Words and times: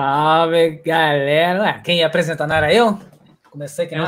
Salve, 0.00 0.80
galera. 0.82 1.78
Quem 1.80 1.98
ia 1.98 2.06
apresentar 2.06 2.46
não 2.46 2.56
era 2.56 2.72
eu? 2.72 2.98
Comecei 3.50 3.86
que 3.86 3.94
não. 3.94 4.06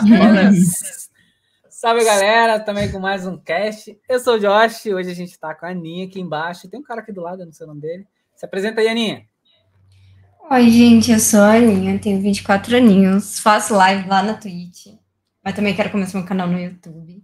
Salve, 1.68 2.02
galera. 2.02 2.58
Também 2.58 2.90
com 2.90 2.98
mais 2.98 3.26
um 3.26 3.36
cast. 3.36 4.00
Eu 4.08 4.18
sou 4.18 4.36
o 4.36 4.38
Josh. 4.38 4.86
Hoje 4.86 5.10
a 5.10 5.14
gente 5.14 5.38
tá 5.38 5.54
com 5.54 5.66
a 5.66 5.68
Aninha 5.68 6.06
aqui 6.06 6.18
embaixo. 6.18 6.66
Tem 6.66 6.80
um 6.80 6.82
cara 6.82 7.02
aqui 7.02 7.12
do 7.12 7.20
lado, 7.20 7.42
eu 7.42 7.46
não 7.46 7.52
sei 7.52 7.66
o 7.66 7.68
nome 7.68 7.82
dele. 7.82 8.06
Se 8.34 8.46
apresenta 8.46 8.80
aí, 8.80 8.88
Aninha. 8.88 9.26
Oi, 10.50 10.70
gente. 10.70 11.12
Eu 11.12 11.20
sou 11.20 11.40
a 11.40 11.56
Aninha. 11.56 11.98
Tenho 11.98 12.22
24 12.22 12.74
aninhos. 12.74 13.38
Faço 13.38 13.74
live 13.74 14.08
lá 14.08 14.22
na 14.22 14.32
Twitch. 14.32 14.86
Mas 15.44 15.54
também 15.54 15.74
quero 15.74 15.90
começar 15.90 16.16
meu 16.16 16.26
canal 16.26 16.48
no 16.48 16.58
YouTube. 16.58 17.22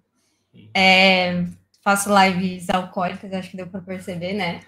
É, 0.74 1.42
faço 1.88 2.10
lives 2.15 2.69
alcoólicas, 2.69 3.33
acho 3.33 3.51
que 3.51 3.56
deu 3.56 3.66
para 3.66 3.80
perceber, 3.80 4.34
né? 4.34 4.60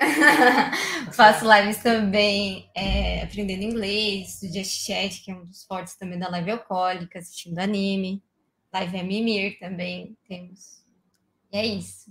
faço 1.12 1.44
lives 1.44 1.76
também 1.82 2.70
é, 2.74 3.22
aprendendo 3.22 3.62
inglês, 3.62 4.40
do 4.40 4.46
Just 4.46 4.86
Chat, 4.86 5.22
que 5.22 5.30
é 5.30 5.34
um 5.34 5.44
dos 5.44 5.62
fortes 5.64 5.96
também 5.96 6.18
da 6.18 6.30
live 6.30 6.52
alcoólica, 6.52 7.18
assistindo 7.18 7.58
anime. 7.58 8.22
Live 8.72 8.96
é 8.96 9.02
Mimir 9.02 9.58
também 9.60 10.16
temos. 10.26 10.82
E 11.52 11.58
é 11.58 11.66
isso. 11.66 12.10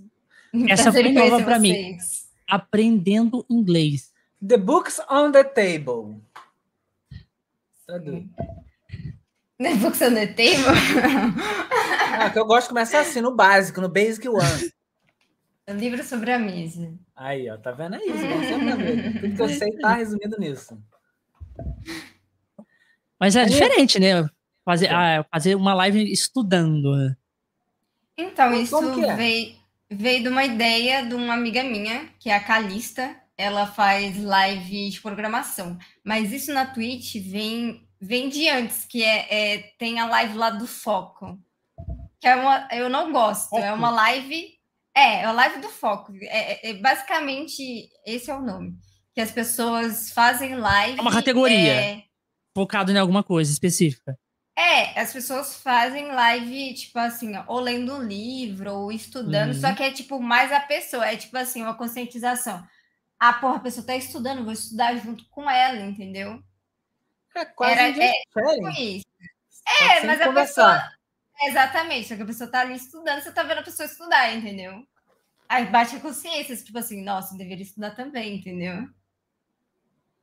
Essa 0.70 0.92
foi 0.92 1.10
nova 1.10 1.42
para 1.42 1.58
mim. 1.58 1.98
Aprendendo 2.46 3.44
inglês. 3.50 4.12
The 4.46 4.58
books 4.58 5.00
on 5.10 5.32
the 5.32 5.42
table. 5.42 6.20
Traduz. 7.84 8.26
The 9.58 9.74
books 9.74 10.00
on 10.00 10.14
the 10.14 10.26
table? 10.28 10.72
ah, 12.18 12.30
que 12.30 12.38
eu 12.38 12.46
gosto 12.46 12.68
de 12.68 12.68
começar 12.70 13.00
assim, 13.00 13.20
no 13.20 13.34
básico, 13.34 13.78
no 13.80 13.90
basic 13.90 14.26
one. 14.26 14.70
O 15.70 15.74
livro 15.74 16.02
sobre 16.02 16.32
a 16.32 16.38
mesa. 16.38 16.92
Aí, 17.14 17.48
ó, 17.48 17.56
tá 17.56 17.70
vendo 17.70 17.94
aí? 17.94 18.02
Isso, 18.02 19.20
Tudo 19.20 19.36
que 19.36 19.42
eu 19.42 19.48
sei 19.48 19.70
tá 19.78 19.94
resumido 19.94 20.36
nisso. 20.38 20.76
Mas 23.18 23.36
é 23.36 23.44
diferente, 23.44 24.00
né? 24.00 24.28
Fazer, 24.64 24.88
ah, 24.92 25.24
fazer 25.30 25.54
uma 25.54 25.74
live 25.74 26.10
estudando. 26.10 26.96
Né? 26.96 27.16
Então, 28.16 28.52
isso 28.54 28.76
é? 29.04 29.14
veio, 29.14 29.56
veio 29.88 30.22
de 30.22 30.28
uma 30.28 30.44
ideia 30.44 31.06
de 31.06 31.14
uma 31.14 31.34
amiga 31.34 31.62
minha, 31.62 32.08
que 32.18 32.30
é 32.30 32.34
a 32.34 32.42
Calista. 32.42 33.14
Ela 33.36 33.66
faz 33.66 34.22
live 34.22 34.90
de 34.90 35.00
programação. 35.00 35.78
Mas 36.02 36.32
isso 36.32 36.52
na 36.52 36.66
Twitch 36.66 37.16
vem, 37.16 37.86
vem 38.00 38.28
de 38.28 38.48
antes, 38.48 38.84
que 38.84 39.02
é, 39.02 39.26
é 39.30 39.58
tem 39.78 40.00
a 40.00 40.06
live 40.06 40.36
lá 40.36 40.50
do 40.50 40.66
Foco. 40.66 41.38
Que 42.18 42.26
é 42.26 42.36
uma, 42.36 42.68
eu 42.72 42.88
não 42.88 43.12
gosto. 43.12 43.50
Foco. 43.50 43.62
É 43.62 43.72
uma 43.72 43.90
live 43.90 44.59
é, 44.94 45.20
é 45.20 45.24
a 45.24 45.32
live 45.32 45.60
do 45.60 45.68
foco. 45.68 46.12
É, 46.22 46.68
é, 46.68 46.70
é, 46.70 46.74
basicamente, 46.74 47.88
esse 48.06 48.30
é 48.30 48.34
o 48.34 48.42
nome. 48.42 48.74
Que 49.14 49.20
as 49.20 49.30
pessoas 49.30 50.10
fazem 50.10 50.56
live. 50.56 50.98
É 50.98 51.02
uma 51.02 51.12
categoria. 51.12 51.74
É... 51.74 52.02
Focado 52.54 52.92
em 52.92 52.98
alguma 52.98 53.22
coisa 53.22 53.50
específica. 53.50 54.18
É, 54.56 55.00
as 55.00 55.12
pessoas 55.12 55.56
fazem 55.62 56.08
live, 56.08 56.74
tipo 56.74 56.98
assim, 56.98 57.32
ou 57.46 57.60
lendo 57.60 57.94
um 57.94 58.02
livro, 58.02 58.72
ou 58.72 58.92
estudando, 58.92 59.54
uhum. 59.54 59.60
só 59.60 59.74
que 59.74 59.82
é 59.82 59.90
tipo 59.90 60.20
mais 60.20 60.52
a 60.52 60.60
pessoa, 60.60 61.06
é 61.06 61.16
tipo 61.16 61.34
assim, 61.38 61.62
uma 61.62 61.74
conscientização. 61.74 62.62
Ah, 63.18 63.32
porra, 63.32 63.56
a 63.56 63.60
pessoa 63.60 63.86
tá 63.86 63.96
estudando, 63.96 64.44
vou 64.44 64.52
estudar 64.52 64.94
junto 64.96 65.24
com 65.30 65.48
ela, 65.48 65.80
entendeu? 65.80 66.42
É 67.34 67.44
quase 67.46 67.72
Era, 67.72 67.96
um 67.96 68.02
é, 68.02 68.12
tipo 68.12 68.68
isso. 68.80 69.06
É, 69.82 70.04
mas 70.04 70.20
a 70.20 70.32
pessoa 70.32 70.90
Exatamente, 71.42 72.08
só 72.08 72.16
que 72.16 72.22
a 72.22 72.26
pessoa 72.26 72.50
tá 72.50 72.60
ali 72.60 72.74
estudando, 72.74 73.22
você 73.22 73.32
tá 73.32 73.42
vendo 73.42 73.58
a 73.58 73.62
pessoa 73.62 73.86
estudar, 73.86 74.34
entendeu? 74.34 74.84
Aí 75.48 75.66
bate 75.66 75.96
a 75.96 76.00
consciência, 76.00 76.56
tipo 76.56 76.78
assim, 76.78 77.02
nossa, 77.02 77.34
eu 77.34 77.38
deveria 77.38 77.64
estudar 77.64 77.92
também, 77.92 78.36
entendeu? 78.36 78.86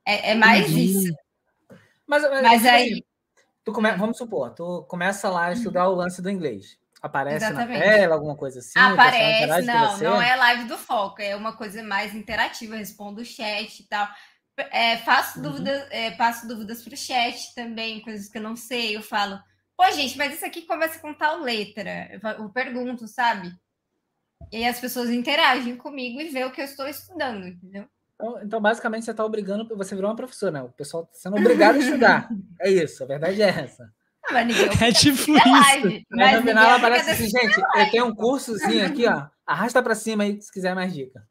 É, 0.06 0.30
é 0.30 0.34
mais 0.34 0.70
isso. 0.70 1.12
Mas, 2.06 2.22
mas, 2.22 2.42
mas 2.42 2.62
tipo 2.62 2.74
aí. 2.74 2.92
Assim, 2.92 3.02
tu 3.64 3.72
come... 3.72 3.92
Vamos 3.92 4.16
supor, 4.16 4.54
tu 4.54 4.84
começa 4.88 5.28
lá 5.28 5.46
a 5.46 5.52
estudar 5.52 5.88
o 5.88 5.94
lance 5.94 6.22
do 6.22 6.30
inglês. 6.30 6.78
Aparece 7.02 7.44
Exatamente. 7.44 7.78
na 7.78 7.84
tela, 7.84 8.14
alguma 8.14 8.36
coisa 8.36 8.60
assim? 8.60 8.78
Aparece, 8.78 9.66
não, 9.66 9.98
não 9.98 10.22
é 10.22 10.34
live 10.34 10.64
do 10.64 10.78
foco, 10.78 11.20
é 11.20 11.36
uma 11.36 11.56
coisa 11.56 11.82
mais 11.82 12.14
interativa, 12.14 12.76
respondo 12.76 13.20
o 13.20 13.24
chat 13.24 13.80
e 13.80 13.86
tal. 13.86 14.08
É, 14.56 14.96
faço, 14.98 15.38
uhum. 15.38 15.44
dúvidas, 15.44 15.86
é, 15.90 16.10
passo 16.12 16.48
dúvidas 16.48 16.82
para 16.82 16.94
o 16.94 16.96
chat 16.96 17.54
também, 17.54 18.00
coisas 18.00 18.28
que 18.28 18.38
eu 18.38 18.42
não 18.42 18.56
sei, 18.56 18.96
eu 18.96 19.02
falo 19.02 19.38
Pô, 19.78 19.88
gente, 19.92 20.18
mas 20.18 20.34
isso 20.34 20.44
aqui 20.44 20.62
começa 20.62 20.98
com 20.98 21.14
tal 21.14 21.40
letra. 21.40 22.20
Eu 22.36 22.48
pergunto, 22.48 23.06
sabe? 23.06 23.54
E 24.50 24.64
as 24.64 24.80
pessoas 24.80 25.08
interagem 25.08 25.76
comigo 25.76 26.20
e 26.20 26.28
vê 26.28 26.44
o 26.44 26.50
que 26.50 26.60
eu 26.60 26.64
estou 26.64 26.88
estudando, 26.88 27.46
entendeu? 27.46 27.86
Então, 28.16 28.40
então 28.42 28.60
basicamente, 28.60 29.04
você 29.04 29.12
está 29.12 29.24
obrigando, 29.24 29.68
você 29.76 29.94
virou 29.94 30.10
uma 30.10 30.16
professora, 30.16 30.50
né? 30.50 30.62
O 30.62 30.70
pessoal 30.70 31.04
está 31.04 31.30
sendo 31.30 31.36
obrigado 31.36 31.76
a 31.76 31.78
estudar. 31.78 32.28
É 32.60 32.68
isso, 32.68 33.04
a 33.04 33.06
verdade 33.06 33.40
é 33.40 33.48
essa. 33.48 33.84
Não, 34.24 34.32
mas 34.32 34.46
ninguém 34.48 34.66
é 34.66 34.92
tipo 34.92 35.16
isso. 35.16 35.32
Live, 35.32 36.06
mas 36.10 36.36
no 36.36 36.42
final 36.42 36.70
aparece 36.72 37.10
assim, 37.10 37.28
gente, 37.28 37.60
eu 37.60 37.90
tenho 37.92 38.06
um 38.06 38.14
cursozinho 38.14 38.84
aqui, 38.84 39.06
ó. 39.06 39.28
Arrasta 39.46 39.80
para 39.80 39.94
cima 39.94 40.24
aí 40.24 40.42
se 40.42 40.52
quiser 40.52 40.74
mais 40.74 40.92
dica. 40.92 41.24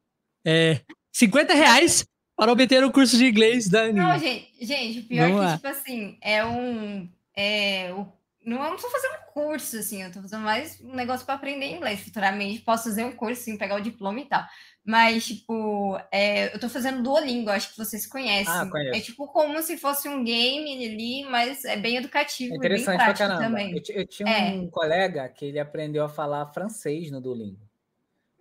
É, 0.45 0.79
50 1.11 1.53
reais 1.53 2.07
para 2.37 2.49
obter 2.49 2.81
o 2.81 2.91
curso 2.91 3.17
de 3.17 3.25
inglês 3.25 3.67
da 3.67 3.81
Aninha. 3.83 4.03
Não, 4.03 4.17
gente, 4.17 4.53
gente, 4.61 4.99
o 4.99 5.03
pior 5.03 5.27
Vamos 5.27 5.41
é 5.41 5.43
que, 5.43 5.49
lá. 5.49 5.55
tipo 5.57 5.67
assim, 5.67 6.17
é 6.21 6.45
um. 6.45 7.11
É, 7.35 7.93
o 7.93 8.17
não, 8.47 8.75
estou 8.75 8.89
fazendo 8.89 9.17
curso, 9.33 9.77
assim, 9.77 10.01
eu 10.01 10.07
estou 10.07 10.21
fazendo 10.21 10.43
mais 10.43 10.79
um 10.79 10.95
negócio 10.95 11.25
para 11.25 11.35
aprender 11.35 11.65
inglês. 11.65 11.99
Futuramente 11.99 12.61
posso 12.61 12.85
fazer 12.85 13.03
um 13.03 13.11
curso, 13.11 13.41
assim, 13.41 13.57
pegar 13.57 13.75
o 13.75 13.81
diploma 13.81 14.21
e 14.21 14.25
tal. 14.25 14.41
Mas, 14.85 15.27
tipo, 15.27 15.99
é, 16.09 16.45
eu 16.51 16.55
estou 16.55 16.69
fazendo 16.69 17.03
Duolingo, 17.03 17.49
acho 17.49 17.71
que 17.71 17.77
vocês 17.77 18.07
conhecem. 18.07 18.47
Ah, 18.47 18.69
é 18.95 19.01
tipo 19.01 19.27
como 19.27 19.61
se 19.61 19.75
fosse 19.75 20.07
um 20.07 20.23
game 20.23 20.87
ali, 20.87 21.29
mas 21.29 21.65
é 21.65 21.75
bem 21.75 21.97
educativo. 21.97 22.53
É 22.53 22.57
interessante 22.57 22.97
bem 22.97 23.05
pra 23.05 23.13
caramba. 23.13 23.43
Também. 23.43 23.73
Eu, 23.73 23.95
eu 23.95 24.07
tinha 24.07 24.29
é. 24.29 24.53
um 24.53 24.69
colega 24.69 25.27
que 25.27 25.43
ele 25.43 25.59
aprendeu 25.59 26.05
a 26.05 26.09
falar 26.09 26.45
francês 26.53 27.11
no 27.11 27.19
Duolingo. 27.19 27.59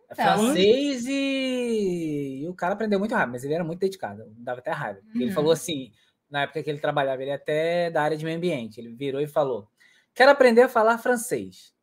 É 0.08 0.12
então, 0.12 0.38
francês 0.38 1.04
e... 1.08 2.42
e... 2.44 2.48
o 2.48 2.54
cara 2.54 2.74
aprendeu 2.74 3.00
muito 3.00 3.12
rápido, 3.12 3.32
mas 3.32 3.42
ele 3.42 3.54
era 3.54 3.64
muito 3.64 3.80
dedicado, 3.80 4.24
dava 4.38 4.60
até 4.60 4.70
raiva. 4.70 5.00
Uhum. 5.12 5.22
Ele 5.22 5.32
falou 5.32 5.50
assim, 5.50 5.90
na 6.30 6.42
época 6.42 6.62
que 6.62 6.70
ele 6.70 6.78
trabalhava, 6.78 7.22
ele 7.22 7.32
é 7.32 7.34
até 7.34 7.90
da 7.90 8.02
área 8.02 8.16
de 8.16 8.24
meio 8.24 8.36
ambiente, 8.36 8.80
ele 8.80 8.94
virou 8.94 9.20
e 9.20 9.26
falou: 9.26 9.68
Quero 10.16 10.30
aprender 10.30 10.62
a 10.62 10.68
falar 10.68 10.96
francês. 10.96 11.76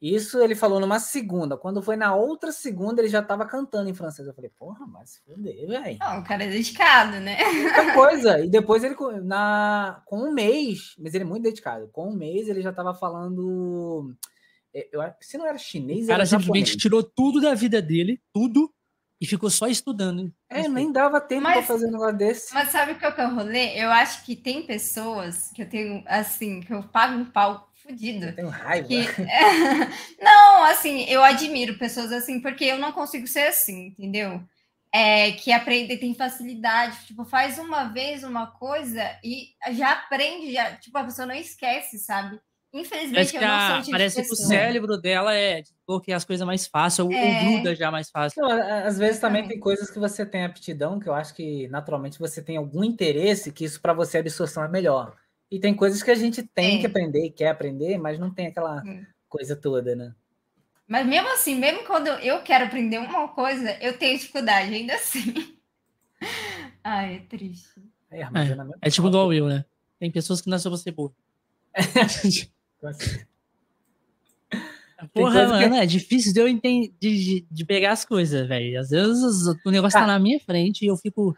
Isso 0.00 0.38
ele 0.40 0.54
falou 0.54 0.78
numa 0.78 1.00
segunda. 1.00 1.56
Quando 1.56 1.82
foi 1.82 1.96
na 1.96 2.14
outra 2.14 2.52
segunda, 2.52 3.00
ele 3.00 3.08
já 3.08 3.20
estava 3.20 3.46
cantando 3.46 3.88
em 3.88 3.94
francês. 3.94 4.28
Eu 4.28 4.34
falei, 4.34 4.50
porra, 4.56 4.86
mas 4.86 5.16
foder, 5.24 5.66
velho. 5.66 5.96
o 5.96 6.22
cara 6.22 6.44
é 6.44 6.48
dedicado, 6.48 7.18
né? 7.20 7.38
Outra 7.64 7.94
coisa. 7.94 8.40
E 8.44 8.48
depois 8.48 8.84
ele, 8.84 8.94
na, 9.22 10.02
com 10.04 10.18
um 10.18 10.32
mês, 10.32 10.94
mas 10.98 11.14
ele 11.14 11.24
é 11.24 11.26
muito 11.26 11.44
dedicado. 11.44 11.88
Com 11.88 12.10
um 12.10 12.14
mês, 12.14 12.48
ele 12.48 12.60
já 12.60 12.68
estava 12.68 12.92
falando. 12.92 14.14
É, 14.74 14.88
eu, 14.92 15.00
se 15.22 15.38
não 15.38 15.46
era 15.46 15.56
chinês, 15.56 16.04
o 16.04 16.08
cara 16.08 16.26
simplesmente 16.26 16.76
tirou 16.76 17.02
tudo 17.02 17.40
da 17.40 17.54
vida 17.54 17.80
dele, 17.80 18.20
tudo, 18.32 18.73
e 19.24 19.26
ficou 19.26 19.48
só 19.48 19.66
estudando. 19.66 20.30
É, 20.50 20.68
nem 20.68 20.92
dava 20.92 21.18
tempo 21.18 21.44
para 21.44 21.62
fazer 21.62 21.86
um 21.86 21.92
negócio 21.92 22.18
desse. 22.18 22.52
Mas 22.52 22.68
sabe 22.68 22.92
o 22.92 22.98
que 22.98 23.06
é 23.06 23.26
o 23.26 23.34
rolê? 23.34 23.82
Eu 23.82 23.90
acho 23.90 24.22
que 24.22 24.36
tem 24.36 24.66
pessoas 24.66 25.50
que 25.54 25.62
eu 25.62 25.68
tenho, 25.68 26.04
assim, 26.06 26.60
que 26.60 26.74
eu 26.74 26.82
pago 26.82 27.16
um 27.16 27.24
pau 27.24 27.72
fudido. 27.74 28.26
Eu 28.26 28.36
tenho 28.36 28.48
raiva. 28.50 28.86
Que... 28.86 29.02
não, 30.22 30.64
assim, 30.64 31.04
eu 31.08 31.24
admiro 31.24 31.78
pessoas 31.78 32.12
assim, 32.12 32.38
porque 32.38 32.66
eu 32.66 32.78
não 32.78 32.92
consigo 32.92 33.26
ser 33.26 33.46
assim, 33.46 33.86
entendeu? 33.86 34.42
É, 34.92 35.32
que 35.32 35.50
aprende, 35.50 35.96
tem 35.96 36.14
facilidade, 36.14 37.06
tipo, 37.06 37.24
faz 37.24 37.58
uma 37.58 37.84
vez 37.84 38.24
uma 38.24 38.48
coisa 38.48 39.18
e 39.24 39.48
já 39.72 39.92
aprende, 39.92 40.52
já, 40.52 40.76
tipo, 40.76 40.98
a 40.98 41.04
pessoa 41.04 41.24
não 41.24 41.34
esquece, 41.34 41.98
sabe? 41.98 42.38
Infelizmente, 42.74 43.36
eu 43.36 43.40
não 43.40 43.68
sou 43.68 43.78
tipo 43.78 43.90
Parece 43.92 44.20
que 44.20 44.32
o 44.32 44.34
cérebro 44.34 44.98
dela 45.00 45.32
é 45.32 45.62
bloquear 45.86 46.16
as 46.16 46.24
coisas 46.24 46.44
mais 46.44 46.66
fácil, 46.66 47.08
é... 47.12 47.44
ou 47.44 47.52
gruda 47.52 47.72
já 47.76 47.88
mais 47.88 48.10
fácil. 48.10 48.42
Não, 48.42 48.50
às 48.50 48.98
vezes 48.98 49.20
também 49.20 49.46
tem 49.46 49.60
coisas 49.60 49.88
que 49.88 49.98
você 50.00 50.26
tem 50.26 50.44
aptidão, 50.44 50.98
que 50.98 51.08
eu 51.08 51.14
acho 51.14 51.32
que 51.36 51.68
naturalmente 51.68 52.18
você 52.18 52.42
tem 52.42 52.56
algum 52.56 52.82
interesse, 52.82 53.52
que 53.52 53.64
isso 53.64 53.80
para 53.80 53.92
você 53.92 54.16
a 54.16 54.20
absorção 54.20 54.64
é 54.64 54.68
melhor. 54.68 55.14
E 55.48 55.60
tem 55.60 55.72
coisas 55.72 56.02
que 56.02 56.10
a 56.10 56.16
gente 56.16 56.42
tem 56.42 56.78
é. 56.78 56.80
que 56.80 56.86
aprender 56.86 57.24
e 57.24 57.30
quer 57.30 57.50
aprender, 57.50 57.96
mas 57.96 58.18
não 58.18 58.28
tem 58.28 58.48
aquela 58.48 58.82
hum. 58.84 59.06
coisa 59.28 59.54
toda, 59.54 59.94
né? 59.94 60.12
Mas 60.88 61.06
mesmo 61.06 61.28
assim, 61.28 61.54
mesmo 61.54 61.84
quando 61.84 62.08
eu 62.08 62.42
quero 62.42 62.64
aprender 62.64 62.98
uma 62.98 63.28
coisa, 63.28 63.70
eu 63.80 63.96
tenho 63.96 64.18
dificuldade, 64.18 64.74
ainda 64.74 64.96
assim. 64.96 65.32
Ai, 66.82 67.16
é 67.16 67.18
triste. 67.20 67.80
É, 68.10 68.22
é, 68.22 68.28
é 68.82 68.90
tipo 68.90 69.08
do 69.08 69.26
Will, 69.26 69.46
né? 69.46 69.64
Tem 70.00 70.10
pessoas 70.10 70.40
que 70.40 70.50
nasceu 70.50 70.72
você 70.72 70.90
burro. 70.90 71.14
Porra, 75.12 75.48
mano, 75.48 75.70
que... 75.70 75.80
é 75.80 75.86
difícil 75.86 76.32
de 76.32 76.40
eu 76.40 76.48
entender, 76.48 76.94
de, 77.00 77.46
de 77.50 77.64
pegar 77.64 77.92
as 77.92 78.04
coisas, 78.04 78.46
velho. 78.46 78.80
Às 78.80 78.90
vezes 78.90 79.46
o 79.64 79.70
negócio 79.70 79.98
tá 79.98 80.04
ah. 80.04 80.06
tá 80.06 80.12
na 80.12 80.18
minha 80.18 80.40
frente 80.40 80.84
e 80.84 80.88
eu 80.88 80.96
fico 80.96 81.36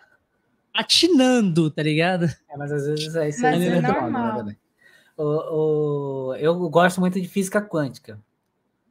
patinando, 0.72 1.70
tá 1.70 1.82
ligado? 1.82 2.26
É, 2.48 2.56
mas 2.56 2.70
às 2.70 2.87
vezes 2.87 3.14
é 3.16 3.28
isso 3.28 3.46
aí 3.46 3.66
é 3.66 3.81
normal, 3.81 4.44
né? 4.44 4.56
O, 5.16 5.25
o, 6.28 6.34
eu 6.34 6.69
gosto 6.69 7.00
muito 7.00 7.20
de 7.20 7.26
física 7.26 7.62
quântica. 7.62 8.20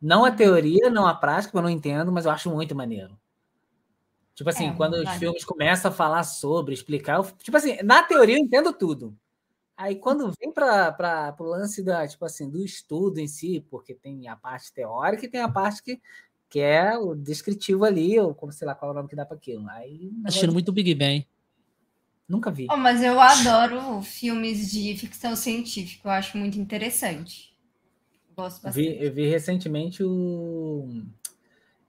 Não 0.01 0.25
a 0.25 0.31
teoria, 0.31 0.89
não 0.89 1.05
a 1.07 1.13
prática, 1.13 1.57
eu 1.57 1.61
não 1.61 1.69
entendo, 1.69 2.11
mas 2.11 2.25
eu 2.25 2.31
acho 2.31 2.49
muito 2.49 2.75
maneiro. 2.75 3.17
Tipo 4.33 4.49
assim, 4.49 4.69
é, 4.69 4.73
quando 4.73 4.95
os 4.95 5.09
filmes 5.11 5.45
começam 5.45 5.89
a 5.89 5.93
falar 5.93 6.23
sobre, 6.23 6.73
explicar, 6.73 7.17
eu, 7.17 7.23
tipo 7.41 7.55
assim, 7.55 7.77
na 7.83 8.03
teoria 8.03 8.35
eu 8.35 8.39
entendo 8.39 8.73
tudo. 8.73 9.15
Aí 9.77 9.95
quando 9.95 10.31
vem 10.39 10.51
para 10.51 11.35
o 11.39 11.43
lance 11.43 11.83
da, 11.83 12.07
tipo 12.07 12.23
assim, 12.23 12.49
do 12.49 12.63
estudo 12.63 13.19
em 13.19 13.27
si, 13.27 13.65
porque 13.69 13.93
tem 13.93 14.27
a 14.27 14.35
parte 14.35 14.71
teórica 14.71 15.25
e 15.25 15.29
tem 15.29 15.41
a 15.41 15.49
parte 15.49 15.83
que, 15.83 16.01
que 16.49 16.59
é 16.59 16.97
o 16.97 17.13
descritivo 17.13 17.83
ali, 17.83 18.17
ou 18.17 18.33
como 18.33 18.53
sei 18.53 18.65
lá 18.65 18.73
qual 18.73 18.91
é 18.91 18.93
o 18.93 18.95
nome 18.95 19.09
que 19.09 19.15
dá 19.15 19.25
para 19.25 19.35
aquilo. 19.35 19.67
Aí, 19.69 20.11
Assistindo 20.23 20.53
muito 20.53 20.71
Big 20.71 20.95
Bang. 20.95 21.27
Nunca 22.27 22.49
vi. 22.49 22.67
Oh, 22.71 22.77
mas 22.77 23.03
eu 23.03 23.19
adoro 23.19 24.01
filmes 24.01 24.71
de 24.71 24.95
ficção 24.97 25.35
científica, 25.35 26.07
eu 26.07 26.11
acho 26.11 26.37
muito 26.37 26.57
interessante. 26.57 27.53
Gosto 28.35 28.63
bastante. 28.63 28.75
Vi, 28.75 29.03
eu 29.03 29.13
vi 29.13 29.27
recentemente 29.27 30.03
o 30.03 31.03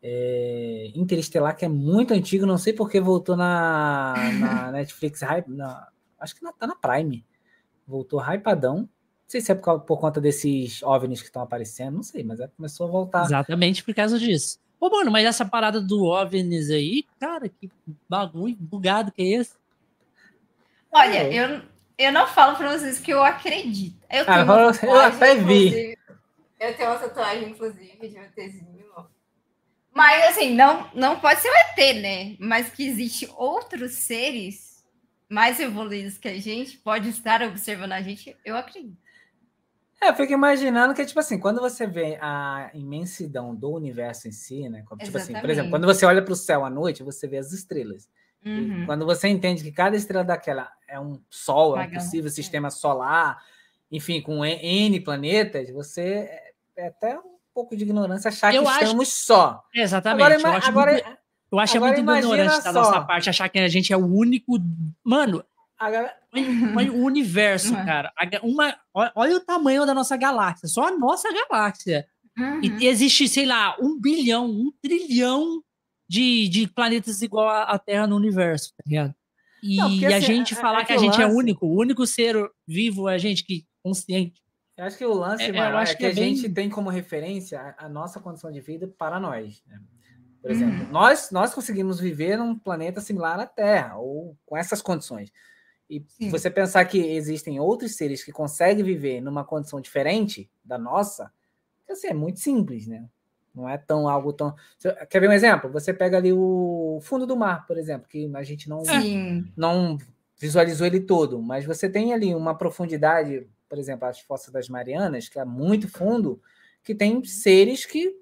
é, 0.03 0.91
Interestelar, 0.95 1.57
que 1.57 1.65
é 1.65 1.69
muito 1.69 2.13
antigo, 2.13 2.45
não 2.45 2.59
sei 2.59 2.73
porque 2.73 3.01
voltou 3.01 3.37
na, 3.37 4.15
na 4.39 4.73
Netflix, 4.73 5.21
na, 5.47 5.89
acho 6.19 6.35
que 6.35 6.41
tá 6.59 6.67
na 6.67 6.77
Prime. 6.77 7.25
Voltou 7.87 8.21
hypadão. 8.21 8.79
Não 8.79 8.89
sei 9.27 9.41
se 9.41 9.53
é 9.53 9.55
por, 9.55 9.81
por 9.81 9.99
conta 9.99 10.21
desses 10.21 10.83
OVNIs 10.83 11.21
que 11.21 11.27
estão 11.27 11.43
aparecendo, 11.43 11.97
não 11.97 12.03
sei, 12.03 12.23
mas 12.23 12.41
é, 12.41 12.49
começou 12.49 12.87
a 12.87 12.91
voltar. 12.91 13.25
Exatamente 13.25 13.83
por 13.83 13.95
causa 13.95 14.19
disso. 14.19 14.59
Pô, 14.79 14.91
mano, 14.91 15.11
mas 15.11 15.25
essa 15.25 15.45
parada 15.45 15.81
do 15.81 16.05
OVNIs 16.05 16.71
aí, 16.71 17.05
cara, 17.19 17.49
que 17.49 17.71
bagulho 18.09 18.57
bugado 18.59 19.11
que 19.11 19.23
é 19.23 19.41
esse? 19.41 19.55
Olha, 20.93 21.19
é. 21.19 21.35
eu, 21.35 21.63
eu 21.99 22.13
não 22.13 22.27
falo 22.27 22.57
pra 22.57 22.77
vocês 22.77 23.01
que 23.01 23.13
eu 23.13 23.23
acredito. 23.23 23.97
Eu, 24.11 24.25
ah, 24.27 24.73
tenho 24.81 24.93
eu 24.93 25.01
até 25.01 25.35
vi. 25.35 25.99
Eu 26.59 26.77
tenho 26.77 26.91
uma 26.91 26.99
tatuagem, 26.99 27.51
inclusive, 27.51 28.09
de 28.09 28.19
um 28.19 28.23
ETzinho. 28.23 28.77
Mas, 29.93 30.25
assim, 30.31 30.55
não, 30.55 30.91
não 30.95 31.19
pode 31.21 31.41
ser 31.41 31.49
o 31.49 31.55
ET, 31.55 31.97
né? 32.03 32.37
Mas 32.39 32.71
que 32.71 32.87
existe 32.87 33.31
outros 33.35 33.93
seres 33.93 34.76
mais 35.29 35.59
evoluídos 35.61 36.19
que 36.19 36.29
a 36.29 36.41
gente, 36.41 36.79
pode 36.79 37.09
estar 37.09 37.43
observando 37.43 37.93
a 37.93 38.03
gente, 38.03 38.37
eu 38.45 38.57
acredito. 38.57 38.97
É, 40.01 40.11
eu 40.11 40.15
fico 40.15 40.33
imaginando 40.33 40.95
que, 40.95 41.05
tipo 41.07 41.19
assim, 41.19 41.39
quando 41.39 41.61
você 41.61 41.87
vê 41.87 42.19
a 42.21 42.71
imensidão 42.75 43.55
do 43.55 43.73
universo 43.73 44.29
em 44.29 44.33
si, 44.33 44.69
né? 44.69 44.85
Tipo 45.03 45.17
assim, 45.17 45.33
por 45.33 45.49
exemplo, 45.49 45.71
quando 45.71 45.87
você 45.87 46.05
olha 46.05 46.23
para 46.23 46.33
o 46.33 46.37
céu 46.37 46.65
à 46.65 46.71
noite, 46.71 47.03
você 47.03 47.27
vê 47.27 47.39
as 47.39 47.53
estrelas. 47.53 48.09
Uhum. 48.45 48.85
Quando 48.87 49.07
você 49.07 49.27
entende 49.29 49.65
que 49.65 49.73
cada 49.73 49.97
estrela 49.97 50.25
daquela 50.25 50.71
é 50.87 51.01
um 51.01 51.21
sol, 51.31 51.77
é 51.77 51.87
um 51.87 51.91
possível 51.91 52.31
sistema 52.31 52.71
solar, 52.71 53.43
enfim, 53.91 54.21
com 54.21 54.45
N 54.45 55.01
planetas, 55.01 55.71
você 55.71 56.29
é 56.77 56.89
até 56.89 57.19
um 57.19 57.37
pouco 57.55 57.75
de 57.75 57.85
ignorância 57.85 58.29
achar 58.29 58.55
eu 58.55 58.63
que 58.63 58.69
acho... 58.69 58.85
estamos 58.85 59.13
só. 59.13 59.65
Exatamente. 59.75 60.23
Agora, 60.23 60.35
eu 60.41 60.69
agora, 60.69 60.93
muito, 60.93 61.19
eu 61.51 61.59
acho 61.59 61.81
muito 61.81 62.01
ignorante 62.01 62.63
da 62.63 62.73
nossa 62.73 63.01
parte 63.03 63.31
achar 63.31 63.49
que 63.49 63.59
a 63.59 63.69
gente 63.69 63.93
é 63.93 63.97
o 63.97 64.05
único. 64.05 64.59
Mano, 65.05 65.45
agora... 65.79 66.15
o 66.35 67.05
universo, 67.05 67.75
uhum. 67.75 67.85
cara. 67.87 68.13
Uma, 68.43 68.77
olha 69.15 69.37
o 69.37 69.41
tamanho 69.41 69.87
da 69.87 69.95
nossa 69.95 70.17
galáxia. 70.17 70.69
Só 70.69 70.89
a 70.89 70.97
nossa 70.97 71.29
galáxia. 71.33 72.07
Uhum. 72.39 72.61
E 72.63 72.87
existe, 72.87 73.29
sei 73.29 73.47
lá, 73.47 73.77
um 73.81 73.99
bilhão, 73.99 74.47
um 74.47 74.73
trilhão 74.83 75.63
de, 76.09 76.49
de 76.49 76.67
planetas 76.69 77.23
igual 77.23 77.49
à 77.49 77.79
Terra 77.79 78.07
no 78.07 78.17
universo, 78.17 78.73
tá 78.77 78.85
ligado? 78.87 79.15
E, 79.63 79.77
Não, 79.77 79.87
a 79.87 80.17
assim, 80.17 80.21
gente 80.21 80.55
é, 80.55 80.57
falar 80.57 80.81
é 80.81 80.85
que, 80.85 80.87
que 80.89 80.93
a 80.93 80.99
gente 80.99 81.21
é 81.21 81.25
lance... 81.25 81.35
é 81.35 81.39
único, 81.39 81.67
o 81.67 81.81
único 81.81 82.07
ser 82.07 82.37
vivo 82.69 83.09
é 83.09 83.15
a 83.15 83.19
gente 83.19 83.43
que 83.43 83.65
consciente 83.83 84.47
eu 84.77 84.85
acho 84.85 84.99
que 84.99 85.07
o 85.07 85.15
lance 85.15 85.45
é, 85.45 85.53
maior 85.53 85.83
é 85.83 85.87
que, 85.87 85.97
que 85.97 86.05
é 86.05 86.11
a 86.11 86.15
bem... 86.15 86.37
gente 86.37 86.53
tem 86.53 86.69
como 86.69 86.91
referência 86.91 87.59
a, 87.59 87.87
a, 87.87 87.89
nossa 87.89 88.21
condição 88.21 88.53
de 88.53 88.61
vida 88.61 88.87
para 88.87 89.19
nós. 89.19 89.63
Né? 89.67 89.81
Por 90.47 90.55
exemplo, 90.55 90.85
uhum. 90.85 90.93
nós, 90.93 91.31
nós 91.31 91.53
conseguimos 91.53 91.99
viver 91.99 92.37
num 92.39 92.59
planeta 92.59 93.01
similar 93.01 93.39
à 93.39 93.47
Terra, 93.47 93.97
ou 93.99 94.37
com 94.47 94.57
essas 94.57 94.81
condições. 94.81 95.33
E 95.89 96.05
Sim. 96.09 96.31
você 96.31 96.51
pensar 96.51 96.85
que 96.85 96.99
existem 96.99 97.61
outros 97.61 97.97
seres 97.97 98.25
que 98.25 98.33
conseguem 98.33 98.85
viver 98.85 99.21
numa 99.21 99.45
condição 99.45 99.81
diferente 99.81 100.51
da 100.65 100.79
nossa, 100.79 101.31
assim, 101.89 102.09
é 102.09 102.15
muito 102.15 102.41
simples, 102.41 102.87
né? 102.87 103.05
Não 103.55 103.69
é 103.69 103.79
tão 103.79 104.09
algo 104.09 104.33
tão. 104.33 104.55
Quer 105.09 105.21
ver 105.21 105.31
um 105.31 105.33
exemplo? 105.33 105.71
Você 105.71 105.93
pega 105.93 106.19
ali 106.19 106.33
o 106.33 106.99
fundo 107.03 107.27
do 107.27 107.37
mar, 107.37 107.67
por 107.67 107.79
exemplo, 107.79 108.07
que 108.07 108.31
a 108.35 108.43
gente 108.43 108.69
não, 108.69 108.83
não 109.57 109.97
visualizou 110.39 110.87
ele 110.87 111.01
todo, 111.01 111.41
mas 111.41 111.65
você 111.65 111.89
tem 111.89 112.13
ali 112.13 112.35
uma 112.35 112.55
profundidade 112.55 113.49
por 113.69 113.79
exemplo, 113.79 114.07
as 114.07 114.21
Fossas 114.21 114.53
das 114.53 114.69
Marianas, 114.69 115.29
que 115.29 115.39
é 115.39 115.45
muito 115.45 115.89
fundo, 115.89 116.41
que 116.83 116.95
tem 116.95 117.23
seres 117.25 117.85
que, 117.85 118.15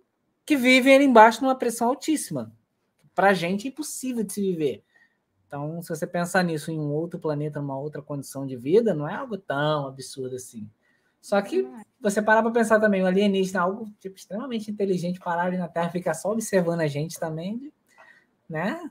que 0.45 0.57
vivem 0.57 0.95
ali 0.95 1.05
embaixo 1.05 1.43
numa 1.43 1.55
pressão 1.55 1.89
altíssima. 1.89 2.53
Para 3.15 3.31
a 3.31 3.35
gente 3.35 3.67
é 3.67 3.71
impossível 3.71 4.25
de 4.25 4.33
se 4.33 4.41
viver. 4.41 4.85
Então, 5.47 5.81
se 5.81 5.89
você 5.89 6.07
pensar 6.07 6.43
nisso 6.43 6.71
em 6.71 6.79
um 6.79 6.93
outro 6.93 7.19
planeta, 7.19 7.61
numa 7.61 7.79
outra 7.79 8.03
condição 8.03 8.45
de 8.47 8.57
vida, 8.57 8.93
não 8.93 9.09
é 9.09 9.15
algo 9.15 9.39
tão 9.39 9.87
absurdo 9.87 10.35
assim. 10.35 10.69
Só 11.21 11.41
que 11.41 11.67
você 12.01 12.21
parar 12.21 12.43
para 12.43 12.51
pensar 12.51 12.81
também, 12.81 13.03
o 13.03 13.07
alienígena 13.07 13.61
é 13.61 13.63
algo 13.63 13.89
tipo, 13.99 14.17
extremamente 14.17 14.71
inteligente, 14.71 15.21
parar 15.21 15.45
ali 15.45 15.57
na 15.57 15.69
Terra, 15.69 15.91
ficar 15.91 16.13
só 16.13 16.33
observando 16.33 16.81
a 16.81 16.87
gente 16.87 17.19
também, 17.19 17.73
né? 18.49 18.91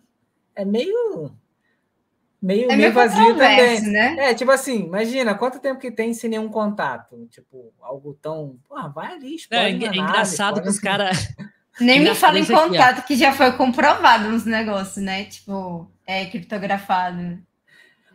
É 0.55 0.63
meio 0.65 1.31
meio, 2.43 2.69
é 2.69 2.75
meio 2.75 2.91
vazio 2.91 3.35
também. 3.35 3.81
Né? 3.81 4.15
É, 4.19 4.33
tipo 4.33 4.51
assim, 4.51 4.81
imagina 4.83 5.33
quanto 5.33 5.59
tempo 5.59 5.79
que 5.79 5.89
tem 5.89 6.13
sem 6.13 6.29
nenhum 6.29 6.49
contato. 6.49 7.27
Tipo, 7.31 7.73
algo 7.81 8.13
tão. 8.21 8.57
Pô, 8.67 8.75
vai 8.89 9.13
ali, 9.13 9.37
É, 9.49 9.69
é 9.69 9.71
engraçado 9.71 10.61
que 10.61 10.67
os 10.67 10.79
caras. 10.79 11.33
Nem 11.79 12.01
me 12.01 12.13
fala 12.13 12.37
em 12.37 12.45
contato, 12.45 12.99
aqui, 12.99 13.07
que 13.07 13.15
já 13.15 13.33
foi 13.33 13.51
comprovado 13.53 14.29
nos 14.29 14.45
negócios, 14.45 15.03
né? 15.03 15.23
Tipo, 15.23 15.89
é 16.05 16.25
criptografado. 16.25 17.39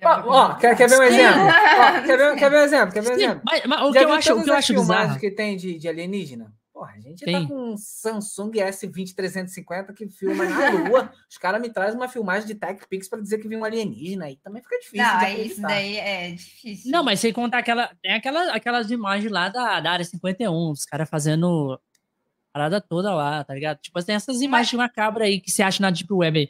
Ó, 0.04 0.22
ó 0.26 0.54
quer, 0.54 0.76
quer 0.76 0.88
ver 0.88 1.00
um 1.00 1.02
exemplo? 1.02 1.40
ó, 1.42 2.06
quer, 2.06 2.16
ver, 2.16 2.36
quer 2.38 2.50
ver 2.50 2.56
um 2.56 2.62
exemplo? 2.62 2.92
Quer 2.92 3.02
ver 3.02 3.10
um 3.10 3.14
exemplo? 3.14 3.42
Mas, 3.44 3.64
mas 3.66 3.82
o, 3.82 3.92
que 3.92 3.98
eu 3.98 4.12
acho, 4.12 4.34
o 4.34 4.44
que 4.44 4.50
eu 4.50 4.54
acho 4.54 4.74
bizarro... 4.74 5.18
que 5.18 5.30
tem 5.32 5.56
de, 5.56 5.76
de 5.76 5.88
alienígena? 5.88 6.52
Porra, 6.78 6.92
a 6.92 7.00
gente 7.00 7.18
tá 7.18 7.24
Tem. 7.24 7.42
tá 7.42 7.48
com 7.48 7.72
um 7.72 7.76
Samsung 7.76 8.52
S20 8.52 9.92
que 9.96 10.08
filma 10.10 10.44
na 10.44 10.70
Lua. 10.70 11.12
Os 11.28 11.36
caras 11.36 11.60
me 11.60 11.68
trazem 11.70 11.96
uma 11.96 12.06
filmagem 12.06 12.46
de 12.46 12.54
TechPix 12.54 13.08
para 13.08 13.20
dizer 13.20 13.38
que 13.38 13.48
viu 13.48 13.58
um 13.58 13.64
alienígena. 13.64 14.26
Aí 14.26 14.36
também 14.36 14.62
fica 14.62 14.78
difícil. 14.78 15.04
Não, 15.04 15.28
isso 15.44 15.60
daí 15.60 15.96
é 15.96 16.30
difícil. 16.30 16.92
Não, 16.92 17.02
mas 17.02 17.18
sem 17.18 17.32
contar 17.32 17.58
aquela. 17.58 17.90
Tem 18.00 18.12
aquela, 18.12 18.54
aquelas 18.54 18.92
imagens 18.92 19.32
lá 19.32 19.48
da, 19.48 19.80
da 19.80 19.90
área 19.90 20.04
51, 20.04 20.70
os 20.70 20.84
caras 20.84 21.10
fazendo 21.10 21.72
a 21.72 22.52
parada 22.52 22.80
toda 22.80 23.12
lá, 23.12 23.42
tá 23.42 23.54
ligado? 23.54 23.80
Tipo, 23.80 24.00
tem 24.04 24.14
essas 24.14 24.40
imagens 24.40 24.74
mas... 24.74 24.88
macabras 24.88 25.26
aí 25.26 25.40
que 25.40 25.50
você 25.50 25.64
acha 25.64 25.82
na 25.82 25.90
Deep 25.90 26.12
Web. 26.12 26.48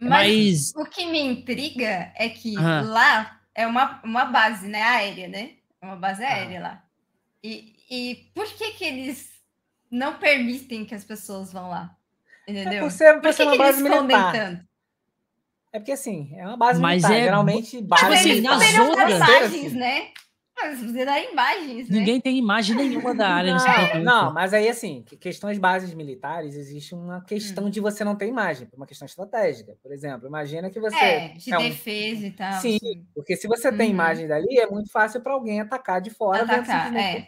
Mas, 0.00 0.72
mas... 0.74 0.74
o 0.74 0.90
que 0.90 1.06
me 1.06 1.20
intriga 1.20 2.12
é 2.16 2.28
que 2.28 2.56
lá 2.56 3.38
é 3.54 3.64
uma, 3.64 4.00
uma 4.02 4.24
base, 4.24 4.66
né? 4.66 4.82
Aérea, 4.82 5.28
né? 5.28 5.52
É 5.80 5.86
uma 5.86 5.94
base 5.94 6.24
aérea 6.24 6.58
ah. 6.58 6.62
lá. 6.62 6.84
E, 7.44 7.76
e 7.88 8.14
por 8.34 8.44
que 8.54 8.72
que 8.72 8.84
eles 8.84 9.37
não 9.90 10.18
permitem 10.18 10.84
que 10.84 10.94
as 10.94 11.04
pessoas 11.04 11.52
vão 11.52 11.70
lá. 11.70 11.96
Entendeu? 12.46 12.72
É 12.72 12.80
por 12.80 12.90
ser, 12.90 13.20
por 13.20 13.32
ser 13.32 13.42
uma 13.44 13.56
base 13.56 13.82
militar. 13.82 14.32
Tanto? 14.32 14.68
É 15.72 15.78
porque 15.78 15.92
assim, 15.92 16.30
é 16.34 16.46
uma 16.46 16.56
base 16.56 16.80
Mas 16.80 17.02
militar. 17.02 17.20
É... 17.20 17.24
Geralmente, 17.24 17.82
base 17.82 18.02
tipo 18.02 18.14
assim, 18.14 18.40
nas 18.40 18.78
outras 18.78 19.14
imagens, 19.16 19.72
né? 19.74 20.08
Mas 20.60 20.82
você 20.82 21.04
dá 21.04 21.20
imagens, 21.20 21.88
né? 21.88 21.98
Ninguém 21.98 22.20
tem 22.20 22.36
imagem 22.36 22.74
nenhuma 22.74 23.14
da 23.14 23.28
área. 23.28 23.54
Não, 23.54 24.02
não, 24.02 24.34
mas 24.34 24.52
aí 24.52 24.68
assim, 24.68 25.04
questões 25.20 25.56
bases 25.56 25.94
militares, 25.94 26.56
existe 26.56 26.96
uma 26.96 27.20
questão 27.20 27.66
hum. 27.66 27.70
de 27.70 27.80
você 27.80 28.02
não 28.02 28.16
ter 28.16 28.26
imagem, 28.26 28.66
uma 28.76 28.86
questão 28.86 29.06
estratégica. 29.06 29.76
Por 29.80 29.92
exemplo, 29.92 30.26
imagina 30.26 30.68
que 30.68 30.80
você. 30.80 30.96
É, 30.96 31.28
de 31.28 31.52
é 31.52 31.58
um... 31.58 31.62
defesa 31.62 32.26
e 32.26 32.30
tal. 32.32 32.60
Sim, 32.60 32.78
porque 33.14 33.36
se 33.36 33.46
você 33.46 33.70
tem 33.70 33.88
uhum. 33.88 33.94
imagem 33.94 34.26
dali, 34.26 34.58
é 34.58 34.66
muito 34.66 34.90
fácil 34.90 35.20
para 35.20 35.32
alguém 35.32 35.60
atacar 35.60 36.00
de 36.00 36.10
fora 36.10 36.42
atacar, 36.42 36.96
é. 36.96 37.24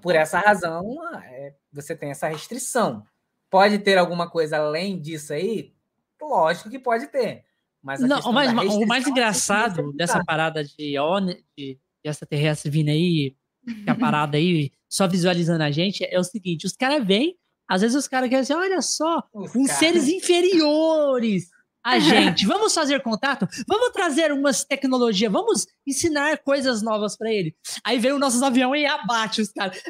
Por 0.00 0.14
essa 0.14 0.38
razão, 0.38 0.82
é, 1.22 1.54
você 1.72 1.94
tem 1.94 2.10
essa 2.10 2.28
restrição. 2.28 3.04
Pode 3.50 3.78
ter 3.78 3.98
alguma 3.98 4.28
coisa 4.28 4.58
além 4.58 4.98
disso 4.98 5.32
aí? 5.32 5.72
Lógico 6.20 6.70
que 6.70 6.78
pode 6.78 7.06
ter. 7.08 7.44
Mas 7.82 8.00
não, 8.00 8.32
mas, 8.32 8.52
o 8.74 8.86
mais 8.86 9.06
é 9.06 9.10
engraçado 9.10 9.92
dessa 9.92 10.24
parada 10.24 10.64
de, 10.64 10.74
de, 10.76 10.94
de 11.56 11.78
extraterrestre 12.04 12.70
vindo 12.70 12.90
aí, 12.90 13.36
que 13.84 13.90
a 13.90 13.94
parada 13.94 14.36
aí, 14.36 14.70
só 14.88 15.08
visualizando 15.08 15.64
a 15.64 15.70
gente, 15.70 16.04
é 16.04 16.18
o 16.18 16.24
seguinte: 16.24 16.64
os 16.64 16.74
caras 16.74 17.04
vêm, 17.04 17.36
às 17.68 17.80
vezes 17.80 17.96
os 17.96 18.06
caras 18.06 18.28
querem 18.28 18.42
dizer, 18.42 18.54
olha 18.54 18.80
só, 18.80 19.22
os 19.34 19.54
uns 19.56 19.66
cara. 19.66 19.78
seres 19.78 20.06
inferiores 20.08 21.50
a 21.84 21.98
gente. 21.98 22.46
Vamos 22.46 22.72
fazer 22.74 23.02
contato? 23.02 23.46
Vamos 23.66 23.90
trazer 23.90 24.32
umas 24.32 24.64
tecnologias, 24.64 25.30
vamos 25.30 25.66
ensinar 25.86 26.38
coisas 26.38 26.82
novas 26.82 27.16
para 27.16 27.32
ele. 27.32 27.54
Aí 27.84 27.98
vem 27.98 28.12
o 28.12 28.18
nosso 28.18 28.42
avião 28.44 28.74
e 28.74 28.86
abate 28.86 29.40
os 29.40 29.52
caras. 29.52 29.82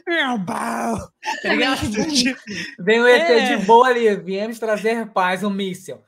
Tá 1.42 1.48
ligado? 1.48 1.80
vem 2.80 3.00
o 3.00 3.06
ET 3.06 3.30
é... 3.30 3.56
de 3.56 3.64
boa 3.66 3.88
ali, 3.88 4.14
viemos 4.16 4.58
trazer 4.58 5.10
paz, 5.12 5.44
um 5.44 5.50
míssil. 5.50 5.98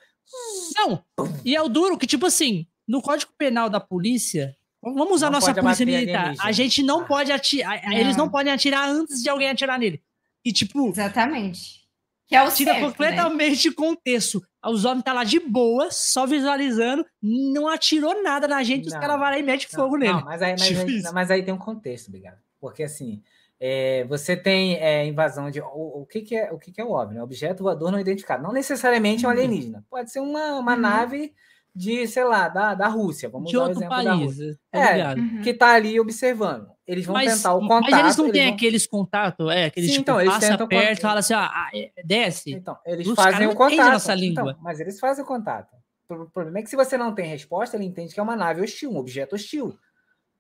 Não, 0.77 1.05
e 1.45 1.55
é 1.55 1.63
o 1.63 1.69
duro 1.69 1.99
que, 1.99 2.07
tipo 2.07 2.27
assim, 2.27 2.67
no 2.89 3.01
Código 3.01 3.33
Penal 3.39 3.71
da 3.71 3.79
polícia, 3.79 4.57
vamos 4.83 5.13
usar 5.17 5.27
não 5.27 5.35
nossa 5.35 5.55
polícia 5.55 5.87
militar, 5.87 6.35
a 6.41 6.51
gente 6.51 6.83
não 6.83 7.01
ah. 7.01 7.05
pode 7.05 7.31
atirar, 7.31 7.93
eles 7.93 8.17
não 8.17 8.29
podem 8.29 8.53
atirar 8.53 8.89
antes 8.89 9.23
de 9.23 9.29
alguém 9.29 9.51
atirar 9.51 9.79
nele. 9.79 10.03
E 10.45 10.53
tipo... 10.53 10.89
Exatamente 10.89 11.84
Que 12.27 12.35
é 12.35 12.43
o 12.43 12.51
Tira 12.51 12.73
certo, 12.73 12.87
completamente 12.87 13.69
né? 13.69 13.75
contexto. 13.75 14.43
Os 14.65 14.85
homens 14.85 15.05
tá 15.05 15.13
lá 15.13 15.25
de 15.25 15.39
boa, 15.39 15.91
só 15.91 16.27
visualizando, 16.27 17.05
não 17.23 17.69
atirou 17.69 18.23
nada 18.23 18.49
na 18.49 18.63
gente, 18.63 18.89
não, 18.89 18.95
os 18.95 18.95
caras 18.95 19.19
vão 19.19 19.25
lá 19.25 19.39
e 19.39 19.43
metem 19.43 19.69
fogo 19.69 19.97
nele. 19.97 20.13
Não, 20.13 20.25
mas 20.25 20.41
aí, 20.41 20.55
mas, 20.59 20.63
aí, 20.63 21.03
mas 21.13 21.31
aí 21.31 21.43
tem 21.43 21.53
um 21.53 21.59
contexto, 21.59 22.09
obrigado. 22.09 22.39
Porque 22.59 22.83
assim, 22.83 23.23
é, 23.61 24.05
você 24.05 24.37
tem 24.37 24.77
é, 24.77 25.07
invasão 25.07 25.51
de. 25.51 25.61
O, 25.61 26.03
o, 26.03 26.07
que, 26.07 26.23
que, 26.23 26.37
é, 26.37 26.51
o 26.53 26.59
que, 26.59 26.73
que 26.73 26.81
é 26.81 26.85
o 26.85 26.93
OVNI? 26.93 27.21
Objeto 27.21 27.63
voador 27.63 27.93
não 27.93 28.01
identificado. 28.01 28.43
Não 28.43 28.53
necessariamente 28.53 29.25
é 29.25 29.29
um 29.29 29.31
uhum. 29.31 29.37
alienígena. 29.37 29.85
Pode 29.91 30.11
ser 30.11 30.21
uma, 30.21 30.59
uma 30.59 30.75
uhum. 30.75 30.81
nave 30.81 31.35
de, 31.75 32.07
sei 32.07 32.25
lá, 32.25 32.49
da, 32.49 32.75
da 32.75 32.87
Rússia. 32.87 33.29
Vamos 33.29 33.51
de 33.51 33.57
usar 33.57 33.67
o 33.67 33.71
exemplo 33.71 33.89
país, 33.89 34.05
da 34.05 34.15
Rússia. 34.15 34.59
É, 34.73 35.15
uhum. 35.15 35.43
que 35.43 35.51
está 35.51 35.73
ali 35.75 35.99
observando. 35.99 36.71
Eles 36.87 37.05
vão 37.07 37.15
mas, 37.15 37.35
tentar 37.35 37.55
o 37.55 37.61
contato. 37.61 37.91
Mas 37.91 38.01
eles 38.01 38.17
não 38.17 38.31
têm 38.31 38.45
vão... 38.45 38.55
aqueles 38.55 38.87
contatos, 38.87 39.51
é, 39.51 39.65
aqueles 39.65 39.91
Sim, 39.91 39.97
tipo, 39.97 40.03
então, 40.03 40.21
eles 40.21 40.35
passa 40.35 40.67
perto 40.67 40.99
e 40.99 41.03
fala 41.03 41.21
assim, 41.21 41.35
ah, 41.35 41.71
desce. 42.05 42.53
Então, 42.53 42.79
eles 42.85 43.07
Os 43.07 43.15
fazem 43.15 43.47
o 43.47 43.55
contato. 43.55 43.93
Nossa 43.93 44.15
língua. 44.15 44.51
Então, 44.51 44.63
mas 44.63 44.81
eles 44.81 45.01
fazem 45.01 45.25
o 45.25 45.27
contato. 45.27 45.75
O 46.09 46.27
problema 46.27 46.59
é 46.59 46.63
que 46.63 46.69
se 46.69 46.77
você 46.77 46.99
não 46.99 47.15
tem 47.15 47.27
resposta, 47.27 47.77
ele 47.77 47.87
entende 47.87 48.13
que 48.13 48.21
é 48.21 48.23
uma 48.23 48.37
nave 48.37 48.61
hostil, 48.61 48.93
um 48.93 48.99
objeto 48.99 49.35
hostil. 49.35 49.77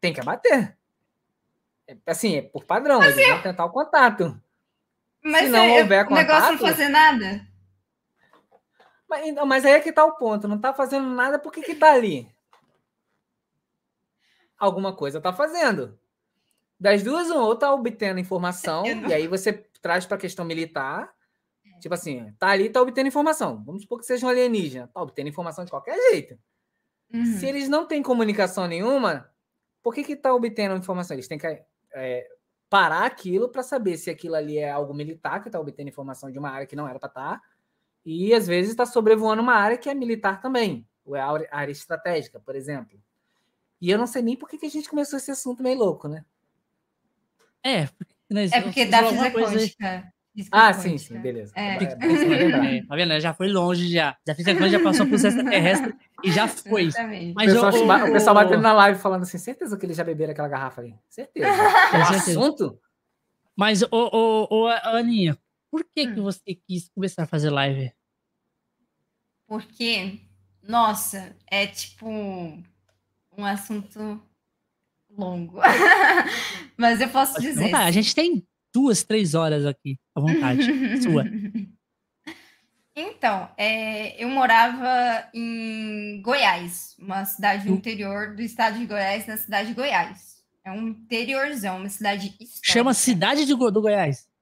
Tem 0.00 0.12
que 0.12 0.20
abater. 0.20 0.76
É, 1.88 1.96
assim, 2.06 2.36
é 2.36 2.42
por 2.42 2.64
padrão, 2.64 2.98
mas 2.98 3.16
eles 3.16 3.26
eu... 3.26 3.34
vão 3.34 3.42
tentar 3.42 3.64
o 3.64 3.70
contato. 3.70 4.38
Mas 5.22 5.44
se 5.44 5.48
não 5.48 5.64
é, 5.64 5.80
houver 5.80 6.04
contato... 6.04 6.24
O 6.24 6.34
negócio 6.34 6.52
não 6.52 6.58
fazer 6.58 6.88
nada? 6.88 7.46
Mas, 9.08 9.26
então, 9.26 9.46
mas 9.46 9.64
aí 9.64 9.72
é 9.72 9.80
que 9.80 9.92
tá 9.92 10.04
o 10.04 10.16
ponto. 10.16 10.48
Não 10.48 10.58
tá 10.58 10.72
fazendo 10.72 11.08
nada, 11.08 11.38
por 11.38 11.52
que 11.52 11.62
que 11.62 11.74
tá 11.74 11.92
ali? 11.92 12.28
Alguma 14.58 14.94
coisa 14.94 15.20
tá 15.20 15.32
fazendo. 15.32 15.98
Das 16.78 17.02
duas, 17.02 17.30
um 17.30 17.38
ou 17.38 17.56
tá 17.56 17.72
obtendo 17.72 18.20
informação, 18.20 18.84
e 18.86 19.12
aí 19.12 19.28
você 19.28 19.52
traz 19.80 20.06
para 20.06 20.16
a 20.16 20.20
questão 20.20 20.44
militar. 20.44 21.12
Tipo 21.80 21.94
assim, 21.94 22.32
tá 22.38 22.48
ali, 22.48 22.70
tá 22.70 22.80
obtendo 22.80 23.08
informação. 23.08 23.62
Vamos 23.64 23.82
supor 23.82 23.98
que 24.00 24.06
seja 24.06 24.26
um 24.26 24.28
alienígena. 24.28 24.88
Tá 24.88 25.02
obtendo 25.02 25.28
informação 25.28 25.64
de 25.64 25.70
qualquer 25.70 25.96
jeito. 26.10 26.38
Uhum. 27.12 27.24
Se 27.38 27.46
eles 27.46 27.68
não 27.68 27.86
têm 27.86 28.02
comunicação 28.02 28.66
nenhuma, 28.66 29.30
por 29.82 29.94
que 29.94 30.02
que 30.02 30.16
tá 30.16 30.32
obtendo 30.34 30.76
informação? 30.76 31.14
Eles 31.14 31.28
têm 31.28 31.38
que 31.38 31.46
é, 31.94 32.28
parar 32.68 33.04
aquilo 33.04 33.48
para 33.48 33.62
saber 33.62 33.96
se 33.96 34.10
aquilo 34.10 34.34
ali 34.34 34.58
é 34.58 34.70
algo 34.70 34.94
militar, 34.94 35.42
que 35.42 35.50
tá 35.50 35.60
obtendo 35.60 35.88
informação 35.88 36.30
de 36.30 36.38
uma 36.38 36.50
área 36.50 36.66
que 36.66 36.74
não 36.74 36.88
era 36.88 36.98
para 36.98 37.08
estar, 37.08 37.38
tá, 37.38 37.42
e 38.04 38.34
às 38.34 38.46
vezes 38.46 38.70
está 38.70 38.84
sobrevoando 38.84 39.42
uma 39.42 39.54
área 39.54 39.78
que 39.78 39.88
é 39.88 39.94
militar 39.94 40.40
também, 40.40 40.86
ou 41.04 41.16
é 41.16 41.20
a 41.20 41.46
área 41.50 41.72
estratégica, 41.72 42.38
por 42.40 42.54
exemplo. 42.54 42.98
E 43.80 43.90
eu 43.90 43.98
não 43.98 44.06
sei 44.06 44.22
nem 44.22 44.36
por 44.36 44.48
que 44.48 44.64
a 44.64 44.68
gente 44.68 44.88
começou 44.88 45.16
esse 45.16 45.30
assunto 45.30 45.62
meio 45.62 45.78
louco, 45.78 46.08
né? 46.08 46.24
É, 47.62 47.88
é 48.52 48.60
porque 48.60 48.84
dá 48.84 49.02
física 49.08 49.30
quântica. 49.30 50.14
Ah, 50.50 50.72
sim, 50.72 50.98
sim, 50.98 51.18
beleza. 51.18 51.52
É. 51.54 51.76
É, 51.76 52.82
tá 52.88 52.96
vendo? 52.96 53.20
Já 53.20 53.32
foi 53.32 53.48
longe, 53.48 53.88
já. 53.88 54.16
Já 54.26 54.34
fiz 54.34 54.46
a 54.48 54.68
já 54.68 54.80
passou 54.80 55.06
por 55.06 55.14
extraterrestre 55.14 55.94
e 56.24 56.32
já 56.32 56.48
foi. 56.48 56.88
Mas 57.34 57.52
o, 57.52 57.60
pessoal, 57.60 57.72
o, 57.72 58.08
o, 58.08 58.12
pessoal 58.12 58.34
batendo 58.34 58.60
na 58.60 58.72
live 58.72 58.98
falando 58.98 59.22
assim: 59.22 59.38
certeza 59.38 59.76
que 59.76 59.86
eles 59.86 59.96
já 59.96 60.02
beberam 60.02 60.32
aquela 60.32 60.48
garrafa 60.48 60.80
ali. 60.80 60.94
Certeza. 61.08 61.46
É 61.94 62.00
assunto. 62.16 62.78
Mas, 63.56 63.82
ô, 63.82 63.88
ô, 63.92 64.48
ô, 64.50 64.66
Aninha, 64.66 65.38
por 65.74 65.82
que, 65.82 66.06
hum. 66.06 66.14
que 66.14 66.20
você 66.20 66.54
quis 66.54 66.88
começar 66.88 67.24
a 67.24 67.26
fazer 67.26 67.50
live? 67.50 67.92
Porque, 69.44 70.20
nossa, 70.62 71.36
é 71.50 71.66
tipo 71.66 72.08
um 72.08 73.44
assunto 73.44 74.22
longo. 75.10 75.58
Mas 76.78 77.00
eu 77.00 77.08
posso 77.08 77.40
dizer. 77.40 77.72
Tá, 77.72 77.86
a 77.86 77.90
gente 77.90 78.14
tem 78.14 78.46
duas, 78.72 79.02
três 79.02 79.34
horas 79.34 79.66
aqui, 79.66 79.98
à 80.14 80.20
vontade. 80.20 80.62
Sua. 81.02 81.24
Então, 82.94 83.50
é, 83.58 84.22
eu 84.22 84.28
morava 84.28 85.28
em 85.34 86.22
Goiás, 86.22 86.94
uma 87.00 87.24
cidade 87.24 87.66
do 87.66 87.74
interior 87.74 88.36
do 88.36 88.42
estado 88.42 88.78
de 88.78 88.86
Goiás, 88.86 89.26
na 89.26 89.36
cidade 89.36 89.70
de 89.70 89.74
Goiás. 89.74 90.36
É 90.64 90.70
um 90.70 90.86
interiorzão, 90.86 91.78
uma 91.78 91.88
cidade 91.88 92.28
histórica. 92.40 92.72
Chama 92.72 92.94
Cidade 92.94 93.44
de, 93.44 93.56
do 93.56 93.82
Goiás. 93.82 94.32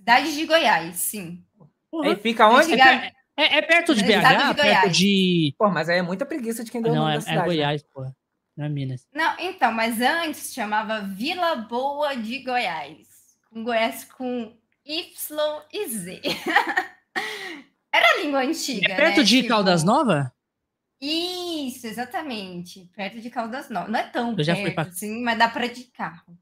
Cidade 0.00 0.34
de 0.34 0.46
Goiás, 0.46 0.96
sim. 0.96 1.44
Uhum. 1.92 2.16
fica 2.16 2.48
onde? 2.48 2.72
É, 2.72 3.12
é, 3.36 3.58
é, 3.58 3.62
perto 3.62 3.94
de 3.94 4.02
BH? 4.02 4.06
De 4.48 4.54
perto 4.54 4.88
de. 4.90 5.54
Pô, 5.58 5.68
mas 5.68 5.90
aí 5.90 5.98
é 5.98 6.02
muita 6.02 6.24
preguiça 6.24 6.64
de 6.64 6.70
quem 6.70 6.80
deu 6.80 6.94
não, 6.94 7.02
o 7.02 7.04
nome 7.04 7.12
é, 7.12 7.18
da 7.18 7.20
cidade. 7.20 7.40
É 7.40 7.44
Goiás, 7.44 7.82
né? 7.82 7.88
pô. 7.92 8.06
Não 8.56 8.64
é 8.64 8.68
Minas. 8.70 9.06
Não, 9.12 9.36
então, 9.38 9.70
mas 9.72 10.00
antes 10.00 10.54
chamava 10.54 11.00
Vila 11.00 11.56
Boa 11.56 12.14
de 12.16 12.38
Goiás. 12.38 13.08
Com 13.50 13.62
Goiás 13.62 14.04
com 14.04 14.56
Y 14.86 15.62
e 15.70 15.88
Z. 15.88 16.22
Era 17.92 18.06
a 18.06 18.22
língua 18.22 18.40
antiga. 18.40 18.92
É 18.92 18.96
perto 18.96 19.18
né? 19.18 19.22
de 19.22 19.36
tipo... 19.36 19.48
Caldas 19.48 19.84
Nova? 19.84 20.32
Isso, 20.98 21.86
exatamente. 21.86 22.90
Perto 22.96 23.20
de 23.20 23.28
Caldas 23.28 23.68
Nova. 23.68 23.88
Não 23.88 24.00
é 24.00 24.04
tão 24.04 24.34
eu 24.36 24.44
já 24.44 24.54
perto, 24.54 24.64
fui 24.64 24.74
pra... 24.74 24.82
assim, 24.84 25.22
mas 25.22 25.38
dá 25.38 25.48
para 25.48 25.68
de 25.68 25.84
carro. 25.84 26.38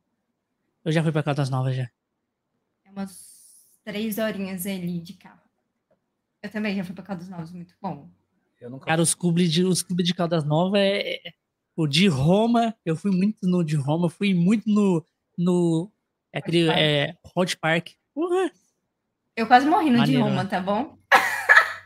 Eu 0.85 0.93
já 0.93 1.03
fui 1.03 1.11
para 1.11 1.25
Caldas 1.25 1.51
Novas 1.51 1.75
já. 1.75 1.91
É 2.85 2.91
umas 2.91 3.28
três 3.89 4.19
horinhas 4.19 4.67
ali 4.67 5.01
de 5.01 5.15
carro. 5.15 5.41
Eu 6.43 6.51
também 6.51 6.77
já 6.77 6.85
fui 6.85 6.95
para 6.95 7.05
Caldas 7.05 7.29
Novas, 7.31 7.51
muito 7.51 7.75
bom. 7.81 8.11
Cara, 8.85 9.01
os 9.01 9.15
clubes 9.15 9.51
de, 9.51 9.65
os 9.65 9.83
clubes 9.83 10.07
de 10.07 10.13
Caldas 10.13 10.45
Novas 10.45 10.79
é, 10.79 11.29
é. 11.29 11.33
O 11.75 11.87
de 11.87 12.07
Roma, 12.07 12.77
eu 12.85 12.95
fui 12.95 13.11
muito 13.11 13.47
no 13.47 13.65
de 13.65 13.77
Roma, 13.77 14.11
fui 14.11 14.35
muito 14.35 14.69
no. 14.69 15.03
no 15.39 15.91
é 16.31 16.39
aquele. 16.39 16.69
Hot 16.69 16.79
é, 16.79 17.17
Hot 17.35 17.57
Park. 17.57 17.89
Uhum. 18.15 18.51
Eu 19.35 19.47
quase 19.47 19.67
morri 19.67 19.91
no 19.91 19.99
Maneiro, 19.99 20.23
de 20.23 20.29
Roma, 20.29 20.43
né? 20.43 20.51
tá 20.51 20.61
bom? 20.61 20.99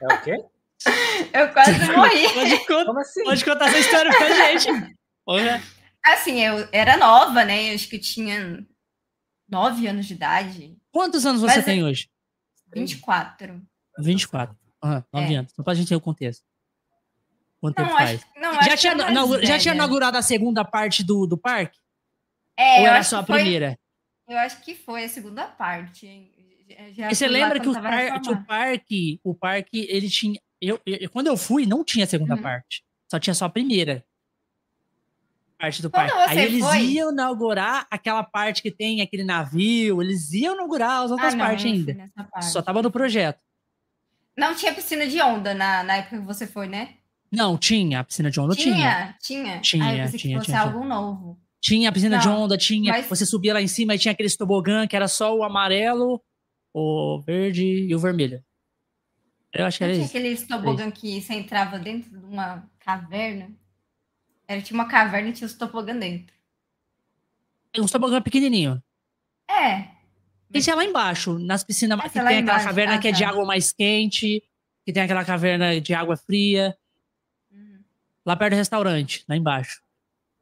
É 0.01 0.15
o 0.15 0.23
quê? 0.23 0.45
Eu 1.33 1.53
quase 1.53 1.93
morri. 1.93 2.35
Pode, 2.35 2.67
contar, 2.67 3.01
assim? 3.01 3.23
pode 3.23 3.45
contar 3.45 3.69
essa 3.69 3.79
história 3.79 4.11
pra 4.11 4.29
gente. 4.29 4.97
Porra. 5.25 5.63
Assim, 6.05 6.41
eu 6.41 6.69
era 6.73 6.97
nova, 6.97 7.45
né? 7.45 7.71
Eu 7.71 7.75
acho 7.77 7.89
que 7.89 7.95
eu 7.95 8.01
tinha 8.01 8.67
nove 9.49 9.87
anos 9.87 10.07
de 10.07 10.15
idade. 10.15 10.82
Quantos 10.93 11.25
anos 11.25 11.41
você 11.41 11.57
Mas 11.57 11.65
tem 11.65 11.83
hoje? 11.83 12.09
24. 12.75 13.61
24. 13.99 14.57
Uhum, 14.85 15.03
9 15.13 15.35
é. 15.35 15.37
anos. 15.39 15.53
Só 15.53 15.63
pra 15.63 15.75
gente 15.75 15.89
ter 15.89 15.97
o 15.97 16.01
contexto. 16.01 16.45
Quanto 17.61 17.79
não, 17.79 17.87
tempo 17.87 17.97
acho, 17.97 18.07
faz? 18.07 18.27
Não, 18.37 18.55
já, 18.63 18.77
tinha, 18.77 18.95
não, 18.95 19.43
já 19.43 19.59
tinha 19.59 19.75
inaugurado 19.75 20.19
a 20.19 20.23
segunda 20.23 20.65
parte 20.65 21.03
do, 21.03 21.27
do 21.27 21.39
parque? 21.39 21.79
É, 22.57 22.81
Ou 22.81 22.87
era 22.87 23.03
só 23.03 23.21
a 23.21 23.23
primeira? 23.23 23.79
Foi, 24.27 24.35
eu 24.35 24.39
acho 24.39 24.61
que 24.63 24.75
foi 24.75 25.05
a 25.05 25.09
segunda 25.09 25.47
parte. 25.47 26.31
Já 26.93 27.09
você 27.09 27.29
lembra 27.29 27.61
que 27.61 27.69
o, 27.69 27.73
par, 27.73 28.21
que 28.21 28.31
o 28.31 28.45
parque, 28.45 29.21
o 29.23 29.35
parque, 29.35 29.87
ele 29.89 30.11
tinha. 30.11 30.41
Eu, 30.61 30.81
eu, 30.85 31.09
quando 31.11 31.29
eu 31.29 31.37
fui, 31.37 31.67
não 31.67 31.85
tinha 31.85 32.05
a 32.05 32.09
segunda 32.09 32.35
uhum. 32.35 32.43
parte. 32.43 32.85
Só 33.11 33.19
tinha 33.19 33.35
só 33.35 33.45
a 33.45 33.51
primeira 33.51 34.05
parte 35.63 35.81
do 35.81 35.89
parque. 35.89 36.13
Aí 36.13 36.39
eles 36.41 36.65
foi? 36.65 36.81
iam 36.81 37.13
inaugurar 37.13 37.87
aquela 37.89 38.25
parte 38.25 38.61
que 38.61 38.71
tem 38.71 39.01
aquele 39.01 39.23
navio, 39.23 40.03
eles 40.03 40.33
iam 40.33 40.55
inaugurar 40.55 41.05
as 41.05 41.13
outras 41.13 41.35
ah, 41.35 41.37
não, 41.37 41.47
partes 41.47 41.65
ainda. 41.65 42.11
Parte. 42.17 42.47
Só 42.47 42.61
tava 42.61 42.83
no 42.83 42.91
projeto. 42.91 43.41
Não 44.37 44.57
tinha 44.57 44.75
piscina 44.75 45.07
de 45.07 45.21
onda 45.21 45.55
na, 45.55 45.85
na 45.85 45.97
época 45.99 46.19
que 46.19 46.27
você 46.27 46.49
foi, 46.49 46.67
né? 46.67 46.95
Não, 47.31 47.57
tinha. 47.57 48.01
A 48.01 48.05
piscina 48.05 48.29
de 48.29 48.41
onda 48.41 48.57
tinha. 48.57 48.75
Tinha, 48.75 49.17
tinha. 49.21 49.61
Tinha, 49.61 50.07
eu 50.07 50.19
tinha, 50.19 50.41
que 50.41 50.47
tinha, 50.47 50.61
algo 50.61 50.85
novo. 50.85 51.39
Tinha 51.61 51.89
a 51.89 51.93
piscina 51.93 52.17
não, 52.17 52.23
de 52.23 52.29
onda, 52.29 52.59
tinha. 52.59 52.93
Mas... 52.93 53.07
Você 53.07 53.25
subia 53.25 53.55
lá 53.55 53.63
em 53.63 53.69
cima 53.69 53.95
e 53.95 53.99
tinha 53.99 54.11
aquele 54.11 54.31
tobogã 54.31 54.87
que 54.87 54.97
era 54.97 55.07
só 55.07 55.37
o 55.37 55.45
amarelo, 55.45 56.21
o 56.75 57.23
verde 57.25 57.65
e 57.65 57.95
o 57.95 58.01
vermelho. 58.01 58.43
Eu 59.53 59.67
acho 59.67 59.79
que 59.79 59.85
era 59.85 59.93
tinha 59.93 60.07
isso. 60.07 60.17
aquele 60.17 60.37
tobogã 60.37 60.91
que 60.91 61.21
você 61.21 61.35
entrava 61.35 61.79
dentro 61.79 62.11
de 62.11 62.25
uma 62.25 62.69
caverna? 62.81 63.51
Era 64.53 64.63
tinha 64.63 64.79
uma 64.79 64.89
caverna 64.89 65.31
e 65.31 65.33
tinha 65.33 65.47
os 65.47 65.55
tobogã 65.55 65.97
dentro. 65.97 66.35
Um 67.79 67.87
tobogã 67.87 68.21
pequenininho. 68.21 68.83
É. 69.49 69.89
Esse 70.53 70.71
é 70.71 70.75
lá 70.75 70.85
embaixo, 70.85 71.39
nas 71.39 71.65
piscinas, 71.65 71.99
que 72.01 72.11
tem 72.11 72.21
aquela 72.21 72.35
embaixo. 72.35 72.67
caverna 72.67 72.95
ah, 72.95 72.99
que 72.99 73.09
é 73.09 73.13
de 73.13 73.23
tá. 73.23 73.29
água 73.31 73.45
mais 73.45 73.73
quente, 73.73 74.43
que 74.85 74.93
tem 74.93 75.03
aquela 75.03 75.25
caverna 75.25 75.81
de 75.81 75.95
água 75.95 76.17
fria. 76.17 76.77
Lá 78.25 78.37
perto 78.37 78.53
do 78.53 78.57
restaurante, 78.57 79.25
lá 79.29 79.37
embaixo. 79.37 79.83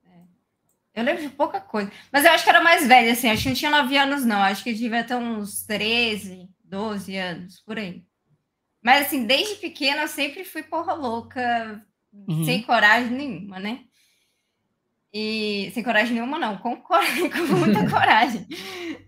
É. 0.04 1.00
Eu 1.00 1.04
lembro 1.04 1.22
de 1.22 1.28
pouca 1.30 1.60
coisa. 1.60 1.90
Mas 2.12 2.24
eu 2.24 2.32
acho 2.32 2.44
que 2.44 2.50
era 2.50 2.62
mais 2.62 2.86
velha, 2.86 3.12
assim. 3.12 3.30
Acho 3.30 3.44
que 3.44 3.48
não 3.48 3.56
tinha 3.56 3.70
9 3.70 3.96
anos, 3.96 4.24
não. 4.24 4.42
Acho 4.42 4.62
que 4.62 4.74
devia 4.74 5.02
ter 5.02 5.14
uns 5.14 5.62
13, 5.64 6.48
12 6.64 7.16
anos, 7.16 7.60
por 7.60 7.78
aí. 7.78 8.04
Mas, 8.82 9.06
assim, 9.06 9.24
desde 9.24 9.56
pequena 9.56 10.02
eu 10.02 10.08
sempre 10.08 10.44
fui 10.44 10.62
porra 10.62 10.92
louca, 10.92 11.84
uhum. 12.12 12.44
sem 12.44 12.62
coragem 12.62 13.12
nenhuma, 13.12 13.58
né? 13.58 13.84
E 15.12 15.70
sem 15.74 15.82
coragem 15.82 16.14
nenhuma, 16.14 16.38
não, 16.38 16.56
com, 16.58 16.76
coragem, 16.76 17.28
com 17.30 17.38
muita 17.38 17.88
coragem. 17.90 18.46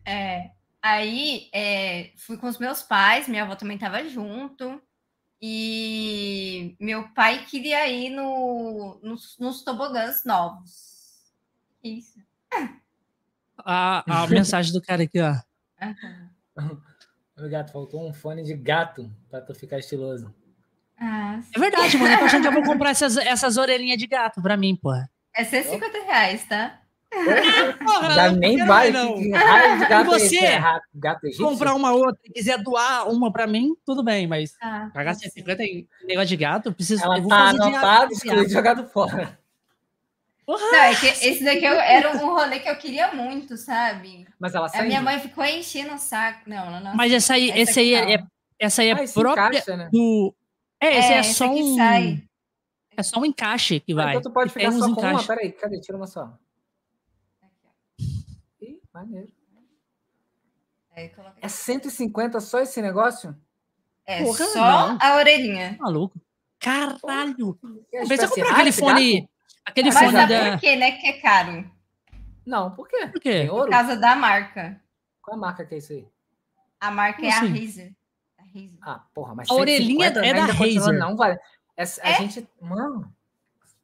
É, 0.04 0.50
aí 0.82 1.49
é, 1.52 2.12
fui 2.16 2.37
com 2.37 2.49
os 2.49 2.59
meus 2.59 2.82
pais, 2.82 3.28
minha 3.28 3.44
avó 3.44 3.54
também 3.54 3.76
estava 3.76 4.02
junto. 4.09 4.82
E 5.40 6.76
meu 6.78 7.09
pai 7.14 7.44
queria 7.47 7.88
ir 7.88 8.11
no, 8.11 9.00
nos, 9.02 9.37
nos 9.38 9.64
tobogãs 9.64 10.25
novos. 10.25 11.32
Isso. 11.82 12.21
A, 13.59 14.23
a 14.23 14.26
mensagem 14.30 14.73
do 14.73 14.80
cara 14.80 15.02
aqui, 15.02 15.21
ó. 15.21 15.35
gato, 17.49 17.73
faltou 17.73 18.09
um 18.09 18.12
fone 18.12 18.44
de 18.44 18.54
gato 18.54 19.12
pra 19.28 19.40
tu 19.40 19.52
ficar 19.52 19.78
estiloso. 19.78 20.32
Ah, 20.97 21.40
é 21.52 21.59
verdade, 21.59 21.97
mano. 21.97 22.14
Eu 22.14 22.18
tô 22.21 22.25
achando 22.26 22.42
que 22.42 22.49
eu 22.49 22.52
vou 22.52 22.62
comprar 22.62 22.90
essas, 22.90 23.16
essas 23.16 23.56
orelhinhas 23.56 23.99
de 23.99 24.06
gato 24.06 24.40
pra 24.40 24.56
mim, 24.56 24.76
porra. 24.76 25.11
É 25.34 25.44
150 25.44 26.02
reais, 26.04 26.44
tá? 26.46 26.78
Porra, 27.84 28.14
Já 28.14 28.32
nem 28.32 28.64
vale 28.64 28.90
não. 28.90 29.14
Que 29.14 29.30
raio 29.30 29.78
de 29.78 29.86
gato 29.86 30.06
e 30.06 30.20
você 30.20 30.38
é 30.38 30.62
gato, 30.94 31.20
comprar 31.36 31.74
uma 31.74 31.92
outra 31.92 32.20
e 32.24 32.32
quiser 32.32 32.58
doar 32.58 33.08
uma 33.08 33.30
pra 33.30 33.46
mim, 33.46 33.74
tudo 33.84 34.02
bem, 34.02 34.26
mas 34.26 34.56
ah, 34.62 34.90
pagar 34.94 35.14
150 35.14 35.62
em 35.62 35.86
negócio 36.04 36.28
de 36.28 36.36
gato, 36.36 36.68
eu 36.70 36.72
preciso. 36.72 37.04
Ela 37.04 37.18
eu 37.18 37.28
tá 37.28 37.50
anotado, 37.50 38.12
excluído 38.12 38.48
jogado 38.48 38.88
fora. 38.88 39.38
Porra. 40.44 40.64
Não, 40.72 40.82
é 40.82 40.94
que 40.94 41.06
esse 41.06 41.44
daqui 41.44 41.64
era 41.64 42.16
um 42.16 42.34
rolê 42.34 42.58
que 42.58 42.68
eu 42.68 42.76
queria 42.76 43.12
muito, 43.12 43.56
sabe? 43.56 44.26
Mas 44.40 44.54
ela 44.54 44.68
saiu. 44.68 44.82
A 44.82 44.86
minha 44.86 45.00
mãe 45.02 45.20
ficou 45.20 45.44
enchendo 45.44 45.94
o 45.94 45.98
saco. 45.98 46.40
Não, 46.46 46.70
não, 46.70 46.80
não. 46.80 46.96
Mas 46.96 47.12
essa 47.12 47.34
aí, 47.34 47.50
essa 47.50 47.60
esse 47.60 47.80
aí 47.80 47.94
é, 47.94 48.14
é, 48.14 48.22
essa 48.58 48.82
aí 48.82 48.88
é 48.88 48.92
ah, 48.92 49.04
própria 49.14 49.58
encaixa, 49.58 49.76
né? 49.76 49.88
do. 49.92 50.34
É, 50.80 50.98
esse 50.98 51.12
é, 51.12 51.18
é 51.18 51.22
só 51.22 51.48
um. 51.48 51.76
Sai. 51.76 52.22
É 53.02 53.04
só 53.04 53.18
um 53.18 53.25
encaixe 53.25 53.80
que 53.80 53.92
vai. 53.92 54.06
Ah, 54.06 54.11
então 54.11 54.23
tu 54.23 54.30
pode 54.30 54.50
ficar 54.50 54.71
só 54.71 54.78
com 54.78 54.92
encaixe. 54.92 55.14
uma. 55.14 55.26
Peraí, 55.26 55.52
cadê? 55.52 55.80
Tira 55.80 55.97
uma 55.97 56.06
só. 56.06 56.32
Ih, 58.61 58.80
maneiro. 58.94 59.28
É 61.40 61.49
150 61.49 62.38
só 62.40 62.61
esse 62.61 62.80
negócio? 62.80 63.37
É 64.06 64.23
Porra, 64.23 64.44
só 64.44 64.88
não. 64.88 64.99
a 65.00 65.16
orelhinha. 65.16 65.76
Maluco. 65.80 66.21
Caralho! 66.61 67.59
Pensa 68.09 68.28
comprar 68.28 68.52
aquele 68.52 68.73
fone. 68.73 69.28
Aquele 69.64 69.90
Mas 69.90 69.99
fone 69.99 70.26
da... 70.26 70.52
por 70.52 70.61
quê, 70.61 70.76
né? 70.76 70.92
Que 70.92 71.06
é 71.09 71.12
caro. 71.14 71.71
Não, 72.47 72.71
por 72.71 72.88
quê? 72.88 73.09
Por 73.09 73.21
quê? 73.21 73.47
Por 73.49 73.68
causa 73.68 73.97
da 73.97 74.14
marca. 74.14 74.80
Qual 75.21 75.37
a 75.37 75.40
marca 75.40 75.64
que 75.64 75.75
é 75.75 75.78
isso 75.78 75.92
aí? 75.92 76.06
A 76.80 76.90
marca 76.90 77.16
Como 77.16 77.28
é 77.28 77.35
assim? 77.35 77.47
a 77.47 77.61
Razer. 77.61 77.92
Ah, 78.82 79.04
porra, 79.14 79.35
mas 79.35 79.50
a 79.50 79.54
orelhinha 79.54 80.06
é 80.06 80.35
da 80.35 80.44
Razer. 80.47 80.99
Não, 80.99 81.16
vale. 81.16 81.38
É, 81.82 81.88
a 82.02 82.10
é? 82.10 82.14
gente, 82.16 82.48
mano, 82.60 83.12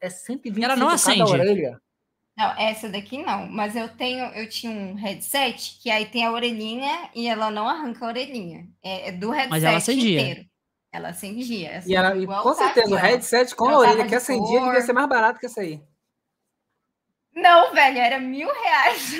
é 0.00 0.08
120 0.08 0.64
Ela 0.64 0.76
não 0.76 0.88
acende. 0.88 1.22
orelha. 1.22 1.80
Não, 2.36 2.56
essa 2.56 2.88
daqui 2.88 3.20
não, 3.20 3.48
mas 3.48 3.74
eu 3.74 3.88
tenho, 3.88 4.24
eu 4.26 4.48
tinha 4.48 4.70
um 4.70 4.94
headset 4.94 5.76
que 5.82 5.90
aí 5.90 6.06
tem 6.06 6.24
a 6.24 6.30
orelhinha 6.30 7.10
e 7.12 7.26
ela 7.26 7.50
não 7.50 7.68
arranca 7.68 8.04
a 8.04 8.08
orelhinha. 8.08 8.68
É, 8.80 9.08
é 9.08 9.12
do 9.12 9.30
headset 9.30 9.50
mas 9.50 9.64
ela 9.64 9.78
acendia. 9.78 10.20
inteiro. 10.20 10.48
Ela 10.92 11.08
acendia. 11.08 11.82
E, 11.84 11.94
ela, 11.96 12.16
e 12.16 12.26
com 12.26 12.54
certeza, 12.54 12.94
o 12.94 12.96
headset 12.96 13.54
com 13.56 13.68
a 13.68 13.78
orelha 13.78 14.06
que 14.06 14.14
acendia 14.14 14.60
devia 14.60 14.80
ser 14.80 14.92
mais 14.92 15.08
barato 15.08 15.40
que 15.40 15.46
essa 15.46 15.60
aí. 15.60 15.82
Não, 17.34 17.72
velho, 17.72 17.98
era 17.98 18.18
mil 18.18 18.48
reais 18.52 19.12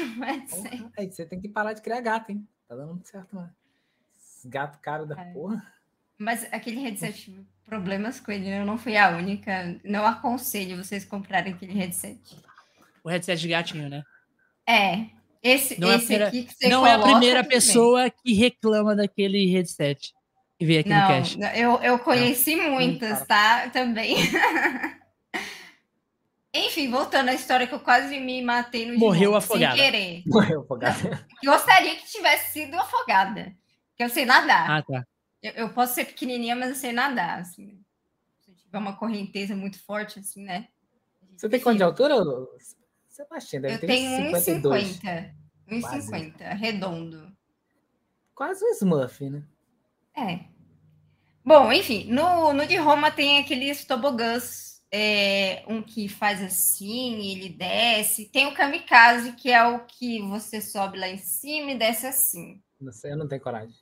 Aí 0.96 1.10
você 1.10 1.26
tem 1.26 1.40
que 1.40 1.48
parar 1.48 1.72
de 1.72 1.82
criar 1.82 2.00
gato, 2.00 2.30
hein? 2.30 2.46
Tá 2.68 2.74
dando 2.74 2.94
muito 2.94 3.08
certo, 3.08 3.34
né? 3.34 3.50
Gato 4.44 4.78
caro 4.80 5.06
da 5.06 5.20
é. 5.20 5.32
porra. 5.32 5.72
Mas 6.16 6.44
aquele 6.52 6.80
headset, 6.80 7.46
problemas 7.68 8.18
com 8.18 8.32
ele, 8.32 8.48
eu 8.48 8.64
não 8.64 8.78
fui 8.78 8.96
a 8.96 9.10
única. 9.10 9.78
Não 9.84 10.06
aconselho 10.06 10.82
vocês 10.82 11.04
comprarem 11.04 11.52
aquele 11.52 11.74
headset. 11.74 12.18
O 13.04 13.08
headset 13.08 13.40
de 13.40 13.48
gatinho, 13.48 13.88
né? 13.88 14.02
É. 14.66 15.06
Esse, 15.42 15.80
não 15.80 15.88
esse 15.94 15.96
é 15.96 16.06
primeira, 16.06 16.28
aqui 16.28 16.44
que 16.44 16.54
você 16.54 16.68
Não 16.68 16.86
é 16.86 16.94
a 16.94 16.98
primeira 16.98 17.44
pessoa 17.44 18.10
que 18.10 18.34
reclama 18.34 18.96
daquele 18.96 19.46
headset 19.46 20.12
que 20.58 20.66
veio 20.66 20.80
aqui 20.80 20.88
não, 20.88 21.00
no 21.02 21.06
cast. 21.06 21.38
Eu, 21.54 21.80
eu 21.82 21.98
conheci 22.00 22.56
não. 22.56 22.72
muitas, 22.72 23.24
tá? 23.24 23.70
Também. 23.70 24.16
Enfim, 26.52 26.90
voltando 26.90 27.28
à 27.28 27.34
história 27.34 27.66
que 27.66 27.74
eu 27.74 27.78
quase 27.78 28.18
me 28.18 28.42
matei 28.42 28.86
no 28.86 28.98
Morreu 28.98 29.36
afogada. 29.36 29.76
sem 29.76 29.84
querer. 29.84 30.22
Morreu 30.26 30.62
afogada. 30.62 31.24
Gostaria 31.44 31.94
que 31.94 32.06
tivesse 32.06 32.52
sido 32.52 32.74
afogada. 32.76 33.54
Que 33.96 34.02
eu 34.02 34.08
sei 34.08 34.24
nadar. 34.24 34.68
Ah, 34.68 34.82
tá. 34.82 35.04
Eu, 35.42 35.52
eu, 35.52 35.72
posso 35.72 35.94
ser 35.94 36.04
pequenininha, 36.06 36.56
mas 36.56 36.70
eu 36.70 36.74
sei 36.74 36.92
nadar, 36.92 37.40
assim. 37.40 37.80
Se 38.40 38.52
tiver 38.54 38.78
uma 38.78 38.96
correnteza 38.96 39.54
muito 39.54 39.80
forte, 39.84 40.18
assim, 40.18 40.44
né? 40.44 40.68
Você 41.36 41.48
tem 41.48 41.60
quanto 41.60 41.76
de 41.76 41.82
altura, 41.84 42.16
Sebastião? 43.08 43.62
Deve 43.62 43.74
eu 43.74 43.80
tenho 43.80 44.32
1,50. 44.32 45.34
1,50, 45.70 46.56
redondo. 46.56 47.36
Quase 48.34 48.64
um 48.64 48.70
Smurf, 48.70 49.28
né? 49.28 49.42
É. 50.16 50.40
Bom, 51.44 51.72
enfim, 51.72 52.12
no, 52.12 52.52
no 52.52 52.66
de 52.66 52.76
Roma 52.76 53.10
tem 53.10 53.38
aqueles 53.38 53.84
tobogãs, 53.84 54.82
é, 54.90 55.64
um 55.66 55.82
que 55.82 56.08
faz 56.08 56.42
assim, 56.42 57.30
ele 57.30 57.48
desce. 57.48 58.26
Tem 58.26 58.46
o 58.46 58.54
kamikaze, 58.54 59.32
que 59.32 59.50
é 59.50 59.66
o 59.66 59.84
que 59.84 60.20
você 60.22 60.60
sobe 60.60 60.98
lá 60.98 61.08
em 61.08 61.18
cima 61.18 61.72
e 61.72 61.78
desce 61.78 62.06
assim. 62.06 62.62
Não 62.80 62.92
sei, 62.92 63.12
eu 63.12 63.16
não 63.16 63.28
tenho 63.28 63.40
coragem. 63.40 63.74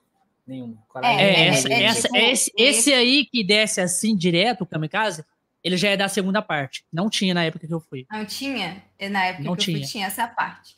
Nenhuma. 0.46 0.76
Coragem. 0.88 1.18
É, 1.18 1.30
é, 1.30 1.48
essa, 1.48 1.68
é, 1.68 1.82
essa, 1.82 2.02
tipo, 2.02 2.16
esse, 2.16 2.52
esse 2.56 2.94
aí 2.94 3.24
que 3.24 3.42
desce 3.42 3.80
assim 3.80 4.16
direto, 4.16 4.62
o 4.62 4.66
kamikaze, 4.66 5.24
ele 5.62 5.76
já 5.76 5.88
é 5.88 5.96
da 5.96 6.08
segunda 6.08 6.40
parte. 6.40 6.84
Não 6.92 7.10
tinha 7.10 7.34
na 7.34 7.44
época 7.44 7.66
que 7.66 7.74
eu 7.74 7.80
fui. 7.80 8.06
Não 8.10 8.24
tinha? 8.24 8.82
Na 9.10 9.24
época 9.26 9.44
não 9.44 9.56
que 9.56 9.64
tinha. 9.64 9.76
eu 9.78 9.80
fui, 9.80 9.90
tinha 9.90 10.06
essa 10.06 10.28
parte. 10.28 10.76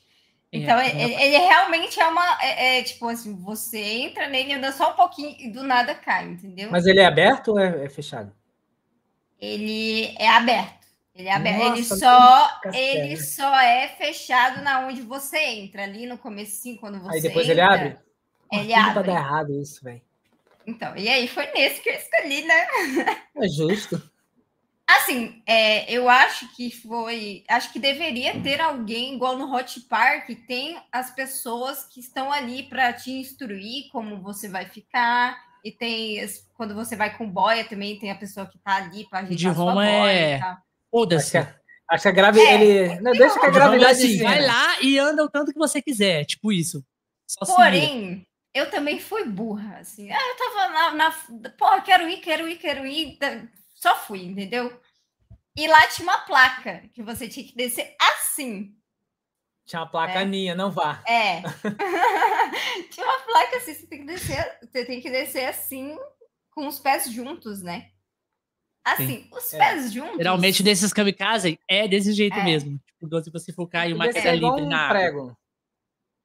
É, 0.51 0.59
então, 0.59 0.79
é, 0.79 0.89
ele, 0.89 1.15
ele, 1.15 1.37
realmente 1.37 2.01
é 2.01 2.07
uma. 2.07 2.39
É, 2.43 2.79
é, 2.79 2.83
tipo 2.83 3.07
assim, 3.07 3.37
você 3.37 3.79
entra 3.79 4.27
nele, 4.29 4.55
anda 4.55 4.73
só 4.73 4.93
um 4.93 4.97
pouquinho 4.97 5.37
e 5.39 5.51
do 5.51 5.63
nada 5.63 5.95
cai, 5.95 6.27
entendeu? 6.27 6.71
Mas 6.71 6.87
ele 6.87 7.01
é 7.01 7.05
aberto 7.05 7.49
ou 7.49 7.59
é, 7.59 7.85
é 7.85 7.89
fechado? 7.91 8.33
Ele 9.39 10.15
é 10.19 10.29
aberto. 10.29 10.79
Ele 11.15 11.29
é 11.29 11.33
aberto. 11.33 11.59
Nossa, 11.59 11.75
ele 11.75 11.85
só, 11.85 12.61
ele 12.73 13.17
só 13.19 13.61
é 13.61 13.89
fechado 13.89 14.63
na 14.63 14.87
onde 14.87 15.03
você 15.03 15.39
entra, 15.39 15.83
ali 15.83 16.07
no 16.07 16.17
comecinho, 16.17 16.79
quando 16.79 16.99
você. 17.01 17.17
Aí 17.17 17.21
depois 17.21 17.47
entra, 17.47 17.53
ele 17.53 17.61
abre? 17.61 18.08
Ele 18.53 18.75
abre. 18.75 18.93
Pra 18.93 19.03
dar 19.03 19.21
errado 19.21 19.61
isso, 19.61 19.83
velho. 19.83 20.03
Então, 20.67 20.97
e 20.97 21.09
aí 21.09 21.27
foi 21.29 21.47
nesse 21.53 21.81
que 21.81 21.89
eu 21.89 21.95
escolhi, 21.95 22.43
né? 22.43 22.67
É 23.37 23.49
justo. 23.49 24.03
Assim, 24.87 25.43
é, 25.47 25.91
eu 25.93 26.09
acho 26.09 26.55
que 26.55 26.71
foi. 26.71 27.45
Acho 27.49 27.71
que 27.73 27.79
deveria 27.79 28.41
ter 28.41 28.59
alguém, 28.61 29.15
igual 29.15 29.37
no 29.37 29.55
Hot 29.55 29.81
Park, 29.81 30.29
tem 30.47 30.79
as 30.91 31.11
pessoas 31.11 31.85
que 31.85 32.01
estão 32.01 32.33
ali 32.33 32.63
para 32.63 32.93
te 32.95 33.11
instruir 33.11 33.91
como 33.93 34.23
você 34.23 34.49
vai 34.49 34.65
ficar. 34.65 35.39
E 35.63 35.71
tem. 35.71 36.27
Quando 36.55 36.75
você 36.75 36.97
vai 36.97 37.17
com 37.17 37.29
boia 37.31 37.65
também, 37.65 37.99
tem 37.99 38.11
a 38.11 38.15
pessoa 38.15 38.47
que 38.47 38.57
está 38.57 38.77
ali 38.77 39.07
para 39.09 39.21
ajudar. 39.21 39.37
De 39.37 39.49
Roma 39.49 40.11
é. 40.11 40.41
Foda-se. 40.91 41.37
Acho 41.37 42.03
que 42.03 42.09
a 42.09 42.13
grave, 42.13 42.41
é, 42.41 42.55
ele. 42.55 43.01
Não, 43.01 43.13
deixa 43.13 43.39
que 43.41 43.47
a 43.47 43.51
gravidade. 43.51 43.93
Assim, 43.93 44.23
vai 44.23 44.45
lá 44.45 44.81
e 44.83 44.99
anda 44.99 45.25
o 45.25 45.29
tanto 45.31 45.53
que 45.53 45.59
você 45.59 45.81
quiser. 45.81 46.25
Tipo 46.25 46.53
isso. 46.53 46.85
Só 47.27 47.45
Porém, 47.45 48.27
eu 48.55 48.71
também 48.71 48.99
fui 48.99 49.25
burra. 49.25 49.79
Assim. 49.79 50.11
Ah, 50.11 50.29
eu 50.29 50.37
tava 50.37 50.69
na, 50.69 50.93
na. 50.93 51.51
Porra, 51.51 51.81
quero 51.81 52.09
ir, 52.09 52.19
quero 52.19 52.49
ir, 52.49 52.57
quero 52.57 52.87
ir 52.87 53.19
só 53.79 53.97
fui, 53.97 54.25
entendeu? 54.25 54.81
E 55.57 55.67
lá 55.67 55.87
tinha 55.89 56.05
uma 56.05 56.19
placa 56.19 56.89
que 56.93 57.03
você 57.03 57.29
tinha 57.29 57.47
que 57.47 57.55
descer 57.55 57.97
assim. 58.01 58.77
Tinha 59.65 59.83
uma 59.83 59.91
placa 59.91 60.21
é. 60.21 60.55
não 60.55 60.71
vá. 60.71 61.03
É. 61.07 61.43
tinha 62.91 63.07
uma 63.07 63.21
placa 63.21 63.57
assim, 63.59 63.75
você 63.75 63.87
tem 63.87 64.01
que 64.01 64.07
descer, 64.07 64.59
você 64.63 64.85
tem 64.85 65.01
que 65.01 65.11
descer 65.11 65.47
assim, 65.47 65.97
com 66.51 66.67
os 66.67 66.79
pés 66.79 67.11
juntos, 67.11 67.63
né? 67.63 67.91
Assim, 68.85 69.25
Sim. 69.25 69.31
os 69.33 69.53
é. 69.53 69.59
pés 69.59 69.93
juntos. 69.93 70.17
Geralmente 70.17 70.63
desses 70.63 70.93
kamikaze 70.93 71.59
é 71.69 71.87
desse 71.87 72.13
jeito 72.13 72.39
é. 72.39 72.45
mesmo. 72.45 72.81
Tipo, 72.99 73.21
se 73.21 73.31
você 73.31 73.53
for 73.53 73.69
cair 73.69 73.93
uma 73.93 74.09
queda 74.09 74.33
livre 74.33 74.63
um 74.63 74.69
na 74.69 74.89
prego. 74.89 75.37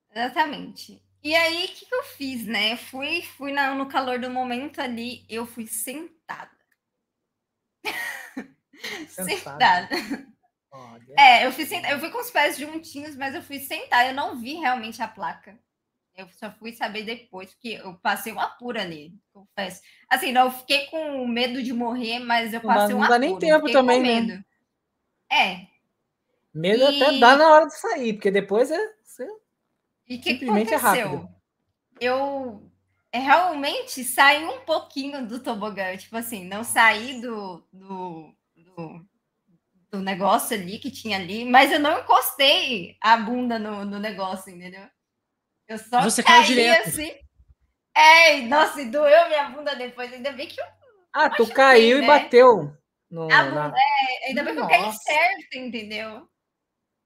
Exatamente. 0.10 1.03
E 1.24 1.34
aí, 1.34 1.66
o 1.66 1.68
que, 1.70 1.86
que 1.86 1.96
eu 1.96 2.04
fiz, 2.04 2.46
né? 2.46 2.76
Fui, 2.76 3.22
fui 3.22 3.54
na, 3.54 3.74
no 3.74 3.88
calor 3.88 4.20
do 4.20 4.30
momento 4.30 4.82
ali, 4.82 5.26
eu 5.30 5.46
fui 5.46 5.66
sentada. 5.66 6.52
sentada. 9.08 9.88
É, 11.18 11.46
eu 11.46 11.52
fui, 11.54 11.66
eu 11.90 12.00
fui 12.00 12.10
com 12.10 12.20
os 12.20 12.30
pés 12.30 12.58
juntinhos, 12.58 13.16
mas 13.16 13.34
eu 13.34 13.42
fui 13.42 13.60
sentar. 13.60 14.08
Eu 14.08 14.14
não 14.14 14.38
vi 14.38 14.56
realmente 14.56 15.02
a 15.02 15.08
placa. 15.08 15.58
Eu 16.16 16.28
só 16.32 16.52
fui 16.52 16.74
saber 16.74 17.04
depois, 17.04 17.52
porque 17.54 17.80
eu 17.82 17.96
passei 17.96 18.34
um 18.34 18.40
apuro 18.40 18.80
ali, 18.80 19.14
confesso. 19.32 19.82
Assim, 20.10 20.32
não 20.32 20.52
fiquei 20.52 20.86
com 20.88 21.26
medo 21.26 21.64
de 21.64 21.74
morrer, 21.74 22.20
mas 22.20 22.54
eu 22.54 22.62
passei 22.62 22.94
não, 22.94 23.00
um 23.00 23.04
apuro. 23.04 23.20
Não 23.20 23.20
dá 23.20 23.20
nem 23.20 23.40
tempo 23.40 23.72
também, 23.72 24.02
né? 24.02 24.44
É. 25.32 25.68
Medo 26.54 26.84
e... 26.84 27.02
até 27.02 27.18
dá 27.18 27.36
na 27.36 27.50
hora 27.50 27.66
de 27.66 27.76
sair, 27.80 28.14
porque 28.14 28.30
depois 28.30 28.70
é. 28.70 28.94
E 30.08 30.16
o 30.16 30.22
que, 30.22 30.38
que 30.38 30.50
aconteceu? 30.50 31.30
É. 32.00 32.06
Eu 32.06 32.72
é, 33.14 33.20
realmente 33.20 34.04
saí 34.04 34.44
um 34.44 34.62
pouquinho 34.62 35.26
do 35.28 35.40
tobogã, 35.40 35.96
tipo 35.96 36.18
assim, 36.18 36.46
não 36.46 36.64
saí 36.64 37.22
do, 37.22 37.64
do, 37.72 38.36
do, 38.56 39.06
do, 39.92 40.00
negócio 40.00 40.58
ali 40.58 40.80
que 40.80 40.90
tinha 40.90 41.18
ali, 41.18 41.46
mas 41.46 41.72
eu 41.72 41.80
não 41.80 42.00
encostei 42.00 42.98
a 43.00 43.16
bunda 43.16 43.60
no, 43.60 43.86
no 43.86 44.00
negócio, 44.00 44.52
entendeu? 44.52 44.88
Eu 45.68 45.78
só 45.78 46.02
Você 46.02 46.24
caí 46.24 46.44
direto. 46.46 46.90
assim. 46.90 47.12
É, 47.96 48.42
nossa, 48.42 48.82
e 48.82 48.90
doeu 48.90 49.28
minha 49.28 49.48
bunda 49.50 49.76
depois, 49.76 50.12
ainda 50.12 50.32
bem 50.32 50.48
que 50.48 50.60
eu. 50.60 50.66
Ah, 51.14 51.30
tu 51.30 51.48
caiu 51.54 52.00
né? 52.00 52.04
e 52.04 52.08
bateu. 52.08 52.76
No, 53.12 53.28
bunda, 53.28 53.52
na... 53.52 53.74
é, 53.78 54.28
ainda 54.30 54.44
bem 54.44 54.56
que 54.56 54.60
eu 54.60 54.68
caí 54.68 54.92
certo, 54.92 55.54
entendeu? 55.56 56.28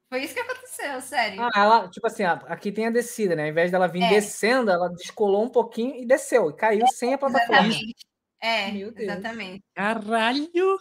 Foi 0.09 0.23
isso 0.23 0.33
que 0.33 0.39
aconteceu, 0.39 1.01
sério. 1.01 1.41
Ah, 1.41 1.49
ela, 1.55 1.89
tipo 1.89 2.07
assim, 2.07 2.23
aqui 2.23 2.71
tem 2.71 2.87
a 2.87 2.91
descida, 2.91 3.35
né? 3.35 3.43
Ao 3.43 3.49
invés 3.49 3.71
dela 3.71 3.87
vir 3.87 4.03
é. 4.03 4.09
descendo, 4.09 4.71
ela 4.71 4.87
descolou 4.89 5.43
um 5.43 5.49
pouquinho 5.49 5.95
e 5.95 6.05
desceu, 6.05 6.49
e 6.49 6.53
caiu 6.53 6.85
é, 6.85 6.87
sem 6.87 7.13
a 7.13 7.17
plataforma. 7.17 7.67
Exatamente. 7.67 8.07
É, 8.41 8.69
exatamente. 9.03 9.63
Caralho! 9.75 10.79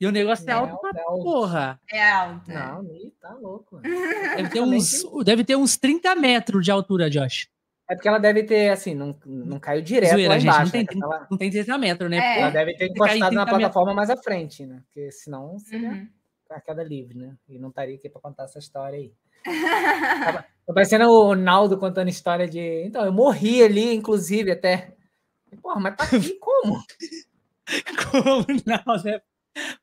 E 0.00 0.06
o 0.06 0.12
negócio 0.12 0.48
é, 0.48 0.52
é 0.52 0.54
alto 0.54 0.78
pra 0.80 0.90
é 0.90 1.04
porra. 1.04 1.80
É 1.90 2.10
alto. 2.10 2.50
Não, 2.50 2.86
tá 3.20 3.34
louco. 3.34 3.80
Deve 4.36 4.48
ter, 4.48 4.60
uns, 4.60 5.24
deve 5.24 5.44
ter 5.44 5.56
uns 5.56 5.76
30 5.76 6.14
metros 6.14 6.64
de 6.64 6.70
altura, 6.70 7.10
Josh. 7.10 7.48
É 7.88 7.94
porque 7.94 8.08
ela 8.08 8.18
deve 8.18 8.44
ter, 8.44 8.70
assim, 8.70 8.94
não, 8.94 9.18
não 9.26 9.58
caiu 9.58 9.82
direto 9.82 10.12
Zoeira, 10.12 10.34
lá 10.34 10.38
embaixo. 10.38 10.70
Gente, 10.70 10.94
não, 10.94 11.08
tem, 11.08 11.10
né? 11.10 11.16
ela... 11.16 11.26
não 11.28 11.36
tem 11.36 11.50
30 11.50 11.78
metros, 11.78 12.08
né? 12.10 12.18
É. 12.18 12.40
Ela 12.40 12.50
deve 12.50 12.76
ter 12.76 12.86
encostado 12.86 13.34
na 13.34 13.44
plataforma 13.44 13.92
metros. 13.92 14.08
mais 14.08 14.10
à 14.10 14.16
frente, 14.16 14.64
né? 14.64 14.80
Porque 14.86 15.10
senão 15.10 15.58
seria 15.58 15.90
uhum. 15.90 16.08
A 16.56 16.60
queda 16.60 16.82
livre, 16.82 17.16
né? 17.16 17.36
E 17.48 17.58
não 17.58 17.68
estaria 17.68 17.94
aqui 17.94 18.08
para 18.08 18.20
contar 18.20 18.44
essa 18.44 18.58
história 18.58 18.98
aí. 18.98 19.12
Tô 20.66 20.74
parecendo 20.74 21.10
o 21.10 21.34
Naldo 21.34 21.78
contando 21.78 22.08
história 22.08 22.48
de. 22.48 22.84
Então, 22.84 23.04
eu 23.04 23.12
morri 23.12 23.62
ali, 23.62 23.94
inclusive, 23.94 24.52
até. 24.52 24.96
Porra, 25.62 25.80
mas 25.80 25.96
tá 25.96 26.04
aqui 26.04 26.34
como? 26.38 26.84
como 28.10 28.46
não, 28.66 29.02
né? 29.02 29.20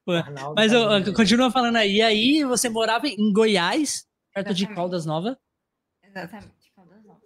Pô, 0.06 0.14
mas 0.56 0.72
eu, 0.72 0.90
eu 0.90 1.14
continua 1.14 1.52
falando 1.52 1.76
aí. 1.76 1.98
E 1.98 2.02
aí, 2.02 2.44
você 2.44 2.70
morava 2.70 3.08
em 3.08 3.34
Goiás, 3.34 4.08
perto 4.34 4.48
Exatamente. 4.48 4.68
de 4.68 4.76
Caldas 4.76 5.06
Nova? 5.06 5.38
Exatamente, 6.04 6.72
Caldas 6.76 7.04
Nova. 7.04 7.20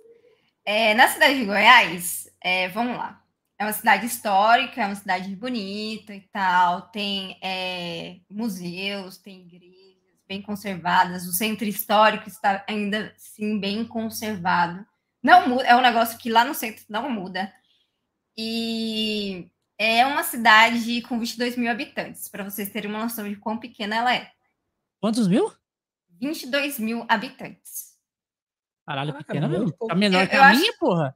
É, 0.65 0.93
na 0.95 1.07
cidade 1.07 1.39
de 1.39 1.45
Goiás, 1.45 2.31
é, 2.41 2.67
vamos 2.69 2.97
lá. 2.97 3.20
É 3.61 3.63
uma 3.63 3.73
cidade 3.73 4.07
histórica, 4.07 4.81
é 4.81 4.87
uma 4.87 4.95
cidade 4.95 5.35
bonita 5.35 6.15
e 6.15 6.21
tal. 6.21 6.89
Tem 6.89 7.37
é, 7.43 8.17
museus, 8.27 9.19
tem 9.19 9.41
igrejas 9.41 10.17
bem 10.27 10.41
conservadas. 10.41 11.27
O 11.27 11.31
centro 11.31 11.65
histórico 11.65 12.27
está 12.27 12.65
ainda 12.67 13.13
sim 13.15 13.59
bem 13.59 13.85
conservado. 13.85 14.83
Não 15.21 15.47
muda, 15.47 15.63
é 15.65 15.75
um 15.75 15.81
negócio 15.81 16.17
que 16.17 16.27
lá 16.27 16.43
no 16.43 16.55
centro 16.55 16.83
não 16.89 17.07
muda. 17.07 17.53
E 18.35 19.47
é 19.77 20.07
uma 20.07 20.23
cidade 20.23 21.03
com 21.03 21.19
22 21.19 21.55
mil 21.55 21.69
habitantes, 21.69 22.27
para 22.29 22.43
vocês 22.43 22.67
terem 22.67 22.89
uma 22.89 23.03
noção 23.03 23.29
de 23.29 23.35
quão 23.35 23.59
pequena 23.59 23.97
ela 23.97 24.15
é. 24.15 24.31
Quantos 24.99 25.27
mil? 25.27 25.53
22 26.19 26.79
mil 26.79 27.05
habitantes. 27.07 27.95
Caralho, 28.87 29.13
pequena 29.13 29.47
mesmo. 29.47 29.71
Tá 29.71 29.93
menor 29.93 30.23
eu, 30.23 30.29
que 30.29 30.35
a 30.35 30.47
acho, 30.47 30.59
minha, 30.59 30.73
porra. 30.79 31.15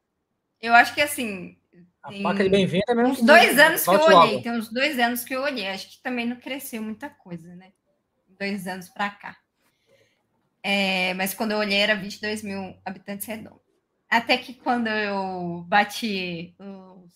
Eu 0.62 0.76
acho 0.76 0.94
que 0.94 1.02
assim. 1.02 1.58
A 2.06 2.12
placa 2.12 2.44
de 2.44 2.50
bem-vinda 2.50 2.86
é 2.88 2.94
mesmo. 2.94 3.14
Uns 3.14 3.22
dois 3.24 3.58
anos 3.58 3.84
que 3.84 3.90
eu 3.90 4.00
olhei. 4.00 4.32
Logo. 4.34 4.42
Tem 4.44 4.52
uns 4.52 4.72
dois 4.72 5.00
anos 5.00 5.24
que 5.24 5.36
eu 5.36 5.42
olhei. 5.42 5.68
Acho 5.68 5.90
que 5.90 6.04
também 6.04 6.28
não 6.28 6.36
cresceu 6.36 6.80
muita 6.84 7.10
coisa, 7.10 7.56
né? 7.56 7.72
Dois 8.40 8.68
anos 8.68 8.90
para 8.90 9.10
cá. 9.10 9.36
É, 10.62 11.16
mas 11.16 11.34
quando 11.34 11.54
eu 11.54 11.58
olhei 11.58 11.80
era 11.80 11.96
22 11.96 12.44
mil 12.44 12.76
habitantes 12.86 13.26
redondos. 13.26 13.60
Até 14.08 14.38
que 14.38 14.54
quando 14.54 14.88
eu 14.88 15.66
bati 15.68 16.56
os, 16.60 17.12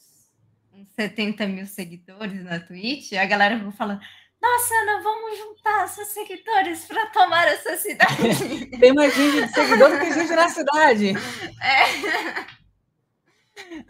uns 0.73 0.89
70 0.93 1.45
mil 1.45 1.67
seguidores 1.67 2.43
na 2.43 2.59
Twitch, 2.59 3.13
a 3.13 3.25
galera 3.25 3.57
ficou 3.57 3.71
falando: 3.71 4.01
Nossa, 4.41 4.73
Ana, 4.73 5.03
vamos 5.03 5.37
juntar 5.37 5.87
seus 5.87 6.07
seguidores 6.07 6.85
para 6.85 7.05
tomar 7.11 7.47
essa 7.47 7.77
cidade. 7.77 8.65
Tem 8.79 8.91
mais 8.91 9.15
gente 9.15 9.45
de 9.45 9.53
seguidor 9.53 9.91
do 9.91 9.99
que 9.99 10.13
gente 10.13 10.33
na 10.33 10.49
cidade. 10.49 11.13
É. 11.61 12.58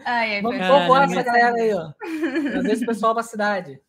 Ai, 0.05 0.35
é 0.35 0.41
vamos 0.41 0.59
povoar 0.65 1.03
essa 1.03 1.23
galera 1.23 1.55
aí, 1.55 1.73
ó. 1.73 1.91
Trazer 2.51 2.71
esse 2.71 2.85
pessoal 2.85 3.13
para 3.13 3.21
a 3.21 3.27
cidade. 3.27 3.81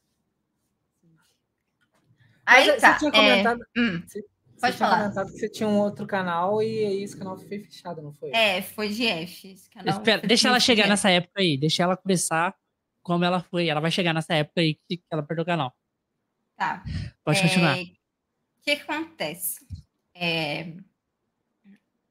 Aí 2.46 2.66
Mas, 2.66 2.80
tá. 2.80 2.92
Você 2.92 2.98
tinha 2.98 3.12
comentado. 3.12 3.62
É... 3.62 3.80
Hum. 3.80 4.02
Você 4.06 4.24
Pode 4.60 4.72
você 4.72 4.78
falar. 4.78 4.96
tinha 4.96 5.02
comentado 5.02 5.26
que 5.32 5.38
você 5.38 5.48
tinha 5.48 5.68
um 5.68 5.78
outro 5.78 6.06
canal 6.06 6.62
e 6.62 6.66
aí 6.66 7.02
esse 7.02 7.16
canal 7.16 7.38
foi 7.38 7.46
fechado, 7.60 8.02
não 8.02 8.12
foi? 8.12 8.30
É, 8.30 8.60
foi 8.60 8.88
de 8.88 9.06
F. 9.06 9.54
Espera, 9.86 10.26
deixa 10.26 10.48
ela 10.48 10.60
chegar 10.60 10.86
nessa 10.86 11.10
época 11.10 11.40
aí. 11.40 11.56
Deixa 11.56 11.82
ela 11.82 11.96
começar 11.96 12.54
como 13.02 13.24
ela 13.24 13.40
foi. 13.40 13.68
Ela 13.68 13.80
vai 13.80 13.90
chegar 13.90 14.12
nessa 14.12 14.34
época 14.34 14.60
aí 14.60 14.78
que 14.86 15.00
ela 15.10 15.22
perdeu 15.22 15.44
o 15.44 15.46
canal. 15.46 15.74
Tá. 16.56 16.84
Pode 17.24 17.38
é... 17.38 17.42
continuar. 17.42 17.78
O 17.78 17.84
que, 18.62 18.76
que 18.76 18.82
acontece? 18.82 19.66
É... 20.14 20.74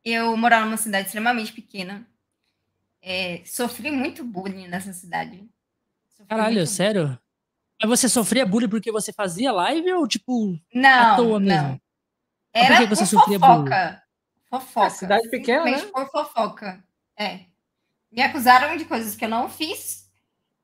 Eu 0.04 0.36
morava 0.36 0.66
numa 0.66 0.78
cidade 0.78 1.06
extremamente 1.06 1.54
pequena. 1.54 2.08
É... 3.10 3.42
Sofri 3.44 3.90
muito 3.90 4.24
bullying 4.24 4.68
nessa 4.68 4.94
cidade. 4.94 5.44
Sofri 6.16 6.28
Caralho, 6.28 6.68
sério? 6.68 7.20
Mas 7.82 7.90
você 7.90 8.08
sofria 8.08 8.46
bullying 8.46 8.70
porque 8.70 8.92
você 8.92 9.12
fazia 9.12 9.52
live 9.52 9.92
ou, 9.94 10.08
tipo, 10.08 10.60
não, 10.72 11.14
à 11.14 11.16
toa 11.16 11.40
mesmo? 11.40 11.70
Não. 11.70 11.82
Era 12.54 12.78
por, 12.78 12.90
você 12.90 13.16
por 13.16 13.26
fofoca. 13.26 14.04
Fofoca. 14.48 14.86
É, 14.86 14.90
cidade 14.92 15.30
pequena, 15.30 15.66
né? 15.66 15.82
por 15.86 16.08
fofoca. 16.12 16.84
É. 17.18 17.46
Me 18.12 18.22
acusaram 18.22 18.78
de 18.78 18.86
coisas 18.86 19.16
que 19.16 19.26
eu 19.26 19.30
não 19.30 19.50
fiz. 19.50 20.08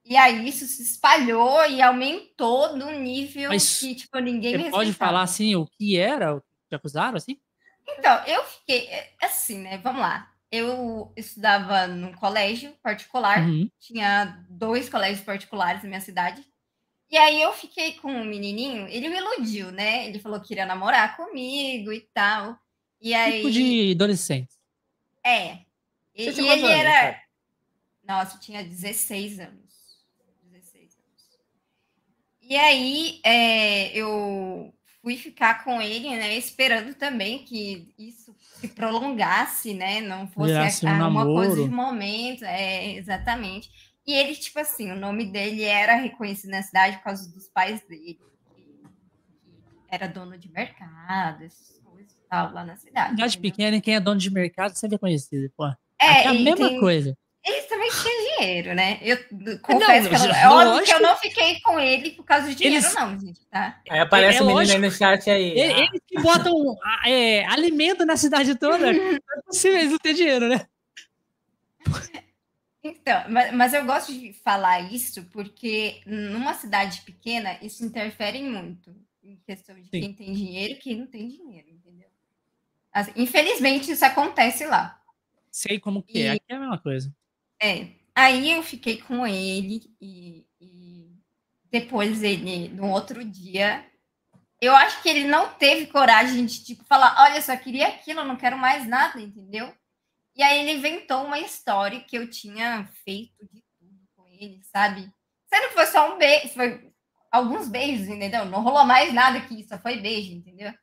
E 0.04 0.16
aí 0.16 0.48
isso 0.48 0.66
se 0.68 0.84
espalhou 0.84 1.66
e 1.66 1.82
aumentou 1.82 2.78
no 2.78 2.92
nível 2.92 3.50
Mas 3.50 3.80
que, 3.80 3.96
tipo, 3.96 4.20
ninguém 4.20 4.56
me 4.56 4.70
pode 4.70 4.94
falar, 4.94 5.24
assim, 5.24 5.56
o 5.56 5.66
que 5.66 5.98
era? 5.98 6.36
O 6.36 6.42
que 6.42 6.48
te 6.70 6.76
acusaram, 6.76 7.18
assim? 7.18 7.40
Então, 7.88 8.24
eu 8.26 8.44
fiquei... 8.44 8.88
É, 8.88 9.14
assim, 9.24 9.58
né? 9.60 9.80
Vamos 9.80 10.02
lá. 10.02 10.32
Eu 10.52 11.12
estudava 11.16 11.88
num 11.88 12.14
colégio 12.14 12.72
particular. 12.82 13.42
Uhum. 13.42 13.70
Tinha 13.80 14.46
dois 14.50 14.90
colégios 14.90 15.26
particulares 15.26 15.84
na 15.84 15.90
minha 15.90 16.02
cidade. 16.02 16.46
E 17.10 17.18
aí 17.18 17.42
eu 17.42 17.54
fiquei 17.54 17.94
com 17.94 18.12
um 18.12 18.26
menininho, 18.26 18.88
ele 18.88 19.10
me 19.10 19.18
iludiu, 19.18 19.72
né? 19.72 20.08
Ele 20.08 20.20
falou 20.20 20.40
que 20.40 20.54
iria 20.54 20.66
namorar 20.66 21.16
comigo 21.16 21.92
e 21.92 22.02
tal. 22.14 22.58
E 23.00 23.14
aí... 23.14 23.38
Tipo 23.38 23.52
de 23.52 23.92
adolescente. 23.92 24.56
É. 25.24 25.60
E, 26.14 26.30
e 26.30 26.48
ele 26.48 26.68
era... 26.68 27.22
Nossa, 28.04 28.36
eu 28.36 28.40
tinha 28.40 28.64
16 28.64 29.40
anos. 29.40 30.04
16 30.52 30.98
anos. 30.98 31.40
E 32.42 32.56
aí 32.56 33.20
é, 33.24 33.96
eu 33.98 34.74
fui 35.02 35.18
ficar 35.18 35.64
com 35.64 35.82
ele, 35.82 36.10
né? 36.10 36.36
Esperando 36.36 36.94
também 36.96 37.46
que 37.46 37.94
isso 37.98 38.35
se 38.60 38.68
prolongasse, 38.68 39.74
né? 39.74 40.02
Não 40.02 40.28
fosse 40.28 40.86
um 40.86 41.08
uma 41.08 41.26
coisa 41.26 41.64
de 41.64 41.70
momento. 41.70 42.44
É, 42.44 42.94
exatamente. 42.96 43.70
E 44.08 44.14
ele, 44.14 44.36
tipo 44.36 44.60
assim, 44.60 44.92
o 44.92 44.96
nome 44.96 45.26
dele 45.26 45.64
era 45.64 45.96
reconhecido 45.96 46.52
na 46.52 46.62
cidade 46.62 46.98
por 46.98 47.06
causa 47.06 47.32
dos 47.34 47.48
pais 47.50 47.82
dele, 47.88 48.20
que, 48.56 48.70
era 49.90 50.08
dono 50.08 50.38
de 50.38 50.52
mercado, 50.52 51.44
essas 51.44 51.80
coisas 51.80 52.12
e 52.12 52.30
tal, 52.30 52.54
lá 52.54 52.64
na 52.64 52.76
cidade. 52.76 53.12
Cidade 53.12 53.40
pequena, 53.40 53.82
quem 53.82 53.96
é 53.96 54.00
dono 54.00 54.20
de 54.20 54.30
mercado 54.30 54.76
sempre 54.76 54.96
é 54.96 55.00
conhecido, 55.00 55.52
pô. 55.58 55.66
É, 56.00 56.24
é 56.24 56.28
a 56.28 56.34
mesma 56.34 56.70
tem, 56.70 56.80
coisa. 56.80 57.18
Eles 57.46 57.68
também 57.68 57.90
tinham 57.92 58.38
dinheiro, 58.38 58.74
né? 58.74 58.98
Eu 59.04 59.18
confesso 59.60 60.10
não, 60.10 60.20
que 60.20 60.26
eu, 60.26 60.34
é 60.34 60.50
óbvio 60.50 60.84
que 60.84 60.94
eu 60.94 61.02
não 61.02 61.16
fiquei 61.16 61.60
com 61.60 61.80
ele 61.80 62.12
por 62.12 62.24
causa 62.24 62.48
de 62.48 62.56
dinheiro, 62.56 62.84
eles... 62.84 62.94
não, 62.96 63.20
gente, 63.20 63.46
tá? 63.46 63.80
Aí 63.88 64.00
aparece 64.00 64.40
é, 64.40 64.42
o 64.42 64.48
menino 64.48 64.72
aí 64.72 64.80
no 64.80 64.92
chat 64.92 65.30
aí. 65.30 65.52
Eles 65.52 66.02
que 66.08 66.20
botam 66.20 66.54
é, 67.06 67.46
alimento 67.46 68.04
na 68.04 68.18
cidade 68.18 68.56
toda, 68.56 68.92
não 68.92 69.12
é 69.14 69.42
possível 69.46 69.78
eles 69.78 69.92
não 69.92 70.00
ter 70.00 70.16
dinheiro, 70.16 70.50
né? 70.50 70.66
Então, 72.84 73.26
mas, 73.30 73.54
mas, 73.54 73.74
eu 73.76 73.86
gosto 73.86 74.12
de 74.12 74.34
falar 74.34 74.92
isso 74.92 75.24
porque 75.26 76.02
numa 76.06 76.56
cidade 76.56 77.02
pequena 77.02 77.60
isso 77.62 77.86
interfere 77.86 78.42
muito 78.42 78.96
em 79.24 79.36
questão 79.46 79.76
de 79.76 79.84
Sim. 79.84 80.02
quem 80.02 80.14
tem 80.14 80.34
dinheiro 80.34 80.74
e 80.74 80.78
quem 80.78 80.98
não 80.98 81.08
tem 81.08 81.28
dinheiro, 81.28 81.68
entendeu? 81.70 82.08
Assim, 82.92 83.12
infelizmente 83.16 83.92
isso 83.92 84.06
acontece 84.06 84.66
lá. 84.66 85.00
Sei 85.52 85.80
como 85.80 86.02
que 86.02 86.18
é, 86.18 86.22
e, 86.22 86.26
é, 86.26 86.32
aqui 86.32 86.46
é 86.50 86.56
a 86.56 86.60
mesma 86.60 86.80
coisa. 86.80 87.14
É. 87.62 87.88
Aí 88.14 88.52
eu 88.52 88.64
fiquei 88.64 89.02
com 89.02 89.26
ele 89.28 89.94
e, 90.00 90.48
e 90.60 91.12
depois 91.70 92.24
ele, 92.24 92.70
no 92.70 92.90
outro 92.90 93.24
dia, 93.24 93.86
eu 94.62 94.76
acho 94.76 95.02
que 95.02 95.10
ele 95.10 95.26
não 95.26 95.54
teve 95.54 95.88
coragem 95.88 96.46
de 96.46 96.64
tipo 96.64 96.84
falar, 96.86 97.16
olha, 97.20 97.42
só 97.42 97.56
queria 97.58 97.88
aquilo, 97.88 98.24
não 98.24 98.38
quero 98.38 98.58
mais 98.58 98.88
nada, 98.88 99.20
entendeu? 99.20 99.74
E 100.36 100.44
aí 100.44 100.60
ele 100.60 100.78
inventou 100.78 101.26
uma 101.26 101.40
história 101.40 102.00
que 102.02 102.18
eu 102.18 102.30
tinha 102.30 102.90
feito 103.04 103.46
de 103.52 103.64
tudo 103.78 104.08
com 104.16 104.28
ele, 104.28 104.62
sabe? 104.64 105.12
Sendo 105.48 105.68
que 105.68 105.74
foi 105.74 105.86
só 105.86 106.14
um 106.14 106.18
beijo, 106.18 106.50
foi 106.50 106.92
alguns 107.32 107.68
beijos, 107.70 108.08
entendeu? 108.08 108.46
Não 108.46 108.62
rolou 108.62 108.86
mais 108.86 109.14
nada 109.14 109.42
que 109.42 109.60
isso, 109.60 109.70
só 109.70 109.78
foi 109.78 109.98
beijo, 109.98 110.34
entendeu? 110.34 110.74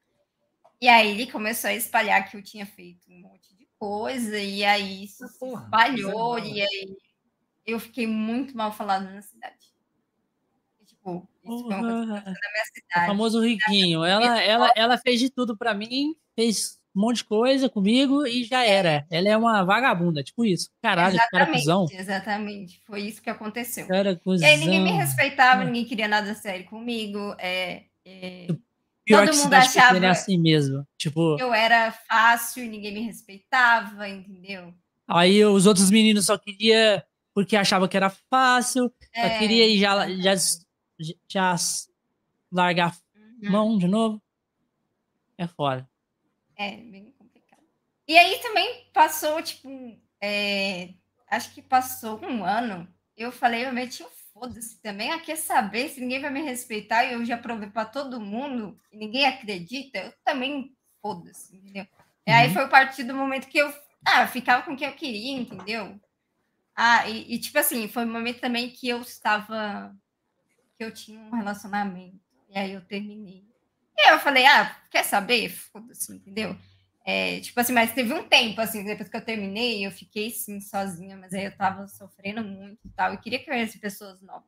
E 0.81 0.89
aí 0.89 1.11
ele 1.11 1.31
começou 1.31 1.71
a 1.71 1.75
espalhar 1.75 2.29
que 2.29 2.37
eu 2.37 2.43
tinha 2.43 2.67
feito 2.67 3.11
um 3.11 3.21
monte 3.21 3.52
coisa, 3.83 4.39
e 4.39 4.65
aí 4.65 5.03
isso 5.03 5.27
se 5.27 5.45
espalhou, 5.45 6.39
é 6.39 6.47
e 6.47 6.63
aí 6.63 6.97
eu 7.67 7.81
fiquei 7.81 8.07
muito 8.07 8.57
mal 8.57 8.71
falada 8.71 9.11
na 9.11 9.21
cidade. 9.21 9.75
tipo, 10.87 11.29
isso 11.43 11.65
foi 11.65 11.75
uma 11.75 11.81
coisa 11.81 12.07
na 12.07 12.23
minha 12.23 12.65
cidade. 12.73 13.05
O 13.05 13.07
famoso 13.09 13.41
riquinho. 13.41 14.05
Ela, 14.05 14.41
ela, 14.41 14.73
ela 14.77 14.99
fez 14.99 15.19
de 15.19 15.31
tudo 15.31 15.57
para 15.57 15.75
mim, 15.75 16.15
fez 16.37 16.81
um 16.95 17.01
monte 17.01 17.17
de 17.17 17.25
coisa 17.25 17.69
comigo 17.69 18.25
e 18.25 18.45
já 18.45 18.65
era. 18.65 19.05
Ela 19.11 19.31
é 19.31 19.37
uma 19.37 19.65
vagabunda, 19.65 20.23
tipo 20.23 20.45
isso. 20.45 20.71
Caralho, 20.81 21.17
exatamente, 21.17 21.33
cara 21.33 21.59
cuzão. 21.59 21.87
Exatamente, 21.91 22.81
foi 22.87 23.01
isso 23.01 23.21
que 23.21 23.31
aconteceu. 23.31 23.89
Cara 23.89 24.15
cuzão. 24.15 24.47
E 24.47 24.53
aí 24.53 24.59
ninguém 24.59 24.81
me 24.81 24.93
respeitava, 24.93 25.65
ninguém 25.65 25.85
queria 25.85 26.07
nada 26.07 26.33
sério 26.37 26.67
comigo. 26.67 27.35
É, 27.37 27.83
é... 28.05 28.47
Pior 29.13 29.27
Todo 29.27 29.37
mundo 29.37 29.55
achava 29.55 29.99
é 29.99 30.09
assim 30.09 30.39
mesmo. 30.39 30.87
Tipo, 30.97 31.39
eu 31.39 31.53
era 31.53 31.93
fácil, 31.93 32.69
ninguém 32.69 32.95
me 32.95 33.01
respeitava, 33.01 34.09
entendeu? 34.09 34.75
Aí 35.07 35.45
os 35.45 35.67
outros 35.67 35.91
meninos 35.91 36.27
só 36.27 36.39
queria 36.39 37.05
porque 37.35 37.57
achava 37.57 37.89
que 37.89 37.97
era 37.97 38.11
fácil, 38.11 38.93
é, 39.15 39.29
só 39.29 39.39
queria 39.39 39.79
já, 39.79 40.09
já, 40.09 40.35
já 41.29 41.57
largar 42.51 42.97
uhum. 43.15 43.51
mão 43.51 43.79
de 43.79 43.87
novo. 43.87 44.23
É 45.37 45.47
fora. 45.47 45.89
É, 46.57 46.77
bem 46.77 47.11
complicado. 47.19 47.63
E 48.07 48.17
aí 48.17 48.39
também 48.39 48.87
passou, 48.93 49.43
tipo, 49.43 49.69
é, 50.21 50.91
acho 51.31 51.53
que 51.53 51.63
passou 51.63 52.21
um 52.23 52.45
ano. 52.45 52.87
Eu 53.17 53.33
falei, 53.33 53.67
eu 53.67 53.73
meti 53.73 54.03
um 54.03 54.11
foda-se 54.43 54.81
também. 54.83 55.13
Ah, 55.13 55.21
quer 55.21 55.37
saber 55.37 55.89
se 55.89 56.01
ninguém 56.01 56.21
vai 56.21 56.31
me 56.31 56.43
respeitar 56.43 57.05
e 57.05 57.13
eu 57.13 57.25
já 57.25 57.39
provei 57.39 57.71
para 57.71 57.85
todo 57.85 58.21
mundo 58.21 58.77
e 58.91 58.97
ninguém 58.97 59.25
acredita? 59.25 59.99
Eu 59.99 60.13
também 60.25 60.77
foda-se, 61.01 61.57
entendeu? 61.57 61.85
Uhum. 61.85 62.05
E 62.27 62.31
aí 62.31 62.49
uhum. 62.49 62.55
foi 62.55 62.65
a 62.65 62.69
partir 62.69 63.05
do 63.05 63.15
momento 63.15 63.47
que 63.47 63.59
eu 63.59 63.73
ah, 64.05 64.27
ficava 64.27 64.65
com 64.65 64.77
quem 64.77 64.89
eu 64.89 64.95
queria, 64.95 65.39
entendeu? 65.39 66.01
Ah, 66.75 67.09
e, 67.09 67.35
e, 67.35 67.39
tipo 67.39 67.59
assim, 67.59 67.87
foi 67.87 68.05
um 68.05 68.13
momento 68.13 68.41
também 68.41 68.71
que 68.71 68.89
eu 68.89 69.01
estava. 69.03 69.95
que 70.77 70.83
eu 70.83 70.93
tinha 70.93 71.21
um 71.21 71.37
relacionamento. 71.37 72.19
E 72.49 72.59
aí 72.59 72.73
eu 72.73 72.81
terminei. 72.81 73.45
E 73.97 74.03
aí 74.03 74.15
eu 74.15 74.19
falei, 74.19 74.45
ah, 74.47 74.75
quer 74.91 75.05
saber? 75.05 75.51
Foda-se, 75.51 76.13
entendeu? 76.13 76.59
É, 77.05 77.41
tipo 77.41 77.59
assim, 77.59 77.73
mas 77.73 77.93
teve 77.93 78.13
um 78.13 78.23
tempo, 78.23 78.61
assim, 78.61 78.85
depois 78.85 79.09
que 79.09 79.17
eu 79.17 79.25
terminei, 79.25 79.85
eu 79.85 79.91
fiquei, 79.91 80.31
sim, 80.31 80.61
sozinha, 80.61 81.17
mas 81.17 81.33
aí 81.33 81.47
eu 81.47 81.57
tava 81.57 81.89
sofrendo 81.89 82.45
muito 82.45 82.79
e 82.85 82.91
tal, 82.91 83.13
e 83.13 83.19
queria 83.19 83.45
conhecer 83.45 83.79
pessoas 83.79 84.23
novas. 84.23 84.45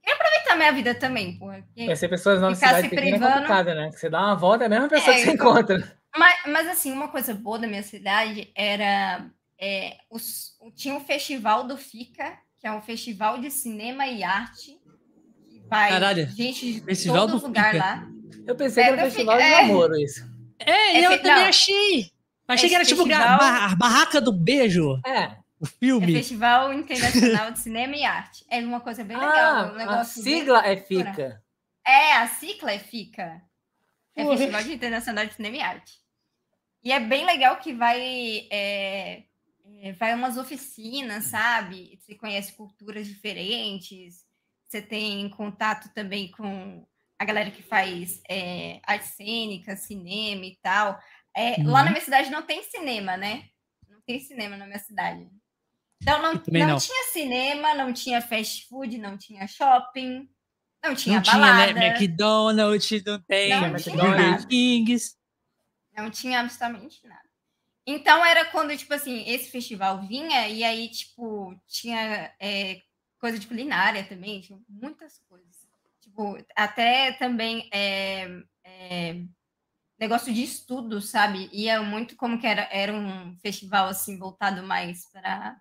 Queria 0.00 0.14
aproveitar 0.14 0.56
minha 0.56 0.72
vida 0.72 0.94
também, 0.94 1.36
porra. 1.36 1.64
Conhecer 1.74 2.08
pessoas 2.08 2.40
novas 2.40 2.58
cidade 2.58 2.88
pequena 2.88 3.16
é 3.16 3.32
complicado, 3.32 3.66
né? 3.74 3.90
Você 3.92 4.08
dá 4.08 4.20
uma 4.20 4.36
volta, 4.36 4.64
é 4.64 4.66
a 4.66 4.70
mesma 4.70 4.88
pessoa 4.88 5.14
é, 5.14 5.18
que 5.18 5.24
você 5.24 5.32
então, 5.32 5.48
encontra. 5.50 5.98
Mas, 6.16 6.40
mas, 6.46 6.68
assim, 6.68 6.92
uma 6.92 7.08
coisa 7.08 7.34
boa 7.34 7.58
da 7.58 7.66
minha 7.66 7.82
cidade 7.82 8.50
era... 8.54 9.28
É, 9.62 9.98
os, 10.08 10.56
tinha 10.74 10.94
um 10.94 11.04
festival 11.04 11.66
do 11.66 11.76
FICA, 11.76 12.38
que 12.58 12.66
é 12.66 12.72
um 12.72 12.80
festival 12.80 13.38
de 13.38 13.50
cinema 13.50 14.06
e 14.06 14.22
arte, 14.22 14.80
que 15.50 15.60
vai 15.68 15.90
Caralho, 15.90 16.26
gente 16.28 16.74
de 16.74 16.80
festival 16.80 17.26
todo 17.26 17.46
lugar 17.46 17.72
Fica. 17.72 17.84
lá. 17.84 18.08
Eu 18.46 18.54
pensei 18.56 18.82
é, 18.82 18.86
que 18.86 18.92
era 18.92 19.02
um 19.02 19.04
festival 19.10 19.36
de 19.36 19.42
é. 19.42 19.62
namoro, 19.62 19.96
isso. 19.96 20.29
É, 20.60 20.98
é 20.98 21.06
eu 21.06 21.16
também 21.18 21.42
não. 21.42 21.48
achei. 21.48 22.12
Achei 22.46 22.68
que 22.68 22.74
era 22.74 22.84
tipo 22.84 23.04
festival... 23.04 23.40
a 23.40 23.74
barraca 23.76 24.20
do 24.20 24.32
beijo. 24.32 25.00
É. 25.06 25.36
O 25.60 25.66
filme. 25.66 26.12
É 26.12 26.16
Festival 26.16 26.72
Internacional 26.72 27.50
de 27.50 27.58
Cinema 27.58 27.94
e 27.94 28.04
Arte. 28.04 28.44
É 28.48 28.58
uma 28.60 28.80
coisa 28.80 29.04
bem 29.04 29.16
legal. 29.16 29.32
Ah, 29.32 29.72
um 29.72 29.90
a 29.90 30.04
sigla 30.04 30.62
bem... 30.62 30.72
é 30.72 30.76
FICA. 30.76 31.42
É, 31.86 32.12
a 32.14 32.26
sigla 32.28 32.72
é 32.72 32.78
FICA. 32.78 33.42
É 34.16 34.24
Festival 34.24 34.62
Internacional 34.62 35.26
de 35.26 35.34
Cinema 35.34 35.56
e 35.56 35.60
Arte. 35.60 35.92
E 36.82 36.92
é 36.92 36.98
bem 36.98 37.26
legal 37.26 37.58
que 37.58 37.74
vai... 37.74 38.48
É, 38.50 39.24
é, 39.82 39.92
vai 39.92 40.14
umas 40.14 40.36
oficinas, 40.38 41.26
sabe? 41.26 41.98
Você 42.00 42.14
conhece 42.14 42.52
culturas 42.52 43.06
diferentes. 43.06 44.24
Você 44.66 44.80
tem 44.80 45.28
contato 45.28 45.92
também 45.94 46.30
com 46.30 46.86
a 47.20 47.24
galera 47.26 47.50
que 47.50 47.62
faz 47.62 48.22
é, 48.26 48.80
arte 48.82 49.08
cênica, 49.08 49.76
cinema 49.76 50.42
e 50.46 50.56
tal. 50.62 50.98
É, 51.36 51.60
uhum. 51.60 51.70
Lá 51.70 51.84
na 51.84 51.90
minha 51.90 52.02
cidade 52.02 52.30
não 52.30 52.40
tem 52.40 52.62
cinema, 52.62 53.14
né? 53.14 53.44
Não 53.90 54.00
tem 54.00 54.18
cinema 54.18 54.56
na 54.56 54.66
minha 54.66 54.78
cidade. 54.78 55.28
Então 56.00 56.22
não, 56.22 56.32
não, 56.32 56.68
não, 56.68 56.78
tinha 56.78 57.04
cinema, 57.12 57.74
não 57.74 57.92
tinha 57.92 58.22
fast 58.22 58.66
food, 58.66 58.96
não 58.96 59.18
tinha 59.18 59.46
shopping, 59.46 60.30
não 60.82 60.94
tinha 60.94 61.16
não 61.16 61.22
balada. 61.22 61.66
Tinha, 61.66 61.74
né? 61.74 61.88
McDonald's, 61.88 63.04
não 63.04 63.20
tem 63.20 63.50
não 63.50 63.70
Burger 63.70 64.46
Kings. 64.48 65.14
Não 65.94 66.10
tinha 66.10 66.40
absolutamente 66.40 67.06
nada. 67.06 67.28
Então 67.86 68.24
era 68.24 68.46
quando, 68.46 68.74
tipo 68.74 68.94
assim, 68.94 69.28
esse 69.28 69.50
festival 69.50 70.00
vinha 70.06 70.48
e 70.48 70.64
aí, 70.64 70.88
tipo, 70.88 71.54
tinha 71.66 72.34
é, 72.40 72.80
coisa 73.18 73.38
de 73.38 73.46
culinária 73.46 74.04
também, 74.04 74.40
tinha 74.40 74.58
muitas 74.66 75.18
coisas. 75.28 75.59
Tipo, 76.10 76.36
até 76.56 77.12
também 77.12 77.70
é, 77.72 78.42
é, 78.64 79.22
negócio 79.98 80.34
de 80.34 80.42
estudo, 80.42 81.00
sabe? 81.00 81.48
Ia 81.52 81.82
muito 81.82 82.16
como 82.16 82.38
que 82.40 82.46
era, 82.46 82.68
era 82.72 82.92
um 82.92 83.36
festival 83.38 83.86
assim 83.86 84.18
voltado 84.18 84.62
mais 84.62 85.08
para 85.10 85.60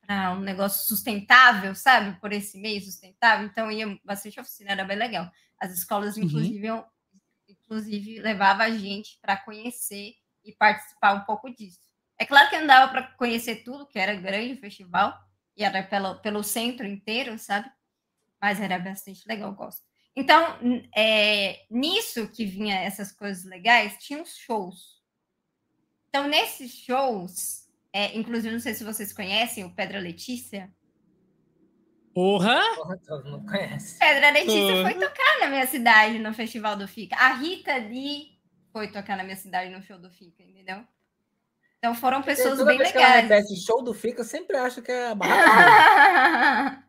para 0.00 0.32
um 0.32 0.40
negócio 0.40 0.88
sustentável, 0.88 1.74
sabe? 1.74 2.18
Por 2.18 2.32
esse 2.32 2.56
meio 2.56 2.80
sustentável. 2.80 3.46
Então 3.46 3.70
ia 3.70 4.00
bastante 4.02 4.40
oficina, 4.40 4.70
era 4.70 4.84
bem 4.84 4.96
legal. 4.96 5.30
As 5.60 5.70
escolas, 5.70 6.16
uhum. 6.16 6.22
inclusive, 6.22 6.70
uhum. 6.70 6.84
inclusive 7.46 8.20
levava 8.20 8.62
a 8.62 8.70
gente 8.70 9.18
para 9.20 9.36
conhecer 9.36 10.14
e 10.42 10.52
participar 10.54 11.12
um 11.12 11.24
pouco 11.26 11.54
disso. 11.54 11.80
É 12.16 12.24
claro 12.24 12.48
que 12.48 12.58
não 12.58 12.66
dava 12.66 12.90
para 12.90 13.02
conhecer 13.18 13.56
tudo, 13.56 13.86
que 13.86 13.98
era 13.98 14.14
grande 14.14 14.54
o 14.54 14.60
festival, 14.60 15.14
e 15.54 15.62
era 15.62 15.82
pelo, 15.82 16.14
pelo 16.22 16.42
centro 16.42 16.86
inteiro, 16.86 17.38
sabe? 17.38 17.70
Mas 18.40 18.60
era 18.60 18.78
bastante 18.78 19.26
legal, 19.26 19.52
gosto. 19.54 19.82
Então, 20.14 20.58
é, 20.96 21.64
nisso 21.70 22.28
que 22.28 22.44
vinha 22.44 22.74
essas 22.74 23.12
coisas 23.12 23.44
legais, 23.44 23.96
tinha 23.98 24.22
os 24.22 24.36
shows. 24.36 25.00
Então, 26.08 26.26
nesses 26.26 26.72
shows, 26.72 27.68
é, 27.92 28.16
inclusive, 28.16 28.52
não 28.52 28.60
sei 28.60 28.74
se 28.74 28.82
vocês 28.82 29.12
conhecem 29.12 29.64
o 29.64 29.74
Pedra 29.74 30.00
Letícia. 30.00 30.72
Porra! 32.12 32.60
Porra 32.74 32.98
todo 33.06 33.30
mundo 33.30 33.46
conhece. 33.46 33.98
Pedra 33.98 34.30
Letícia 34.30 34.74
Porra. 34.74 34.90
foi 34.90 34.94
tocar 34.94 35.38
na 35.40 35.46
minha 35.46 35.66
cidade 35.66 36.18
no 36.18 36.34
Festival 36.34 36.76
do 36.76 36.88
Fica. 36.88 37.14
A 37.14 37.34
Rita 37.34 37.76
Lee 37.76 38.38
foi 38.72 38.88
tocar 38.90 39.16
na 39.16 39.22
minha 39.22 39.36
cidade 39.36 39.70
no 39.70 39.82
show 39.82 39.98
do 39.98 40.10
Fica, 40.10 40.42
entendeu? 40.42 40.84
Então 41.78 41.94
foram 41.94 42.22
pessoas 42.22 42.60
bem 42.64 42.78
legais. 42.78 43.26
Que 43.26 43.34
repete 43.34 43.56
show 43.56 43.84
do 43.84 43.94
Fica, 43.94 44.22
eu 44.22 44.24
sempre 44.24 44.56
acho 44.56 44.82
que 44.82 44.90
é 44.90 45.10
a 45.10 45.14
barraca. 45.14 46.84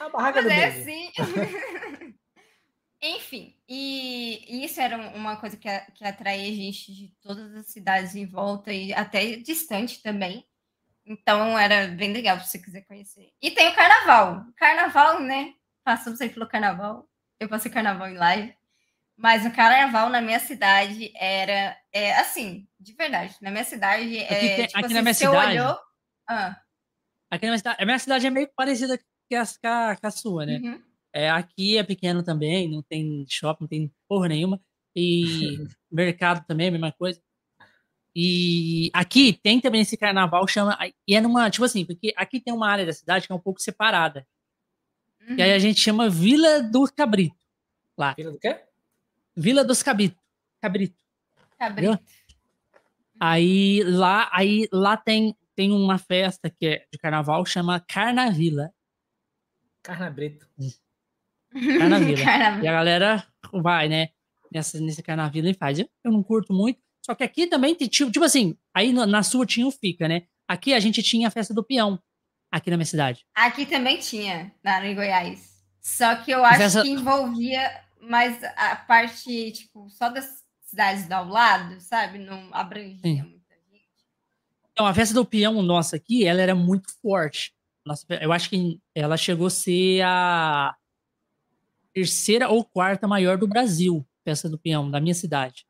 a 0.00 0.08
barraca 0.08 0.42
Mas 0.42 0.44
do 0.44 0.50
é 0.50 0.64
assim. 0.66 1.12
Enfim, 3.04 3.56
e, 3.68 4.64
isso 4.64 4.80
era 4.80 4.96
uma 4.96 5.36
coisa 5.36 5.56
que, 5.56 5.68
que 5.94 6.04
atraía 6.04 6.54
gente 6.54 6.94
de 6.94 7.08
todas 7.20 7.52
as 7.56 7.66
cidades 7.66 8.14
em 8.14 8.24
volta 8.24 8.72
e 8.72 8.94
até 8.94 9.36
distante 9.36 10.00
também. 10.00 10.46
Então 11.04 11.58
era 11.58 11.88
bem 11.88 12.12
legal 12.12 12.38
se 12.38 12.48
você 12.48 12.58
quiser 12.60 12.82
conhecer. 12.82 13.32
E 13.42 13.50
tem 13.50 13.68
o 13.68 13.74
carnaval. 13.74 14.46
Carnaval, 14.56 15.20
né? 15.20 15.52
Passamos 15.82 16.20
aí 16.20 16.28
pelo 16.28 16.46
carnaval. 16.46 17.08
Eu 17.40 17.48
passei 17.48 17.72
carnaval 17.72 18.08
em 18.08 18.16
live. 18.16 18.54
Mas 19.16 19.44
o 19.44 19.52
carnaval 19.52 20.08
na 20.08 20.20
minha 20.20 20.38
cidade 20.38 21.12
era 21.16 21.76
é, 21.92 22.14
assim, 22.18 22.68
de 22.78 22.92
verdade. 22.94 23.36
Na 23.42 23.50
minha 23.50 23.64
cidade 23.64 24.16
é. 24.16 24.24
Aqui, 24.24 24.48
tem, 24.48 24.66
tipo 24.66 24.78
aqui 24.78 24.86
assim, 24.86 24.94
na 24.94 25.02
minha 25.02 25.14
cidade. 25.14 25.60
Olhou, 25.60 25.78
ah. 26.28 26.56
Aqui 27.30 27.46
na 27.46 27.50
minha 27.50 27.58
cidade. 27.58 27.82
A 27.82 27.84
minha 27.84 27.98
cidade 27.98 28.26
é 28.26 28.30
meio 28.30 28.48
parecida 28.54 28.98
com 29.36 29.68
a, 29.68 29.96
com 29.96 30.06
a 30.06 30.10
sua, 30.10 30.46
né? 30.46 30.58
Uhum. 30.58 30.82
É, 31.12 31.30
aqui 31.30 31.76
é 31.76 31.82
pequeno 31.82 32.22
também, 32.22 32.70
não 32.70 32.82
tem 32.82 33.24
shopping, 33.28 33.64
não 33.64 33.68
tem 33.68 33.92
porra 34.08 34.28
nenhuma. 34.28 34.60
E 34.96 35.58
mercado 35.90 36.44
também, 36.46 36.68
a 36.68 36.72
mesma 36.72 36.92
coisa. 36.92 37.20
E 38.14 38.90
aqui 38.92 39.32
tem 39.32 39.60
também 39.60 39.80
esse 39.80 39.96
carnaval, 39.96 40.46
chama. 40.46 40.78
E 41.06 41.14
é 41.14 41.20
numa. 41.20 41.50
Tipo 41.50 41.64
assim, 41.64 41.84
porque 41.84 42.12
aqui 42.16 42.40
tem 42.40 42.52
uma 42.52 42.68
área 42.68 42.84
da 42.84 42.92
cidade 42.92 43.26
que 43.26 43.32
é 43.32 43.36
um 43.36 43.40
pouco 43.40 43.60
separada. 43.60 44.26
Uhum. 45.28 45.36
E 45.36 45.42
aí 45.42 45.50
a 45.50 45.54
uhum. 45.54 45.60
gente 45.60 45.80
chama 45.80 46.10
Vila 46.10 46.62
do 46.62 46.84
Cabrito. 46.92 47.36
Lá. 47.96 48.14
Vila 48.14 48.32
do 48.32 48.38
quê? 48.38 48.60
Vila 49.34 49.64
dos 49.64 49.82
Cabrito. 49.82 50.20
Cabrito. 50.60 50.96
Cabrito. 51.58 51.98
Aí 53.18 53.82
lá, 53.84 54.28
aí 54.32 54.68
lá 54.72 54.96
tem, 54.96 55.36
tem 55.54 55.70
uma 55.70 55.96
festa 55.96 56.50
que 56.50 56.66
é 56.66 56.86
de 56.92 56.98
carnaval, 56.98 57.46
chama 57.46 57.80
Carnavila. 57.80 58.72
Carnabrito. 59.82 60.46
Carnavila. 61.52 62.18
e 62.62 62.68
a 62.68 62.72
galera 62.72 63.26
vai, 63.52 63.88
né? 63.88 64.08
Nessa, 64.52 64.80
nesse 64.80 65.02
Carnavila 65.02 65.50
e 65.50 65.54
faz. 65.54 65.78
Eu, 65.78 65.88
eu, 66.04 66.12
não 66.12 66.22
curto 66.22 66.52
muito. 66.52 66.80
Só 67.04 67.14
que 67.14 67.24
aqui 67.24 67.46
também, 67.46 67.74
tipo, 67.74 68.10
tipo 68.10 68.24
assim, 68.24 68.56
aí 68.72 68.92
na 68.92 69.22
sua 69.22 69.44
tinha 69.44 69.66
o 69.66 69.70
Fica, 69.70 70.06
né? 70.06 70.22
Aqui 70.46 70.72
a 70.72 70.80
gente 70.80 71.02
tinha 71.02 71.28
a 71.28 71.30
festa 71.30 71.52
do 71.52 71.64
peão, 71.64 71.98
aqui 72.50 72.70
na 72.70 72.76
minha 72.76 72.86
cidade. 72.86 73.26
Aqui 73.34 73.66
também 73.66 73.98
tinha, 73.98 74.52
lá 74.64 74.86
em 74.86 74.94
Goiás. 74.94 75.52
Só 75.80 76.14
que 76.16 76.30
eu 76.30 76.44
acho 76.44 76.58
festa... 76.58 76.82
que 76.82 76.90
envolvia 76.90 77.82
mais 78.00 78.42
a 78.56 78.76
parte, 78.76 79.50
tipo, 79.52 79.88
só 79.90 80.08
das 80.08 80.44
cidades 80.62 81.08
do 81.08 81.24
lado, 81.24 81.80
sabe? 81.80 82.18
Não 82.18 82.48
abrangia 82.52 83.00
Sim. 83.02 83.22
muita 83.22 83.54
gente. 83.70 83.88
Então, 84.72 84.86
a 84.86 84.94
festa 84.94 85.14
do 85.14 85.24
peão 85.24 85.60
nossa 85.62 85.96
aqui, 85.96 86.24
ela 86.24 86.40
era 86.40 86.54
muito 86.54 86.92
forte. 87.00 87.52
Eu 88.20 88.32
acho 88.32 88.48
que 88.48 88.80
ela 88.94 89.16
chegou 89.16 89.46
a 89.46 89.50
ser 89.50 90.02
a 90.02 90.74
terceira 91.92 92.48
ou 92.48 92.64
quarta 92.64 93.06
maior 93.06 93.36
do 93.36 93.46
Brasil, 93.46 94.06
Festa 94.24 94.48
do 94.48 94.58
Peão, 94.58 94.90
da 94.90 95.00
minha 95.00 95.14
cidade. 95.14 95.66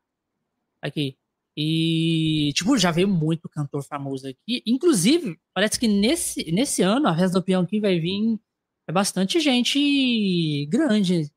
Aqui. 0.81 1.17
E, 1.55 2.51
tipo, 2.55 2.77
já 2.77 2.91
veio 2.91 3.07
muito 3.07 3.47
cantor 3.47 3.83
famoso 3.83 4.27
aqui. 4.27 4.63
Inclusive, 4.65 5.39
parece 5.53 5.79
que 5.79 5.87
nesse, 5.87 6.51
nesse 6.51 6.81
ano, 6.81 7.07
a 7.07 7.15
Festa 7.15 7.39
do 7.39 7.43
Peão 7.43 7.61
aqui 7.63 7.79
vai 7.79 7.99
vir 7.99 8.39
é 8.87 8.91
bastante 8.91 9.39
gente 9.39 10.65
grande 10.65 11.31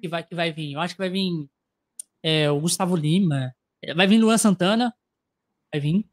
que 0.00 0.08
vai, 0.08 0.22
que 0.22 0.34
vai 0.34 0.52
vir. 0.52 0.72
Eu 0.72 0.80
acho 0.80 0.94
que 0.94 1.00
vai 1.00 1.10
vir 1.10 1.48
é, 2.22 2.50
o 2.50 2.60
Gustavo 2.60 2.96
Lima, 2.96 3.54
vai 3.94 4.06
vir 4.06 4.18
Luan 4.18 4.38
Santana, 4.38 4.94
vai 5.72 5.80
vir 5.80 6.08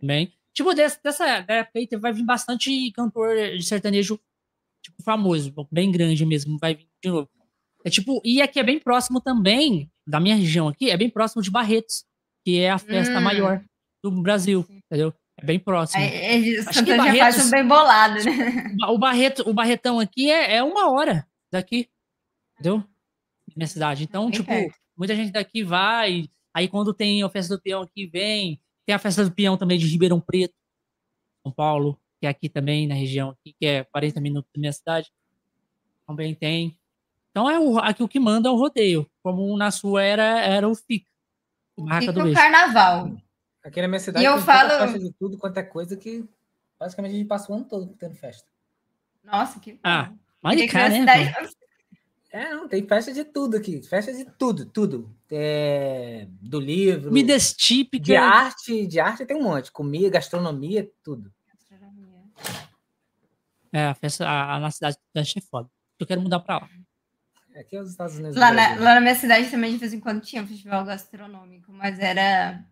também. 0.00 0.32
Tipo, 0.54 0.74
dessa, 0.74 1.00
dessa 1.02 1.26
época 1.26 1.78
aí 1.78 1.88
vai 1.98 2.12
vir 2.12 2.24
bastante 2.24 2.90
cantor 2.92 3.34
de 3.56 3.62
sertanejo 3.62 4.20
tipo, 4.82 5.02
famoso, 5.02 5.54
bem 5.70 5.90
grande 5.90 6.26
mesmo, 6.26 6.58
vai 6.58 6.74
vir 6.74 6.88
de 7.02 7.10
novo. 7.10 7.28
É 7.84 7.90
tipo, 7.90 8.20
e 8.24 8.42
aqui 8.42 8.60
é 8.60 8.62
bem 8.62 8.78
próximo 8.78 9.20
também, 9.20 9.90
da 10.06 10.20
minha 10.20 10.36
região 10.36 10.68
aqui, 10.68 10.90
é 10.90 10.96
bem 10.96 11.08
próximo 11.08 11.42
de 11.42 11.50
Barretos, 11.50 12.04
que 12.44 12.60
é 12.60 12.70
a 12.70 12.78
festa 12.78 13.18
hum. 13.18 13.22
maior 13.22 13.64
do 14.02 14.10
Brasil, 14.22 14.66
entendeu? 14.68 15.14
É 15.38 15.44
bem 15.44 15.58
próximo. 15.58 16.02
É, 16.02 16.36
é, 16.36 16.60
Acho 16.60 16.84
que 16.84 16.96
Barretos, 16.96 17.18
faz 17.18 17.46
um 17.46 17.50
bem 17.50 17.66
bolado, 17.66 18.14
né? 18.24 18.76
O, 18.88 18.98
Barreto, 18.98 19.48
o 19.48 19.54
Barretão 19.54 19.98
aqui 19.98 20.30
é, 20.30 20.56
é 20.56 20.62
uma 20.62 20.90
hora 20.90 21.26
daqui, 21.50 21.88
entendeu? 22.54 22.84
Minha 23.56 23.66
cidade. 23.66 24.04
Então, 24.04 24.24
bem 24.24 24.32
tipo, 24.32 24.48
perto. 24.48 24.74
muita 24.96 25.16
gente 25.16 25.32
daqui 25.32 25.64
vai, 25.64 26.28
aí 26.54 26.68
quando 26.68 26.92
tem 26.92 27.22
a 27.22 27.28
festa 27.28 27.56
do 27.56 27.62
peão 27.62 27.82
aqui, 27.82 28.06
vem. 28.06 28.60
Tem 28.86 28.94
a 28.94 28.98
festa 28.98 29.24
do 29.24 29.32
peão 29.32 29.56
também 29.56 29.78
de 29.78 29.86
Ribeirão 29.86 30.20
Preto, 30.20 30.54
São 31.42 31.52
Paulo, 31.52 31.98
que 32.20 32.26
é 32.26 32.30
aqui 32.30 32.48
também, 32.48 32.86
na 32.86 32.94
região 32.94 33.30
aqui, 33.30 33.54
que 33.58 33.66
é 33.66 33.84
40 33.84 34.20
minutos 34.20 34.50
da 34.54 34.60
minha 34.60 34.72
cidade. 34.72 35.12
Também 36.06 36.34
tem. 36.34 36.78
Então, 37.30 37.48
é 37.48 37.58
o, 37.58 37.78
aqui 37.78 38.02
o 38.02 38.08
que 38.08 38.20
manda 38.20 38.48
é 38.48 38.52
o 38.52 38.56
rodeio, 38.56 39.10
como 39.22 39.56
na 39.56 39.70
sua 39.70 40.02
era, 40.02 40.40
era 40.40 40.68
o 40.68 40.74
FIC. 40.74 41.06
Marca 41.78 42.12
do 42.12 42.32
carnaval. 42.32 43.16
Aqui 43.64 43.80
na 43.80 43.88
minha 43.88 44.00
cidade 44.00 44.24
e 44.24 44.28
eu 44.28 44.38
falo... 44.38 44.70
festa 44.70 44.98
de 44.98 45.12
tudo 45.12 45.38
quanto 45.38 45.56
é 45.56 45.62
coisa 45.62 45.96
que 45.96 46.28
basicamente 46.78 47.14
a 47.14 47.16
gente 47.16 47.28
passa 47.28 47.50
o 47.50 47.54
ano 47.54 47.64
todo 47.64 47.94
tendo 47.94 48.14
festa. 48.14 48.48
Nossa, 49.22 49.60
que. 49.60 49.78
Ah, 49.82 50.12
Maricá, 50.42 50.88
né? 50.88 51.00
Cidade... 51.00 51.56
É, 52.32 52.54
não, 52.54 52.66
tem 52.66 52.86
festa 52.88 53.12
de 53.12 53.24
tudo 53.24 53.58
aqui. 53.58 53.82
Festa 53.82 54.10
de 54.10 54.24
tudo, 54.24 54.64
tudo. 54.64 55.14
É, 55.30 56.26
do 56.40 56.58
livro. 56.58 57.08
Comidas 57.08 57.52
típicas. 57.52 58.06
De 58.06 58.16
arte, 58.16 58.86
de 58.86 58.98
arte 58.98 59.26
tem 59.26 59.36
um 59.36 59.42
monte. 59.42 59.70
Comida, 59.70 60.08
gastronomia, 60.08 60.90
tudo. 61.02 61.30
É, 63.70 63.86
a 63.86 63.94
festa 63.94 64.26
a, 64.26 64.54
a, 64.54 64.60
na 64.60 64.70
cidade 64.70 64.96
da 65.14 65.20
é 65.20 65.40
foda. 65.42 65.68
Eu 65.98 66.06
quero 66.06 66.22
mudar 66.22 66.40
pra 66.40 66.56
lá. 66.56 66.68
Aqui 67.54 67.76
é 67.76 67.80
os 67.82 67.90
Estados 67.90 68.16
Unidos. 68.16 68.36
Lá 68.36 68.50
na, 68.50 68.76
lá 68.76 68.94
na 68.94 69.00
minha 69.00 69.14
cidade 69.14 69.50
também, 69.50 69.72
de 69.72 69.78
vez 69.78 69.92
em 69.92 70.00
quando, 70.00 70.22
tinha 70.22 70.42
um 70.42 70.46
festival 70.46 70.86
gastronômico, 70.86 71.70
mas 71.70 71.98
era 71.98 72.64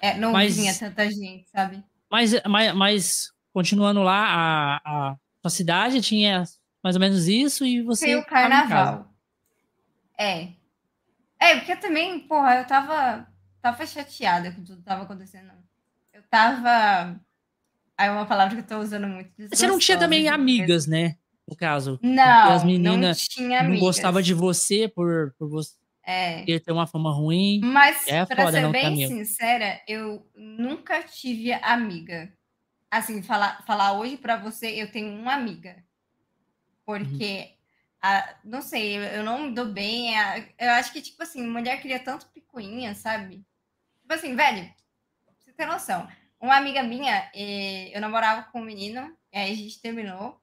é, 0.00 0.18
não 0.18 0.32
mas, 0.32 0.56
vinha 0.56 0.74
tanta 0.74 1.08
gente, 1.08 1.48
sabe? 1.50 1.84
Mas, 2.10 2.32
mas, 2.48 2.74
mas 2.74 3.32
continuando 3.52 4.02
lá, 4.02 4.80
a, 4.84 5.10
a 5.12 5.16
sua 5.40 5.50
cidade 5.50 6.00
tinha 6.00 6.44
mais 6.84 6.96
ou 6.96 7.00
menos 7.00 7.26
isso 7.26 7.64
e 7.64 7.80
você. 7.80 8.04
Tem 8.04 8.16
o 8.16 8.26
carnaval. 8.26 9.10
É. 10.18 10.48
É, 11.40 11.56
porque 11.56 11.74
também, 11.76 12.20
porra, 12.20 12.58
eu 12.58 12.66
tava, 12.66 13.26
tava 13.62 13.86
chateada 13.86 14.52
com 14.52 14.62
tudo 14.62 14.78
que 14.78 14.84
tava 14.84 15.04
acontecendo. 15.04 15.50
Eu 16.12 16.22
tava. 16.30 17.18
Aí 17.96 18.10
uma 18.10 18.26
palavra 18.26 18.54
que 18.54 18.60
eu 18.60 18.66
tô 18.66 18.78
usando 18.80 19.08
muito. 19.08 19.30
Você 19.48 19.66
não 19.66 19.78
tinha 19.78 19.98
também 19.98 20.28
amigas, 20.28 20.86
né? 20.86 21.16
No 21.48 21.56
caso. 21.56 21.98
Não. 22.02 22.52
As 22.52 22.62
meninas 22.62 23.18
não, 23.18 23.28
tinha 23.28 23.62
não 23.62 23.78
gostava 23.78 24.22
de 24.22 24.34
você 24.34 24.86
por, 24.86 25.34
por 25.38 25.48
você 25.48 25.74
é. 26.06 26.44
Ter 26.60 26.72
uma 26.72 26.86
fama 26.86 27.10
ruim. 27.10 27.60
Mas, 27.62 28.06
é 28.06 28.26
para 28.26 28.52
ser 28.52 28.70
bem 28.70 28.82
caminho. 28.82 29.08
sincera, 29.08 29.80
eu 29.88 30.26
nunca 30.36 31.02
tive 31.02 31.52
amiga. 31.54 32.30
Assim, 32.90 33.22
falar, 33.22 33.64
falar 33.66 33.98
hoje 33.98 34.18
para 34.18 34.36
você, 34.36 34.66
eu 34.68 34.90
tenho 34.92 35.18
uma 35.18 35.32
amiga. 35.32 35.82
Porque, 36.84 37.38
uhum. 37.40 37.56
a, 38.02 38.34
não 38.44 38.62
sei, 38.62 38.96
eu, 38.96 39.02
eu, 39.02 39.22
não 39.22 39.44
me 39.44 39.54
dou 39.54 39.66
bem. 39.66 40.18
A, 40.18 40.38
eu 40.58 40.70
acho 40.72 40.92
que, 40.92 41.02
tipo 41.02 41.22
assim, 41.22 41.46
mulher 41.46 41.80
queria 41.80 41.98
tanto 41.98 42.28
picuinha, 42.28 42.94
sabe? 42.94 43.44
Tipo 44.00 44.14
assim, 44.14 44.36
velho, 44.36 44.70
você 45.38 45.52
tem 45.52 45.66
noção. 45.66 46.06
Uma 46.40 46.56
amiga 46.56 46.82
minha, 46.82 47.30
eh, 47.34 47.90
eu 47.96 48.00
namorava 48.00 48.42
com 48.50 48.60
um 48.60 48.64
menino, 48.64 49.16
e 49.32 49.38
aí 49.38 49.52
a 49.52 49.56
gente 49.56 49.80
terminou. 49.80 50.38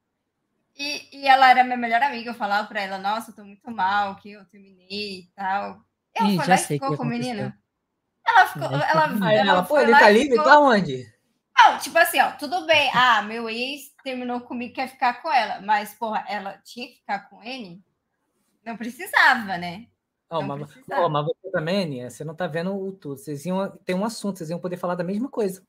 E, 0.75 1.19
e 1.19 1.27
ela 1.27 1.49
era 1.49 1.63
minha 1.63 1.77
melhor 1.77 2.01
amiga, 2.01 2.31
eu 2.31 2.33
falava 2.33 2.67
pra 2.67 2.81
ela, 2.81 2.97
nossa, 2.97 3.31
eu 3.31 3.35
tô 3.35 3.43
muito 3.43 3.69
mal, 3.69 4.15
que 4.15 4.31
eu 4.31 4.43
terminei 4.45 5.19
e 5.19 5.29
tal. 5.35 5.83
Ela 6.15 6.29
Ih, 6.29 6.37
foi 6.37 6.47
lá 6.47 6.55
e 6.55 6.57
ficou 6.57 6.97
com 6.97 7.03
o 7.03 7.05
menino. 7.05 7.53
Ela 8.25 8.47
ficou. 8.47 8.67
Ela, 8.67 8.89
ela, 8.89 9.05
ela, 9.05 9.33
ela, 9.33 9.63
pô, 9.63 9.79
ele 9.79 9.91
tá 9.91 10.09
livre, 10.09 10.31
ficou... 10.31 10.45
tá 10.45 10.59
onde? 10.59 11.05
Não, 11.63 11.77
tipo 11.77 11.97
assim, 11.97 12.19
ó, 12.19 12.31
tudo 12.31 12.65
bem. 12.65 12.89
Ah, 12.93 13.21
meu 13.21 13.49
ex 13.49 13.93
terminou 14.03 14.41
comigo, 14.41 14.73
quer 14.73 14.89
ficar 14.89 15.21
com 15.21 15.31
ela. 15.31 15.61
Mas, 15.61 15.93
porra, 15.93 16.25
ela 16.27 16.57
tinha 16.63 16.87
que 16.87 16.95
ficar 16.95 17.29
com 17.29 17.43
ele? 17.43 17.81
Não 18.65 18.75
precisava, 18.75 19.57
né? 19.57 19.87
Oh, 20.29 20.41
mas, 20.41 20.69
oh, 20.91 21.09
mas 21.09 21.25
você 21.25 21.51
também, 21.51 21.83
Aninha, 21.83 22.09
você 22.09 22.23
não 22.23 22.33
tá 22.33 22.47
vendo 22.47 22.75
o 22.75 22.91
tudo. 22.93 23.17
Vocês 23.17 23.45
iam 23.45 23.69
ter 23.85 23.93
um 23.93 24.05
assunto, 24.05 24.37
vocês 24.37 24.49
iam 24.49 24.59
poder 24.59 24.77
falar 24.77 24.95
da 24.95 25.03
mesma 25.03 25.29
coisa. 25.29 25.65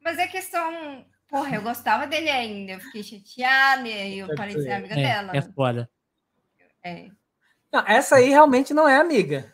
Mas 0.00 0.18
é 0.18 0.26
questão 0.26 1.04
Porra, 1.28 1.56
eu 1.56 1.62
gostava 1.62 2.06
dele 2.06 2.30
ainda. 2.30 2.72
Eu 2.72 2.80
fiquei 2.80 3.02
chateada 3.02 3.88
e 3.88 4.18
eu 4.18 4.34
parei 4.36 4.54
de 4.54 4.62
ser 4.62 4.72
amiga 4.72 4.94
é, 4.94 5.02
dela. 5.02 5.36
É 5.36 5.42
foda. 5.42 5.90
É. 6.82 7.10
Não, 7.72 7.84
essa 7.86 8.16
aí 8.16 8.28
realmente 8.28 8.72
não 8.72 8.88
é 8.88 8.96
amiga. 8.96 9.52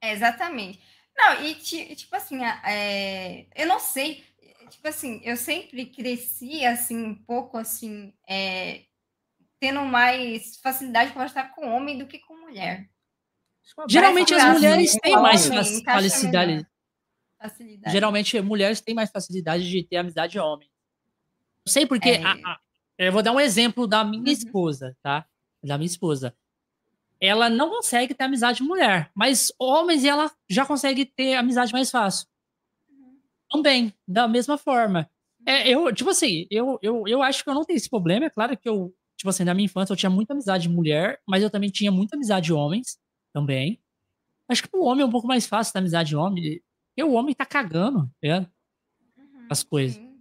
É, 0.00 0.12
exatamente. 0.12 0.80
Não, 1.16 1.44
e 1.44 1.54
tipo 1.54 2.14
assim, 2.16 2.42
é, 2.44 3.46
eu 3.54 3.66
não 3.66 3.78
sei. 3.78 4.24
Tipo 4.70 4.88
assim, 4.88 5.20
eu 5.24 5.36
sempre 5.36 5.86
cresci 5.86 6.64
assim, 6.64 6.96
um 6.96 7.14
pouco 7.14 7.56
assim, 7.56 8.12
é, 8.28 8.82
tendo 9.60 9.82
mais 9.82 10.56
facilidade 10.58 11.12
para 11.12 11.26
estar 11.26 11.54
com 11.54 11.72
homem 11.74 11.96
do 11.96 12.06
que 12.06 12.18
com 12.18 12.36
mulher. 12.40 12.88
Geralmente 13.88 14.34
as 14.34 14.52
mulheres 14.52 14.96
têm 15.00 15.16
mais 15.16 15.46
facilidade. 15.46 16.66
facilidade. 17.38 17.92
Geralmente 17.92 18.40
mulheres 18.40 18.80
têm 18.80 18.94
mais 18.94 19.10
facilidade 19.10 19.68
de 19.68 19.82
ter 19.84 19.96
amizade 19.96 20.32
de 20.32 20.38
homem. 20.38 20.68
Não 21.66 21.72
sei 21.72 21.86
porque. 21.86 22.10
É... 22.10 22.22
A, 22.22 22.32
a, 22.32 22.60
eu 22.98 23.12
vou 23.12 23.22
dar 23.22 23.32
um 23.32 23.40
exemplo 23.40 23.86
da 23.86 24.04
minha 24.04 24.22
uhum. 24.22 24.30
esposa, 24.30 24.96
tá? 25.02 25.26
Da 25.62 25.78
minha 25.78 25.86
esposa. 25.86 26.36
Ela 27.20 27.48
não 27.48 27.70
consegue 27.70 28.14
ter 28.14 28.24
amizade 28.24 28.58
de 28.58 28.64
mulher, 28.64 29.10
mas 29.14 29.52
homens 29.58 30.04
ela 30.04 30.30
já 30.48 30.66
consegue 30.66 31.04
ter 31.04 31.34
amizade 31.34 31.72
mais 31.72 31.90
fácil. 31.90 32.26
Uhum. 32.88 33.18
Também, 33.50 33.94
da 34.06 34.28
mesma 34.28 34.58
forma. 34.58 35.08
É, 35.46 35.68
eu, 35.68 35.92
tipo 35.94 36.10
assim, 36.10 36.46
eu, 36.50 36.78
eu, 36.82 37.04
eu 37.06 37.22
acho 37.22 37.44
que 37.44 37.50
eu 37.50 37.54
não 37.54 37.64
tenho 37.64 37.76
esse 37.76 37.88
problema. 37.88 38.26
É 38.26 38.30
claro 38.30 38.56
que 38.56 38.68
eu, 38.68 38.94
tipo 39.16 39.28
assim, 39.28 39.44
na 39.44 39.54
minha 39.54 39.66
infância 39.66 39.92
eu 39.92 39.96
tinha 39.96 40.10
muita 40.10 40.32
amizade 40.32 40.64
de 40.64 40.74
mulher, 40.74 41.20
mas 41.26 41.42
eu 41.42 41.50
também 41.50 41.70
tinha 41.70 41.92
muita 41.92 42.16
amizade 42.16 42.46
de 42.46 42.52
homens 42.52 42.98
também. 43.32 43.80
Acho 44.48 44.62
que 44.62 44.76
o 44.76 44.84
homem 44.84 45.02
é 45.02 45.06
um 45.06 45.10
pouco 45.10 45.26
mais 45.26 45.46
fácil 45.46 45.72
ter 45.72 45.78
amizade 45.78 46.10
de 46.10 46.16
homem. 46.16 46.60
Porque 46.88 47.02
o 47.02 47.12
homem 47.12 47.34
tá 47.34 47.44
cagando, 47.44 48.10
né? 48.22 48.46
As 49.50 49.62
coisas. 49.62 49.96
Sim. 49.96 50.14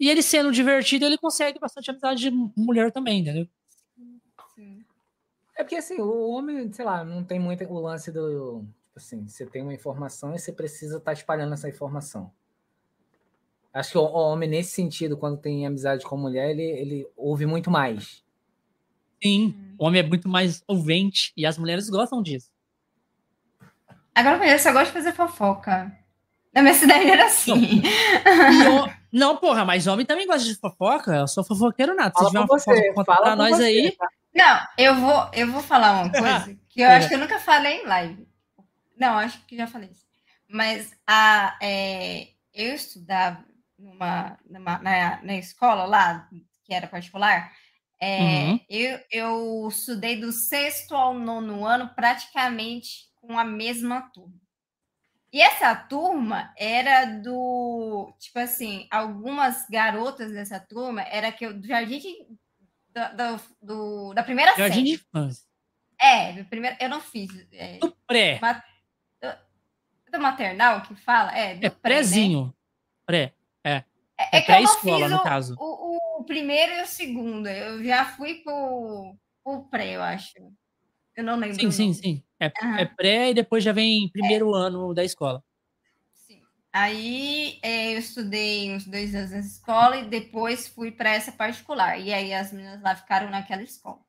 E 0.00 0.08
ele 0.08 0.22
sendo 0.22 0.50
divertido, 0.50 1.04
ele 1.04 1.18
consegue 1.18 1.58
bastante 1.58 1.90
amizade 1.90 2.20
de 2.20 2.30
mulher 2.56 2.90
também, 2.92 3.20
entendeu? 3.20 3.48
Sim. 5.54 5.60
É 5.60 5.62
porque 5.62 5.76
assim, 5.76 6.00
o 6.00 6.28
homem, 6.28 6.72
sei 6.72 6.84
lá, 6.84 7.04
não 7.04 7.22
tem 7.24 7.38
muito 7.38 7.64
o 7.64 7.80
lance 7.80 8.10
do. 8.10 8.64
Tipo 8.86 8.98
assim, 8.98 9.26
você 9.26 9.46
tem 9.46 9.62
uma 9.62 9.74
informação 9.74 10.34
e 10.34 10.38
você 10.38 10.52
precisa 10.52 10.98
estar 10.98 11.06
tá 11.06 11.12
espalhando 11.12 11.54
essa 11.54 11.68
informação. 11.68 12.30
Acho 13.72 13.92
que 13.92 13.98
o 13.98 14.04
homem, 14.04 14.48
nesse 14.48 14.70
sentido, 14.70 15.16
quando 15.16 15.36
tem 15.36 15.66
amizade 15.66 16.04
com 16.04 16.16
mulher, 16.16 16.50
ele, 16.50 16.62
ele 16.62 17.08
ouve 17.16 17.44
muito 17.44 17.70
mais. 17.70 18.22
Sim, 19.20 19.54
o 19.76 19.84
homem 19.84 20.00
é 20.00 20.06
muito 20.06 20.28
mais 20.28 20.62
ouvinte 20.68 21.32
e 21.36 21.44
as 21.44 21.58
mulheres 21.58 21.90
gostam 21.90 22.22
disso. 22.22 22.50
Agora, 24.14 24.38
mulher 24.38 24.60
só 24.60 24.72
gosta 24.72 24.86
de 24.86 24.92
fazer 24.92 25.12
fofoca. 25.12 25.92
Na 26.52 26.62
minha 26.62 26.74
cidade 26.74 27.10
era 27.10 27.26
assim. 27.26 27.82
Não, 28.62 28.92
não, 29.10 29.36
porra, 29.38 29.64
mas 29.64 29.88
homem 29.88 30.06
também 30.06 30.26
gosta 30.26 30.44
de 30.46 30.54
fofoca. 30.54 31.16
Eu 31.16 31.26
sou 31.26 31.42
fofoqueiro 31.42 31.96
nada. 31.96 32.12
Se 32.16 32.26
tiver 32.26 32.38
uma 32.38 32.46
você, 32.46 32.88
fofoca 32.88 33.04
fala 33.12 33.22
pra 33.22 33.36
nós 33.36 33.56
você, 33.56 33.64
aí. 33.64 33.90
Tá? 33.90 34.08
Não, 34.34 34.66
eu 34.76 34.96
vou, 34.96 35.30
eu 35.32 35.52
vou 35.52 35.62
falar 35.62 35.92
uma 36.02 36.10
coisa 36.12 36.58
que 36.68 36.80
eu 36.80 36.90
acho 36.90 37.08
que 37.08 37.14
eu 37.14 37.18
nunca 37.18 37.38
falei 37.38 37.82
em 37.82 37.86
live. 37.86 38.28
Não, 38.96 39.18
acho 39.18 39.44
que 39.46 39.56
já 39.56 39.66
falei 39.66 39.90
isso. 39.90 40.04
Mas 40.48 40.92
a, 41.06 41.56
é, 41.62 42.28
eu 42.52 42.74
estudava 42.74 43.44
numa, 43.78 44.38
numa 44.48 44.78
na, 44.78 45.22
na, 45.22 45.34
escola 45.36 45.84
lá, 45.84 46.28
que 46.64 46.74
era 46.74 46.86
particular. 46.86 47.52
É, 48.00 48.20
uhum. 48.20 48.60
eu, 48.68 49.00
eu 49.10 49.68
estudei 49.68 50.20
do 50.20 50.32
sexto 50.32 50.94
ao 50.94 51.14
nono 51.14 51.64
ano 51.64 51.90
praticamente 51.94 53.08
com 53.20 53.38
a 53.38 53.44
mesma 53.44 54.02
turma. 54.12 54.34
E 55.32 55.40
essa 55.40 55.74
turma 55.74 56.52
era 56.56 57.06
do. 57.06 58.14
Tipo 58.20 58.38
assim, 58.38 58.86
algumas 58.90 59.66
garotas 59.68 60.30
dessa 60.30 60.60
turma 60.60 61.02
era 61.02 61.32
que 61.32 61.44
eu, 61.44 61.52
do 61.52 61.66
jardim 61.66 62.00
de, 62.94 63.16
do, 63.16 63.40
do, 63.60 64.14
da 64.14 64.22
primeira 64.22 64.54
jardim 64.56 64.62
série. 64.62 64.74
Jardim 64.74 64.84
de 64.84 64.94
infância. 64.94 65.44
É, 66.00 66.42
primeiro, 66.44 66.76
eu 66.80 66.88
não 66.88 67.00
fiz. 67.00 67.30
É, 67.52 67.78
do 67.78 67.96
pré. 68.06 68.38
Ma, 68.40 68.52
do, 69.20 70.12
do, 70.12 70.20
maternal 70.20 70.82
que 70.82 70.94
fala? 70.94 71.36
É, 71.36 71.58
é 71.60 71.70
prézinho. 71.70 72.46
Né? 72.46 72.52
Pré. 73.06 73.34
É. 73.64 73.84
É, 74.16 74.36
é, 74.36 74.38
é 74.38 74.40
pré-escola, 74.42 75.08
no 75.08 75.22
caso. 75.22 75.56
O, 75.58 76.20
o, 76.20 76.24
primeiro 76.24 76.72
e 76.72 76.82
o 76.82 76.86
segundo. 76.86 77.48
Eu 77.48 77.82
já 77.82 78.04
fui 78.04 78.34
pro, 78.42 79.16
pro 79.42 79.64
pré, 79.64 79.96
eu 79.96 80.02
acho. 80.02 80.34
Eu 81.16 81.24
não 81.24 81.36
lembro. 81.36 81.56
Sim, 81.56 81.70
sim, 81.70 81.92
sim. 81.92 82.22
É, 82.40 82.52
uhum. 82.62 82.76
é 82.76 82.84
pré 82.84 83.30
e 83.30 83.34
depois 83.34 83.64
já 83.64 83.72
vem 83.72 84.08
primeiro 84.10 84.54
é. 84.54 84.58
ano 84.58 84.94
da 84.94 85.04
escola. 85.04 85.42
Aí 86.74 87.60
é, 87.62 87.94
eu 87.94 87.98
estudei 88.00 88.74
uns 88.74 88.84
dois 88.84 89.14
anos 89.14 89.30
na 89.30 89.38
escola 89.38 89.96
e 89.96 90.08
depois 90.08 90.66
fui 90.66 90.90
para 90.90 91.14
essa 91.14 91.30
particular. 91.30 92.00
E 92.00 92.12
aí 92.12 92.34
as 92.34 92.52
meninas 92.52 92.82
lá 92.82 92.96
ficaram 92.96 93.30
naquela 93.30 93.62
escola. 93.62 94.00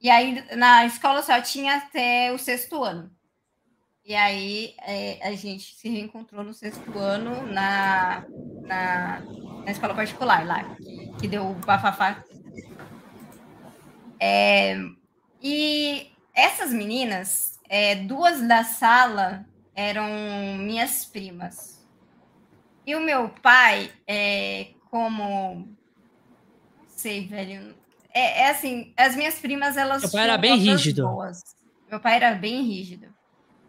E 0.00 0.10
aí 0.10 0.44
na 0.56 0.84
escola 0.84 1.22
só 1.22 1.40
tinha 1.40 1.76
até 1.76 2.32
o 2.32 2.38
sexto 2.38 2.82
ano. 2.82 3.08
E 4.04 4.12
aí 4.12 4.74
é, 4.80 5.20
a 5.22 5.36
gente 5.36 5.76
se 5.76 5.88
reencontrou 5.88 6.42
no 6.42 6.52
sexto 6.52 6.98
ano 6.98 7.46
na, 7.46 8.24
na, 8.62 9.20
na 9.64 9.70
escola 9.70 9.94
particular 9.94 10.44
lá, 10.44 10.74
que, 10.74 11.12
que 11.20 11.28
deu 11.28 11.48
o 11.48 11.54
bafafá. 11.54 12.24
É, 14.18 14.76
e 15.40 16.10
essas 16.34 16.72
meninas, 16.72 17.60
é, 17.68 17.94
duas 17.94 18.40
da 18.48 18.64
sala 18.64 19.46
eram 19.74 20.08
minhas 20.58 21.04
primas. 21.04 21.82
E 22.86 22.94
o 22.94 23.00
meu 23.00 23.28
pai, 23.28 23.90
é, 24.06 24.70
como. 24.90 25.54
Não 25.56 26.88
sei, 26.88 27.26
velho. 27.26 27.74
É, 28.12 28.42
é 28.42 28.50
assim, 28.50 28.92
as 28.96 29.14
minhas 29.14 29.38
primas, 29.38 29.76
elas. 29.76 30.02
Meu 30.02 30.10
pai 30.10 30.24
era 30.24 30.38
bem 30.38 30.56
rígido. 30.56 31.04
Boas. 31.04 31.42
Meu 31.90 32.00
pai 32.00 32.16
era 32.16 32.34
bem 32.34 32.62
rígido. 32.62 33.06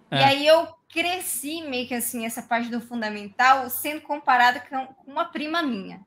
É. 0.10 0.20
E 0.20 0.24
aí 0.24 0.48
eu 0.48 0.68
cresci 0.92 1.64
meio 1.64 1.88
que 1.88 1.96
assim, 1.96 2.26
essa 2.26 2.42
parte 2.42 2.70
do 2.70 2.80
fundamental, 2.80 3.70
sendo 3.70 4.02
comparada 4.02 4.60
com 4.62 5.12
uma 5.12 5.26
prima 5.26 5.64
minha. 5.64 6.02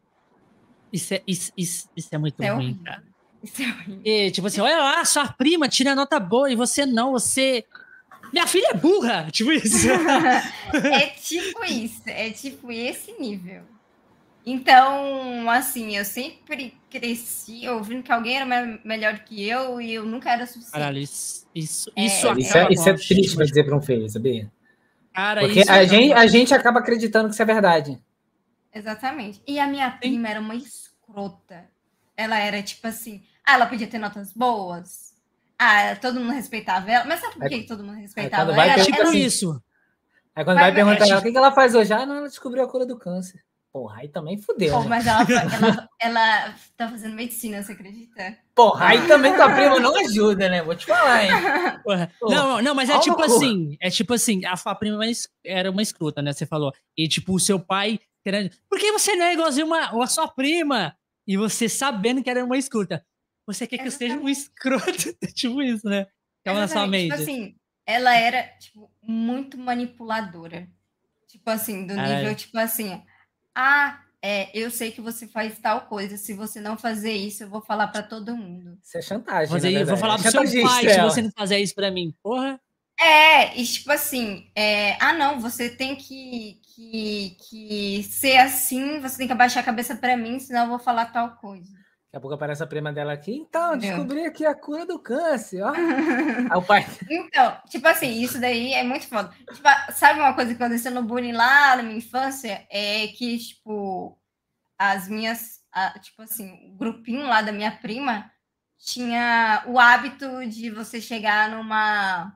Isso 0.92 1.14
é, 1.14 1.22
isso, 1.26 1.52
isso, 1.56 1.90
isso 1.96 2.08
é 2.12 2.18
muito 2.18 2.40
é 2.40 2.48
ruim, 2.48 2.66
horrível. 2.66 2.84
cara. 2.84 3.04
Isso 3.42 3.62
é 3.62 3.66
horrível. 3.66 4.00
E, 4.04 4.30
tipo 4.30 4.46
assim, 4.46 4.60
olha 4.60 4.78
lá, 4.78 5.04
sua 5.04 5.26
prima 5.28 5.68
tira 5.68 5.94
nota 5.94 6.18
boa 6.20 6.50
e 6.50 6.56
você 6.56 6.86
não, 6.86 7.12
você. 7.12 7.64
Minha 8.36 8.46
filha 8.46 8.68
é 8.68 8.74
burra! 8.74 9.28
Tipo 9.32 9.50
isso. 9.50 9.88
é 10.92 11.06
tipo 11.06 11.64
isso, 11.64 12.02
é 12.04 12.28
tipo 12.28 12.70
esse 12.70 13.12
nível. 13.18 13.62
Então, 14.44 15.48
assim, 15.48 15.96
eu 15.96 16.04
sempre 16.04 16.74
cresci 16.90 17.66
ouvindo 17.66 18.02
que 18.02 18.12
alguém 18.12 18.36
era 18.36 18.44
me 18.44 18.78
melhor 18.84 19.20
que 19.20 19.42
eu 19.48 19.80
e 19.80 19.94
eu 19.94 20.04
nunca 20.04 20.30
era 20.30 20.44
suficiente. 20.44 20.72
Caralho, 20.72 20.98
isso, 20.98 21.46
isso, 21.54 21.90
é, 21.96 22.04
isso, 22.04 22.30
isso, 22.38 22.58
é, 22.58 22.68
isso 22.70 22.88
é 22.90 22.92
triste 22.92 23.36
para 23.36 23.46
dizer 23.46 23.64
para 23.64 23.74
um 23.74 23.80
filho, 23.80 24.06
sabia? 24.10 24.52
Cara, 25.14 25.40
Porque 25.40 25.62
a, 25.66 25.82
é 25.82 25.88
gente, 25.88 26.12
a 26.12 26.26
gente 26.26 26.52
acaba 26.52 26.80
acreditando 26.80 27.28
que 27.28 27.32
isso 27.32 27.42
é 27.42 27.46
verdade. 27.46 27.98
Exatamente. 28.70 29.40
E 29.46 29.58
a 29.58 29.66
minha 29.66 29.90
prima 29.92 30.26
Sim. 30.26 30.30
era 30.30 30.40
uma 30.40 30.54
escrota. 30.54 31.64
Ela 32.14 32.38
era 32.38 32.62
tipo 32.62 32.86
assim, 32.86 33.22
ah, 33.46 33.54
ela 33.54 33.64
podia 33.64 33.86
ter 33.86 33.98
notas 33.98 34.30
boas. 34.30 35.05
Ah, 35.58 35.96
todo 35.96 36.20
mundo 36.20 36.32
respeitava 36.32 36.90
ela. 36.90 37.04
Mas 37.04 37.20
sabe 37.20 37.34
por 37.34 37.48
que 37.48 37.62
todo 37.62 37.82
mundo 37.82 37.96
respeitava 37.96 38.52
ela? 38.52 38.64
Era 38.64 38.84
tipo 38.84 39.12
isso. 39.12 39.62
Aí 40.34 40.44
quando 40.44 40.58
vai, 40.58 40.70
vai 40.70 40.74
perguntar 40.74 41.06
é, 41.06 41.10
ela, 41.10 41.20
o 41.20 41.22
que 41.22 41.36
ela 41.36 41.52
faz 41.52 41.74
hoje? 41.74 41.92
Ah, 41.92 42.04
não, 42.04 42.16
ela 42.16 42.28
descobriu 42.28 42.62
a 42.62 42.68
cura 42.68 42.84
do 42.84 42.98
câncer. 42.98 43.42
Porra, 43.72 44.00
aí 44.00 44.08
também 44.08 44.38
fudeu. 44.38 44.72
Pô, 44.72 44.82
né? 44.84 44.88
Mas 44.88 45.06
ela, 45.06 45.20
ela, 45.20 45.88
ela 46.00 46.54
tá 46.76 46.88
fazendo 46.88 47.14
medicina, 47.14 47.62
você 47.62 47.72
acredita? 47.72 48.36
Porra, 48.54 48.86
aí 48.86 49.04
também 49.08 49.34
tua 49.34 49.52
prima 49.52 49.78
não 49.78 49.94
ajuda, 49.96 50.48
né? 50.48 50.62
Vou 50.62 50.74
te 50.74 50.86
falar, 50.86 51.24
hein? 51.24 51.30
Porra. 51.84 52.10
Não, 52.22 52.62
não, 52.62 52.74
mas 52.74 52.88
é 52.88 52.98
tipo 52.98 53.22
assim, 53.22 53.76
é 53.80 53.90
tipo 53.90 54.14
assim, 54.14 54.44
a 54.46 54.56
sua 54.56 54.74
prima 54.74 55.02
era 55.44 55.70
uma 55.70 55.82
escrota, 55.82 56.22
né? 56.22 56.32
Você 56.32 56.46
falou. 56.46 56.72
E 56.96 57.06
tipo, 57.06 57.34
o 57.34 57.40
seu 57.40 57.60
pai 57.60 58.00
querendo. 58.24 58.50
Por 58.68 58.78
que 58.78 58.90
você 58.92 59.14
não 59.14 59.26
é 59.26 59.34
igualzinho 59.34 59.66
uma, 59.66 60.02
a 60.02 60.06
sua 60.06 60.26
prima? 60.26 60.96
E 61.26 61.36
você 61.36 61.68
sabendo 61.68 62.22
que 62.22 62.30
era 62.30 62.44
uma 62.44 62.56
escrota. 62.56 63.04
Você 63.46 63.66
quer 63.66 63.78
que 63.78 63.86
eu 63.86 63.92
seja 63.92 64.16
um 64.16 64.28
escroto? 64.28 65.14
tipo 65.34 65.62
isso, 65.62 65.88
né? 65.88 66.06
É 66.44 66.52
na 66.52 66.68
sua 66.68 66.86
mente. 66.86 67.10
Tipo 67.10 67.22
assim, 67.22 67.56
ela 67.84 68.14
era, 68.16 68.42
tipo, 68.58 68.90
muito 69.02 69.56
manipuladora. 69.56 70.68
Tipo 71.28 71.50
assim, 71.50 71.86
do 71.86 71.94
nível, 71.94 72.34
tipo 72.34 72.58
assim 72.58 73.02
ah, 73.56 73.98
é, 74.20 74.50
eu 74.52 74.70
sei 74.70 74.92
que 74.92 75.00
você 75.00 75.26
faz 75.26 75.58
tal 75.58 75.86
coisa. 75.86 76.18
Se 76.18 76.34
você 76.34 76.60
não 76.60 76.76
fazer 76.76 77.12
isso, 77.12 77.42
eu 77.42 77.48
vou 77.48 77.62
falar 77.62 77.88
para 77.88 78.02
todo 78.02 78.36
mundo. 78.36 78.78
Isso 78.82 78.98
é 78.98 79.02
chantagem. 79.02 79.50
Mas 79.50 79.64
aí 79.64 79.74
eu 79.74 79.86
vou 79.86 79.96
falar 79.96 80.18
pro 80.18 80.30
seu 80.30 80.62
pai 80.62 80.90
se 80.90 81.00
você 81.00 81.22
não 81.22 81.30
fazer 81.30 81.58
isso 81.58 81.74
para 81.74 81.90
mim. 81.90 82.14
Porra. 82.22 82.60
É, 83.00 83.58
e 83.58 83.64
tipo 83.64 83.90
assim, 83.90 84.50
é, 84.54 84.96
ah, 85.02 85.12
não, 85.12 85.40
você 85.40 85.68
tem 85.68 85.96
que, 85.96 86.60
que, 86.62 87.36
que 87.48 88.02
ser 88.04 88.38
assim, 88.38 89.00
você 89.00 89.18
tem 89.18 89.26
que 89.26 89.32
abaixar 89.32 89.62
a 89.62 89.66
cabeça 89.66 89.94
para 89.94 90.16
mim, 90.16 90.38
senão 90.38 90.64
eu 90.64 90.68
vou 90.70 90.78
falar 90.78 91.06
tal 91.06 91.36
coisa. 91.36 91.70
Daqui 92.16 92.18
a 92.18 92.20
pouco 92.20 92.34
aparece 92.34 92.62
a 92.62 92.66
prima 92.66 92.92
dela 92.94 93.12
aqui. 93.12 93.36
Então, 93.36 93.76
descobri 93.76 94.24
aqui 94.24 94.46
a 94.46 94.54
cura 94.54 94.86
do 94.86 94.98
câncer, 94.98 95.62
ó. 95.62 95.70
Aí 96.50 96.56
o 96.56 96.62
pai. 96.62 96.86
Então, 97.10 97.60
tipo 97.68 97.86
assim, 97.86 98.22
isso 98.22 98.40
daí 98.40 98.72
é 98.72 98.82
muito 98.82 99.06
foda. 99.06 99.28
Tipo, 99.28 99.68
sabe 99.92 100.20
uma 100.20 100.32
coisa 100.32 100.54
que 100.54 100.62
aconteceu 100.62 100.90
no 100.92 101.02
bullying 101.02 101.32
lá 101.32 101.76
na 101.76 101.82
minha 101.82 101.98
infância? 101.98 102.66
É 102.70 103.08
que, 103.08 103.38
tipo, 103.38 104.18
as 104.78 105.08
minhas. 105.08 105.60
A, 105.70 105.98
tipo 105.98 106.22
assim, 106.22 106.70
o 106.70 106.78
grupinho 106.78 107.26
lá 107.26 107.42
da 107.42 107.52
minha 107.52 107.70
prima 107.70 108.30
tinha 108.78 109.62
o 109.66 109.78
hábito 109.78 110.46
de 110.46 110.70
você 110.70 111.02
chegar 111.02 111.50
numa 111.50 112.34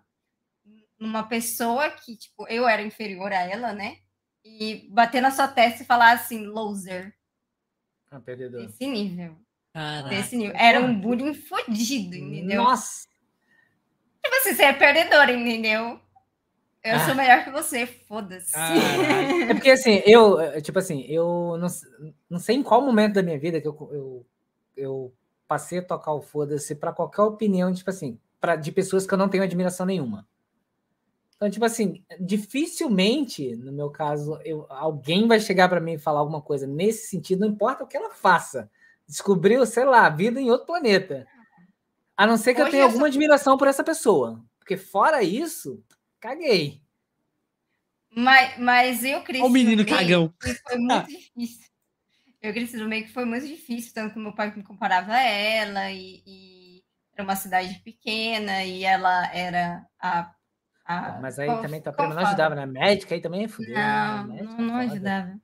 numa 0.99 1.23
pessoa 1.23 1.89
que, 1.89 2.17
tipo, 2.17 2.47
eu 2.49 2.69
era 2.69 2.83
inferior 2.83 3.33
a 3.33 3.41
ela, 3.41 3.73
né? 3.73 3.97
E 4.45 4.87
bater 4.91 5.23
na 5.23 5.31
sua 5.31 5.49
testa 5.49 5.83
e 5.83 5.87
falar 5.87 6.13
assim, 6.13 6.45
loser. 6.45 7.17
Ah, 8.11 8.21
perdedor. 8.21 8.63
Esse 8.65 8.87
nível. 8.87 9.41
Desse 10.09 10.37
nível. 10.37 10.57
Era 10.57 10.81
um 10.81 10.99
bullying 10.99 11.35
fodido, 11.35 12.17
entendeu? 12.17 12.63
Nossa! 12.63 13.09
Tipo 14.23 14.37
assim, 14.37 14.55
você 14.55 14.63
é 14.65 14.73
perdedor, 14.73 15.31
entendeu? 15.31 16.01
Eu 16.83 16.97
ah. 16.97 17.07
sou 17.07 17.15
melhor 17.15 17.45
que 17.45 17.51
você, 17.51 17.87
foda-se. 17.87 18.53
É 18.57 19.55
porque 19.55 19.71
assim, 19.71 20.03
eu, 20.07 20.61
tipo 20.63 20.79
assim, 20.79 21.03
eu 21.03 21.57
não, 21.59 21.69
não 22.29 22.39
sei 22.39 22.57
em 22.57 22.63
qual 22.63 22.81
momento 22.81 23.15
da 23.15 23.23
minha 23.23 23.39
vida 23.39 23.61
que 23.61 23.69
eu, 23.69 23.77
eu, 23.93 24.27
eu 24.77 25.15
passei 25.47 25.79
a 25.79 25.83
tocar 25.85 26.13
o 26.13 26.23
foda-se 26.23 26.75
para 26.75 26.93
qualquer 26.93 27.23
opinião, 27.23 27.73
tipo 27.73 27.91
assim, 27.91 28.19
pra, 28.41 28.57
de 28.57 28.73
pessoas 28.73 29.07
que 29.07 29.13
eu 29.13 29.19
não 29.19 29.29
tenho 29.29 29.45
admiração 29.45 29.85
nenhuma. 29.85 30.27
Então, 31.37 31.51
tipo 31.51 31.65
assim, 31.65 32.03
dificilmente, 32.19 33.57
no 33.57 33.73
meu 33.73 33.91
caso, 33.91 34.39
eu, 34.45 34.67
alguém 34.69 35.27
vai 35.27 35.41
chegar 35.41 35.69
para 35.69 35.81
mim 35.81 35.95
e 35.95 35.99
falar 35.99 36.21
alguma 36.21 36.41
coisa 36.41 36.67
nesse 36.67 37.09
sentido, 37.09 37.41
não 37.41 37.49
importa 37.49 37.85
o 37.85 37.87
que 37.87 37.97
ela 37.97 38.11
faça 38.11 38.71
descobriu, 39.11 39.67
sei 39.67 39.85
lá, 39.85 40.09
vida 40.09 40.41
em 40.41 40.51
outro 40.51 40.67
planeta. 40.67 41.27
A 42.17 42.27
não 42.27 42.37
ser 42.37 42.55
que 42.55 42.61
Hoje 42.61 42.69
eu 42.69 42.71
tenha 42.71 42.85
alguma 42.85 43.09
admiração 43.09 43.59
por 43.59 43.67
essa 43.67 43.83
pessoa. 43.83 44.41
Porque 44.59 44.77
fora 44.77 45.23
isso, 45.23 45.83
caguei. 46.21 46.81
Mas, 48.15 48.59
mas 48.59 49.05
eu 49.05 49.23
cresci. 49.23 49.45
O 49.45 49.49
menino 49.49 49.85
cagão. 49.85 50.33
Foi 50.41 50.79
muito 50.79 51.07
difícil. 51.11 51.69
Eu 52.41 52.53
cresci 52.53 52.77
no 52.77 52.89
meio 52.89 53.05
que 53.05 53.13
foi 53.13 53.25
muito 53.25 53.47
difícil, 53.47 53.93
tanto 53.93 54.15
que 54.15 54.21
meu 54.21 54.35
pai 54.35 54.55
me 54.55 54.63
comparava 54.63 55.13
a 55.13 55.23
ela, 55.23 55.91
e, 55.91 56.23
e 56.27 56.83
era 57.13 57.23
uma 57.23 57.37
cidade 57.37 57.81
pequena, 57.85 58.65
e 58.65 58.85
ela 58.85 59.27
era 59.35 59.85
a. 59.99 60.33
a 60.87 61.19
mas 61.21 61.39
aí 61.39 61.49
também 61.61 61.83
prima 61.83 62.15
não 62.15 62.27
ajudava, 62.27 62.55
né? 62.55 62.65
Médica 62.65 63.15
aí 63.15 63.21
também 63.21 63.45
é 63.45 63.49
fudeu. 63.49 63.75
Não, 63.75 64.27
né? 64.27 64.43
não, 64.43 64.59
não 64.59 64.77
ajudava. 64.77 65.39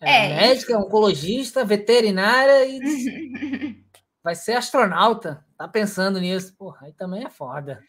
É, 0.00 0.26
é 0.26 0.36
médica, 0.36 0.78
oncologista, 0.78 1.64
veterinária 1.64 2.66
e 2.66 2.78
vai 4.22 4.34
ser 4.34 4.52
astronauta. 4.52 5.44
Tá 5.56 5.66
pensando 5.66 6.20
nisso. 6.20 6.54
Porra, 6.56 6.86
aí 6.86 6.92
também 6.92 7.24
é 7.24 7.30
foda. 7.30 7.82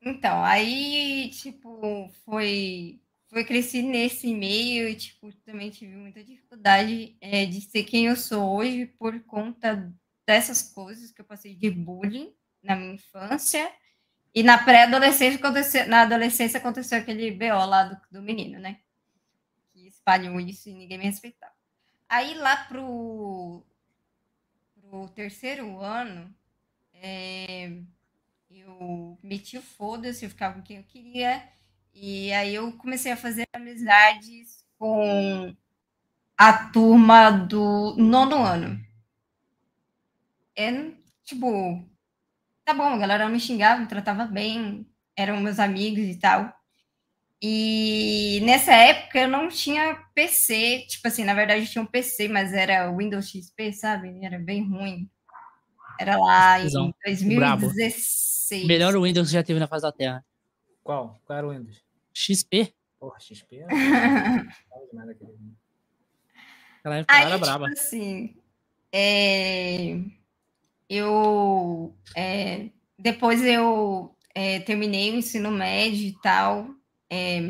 Então, 0.00 0.42
aí, 0.42 1.30
tipo, 1.30 2.10
foi 2.24 3.00
foi 3.28 3.44
crescer 3.44 3.82
nesse 3.82 4.34
meio 4.34 4.88
e, 4.88 4.94
tipo, 4.94 5.30
também 5.44 5.70
tive 5.70 5.94
muita 5.94 6.24
dificuldade 6.24 7.14
é, 7.20 7.44
de 7.44 7.60
ser 7.60 7.84
quem 7.84 8.06
eu 8.06 8.16
sou 8.16 8.56
hoje 8.56 8.86
por 8.86 9.20
conta 9.24 9.92
dessas 10.26 10.62
coisas 10.62 11.10
que 11.12 11.20
eu 11.20 11.26
passei 11.26 11.54
de 11.54 11.70
bullying 11.70 12.32
na 12.62 12.74
minha 12.74 12.94
infância 12.94 13.70
e 14.34 14.42
na 14.42 14.58
pré-adolescência 14.58 15.38
aconteceu, 15.38 15.86
na 15.88 16.02
adolescência 16.02 16.58
aconteceu 16.58 16.98
aquele 16.98 17.30
BO 17.30 17.66
lá 17.66 17.84
do, 17.84 18.00
do 18.12 18.22
menino, 18.22 18.58
né? 18.58 18.78
Espalham 20.08 20.40
isso 20.40 20.70
e 20.70 20.74
ninguém 20.74 20.98
me 20.98 21.04
respeitava. 21.04 21.52
Aí 22.08 22.34
lá 22.34 22.56
pro, 22.64 23.62
pro 24.80 25.08
terceiro 25.10 25.78
ano, 25.80 26.34
é, 26.94 27.78
eu 28.50 29.18
meti 29.22 29.58
o 29.58 29.62
foda-se, 29.62 30.24
eu 30.24 30.30
ficava 30.30 30.54
com 30.54 30.62
quem 30.62 30.78
eu 30.78 30.84
queria, 30.84 31.46
e 31.92 32.32
aí 32.32 32.54
eu 32.54 32.72
comecei 32.78 33.12
a 33.12 33.16
fazer 33.16 33.46
amizades 33.52 34.64
com 34.78 35.54
a 36.38 36.70
turma 36.70 37.30
do 37.30 37.94
nono 37.98 38.42
ano. 38.42 38.80
É, 40.56 40.92
tipo, 41.22 41.84
tá 42.64 42.72
bom, 42.72 42.84
a 42.84 42.98
galera 42.98 43.28
me 43.28 43.38
xingava, 43.38 43.80
me 43.80 43.86
tratava 43.86 44.24
bem, 44.24 44.86
eram 45.16 45.40
meus 45.40 45.58
amigos 45.58 46.04
e 46.04 46.18
tal. 46.18 46.57
E 47.40 48.40
nessa 48.42 48.72
época 48.72 49.20
eu 49.20 49.28
não 49.28 49.48
tinha 49.48 49.94
PC, 50.12 50.86
tipo 50.88 51.06
assim, 51.06 51.22
na 51.24 51.34
verdade 51.34 51.62
eu 51.62 51.68
tinha 51.68 51.82
um 51.82 51.86
PC, 51.86 52.26
mas 52.26 52.52
era 52.52 52.90
Windows 52.90 53.30
XP, 53.30 53.72
sabe? 53.72 54.24
Era 54.24 54.38
bem 54.38 54.68
ruim. 54.68 55.08
Era 56.00 56.16
lá 56.16 56.60
em 56.60 56.68
2016. 57.04 58.66
Melhor 58.66 59.00
Windows 59.00 59.28
que 59.28 59.34
já 59.34 59.42
teve 59.42 59.60
na 59.60 59.68
face 59.68 59.82
da 59.82 59.92
Terra. 59.92 60.24
Qual? 60.82 61.20
Qual 61.24 61.38
era 61.38 61.46
o 61.46 61.50
Windows? 61.50 61.80
XP. 62.12 62.74
Porra, 62.98 63.20
XP 63.20 63.58
era... 63.58 63.68
Aquela 66.80 66.96
época 66.96 67.14
Aí, 67.14 67.22
era 67.22 67.30
tipo 67.32 67.40
braba. 67.40 67.68
assim, 67.68 68.36
é... 68.92 70.00
eu... 70.88 71.94
É... 72.16 72.70
Depois 72.98 73.44
eu 73.44 74.16
é, 74.34 74.58
terminei 74.60 75.12
o 75.12 75.16
ensino 75.16 75.52
médio 75.52 76.08
e 76.08 76.16
tal. 76.20 76.77
É, 77.10 77.40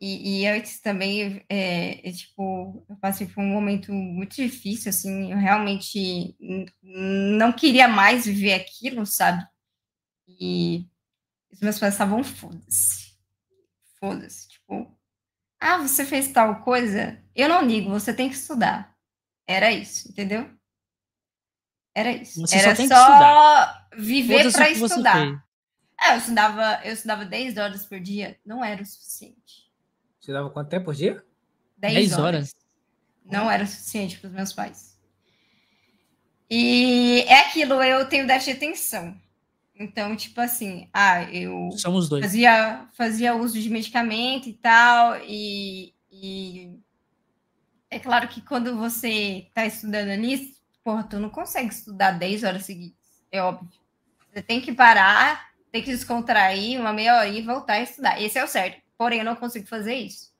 e, 0.00 0.42
e, 0.42 0.46
antes 0.46 0.80
também, 0.80 1.44
é, 1.48 2.08
é, 2.08 2.12
tipo, 2.12 2.84
eu 2.88 2.96
passei 2.96 3.26
por 3.26 3.40
um 3.42 3.48
momento 3.48 3.92
muito 3.92 4.36
difícil, 4.36 4.90
assim, 4.90 5.32
eu 5.32 5.38
realmente 5.38 6.36
não 6.80 7.52
queria 7.52 7.88
mais 7.88 8.24
viver 8.24 8.54
aquilo, 8.54 9.04
sabe? 9.04 9.44
E 10.28 10.86
os 11.50 11.60
meus 11.60 11.78
pais 11.80 11.94
estavam 11.94 12.22
foda-se. 12.22 13.16
Foda-se, 13.98 14.48
tipo, 14.48 14.96
ah, 15.60 15.78
você 15.78 16.04
fez 16.04 16.30
tal 16.30 16.62
coisa? 16.62 17.20
Eu 17.34 17.48
não 17.48 17.64
ligo, 17.64 17.90
você 17.90 18.14
tem 18.14 18.28
que 18.28 18.36
estudar. 18.36 18.94
Era 19.44 19.72
isso, 19.72 20.08
entendeu? 20.08 20.48
Era 21.92 22.12
isso. 22.12 22.40
Você 22.40 22.58
Era 22.58 22.76
só, 22.76 22.86
só 22.86 23.88
viver 23.96 24.52
para 24.52 24.70
estudar. 24.70 25.47
É, 26.00 26.14
eu 26.14 26.18
estudava, 26.18 26.80
eu 26.84 26.92
estudava 26.92 27.24
10 27.24 27.56
horas 27.56 27.84
por 27.84 27.98
dia, 27.98 28.38
não 28.44 28.64
era 28.64 28.82
o 28.82 28.86
suficiente. 28.86 29.68
Você 30.20 30.32
dava 30.32 30.50
quanto 30.50 30.68
tempo 30.68 30.86
por 30.86 30.94
dia? 30.94 31.24
10, 31.76 31.94
10 31.94 32.12
horas. 32.12 32.24
horas. 32.24 32.56
Não 33.24 33.50
era 33.50 33.64
o 33.64 33.66
suficiente 33.66 34.18
para 34.18 34.28
os 34.28 34.34
meus 34.34 34.52
pais. 34.52 34.98
E 36.50 37.24
é 37.26 37.40
aquilo, 37.40 37.82
eu 37.82 38.08
tenho 38.08 38.26
déficit 38.26 38.52
de 38.52 38.64
atenção. 38.64 39.20
Então, 39.78 40.16
tipo 40.16 40.40
assim, 40.40 40.88
ah, 40.92 41.22
eu 41.24 41.70
Somos 41.72 42.08
dois. 42.08 42.24
Fazia, 42.24 42.88
fazia 42.94 43.36
uso 43.36 43.60
de 43.60 43.70
medicamento 43.70 44.48
e 44.48 44.52
tal, 44.54 45.16
e, 45.24 45.94
e 46.10 46.78
é 47.90 47.98
claro 47.98 48.26
que 48.28 48.40
quando 48.40 48.76
você 48.76 49.46
está 49.48 49.66
estudando 49.66 50.18
nisso, 50.18 50.60
porra, 50.82 51.04
tu 51.04 51.20
não 51.20 51.30
consegue 51.30 51.72
estudar 51.72 52.12
10 52.12 52.42
horas 52.44 52.64
seguidas, 52.64 52.98
é 53.30 53.40
óbvio. 53.40 53.68
Você 54.32 54.42
tem 54.42 54.60
que 54.60 54.72
parar, 54.72 55.47
tem 55.70 55.82
que 55.82 55.90
descontrair 55.90 56.80
uma 56.80 56.92
meia 56.92 57.16
hora 57.16 57.28
e 57.28 57.42
voltar 57.42 57.74
a 57.74 57.82
estudar. 57.82 58.20
Esse 58.20 58.38
é 58.38 58.44
o 58.44 58.48
certo. 58.48 58.80
Porém, 58.96 59.20
eu 59.20 59.24
não 59.24 59.36
consigo 59.36 59.66
fazer 59.66 59.94
isso. 59.94 60.32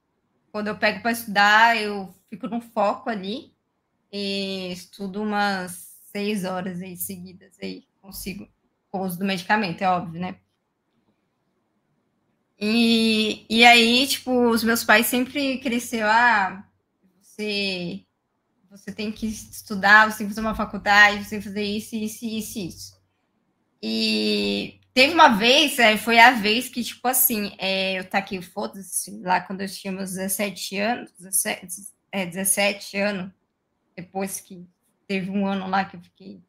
Quando 0.50 0.68
eu 0.68 0.78
pego 0.78 1.02
para 1.02 1.12
estudar, 1.12 1.76
eu 1.76 2.14
fico 2.28 2.48
no 2.48 2.60
foco 2.60 3.10
ali 3.10 3.54
e 4.10 4.72
estudo 4.72 5.22
umas 5.22 5.96
seis 6.10 6.44
horas 6.44 6.80
aí 6.80 6.96
seguidas 6.96 7.56
aí, 7.62 7.86
consigo, 8.00 8.48
com 8.90 9.00
o 9.00 9.04
uso 9.04 9.18
do 9.18 9.24
medicamento, 9.24 9.82
é 9.82 9.88
óbvio, 9.88 10.20
né? 10.20 10.36
E, 12.58 13.46
e 13.48 13.64
aí, 13.64 14.06
tipo, 14.06 14.48
os 14.48 14.64
meus 14.64 14.82
pais 14.82 15.06
sempre 15.06 15.58
cresceu, 15.58 16.06
ah, 16.08 16.66
você, 17.20 18.04
você 18.68 18.90
tem 18.90 19.12
que 19.12 19.26
estudar, 19.26 20.10
você 20.10 20.18
tem 20.18 20.26
que 20.26 20.34
fazer 20.34 20.40
uma 20.40 20.56
faculdade, 20.56 21.22
você 21.22 21.30
tem 21.30 21.38
que 21.38 21.44
fazer 21.44 21.62
isso, 21.62 21.94
isso, 21.94 22.24
isso, 22.24 22.58
isso. 22.58 22.98
E 23.80 24.77
Teve 24.98 25.14
uma 25.14 25.28
vez, 25.28 25.78
é, 25.78 25.96
foi 25.96 26.18
a 26.18 26.32
vez 26.32 26.68
que, 26.68 26.82
tipo 26.82 27.06
assim, 27.06 27.54
é, 27.56 28.00
eu 28.00 28.04
taquei 28.04 28.42
foda-se 28.42 29.16
lá 29.20 29.40
quando 29.40 29.60
eu 29.60 29.68
tinha 29.68 29.92
meus 29.92 30.10
17 30.10 30.76
anos, 30.76 31.12
17, 31.12 31.68
é, 32.10 32.26
17 32.26 32.96
anos, 32.96 33.32
depois 33.94 34.40
que 34.40 34.66
teve 35.06 35.30
um 35.30 35.46
ano 35.46 35.68
lá 35.68 35.84
que 35.84 35.94
eu 35.94 36.00
fiquei 36.00 36.42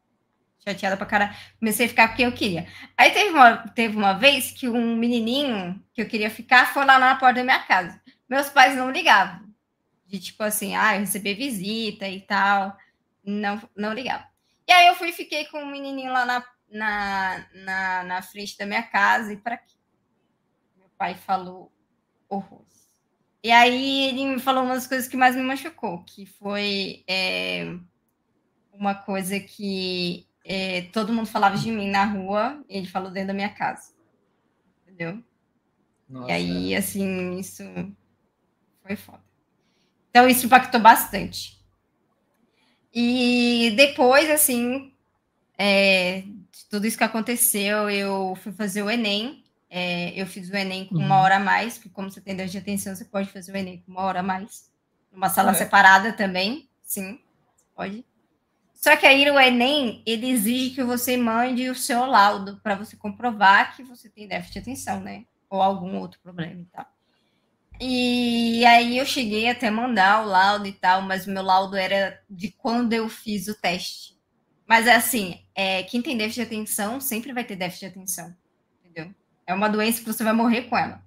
chateada 0.68 0.98
pra 0.98 1.06
caralho, 1.06 1.36
comecei 1.60 1.86
a 1.86 1.90
ficar 1.90 2.08
porque 2.08 2.24
eu 2.24 2.32
queria. 2.32 2.68
Aí 2.98 3.12
teve 3.12 3.30
uma, 3.30 3.58
teve 3.68 3.96
uma 3.96 4.14
vez 4.14 4.50
que 4.50 4.68
um 4.68 4.96
menininho 4.96 5.80
que 5.94 6.02
eu 6.02 6.08
queria 6.08 6.32
ficar 6.32 6.74
foi 6.74 6.84
lá 6.86 6.98
na 6.98 7.18
porta 7.18 7.36
da 7.36 7.44
minha 7.44 7.60
casa. 7.60 8.02
Meus 8.28 8.50
pais 8.50 8.76
não 8.76 8.90
ligavam. 8.90 9.48
De 10.08 10.20
tipo 10.20 10.42
assim, 10.42 10.76
ah, 10.76 10.96
eu 10.96 11.02
receber 11.02 11.36
visita 11.36 12.10
e 12.10 12.20
tal. 12.22 12.76
Não, 13.24 13.62
não 13.78 13.94
ligavam. 13.94 14.26
E 14.68 14.72
aí 14.72 14.88
eu 14.88 14.96
fui 14.96 15.12
fiquei 15.12 15.46
com 15.46 15.62
um 15.62 15.70
menininho 15.72 16.12
lá 16.12 16.26
na 16.26 16.44
na, 16.72 17.46
na, 17.54 18.04
na 18.04 18.22
frente 18.22 18.58
da 18.58 18.66
minha 18.66 18.84
casa 18.84 19.34
e 19.34 19.38
para 19.38 19.58
quê? 19.58 19.76
Meu 20.78 20.90
pai 20.98 21.16
falou 21.16 21.72
horror. 22.30 22.70
E 23.42 23.52
aí 23.52 24.10
ele 24.10 24.26
me 24.26 24.40
falou 24.40 24.64
uma 24.64 24.76
das 24.76 24.86
coisas 24.86 25.08
que 25.08 25.16
mais 25.16 25.36
me 25.36 25.42
machucou, 25.42 26.04
que 26.04 26.26
foi 26.26 27.04
é, 27.08 27.74
uma 28.74 28.94
coisa 28.94 29.40
que 29.40 30.28
é, 30.44 30.82
todo 30.94 31.14
mundo 31.14 31.28
falava 31.28 31.56
de 31.56 31.72
mim 31.72 31.90
na 31.90 32.04
rua, 32.04 32.62
ele 32.68 32.86
falou 32.86 33.10
dentro 33.10 33.30
da 33.30 33.34
minha 33.34 33.50
casa. 33.50 33.94
Entendeu? 34.84 35.24
Nossa. 36.08 36.30
E 36.30 36.32
aí, 36.34 36.76
assim, 36.76 37.38
isso 37.38 37.64
foi 38.84 38.98
foda. 38.98 39.24
Então, 40.10 40.28
isso 40.28 40.46
impactou 40.46 40.82
bastante. 40.82 41.58
E 42.94 43.74
depois, 43.78 44.30
assim, 44.30 44.94
é, 45.58 46.24
tudo 46.70 46.86
isso 46.86 46.98
que 46.98 47.04
aconteceu, 47.04 47.90
eu 47.90 48.38
fui 48.42 48.52
fazer 48.52 48.84
o 48.84 48.90
Enem. 48.90 49.44
É, 49.70 50.20
eu 50.20 50.26
fiz 50.26 50.50
o 50.50 50.56
Enem 50.56 50.86
com 50.86 50.96
uma 50.96 51.18
uhum. 51.18 51.22
hora 51.22 51.36
a 51.38 51.40
mais, 51.40 51.76
porque 51.76 51.90
como 51.90 52.10
você 52.10 52.22
tem 52.22 52.36
déficit 52.36 52.60
de 52.60 52.70
atenção, 52.70 52.96
você 52.96 53.06
pode 53.06 53.30
fazer 53.32 53.52
o 53.52 53.58
Enem 53.58 53.84
com 53.86 53.92
uma 53.92 54.02
hora 54.02 54.20
a 54.20 54.24
mais. 54.24 54.72
Numa 55.12 55.30
sala 55.30 55.52
é. 55.52 55.56
separada 55.56 56.14
também, 56.14 56.70
sim, 56.84 57.20
pode. 57.76 58.06
Só 58.74 58.96
que 58.96 59.06
aí 59.06 59.30
o 59.30 59.40
Enem, 59.40 60.02
ele 60.06 60.30
exige 60.30 60.70
que 60.70 60.84
você 60.84 61.18
mande 61.18 61.70
o 61.70 61.76
seu 61.76 62.06
laudo 62.06 62.62
para 62.64 62.76
você 62.76 62.96
comprovar 62.96 63.76
que 63.76 63.84
você 63.84 64.08
tem 64.08 64.28
déficit 64.28 64.54
de 64.54 64.60
atenção, 64.60 65.02
né? 65.02 65.26
Ou 65.50 65.62
algum 65.62 65.98
outro 65.98 66.20
problema 66.22 66.62
e 66.62 66.66
tal. 66.66 66.86
E 67.82 68.66
aí 68.66 68.98
eu 68.98 69.06
cheguei 69.06 69.50
até 69.50 69.72
mandar 69.72 70.24
o 70.24 70.28
laudo 70.28 70.68
e 70.68 70.74
tal, 70.74 71.02
mas 71.02 71.26
o 71.26 71.32
meu 71.32 71.44
laudo 71.44 71.76
era 71.76 72.22
de 72.30 72.52
quando 72.52 72.94
eu 72.94 73.10
fiz 73.10 73.48
o 73.48 73.56
teste. 73.56 74.19
Mas 74.70 74.86
é 74.86 74.94
assim, 74.94 75.40
é, 75.56 75.82
quem 75.82 76.00
tem 76.00 76.16
déficit 76.16 76.42
de 76.42 76.56
atenção 76.56 77.02
sempre 77.02 77.34
vai 77.34 77.44
ter 77.44 77.56
déficit 77.56 77.88
de 77.88 77.98
atenção, 77.98 78.36
entendeu? 78.86 79.12
É 79.48 79.52
uma 79.52 79.68
doença 79.68 80.00
que 80.00 80.06
você 80.06 80.24
vai 80.24 80.32
morrer 80.32 80.70
com 80.70 80.78
ela. 80.78 81.02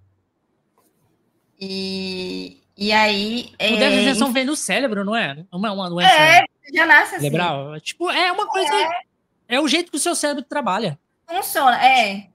E, 1.60 2.60
e 2.76 2.90
aí. 2.90 3.52
O 3.54 3.58
déficit 3.58 4.02
de 4.02 4.08
atenção 4.08 4.32
vem 4.32 4.44
no 4.44 4.56
cérebro, 4.56 5.04
não 5.04 5.14
é? 5.14 5.46
Não 5.52 5.64
é 5.64 5.70
uma 5.70 5.88
doença. 5.88 6.12
É, 6.12 6.44
já 6.74 6.84
nasce 6.84 7.14
assim. 7.14 7.24
Cerebral. 7.26 7.80
Tipo, 7.80 8.10
é 8.10 8.32
uma 8.32 8.48
coisa. 8.48 8.74
É. 8.74 9.54
é 9.54 9.60
o 9.60 9.68
jeito 9.68 9.92
que 9.92 9.96
o 9.96 10.00
seu 10.00 10.16
cérebro 10.16 10.42
trabalha. 10.42 10.98
Funciona, 11.24 11.86
é. 11.86 12.30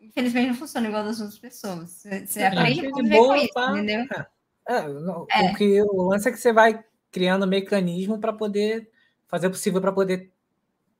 Infelizmente 0.00 0.46
não 0.46 0.54
funciona 0.54 0.86
igual 0.86 1.02
das 1.02 1.20
outras 1.20 1.40
pessoas. 1.40 1.90
Você, 1.90 2.24
você 2.24 2.44
aprende 2.44 2.86
a 2.86 2.90
conviver 2.92 3.16
com 3.16 3.34
isso, 3.34 3.52
tá? 3.52 3.72
entendeu? 3.72 4.06
É, 4.68 4.76
é. 4.76 5.50
O, 5.50 5.54
que, 5.56 5.82
o 5.82 6.02
lance 6.08 6.28
é 6.28 6.30
que 6.30 6.38
você 6.38 6.52
vai 6.52 6.84
criando 7.10 7.48
mecanismo 7.48 8.16
para 8.16 8.32
poder 8.32 8.88
fazer 9.30 9.46
o 9.46 9.50
possível 9.50 9.80
para 9.80 9.92
poder 9.92 10.32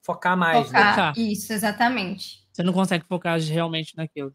focar 0.03 0.37
mais. 0.37 0.67
Focar, 0.67 0.97
né? 0.97 1.13
isso, 1.17 1.53
exatamente. 1.53 2.47
Você 2.53 2.63
não 2.63 2.73
consegue 2.73 3.05
focar 3.07 3.39
realmente 3.41 3.97
naquilo. 3.97 4.35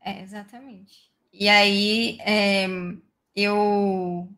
É, 0.00 0.22
exatamente. 0.22 1.10
E 1.32 1.48
aí 1.48 2.18
é, 2.20 2.66
eu 3.34 4.28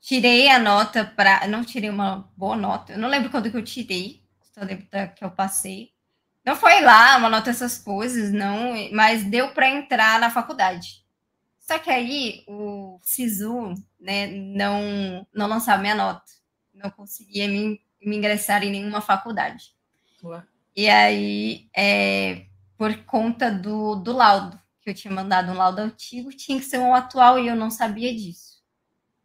tirei 0.00 0.48
a 0.48 0.58
nota 0.58 1.04
para. 1.04 1.46
Não 1.46 1.64
tirei 1.64 1.88
uma 1.88 2.30
boa 2.36 2.56
nota. 2.56 2.92
Eu 2.92 2.98
não 2.98 3.08
lembro 3.08 3.30
quando 3.30 3.50
que 3.50 3.56
eu 3.56 3.64
tirei, 3.64 4.22
só 4.52 4.62
lembro 4.62 4.86
da, 4.90 5.06
que 5.06 5.24
eu 5.24 5.30
passei. 5.30 5.92
Não 6.44 6.56
foi 6.56 6.80
lá 6.80 7.16
uma 7.16 7.28
nota 7.28 7.50
essas 7.50 7.78
coisas, 7.78 8.32
não, 8.32 8.74
mas 8.92 9.24
deu 9.24 9.52
para 9.54 9.70
entrar 9.70 10.18
na 10.18 10.28
faculdade. 10.28 11.02
Só 11.60 11.78
que 11.78 11.88
aí 11.88 12.42
o 12.48 12.98
SISU 13.00 13.74
né, 14.00 14.26
não, 14.26 15.24
não 15.32 15.46
lançava 15.46 15.80
minha 15.80 15.94
nota. 15.94 16.24
Não 16.74 16.90
conseguia 16.90 17.46
me 17.46 17.80
me 18.04 18.16
ingressar 18.16 18.62
em 18.62 18.70
nenhuma 18.70 19.00
faculdade. 19.00 19.74
Ué. 20.24 20.42
E 20.74 20.88
aí, 20.88 21.68
é, 21.76 22.46
por 22.76 22.96
conta 23.04 23.50
do, 23.50 23.96
do 23.96 24.12
laudo, 24.12 24.58
que 24.80 24.90
eu 24.90 24.94
tinha 24.94 25.12
mandado 25.12 25.52
um 25.52 25.56
laudo 25.56 25.80
antigo, 25.80 26.30
tinha 26.30 26.58
que 26.58 26.64
ser 26.64 26.78
um 26.78 26.94
atual 26.94 27.38
e 27.38 27.48
eu 27.48 27.54
não 27.54 27.70
sabia 27.70 28.12
disso. 28.14 28.62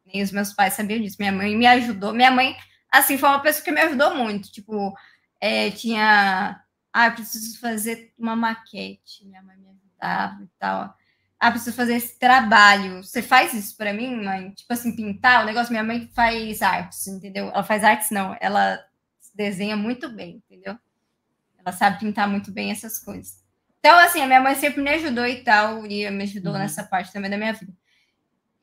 Nem 0.06 0.22
os 0.22 0.32
meus 0.32 0.54
pais 0.54 0.74
sabiam 0.74 1.02
disso. 1.02 1.18
Minha 1.20 1.32
mãe 1.32 1.56
me 1.56 1.66
ajudou. 1.66 2.14
Minha 2.14 2.32
mãe, 2.32 2.56
assim, 2.92 3.18
foi 3.18 3.30
uma 3.30 3.42
pessoa 3.42 3.64
que 3.64 3.72
me 3.72 3.82
ajudou 3.82 4.16
muito. 4.16 4.52
Tipo, 4.52 4.94
é, 5.42 5.72
tinha. 5.72 6.62
Ah, 6.94 7.08
eu 7.08 7.14
preciso 7.14 7.60
fazer 7.60 8.14
uma 8.18 8.36
maquete. 8.36 9.26
Minha 9.26 9.42
mãe 9.42 9.58
me 9.58 9.70
ajudava 9.70 10.44
e 10.44 10.48
tal 10.60 10.96
ah, 11.40 11.52
preciso 11.52 11.76
fazer 11.76 11.96
esse 11.96 12.18
trabalho. 12.18 13.04
Você 13.04 13.22
faz 13.22 13.54
isso 13.54 13.78
para 13.78 13.94
mim, 13.94 14.24
mãe? 14.24 14.52
Tipo 14.52 14.74
assim, 14.74 14.96
pintar 14.96 15.44
o 15.44 15.46
negócio. 15.46 15.72
Minha 15.72 15.84
mãe 15.84 16.10
faz 16.14 16.62
artes, 16.62 17.08
entendeu? 17.08 17.50
Ela 17.50 17.64
faz 17.64 17.84
artes, 17.84 18.10
não. 18.10 18.36
Ela 18.42 18.80
desenha 19.36 19.78
muito 19.78 20.10
bem, 20.10 20.42
entendeu? 20.44 20.78
Ela 21.60 21.72
sabe 21.72 22.00
pintar 22.00 22.28
muito 22.28 22.52
bem 22.52 22.72
essas 22.72 22.98
coisas. 22.98 23.44
Então, 23.80 23.98
assim, 24.00 24.22
a 24.22 24.26
minha 24.26 24.42
mãe 24.42 24.56
sempre 24.56 24.82
me 24.82 24.90
ajudou 24.90 25.28
e 25.28 25.44
tal, 25.44 25.86
e 25.86 26.10
me 26.10 26.24
ajudou 26.24 26.54
uhum. 26.54 26.60
nessa 26.60 26.84
parte 26.84 27.14
também 27.14 27.30
da 27.30 27.38
minha 27.38 27.54
vida. 27.54 27.72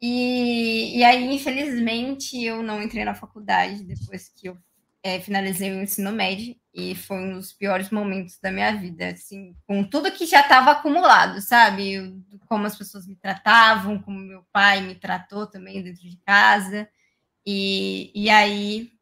E, 0.03 0.99
e 0.99 1.05
aí, 1.05 1.33
infelizmente, 1.33 2.43
eu 2.43 2.63
não 2.63 2.83
entrei 2.83 3.05
na 3.05 3.15
faculdade 3.15 3.85
depois 3.85 4.29
que 4.29 4.49
eu 4.49 4.59
é, 5.03 5.21
finalizei 5.21 5.71
o 5.73 5.83
ensino 5.83 6.11
médio. 6.11 6.57
E 6.75 6.97
foi 6.97 7.17
um 7.19 7.35
dos 7.35 7.53
piores 7.53 7.91
momentos 7.91 8.39
da 8.41 8.51
minha 8.51 8.73
vida, 8.77 9.11
assim, 9.11 9.57
com 9.65 9.85
tudo 9.85 10.11
que 10.11 10.27
já 10.27 10.41
estava 10.41 10.73
acumulado, 10.73 11.41
sabe? 11.41 12.21
Como 12.49 12.67
as 12.67 12.77
pessoas 12.77 13.07
me 13.07 13.15
tratavam, 13.15 14.03
como 14.03 14.19
meu 14.19 14.45
pai 14.53 14.81
me 14.81 14.97
tratou 14.97 15.47
também 15.47 15.81
dentro 15.83 16.03
de 16.03 16.17
casa. 16.27 16.89
E, 17.47 18.11
e 18.15 18.29
aí 18.29 18.93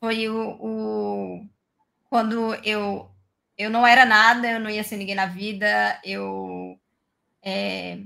foi 0.00 0.28
o, 0.28 0.56
o 0.60 1.46
quando 2.08 2.54
eu 2.64 3.10
eu 3.58 3.70
não 3.70 3.86
era 3.86 4.06
nada, 4.06 4.48
eu 4.48 4.60
não 4.60 4.70
ia 4.70 4.84
ser 4.84 4.96
ninguém 4.96 5.16
na 5.16 5.26
vida, 5.26 6.00
eu 6.04 6.80
é, 7.42 8.00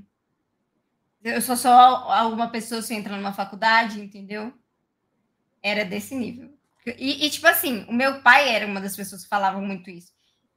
eu 1.22 1.40
sou 1.40 1.56
só 1.56 1.70
alguma 2.10 2.50
pessoa 2.50 2.82
se 2.82 2.94
entra 2.94 3.16
numa 3.16 3.32
faculdade, 3.32 4.00
entendeu? 4.00 4.52
Era 5.62 5.84
desse 5.84 6.14
nível. 6.16 6.52
E, 6.86 7.26
e, 7.26 7.30
tipo 7.30 7.46
assim, 7.46 7.84
o 7.88 7.92
meu 7.92 8.20
pai 8.22 8.48
era 8.48 8.66
uma 8.66 8.80
das 8.80 8.96
pessoas 8.96 9.22
que 9.22 9.28
falavam 9.28 9.62
muito 9.62 9.88
isso. 9.90 10.12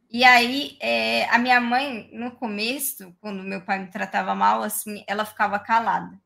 E 0.10 0.24
aí, 0.24 0.78
é, 0.80 1.26
a 1.30 1.38
minha 1.38 1.60
mãe, 1.60 2.10
no 2.14 2.32
começo, 2.32 3.16
quando 3.20 3.44
meu 3.44 3.62
pai 3.62 3.80
me 3.80 3.92
tratava 3.92 4.34
mal, 4.34 4.64
assim, 4.64 5.04
ela 5.08 5.26
ficava 5.26 5.60
calada. 5.60 6.20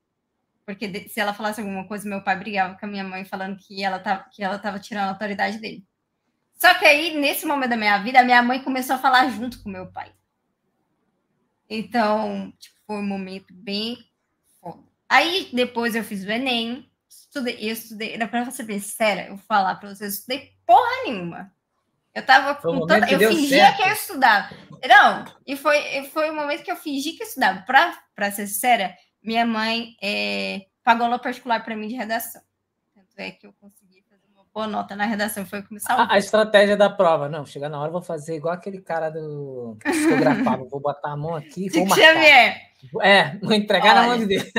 Porque 0.65 1.09
se 1.09 1.19
ela 1.19 1.33
falasse 1.33 1.59
alguma 1.59 1.87
coisa, 1.87 2.07
meu 2.07 2.21
pai 2.23 2.37
brigava 2.37 2.77
com 2.77 2.85
a 2.85 2.89
minha 2.89 3.03
mãe, 3.03 3.25
falando 3.25 3.57
que 3.57 3.83
ela 3.83 3.99
tava, 3.99 4.25
que 4.31 4.43
ela 4.43 4.59
tava 4.59 4.79
tirando 4.79 5.07
a 5.07 5.11
autoridade 5.11 5.57
dele. 5.57 5.85
Só 6.53 6.73
que 6.75 6.85
aí, 6.85 7.17
nesse 7.19 7.45
momento 7.45 7.71
da 7.71 7.77
minha 7.77 7.97
vida, 7.99 8.19
a 8.19 8.23
minha 8.23 8.43
mãe 8.43 8.61
começou 8.61 8.95
a 8.95 8.99
falar 8.99 9.29
junto 9.29 9.63
com 9.63 9.69
meu 9.69 9.87
pai. 9.91 10.13
Então, 11.69 12.51
tipo, 12.59 12.75
foi 12.85 12.97
um 12.97 13.07
momento 13.07 13.53
bem 13.53 13.97
foda. 14.59 14.83
Aí, 15.07 15.49
depois 15.53 15.95
eu 15.95 16.03
fiz 16.03 16.23
o 16.23 16.29
Enem, 16.29 16.88
estudei, 17.29 17.57
eu 17.59 17.73
estudei, 17.73 18.17
pra 18.27 18.43
você 18.43 18.63
ver, 18.63 18.79
sério, 18.79 19.23
eu 19.23 19.35
vou 19.35 19.45
falar 19.47 19.75
pra 19.75 19.89
vocês, 19.89 20.01
eu 20.01 20.07
estudei 20.07 20.51
porra 20.65 21.03
nenhuma. 21.05 21.51
Eu 22.13 22.25
tava 22.25 22.55
com 22.55 22.79
toda, 22.79 23.09
eu 23.09 23.19
fingia 23.29 23.65
certo. 23.65 23.77
que 23.77 23.83
eu 23.83 23.93
estudava. 23.93 24.49
Não, 24.87 25.25
e 25.45 25.55
foi, 25.55 26.03
foi 26.05 26.31
o 26.31 26.35
momento 26.35 26.63
que 26.63 26.71
eu 26.71 26.75
fingi 26.75 27.13
que 27.13 27.23
eu 27.23 27.27
estudava. 27.27 27.61
Pra, 27.61 27.97
pra 28.15 28.31
ser 28.31 28.47
sincera, 28.47 28.95
minha 29.21 29.45
mãe 29.45 29.95
é, 30.01 30.65
pagou 30.83 31.05
aula 31.05 31.19
particular 31.19 31.63
para 31.63 31.75
mim 31.75 31.87
de 31.87 31.95
redação. 31.95 32.41
Tanto 32.95 33.17
é 33.17 33.31
que 33.31 33.45
eu 33.45 33.53
consegui 33.53 34.03
fazer 34.09 34.25
uma 34.33 34.43
boa 34.51 34.65
nota 34.65 34.95
na 34.95 35.05
redação, 35.05 35.45
foi 35.45 35.61
começar 35.61 35.93
a, 35.93 36.13
a 36.13 36.17
estratégia 36.17 36.75
da 36.75 36.89
prova, 36.89 37.29
não, 37.29 37.45
chegar 37.45 37.69
na 37.69 37.79
hora, 37.79 37.91
vou 37.91 38.01
fazer 38.01 38.35
igual 38.35 38.55
aquele 38.55 38.81
cara 38.81 39.11
do 39.11 39.77
psicografado, 39.79 40.67
vou 40.67 40.79
botar 40.79 41.11
a 41.11 41.17
mão 41.17 41.35
aqui, 41.35 41.69
vou 41.77 41.85
marcar. 41.85 42.03
Xavier. 42.03 42.69
É, 43.01 43.37
vou 43.37 43.53
entregar 43.53 43.91
Olha. 43.91 44.01
na 44.01 44.07
mão 44.07 44.17
de 44.17 44.25
Deus. 44.25 44.51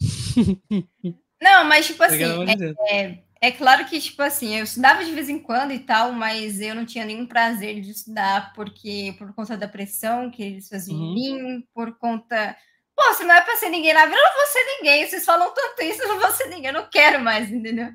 Não, 1.40 1.64
mas 1.64 1.86
tipo 1.86 2.02
assim, 2.02 2.24
é, 2.48 2.96
é, 2.96 3.22
é, 3.40 3.52
claro 3.52 3.84
que 3.84 4.00
tipo 4.00 4.20
assim, 4.22 4.56
eu 4.56 4.64
estudava 4.64 5.04
de 5.04 5.12
vez 5.12 5.28
em 5.28 5.38
quando 5.38 5.72
e 5.72 5.78
tal, 5.78 6.12
mas 6.12 6.60
eu 6.60 6.74
não 6.74 6.84
tinha 6.84 7.04
nenhum 7.04 7.26
prazer 7.26 7.80
de 7.80 7.90
estudar 7.90 8.52
porque 8.54 9.14
por 9.18 9.32
conta 9.34 9.56
da 9.56 9.68
pressão 9.68 10.30
que 10.30 10.42
eles 10.42 10.68
faziam 10.68 10.98
uhum. 10.98 11.04
em 11.04 11.14
mim, 11.14 11.68
por 11.72 11.96
conta 11.98 12.56
Pô, 12.98 13.14
se 13.14 13.22
não 13.22 13.32
é 13.32 13.40
pra 13.40 13.54
ser 13.54 13.68
ninguém 13.68 13.94
na 13.94 14.06
vida, 14.06 14.16
eu 14.16 14.24
não 14.24 14.34
vou 14.34 14.46
ser 14.46 14.64
ninguém. 14.64 15.06
Vocês 15.06 15.24
falam 15.24 15.54
tanto 15.54 15.80
isso, 15.82 16.02
eu 16.02 16.08
não 16.08 16.18
vou 16.18 16.32
ser 16.32 16.46
ninguém, 16.46 16.66
eu 16.66 16.72
não 16.72 16.90
quero 16.90 17.20
mais, 17.22 17.48
entendeu? 17.48 17.90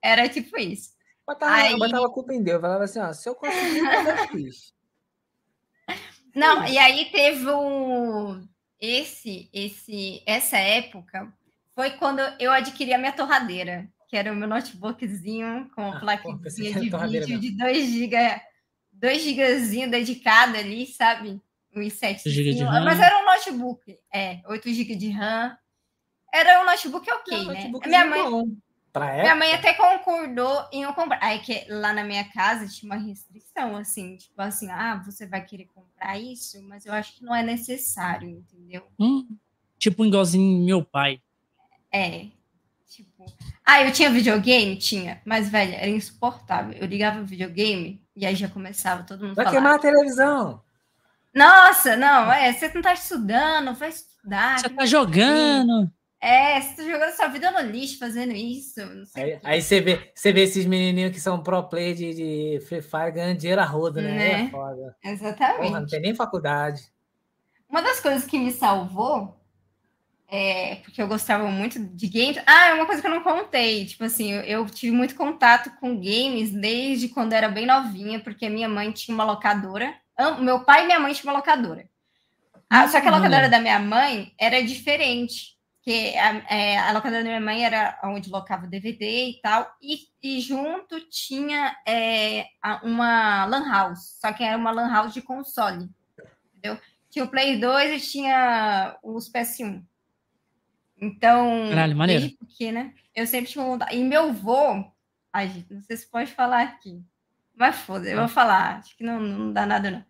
Era 0.00 0.28
tipo 0.28 0.56
isso. 0.56 0.90
Botava, 1.26 1.52
Aí... 1.52 1.76
botava 1.76 2.06
a 2.06 2.10
culpa 2.10 2.32
em 2.32 2.40
Deus, 2.40 2.60
falava 2.60 2.84
assim, 2.84 3.00
ó, 3.00 3.12
se 3.12 3.28
eu 3.28 3.34
conseguir, 3.34 3.80
eu 3.80 4.28
fiz. 4.28 4.72
Não, 6.32 6.64
e 6.64 6.78
aí 6.78 7.10
teve 7.10 7.50
um. 7.50 8.48
Esse, 8.80 9.50
esse, 9.52 10.22
essa 10.24 10.56
época 10.56 11.30
foi 11.80 11.92
quando 11.92 12.20
eu 12.38 12.52
adquiri 12.52 12.92
a 12.92 12.98
minha 12.98 13.12
torradeira, 13.12 13.88
que 14.06 14.14
era 14.14 14.30
o 14.30 14.36
meu 14.36 14.46
notebookzinho 14.46 15.70
com 15.74 15.90
ah, 15.90 15.98
plaquinha 15.98 16.36
de 16.74 16.90
vídeo 16.90 17.40
de 17.40 17.50
2 17.52 17.88
GB, 17.88 18.42
2 18.92 19.22
GB 19.22 19.86
dedicado 19.86 20.58
ali, 20.58 20.86
sabe? 20.86 21.40
um 21.74 21.80
i7. 21.80 22.28
GB 22.28 22.52
de 22.52 22.64
RAM. 22.64 22.84
Mas 22.84 23.00
era 23.00 23.18
um 23.18 23.24
notebook, 23.24 23.98
é, 24.12 24.42
8 24.46 24.70
GB 24.70 24.94
de 24.94 25.08
RAM. 25.08 25.56
Era 26.30 26.60
um 26.60 26.66
notebook 26.66 27.10
ok, 27.10 27.34
é 27.34 27.40
um 27.40 27.46
né? 27.46 27.72
Minha 27.86 28.04
mãe, 28.04 28.30
bom. 28.30 28.44
minha 29.22 29.34
mãe 29.34 29.54
até 29.54 29.72
concordou 29.72 30.68
em 30.70 30.82
eu 30.82 30.92
comprar. 30.92 31.18
Aí 31.22 31.38
que 31.38 31.64
lá 31.70 31.94
na 31.94 32.04
minha 32.04 32.24
casa 32.24 32.68
tinha 32.68 32.92
uma 32.92 33.00
restrição, 33.00 33.74
assim, 33.74 34.16
tipo 34.18 34.42
assim, 34.42 34.70
ah, 34.70 35.02
você 35.02 35.26
vai 35.26 35.42
querer 35.42 35.64
comprar 35.74 36.18
isso, 36.18 36.62
mas 36.64 36.84
eu 36.84 36.92
acho 36.92 37.16
que 37.16 37.24
não 37.24 37.34
é 37.34 37.42
necessário, 37.42 38.28
entendeu? 38.28 38.86
Hum, 38.98 39.26
tipo 39.78 40.04
igualzinho 40.04 40.62
meu 40.62 40.84
pai. 40.84 41.22
É, 41.92 42.26
tipo. 42.86 43.26
Ah, 43.64 43.82
eu 43.82 43.92
tinha 43.92 44.10
videogame? 44.10 44.76
Tinha, 44.76 45.20
mas, 45.24 45.48
velho, 45.48 45.74
era 45.74 45.88
insuportável. 45.88 46.72
Eu 46.72 46.86
ligava 46.86 47.20
o 47.20 47.26
videogame 47.26 48.02
e 48.16 48.26
aí 48.26 48.34
já 48.34 48.48
começava 48.48 49.02
todo 49.02 49.26
mundo. 49.26 49.34
Vai 49.34 49.44
falar, 49.44 49.56
queimar 49.56 49.74
a 49.76 49.78
televisão. 49.78 50.62
Nossa, 51.34 51.96
não, 51.96 52.32
é, 52.32 52.52
você 52.52 52.70
não 52.74 52.82
tá 52.82 52.92
estudando, 52.92 53.74
vai 53.74 53.88
estudar. 53.88 54.58
Você 54.58 54.68
tá 54.68 54.84
jogando. 54.84 55.90
É, 56.20 56.60
você 56.60 56.76
tá 56.76 56.82
jogando 56.82 57.12
sua 57.14 57.28
vida 57.28 57.50
no 57.50 57.70
lixo 57.70 57.98
fazendo 57.98 58.32
isso. 58.32 58.80
Aí, 59.16 59.40
aí, 59.42 59.62
você, 59.62 59.80
vê, 59.80 60.12
você 60.14 60.32
vê 60.32 60.42
esses 60.42 60.66
menininhos 60.66 61.12
que 61.12 61.20
são 61.20 61.42
pro 61.42 61.62
play 61.62 61.94
de, 61.94 62.12
de 62.12 62.66
Free 62.66 62.82
Fire 62.82 63.12
ganhando 63.12 63.38
dinheiro 63.38 63.60
a 63.60 63.64
roda, 63.64 64.02
né? 64.02 64.12
né? 64.12 64.42
É 64.42 64.48
foda. 64.50 64.96
Exatamente. 65.02 65.62
Porra, 65.62 65.80
não 65.80 65.86
tem 65.86 66.00
nem 66.00 66.14
faculdade. 66.14 66.92
Uma 67.70 67.80
das 67.80 68.00
coisas 68.00 68.26
que 68.26 68.38
me 68.38 68.52
salvou 68.52 69.39
é 70.30 70.76
porque 70.76 71.02
eu 71.02 71.08
gostava 71.08 71.50
muito 71.50 71.78
de 71.78 72.08
games. 72.08 72.42
Ah, 72.46 72.68
é 72.68 72.74
uma 72.74 72.86
coisa 72.86 73.00
que 73.00 73.06
eu 73.06 73.10
não 73.10 73.22
contei. 73.22 73.86
Tipo 73.86 74.04
assim, 74.04 74.32
eu, 74.32 74.42
eu 74.42 74.66
tive 74.66 74.92
muito 74.92 75.14
contato 75.14 75.70
com 75.80 75.96
games 75.96 76.50
desde 76.50 77.08
quando 77.08 77.32
eu 77.32 77.38
era 77.38 77.48
bem 77.48 77.66
novinha, 77.66 78.20
porque 78.20 78.46
a 78.46 78.50
minha 78.50 78.68
mãe 78.68 78.92
tinha 78.92 79.14
uma 79.14 79.24
locadora 79.24 79.94
meu 80.40 80.60
pai 80.64 80.82
e 80.82 80.86
minha 80.86 81.00
mãe 81.00 81.12
tinham 81.12 81.32
uma 81.32 81.38
locadora. 81.38 81.88
Ah, 82.68 82.86
só 82.86 83.00
que 83.00 83.08
a 83.08 83.16
locadora 83.16 83.48
da 83.48 83.58
minha 83.58 83.78
mãe 83.78 84.32
era 84.38 84.62
diferente. 84.62 85.58
Que 85.82 86.16
a, 86.16 86.54
é, 86.54 86.78
a 86.78 86.92
locadora 86.92 87.22
da 87.22 87.28
minha 87.28 87.40
mãe 87.40 87.64
era 87.64 87.98
onde 88.04 88.28
locava 88.28 88.66
DVD 88.66 89.30
e 89.30 89.40
tal, 89.40 89.66
e, 89.80 90.00
e 90.22 90.38
junto 90.38 91.00
tinha 91.08 91.74
é, 91.88 92.44
uma 92.82 93.46
lan 93.46 93.66
house, 93.66 94.18
só 94.20 94.30
que 94.30 94.44
era 94.44 94.58
uma 94.58 94.70
lan 94.70 94.92
house 94.92 95.14
de 95.14 95.22
console, 95.22 95.88
entendeu? 96.52 96.78
Tinha 97.08 97.24
o 97.24 97.28
Play 97.28 97.58
2 97.58 97.92
e 98.02 98.06
tinha 98.06 98.98
os 99.02 99.32
PS1. 99.32 99.82
Então, 101.00 101.68
Caralho, 101.70 101.96
maneiro. 101.96 102.30
Porque, 102.38 102.70
né? 102.70 102.92
Eu 103.14 103.26
sempre 103.26 103.50
tinha 103.50 103.64
vontade. 103.64 103.96
E 103.96 104.04
meu 104.04 104.28
avô, 104.28 104.84
ai, 105.32 105.48
gente, 105.48 105.72
não 105.72 105.82
sei 105.82 105.96
se 105.96 106.10
pode 106.10 106.30
falar 106.32 106.62
aqui. 106.62 107.02
Mas 107.56 107.76
foda, 107.76 108.08
eu 108.08 108.18
vou 108.18 108.28
falar, 108.28 108.78
acho 108.78 108.96
que 108.96 109.04
não, 109.04 109.20
não 109.20 109.52
dá 109.52 109.66
nada, 109.66 109.90
não. 109.90 110.04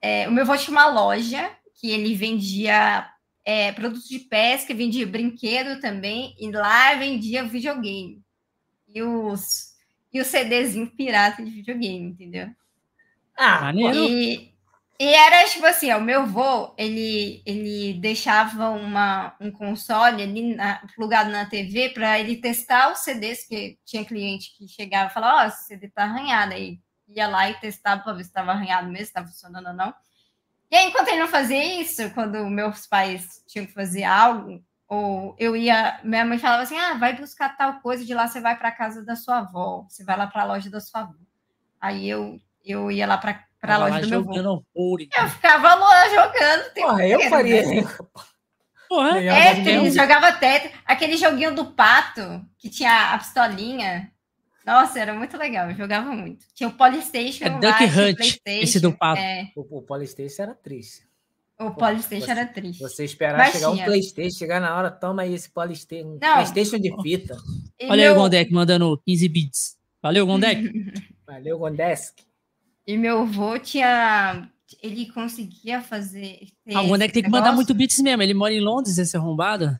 É, 0.00 0.28
o 0.28 0.32
meu 0.32 0.44
avô 0.44 0.56
tinha 0.56 0.72
uma 0.72 0.86
loja 0.86 1.50
que 1.74 1.90
ele 1.90 2.14
vendia 2.14 3.10
é, 3.44 3.72
produtos 3.72 4.08
de 4.08 4.18
pesca, 4.18 4.74
vendia 4.74 5.06
brinquedo 5.06 5.80
também, 5.80 6.34
e 6.38 6.50
lá 6.50 6.94
vendia 6.94 7.44
videogame. 7.44 8.22
E 8.88 9.02
os, 9.02 9.74
e 10.12 10.20
os 10.20 10.26
CDzinho 10.26 10.90
pirata 10.90 11.44
de 11.44 11.50
videogame, 11.50 12.08
entendeu? 12.10 12.50
Ah, 13.36 13.72
e, 13.74 14.52
e 14.98 15.06
era 15.06 15.48
tipo 15.48 15.66
assim, 15.66 15.92
o 15.92 16.00
meu 16.00 16.22
avô, 16.22 16.74
ele, 16.78 17.42
ele 17.46 17.94
deixava 18.00 18.70
uma, 18.70 19.34
um 19.40 19.50
console 19.50 20.22
ali 20.22 20.54
na, 20.54 20.82
plugado 20.94 21.30
na 21.30 21.46
TV 21.46 21.90
para 21.90 22.18
ele 22.18 22.36
testar 22.36 22.92
os 22.92 22.98
CDs, 22.98 23.46
que 23.46 23.78
tinha 23.84 24.04
cliente 24.04 24.56
que 24.56 24.68
chegava 24.68 25.10
e 25.10 25.14
falava, 25.14 25.42
ó, 25.42 25.44
oh, 25.44 25.48
esse 25.48 25.66
CD 25.66 25.88
tá 25.88 26.04
arranhado 26.04 26.54
aí 26.54 26.80
ia 27.08 27.28
lá 27.28 27.48
e 27.50 27.54
testava 27.54 28.02
para 28.02 28.12
ver 28.12 28.24
se 28.24 28.30
estava 28.30 28.52
arranhado 28.52 28.88
mesmo, 28.88 28.98
se 28.98 29.10
estava 29.10 29.28
funcionando 29.28 29.68
ou 29.68 29.74
não. 29.74 29.94
E 30.70 30.76
aí, 30.76 30.88
enquanto 30.88 31.08
ele 31.08 31.20
não 31.20 31.28
fazia 31.28 31.80
isso, 31.80 32.10
quando 32.10 32.44
meus 32.46 32.86
pais 32.86 33.42
tinham 33.46 33.66
que 33.66 33.72
fazer 33.72 34.04
algo, 34.04 34.62
ou 34.88 35.36
eu 35.38 35.56
ia, 35.56 36.00
minha 36.02 36.24
mãe 36.24 36.38
falava 36.38 36.62
assim: 36.62 36.76
ah, 36.76 36.94
vai 36.94 37.16
buscar 37.16 37.56
tal 37.56 37.80
coisa, 37.80 38.04
de 38.04 38.14
lá 38.14 38.26
você 38.26 38.40
vai 38.40 38.56
para 38.56 38.72
casa 38.72 39.04
da 39.04 39.14
sua 39.16 39.38
avó, 39.38 39.86
você 39.88 40.04
vai 40.04 40.16
lá 40.16 40.26
para 40.26 40.42
a 40.42 40.46
loja 40.46 40.70
da 40.70 40.80
sua 40.80 41.02
avó. 41.02 41.14
Aí 41.80 42.08
eu, 42.08 42.40
eu 42.64 42.90
ia 42.90 43.06
lá 43.06 43.18
para 43.18 43.45
a 43.74 43.78
loja 43.78 44.00
do 44.00 44.08
meu 44.08 44.20
avô. 44.20 44.64
Eu 44.74 45.28
ficava 45.28 45.74
lá 45.74 46.08
jogando. 46.08 46.74
Porra, 46.74 47.06
eu 47.06 47.20
faria. 47.28 47.64
Porra, 48.88 49.20
é, 49.20 49.54
Tetris, 49.54 49.94
jogava 49.94 50.32
Tetris, 50.32 50.72
aquele 50.84 51.16
joguinho 51.16 51.54
do 51.54 51.66
pato 51.72 52.44
que 52.58 52.68
tinha 52.70 53.14
a 53.14 53.18
pistolinha. 53.18 54.10
Nossa, 54.64 54.98
era 54.98 55.14
muito 55.14 55.36
legal, 55.36 55.70
eu 55.70 55.76
jogava 55.76 56.10
muito. 56.10 56.44
Tinha 56.54 56.68
o 56.68 56.72
Polystation, 56.72 57.44
é 57.44 57.50
Duck 57.50 57.84
Hunt, 57.84 58.40
esse 58.44 58.80
do 58.80 58.92
papo. 58.92 59.20
É. 59.20 59.50
O, 59.54 59.78
o 59.78 59.82
Polystation 59.82 60.42
era 60.42 60.54
triste. 60.54 61.06
O 61.58 61.70
Polystation 61.70 62.30
era 62.30 62.46
triste. 62.46 62.80
Você 62.80 63.04
esperar 63.04 63.38
Mas 63.38 63.52
chegar 63.52 63.70
um 63.70 63.76
Playstation, 63.76 64.36
chegar 64.36 64.60
na 64.60 64.76
hora, 64.76 64.90
toma 64.90 65.22
aí 65.22 65.34
esse 65.34 65.50
Polystation, 65.50 66.14
um 66.14 66.18
Playstation 66.18 66.78
de 66.78 66.94
fita. 67.00 67.36
E 67.78 67.86
Olha 67.86 68.02
meu... 68.02 68.12
aí 68.12 68.18
o 68.18 68.20
Gondek 68.20 68.52
mandando 68.52 69.00
15 69.06 69.28
bits. 69.28 69.76
Valeu, 70.02 70.26
Gondek. 70.26 70.62
Valeu, 71.26 71.58
Gondesk. 71.58 72.25
E 72.86 72.96
meu 72.96 73.20
avô 73.20 73.58
tinha... 73.58 74.48
Ele 74.82 75.06
conseguia 75.06 75.80
fazer... 75.80 76.48
Ah, 76.74 76.82
o 76.82 76.88
Gondek 76.88 77.12
tem 77.12 77.22
que 77.22 77.30
mandar 77.30 77.52
muito 77.52 77.74
bits 77.74 78.00
mesmo. 78.00 78.22
Ele 78.22 78.34
mora 78.34 78.52
em 78.52 78.60
Londres, 78.60 78.98
esse 78.98 79.16
arrombado. 79.16 79.78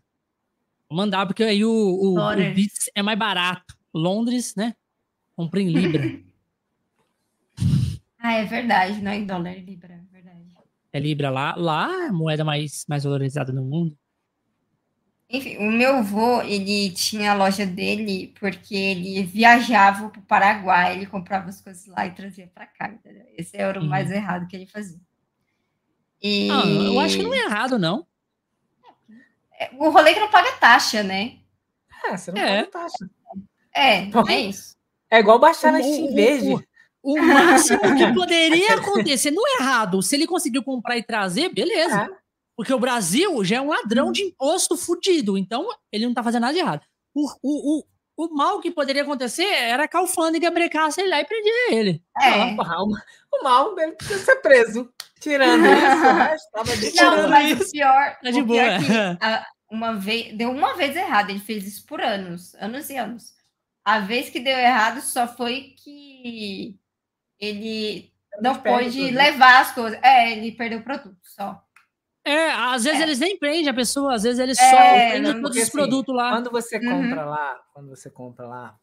Vou 0.89 0.97
mandar, 0.97 1.27
porque 1.27 1.43
aí 1.43 1.65
o, 1.65 1.71
o, 1.71 2.19
o 2.19 2.55
bits 2.55 2.91
é 2.95 3.03
mais 3.03 3.19
barato. 3.19 3.77
Londres, 3.93 4.55
né? 4.57 4.75
Compra 5.35 5.61
em 5.61 5.69
Libra. 5.69 6.21
Ah, 8.19 8.33
é 8.33 8.45
verdade, 8.45 9.01
não 9.03 9.13
é 9.13 9.19
em 9.19 9.25
dólar, 9.25 9.51
é 9.51 9.61
libra, 9.61 9.95
é 9.95 10.01
verdade. 10.13 10.41
É 10.93 10.99
libra 10.99 11.31
lá, 11.31 11.55
lá 11.55 12.07
é 12.07 12.09
a 12.09 12.13
moeda 12.13 12.45
mais, 12.45 12.85
mais 12.89 13.05
valorizada 13.05 13.53
do 13.53 13.63
mundo. 13.63 13.97
Enfim, 15.29 15.57
o 15.59 15.73
meu 15.73 15.97
avô, 15.97 16.41
ele 16.43 16.91
tinha 16.91 17.33
a 17.33 17.35
loja 17.35 17.67
dele 17.67 18.33
porque 18.39 18.77
ele 18.77 19.25
viajava 19.25 20.09
para 20.09 20.21
o 20.21 20.25
Paraguai, 20.25 20.95
ele 20.95 21.07
comprava 21.07 21.49
as 21.49 21.61
coisas 21.61 21.85
lá 21.87 22.07
e 22.07 22.13
trazia 22.13 22.51
para 22.55 22.67
cá. 22.67 22.89
Entendeu? 22.89 23.25
Esse 23.37 23.57
era 23.57 23.79
o 23.79 23.83
uhum. 23.83 23.89
mais 23.89 24.11
errado 24.11 24.47
que 24.47 24.55
ele 24.55 24.67
fazia. 24.67 25.01
E... 26.23 26.49
Ah, 26.51 26.67
eu 26.67 27.01
acho 27.01 27.17
que 27.17 27.23
não 27.25 27.35
é 27.35 27.45
errado, 27.45 27.79
não. 27.79 28.07
É, 29.59 29.71
o 29.79 29.91
rolê 29.91 30.15
que 30.15 30.21
não 30.21 30.31
paga 30.31 30.53
taxa, 30.53 31.03
né? 31.03 31.39
É, 32.05 32.17
você 32.17 32.31
não 32.31 32.41
é. 32.41 32.65
paga 32.65 32.89
taxa. 32.89 33.11
É, 33.75 34.33
é 34.33 34.41
isso. 34.41 34.77
É 35.11 35.19
igual 35.19 35.39
baixar 35.39 35.73
na 35.73 35.83
Steam 35.83 36.15
Verde. 36.15 36.55
O, 37.03 37.15
o 37.15 37.23
máximo 37.23 37.81
que 37.81 38.15
poderia 38.15 38.75
acontecer, 38.79 39.31
não 39.31 39.43
é 39.47 39.63
errado. 39.63 40.03
Se 40.03 40.15
ele 40.15 40.27
conseguiu 40.27 40.63
comprar 40.63 40.97
e 40.97 41.03
trazer, 41.03 41.53
beleza. 41.53 42.03
É. 42.03 42.26
Porque 42.57 42.73
o 42.73 42.81
Brasil 42.81 43.45
já 43.45 43.57
é 43.57 43.61
um 43.61 43.69
ladrão 43.69 44.11
de 44.11 44.23
imposto 44.23 44.77
fudido. 44.77 45.37
Então, 45.37 45.69
ele 45.93 46.07
não 46.07 46.15
tá 46.15 46.23
fazendo 46.23 46.43
nada 46.43 46.55
de 46.55 46.61
errado. 46.61 46.81
O, 47.15 47.29
o, 47.43 47.79
o, 47.79 47.85
o 48.17 48.35
mal 48.35 48.61
que 48.61 48.71
poderia 48.71 49.03
acontecer 49.03 49.45
era 49.45 49.87
que 49.87 49.97
a 49.97 50.01
alfândega 50.01 50.51
brecasse 50.51 51.01
ele 51.01 51.11
lá 51.11 51.21
e 51.21 51.25
prendia 51.27 51.73
ele. 51.75 52.03
É. 52.19 52.55
o 52.55 53.45
mal 53.45 53.75
dele 53.75 53.93
precisa 53.93 54.25
ser 54.25 54.37
preso. 54.37 54.91
Tirando 55.21 55.65
isso, 56.35 56.51
tava 56.51 56.77
de 56.77 56.95
Não, 56.95 57.29
mas 57.29 57.61
o 57.61 57.71
pior, 57.71 58.19
tá 58.23 58.31
de 58.31 58.43
boa. 58.43 58.61
É 58.61 58.79
que, 58.79 58.85
uma 59.71 59.95
vez, 59.95 60.37
deu 60.37 60.51
uma 60.51 60.75
vez 60.75 60.97
errado, 60.97 61.31
ele 61.31 61.41
fez 61.41 61.67
isso 61.67 61.85
por 61.87 62.01
anos, 62.01 62.55
anos 62.55 62.89
e 62.89 62.97
anos. 62.97 63.35
A 63.85 64.01
vez 64.01 64.31
que 64.31 64.41
deu 64.41 64.57
errado 64.57 65.01
só 65.01 65.29
foi 65.29 65.75
que 65.79 66.79
ele 67.39 68.11
não 68.41 68.57
pôde 68.57 69.11
levar 69.11 69.61
as 69.61 69.73
coisas. 69.73 69.99
É, 70.03 70.33
ele 70.33 70.53
perdeu 70.53 70.81
o 70.81 70.85
produto 70.85 71.19
só. 71.23 71.63
É, 72.27 72.51
às 72.51 72.83
vezes 72.83 73.01
é. 73.01 73.05
eles 73.05 73.21
nem 73.21 73.39
prendem 73.39 73.69
a 73.69 73.75
pessoa, 73.75 74.17
às 74.17 74.25
vezes 74.25 74.41
eles 74.41 74.59
é, 74.59 74.71
só 74.71 74.77
prendem 74.77 75.41
todos 75.41 75.57
os 75.57 75.63
assim, 75.63 75.71
produtos 75.71 76.13
lá. 76.13 76.31
Quando 76.33 76.51
você 76.51 76.77
uhum. 76.77 77.03
compra 77.03 77.25
lá, 77.25 77.61
quando 77.73 77.89
você 77.89 78.11
compra 78.11 78.47
lá 78.49 78.77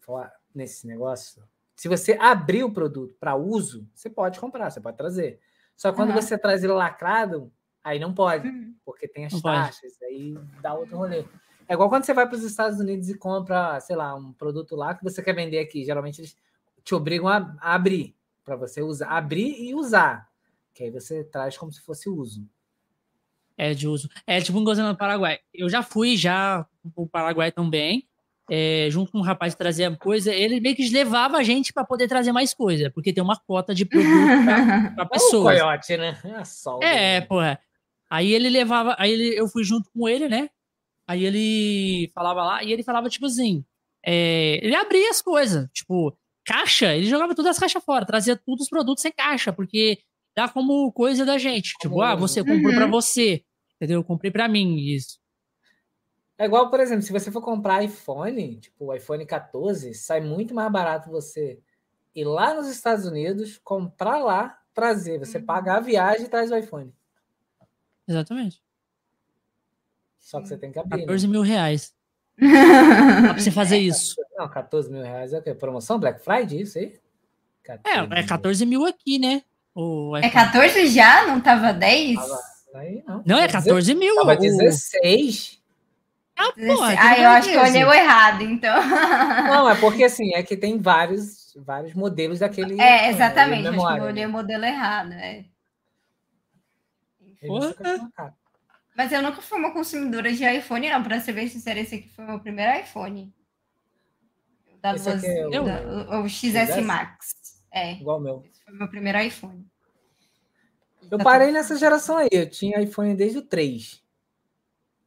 nesse 0.55 0.87
negócio, 0.87 1.43
se 1.75 1.89
você 1.89 2.13
abrir 2.13 2.63
o 2.63 2.71
produto 2.71 3.13
para 3.19 3.35
uso, 3.35 3.85
você 3.93 4.09
pode 4.09 4.39
comprar, 4.39 4.71
você 4.71 4.79
pode 4.79 4.95
trazer. 4.95 5.41
Só 5.75 5.91
que 5.91 5.97
quando 5.97 6.11
uhum. 6.11 6.15
você 6.15 6.37
traz 6.37 6.63
ele 6.63 6.71
lacrado, 6.71 7.51
aí 7.83 7.99
não 7.99 8.13
pode, 8.13 8.47
uhum. 8.47 8.73
porque 8.85 9.09
tem 9.09 9.25
as 9.25 9.33
não 9.33 9.41
taxas, 9.41 9.91
pode. 9.99 10.05
aí 10.05 10.37
dá 10.61 10.73
outro 10.73 10.95
rolê. 10.95 11.25
É 11.67 11.73
igual 11.73 11.89
quando 11.89 12.05
você 12.05 12.13
vai 12.13 12.25
para 12.25 12.37
os 12.37 12.43
Estados 12.43 12.79
Unidos 12.79 13.09
e 13.09 13.17
compra, 13.17 13.77
sei 13.81 13.97
lá, 13.97 14.15
um 14.15 14.31
produto 14.31 14.73
lá 14.73 14.93
que 14.93 15.03
você 15.03 15.21
quer 15.21 15.35
vender 15.35 15.59
aqui. 15.59 15.83
Geralmente 15.83 16.21
eles 16.21 16.37
te 16.81 16.95
obrigam 16.95 17.27
a, 17.27 17.55
a 17.59 17.75
abrir, 17.75 18.15
para 18.45 18.55
você 18.55 18.81
usar, 18.81 19.09
abrir 19.09 19.61
e 19.61 19.75
usar. 19.75 20.29
Que 20.73 20.85
aí 20.85 20.91
você 20.91 21.25
traz 21.25 21.57
como 21.57 21.73
se 21.73 21.81
fosse 21.81 22.09
uso. 22.09 22.47
É 23.57 23.73
de 23.73 23.87
uso. 23.87 24.09
É 24.25 24.41
tipo 24.41 24.57
um 24.57 24.63
gozando 24.63 24.89
no 24.89 24.97
Paraguai. 24.97 25.39
Eu 25.53 25.69
já 25.69 25.83
fui 25.83 26.17
já 26.17 26.65
pro 26.95 27.07
Paraguai 27.07 27.51
também, 27.51 28.07
é, 28.49 28.87
junto 28.89 29.11
com 29.11 29.19
um 29.19 29.23
rapaz 29.23 29.53
que 29.53 29.59
trazia 29.59 29.95
coisa. 29.95 30.33
Ele 30.33 30.59
meio 30.59 30.75
que 30.75 30.89
levava 30.89 31.37
a 31.37 31.43
gente 31.43 31.71
para 31.71 31.83
poder 31.83 32.07
trazer 32.07 32.31
mais 32.31 32.53
coisa, 32.53 32.89
porque 32.91 33.13
tem 33.13 33.23
uma 33.23 33.37
cota 33.37 33.73
de 33.73 33.85
produto 33.85 34.09
para 34.95 35.05
pessoas. 35.11 35.57
É 35.57 35.63
o 35.63 35.65
coiote, 35.65 35.97
né? 35.97 36.19
É, 36.83 37.17
é 37.17 37.21
porra. 37.21 37.59
Aí 38.09 38.31
ele 38.31 38.49
levava, 38.49 38.95
aí 38.99 39.11
ele, 39.11 39.39
eu 39.39 39.47
fui 39.47 39.63
junto 39.63 39.89
com 39.91 40.07
ele, 40.07 40.27
né? 40.27 40.49
Aí 41.07 41.25
ele 41.25 42.11
falava 42.13 42.43
lá, 42.43 42.63
e 42.63 42.71
ele 42.71 42.83
falava, 42.83 43.09
tipo 43.09 43.25
assim, 43.25 43.65
é, 44.05 44.59
ele 44.61 44.75
abria 44.75 45.09
as 45.09 45.21
coisas, 45.21 45.67
tipo, 45.73 46.15
caixa, 46.45 46.95
ele 46.95 47.07
jogava 47.07 47.35
todas 47.35 47.51
as 47.51 47.59
caixas 47.59 47.83
fora, 47.83 48.05
trazia 48.05 48.35
todos 48.35 48.63
os 48.63 48.69
produtos 48.69 49.01
sem 49.01 49.11
caixa, 49.11 49.51
porque 49.51 49.99
dá 50.35 50.49
como 50.49 50.91
coisa 50.91 51.25
da 51.25 51.37
gente. 51.37 51.73
Tipo, 51.79 52.01
ah, 52.01 52.15
você 52.15 52.41
comprou 52.41 52.71
uhum. 52.71 52.75
para 52.75 52.87
você, 52.87 53.43
entendeu? 53.75 53.99
Eu 53.99 54.03
comprei 54.03 54.31
para 54.31 54.47
mim 54.47 54.77
isso. 54.77 55.19
É 56.37 56.45
igual, 56.45 56.69
por 56.69 56.79
exemplo, 56.79 57.03
se 57.03 57.11
você 57.11 57.31
for 57.31 57.41
comprar 57.41 57.83
iPhone, 57.83 58.57
tipo 58.57 58.85
o 58.85 58.93
iPhone 58.93 59.25
14, 59.25 59.93
sai 59.93 60.19
muito 60.19 60.53
mais 60.53 60.71
barato 60.71 61.09
você 61.09 61.59
ir 62.15 62.25
lá 62.25 62.53
nos 62.53 62.67
Estados 62.67 63.05
Unidos, 63.05 63.59
comprar 63.63 64.17
lá, 64.17 64.59
trazer. 64.73 65.19
Você 65.19 65.37
uhum. 65.37 65.45
paga 65.45 65.75
a 65.75 65.79
viagem 65.79 66.25
e 66.25 66.29
traz 66.29 66.51
o 66.51 66.57
iPhone. 66.57 66.93
Exatamente. 68.07 68.61
Só 70.19 70.41
que 70.41 70.47
você 70.47 70.57
tem 70.57 70.71
que 70.71 70.79
abrir. 70.79 71.01
14 71.01 71.27
né? 71.27 71.31
mil 71.31 71.41
reais. 71.41 71.93
pra 72.35 73.33
você 73.33 73.51
fazer 73.51 73.77
isso. 73.77 74.15
Não, 74.35 74.49
14 74.49 74.91
mil 74.91 75.01
reais 75.01 75.33
é 75.33 75.39
o 75.39 75.41
quê? 75.41 75.53
Promoção 75.53 75.99
Black 75.99 76.23
Friday, 76.23 76.61
isso 76.61 76.79
aí? 76.79 76.99
É, 77.85 78.19
é 78.19 78.27
14 78.27 78.65
mil 78.65 78.85
aqui, 78.85 79.19
né? 79.19 79.43
O 79.75 80.15
é 80.17 80.29
14 80.29 80.87
já? 80.87 81.25
Não 81.27 81.41
tava 81.41 81.73
10? 81.73 82.19
aí, 82.75 83.03
não. 83.07 83.23
não, 83.25 83.39
é 83.39 83.47
14 83.47 83.95
mil. 83.95 84.15
Tava 84.15 84.35
16. 84.35 85.61
Ah, 86.35 86.51
porra, 86.51 86.95
ah, 86.97 87.19
eu 87.19 87.29
acho 87.29 87.49
que 87.49 87.55
eu 87.55 87.61
olhei 87.61 87.83
o 87.83 87.93
errado, 87.93 88.41
então. 88.41 88.75
Não, 89.47 89.69
é 89.69 89.75
porque 89.79 90.03
assim, 90.03 90.33
é 90.33 90.41
que 90.41 90.57
tem 90.57 90.79
vários, 90.79 91.55
vários 91.57 91.93
modelos 91.93 92.39
daquele. 92.39 92.79
É, 92.81 93.09
exatamente. 93.09 93.67
É, 93.67 93.69
acho 93.69 93.77
que 93.77 93.99
eu 93.99 94.05
olhei 94.05 94.23
né? 94.23 94.27
o 94.27 94.31
modelo 94.31 94.65
errado, 94.65 95.13
é. 95.13 95.45
Mas 98.95 99.11
eu 99.11 99.21
nunca 99.21 99.41
fui 99.41 99.59
uma 99.59 99.71
consumidora 99.71 100.31
de 100.31 100.43
iPhone, 100.43 100.89
não. 100.89 101.03
Para 101.03 101.19
ser 101.19 101.33
bem 101.33 101.47
sincera, 101.47 101.79
esse 101.79 101.95
aqui 101.95 102.09
foi 102.09 102.25
o 102.25 102.27
meu 102.27 102.39
primeiro 102.39 102.79
iPhone. 102.79 103.33
Da 104.81 104.95
esse 104.95 105.09
duas, 105.09 105.23
é 105.23 105.59
o, 105.59 105.63
da, 105.63 106.19
o, 106.19 106.29
XS, 106.29 106.69
XS 106.69 106.83
Max. 106.83 107.35
É. 107.71 107.93
Igual 107.93 108.17
o 108.17 108.21
meu. 108.21 108.43
Foi 108.65 108.73
meu 108.73 108.87
primeiro 108.87 109.19
iPhone. 109.19 109.65
Eu 111.11 111.17
parei 111.19 111.51
nessa 111.51 111.77
geração 111.77 112.17
aí. 112.17 112.29
Eu 112.31 112.49
tinha 112.49 112.81
iPhone 112.81 113.15
desde 113.15 113.37
o 113.37 113.41
3. 113.41 114.03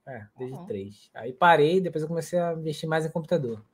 É, 0.07 0.27
desde 0.39 0.57
o 0.57 0.61
uhum. 0.61 0.67
3. 0.67 1.11
Aí 1.15 1.33
parei, 1.33 1.81
depois 1.81 2.03
eu 2.03 2.09
comecei 2.09 2.39
a 2.39 2.53
investir 2.53 2.89
mais 2.89 3.05
em 3.05 3.11
computador. 3.11 3.65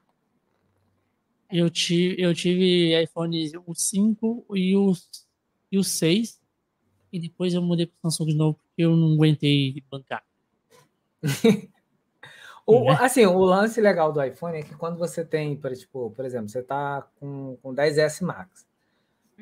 Eu 1.50 1.68
tive, 1.68 2.20
eu 2.22 2.34
tive 2.34 2.98
iPhone 3.02 3.52
o 3.66 3.74
5 3.74 4.46
e 4.54 4.74
o, 4.74 4.92
e 5.70 5.78
o 5.78 5.84
6. 5.84 6.40
E 7.12 7.20
depois 7.20 7.52
eu 7.52 7.60
mudei 7.60 7.86
para 7.86 8.08
o 8.08 8.10
Samsung 8.10 8.30
de 8.30 8.36
novo 8.36 8.58
porque 8.64 8.82
eu 8.82 8.96
não 8.96 9.12
aguentei 9.12 9.84
bancar. 9.90 10.24
o, 12.66 12.90
é. 12.90 13.04
Assim, 13.04 13.26
o 13.26 13.44
lance 13.44 13.78
legal 13.82 14.10
do 14.10 14.24
iPhone 14.24 14.56
é 14.56 14.62
que 14.62 14.74
quando 14.74 14.96
você 14.96 15.22
tem, 15.22 15.54
por, 15.54 15.70
tipo, 15.76 16.10
por 16.10 16.24
exemplo, 16.24 16.48
você 16.48 16.60
está 16.60 17.06
com, 17.20 17.58
com 17.62 17.74
10S 17.74 18.24
Max. 18.24 18.66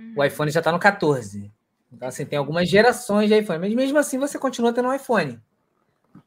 Uhum. 0.01 0.14
O 0.16 0.24
iPhone 0.24 0.51
já 0.51 0.61
está 0.61 0.72
no 0.72 0.78
14. 0.78 1.53
Então, 1.92 2.09
assim, 2.09 2.24
tem 2.24 2.38
algumas 2.38 2.68
gerações 2.68 3.28
de 3.28 3.38
iPhone, 3.38 3.59
mas 3.59 3.74
mesmo 3.74 3.98
assim 3.98 4.18
você 4.18 4.38
continua 4.38 4.72
tendo 4.72 4.88
um 4.88 4.94
iPhone. 4.94 5.40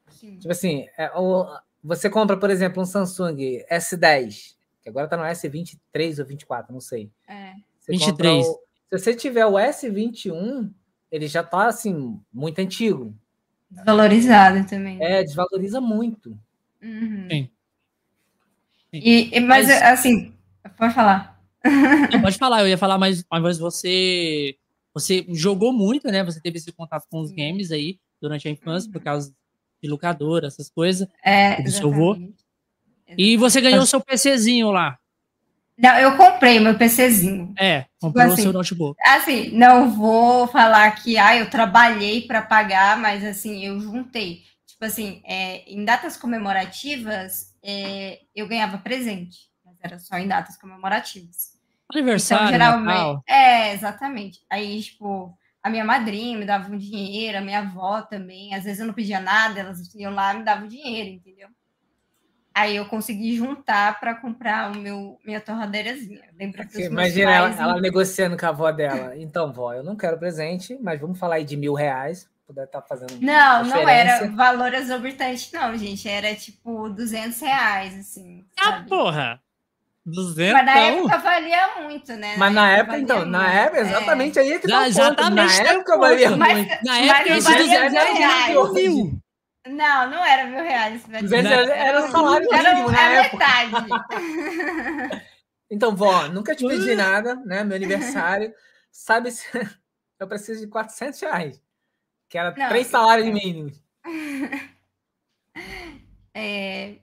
Sim. 0.09 0.37
Tipo 0.37 0.51
assim, 0.51 0.85
é, 0.97 1.11
o, 1.15 1.47
você 1.83 2.09
compra, 2.09 2.37
por 2.37 2.49
exemplo, 2.49 2.81
um 2.81 2.85
Samsung 2.85 3.63
S10, 3.71 4.55
que 4.81 4.89
agora 4.89 5.05
está 5.05 5.17
no 5.17 5.23
S23 5.23 6.19
ou 6.19 6.25
24, 6.25 6.73
não 6.73 6.81
sei. 6.81 7.09
É. 7.27 7.53
Você 7.79 7.91
23. 7.93 8.45
O, 8.45 8.59
se 8.89 8.99
você 8.99 9.15
tiver 9.15 9.45
o 9.45 9.53
S21, 9.53 10.69
ele 11.11 11.27
já 11.27 11.41
está 11.41 11.67
assim, 11.67 12.19
muito 12.31 12.59
antigo. 12.59 13.15
Desvalorizado 13.69 14.65
também. 14.67 15.03
É, 15.03 15.23
desvaloriza 15.23 15.81
muito. 15.81 16.37
Uhum. 16.81 17.27
Sim. 17.29 17.49
E, 18.93 19.39
mas, 19.39 19.67
mas, 19.67 19.81
assim, 19.81 20.33
pode 20.77 20.93
falar. 20.93 21.32
Não, 22.11 22.21
pode 22.21 22.37
falar, 22.37 22.61
eu 22.61 22.67
ia 22.67 22.77
falar, 22.77 22.97
mas, 22.97 23.23
mas 23.31 23.57
você 23.57 24.55
você 24.93 25.25
jogou 25.29 25.73
muito, 25.73 26.07
né? 26.09 26.23
Você 26.23 26.39
teve 26.39 26.57
esse 26.57 26.71
contato 26.71 27.07
com 27.09 27.19
os 27.19 27.31
games 27.31 27.71
aí 27.71 27.99
durante 28.21 28.47
a 28.47 28.51
infância, 28.51 28.91
por 28.91 29.01
causa 29.01 29.33
de 29.81 29.89
locadora, 29.89 30.47
essas 30.47 30.69
coisas. 30.69 31.07
É, 31.23 31.61
do 31.61 31.71
seu 31.71 31.91
avô. 31.91 32.17
E 33.17 33.35
você 33.37 33.59
ganhou 33.59 33.81
o 33.81 33.87
seu 33.87 33.99
PCzinho 33.99 34.71
lá. 34.71 34.97
Não, 35.77 35.97
eu 35.97 36.15
comprei 36.15 36.59
meu 36.59 36.77
PCzinho. 36.77 37.53
É, 37.57 37.81
tipo 37.81 37.89
comprou 37.99 38.25
assim, 38.25 38.41
o 38.41 38.43
seu 38.43 38.53
notebook. 38.53 38.99
Assim, 39.03 39.49
não 39.57 39.91
vou 39.91 40.47
falar 40.47 40.91
que 40.91 41.17
ah, 41.17 41.35
eu 41.35 41.49
trabalhei 41.49 42.21
para 42.21 42.43
pagar, 42.43 42.97
mas 42.97 43.23
assim, 43.23 43.65
eu 43.65 43.79
juntei. 43.79 44.43
Tipo 44.67 44.85
assim, 44.85 45.21
é, 45.25 45.63
em 45.67 45.83
datas 45.83 46.15
comemorativas, 46.15 47.53
é, 47.63 48.19
eu 48.35 48.47
ganhava 48.47 48.77
presente, 48.77 49.49
mas 49.65 49.75
era 49.81 49.97
só 49.97 50.17
em 50.17 50.27
datas 50.27 50.57
comemorativas. 50.57 51.52
Aniversário, 51.93 52.47
então, 52.47 52.59
geralmente, 52.59 52.97
Natal. 52.97 53.23
É, 53.27 53.73
exatamente. 53.73 54.39
Aí, 54.49 54.81
tipo, 54.81 55.37
a 55.61 55.69
minha 55.69 55.85
madrinha 55.85 56.37
me 56.37 56.45
dava 56.45 56.71
um 56.71 56.77
dinheiro, 56.77 57.37
a 57.37 57.41
minha 57.41 57.59
avó 57.59 58.01
também. 58.01 58.53
Às 58.53 58.65
vezes 58.65 58.79
eu 58.79 58.87
não 58.87 58.93
pedia 58.93 59.19
nada, 59.19 59.59
elas 59.59 59.93
iam 59.95 60.13
lá 60.13 60.33
e 60.33 60.37
me 60.39 60.43
davam 60.43 60.67
dinheiro, 60.67 61.09
entendeu? 61.09 61.47
Aí 62.53 62.75
eu 62.75 62.85
consegui 62.85 63.35
juntar 63.35 63.99
para 63.99 64.13
comprar 64.13 64.71
o 64.71 64.75
meu 64.77 65.17
minha 65.25 65.41
torradeirazinha. 65.41 66.21
Lembra 66.37 66.65
que 66.65 66.83
Imagina 66.83 67.31
ela, 67.31 67.49
ela, 67.49 67.81
negociando 67.81 68.37
com 68.37 68.45
a 68.45 68.49
avó 68.49 68.71
dela. 68.71 69.17
Então, 69.17 69.51
vó, 69.51 69.73
eu 69.73 69.83
não 69.83 69.95
quero 69.95 70.19
presente, 70.19 70.77
mas 70.79 71.01
vamos 71.01 71.17
falar 71.17 71.35
aí 71.35 71.43
de 71.43 71.57
mil 71.57 71.73
reais. 71.73 72.29
Puder 72.45 72.65
estar 72.65 72.81
tá 72.81 72.87
fazendo. 72.87 73.19
Não, 73.19 73.63
não 73.63 73.89
era 73.89 74.29
valor 74.29 74.71
exorbitante, 74.73 75.51
não, 75.53 75.75
gente. 75.75 76.07
Era 76.07 76.35
tipo 76.35 76.89
200 76.89 77.39
reais, 77.39 77.97
assim. 77.97 78.45
Ah, 78.59 78.85
porra! 78.87 79.41
200? 80.05 80.53
Mas 80.53 80.65
na 80.65 80.79
época 80.79 81.17
valia 81.17 81.81
muito, 81.81 82.13
né? 82.13 82.35
Mas 82.37 82.53
na, 82.53 82.71
época, 82.71 82.97
então, 82.97 83.17
muito. 83.17 83.31
na 83.31 83.53
época, 83.53 83.81
exatamente 83.81 84.37
é. 84.37 84.41
aí 84.41 84.51
é 84.51 84.59
que 84.59 84.67
tá 84.67 84.87
Exatamente. 84.87 85.63
Na 85.63 85.69
época 85.69 85.97
valia 85.97 86.29
muito. 86.31 86.85
Na 86.85 86.99
época, 86.99 87.37
esse 87.37 87.57
200 87.57 87.93
era 87.93 88.13
mil. 88.73 89.23
Não, 89.65 90.09
não 90.09 90.25
era 90.25 90.45
mil 90.45 90.61
reais. 90.61 91.03
200 91.05 91.51
era 91.69 92.05
o 92.05 92.11
salário 92.11 92.49
mínimo 92.51 92.91
na 92.91 93.01
época. 93.01 93.37
metade. 93.37 95.23
então, 95.71 95.95
vó, 95.95 96.27
nunca 96.27 96.53
te 96.53 96.67
pedi 96.67 96.95
nada, 96.95 97.35
né? 97.45 97.63
Meu 97.63 97.77
aniversário. 97.77 98.53
Sabe 98.91 99.31
se 99.31 99.45
eu 100.19 100.27
preciso 100.27 100.59
de 100.59 100.67
400 100.67 101.21
reais. 101.21 101.61
Que 102.29 102.37
era 102.37 102.53
não, 102.53 102.67
três 102.67 102.87
salários 102.87 103.27
mínimos. 103.27 103.81
É, 106.35 106.95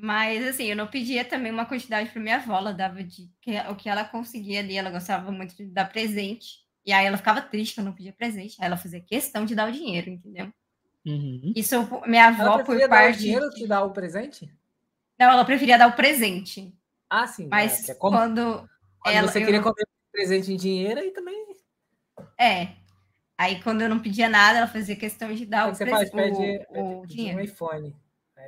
mas, 0.00 0.46
assim, 0.46 0.64
eu 0.64 0.76
não 0.76 0.86
pedia 0.86 1.24
também 1.24 1.52
uma 1.52 1.66
quantidade 1.66 2.10
para 2.10 2.22
minha 2.22 2.36
avó, 2.36 2.58
ela 2.58 2.72
dava 2.72 3.02
de 3.02 3.30
que, 3.40 3.58
o 3.70 3.76
que 3.76 3.88
ela 3.88 4.04
conseguia 4.04 4.60
ali, 4.60 4.76
ela 4.76 4.90
gostava 4.90 5.30
muito 5.30 5.56
de 5.56 5.66
dar 5.66 5.88
presente. 5.90 6.66
E 6.84 6.92
aí 6.92 7.06
ela 7.06 7.16
ficava 7.16 7.42
triste 7.42 7.74
que 7.74 7.80
eu 7.80 7.84
não 7.84 7.92
pedia 7.92 8.12
presente, 8.12 8.56
aí 8.60 8.66
ela 8.66 8.76
fazia 8.76 9.00
questão 9.00 9.44
de 9.44 9.54
dar 9.54 9.68
o 9.68 9.72
dinheiro, 9.72 10.08
entendeu? 10.10 10.52
Uhum. 11.06 11.52
Isso, 11.54 11.76
minha 12.06 12.28
avó, 12.28 12.42
ela 12.42 12.64
por 12.64 12.78
parte. 12.78 12.88
Dar 12.88 13.10
o 13.10 13.12
dinheiro 13.12 13.50
que 13.50 13.66
dá 13.66 13.84
o 13.84 13.92
presente? 13.92 14.50
Não, 15.18 15.30
ela 15.30 15.44
preferia 15.44 15.78
dar 15.78 15.88
o 15.88 15.96
presente. 15.96 16.74
Ah, 17.10 17.26
sim. 17.26 17.48
Mas 17.50 17.88
é, 17.88 17.92
é 17.92 17.94
como... 17.94 18.16
quando. 18.16 18.68
quando 19.00 19.14
ela, 19.14 19.28
você 19.28 19.44
queria 19.44 19.62
comer 19.62 19.86
presente 20.12 20.52
em 20.52 20.56
dinheiro 20.56 21.00
e 21.00 21.10
também. 21.10 21.46
É. 22.38 22.68
Aí 23.36 23.62
quando 23.62 23.82
eu 23.82 23.88
não 23.88 24.00
pedia 24.00 24.28
nada, 24.28 24.58
ela 24.58 24.66
fazia 24.66 24.96
questão 24.96 25.32
de 25.32 25.46
dar 25.46 25.68
o, 25.68 25.74
você 25.74 25.86
faz, 25.86 26.10
pede, 26.10 26.66
o, 26.70 27.00
o 27.00 27.06
dinheiro. 27.06 27.38
um 27.38 27.40
iPhone. 27.40 27.94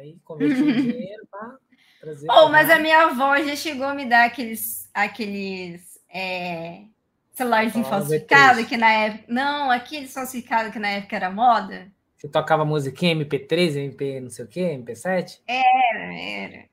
Aí 0.00 0.18
converti 0.24 0.62
o 0.62 0.72
dinheiro 0.72 1.26
para 1.30 1.58
trazer. 2.00 2.26
Oh, 2.30 2.48
mas 2.48 2.70
a 2.70 2.78
minha 2.78 3.02
avó 3.02 3.36
já 3.36 3.54
chegou 3.54 3.84
a 3.84 3.94
me 3.94 4.06
dar 4.06 4.24
aqueles, 4.24 4.88
aqueles 4.94 6.00
é, 6.08 6.84
celularzinho 7.32 7.84
falsificado 7.84 8.64
que 8.64 8.78
na 8.78 8.90
época. 8.90 9.24
Não, 9.28 9.70
aqueles 9.70 10.12
falsificados 10.14 10.72
que 10.72 10.78
na 10.78 10.88
época 10.88 11.16
era 11.16 11.30
moda. 11.30 11.92
Você 12.16 12.28
tocava 12.28 12.64
musiquinha 12.64 13.14
MP3, 13.14 13.76
MP 13.76 14.20
não 14.20 14.30
sei 14.30 14.44
o 14.46 14.48
quê, 14.48 14.78
MP7? 14.82 15.40
Era, 15.46 16.14
era. 16.14 16.64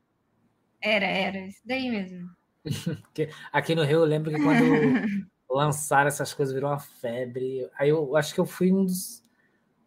Era, 0.81 1.05
era. 1.05 1.37
Isso 1.39 1.61
daí 1.65 1.89
mesmo. 1.89 2.29
Aqui 3.51 3.75
no 3.75 3.83
Rio 3.83 3.99
eu 3.99 4.05
lembro 4.05 4.31
que 4.31 4.41
quando 4.41 4.63
lançaram 5.51 6.07
essas 6.07 6.33
coisas 6.33 6.55
virou 6.55 6.69
uma 6.69 6.79
febre. 6.79 7.69
Aí 7.77 7.89
eu 7.89 8.15
acho 8.15 8.33
que 8.33 8.39
eu 8.39 8.45
fui 8.45 8.71
um 8.71 8.85
dos 8.85 9.21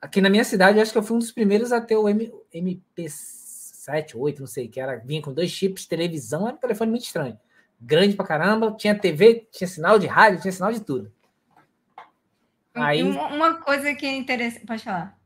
Aqui 0.00 0.20
na 0.20 0.30
minha 0.30 0.44
cidade, 0.44 0.80
acho 0.80 0.92
que 0.92 0.98
eu 0.98 1.02
fui 1.02 1.16
um 1.16 1.20
dos 1.20 1.32
primeiros 1.32 1.72
a 1.72 1.80
ter 1.80 1.96
o 1.96 2.08
M, 2.08 2.32
MP7, 2.54 4.14
8, 4.14 4.40
não 4.40 4.46
sei, 4.46 4.66
que 4.68 4.80
era, 4.80 4.96
vinha 4.96 5.20
com 5.20 5.32
dois 5.32 5.50
chips, 5.50 5.86
televisão, 5.86 6.46
era 6.46 6.56
um 6.56 6.60
telefone 6.60 6.90
muito 6.90 7.04
estranho. 7.04 7.38
Grande 7.80 8.16
pra 8.16 8.26
caramba, 8.26 8.74
tinha 8.78 8.98
TV, 8.98 9.46
tinha 9.50 9.68
sinal 9.68 9.98
de 9.98 10.06
rádio, 10.06 10.40
tinha 10.40 10.52
sinal 10.52 10.72
de 10.72 10.80
tudo. 10.80 11.12
Aí, 12.74 13.02
uma 13.02 13.54
coisa 13.54 13.94
que 13.94 14.06
é 14.06 14.16
interessante, 14.16 14.66
pode 14.66 14.82
falar. 14.82 15.18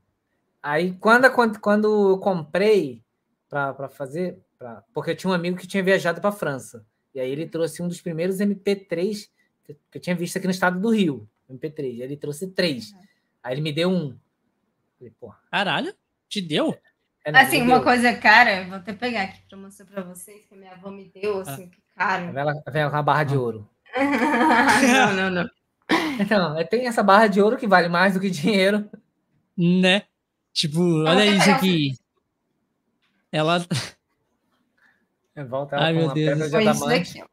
Aí, 0.62 0.94
quando, 0.94 1.30
quando, 1.30 1.60
quando 1.60 2.10
eu 2.10 2.18
comprei 2.18 3.02
para 3.48 3.88
fazer, 3.88 4.38
pra, 4.58 4.82
porque 4.92 5.10
eu 5.10 5.16
tinha 5.16 5.30
um 5.30 5.34
amigo 5.34 5.56
que 5.56 5.66
tinha 5.66 5.82
viajado 5.82 6.20
para 6.20 6.32
França, 6.32 6.84
e 7.14 7.20
aí 7.20 7.30
ele 7.30 7.46
trouxe 7.46 7.80
um 7.82 7.86
dos 7.86 8.00
primeiros 8.00 8.38
MP3 8.38 9.28
que 9.64 9.98
eu 9.98 10.00
tinha 10.00 10.16
visto 10.16 10.36
aqui 10.36 10.46
no 10.46 10.50
estado 10.50 10.78
do 10.78 10.90
Rio, 10.90 11.28
MP3. 11.50 12.00
Ele 12.00 12.16
trouxe 12.16 12.48
três. 12.48 12.92
Uhum. 12.92 12.98
Aí 13.42 13.54
ele 13.54 13.62
me 13.62 13.72
deu 13.72 13.90
um. 13.90 14.16
Falei, 15.04 15.10
porra. 15.20 15.38
Caralho, 15.50 15.94
te 16.28 16.40
deu? 16.40 16.76
É, 17.24 17.38
assim, 17.38 17.60
uma 17.60 17.76
deu. 17.76 17.84
coisa 17.84 18.14
cara, 18.14 18.64
vou 18.64 18.76
até 18.76 18.92
pegar 18.92 19.22
aqui 19.22 19.40
para 19.48 19.58
mostrar 19.58 19.86
para 19.86 20.02
vocês 20.02 20.46
que 20.46 20.54
a 20.54 20.56
minha 20.56 20.72
avó 20.72 20.90
me 20.90 21.10
deu, 21.14 21.40
assim, 21.40 21.64
ah. 21.64 21.68
que 21.68 21.82
cara. 21.94 22.62
Vem 22.70 22.90
com 22.90 22.96
a 22.96 23.02
barra 23.02 23.24
de 23.24 23.36
ouro. 23.36 23.68
não, 23.96 25.12
não, 25.12 25.30
não. 25.30 25.50
Então, 26.18 26.58
é, 26.58 26.64
tem 26.64 26.86
essa 26.86 27.02
barra 27.02 27.26
de 27.26 27.40
ouro 27.40 27.56
que 27.56 27.66
vale 27.66 27.88
mais 27.88 28.14
do 28.14 28.20
que 28.20 28.30
dinheiro. 28.30 28.88
Né? 29.56 30.04
Tipo, 30.52 30.80
olha 31.04 31.26
isso 31.26 31.50
aqui. 31.50 31.98
Ela. 33.30 33.66
É, 35.36 35.44
volta 35.44 35.76
Ai, 35.76 35.92
meu 35.92 36.14
Deus. 36.14 36.50
Foi 36.50 36.64
isso 36.64 36.86
daqui, 36.86 37.22
ó. 37.22 37.26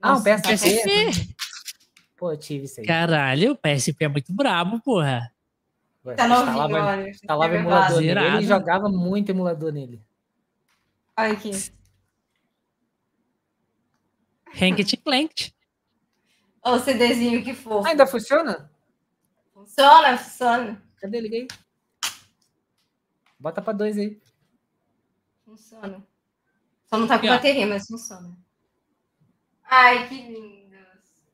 Ah, 0.00 0.14
um 0.14 0.22
PSP. 0.22 0.48
PSP. 0.52 1.34
Pô, 2.16 2.32
eu 2.32 2.38
tive 2.38 2.64
isso 2.64 2.80
aí. 2.80 2.86
Caralho, 2.86 3.52
o 3.52 3.56
PSP 3.56 4.04
é 4.04 4.08
muito 4.08 4.32
brabo, 4.32 4.80
porra. 4.80 5.30
Tá 6.16 6.28
novinho, 6.28 6.58
olha. 6.58 7.08
Instalava 7.10 7.54
emulador 7.54 8.00
nele. 8.00 8.20
Ele 8.20 8.42
jogava 8.42 8.88
muito 8.88 9.30
emulador 9.30 9.72
nele. 9.72 10.02
Olha 11.16 11.32
aqui. 11.32 11.50
Hank 14.60 14.96
Clank. 14.98 15.52
Olha 16.62 16.76
o 16.76 16.80
CDzinho 16.80 17.42
que 17.44 17.54
for. 17.54 17.86
Ainda 17.86 18.06
funciona? 18.06 18.70
Funciona, 19.52 20.18
funciona. 20.18 20.82
Cadê? 21.00 21.20
Liguei. 21.20 21.48
Bota 23.38 23.62
pra 23.62 23.72
dois 23.72 23.96
aí. 23.96 24.20
Funciona. 25.44 26.06
Só 26.86 26.98
não 26.98 27.06
tá 27.06 27.18
com 27.18 27.26
bateria, 27.26 27.66
mas 27.66 27.86
funciona. 27.86 28.36
Ai, 29.64 30.08
que 30.08 30.14
lindo. 30.14 30.59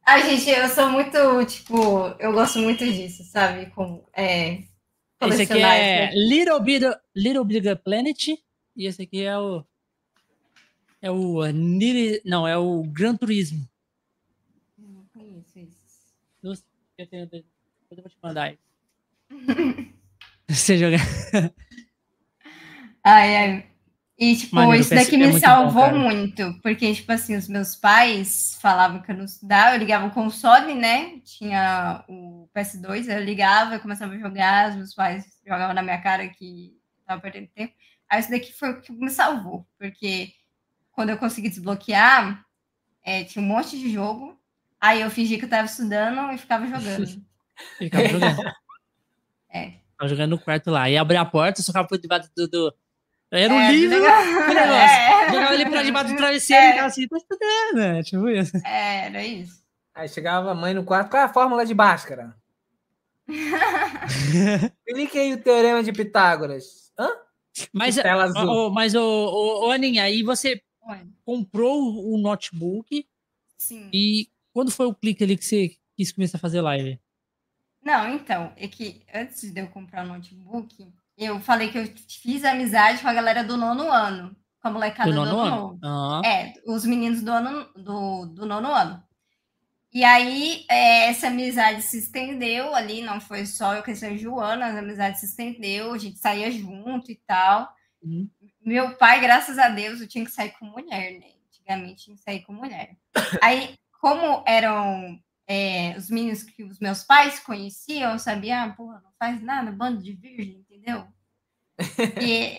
Ai, 0.08 0.22
gente, 0.22 0.48
eu 0.48 0.68
sou 0.68 0.88
muito, 0.88 1.44
tipo, 1.46 2.06
eu 2.20 2.32
gosto 2.32 2.60
muito 2.60 2.84
disso, 2.84 3.24
sabe? 3.24 3.66
Com, 3.70 4.04
é, 4.14 4.62
esse 5.22 5.42
aqui 5.42 5.54
é 5.54 6.06
né? 6.06 6.14
Little, 6.14 6.60
Big, 6.60 6.84
Little 7.14 7.44
Big 7.44 7.74
Planet 7.76 8.28
e 8.28 8.86
esse 8.86 9.02
aqui 9.02 9.22
é 9.22 9.36
o 9.36 9.64
é 11.02 11.10
o 11.10 11.40
não, 12.24 12.46
é 12.46 12.56
o 12.56 12.84
Gran 12.84 13.16
Turismo. 13.16 13.68
Não 14.78 15.04
conheço 15.12 15.58
isso. 15.58 16.56
Eu, 16.96 17.06
tenho, 17.08 17.28
eu 17.32 17.96
vou 17.96 18.08
te 18.08 18.16
mandar 18.22 18.44
aí. 18.44 18.58
Você 20.48 20.78
jogar. 20.78 21.00
Ai, 23.02 23.36
ai. 23.36 23.70
E, 24.18 24.34
tipo, 24.34 24.56
Mano, 24.56 24.74
isso 24.74 24.94
daqui 24.94 25.14
me 25.18 25.26
é 25.26 25.38
salvou 25.38 25.90
bom, 25.90 25.98
muito, 25.98 26.58
porque, 26.62 26.94
tipo 26.94 27.12
assim, 27.12 27.36
os 27.36 27.48
meus 27.48 27.76
pais 27.76 28.56
falavam 28.62 29.02
que 29.02 29.12
eu 29.12 29.16
não 29.16 29.26
estudava, 29.26 29.74
eu 29.74 29.78
ligava 29.78 30.06
o 30.06 30.10
console, 30.10 30.74
né? 30.74 31.20
Tinha 31.22 32.02
o 32.08 32.48
PS2, 32.56 33.08
eu 33.08 33.22
ligava, 33.22 33.74
eu 33.74 33.80
começava 33.80 34.14
a 34.14 34.18
jogar, 34.18 34.70
os 34.70 34.76
meus 34.76 34.94
pais 34.94 35.26
jogavam 35.46 35.74
na 35.74 35.82
minha 35.82 36.00
cara 36.00 36.26
que 36.28 36.72
tava 37.06 37.20
perdendo 37.20 37.48
tempo. 37.48 37.74
Aí 38.08 38.20
isso 38.20 38.30
daqui 38.30 38.54
foi 38.54 38.70
o 38.70 38.80
que 38.80 38.90
me 38.90 39.10
salvou, 39.10 39.66
porque 39.78 40.32
quando 40.92 41.10
eu 41.10 41.18
consegui 41.18 41.50
desbloquear, 41.50 42.42
é, 43.04 43.22
tinha 43.22 43.44
um 43.44 43.46
monte 43.46 43.78
de 43.78 43.92
jogo, 43.92 44.40
aí 44.80 45.02
eu 45.02 45.10
fingi 45.10 45.36
que 45.36 45.44
eu 45.44 45.50
tava 45.50 45.66
estudando 45.66 46.32
e 46.32 46.38
ficava 46.38 46.66
jogando. 46.66 47.22
ficava 47.76 48.08
jogando. 48.08 48.52
É. 49.50 49.72
Tava 49.98 50.08
jogando 50.08 50.30
no 50.30 50.38
quarto 50.38 50.70
lá, 50.70 50.88
e 50.88 50.96
abria 50.96 51.20
a 51.20 51.26
porta, 51.26 51.60
só 51.60 51.66
ficava 51.66 51.86
por 51.86 51.98
debaixo 51.98 52.30
do, 52.34 52.48
do 52.48 52.74
era 53.30 53.52
um 53.52 53.58
é, 53.58 53.72
livro, 53.72 53.96
o 53.96 54.00
negócio. 54.54 54.96
É. 54.96 55.26
Jogava 55.32 55.54
ele 55.54 55.70
pra 55.70 55.82
debaixo 55.82 56.10
do 56.10 56.16
travesseiro 56.16 56.62
é. 56.62 56.66
e 56.66 56.70
ficava 56.70 56.88
assim, 56.88 57.08
tá 57.08 57.16
estudando, 57.16 57.74
né? 57.74 58.02
Tipo 58.02 58.28
isso. 58.28 58.56
É, 58.64 59.06
era 59.06 59.24
isso. 59.24 59.64
Aí 59.94 60.08
chegava 60.08 60.50
a 60.50 60.54
mãe 60.54 60.74
no 60.74 60.84
quarto, 60.84 61.10
qual 61.10 61.22
é 61.22 61.24
a 61.24 61.32
fórmula 61.32 61.64
de 61.64 61.74
Bhaskara? 61.74 62.36
Explique 64.86 65.18
aí 65.18 65.32
o 65.32 65.42
teorema 65.42 65.82
de 65.82 65.92
Pitágoras. 65.92 66.92
Hã? 66.98 67.08
Mas, 67.72 67.96
oh, 68.36 68.70
mas 68.70 68.94
ô, 68.94 69.00
oh, 69.00 69.66
oh, 69.66 69.70
Aninha, 69.70 70.04
aí 70.04 70.22
você 70.22 70.62
Oi. 70.82 71.06
comprou 71.24 72.12
o 72.12 72.18
notebook 72.18 73.06
Sim. 73.56 73.88
e 73.92 74.28
quando 74.52 74.70
foi 74.70 74.86
o 74.86 74.94
clique 74.94 75.24
ali 75.24 75.36
que 75.36 75.44
você 75.44 75.74
quis 75.96 76.12
começar 76.12 76.36
a 76.36 76.40
fazer 76.40 76.60
live? 76.60 77.00
Não, 77.82 78.14
então, 78.14 78.52
é 78.56 78.68
que 78.68 79.02
antes 79.14 79.50
de 79.50 79.60
eu 79.60 79.68
comprar 79.68 80.04
o 80.04 80.08
notebook, 80.08 80.92
eu 81.16 81.40
falei 81.40 81.70
que 81.70 81.78
eu 81.78 81.92
fiz 82.08 82.44
amizade 82.44 83.00
com 83.00 83.08
a 83.08 83.14
galera 83.14 83.42
do 83.42 83.56
nono 83.56 83.90
ano, 83.90 84.36
com 84.60 84.68
a 84.68 84.70
molecada 84.70 85.10
do 85.10 85.16
nono, 85.16 85.30
do 85.30 85.38
ano. 85.38 85.78
Uhum. 85.82 86.24
É, 86.24 86.54
os 86.66 86.84
meninos 86.84 87.22
do, 87.22 87.30
ano, 87.30 87.66
do, 87.74 88.26
do 88.26 88.46
nono 88.46 88.68
ano. 88.68 89.02
E 89.92 90.04
aí, 90.04 90.66
é, 90.68 91.08
essa 91.08 91.28
amizade 91.28 91.80
se 91.80 91.98
estendeu 91.98 92.74
ali, 92.74 93.00
não 93.00 93.18
foi 93.18 93.46
só 93.46 93.74
eu 93.74 93.82
que 93.82 93.92
a 93.92 94.16
Joana, 94.16 94.66
a 94.66 94.78
amizade 94.78 95.18
se 95.18 95.26
estendeu, 95.26 95.94
a 95.94 95.98
gente 95.98 96.18
saía 96.18 96.50
junto 96.50 97.10
e 97.10 97.16
tal. 97.26 97.72
Uhum. 98.02 98.28
Meu 98.60 98.94
pai, 98.96 99.20
graças 99.20 99.58
a 99.58 99.70
Deus, 99.70 100.00
eu 100.00 100.08
tinha 100.08 100.24
que 100.24 100.30
sair 100.30 100.50
com 100.58 100.66
mulher, 100.66 101.18
né? 101.18 101.28
Antigamente 101.48 102.04
tinha 102.04 102.16
que 102.16 102.22
sair 102.22 102.42
com 102.42 102.52
mulher. 102.52 102.94
aí, 103.40 103.74
como 103.98 104.44
eram 104.46 105.18
é, 105.46 105.96
os 105.96 106.10
meninos 106.10 106.42
que 106.42 106.64
os 106.64 106.78
meus 106.80 107.04
pais 107.04 107.38
conheciam, 107.38 108.18
sabia, 108.18 108.64
ah, 108.64 108.72
porra, 108.72 109.00
não 109.02 109.12
faz 109.18 109.40
nada, 109.40 109.70
bando 109.70 110.02
de 110.02 110.12
virgem, 110.12 110.58
entendeu? 110.58 111.06
E, 112.22 112.58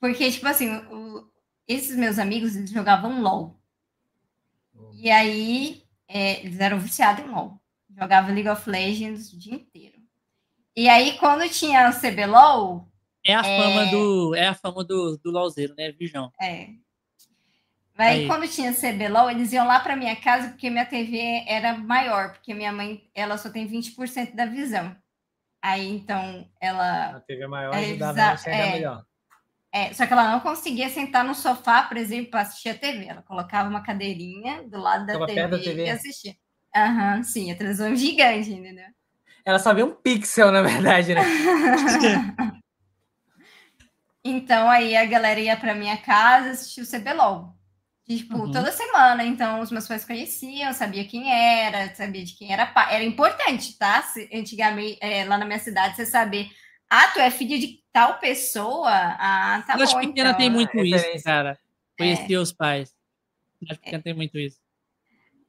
porque, 0.00 0.30
tipo 0.30 0.46
assim, 0.46 0.74
o, 0.74 1.30
esses 1.68 1.96
meus 1.96 2.18
amigos, 2.18 2.56
eles 2.56 2.70
jogavam 2.70 3.22
LOL. 3.22 3.60
E 4.94 5.10
aí, 5.10 5.84
é, 6.08 6.40
eles 6.40 6.58
eram 6.58 6.78
viciados 6.78 7.24
em 7.24 7.28
LOL. 7.28 7.60
Jogavam 7.98 8.34
League 8.34 8.48
of 8.48 8.68
Legends 8.68 9.32
o 9.32 9.38
dia 9.38 9.54
inteiro. 9.54 9.98
E 10.74 10.88
aí, 10.88 11.18
quando 11.18 11.48
tinha 11.48 11.92
CBLOL... 11.92 12.88
É 13.24 13.34
a 13.34 13.40
é... 13.40 13.62
fama 13.62 13.86
do, 13.90 14.34
é 14.34 14.46
a 14.48 14.54
fama 14.54 14.84
do, 14.84 15.18
do 15.18 15.30
LOLzeiro, 15.30 15.74
né, 15.76 15.90
Vijão? 15.92 16.30
É. 16.40 16.70
Aí, 17.98 18.20
aí, 18.20 18.26
quando 18.26 18.46
tinha 18.46 18.74
CBLOL, 18.74 19.30
eles 19.30 19.52
iam 19.52 19.66
lá 19.66 19.80
para 19.80 19.96
minha 19.96 20.14
casa 20.16 20.48
porque 20.48 20.68
minha 20.68 20.84
TV 20.84 21.44
era 21.46 21.78
maior, 21.78 22.32
porque 22.32 22.52
minha 22.52 22.70
mãe, 22.70 23.08
ela 23.14 23.38
só 23.38 23.48
tem 23.48 23.66
20% 23.66 24.34
da 24.34 24.44
visão. 24.44 24.94
Aí, 25.62 25.88
então, 25.88 26.48
ela... 26.60 27.16
A 27.16 27.20
TV 27.20 27.46
maior 27.46 27.74
ajudava 27.74 28.22
a 28.22 28.34
enxergar 28.34 28.58
é, 28.58 28.72
melhor. 28.72 29.04
É, 29.72 29.92
só 29.94 30.06
que 30.06 30.12
ela 30.12 30.30
não 30.30 30.40
conseguia 30.40 30.88
sentar 30.90 31.24
no 31.24 31.34
sofá, 31.34 31.82
por 31.82 31.96
exemplo, 31.96 32.30
para 32.30 32.42
assistir 32.42 32.68
a 32.68 32.74
TV. 32.74 33.06
Ela 33.06 33.22
colocava 33.22 33.68
uma 33.68 33.82
cadeirinha 33.82 34.62
do 34.68 34.78
lado 34.78 35.06
da, 35.06 35.26
TV, 35.26 35.48
da 35.48 35.58
TV, 35.58 35.84
e 35.86 35.90
assistia. 35.90 36.34
Aham, 36.74 37.16
uhum, 37.16 37.22
sim, 37.22 37.50
a 37.50 37.56
televisão 37.56 37.96
gigante, 37.96 38.50
entendeu? 38.50 38.86
Ela 39.44 39.58
só 39.58 39.72
vê 39.72 39.82
um 39.82 39.94
pixel, 39.94 40.52
na 40.52 40.60
verdade, 40.60 41.14
né? 41.14 41.22
então, 44.22 44.68
aí 44.68 44.94
a 44.96 45.06
galera 45.06 45.40
ia 45.40 45.56
para 45.56 45.74
minha 45.74 45.96
casa 45.96 46.50
assistir 46.50 46.82
o 46.82 46.86
CBLOL. 46.86 47.55
Tipo, 48.08 48.38
uhum. 48.38 48.52
toda 48.52 48.70
semana. 48.70 49.24
Então, 49.24 49.60
os 49.60 49.70
meus 49.72 49.88
pais 49.88 50.04
conheciam, 50.04 50.72
sabia 50.72 51.04
quem 51.04 51.32
era, 51.32 51.92
sabia 51.94 52.24
de 52.24 52.34
quem 52.34 52.52
era 52.52 52.64
pai. 52.64 52.94
Era 52.94 53.04
importante, 53.04 53.76
tá? 53.76 54.00
Se, 54.02 54.30
antigamente, 54.32 54.98
é, 55.00 55.24
lá 55.24 55.36
na 55.36 55.44
minha 55.44 55.58
cidade, 55.58 55.96
você 55.96 56.06
saber. 56.06 56.48
Ah, 56.88 57.08
tu 57.08 57.18
é 57.18 57.30
filho 57.32 57.58
de 57.58 57.82
tal 57.92 58.18
pessoa? 58.20 58.90
Ah, 58.90 59.64
tá 59.66 59.76
Nas 59.76 59.92
bom. 59.92 60.00
pequena 60.00 60.30
então. 60.30 60.38
tem 60.38 60.50
muito 60.50 60.78
é, 60.78 60.84
isso, 60.84 61.24
cara. 61.24 61.58
Conhecer 61.98 62.34
é. 62.34 62.38
os 62.38 62.52
pais. 62.52 62.94
Nas 63.60 63.76
pequena 63.76 63.98
é. 63.98 64.02
tem 64.02 64.14
muito 64.14 64.38
isso. 64.38 64.60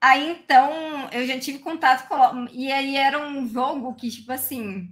Aí, 0.01 0.31
então, 0.31 0.71
eu 1.11 1.27
já 1.27 1.39
tive 1.39 1.59
contato 1.59 2.07
com... 2.07 2.47
E 2.51 2.71
aí 2.71 2.95
era 2.95 3.19
um 3.19 3.47
jogo 3.47 3.93
que, 3.93 4.09
tipo 4.09 4.31
assim... 4.31 4.91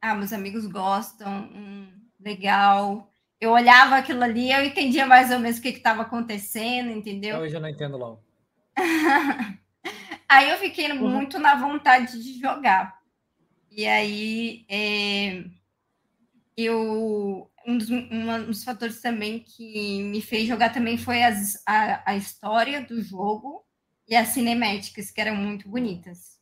Ah, 0.00 0.14
meus 0.14 0.32
amigos 0.32 0.66
gostam, 0.66 1.50
hum, 1.52 1.88
legal 2.20 3.07
eu 3.40 3.50
olhava 3.50 3.96
aquilo 3.96 4.22
ali, 4.22 4.50
eu 4.50 4.64
entendia 4.64 5.06
mais 5.06 5.30
ou 5.30 5.38
menos 5.38 5.58
o 5.58 5.62
que 5.62 5.68
estava 5.68 6.02
acontecendo, 6.02 6.90
entendeu? 6.90 7.38
Hoje 7.38 7.54
eu 7.54 7.60
não 7.60 7.68
entendo 7.68 7.96
logo. 7.96 8.22
aí 10.28 10.50
eu 10.50 10.56
fiquei 10.58 10.90
uhum. 10.92 11.08
muito 11.08 11.38
na 11.38 11.54
vontade 11.54 12.22
de 12.22 12.40
jogar. 12.40 12.98
E 13.70 13.86
aí 13.86 14.64
é, 14.68 15.44
eu 16.56 17.48
um 17.68 17.76
dos, 17.76 17.90
um 17.90 18.46
dos 18.46 18.64
fatores 18.64 19.00
também 19.02 19.40
que 19.40 20.02
me 20.02 20.22
fez 20.22 20.48
jogar 20.48 20.72
também 20.72 20.96
foi 20.96 21.22
as, 21.22 21.62
a, 21.66 22.12
a 22.12 22.16
história 22.16 22.80
do 22.80 23.02
jogo 23.02 23.62
e 24.08 24.16
as 24.16 24.28
cinemáticas, 24.28 25.10
que 25.10 25.20
eram 25.20 25.36
muito 25.36 25.68
bonitas. 25.68 26.40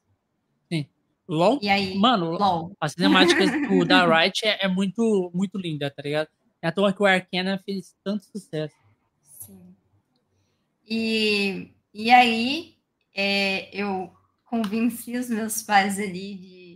Sim. 0.72 0.86
LOL? 1.28 1.58
E 1.60 1.68
aí, 1.68 1.98
Mano, 1.98 2.30
LOL. 2.30 2.76
as 2.80 2.92
cinemáticas 2.92 3.50
do, 3.50 3.84
da 3.84 4.06
Riot 4.22 4.46
é, 4.46 4.66
é, 4.66 4.68
muito, 4.68 5.32
muito 5.34 5.58
linda, 5.58 5.90
tá 5.90 6.00
ligado? 6.00 6.28
É 6.62 6.68
à 6.68 6.72
toa 6.72 6.92
que 6.92 7.02
o 7.02 7.06
Arcana 7.06 7.62
fez 7.64 7.94
tanto 8.02 8.24
sucesso. 8.24 8.74
Sim. 9.40 9.74
E, 10.88 11.70
e 11.92 12.10
aí 12.10 12.76
é, 13.14 13.68
eu 13.72 14.12
convenci 14.44 15.16
os 15.16 15.28
meus 15.28 15.62
pais 15.62 15.98
ali 15.98 16.34
de 16.34 16.66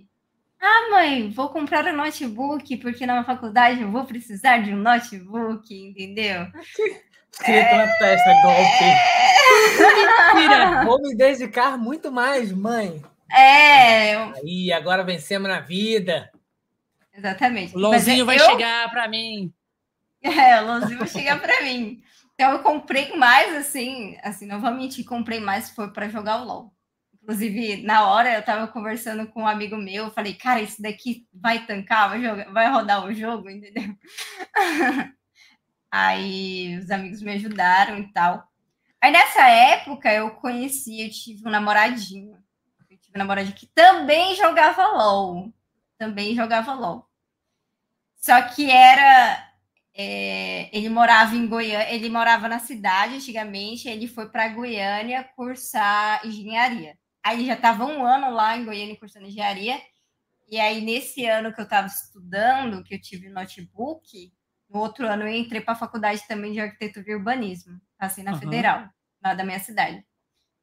ah, 0.60 0.90
mãe, 0.90 1.30
vou 1.30 1.48
comprar 1.48 1.86
um 1.86 1.96
notebook, 1.96 2.76
porque 2.76 3.06
na 3.06 3.24
faculdade 3.24 3.80
eu 3.80 3.90
vou 3.90 4.04
precisar 4.04 4.58
de 4.58 4.74
um 4.74 4.76
notebook, 4.76 5.74
entendeu? 5.74 6.46
Escrito 7.32 7.76
na 7.76 7.86
testa, 7.96 8.30
golpe. 8.42 8.84
Mentira, 10.34 10.84
vou 10.84 11.00
me 11.00 11.14
dedicar 11.14 11.78
muito 11.78 12.12
mais, 12.12 12.52
mãe. 12.52 13.02
É. 13.32 14.16
Aí, 14.16 14.70
agora 14.72 15.02
vencemos 15.02 15.48
na 15.48 15.60
vida. 15.60 16.30
Exatamente. 17.16 17.74
O 17.74 17.78
LOLzinho 17.78 18.26
vai 18.26 18.36
eu... 18.36 18.44
chegar 18.44 18.90
para 18.90 19.08
mim. 19.08 19.52
É, 20.22 20.60
o 20.60 20.66
LOLzinho 20.66 20.98
vai 20.98 21.08
chegar 21.08 21.40
para 21.40 21.62
mim. 21.62 22.02
Então 22.34 22.52
eu 22.52 22.62
comprei 22.62 23.16
mais, 23.16 23.54
assim, 23.56 24.18
assim, 24.22 24.46
não 24.46 24.60
vou 24.60 24.70
mentir, 24.70 25.04
comprei 25.04 25.40
mais 25.40 25.70
foi 25.70 25.92
para 25.92 26.08
jogar 26.08 26.40
o 26.40 26.44
LOL. 26.44 26.74
Inclusive, 27.22 27.82
na 27.82 28.06
hora 28.06 28.34
eu 28.34 28.42
tava 28.42 28.66
conversando 28.66 29.26
com 29.28 29.42
um 29.42 29.46
amigo 29.46 29.76
meu, 29.76 30.06
eu 30.06 30.10
falei, 30.10 30.34
cara, 30.34 30.60
isso 30.60 30.80
daqui 30.80 31.26
vai 31.32 31.66
tancar, 31.66 32.08
vai, 32.08 32.22
jogar, 32.22 32.50
vai 32.52 32.70
rodar 32.70 33.04
o 33.04 33.12
jogo, 33.12 33.50
entendeu? 33.50 33.94
Aí 35.92 36.78
os 36.78 36.90
amigos 36.90 37.20
me 37.20 37.32
ajudaram 37.32 37.98
e 37.98 38.12
tal. 38.12 38.48
Aí 39.02 39.10
nessa 39.10 39.46
época 39.48 40.12
eu 40.12 40.30
conheci, 40.30 41.02
eu 41.02 41.10
tive 41.10 41.46
um 41.46 41.50
namoradinho. 41.50 42.38
Eu 42.90 42.98
tive 42.98 43.16
um 43.16 43.18
namoradinho 43.18 43.56
que 43.56 43.66
também 43.66 44.34
jogava 44.34 44.86
LOL. 44.86 45.52
Também 45.98 46.34
jogava 46.34 46.74
LOL. 46.74 47.06
Só 48.16 48.40
que 48.42 48.70
era 48.70 49.49
é, 50.02 50.70
ele 50.72 50.88
morava 50.88 51.36
em 51.36 51.46
Goiânia, 51.46 51.92
ele 51.92 52.08
morava 52.08 52.48
na 52.48 52.58
cidade 52.58 53.16
antigamente, 53.16 53.86
ele 53.86 54.08
foi 54.08 54.30
para 54.30 54.48
Goiânia 54.48 55.28
cursar 55.36 56.26
engenharia. 56.26 56.96
Aí 57.22 57.36
ele 57.36 57.46
já 57.46 57.52
estava 57.52 57.84
um 57.84 58.02
ano 58.06 58.30
lá 58.30 58.56
em 58.56 58.64
Goiânia 58.64 58.98
cursando 58.98 59.26
engenharia, 59.26 59.78
e 60.48 60.58
aí 60.58 60.80
nesse 60.80 61.26
ano 61.26 61.52
que 61.52 61.60
eu 61.60 61.64
estava 61.64 61.86
estudando, 61.86 62.82
que 62.82 62.94
eu 62.94 63.00
tive 63.00 63.28
notebook, 63.28 64.32
no 64.70 64.80
outro 64.80 65.06
ano 65.06 65.24
eu 65.24 65.34
entrei 65.34 65.60
para 65.60 65.74
a 65.74 65.76
faculdade 65.76 66.26
também 66.26 66.52
de 66.52 66.60
arquitetura 66.60 67.04
e 67.06 67.14
urbanismo, 67.14 67.78
passei 67.98 68.24
na 68.24 68.32
uhum. 68.32 68.38
Federal, 68.38 68.88
lá 69.22 69.34
da 69.34 69.44
minha 69.44 69.60
cidade. 69.60 70.02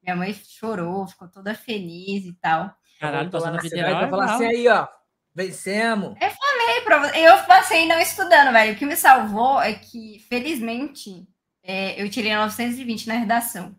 Minha 0.01 0.15
mãe 0.15 0.33
chorou, 0.33 1.07
ficou 1.07 1.27
toda 1.27 1.53
feliz 1.53 2.25
e 2.25 2.33
tal. 2.41 2.73
Caralho, 2.99 3.29
passou 3.29 3.51
na 3.51 3.61
Federal. 3.61 3.93
Vai 3.93 4.09
falar 4.09 4.33
assim 4.33 4.45
aí, 4.45 4.67
ó. 4.67 4.87
Vencemos. 5.35 6.15
Eu 6.19 6.31
falei 6.77 6.81
pra 6.83 6.99
você. 6.99 7.19
Eu 7.19 7.43
passei 7.45 7.87
não 7.87 7.99
estudando, 7.99 8.51
velho. 8.51 8.73
O 8.73 8.75
que 8.75 8.85
me 8.85 8.95
salvou 8.95 9.61
é 9.61 9.73
que, 9.73 10.23
felizmente, 10.27 11.27
é, 11.63 12.01
eu 12.01 12.09
tirei 12.09 12.35
920 12.35 13.07
na 13.07 13.15
redação. 13.15 13.75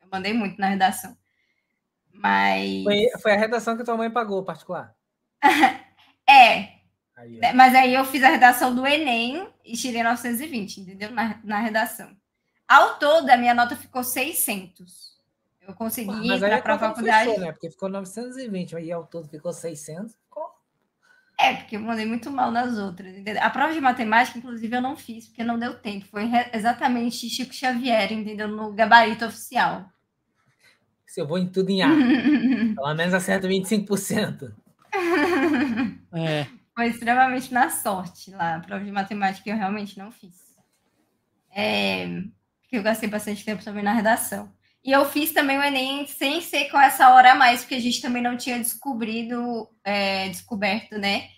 Eu 0.00 0.08
mandei 0.10 0.32
muito 0.32 0.58
na 0.58 0.68
redação. 0.68 1.16
Mas. 2.12 2.84
Foi, 2.84 3.08
foi 3.20 3.32
a 3.32 3.38
redação 3.38 3.76
que 3.76 3.84
tua 3.84 3.96
mãe 3.96 4.10
pagou, 4.10 4.44
particular. 4.44 4.94
é. 6.28 6.82
Aí, 7.16 7.40
Mas 7.54 7.74
aí 7.74 7.94
eu 7.94 8.04
fiz 8.04 8.22
a 8.22 8.28
redação 8.28 8.74
do 8.74 8.86
Enem 8.86 9.48
e 9.64 9.76
tirei 9.76 10.02
920, 10.02 10.80
entendeu? 10.80 11.10
Na, 11.10 11.40
na 11.44 11.58
redação. 11.58 12.16
Ao 12.66 12.98
todo, 12.98 13.28
a 13.28 13.36
minha 13.36 13.54
nota 13.54 13.76
ficou 13.76 14.02
600. 14.02 15.12
Eu 15.60 15.74
consegui 15.74 16.26
Mas 16.26 16.42
entrar 16.42 16.62
para 16.62 16.74
a 16.74 16.78
faculdade. 16.78 17.28
Fechou, 17.28 17.40
né? 17.40 17.52
Porque 17.52 17.70
ficou 17.70 17.88
920, 17.88 18.72
e 18.80 18.90
ao 18.90 19.06
todo 19.06 19.28
ficou 19.28 19.52
600. 19.52 20.16
É, 21.42 21.56
porque 21.56 21.76
eu 21.76 21.80
mandei 21.80 22.06
muito 22.06 22.30
mal 22.30 22.52
nas 22.52 22.78
outras. 22.78 23.16
Entendeu? 23.16 23.42
A 23.42 23.50
prova 23.50 23.72
de 23.72 23.80
matemática, 23.80 24.38
inclusive, 24.38 24.76
eu 24.76 24.80
não 24.80 24.96
fiz, 24.96 25.26
porque 25.26 25.42
não 25.42 25.58
deu 25.58 25.74
tempo. 25.74 26.06
Foi 26.06 26.30
exatamente 26.52 27.28
Chico 27.28 27.52
Xavier, 27.52 28.12
entendeu? 28.12 28.46
No 28.46 28.72
gabarito 28.72 29.24
oficial. 29.24 29.90
Se 31.06 31.20
eu 31.20 31.26
vou 31.26 31.38
em 31.38 31.48
tudo 31.48 31.70
em 31.70 31.82
A, 31.82 31.88
pelo 32.74 32.94
menos 32.94 33.12
acerto 33.12 33.48
25%. 33.48 34.54
é. 36.14 36.46
Foi 36.74 36.86
extremamente 36.86 37.52
na 37.52 37.68
sorte 37.68 38.30
lá. 38.30 38.56
A 38.56 38.60
prova 38.60 38.84
de 38.84 38.92
matemática 38.92 39.50
eu 39.50 39.56
realmente 39.56 39.98
não 39.98 40.10
fiz. 40.10 40.52
É, 41.54 42.06
porque 42.62 42.78
eu 42.78 42.82
gastei 42.82 43.08
bastante 43.08 43.44
tempo 43.44 43.64
também 43.64 43.82
na 43.82 43.92
redação. 43.92 44.50
E 44.84 44.90
eu 44.90 45.04
fiz 45.04 45.32
também 45.32 45.58
o 45.58 45.62
Enem 45.62 46.06
sem 46.06 46.40
ser 46.40 46.68
com 46.68 46.78
essa 46.78 47.14
hora 47.14 47.32
a 47.32 47.34
mais, 47.36 47.60
porque 47.60 47.76
a 47.76 47.80
gente 47.80 48.02
também 48.02 48.20
não 48.20 48.36
tinha 48.36 48.58
descobrido, 48.58 49.68
é, 49.84 50.28
descoberto, 50.28 50.98
né? 50.98 51.28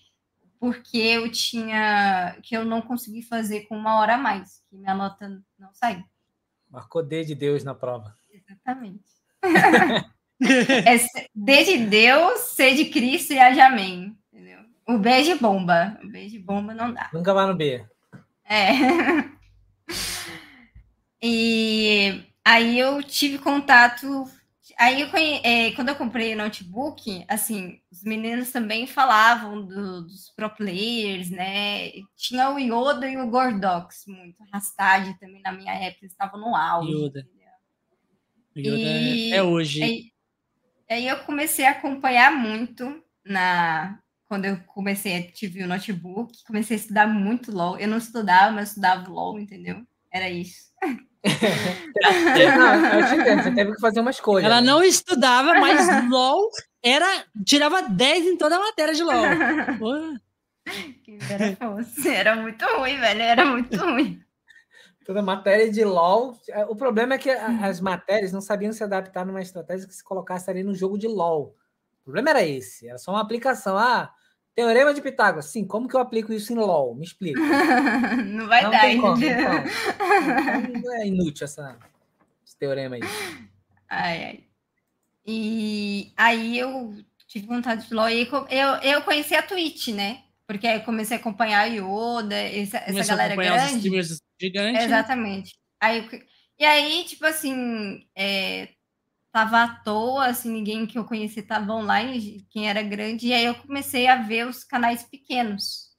Porque 0.59 0.97
eu 0.97 1.31
tinha, 1.31 2.39
que 2.43 2.57
eu 2.57 2.65
não 2.65 2.81
consegui 2.81 3.21
fazer 3.21 3.63
com 3.63 3.77
uma 3.77 4.01
hora 4.01 4.15
a 4.15 4.19
mais, 4.19 4.63
que 4.71 4.77
minha 4.77 4.95
nota 4.95 5.29
não 5.59 5.75
saiu. 5.75 6.03
Marcou 6.71 7.03
D 7.03 7.23
de 7.23 7.35
Deus 7.35 7.63
na 7.63 7.75
prova. 7.75 8.17
Exatamente. 8.33 9.05
é 10.43 10.97
D 11.35 11.65
de 11.65 11.87
Deus, 11.87 12.41
C 12.41 12.75
de 12.75 12.87
Cristo 12.87 13.35
e 13.35 13.39
A 13.39 13.51
de 13.51 13.61
Amém. 13.61 14.17
Entendeu? 14.33 14.61
O 14.89 14.99
B 14.99 15.11
é 15.11 15.23
de 15.23 15.35
bomba. 15.35 15.99
O 16.03 16.09
B 16.09 16.27
de 16.29 16.39
bomba 16.39 16.73
não 16.73 16.95
dá. 16.95 17.11
Nunca 17.13 17.35
vai 17.35 17.47
no 17.47 17.55
B. 17.55 17.85
É. 18.45 18.71
e 21.23 22.25
Aí 22.45 22.79
eu 22.79 23.03
tive 23.03 23.39
contato. 23.39 24.25
Aí 24.79 25.01
eu 25.01 25.11
conhe... 25.11 25.41
é, 25.43 25.73
quando 25.73 25.89
eu 25.89 25.97
comprei 25.97 26.35
o 26.35 26.37
notebook, 26.37 27.25
assim, 27.29 27.81
os 27.91 28.03
meninos 28.03 28.51
também 28.51 28.87
falavam 28.87 29.65
do, 29.65 30.03
dos 30.03 30.31
pro 30.37 30.51
players, 30.51 31.31
né? 31.31 31.91
Tinha 32.17 32.51
o 32.51 32.59
Yoda 32.59 33.09
e 33.09 33.17
o 33.17 33.29
Gordox, 33.29 34.05
muito. 34.07 34.43
Rastad 34.53 35.15
também 35.19 35.41
na 35.43 35.53
minha 35.53 35.73
época, 35.73 36.05
eles 36.05 36.13
estavam 36.13 36.41
no 36.41 36.55
auge. 36.55 36.93
Yoda. 36.93 37.29
Yoda 38.57 38.79
e... 38.79 39.33
é 39.33 39.43
hoje. 39.43 39.83
Aí, 39.83 40.13
aí 40.91 41.09
eu 41.09 41.19
comecei 41.25 41.65
a 41.65 41.71
acompanhar 41.71 42.31
muito 42.33 43.03
na, 43.25 43.99
quando 44.27 44.45
eu 44.47 44.59
comecei, 44.67 45.23
tive 45.23 45.63
o 45.63 45.67
notebook, 45.69 46.43
comecei 46.45 46.77
a 46.77 46.81
estudar 46.81 47.07
muito 47.07 47.53
LOL. 47.53 47.79
Eu 47.79 47.89
não 47.89 47.99
estudava, 47.99 48.53
mas 48.53 48.69
eu 48.69 48.71
estudava 48.71 49.09
LOL, 49.09 49.39
entendeu? 49.39 49.87
Era 50.13 50.29
isso. 50.29 50.73
não, 52.57 52.99
eu 52.99 53.09
te 53.09 53.15
entendo, 53.15 53.43
você 53.43 53.51
teve 53.55 53.75
que 53.75 53.81
fazer 53.81 54.01
uma 54.01 54.11
escolha. 54.11 54.45
Ela 54.45 54.61
né? 54.61 54.67
não 54.67 54.83
estudava, 54.83 55.55
mas 55.55 56.11
LOL 56.11 56.51
era. 56.83 57.25
tirava 57.45 57.83
10 57.83 58.27
em 58.27 58.37
toda 58.37 58.57
a 58.57 58.61
matéria 58.61 58.95
de 58.95 59.03
LOL. 59.03 59.15
Que 61.05 61.19
era, 61.31 61.55
fosse. 61.57 62.09
era 62.09 62.35
muito 62.37 62.65
ruim, 62.65 62.99
velho. 62.99 63.21
Era 63.21 63.45
muito 63.45 63.77
ruim. 63.77 64.19
Toda 65.05 65.21
matéria 65.21 65.71
de 65.71 65.85
LOL. 65.85 66.35
É, 66.49 66.65
o 66.65 66.75
problema 66.75 67.15
é 67.15 67.19
que 67.19 67.29
as 67.29 67.83
matérias 67.83 68.33
não 68.33 68.41
sabiam 68.41 68.73
se 68.73 68.83
adaptar 68.83 69.27
numa 69.27 69.43
estratégia 69.43 69.87
que 69.87 69.95
se 69.95 70.03
colocasse 70.03 70.51
ali 70.51 70.63
no 70.63 70.75
jogo 70.75 70.97
de 70.97 71.07
LOL. 71.07 71.55
O 72.01 72.05
problema 72.05 72.31
era 72.31 72.43
esse. 72.43 72.89
Era 72.89 72.97
só 72.97 73.11
uma 73.11 73.21
aplicação. 73.21 73.77
Ah, 73.77 74.11
teorema 74.55 74.95
de 74.95 75.01
Pitágoras. 75.01 75.47
Sim, 75.47 75.67
como 75.67 75.89
que 75.89 75.97
eu 75.97 76.01
aplico 76.01 76.33
isso 76.33 76.53
em 76.53 76.57
LOL? 76.57 76.95
Me 76.95 77.05
explica. 77.05 77.41
não 78.25 78.47
vai 78.47 78.63
não 78.63 78.71
dar, 78.71 78.81
tem 78.81 79.01
como, 79.01 79.25
então. 79.25 80.93
É 81.01 81.07
inútil 81.07 81.45
essa, 81.45 81.77
esse 82.47 82.57
teorema 82.57 82.97
aí. 82.97 83.03
Ai, 83.89 84.25
ai. 84.25 84.45
E 85.27 86.13
aí 86.17 86.59
eu 86.59 86.95
tive 87.27 87.47
vontade 87.47 87.89
de 87.89 87.95
LOL. 87.95 88.11
E 88.11 88.29
eu, 88.51 88.75
eu 88.83 89.03
conheci 89.03 89.35
a 89.35 89.43
Twitch, 89.43 89.89
né? 89.89 90.23
Porque 90.47 90.67
aí 90.67 90.77
eu 90.79 90.85
comecei 90.85 91.17
a 91.17 91.21
acompanhar 91.21 91.61
a 91.61 91.65
Yoda, 91.65 92.37
essa, 92.37 92.79
essa 92.79 93.17
galera 93.17 93.35
grande. 93.35 93.89
Os 93.99 94.21
gigantes. 94.41 94.75
Né? 94.75 94.85
Exatamente. 94.85 95.55
Aí, 95.81 96.07
e 96.59 96.65
aí, 96.65 97.05
tipo 97.05 97.25
assim, 97.25 98.07
é, 98.15 98.69
tava 99.35 99.65
à 99.65 99.69
toa, 99.69 100.27
assim, 100.27 100.49
ninguém 100.49 100.87
que 100.87 100.97
eu 100.97 101.05
conheci 101.05 101.43
tava 101.43 101.73
online, 101.73 102.47
quem 102.51 102.71
era 102.71 102.81
grande, 102.81 103.27
e 103.27 103.35
aí 103.35 103.45
eu 103.45 103.57
comecei 103.57 104.07
a 104.07 104.15
ver 104.15 104.47
os 104.47 104.63
canais 104.63 105.03
pequenos. 105.03 105.93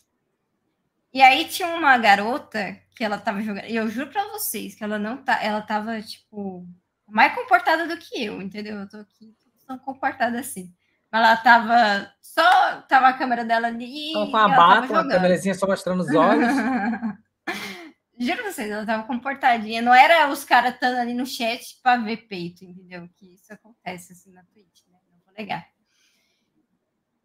E 1.14 1.22
aí 1.22 1.44
tinha 1.44 1.68
uma 1.68 1.98
garota 1.98 2.78
que 2.96 3.04
ela 3.04 3.18
tava 3.18 3.42
jogando, 3.42 3.66
e 3.66 3.76
eu 3.76 3.90
juro 3.90 4.10
pra 4.10 4.24
vocês 4.30 4.74
que 4.74 4.86
ela 4.86 4.98
não 4.98 5.18
tá, 5.18 5.44
ela 5.44 5.62
tava, 5.62 6.02
tipo, 6.02 6.66
mais 7.06 7.36
comportada 7.36 7.86
do 7.86 7.98
que 7.98 8.24
eu, 8.24 8.42
entendeu? 8.42 8.78
Eu 8.78 8.88
tô 8.88 8.98
aqui 9.00 9.36
tão 9.68 9.78
comportada 9.80 10.40
assim. 10.40 10.74
Ela 11.12 11.36
tava 11.36 12.10
só 12.22 12.82
tava 12.88 13.10
a 13.10 13.14
câmera 13.14 13.44
dela 13.44 13.68
ali. 13.68 14.14
Só 14.14 14.32
com 14.32 14.38
a 14.38 14.48
bata, 14.48 14.94
uma 14.94 15.08
câmerazinha 15.08 15.56
só 15.56 15.68
mostrando 15.68 16.02
os 16.02 16.16
olhos. 16.16 16.48
Juro 18.18 18.44
pra 18.44 18.52
vocês, 18.52 18.72
ela 18.72 18.86
tava 18.86 19.04
comportadinha. 19.04 19.82
Não 19.82 19.94
era 19.94 20.30
os 20.30 20.44
caras 20.44 20.74
estando 20.74 20.98
ali 20.98 21.14
no 21.14 21.26
chat 21.26 21.80
para 21.84 22.02
ver 22.02 22.28
peito, 22.28 22.64
entendeu? 22.64 23.10
Que 23.16 23.34
isso 23.34 23.52
acontece 23.52 24.14
assim 24.14 24.32
na 24.32 24.44
Twitch, 24.46 24.86
né? 24.88 24.98
Não 25.12 25.20
vou 25.26 25.34
negar. 25.38 25.68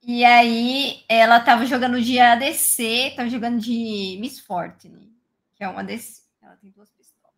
E 0.03 0.24
aí 0.24 1.05
ela 1.09 1.38
tava 1.41 1.66
jogando 1.66 2.01
de 2.01 2.18
ADC, 2.18 3.12
tava 3.14 3.28
jogando 3.28 3.61
de 3.61 4.18
Miss 4.20 4.41
Fortune, 4.41 5.14
que 5.55 5.62
é 5.62 5.68
uma 5.68 5.80
ADC. 5.80 6.22
Ela 6.43 6.57
tem 6.57 6.70
duas 6.70 6.91
pistolas. 6.91 7.36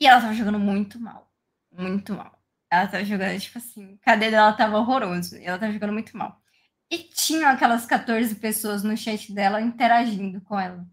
E 0.00 0.06
ela 0.06 0.20
tava 0.20 0.34
jogando 0.34 0.58
muito 0.58 0.98
mal. 0.98 1.30
Muito 1.70 2.14
mal. 2.14 2.40
Ela 2.70 2.86
tava 2.86 3.04
jogando, 3.04 3.38
tipo 3.38 3.58
assim, 3.58 3.98
a 4.00 4.04
cadeira 4.04 4.36
dela 4.36 4.52
tava 4.54 4.78
horroroso. 4.78 5.36
Ela 5.36 5.58
tava 5.58 5.72
jogando 5.72 5.92
muito 5.92 6.16
mal. 6.16 6.40
E 6.90 6.98
tinham 6.98 7.50
aquelas 7.50 7.84
14 7.84 8.34
pessoas 8.36 8.82
no 8.82 8.96
chat 8.96 9.32
dela 9.32 9.60
interagindo 9.60 10.40
com 10.40 10.58
ela. 10.58 10.86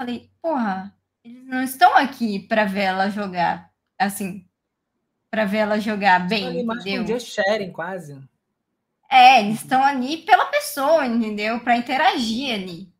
Eu 0.00 0.06
falei, 0.06 0.30
porra, 0.40 0.96
eles 1.22 1.44
não 1.44 1.62
estão 1.62 1.94
aqui 1.94 2.38
para 2.38 2.64
ver 2.64 2.84
ela 2.84 3.10
jogar, 3.10 3.70
assim, 3.98 4.48
para 5.30 5.44
ver 5.44 5.58
ela 5.58 5.78
jogar 5.78 6.26
bem, 6.26 6.46
ali 6.46 6.62
entendeu? 6.62 7.16
Um 7.16 7.20
sharing, 7.20 7.70
quase. 7.70 8.18
É, 9.10 9.40
eles 9.40 9.60
estão 9.60 9.84
ali 9.84 10.16
pela 10.18 10.46
pessoa, 10.46 11.04
entendeu? 11.04 11.60
Para 11.60 11.76
interagir 11.76 12.54
ali. 12.54 12.90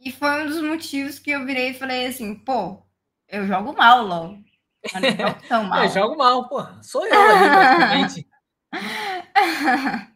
E 0.00 0.10
foi 0.10 0.42
um 0.42 0.46
dos 0.48 0.60
motivos 0.60 1.20
que 1.20 1.30
eu 1.30 1.46
virei 1.46 1.70
e 1.70 1.74
falei 1.74 2.06
assim, 2.06 2.34
pô, 2.34 2.82
eu 3.28 3.46
jogo 3.46 3.72
mal, 3.72 4.04
LOL. 4.04 4.38
Eu 4.92 5.00
não 5.02 5.10
jogo 5.10 5.40
tão 5.46 5.64
mal. 5.64 5.84
eu 5.84 5.90
jogo 5.90 6.16
mal, 6.16 6.48
pô. 6.48 6.66
Sou 6.82 7.06
eu 7.06 7.20
ali, 7.20 7.50
praticamente. 7.50 8.28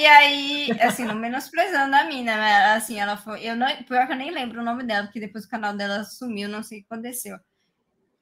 E 0.00 0.06
aí, 0.06 0.70
assim, 0.80 1.04
não 1.04 1.14
menosprezando 1.14 1.94
a 1.94 2.04
mina, 2.04 2.34
né? 2.34 2.72
Assim, 2.72 2.98
ela 2.98 3.18
foi. 3.18 3.44
Eu 3.46 3.54
não, 3.54 3.66
pior 3.84 4.06
que 4.06 4.14
eu 4.14 4.16
nem 4.16 4.30
lembro 4.30 4.62
o 4.62 4.64
nome 4.64 4.82
dela, 4.82 5.04
porque 5.04 5.20
depois 5.20 5.44
o 5.44 5.48
canal 5.50 5.76
dela 5.76 6.04
sumiu, 6.04 6.48
não 6.48 6.62
sei 6.62 6.78
o 6.78 6.80
que 6.80 6.86
aconteceu. 6.90 7.38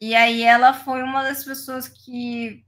E 0.00 0.12
aí 0.12 0.42
ela 0.42 0.74
foi 0.74 1.04
uma 1.04 1.22
das 1.22 1.44
pessoas 1.44 1.88
que 1.88 2.66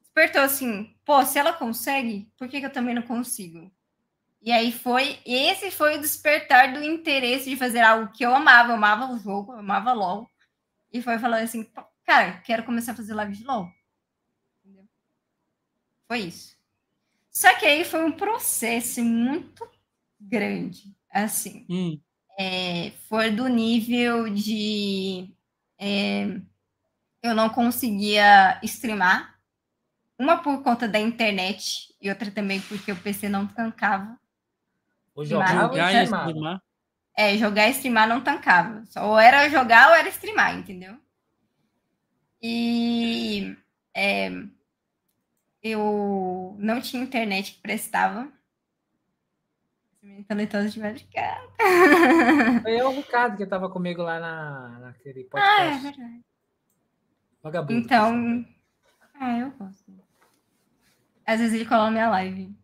despertou 0.00 0.42
assim, 0.42 0.96
pô, 1.04 1.24
se 1.24 1.38
ela 1.38 1.52
consegue, 1.52 2.28
por 2.36 2.48
que, 2.48 2.58
que 2.58 2.66
eu 2.66 2.72
também 2.72 2.92
não 2.92 3.02
consigo? 3.02 3.70
E 4.42 4.50
aí 4.50 4.72
foi, 4.72 5.20
esse 5.24 5.70
foi 5.70 5.96
o 5.96 6.00
despertar 6.00 6.72
do 6.72 6.82
interesse 6.82 7.48
de 7.48 7.56
fazer 7.56 7.82
algo 7.82 8.12
que 8.12 8.24
eu 8.24 8.34
amava, 8.34 8.70
eu 8.70 8.74
amava 8.74 9.12
o 9.12 9.18
jogo, 9.18 9.52
eu 9.52 9.60
amava 9.60 9.92
LOL. 9.92 10.28
E 10.92 11.00
foi 11.00 11.20
falando 11.20 11.44
assim, 11.44 11.70
cara, 12.04 12.40
quero 12.40 12.64
começar 12.64 12.92
a 12.92 12.96
fazer 12.96 13.14
live 13.14 13.36
de 13.36 13.44
LOL. 13.44 13.70
Entendeu? 14.64 14.88
Foi 16.08 16.18
isso. 16.18 16.53
Só 17.36 17.52
que 17.58 17.66
aí 17.66 17.84
foi 17.84 18.04
um 18.04 18.12
processo 18.12 19.02
muito 19.02 19.68
grande, 20.20 20.94
assim. 21.10 21.66
Hum. 21.68 22.00
É, 22.38 22.92
foi 23.08 23.30
do 23.30 23.48
nível 23.48 24.28
de 24.32 25.28
é, 25.78 26.40
eu 27.22 27.34
não 27.34 27.48
conseguia 27.48 28.58
streamar. 28.62 29.34
Uma 30.18 30.38
por 30.38 30.62
conta 30.62 30.86
da 30.86 31.00
internet 31.00 31.92
e 32.00 32.08
outra 32.08 32.30
também 32.30 32.60
porque 32.60 32.92
o 32.92 32.96
PC 32.96 33.28
não 33.28 33.46
tancava. 33.46 34.18
Ou 35.14 35.24
jogar 35.24 35.74
e 35.74 36.04
streamar. 36.04 36.62
É, 37.16 37.36
jogar 37.36 37.68
e 37.68 37.70
streamar 37.72 38.08
não 38.08 38.20
tancava. 38.20 38.82
Ou 39.02 39.18
era 39.18 39.48
jogar 39.48 39.88
ou 39.88 39.94
era 39.94 40.08
streamar, 40.08 40.56
entendeu? 40.56 40.96
E 42.40 43.56
é, 43.92 44.30
eu 45.64 46.54
não 46.58 46.78
tinha 46.78 47.02
internet 47.02 47.54
que 47.54 47.60
prestava. 47.62 48.30
Talentoso 50.28 50.68
de 50.68 50.78
madrugada. 50.78 51.40
Foi 52.62 52.82
o 52.82 52.90
Ricardo 52.90 53.38
que 53.38 53.42
estava 53.42 53.70
comigo 53.70 54.02
lá 54.02 54.20
na, 54.20 54.78
naquele 54.80 55.24
podcast. 55.24 55.58
Ah, 55.58 55.64
é 55.64 55.78
verdade. 55.78 56.20
Vagabundo. 57.42 57.80
Então. 57.80 58.46
Ah, 59.14 59.38
eu 59.38 59.50
gosto. 59.52 59.84
Às 61.26 61.40
vezes 61.40 61.54
ele 61.54 61.64
cola 61.64 61.90
minha 61.90 62.10
live. 62.10 62.54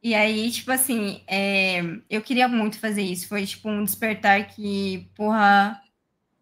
E 0.00 0.14
aí, 0.14 0.50
tipo 0.52 0.70
assim, 0.70 1.24
é, 1.26 1.80
eu 2.08 2.22
queria 2.22 2.46
muito 2.46 2.78
fazer 2.78 3.02
isso. 3.02 3.26
Foi 3.26 3.44
tipo 3.44 3.68
um 3.68 3.82
despertar 3.82 4.46
que, 4.46 5.10
porra, 5.16 5.82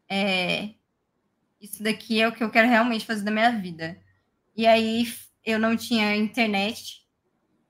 é, 0.07 0.75
isso 1.59 1.83
daqui 1.83 2.21
é 2.21 2.29
o 2.29 2.33
que 2.33 2.45
eu 2.45 2.51
quero 2.51 2.69
realmente 2.69 3.07
fazer 3.07 3.25
da 3.25 3.31
minha 3.31 3.51
vida. 3.51 3.99
E 4.55 4.67
aí 4.67 5.07
eu 5.45 5.59
não 5.59 5.77
tinha 5.77 6.17
internet. 6.17 7.03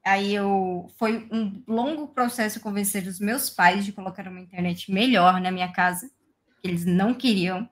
Aí 0.04 0.34
eu 0.34 0.88
foi 0.98 1.28
um 1.30 1.62
longo 1.66 2.08
processo 2.08 2.60
convencer 2.60 3.06
os 3.06 3.20
meus 3.20 3.48
pais 3.48 3.84
de 3.84 3.92
colocar 3.92 4.26
uma 4.26 4.40
internet 4.40 4.90
melhor 4.90 5.40
na 5.40 5.50
minha 5.50 5.72
casa. 5.72 6.10
Eles 6.62 6.84
não 6.84 7.14
queriam. 7.14 7.68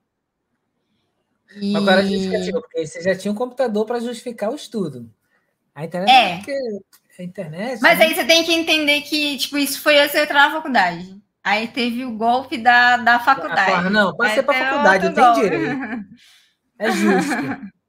E... 1.57 1.77
Agora 1.77 2.01
a 2.01 2.05
justificativa, 2.05 2.61
porque 2.61 2.87
você 2.87 3.03
já 3.03 3.17
tinha 3.17 3.33
um 3.33 3.37
computador 3.37 3.85
para 3.85 3.99
justificar 3.99 4.51
o 4.51 4.55
estudo. 4.55 5.13
A 5.75 5.85
internet 5.85 6.13
é, 6.13 6.37
porque 6.37 7.23
a 7.23 7.25
internet. 7.25 7.81
Mas 7.81 7.99
né? 7.99 8.05
aí 8.05 8.15
você 8.15 8.25
tem 8.25 8.45
que 8.45 8.53
entender 8.53 9.03
que, 9.03 9.37
tipo, 9.37 9.59
isso 9.59 9.81
foi 9.81 9.99
antes 9.99 10.13
de 10.13 10.23
entrar 10.23 10.49
na 10.49 10.55
faculdade. 10.55 11.21
Aí 11.43 11.69
teve 11.69 12.05
o 12.05 12.17
golpe 12.17 12.59
da, 12.59 12.97
da 12.99 13.19
faculdade. 13.19 13.87
Ah, 13.87 13.91
não, 13.91 14.17
passei 14.17 14.43
para 14.43 14.71
faculdade, 14.71 15.07
eu 15.07 15.15
tenho 15.15 15.35
direito. 15.35 16.05
É 16.79 16.91
justo. 16.93 17.33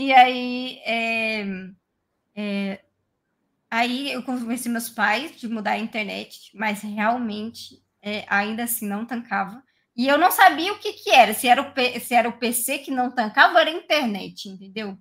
E 0.00 0.14
aí, 0.14 0.80
é, 0.86 1.44
é, 2.34 2.80
aí 3.70 4.10
eu 4.10 4.22
convenci 4.22 4.66
meus 4.66 4.88
pais 4.88 5.38
de 5.38 5.46
mudar 5.46 5.72
a 5.72 5.78
internet, 5.78 6.50
mas 6.54 6.80
realmente 6.80 7.82
é, 8.00 8.24
ainda 8.26 8.64
assim 8.64 8.88
não 8.88 9.04
tancava. 9.04 9.62
E 9.94 10.08
eu 10.08 10.16
não 10.16 10.30
sabia 10.30 10.72
o 10.72 10.78
que, 10.78 10.94
que 10.94 11.10
era, 11.10 11.34
se 11.34 11.46
era, 11.46 11.60
o, 11.60 12.00
se 12.00 12.14
era 12.14 12.30
o 12.30 12.38
PC 12.38 12.78
que 12.78 12.90
não 12.90 13.10
tancava 13.10 13.52
ou 13.52 13.58
era 13.58 13.68
a 13.68 13.74
internet, 13.74 14.48
entendeu? 14.48 14.96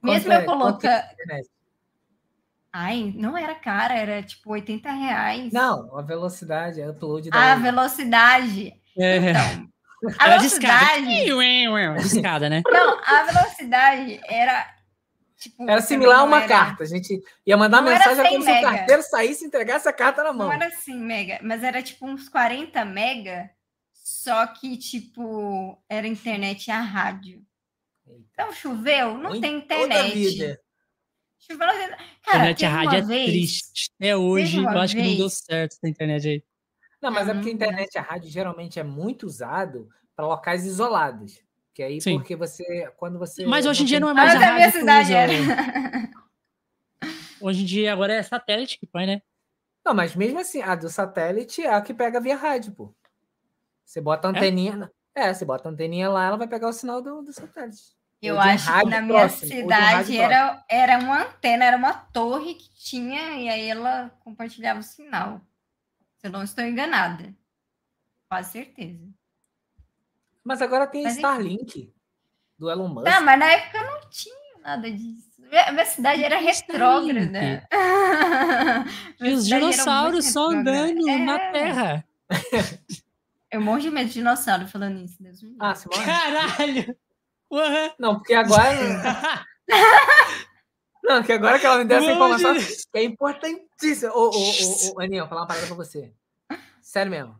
Mesmo 0.00 0.32
eu 0.32 0.44
colocando. 0.44 1.02
Ai, 2.72 3.12
não 3.16 3.36
era 3.36 3.56
cara, 3.56 3.94
era 3.94 4.22
tipo 4.22 4.52
80 4.52 4.92
reais. 4.92 5.52
Não, 5.52 5.98
a 5.98 6.02
velocidade, 6.02 6.80
a 6.80 6.90
upload 6.90 7.30
da. 7.30 7.52
A 7.52 7.56
velocidade. 7.56 8.80
É. 8.96 9.16
Então, 9.16 9.68
a 10.18 10.26
era 10.26 10.38
velocidade. 10.38 11.24
Discada. 11.24 12.02
discada, 12.02 12.50
né? 12.50 12.62
Não, 12.66 13.00
a 13.04 13.22
velocidade 13.24 14.20
era. 14.28 14.74
Tipo, 15.36 15.68
era 15.68 15.80
similar 15.80 16.20
a 16.20 16.24
uma 16.24 16.38
era... 16.38 16.48
carta. 16.48 16.84
A 16.84 16.86
gente 16.86 17.22
ia 17.46 17.56
mandar 17.56 17.80
não 17.82 17.90
mensagem 17.90 18.28
como 18.28 18.42
se 18.44 18.50
o 18.50 18.62
carteiro 18.62 19.02
saísse 19.02 19.44
e 19.44 19.46
entregasse 19.46 19.88
a 19.88 19.92
carta 19.92 20.22
na 20.22 20.32
mão. 20.32 20.48
Não 20.48 20.54
era 20.54 20.66
assim, 20.66 20.98
mega, 20.98 21.38
mas 21.42 21.62
era 21.62 21.82
tipo 21.82 22.06
uns 22.06 22.28
40 22.28 22.84
mega, 22.84 23.50
só 23.92 24.46
que, 24.46 24.76
tipo, 24.76 25.82
era 25.88 26.06
internet 26.06 26.70
a 26.70 26.80
rádio. 26.80 27.42
Então 28.32 28.52
choveu, 28.52 29.14
não 29.14 29.30
Muito 29.30 29.40
tem 29.40 29.58
internet. 29.58 30.58
Choveu, 31.38 31.66
cara, 32.22 32.50
internet 32.50 32.64
a 32.64 32.68
rádio 32.68 32.98
é 32.98 33.02
vez, 33.02 33.30
triste. 33.30 33.90
Até 33.98 34.16
hoje, 34.16 34.58
eu 34.58 34.68
acho 34.68 34.94
vez, 34.94 35.04
que 35.06 35.10
não 35.10 35.16
deu 35.18 35.30
certo 35.30 35.72
essa 35.72 35.88
internet 35.88 36.28
aí. 36.28 36.44
Não, 37.00 37.10
mas 37.10 37.28
é 37.28 37.34
porque 37.34 37.48
a 37.48 37.52
internet 37.52 37.98
a 37.98 38.02
rádio 38.02 38.30
geralmente 38.30 38.78
é 38.78 38.82
muito 38.82 39.26
usado 39.26 39.88
para 40.14 40.26
locais 40.26 40.66
isolados. 40.66 41.42
Que 41.72 41.82
aí, 41.82 42.00
Sim. 42.00 42.18
porque 42.18 42.36
você. 42.36 42.92
Quando 42.96 43.18
você. 43.18 43.46
Mas 43.46 43.64
hoje 43.64 43.82
em 43.82 43.86
dia 43.86 44.00
não 44.00 44.10
é 44.10 44.14
mais. 44.14 44.34
Mas 44.34 44.42
a, 44.42 44.54
minha 44.54 44.70
cidade 44.70 45.14
era. 45.14 45.32
Hoje 47.40 47.62
em 47.62 47.64
dia 47.64 47.92
agora 47.92 48.12
é 48.12 48.22
satélite 48.22 48.78
que 48.78 48.86
põe, 48.86 49.06
né? 49.06 49.22
Não, 49.82 49.94
mas 49.94 50.14
mesmo 50.14 50.38
assim, 50.38 50.60
a 50.60 50.74
do 50.74 50.90
satélite 50.90 51.62
é 51.62 51.72
a 51.72 51.80
que 51.80 51.94
pega 51.94 52.20
via 52.20 52.36
rádio, 52.36 52.72
pô. 52.72 52.94
Você 53.82 53.98
bota 53.98 54.28
a 54.28 54.32
é? 54.32 54.36
anteninha. 54.36 54.92
É? 55.14 55.28
é, 55.28 55.34
você 55.34 55.44
bota 55.44 55.68
a 55.68 55.72
anteninha 55.72 56.10
lá, 56.10 56.26
ela 56.26 56.36
vai 56.36 56.46
pegar 56.46 56.68
o 56.68 56.72
sinal 56.72 57.00
do, 57.00 57.22
do 57.22 57.32
satélite. 57.32 57.98
Eu 58.20 58.34
um 58.34 58.40
acho 58.40 58.66
que 58.66 58.86
na 58.86 59.00
minha 59.00 59.20
próximo, 59.20 59.50
cidade 59.50 60.18
era, 60.18 60.62
era 60.68 60.98
uma 60.98 61.22
antena, 61.22 61.64
era 61.64 61.76
uma 61.78 61.94
torre 61.94 62.54
que 62.54 62.68
tinha, 62.74 63.38
e 63.38 63.48
aí 63.48 63.70
ela 63.70 64.10
compartilhava 64.22 64.80
o 64.80 64.82
sinal. 64.82 65.40
Se 66.20 66.26
eu 66.26 66.30
não 66.30 66.42
estou 66.42 66.64
enganada. 66.64 67.34
Quase 68.28 68.52
certeza. 68.52 69.08
Mas 70.44 70.60
agora 70.60 70.86
tem 70.86 71.02
mas 71.02 71.16
Starlink 71.16 71.92
do 72.58 72.70
Elon 72.70 72.88
Musk. 72.88 73.06
Não, 73.06 73.24
mas 73.24 73.38
na 73.38 73.46
época 73.46 73.82
não 73.82 74.00
tinha 74.10 74.58
nada 74.62 74.90
disso. 74.90 75.30
A 75.66 75.72
minha 75.72 75.86
cidade 75.86 76.22
era 76.22 76.38
retrógrada. 76.38 77.66
e 79.20 79.32
os 79.32 79.46
dinossauros 79.46 80.26
só 80.26 80.50
andando 80.50 81.08
é. 81.08 81.18
na 81.18 81.38
Terra. 81.50 82.04
Eu 83.50 83.60
morro 83.60 83.80
de 83.80 83.90
medo 83.90 84.06
de 84.06 84.14
dinossauro 84.14 84.68
falando 84.68 85.02
isso. 85.02 85.20
Deus 85.20 85.42
me 85.42 85.56
ah, 85.58 85.74
você 85.74 85.88
morre? 85.88 86.04
Caralho! 86.04 86.96
Uhum. 87.50 87.90
Não, 87.98 88.14
porque 88.16 88.34
agora. 88.34 89.44
não, 91.02 91.18
porque 91.18 91.32
agora 91.32 91.58
que 91.58 91.66
ela 91.66 91.78
me 91.78 91.84
deu 91.84 91.98
essa 91.98 92.12
informação 92.12 92.54
é 92.94 93.02
importantíssima. 93.02 94.12
Ô, 94.12 94.30
ô, 94.30 94.30
ô, 94.30 94.94
ô, 94.94 95.00
Aninha, 95.00 95.22
vou 95.22 95.28
falar 95.28 95.42
uma 95.42 95.46
parada 95.46 95.66
pra 95.66 95.76
você. 95.76 96.12
Sério 96.82 97.10
mesmo. 97.10 97.38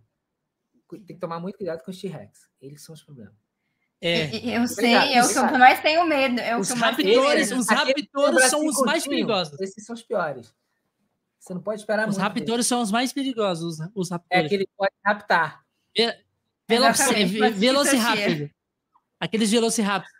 Tem 0.90 1.14
que 1.14 1.20
tomar 1.20 1.38
muito 1.38 1.56
cuidado 1.56 1.82
com 1.84 1.90
os 1.90 2.00
T-Rex. 2.00 2.48
Eles 2.60 2.82
são 2.82 2.94
os 2.94 3.02
problemas. 3.02 3.34
É. 4.00 4.34
Eu 4.56 4.66
sei, 4.66 4.94
é 4.94 5.22
o 5.22 5.28
que 5.28 5.38
eu 5.38 5.58
mais 5.58 5.80
tenho 5.80 6.04
medo. 6.06 6.40
É 6.40 6.56
os 6.56 6.72
que 6.72 6.78
raptores, 6.78 7.52
os 7.52 7.68
raptores 7.68 8.44
são 8.46 8.66
os 8.66 8.80
mais 8.80 9.06
perigosos. 9.06 9.60
Esses 9.60 9.84
são 9.84 9.94
os 9.94 10.02
piores. 10.02 10.54
Você 11.38 11.54
não 11.54 11.62
pode 11.62 11.80
esperar 11.80 12.08
os 12.08 12.16
muito. 12.16 12.16
Os 12.16 12.22
raptores 12.22 12.66
são 12.66 12.80
os 12.80 12.90
mais 12.90 13.12
perigosos, 13.12 13.78
os 13.94 14.10
raptores. 14.10 14.44
É 14.44 14.48
que 14.48 14.54
ele 14.54 14.68
pode 14.76 14.92
raptar. 15.04 15.64
Ve 15.96 16.14
Velociraptor. 16.68 18.50
Aqueles 19.18 19.50
Velociraptor. 19.50 20.10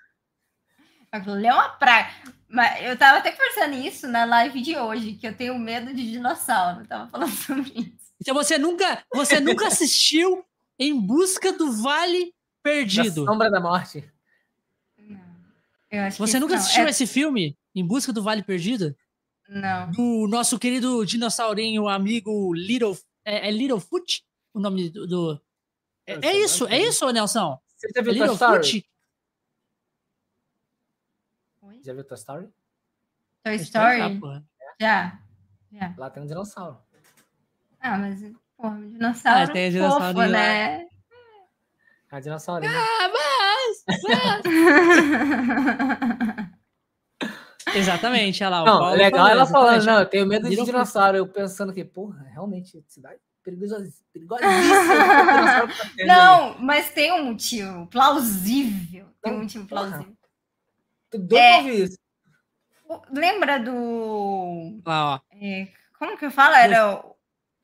Aquilo 1.11 1.45
é 1.45 1.53
uma 1.53 1.71
praia. 1.71 2.11
Mas 2.51 2.83
eu 2.85 2.99
tava 2.99 3.19
até 3.19 3.31
conversando 3.31 3.77
isso 3.77 4.09
na 4.09 4.25
live 4.25 4.61
de 4.61 4.77
hoje, 4.77 5.13
que 5.13 5.27
eu 5.27 5.37
tenho 5.37 5.57
medo 5.57 5.95
de 5.95 6.11
dinossauro. 6.11 6.81
Eu 6.81 6.87
tava 6.87 7.09
falando 7.09 7.31
sobre 7.47 7.71
isso. 7.71 8.11
Então 8.21 8.35
você 8.35 8.59
nunca, 8.59 9.05
você 9.15 9.39
nunca 9.39 9.69
assistiu 9.69 10.45
Em 10.77 11.01
Busca 11.01 11.53
do 11.53 11.71
Vale 11.73 12.35
Perdido? 12.61 13.25
Da 13.25 13.33
Sombra 13.33 13.51
da 13.51 13.61
Morte. 13.61 14.05
Não. 14.99 16.11
você 16.19 16.41
nunca 16.41 16.55
não. 16.55 16.61
assistiu 16.61 16.85
é... 16.87 16.91
esse 16.91 17.07
filme? 17.07 17.57
Em 17.73 17.87
Busca 17.87 18.13
do 18.13 18.23
Vale 18.23 18.43
Perdido? 18.43 18.97
Não. 19.49 19.91
Do 19.93 20.27
nosso 20.29 20.59
querido 20.59 21.07
dinossaurinho 21.07 21.89
amigo 21.89 22.53
Little. 22.53 22.99
É, 23.25 23.49
é 23.49 23.51
Littlefoot? 23.51 24.25
O 24.53 24.59
nome 24.59 24.91
do. 24.91 25.07
do... 25.07 25.41
É, 26.05 26.19
é, 26.27 26.37
isso, 26.37 26.67
é 26.67 26.81
isso, 26.83 27.09
Nelson? 27.11 27.59
Você 27.77 27.89
já 27.95 28.03
viu 28.03 28.13
Little 28.13 28.37
Toy 28.37 28.61
Story? 28.61 28.75
Oi? 28.75 28.85
Já 31.83 31.93
viu 31.95 32.05
Toy 32.05 32.17
Story? 32.17 32.49
Toy 33.43 33.57
Story? 33.57 34.21
Já, 34.81 35.19
já. 35.73 35.95
Lá 35.97 36.11
tem 36.11 36.23
um 36.23 36.27
dinossauro. 36.27 36.79
Ah, 37.81 37.97
mas, 37.97 38.21
porra, 38.57 38.75
um 38.75 38.91
dinossauro. 38.91 39.43
Ah, 39.43 39.53
tem 39.53 39.71
dinossauro 39.71 40.15
fofo, 40.15 40.29
né? 40.29 40.89
É 42.13 42.21
dinossauro. 42.21 42.67
Ah, 42.67 43.11
mas! 43.13 43.85
mas. 44.03 44.45
Exatamente, 47.75 48.43
olha 48.43 48.61
lá. 48.61 48.65
Não, 48.65 48.91
legal 48.91 49.29
ela 49.29 49.47
falando, 49.47 49.85
não, 49.85 50.01
eu 50.01 50.07
tenho 50.07 50.27
medo 50.27 50.49
de 50.49 50.57
dinossauro. 50.65 51.17
Eu 51.17 51.27
pensando 51.29 51.73
que, 51.73 51.85
porra, 51.85 52.23
realmente, 52.33 52.85
cidade 52.89 53.21
perigosíssima. 53.43 54.39
não, 56.07 56.59
mas 56.59 56.91
tem 56.93 57.13
um 57.13 57.27
motivo 57.27 57.87
plausível. 57.87 59.07
Tem 59.23 59.33
um 59.33 59.41
motivo 59.41 59.67
plausível. 59.67 60.17
É, 61.33 61.63
isso. 61.63 61.99
Lembra 63.11 63.59
do. 63.59 64.81
Ah, 64.85 65.15
ó. 65.15 65.21
É, 65.37 65.69
como 65.99 66.19
que 66.19 66.27
eu 66.27 66.31
falo? 66.31 66.55
Era 66.55 67.03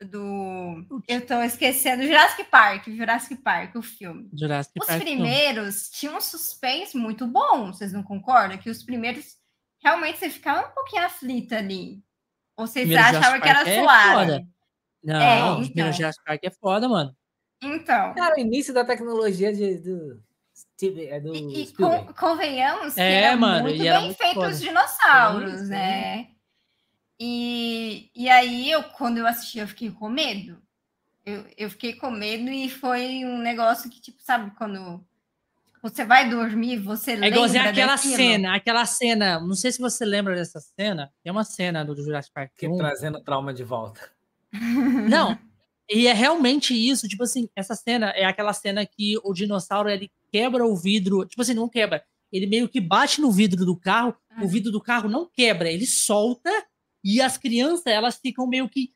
do. 0.05 1.03
Eu 1.09 1.27
tô 1.27 1.43
esquecendo. 1.43 2.03
Jurassic 2.03 2.45
Park, 2.45 2.89
Jurassic 2.89 3.37
Park, 3.43 3.75
o 3.77 3.83
filme. 3.83 4.29
Jurassic 4.33 4.79
os 4.81 4.87
Park, 4.87 5.01
primeiros 5.01 5.91
não. 5.91 5.99
tinham 5.99 6.17
um 6.17 6.21
suspense 6.21 6.97
muito 6.97 7.27
bom, 7.27 7.73
vocês 7.73 7.93
não 7.93 8.03
concordam? 8.03 8.59
Que 8.59 8.71
os 8.71 8.83
primeiros 8.83 9.37
realmente 9.83 10.19
você 10.19 10.31
ficava 10.31 10.69
um 10.69 10.73
pouquinho 10.73 11.05
aflita 11.05 11.59
ali. 11.59 12.03
Ou 12.57 12.67
vocês 12.67 12.91
achavam 12.95 13.41
que 13.41 13.49
era 13.49 13.69
é 13.69 13.81
suave? 13.81 14.15
Foda. 14.15 14.47
Não, 15.03 15.21
é, 15.21 15.65
então. 15.65 15.93
Jurassic 15.93 16.25
Park 16.25 16.41
é 16.43 16.51
foda, 16.51 16.89
mano. 16.89 17.17
Então. 17.63 18.15
Cara, 18.15 18.37
o 18.37 18.41
início 18.41 18.75
da 18.75 18.85
tecnologia 18.85 19.53
de, 19.53 19.79
do, 19.79 20.23
é 20.83 21.21
do 21.21 21.35
e, 21.35 21.63
e 21.63 21.73
con, 21.73 22.07
convenhamos 22.19 22.95
que 22.95 23.01
é, 23.01 23.23
era 23.23 23.37
mano, 23.37 23.63
muito 23.63 23.79
bem 23.79 24.01
muito 24.01 24.17
feito 24.19 24.41
os 24.41 24.61
dinossauros, 24.61 25.61
sim, 25.61 25.69
né? 25.69 26.25
Sim. 26.25 26.37
E, 27.19 28.11
e 28.15 28.29
aí, 28.29 28.71
eu, 28.71 28.83
quando 28.83 29.19
eu 29.19 29.27
assisti, 29.27 29.59
eu 29.59 29.67
fiquei 29.67 29.91
com 29.91 30.09
medo. 30.09 30.59
Eu, 31.25 31.45
eu 31.57 31.71
fiquei 31.71 31.95
com 31.95 32.11
medo 32.11 32.51
e 32.51 32.69
foi 32.69 33.25
um 33.25 33.39
negócio 33.39 33.91
que, 33.91 34.01
tipo, 34.01 34.23
sabe, 34.23 34.53
quando 34.57 35.03
você 35.83 36.05
vai 36.05 36.29
dormir, 36.29 36.79
você 36.79 37.13
é 37.13 37.15
lembra 37.15 37.29
igualzinho 37.29 37.69
aquela 37.69 37.97
daquilo? 37.97 38.17
cena, 38.17 38.57
aquela 38.57 38.87
cena, 38.87 39.41
não 39.41 39.55
sei 39.55 39.73
se 39.73 39.79
você 39.79 40.05
lembra 40.05 40.35
dessa 40.35 40.61
cena, 40.61 41.13
tem 41.23 41.33
uma 41.33 41.45
cena 41.45 41.85
do 41.85 41.97
Jurassic 41.97 42.35
Park 42.35 42.51
que 42.57 42.69
1. 42.69 42.77
trazendo 42.77 43.21
trauma 43.21 43.55
de 43.55 43.65
volta. 43.65 44.11
Não, 45.09 45.39
e 45.89 46.07
é 46.07 46.13
realmente 46.13 46.75
isso, 46.75 47.09
tipo 47.09 47.23
assim, 47.23 47.49
essa 47.55 47.75
cena 47.75 48.11
é 48.11 48.25
aquela 48.25 48.53
cena 48.53 48.85
que 48.85 49.17
o 49.23 49.33
dinossauro 49.33 49.89
ele 49.89 50.11
quebra 50.37 50.67
o 50.67 50.77
vidro, 50.77 51.25
tipo 51.25 51.41
assim, 51.41 51.55
não 51.55 51.67
quebra, 51.67 52.05
ele 52.31 52.47
meio 52.47 52.69
que 52.69 52.79
bate 52.79 53.23
no 53.23 53.33
vidro 53.33 53.65
do 53.65 53.75
carro, 53.75 54.15
o 54.39 54.45
ah. 54.45 54.47
vidro 54.47 54.71
do 54.71 54.83
carro 54.83 55.09
não 55.09 55.27
quebra, 55.27 55.71
ele 55.71 55.87
solta 55.87 56.51
e 57.03 57.23
as 57.23 57.39
crianças, 57.39 57.87
elas 57.87 58.17
ficam 58.17 58.47
meio 58.47 58.69
que. 58.69 58.93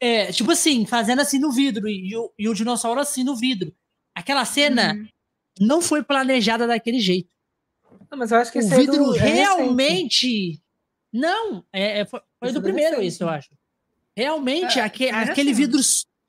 É, 0.00 0.32
tipo 0.32 0.50
assim, 0.50 0.84
fazendo 0.84 1.20
assim 1.20 1.38
no 1.38 1.52
vidro, 1.52 1.86
e 1.88 2.16
o, 2.16 2.32
e 2.36 2.48
o 2.48 2.54
dinossauro 2.54 2.98
assim 2.98 3.22
no 3.22 3.36
vidro. 3.36 3.72
Aquela 4.12 4.44
cena 4.44 4.94
uhum. 4.94 5.08
não 5.60 5.80
foi 5.80 6.02
planejada 6.02 6.66
daquele 6.66 6.98
jeito. 6.98 7.32
Não, 8.10 8.18
mas 8.18 8.32
eu 8.32 8.38
acho 8.38 8.50
que 8.50 8.58
o 8.58 8.68
vidro 8.68 9.04
do, 9.04 9.16
é 9.16 9.28
realmente. 9.28 10.60
não, 11.12 11.64
é, 11.72 12.00
é 12.00 12.04
foi, 12.04 12.20
foi 12.40 12.50
do 12.50 12.58
é 12.58 12.62
primeiro 12.62 13.00
isso, 13.00 13.22
eu 13.22 13.28
acho. 13.28 13.50
Realmente, 14.16 14.80
é, 14.80 14.82
aquele, 14.82 15.12
aquele 15.12 15.52
vidro. 15.52 15.80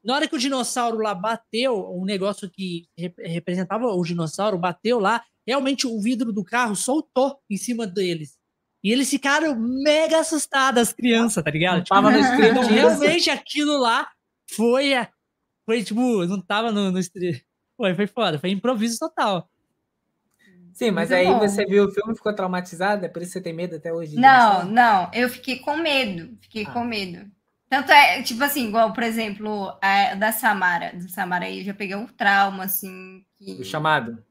Na 0.08 0.16
hora 0.16 0.26
que 0.26 0.36
o 0.38 0.40
dinossauro 0.40 1.00
lá 1.00 1.14
bateu, 1.14 1.92
um 1.92 2.06
negócio 2.06 2.50
que 2.50 2.88
representava 2.98 3.88
o 3.88 4.02
dinossauro 4.06 4.58
bateu 4.58 5.02
lá, 5.02 5.22
realmente 5.46 5.86
o 5.86 6.00
vidro 6.00 6.32
do 6.32 6.46
carro 6.46 6.78
soltou 6.78 7.38
em 7.50 7.58
cima 7.58 7.86
deles. 7.86 8.38
E 8.82 8.90
eles 8.90 9.10
ficaram 9.10 9.54
mega 9.60 10.20
assustados, 10.20 10.82
as 10.82 10.94
crianças, 10.94 11.44
tá 11.44 11.52
ligado? 11.52 11.84
Tipo, 11.84 11.90
tava 11.90 12.10
no 12.10 12.20
então, 12.20 12.64
realmente 12.64 13.30
aquilo 13.30 13.78
lá 13.78 14.10
foi, 14.50 14.94
foi 15.66 15.84
tipo, 15.84 16.26
não 16.26 16.42
tava 16.42 16.72
no, 16.72 16.90
no 16.90 17.00
foi, 17.76 17.94
foi 17.94 18.08
foda, 18.08 18.40
foi 18.40 18.52
improviso 18.52 19.00
total. 19.00 19.50
Sim, 20.74 20.92
mas 20.92 21.10
Muito 21.10 21.20
aí 21.20 21.28
bom. 21.28 21.40
você 21.40 21.66
viu 21.66 21.84
o 21.84 21.92
filme 21.92 22.14
e 22.14 22.16
ficou 22.16 22.34
traumatizado, 22.34 23.06
é 23.06 23.10
por 23.10 23.22
isso 23.22 23.34
que 23.34 23.40
você 23.40 23.44
tem 23.44 23.52
medo 23.52 23.76
até 23.76 23.92
hoje? 23.92 24.16
Não, 24.16 24.64
não, 24.64 25.12
eu 25.14 25.28
fiquei 25.28 25.60
com 25.60 25.76
medo, 25.76 26.38
fiquei 26.40 26.64
ah. 26.64 26.72
com 26.72 26.86
medo. 26.86 27.30
Tanto 27.70 27.92
é, 27.92 28.22
tipo 28.22 28.44
assim, 28.44 28.68
igual, 28.68 28.94
por 28.94 29.04
exemplo, 29.04 29.78
a, 29.82 30.16
da 30.16 30.32
Samara. 30.32 30.94
Da 30.94 31.10
Samara 31.10 31.46
aí 31.46 31.60
eu 31.60 31.66
já 31.66 31.74
peguei 31.74 31.96
um 31.96 32.08
trauma, 32.08 32.64
assim. 32.64 33.24
Que... 33.38 33.54
O 33.60 33.64
chamado? 33.64 34.24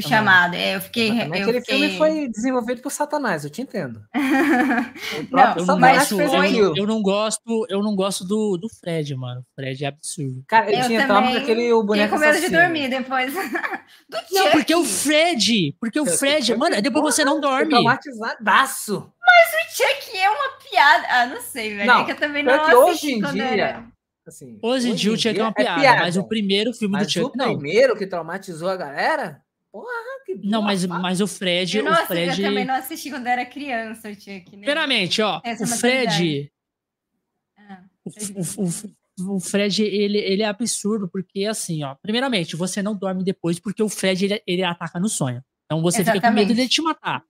do 0.00 0.08
chamado. 0.08 0.54
É, 0.54 0.76
eu 0.76 0.80
fiquei. 0.80 1.10
Eu 1.10 1.22
aquele 1.26 1.60
fiquei... 1.60 1.78
filme 1.78 1.98
foi 1.98 2.28
desenvolvido 2.28 2.82
por 2.82 2.90
Satanás, 2.90 3.44
eu 3.44 3.50
te 3.50 3.62
entendo. 3.62 4.02
não, 5.30 5.56
eu, 5.56 5.66
não 5.66 5.80
gosto, 5.80 6.20
eu, 6.20 6.76
eu, 6.76 6.86
não 6.86 7.02
gosto, 7.02 7.66
eu 7.68 7.82
não 7.82 7.96
gosto 7.96 8.24
do, 8.24 8.56
do 8.56 8.68
Fred, 8.68 9.14
mano. 9.14 9.40
O 9.40 9.54
Fred 9.54 9.84
é 9.84 9.88
absurdo. 9.88 10.44
Cara, 10.46 10.70
eu, 10.70 10.80
eu 10.80 10.86
tinha 10.86 11.06
trauma 11.06 11.32
daquele 11.32 11.72
o 11.72 11.82
boneco 11.82 12.14
com 12.14 12.20
medo 12.20 12.40
de 12.40 12.48
dormir 12.48 12.88
depois. 12.88 13.32
do 14.08 14.18
não, 14.32 14.50
porque 14.50 14.74
o 14.74 14.84
Fred, 14.84 15.74
porque 15.80 16.00
o 16.00 16.06
Fred, 16.06 16.56
mano, 16.56 16.80
depois 16.80 17.14
você 17.14 17.24
não 17.24 17.40
dorme. 17.40 17.70
Traumatizadaço. 17.70 19.12
Mas 19.26 19.52
o 19.52 19.76
Chuck 19.76 20.16
é 20.16 20.30
uma 20.30 20.50
piada. 20.58 21.06
Ah, 21.10 21.26
não 21.26 21.40
sei, 21.40 21.74
velho. 21.74 21.86
Não, 21.86 22.00
é 22.00 22.04
que 22.04 22.12
eu 22.12 22.16
também 22.16 22.42
não 22.42 22.54
assisti 22.54 22.76
hoje 22.76 23.12
em 23.12 23.32
dia, 23.32 23.44
era... 23.44 23.86
Assim, 24.26 24.58
hoje 24.60 24.90
em 24.90 24.94
dia 24.94 25.12
o 25.12 25.16
Chuck 25.16 25.38
é 25.38 25.42
uma 25.42 25.52
piada, 25.52 25.80
é 25.80 25.82
piada, 25.82 26.00
mas 26.02 26.16
o 26.16 26.24
primeiro 26.24 26.72
filme 26.72 26.92
mas 26.92 27.06
do 27.06 27.12
Chuck 27.12 27.34
o 27.34 27.38
não. 27.38 27.52
O 27.52 27.58
primeiro 27.58 27.96
que 27.96 28.06
traumatizou 28.06 28.68
a 28.68 28.76
galera 28.76 29.40
Porra, 29.76 30.24
que 30.24 30.34
Não, 30.42 30.62
mas, 30.62 30.86
mas 30.86 31.20
o 31.20 31.26
Fred. 31.26 31.76
Eu, 31.76 31.84
não 31.84 31.92
o 31.92 32.06
Fred... 32.06 32.40
eu 32.40 32.48
também 32.48 32.64
não 32.64 32.74
assisti 32.74 33.10
quando 33.10 33.26
era 33.26 33.44
criança, 33.44 34.08
eu 34.08 34.16
tinha 34.16 34.40
que. 34.40 34.50
Primeiramente, 34.50 35.20
ó, 35.20 35.40
Essa 35.44 35.64
o 35.64 35.66
Fred. 35.66 36.50
Ah, 37.58 37.82
o, 38.02 38.62
o, 38.62 39.36
o, 39.36 39.40
Fred, 39.40 39.82
ele, 39.82 40.16
ele 40.16 40.42
é 40.42 40.46
absurdo, 40.46 41.06
porque 41.08 41.44
assim, 41.44 41.84
ó. 41.84 41.94
Primeiramente, 41.96 42.56
você 42.56 42.82
não 42.82 42.96
dorme 42.96 43.22
depois 43.22 43.58
porque 43.58 43.82
o 43.82 43.88
Fred 43.88 44.24
ele, 44.24 44.42
ele 44.46 44.62
ataca 44.62 44.98
no 44.98 45.10
sonho. 45.10 45.44
Então 45.66 45.82
você 45.82 46.00
Exatamente. 46.00 46.22
fica 46.22 46.28
com 46.28 46.34
medo 46.34 46.54
dele 46.54 46.68
te 46.68 46.80
matar. 46.80 47.22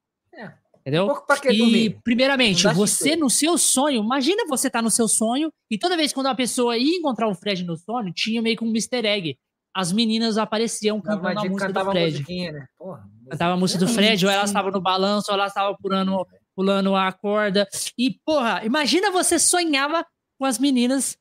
É. 0.87 0.89
Entendeu? 0.89 1.13
e, 1.51 1.91
primeiramente, 2.05 2.69
você 2.73 3.17
no 3.17 3.29
seu 3.29 3.59
sonho, 3.59 4.05
imagina 4.05 4.47
você 4.47 4.71
tá 4.71 4.81
no 4.81 4.91
seu 4.91 5.09
sonho 5.09 5.53
e 5.69 5.77
toda 5.77 5.97
vez 5.97 6.13
quando 6.13 6.27
uma 6.27 6.35
pessoa 6.35 6.79
ia 6.79 6.97
encontrar 6.97 7.27
o 7.27 7.35
Fred 7.35 7.65
no 7.65 7.77
sonho, 7.77 8.13
tinha 8.13 8.41
meio 8.41 8.57
que 8.57 8.65
um 8.65 8.73
easter 8.73 9.05
egg 9.05 9.37
as 9.75 9.93
meninas 9.93 10.39
apareciam 10.39 10.99
cantando 11.03 11.39
a 11.39 11.45
música 11.45 11.71
do 11.71 11.91
Fred. 11.91 12.25
Né? 12.51 12.67
Porra, 12.79 13.07
cantava 13.29 13.53
a 13.53 13.57
música 13.59 13.85
do 13.85 13.89
Fred, 13.89 14.25
ou 14.25 14.33
elas 14.33 14.49
estavam 14.49 14.71
no 14.71 14.81
balanço, 14.81 15.31
ou 15.31 15.35
elas 15.35 15.51
estavam 15.51 15.77
pulando, 15.77 16.27
pulando 16.55 16.97
a 16.97 17.13
corda. 17.13 17.69
E, 17.99 18.19
porra, 18.25 18.65
imagina 18.65 19.11
você 19.11 19.39
sonhava 19.39 20.07
com 20.39 20.47
as 20.47 20.59
meninas. 20.59 21.19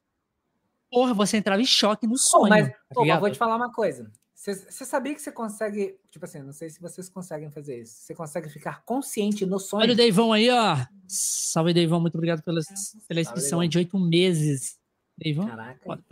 Porra, 0.89 1.13
você 1.13 1.35
entrava 1.35 1.61
em 1.61 1.65
choque 1.65 2.07
no 2.07 2.17
sonho. 2.17 2.47
mas, 2.47 2.69
tá 2.69 2.75
pô, 2.93 3.05
mas 3.05 3.19
vou 3.19 3.29
te 3.29 3.37
falar 3.37 3.57
uma 3.57 3.73
coisa. 3.73 4.09
Você 4.45 4.85
sabia 4.85 5.15
que 5.15 5.21
você 5.21 5.31
consegue. 5.31 5.97
Tipo 6.11 6.25
assim, 6.25 6.39
não 6.39 6.53
sei 6.53 6.69
se 6.69 6.79
vocês 6.79 7.09
conseguem 7.09 7.49
fazer 7.49 7.81
isso. 7.81 7.95
Você 7.95 8.13
consegue 8.13 8.47
ficar 8.47 8.83
consciente 8.83 9.43
no 9.43 9.59
sonho. 9.59 9.81
Olha 9.81 9.93
o 9.93 9.95
Deivão 9.95 10.31
aí, 10.31 10.51
ó. 10.51 10.77
Salve, 11.07 11.73
Deivão. 11.73 11.99
Muito 11.99 12.13
obrigado 12.13 12.43
pela, 12.43 12.61
pela 13.07 13.21
inscrição 13.21 13.59
aí 13.59 13.67
de 13.67 13.79
oito 13.79 13.97
meses. 13.99 14.77
Deivão? 15.17 15.47
Caraca. 15.47 15.79
Pode, 15.83 16.03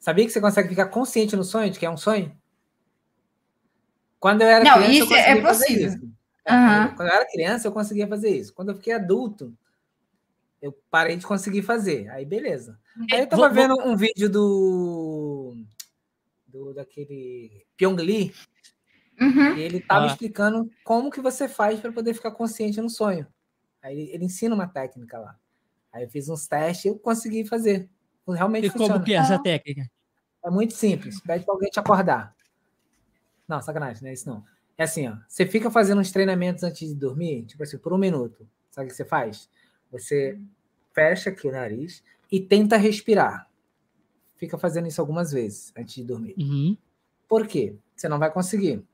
Sabia 0.00 0.24
que 0.24 0.32
você 0.32 0.40
consegue 0.40 0.70
ficar 0.70 0.86
consciente 0.86 1.36
no 1.36 1.44
sonho, 1.44 1.70
de 1.70 1.78
que 1.78 1.84
é 1.84 1.90
um 1.90 1.98
sonho? 1.98 2.34
Quando 4.18 4.40
eu 4.40 4.48
era 4.48 4.64
não, 4.64 4.74
criança, 4.74 4.92
isso 4.92 5.12
eu 5.12 5.18
é 5.18 5.40
possível. 5.42 5.86
Isso. 5.88 6.04
Uhum. 6.48 6.96
Quando 6.96 7.08
eu 7.08 7.14
era 7.14 7.30
criança, 7.30 7.68
eu 7.68 7.72
conseguia 7.72 8.08
fazer 8.08 8.30
isso. 8.30 8.54
Quando 8.54 8.70
eu 8.70 8.74
fiquei 8.74 8.94
adulto, 8.94 9.54
eu 10.62 10.72
parei 10.90 11.16
de 11.16 11.26
conseguir 11.26 11.60
fazer. 11.60 12.08
Aí, 12.08 12.24
beleza. 12.24 12.78
Aí 13.12 13.20
eu 13.20 13.26
tava 13.26 13.50
vendo 13.50 13.78
um 13.80 13.96
vídeo 13.96 14.30
do, 14.30 15.33
do 16.54 16.72
daquele 16.72 17.66
Pyong 17.76 17.96
Lee, 17.96 18.32
uhum. 19.20 19.56
e 19.56 19.60
ele 19.60 19.80
tava 19.80 20.04
ah. 20.04 20.06
explicando 20.06 20.70
como 20.84 21.10
que 21.10 21.20
você 21.20 21.48
faz 21.48 21.80
para 21.80 21.92
poder 21.92 22.14
ficar 22.14 22.30
consciente 22.30 22.80
no 22.80 22.88
sonho. 22.88 23.26
Aí 23.82 24.08
ele 24.12 24.24
ensina 24.24 24.54
uma 24.54 24.68
técnica 24.68 25.18
lá. 25.18 25.36
Aí 25.92 26.04
eu 26.04 26.08
fiz 26.08 26.28
uns 26.28 26.46
testes 26.46 26.84
e 26.84 26.88
eu 26.88 26.98
consegui 26.98 27.44
fazer. 27.44 27.90
Realmente 28.26 28.68
e 28.68 28.70
funciona. 28.70 28.94
como 28.94 29.04
que 29.04 29.12
é 29.12 29.16
essa 29.16 29.42
técnica? 29.42 29.90
É 30.44 30.50
muito 30.50 30.74
simples. 30.74 31.20
Pede 31.20 31.44
para 31.44 31.54
alguém 31.54 31.70
te 31.70 31.78
acordar. 31.78 32.34
Não, 33.46 33.60
sacanagem, 33.60 34.02
não 34.02 34.10
é 34.10 34.12
isso 34.14 34.28
não. 34.28 34.44
É 34.78 34.84
assim, 34.84 35.08
ó. 35.08 35.16
Você 35.28 35.46
fica 35.46 35.70
fazendo 35.70 36.00
uns 36.00 36.10
treinamentos 36.10 36.62
antes 36.62 36.88
de 36.88 36.94
dormir, 36.94 37.44
tipo 37.44 37.62
assim, 37.62 37.76
por 37.76 37.92
um 37.92 37.98
minuto. 37.98 38.48
Sabe 38.70 38.86
o 38.86 38.90
que 38.90 38.96
você 38.96 39.04
faz? 39.04 39.50
Você 39.90 40.38
fecha 40.92 41.30
aqui 41.30 41.46
o 41.46 41.52
nariz 41.52 42.02
e 42.30 42.40
tenta 42.40 42.76
respirar. 42.76 43.48
Fica 44.36 44.58
fazendo 44.58 44.88
isso 44.88 45.00
algumas 45.00 45.32
vezes 45.32 45.72
antes 45.76 45.94
de 45.94 46.04
dormir. 46.04 46.34
Uhum. 46.38 46.76
Por 47.28 47.46
quê? 47.46 47.76
Você 47.94 48.08
não 48.08 48.18
vai 48.18 48.30
conseguir. 48.30 48.84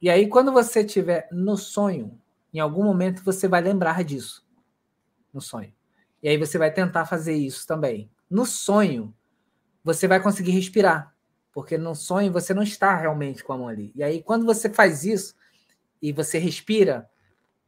E 0.00 0.10
aí, 0.10 0.28
quando 0.28 0.52
você 0.52 0.80
estiver 0.80 1.28
no 1.32 1.56
sonho, 1.56 2.20
em 2.52 2.58
algum 2.58 2.84
momento 2.84 3.24
você 3.24 3.48
vai 3.48 3.60
lembrar 3.60 4.04
disso. 4.04 4.46
No 5.32 5.40
sonho. 5.40 5.72
E 6.22 6.28
aí 6.28 6.36
você 6.36 6.58
vai 6.58 6.72
tentar 6.72 7.06
fazer 7.06 7.34
isso 7.34 7.66
também. 7.66 8.10
No 8.30 8.44
sonho, 8.46 9.14
você 9.82 10.08
vai 10.08 10.20
conseguir 10.22 10.52
respirar, 10.52 11.14
porque 11.52 11.76
no 11.76 11.94
sonho 11.94 12.32
você 12.32 12.54
não 12.54 12.62
está 12.62 12.96
realmente 12.96 13.44
com 13.44 13.52
a 13.52 13.58
mão 13.58 13.68
ali. 13.68 13.92
E 13.94 14.02
aí, 14.02 14.22
quando 14.22 14.46
você 14.46 14.70
faz 14.70 15.04
isso 15.04 15.34
e 16.00 16.12
você 16.12 16.38
respira, 16.38 17.08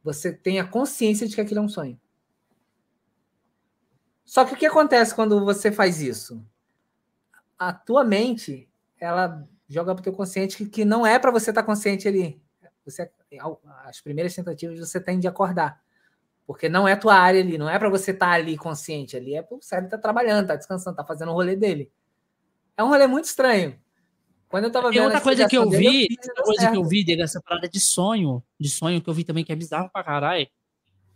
você 0.03 0.31
tem 0.31 0.59
a 0.59 0.67
consciência 0.67 1.27
de 1.27 1.35
que 1.35 1.41
aquilo 1.41 1.59
é 1.59 1.63
um 1.63 1.69
sonho. 1.69 1.99
Só 4.23 4.43
que 4.43 4.53
o 4.53 4.57
que 4.57 4.65
acontece 4.65 5.15
quando 5.15 5.43
você 5.43 5.71
faz 5.71 6.01
isso? 6.01 6.43
A 7.57 7.73
tua 7.73 8.03
mente, 8.03 8.69
ela 8.99 9.47
joga 9.67 9.93
para 9.93 10.01
o 10.01 10.03
teu 10.03 10.13
consciente 10.13 10.57
que, 10.57 10.65
que 10.65 10.85
não 10.85 11.05
é 11.05 11.19
para 11.19 11.31
você 11.31 11.51
estar 11.51 11.61
tá 11.61 11.65
consciente 11.65 12.07
ali. 12.07 12.41
Você, 12.85 13.09
as 13.85 13.99
primeiras 13.99 14.33
tentativas 14.33 14.79
você 14.79 14.99
tem 14.99 15.19
de 15.19 15.27
acordar. 15.27 15.81
Porque 16.45 16.69
não 16.69 16.87
é 16.87 16.95
tua 16.95 17.15
área 17.15 17.41
ali, 17.41 17.57
não 17.57 17.69
é 17.69 17.77
para 17.77 17.89
você 17.89 18.11
estar 18.11 18.27
tá 18.27 18.31
ali 18.31 18.57
consciente 18.57 19.17
ali, 19.17 19.35
é 19.35 19.41
para 19.41 19.57
o 19.57 19.61
cérebro 19.61 19.87
estar 19.87 19.97
tá 19.97 20.01
trabalhando, 20.01 20.47
tá 20.47 20.55
descansando, 20.55 20.95
tá 20.95 21.03
fazendo 21.03 21.29
o 21.29 21.33
rolê 21.33 21.57
dele. 21.57 21.91
É 22.77 22.83
um 22.83 22.87
rolê 22.87 23.05
muito 23.05 23.25
estranho. 23.25 23.77
Quando 24.47 24.63
eu 24.63 24.71
tava 24.71 24.89
vendo. 24.89 25.03
outra 25.03 25.19
coisa 25.19 25.45
que 25.47 25.57
eu 25.57 25.69
vi, 25.69 25.77
dele, 25.77 26.17
outra 26.29 26.43
coisa 26.43 26.61
certo. 26.61 26.73
que 26.73 26.77
eu 26.77 26.85
vi 26.85 27.03
dessa 27.03 27.41
parada 27.41 27.67
de 27.67 27.81
sonho, 27.81 28.41
de 28.57 28.69
sonho 28.69 29.01
que 29.01 29.09
eu 29.09 29.13
vi 29.13 29.25
também 29.25 29.43
que 29.43 29.51
é 29.51 29.55
bizarro 29.55 29.89
pra 29.89 30.03
caralho. 30.03 30.47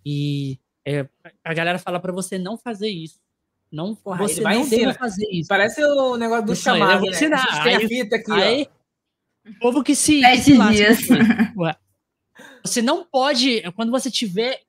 E 0.05 0.59
é, 0.85 1.07
a 1.43 1.53
galera 1.53 1.79
fala 1.79 1.99
para 1.99 2.11
você 2.11 2.37
não 2.37 2.57
fazer 2.57 2.89
isso. 2.89 3.21
Não, 3.71 3.95
Porra, 3.95 4.27
você 4.27 4.41
vai 4.41 4.55
não 4.55 4.67
deve 4.67 4.93
fazer 4.93 5.27
isso. 5.31 5.47
Parece 5.47 5.83
o 5.83 6.17
negócio 6.17 6.45
do 6.45 6.55
chamado, 6.55 7.01
né? 7.01 7.09
Ensinar. 7.09 7.63
Tem 7.63 7.75
a 7.75 7.87
fita 7.87 8.15
aqui, 8.17 8.31
aí, 8.31 8.67
ó. 8.69 9.49
O 9.49 9.59
povo 9.59 9.83
que 9.83 9.95
se. 9.95 10.19
Sete 10.21 10.57
dias. 10.69 10.99
Você 12.63 12.81
não 12.81 13.03
pode, 13.03 13.63
quando 13.75 13.91
você 13.91 14.11
tiver 14.11 14.61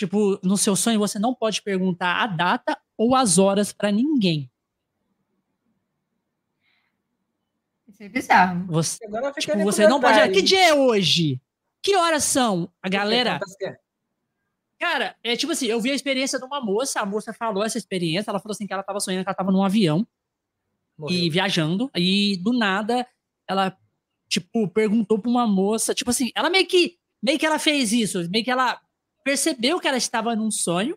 Tipo, 0.00 0.40
no 0.42 0.56
seu 0.56 0.74
sonho 0.74 0.98
você 0.98 1.18
não 1.18 1.34
pode 1.34 1.60
perguntar 1.60 2.22
a 2.22 2.26
data 2.26 2.80
ou 2.96 3.14
as 3.14 3.36
horas 3.36 3.70
para 3.70 3.92
ninguém. 3.92 4.50
Isso 7.86 8.02
é 8.02 8.08
bizarro. 8.08 8.64
Você, 8.68 8.98
tipo, 9.38 9.58
você 9.62 9.86
não 9.86 10.00
pode. 10.00 10.30
Que 10.30 10.40
dia 10.40 10.68
é 10.68 10.74
hoje? 10.74 11.38
Que 11.82 11.94
horas 11.96 12.24
são? 12.24 12.72
A 12.82 12.88
galera. 12.88 13.38
Cara, 14.80 15.14
é 15.22 15.36
tipo 15.36 15.52
assim, 15.52 15.66
eu 15.66 15.80
vi 15.80 15.90
a 15.90 15.94
experiência 15.94 16.38
de 16.38 16.44
uma 16.44 16.60
moça, 16.60 17.00
a 17.00 17.06
moça 17.06 17.34
falou 17.34 17.62
essa 17.62 17.76
experiência, 17.76 18.30
ela 18.30 18.40
falou 18.40 18.52
assim 18.52 18.66
que 18.66 18.72
ela 18.72 18.82
tava 18.82 18.98
sonhando 18.98 19.22
que 19.22 19.28
ela 19.28 19.36
tava 19.36 19.52
num 19.52 19.62
avião 19.62 20.06
Morreu. 20.98 21.16
e 21.16 21.28
viajando, 21.28 21.90
e 21.94 22.38
do 22.38 22.52
nada 22.52 23.06
ela, 23.46 23.76
tipo, 24.28 24.66
perguntou 24.68 25.18
pra 25.18 25.30
uma 25.30 25.46
moça, 25.46 25.94
tipo 25.94 26.10
assim, 26.10 26.30
ela 26.34 26.48
meio 26.48 26.66
que, 26.66 26.96
meio 27.22 27.38
que 27.38 27.44
ela 27.44 27.58
fez 27.58 27.92
isso, 27.92 28.26
meio 28.30 28.44
que 28.44 28.50
ela 28.50 28.80
percebeu 29.22 29.78
que 29.78 29.86
ela 29.86 29.98
estava 29.98 30.34
num 30.34 30.50
sonho 30.50 30.96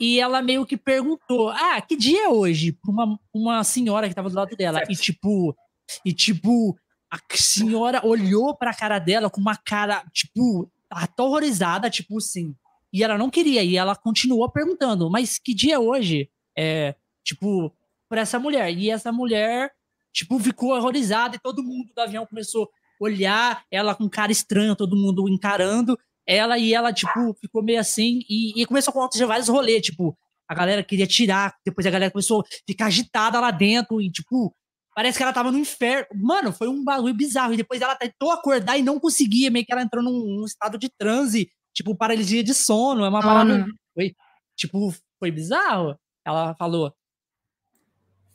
e 0.00 0.20
ela 0.20 0.40
meio 0.40 0.64
que 0.64 0.76
perguntou: 0.76 1.50
Ah, 1.50 1.80
que 1.80 1.96
dia 1.96 2.24
é 2.24 2.28
hoje? 2.28 2.72
Pra 2.72 2.90
uma, 2.90 3.20
uma 3.32 3.64
senhora 3.64 4.06
que 4.06 4.12
estava 4.12 4.30
do 4.30 4.36
lado 4.36 4.56
dela. 4.56 4.78
Certo. 4.78 4.92
E 4.92 4.96
tipo, 4.96 5.56
e 6.04 6.12
tipo, 6.12 6.78
a 7.10 7.18
senhora 7.34 8.00
olhou 8.06 8.56
pra 8.56 8.74
cara 8.74 8.98
dela 8.98 9.28
com 9.28 9.40
uma 9.40 9.56
cara, 9.56 10.04
tipo, 10.12 10.70
aterrorizada, 10.90 11.90
tipo 11.90 12.18
assim. 12.18 12.54
E 12.92 13.04
ela 13.04 13.18
não 13.18 13.30
queria, 13.30 13.62
e 13.62 13.76
ela 13.76 13.94
continuou 13.94 14.50
perguntando: 14.50 15.10
Mas 15.10 15.38
que 15.38 15.54
dia 15.54 15.74
é 15.74 15.78
hoje? 15.78 16.30
É, 16.56 16.94
tipo, 17.24 17.72
pra 18.08 18.22
essa 18.22 18.38
mulher. 18.38 18.72
E 18.76 18.90
essa 18.90 19.12
mulher, 19.12 19.70
tipo, 20.12 20.38
ficou 20.38 20.74
horrorizada 20.74 21.36
e 21.36 21.40
todo 21.40 21.62
mundo 21.62 21.92
do 21.94 22.00
avião 22.00 22.26
começou 22.26 22.64
a 22.64 22.68
olhar 23.04 23.64
ela 23.70 23.94
com 23.94 24.08
cara 24.08 24.32
estranha, 24.32 24.74
todo 24.74 24.96
mundo 24.96 25.28
encarando 25.28 25.98
ela 26.28 26.58
e 26.58 26.74
ela, 26.74 26.92
tipo, 26.92 27.34
ficou 27.40 27.62
meio 27.62 27.80
assim 27.80 28.20
e, 28.28 28.60
e 28.60 28.66
começou 28.66 28.92
a 28.92 28.96
acontecer 28.96 29.24
vários 29.24 29.48
rolês, 29.48 29.80
tipo, 29.80 30.14
a 30.46 30.54
galera 30.54 30.84
queria 30.84 31.06
tirar, 31.06 31.56
depois 31.64 31.86
a 31.86 31.90
galera 31.90 32.10
começou 32.10 32.40
a 32.40 32.44
ficar 32.66 32.86
agitada 32.86 33.40
lá 33.40 33.50
dentro 33.50 33.98
e, 33.98 34.10
tipo, 34.10 34.54
parece 34.94 35.16
que 35.16 35.22
ela 35.22 35.32
tava 35.32 35.50
no 35.50 35.58
inferno. 35.58 36.06
Mano, 36.14 36.52
foi 36.52 36.68
um 36.68 36.84
bagulho 36.84 37.14
bizarro. 37.14 37.54
E 37.54 37.56
depois 37.56 37.80
ela 37.80 37.94
tentou 37.94 38.30
acordar 38.30 38.76
e 38.76 38.82
não 38.82 39.00
conseguia, 39.00 39.50
meio 39.50 39.64
que 39.64 39.72
ela 39.72 39.82
entrou 39.82 40.02
num, 40.02 40.40
num 40.40 40.44
estado 40.44 40.78
de 40.78 40.90
transe, 40.98 41.50
tipo, 41.74 41.96
paralisia 41.96 42.42
de 42.42 42.54
sono, 42.54 43.04
é 43.04 43.08
uma 43.08 43.20
palavra. 43.20 43.66
Foi, 43.94 44.14
tipo, 44.56 44.94
foi 45.18 45.30
bizarro. 45.30 45.98
Ela 46.24 46.54
falou. 46.54 46.92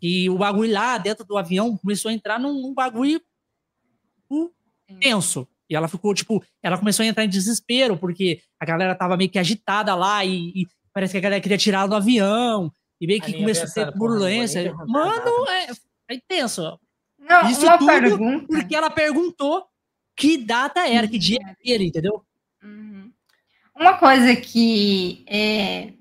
E 0.01 0.29
o 0.29 0.37
bagulho 0.37 0.73
lá 0.73 0.97
dentro 0.97 1.25
do 1.25 1.37
avião 1.37 1.77
começou 1.77 2.09
a 2.09 2.13
entrar 2.13 2.39
num, 2.39 2.61
num 2.61 2.73
bagulho 2.73 3.21
tenso. 4.99 5.47
E 5.69 5.75
ela 5.75 5.87
ficou, 5.87 6.13
tipo, 6.13 6.43
ela 6.61 6.77
começou 6.77 7.03
a 7.03 7.07
entrar 7.07 7.23
em 7.23 7.29
desespero, 7.29 7.97
porque 7.97 8.41
a 8.59 8.65
galera 8.65 8.95
tava 8.95 9.17
meio 9.17 9.29
que 9.29 9.39
agitada 9.39 9.95
lá 9.95 10.23
e, 10.25 10.49
e 10.49 10.67
parece 10.93 11.13
que 11.13 11.17
a 11.17 11.21
galera 11.21 11.41
queria 11.41 11.57
tirar 11.57 11.87
do 11.87 11.95
avião. 11.95 12.71
E 12.99 13.07
meio 13.07 13.21
que 13.21 13.33
começou 13.33 13.65
a 13.65 13.71
ter 13.71 13.91
turbulência. 13.91 14.73
Mano, 14.87 15.49
é, 15.49 15.71
é 16.11 16.15
intenso. 16.15 16.79
Não, 17.19 17.49
Isso 17.49 17.61
tudo 17.61 17.85
pergunta. 17.85 18.45
porque 18.47 18.75
ela 18.75 18.89
perguntou 18.89 19.65
que 20.15 20.37
data 20.37 20.87
era, 20.87 21.07
que 21.07 21.17
dia 21.17 21.39
era, 21.65 21.83
entendeu? 21.83 22.23
Uhum. 22.61 22.92
Uma 23.75 23.97
coisa 23.97 24.35
que 24.35 25.25
é, 25.27 25.93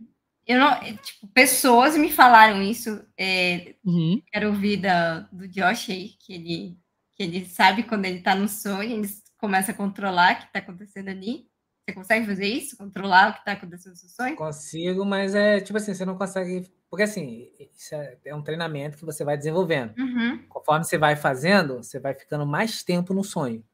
eu 0.46 0.58
não, 0.58 0.72
é, 0.72 0.94
tipo, 0.94 1.26
pessoas 1.28 1.96
me 1.96 2.10
falaram 2.10 2.60
isso. 2.62 3.02
É, 3.16 3.74
uhum. 3.84 4.20
Quero 4.30 4.48
ouvir 4.48 4.78
da, 4.78 5.20
do 5.32 5.48
Josh 5.48 5.90
aí, 5.90 6.10
que 6.18 6.34
ele, 6.34 6.78
que 7.14 7.22
ele 7.22 7.46
sabe 7.46 7.84
quando 7.84 8.04
ele 8.04 8.20
tá 8.20 8.34
no 8.34 8.48
sonho, 8.48 8.82
ele 8.82 9.08
começa 9.38 9.72
a 9.72 9.74
controlar 9.74 10.34
o 10.34 10.36
que 10.36 10.44
está 10.44 10.58
acontecendo 10.58 11.08
ali. 11.08 11.46
Você 11.84 11.94
consegue 11.94 12.26
fazer 12.26 12.46
isso? 12.46 12.76
Controlar 12.76 13.30
o 13.30 13.32
que 13.32 13.38
está 13.40 13.52
acontecendo 13.52 13.92
no 13.92 13.98
seu 13.98 14.08
sonho? 14.08 14.36
Consigo, 14.36 15.04
mas 15.04 15.34
é 15.34 15.60
tipo 15.60 15.76
assim, 15.76 15.94
você 15.94 16.04
não 16.04 16.16
consegue. 16.16 16.70
Porque 16.88 17.02
assim, 17.02 17.48
isso 17.74 17.94
é, 17.94 18.18
é 18.26 18.34
um 18.34 18.42
treinamento 18.42 18.98
que 18.98 19.04
você 19.04 19.24
vai 19.24 19.36
desenvolvendo. 19.36 19.96
Uhum. 19.98 20.44
Conforme 20.48 20.84
você 20.84 20.98
vai 20.98 21.16
fazendo, 21.16 21.78
você 21.78 21.98
vai 21.98 22.14
ficando 22.14 22.46
mais 22.46 22.82
tempo 22.84 23.12
no 23.12 23.24
sonho. 23.24 23.64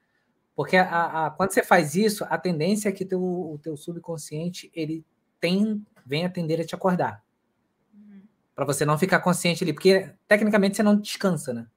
Porque 0.58 0.76
a, 0.76 1.26
a, 1.26 1.30
quando 1.30 1.52
você 1.52 1.62
faz 1.62 1.94
isso, 1.94 2.26
a 2.28 2.36
tendência 2.36 2.88
é 2.88 2.92
que 2.92 3.04
teu, 3.04 3.22
o 3.22 3.60
teu 3.62 3.76
subconsciente 3.76 4.68
ele 4.74 5.06
tem, 5.38 5.86
vem 6.04 6.26
a 6.26 6.28
tender 6.28 6.58
a 6.58 6.64
te 6.64 6.74
acordar. 6.74 7.22
Uhum. 7.94 8.22
Para 8.56 8.64
você 8.64 8.84
não 8.84 8.98
ficar 8.98 9.20
consciente 9.20 9.62
ali. 9.62 9.72
Porque 9.72 10.10
tecnicamente 10.26 10.74
você 10.74 10.82
não 10.82 10.96
descansa, 10.96 11.54
né? 11.54 11.68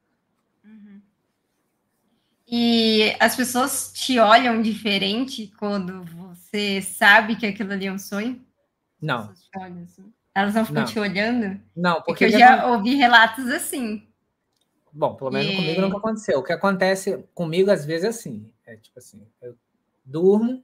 E 2.47 3.15
as 3.19 3.35
pessoas 3.35 3.93
te 3.93 4.17
olham 4.17 4.59
diferente 4.63 5.53
quando 5.59 6.03
você 6.05 6.81
sabe 6.81 7.35
que 7.35 7.45
aquilo 7.45 7.73
ali 7.73 7.85
é 7.85 7.93
um 7.93 7.99
sonho? 7.99 8.43
Não. 8.99 9.29
Assim. 9.29 10.11
Elas 10.33 10.55
não 10.55 10.65
ficam 10.65 10.81
não. 10.81 10.89
te 10.89 10.97
olhando? 10.97 11.61
Não, 11.75 12.01
porque. 12.01 12.25
porque 12.25 12.25
eu 12.25 12.39
já 12.39 12.65
ouvi 12.65 12.95
relatos 12.95 13.45
assim. 13.45 14.07
Bom, 14.91 15.13
pelo 15.13 15.29
menos 15.29 15.53
e... 15.53 15.55
comigo 15.55 15.81
nunca 15.81 15.97
aconteceu. 15.97 16.39
O 16.39 16.43
que 16.43 16.51
acontece 16.51 17.23
comigo 17.35 17.69
às 17.69 17.85
vezes 17.85 18.05
é 18.05 18.07
assim. 18.07 18.51
É 18.71 18.77
tipo 18.77 18.97
assim, 18.97 19.21
eu 19.41 19.55
durmo, 20.05 20.63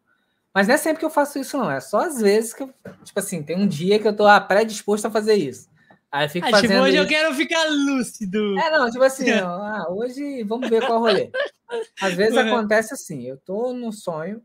mas 0.54 0.68
não 0.68 0.76
é 0.76 0.78
sempre 0.78 1.00
que 1.00 1.06
eu 1.06 1.10
faço 1.10 1.38
isso, 1.38 1.58
não. 1.58 1.70
É 1.70 1.80
só 1.80 2.00
às 2.00 2.20
vezes 2.20 2.54
que 2.54 2.64
eu, 2.64 2.74
tipo 3.04 3.20
assim, 3.20 3.44
tem 3.44 3.56
um 3.56 3.68
dia 3.68 4.00
que 4.00 4.08
eu 4.08 4.16
tô 4.16 4.26
ah, 4.26 4.42
predisposto 4.42 5.08
a 5.08 5.12
fazer 5.12 5.36
isso. 5.36 5.70
Aí 6.12 6.26
eu 6.26 6.30
fico 6.30 6.46
ah, 6.46 6.50
tipo, 6.50 6.62
fazendo. 6.62 6.72
Tipo, 6.72 6.84
hoje 6.84 6.96
isso. 6.96 7.04
eu 7.04 7.08
quero 7.08 7.36
ficar 7.36 7.64
lúcido. 7.70 8.60
É, 8.60 8.72
não, 8.72 8.90
tipo 8.90 9.04
assim, 9.04 9.30
ah, 9.38 9.86
hoje 9.90 10.44
vamos 10.44 10.70
ver 10.70 10.86
qual 10.86 11.00
rolê. 11.00 11.30
Às 12.02 12.14
vezes 12.16 12.36
uhum. 12.36 12.48
acontece 12.48 12.94
assim, 12.94 13.24
eu 13.24 13.38
tô 13.38 13.74
no 13.74 13.92
sonho, 13.92 14.42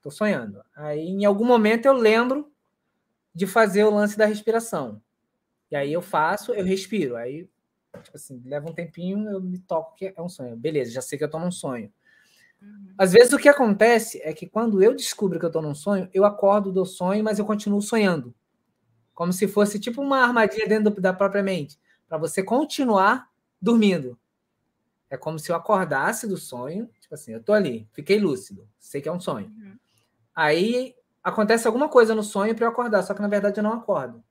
tô 0.00 0.10
sonhando. 0.10 0.62
Aí 0.74 1.08
em 1.08 1.24
algum 1.24 1.44
momento 1.44 1.86
eu 1.86 1.92
lembro 1.92 2.50
de 3.34 3.46
fazer 3.46 3.84
o 3.84 3.94
lance 3.94 4.16
da 4.16 4.26
respiração. 4.26 5.02
E 5.70 5.76
aí 5.76 5.92
eu 5.92 6.00
faço, 6.00 6.54
eu 6.54 6.64
respiro. 6.64 7.16
Aí, 7.16 7.48
tipo 8.02 8.16
assim, 8.16 8.40
leva 8.46 8.70
um 8.70 8.72
tempinho, 8.72 9.28
eu 9.28 9.40
me 9.40 9.58
toco 9.58 9.96
que 9.96 10.14
é 10.16 10.22
um 10.22 10.28
sonho. 10.28 10.56
Beleza, 10.56 10.92
já 10.92 11.02
sei 11.02 11.18
que 11.18 11.24
eu 11.24 11.30
tô 11.30 11.38
num 11.38 11.50
sonho. 11.50 11.92
Uhum. 12.64 12.94
Às 12.96 13.12
vezes 13.12 13.32
o 13.32 13.38
que 13.38 13.48
acontece 13.48 14.20
é 14.22 14.32
que 14.32 14.46
quando 14.46 14.82
eu 14.82 14.94
descubro 14.94 15.38
que 15.38 15.44
eu 15.44 15.50
tô 15.50 15.60
num 15.60 15.74
sonho, 15.74 16.08
eu 16.12 16.24
acordo 16.24 16.72
do 16.72 16.84
sonho, 16.84 17.22
mas 17.22 17.38
eu 17.38 17.44
continuo 17.44 17.82
sonhando. 17.82 18.34
Como 19.12 19.32
se 19.32 19.46
fosse 19.46 19.78
tipo 19.78 20.00
uma 20.02 20.22
armadilha 20.22 20.66
dentro 20.66 21.00
da 21.00 21.12
própria 21.12 21.42
mente, 21.42 21.78
para 22.08 22.18
você 22.18 22.42
continuar 22.42 23.30
dormindo. 23.60 24.18
É 25.08 25.16
como 25.16 25.38
se 25.38 25.50
eu 25.50 25.56
acordasse 25.56 26.26
do 26.26 26.36
sonho, 26.36 26.90
tipo 27.00 27.14
assim, 27.14 27.32
eu 27.32 27.42
tô 27.42 27.52
ali, 27.52 27.88
fiquei 27.92 28.18
lúcido, 28.18 28.68
sei 28.78 29.00
que 29.00 29.08
é 29.08 29.12
um 29.12 29.20
sonho. 29.20 29.46
Uhum. 29.46 29.78
Aí 30.34 30.94
acontece 31.22 31.66
alguma 31.66 31.88
coisa 31.88 32.14
no 32.14 32.22
sonho 32.22 32.54
para 32.54 32.66
eu 32.66 32.70
acordar, 32.70 33.02
só 33.02 33.14
que 33.14 33.22
na 33.22 33.28
verdade 33.28 33.58
eu 33.58 33.62
não 33.62 33.72
acordo. 33.72 34.22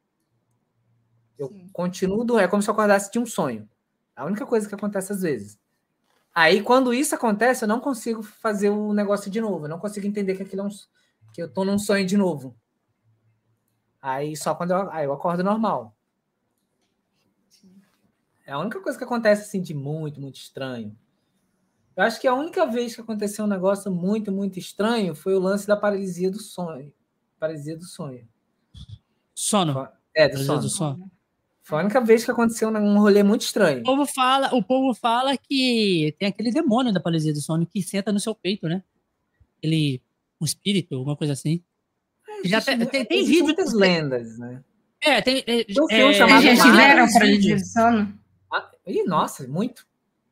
Eu 1.37 1.47
Sim. 1.47 1.69
continuo, 1.71 2.37
é 2.37 2.47
como 2.47 2.61
se 2.61 2.69
eu 2.69 2.73
acordasse 2.73 3.11
de 3.11 3.19
um 3.19 3.25
sonho. 3.25 3.67
A 4.15 4.25
única 4.25 4.45
coisa 4.45 4.67
que 4.67 4.75
acontece 4.75 5.11
às 5.11 5.21
vezes. 5.21 5.59
Aí 6.33 6.63
quando 6.63 6.93
isso 6.93 7.13
acontece, 7.13 7.63
eu 7.63 7.67
não 7.67 7.79
consigo 7.79 8.23
fazer 8.23 8.69
o 8.69 8.93
negócio 8.93 9.29
de 9.29 9.39
novo, 9.39 9.65
eu 9.65 9.69
não 9.69 9.79
consigo 9.79 10.07
entender 10.07 10.35
que 10.35 10.43
aquilo 10.43 10.63
é 10.63 10.65
um, 10.65 10.69
que 11.31 11.41
eu 11.41 11.51
tô 11.51 11.63
num 11.63 11.77
sonho 11.77 12.05
de 12.05 12.17
novo. 12.17 12.55
Aí 14.01 14.35
só 14.35 14.55
quando 14.55 14.71
eu, 14.71 14.91
aí 14.91 15.05
eu 15.05 15.13
acordo 15.13 15.43
normal. 15.43 15.95
É 18.45 18.51
a 18.51 18.59
única 18.59 18.81
coisa 18.81 18.97
que 18.97 19.03
acontece 19.03 19.43
assim 19.43 19.61
de 19.61 19.73
muito, 19.73 20.19
muito 20.19 20.35
estranho. 20.35 20.97
Eu 21.95 22.03
acho 22.03 22.19
que 22.19 22.27
a 22.27 22.33
única 22.33 22.65
vez 22.65 22.95
que 22.95 23.01
aconteceu 23.01 23.45
um 23.45 23.47
negócio 23.47 23.91
muito, 23.91 24.31
muito 24.31 24.57
estranho 24.57 25.13
foi 25.13 25.35
o 25.35 25.39
lance 25.39 25.67
da 25.67 25.77
paralisia 25.77 26.31
do 26.31 26.39
sonho. 26.39 26.91
Paralisia 27.39 27.77
do 27.77 27.85
sonho. 27.85 28.27
Sono. 29.35 29.87
É, 30.15 30.27
do 30.27 30.39
sono. 30.39 30.61
do 30.61 30.69
sono. 30.69 31.11
Foi 31.63 31.79
a 31.79 31.81
única 31.81 32.01
vez 32.01 32.25
que 32.25 32.31
aconteceu 32.31 32.69
um 32.69 32.99
rolê 32.99 33.23
muito 33.23 33.41
estranho. 33.41 33.79
O 33.79 33.83
povo 33.83 34.05
fala, 34.05 34.53
o 34.53 34.61
povo 34.61 34.93
fala 34.93 35.37
que 35.37 36.13
tem 36.19 36.27
aquele 36.27 36.51
demônio 36.51 36.93
da 36.93 36.99
paralisia 36.99 37.31
do 37.31 37.39
sono 37.39 37.65
que 37.65 37.81
senta 37.81 38.11
no 38.11 38.19
seu 38.19 38.35
peito, 38.35 38.67
né? 38.67 38.83
Ele, 39.61 40.01
um 40.41 40.45
espírito, 40.45 40.93
alguma 40.93 41.15
coisa 41.15 41.31
assim. 41.31 41.63
É, 42.43 42.47
Já 42.49 42.61
tem, 42.61 42.77
tem, 42.85 43.05
tem 43.05 43.25
vídeo. 43.25 43.45
muitas 43.45 43.71
lendas, 43.71 44.37
né? 44.37 44.61
É, 45.01 45.21
tem. 45.21 45.37
É, 45.47 45.63
tem 45.63 45.81
um 45.81 45.87
filme 45.87 46.11
é, 46.11 46.13
chamado. 46.13 46.43
Já 46.43 46.55
tiveram 46.55 47.13
paralisia 47.13 47.55
do 47.55 47.65
sono? 47.65 48.19
Ah, 48.51 48.69
ih, 48.85 49.03
nossa, 49.03 49.47
muito. 49.47 49.87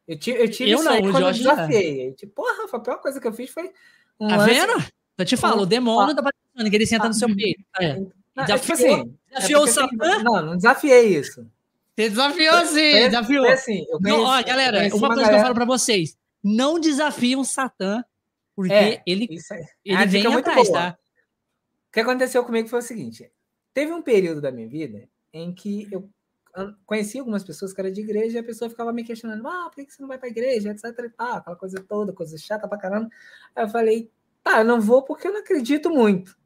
Eu 0.06 0.20
tive, 0.20 0.44
eu 0.44 0.52
tive 0.52 0.72
eu 0.72 0.80
isso 0.80 0.84
não, 0.84 0.92
aí 0.92 1.02
quando 1.02 1.28
eu 1.28 1.32
desafiei. 1.32 2.12
Tipo, 2.12 2.34
porra, 2.34 2.66
a 2.74 2.80
pior 2.80 2.98
coisa 2.98 3.22
que 3.22 3.28
eu 3.28 3.34
fiz 3.34 3.50
foi. 3.50 3.72
Um 4.20 4.28
tá 4.28 4.36
lance... 4.36 4.54
vendo? 4.54 4.86
Eu 5.18 5.26
te 5.26 5.38
falo, 5.38 5.62
o 5.62 5.66
demônio 5.66 6.14
da 6.14 6.22
Batalha 6.22 6.70
que 6.70 6.76
ele 6.76 6.86
senta 6.86 7.06
ah, 7.06 7.08
no 7.08 7.14
seu 7.14 7.30
ah, 7.30 7.36
peito. 7.36 7.64
É. 7.80 7.98
Não, 8.36 8.46
desafiou, 8.46 8.78
tipo 8.78 8.94
assim, 8.94 9.18
desafiou 9.28 9.62
é 9.62 9.64
o 9.64 9.68
Satã? 9.68 10.24
Não, 10.24 10.46
não 10.46 10.56
desafiei 10.56 11.18
isso. 11.18 11.46
Você 11.96 12.10
desafiou 12.10 12.66
sim, 12.66 12.92
foi, 12.92 13.10
desafiou. 13.10 13.46
Foi 13.46 13.54
assim, 13.54 13.86
eu 13.90 14.00
conheci, 14.00 14.18
não, 14.18 14.24
ó, 14.24 14.44
galera, 14.44 14.78
uma 14.78 14.90
coisa 14.90 15.08
galera... 15.08 15.30
que 15.30 15.36
eu 15.36 15.42
falo 15.42 15.56
pra 15.56 15.66
vocês: 15.66 16.18
não 16.44 16.80
desafiam 16.80 17.42
o 17.42 17.46
Satã, 17.46 18.04
porque 18.56 18.74
é, 18.74 19.04
ele, 19.06 19.28
ele 19.84 20.06
vem 20.08 20.26
atrás, 20.26 20.68
boa. 20.70 20.80
tá? 20.80 20.98
O 21.90 21.92
que 21.92 22.00
aconteceu 22.00 22.44
comigo 22.46 22.70
foi 22.70 22.80
o 22.80 22.84
seguinte: 22.84 23.30
teve 23.74 23.92
um 23.92 24.02
período 24.02 24.42
da 24.42 24.52
minha 24.52 24.68
vida 24.68 25.08
em 25.34 25.54
que 25.54 25.88
eu 25.92 26.10
conheci 26.86 27.20
algumas 27.20 27.44
pessoas 27.44 27.74
que 27.74 27.80
eram 27.80 27.92
de 27.92 28.02
igreja 28.02 28.38
e 28.38 28.40
a 28.40 28.44
pessoa 28.44 28.70
ficava 28.70 28.94
me 28.94 29.04
questionando: 29.04 29.46
ah, 29.48 29.70
por 29.70 29.86
que 29.86 29.92
você 29.92 30.02
não 30.02 30.08
vai 30.08 30.18
para 30.18 30.28
a 30.28 30.32
igreja? 30.32 30.72
Etc. 30.72 30.86
Ah, 31.18 31.38
aquela 31.38 31.56
coisa 31.56 31.84
toda, 31.88 32.14
coisa 32.14 32.38
chata 32.38 32.68
pra 32.68 32.78
caramba. 32.78 33.10
Aí 33.56 33.66
eu 33.66 33.70
falei: 33.70 34.10
tá, 34.44 34.60
eu 34.60 34.66
não 34.66 34.80
vou 34.80 35.04
porque 35.04 35.28
eu 35.28 35.34
não 35.34 35.42
acredito 35.42 35.90
muito. 35.90 36.40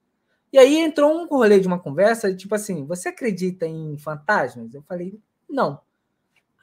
E 0.56 0.58
aí 0.58 0.78
entrou 0.78 1.14
um 1.14 1.28
rolê 1.28 1.60
de 1.60 1.68
uma 1.68 1.78
conversa, 1.78 2.34
tipo 2.34 2.56
assim: 2.56 2.86
você 2.86 3.10
acredita 3.10 3.68
em 3.68 3.98
fantasmas? 3.98 4.74
Eu 4.74 4.82
falei: 4.84 5.20
não. 5.50 5.82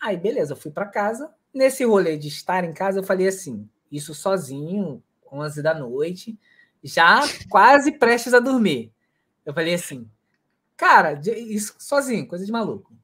Aí, 0.00 0.16
beleza, 0.16 0.54
eu 0.54 0.56
fui 0.56 0.70
para 0.70 0.86
casa. 0.86 1.30
Nesse 1.52 1.84
rolê 1.84 2.16
de 2.16 2.28
estar 2.28 2.64
em 2.64 2.72
casa, 2.72 3.00
eu 3.00 3.02
falei 3.02 3.28
assim: 3.28 3.68
isso 3.90 4.14
sozinho, 4.14 5.02
11 5.30 5.62
da 5.62 5.74
noite, 5.74 6.38
já 6.82 7.20
quase 7.50 7.92
prestes 7.92 8.32
a 8.32 8.40
dormir. 8.40 8.90
Eu 9.44 9.52
falei 9.52 9.74
assim: 9.74 10.08
cara, 10.74 11.20
isso 11.36 11.74
sozinho, 11.78 12.26
coisa 12.26 12.46
de 12.46 12.50
maluco. 12.50 12.96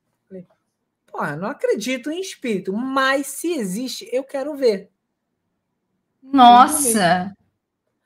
Porra, 1.06 1.36
não 1.36 1.48
acredito 1.48 2.10
em 2.10 2.19
espírito, 2.19 2.73
mas 2.73 3.27
se 3.27 3.52
existe, 3.52 4.09
eu 4.10 4.24
quero 4.24 4.56
ver. 4.56 4.90
Nossa! 6.23 7.36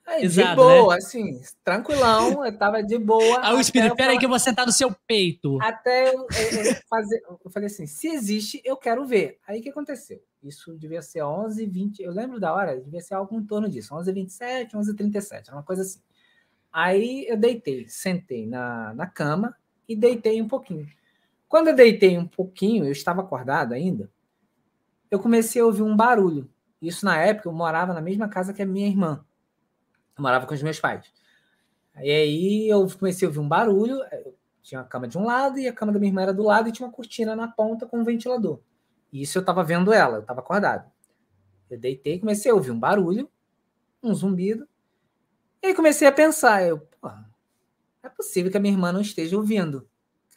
É, 0.06 0.24
Exato, 0.24 0.50
de 0.50 0.56
boa, 0.56 0.94
né? 0.94 0.98
assim, 0.98 1.40
tranquilão, 1.62 2.44
eu 2.44 2.58
tava 2.58 2.82
de 2.82 2.98
boa. 2.98 3.38
Ah, 3.40 3.54
o 3.54 3.60
espírito, 3.60 3.94
peraí 3.94 4.18
que 4.18 4.24
eu 4.24 4.28
vou 4.28 4.38
sentar 4.38 4.66
no 4.66 4.72
seu 4.72 4.94
peito. 5.06 5.58
Até 5.62 6.08
eu, 6.08 6.26
eu, 6.26 6.64
eu, 6.64 6.76
fazer, 6.88 7.22
eu 7.44 7.50
falei 7.50 7.68
assim, 7.68 7.86
se 7.86 8.08
existe, 8.08 8.60
eu 8.64 8.76
quero 8.76 9.06
ver. 9.06 9.38
Aí 9.46 9.60
o 9.60 9.62
que 9.62 9.70
aconteceu? 9.70 10.20
Isso 10.42 10.76
devia 10.76 11.00
ser 11.02 11.22
11 11.22 11.64
20 11.66 12.00
eu 12.00 12.12
lembro 12.12 12.40
da 12.40 12.52
hora, 12.52 12.80
devia 12.80 13.00
ser 13.00 13.14
algo 13.14 13.34
em 13.36 13.44
torno 13.44 13.68
disso, 13.68 13.94
11 13.94 14.12
27 14.12 14.76
11 14.76 14.94
37 14.96 15.52
uma 15.52 15.62
coisa 15.62 15.82
assim. 15.82 16.00
Aí 16.72 17.24
eu 17.28 17.36
deitei, 17.36 17.86
sentei 17.86 18.46
na, 18.46 18.92
na 18.94 19.06
cama 19.06 19.54
e 19.88 19.94
deitei 19.94 20.42
um 20.42 20.48
pouquinho. 20.48 20.88
Quando 21.48 21.68
eu 21.68 21.76
deitei 21.76 22.18
um 22.18 22.26
pouquinho, 22.26 22.84
eu 22.84 22.92
estava 22.92 23.20
acordado 23.20 23.72
ainda, 23.72 24.10
eu 25.10 25.20
comecei 25.20 25.60
a 25.62 25.66
ouvir 25.66 25.82
um 25.82 25.94
barulho. 25.94 26.50
Isso 26.80 27.04
na 27.04 27.16
época 27.18 27.48
eu 27.48 27.52
morava 27.52 27.92
na 27.92 28.00
mesma 28.00 28.28
casa 28.28 28.52
que 28.52 28.62
a 28.62 28.66
minha 28.66 28.88
irmã. 28.88 29.24
Eu 30.22 30.24
morava 30.24 30.46
com 30.46 30.54
os 30.54 30.62
meus 30.62 30.78
pais. 30.78 31.12
E 31.96 32.10
aí 32.10 32.68
eu 32.68 32.88
comecei 32.96 33.26
a 33.26 33.28
ouvir 33.28 33.40
um 33.40 33.48
barulho. 33.48 34.00
Tinha 34.62 34.80
a 34.80 34.84
cama 34.84 35.08
de 35.08 35.18
um 35.18 35.24
lado 35.24 35.58
e 35.58 35.66
a 35.66 35.72
cama 35.72 35.90
da 35.90 35.98
minha 35.98 36.10
irmã 36.10 36.22
era 36.22 36.32
do 36.32 36.44
lado 36.44 36.68
e 36.68 36.72
tinha 36.72 36.86
uma 36.86 36.92
cortina 36.92 37.34
na 37.34 37.48
ponta 37.48 37.86
com 37.86 37.98
um 37.98 38.04
ventilador. 38.04 38.60
E 39.12 39.22
isso 39.22 39.36
eu 39.36 39.40
estava 39.40 39.64
vendo 39.64 39.92
ela, 39.92 40.18
eu 40.18 40.20
estava 40.20 40.38
acordado. 40.38 40.88
Eu 41.68 41.76
deitei, 41.76 42.20
comecei 42.20 42.52
a 42.52 42.54
ouvir 42.54 42.70
um 42.70 42.78
barulho, 42.78 43.28
um 44.00 44.14
zumbido. 44.14 44.68
E 45.60 45.66
aí 45.66 45.74
comecei 45.74 46.06
a 46.06 46.12
pensar, 46.12 46.62
eu, 46.62 46.88
é 48.00 48.08
possível 48.08 48.50
que 48.50 48.56
a 48.56 48.60
minha 48.60 48.72
irmã 48.72 48.92
não 48.92 49.00
esteja 49.00 49.36
ouvindo. 49.36 49.88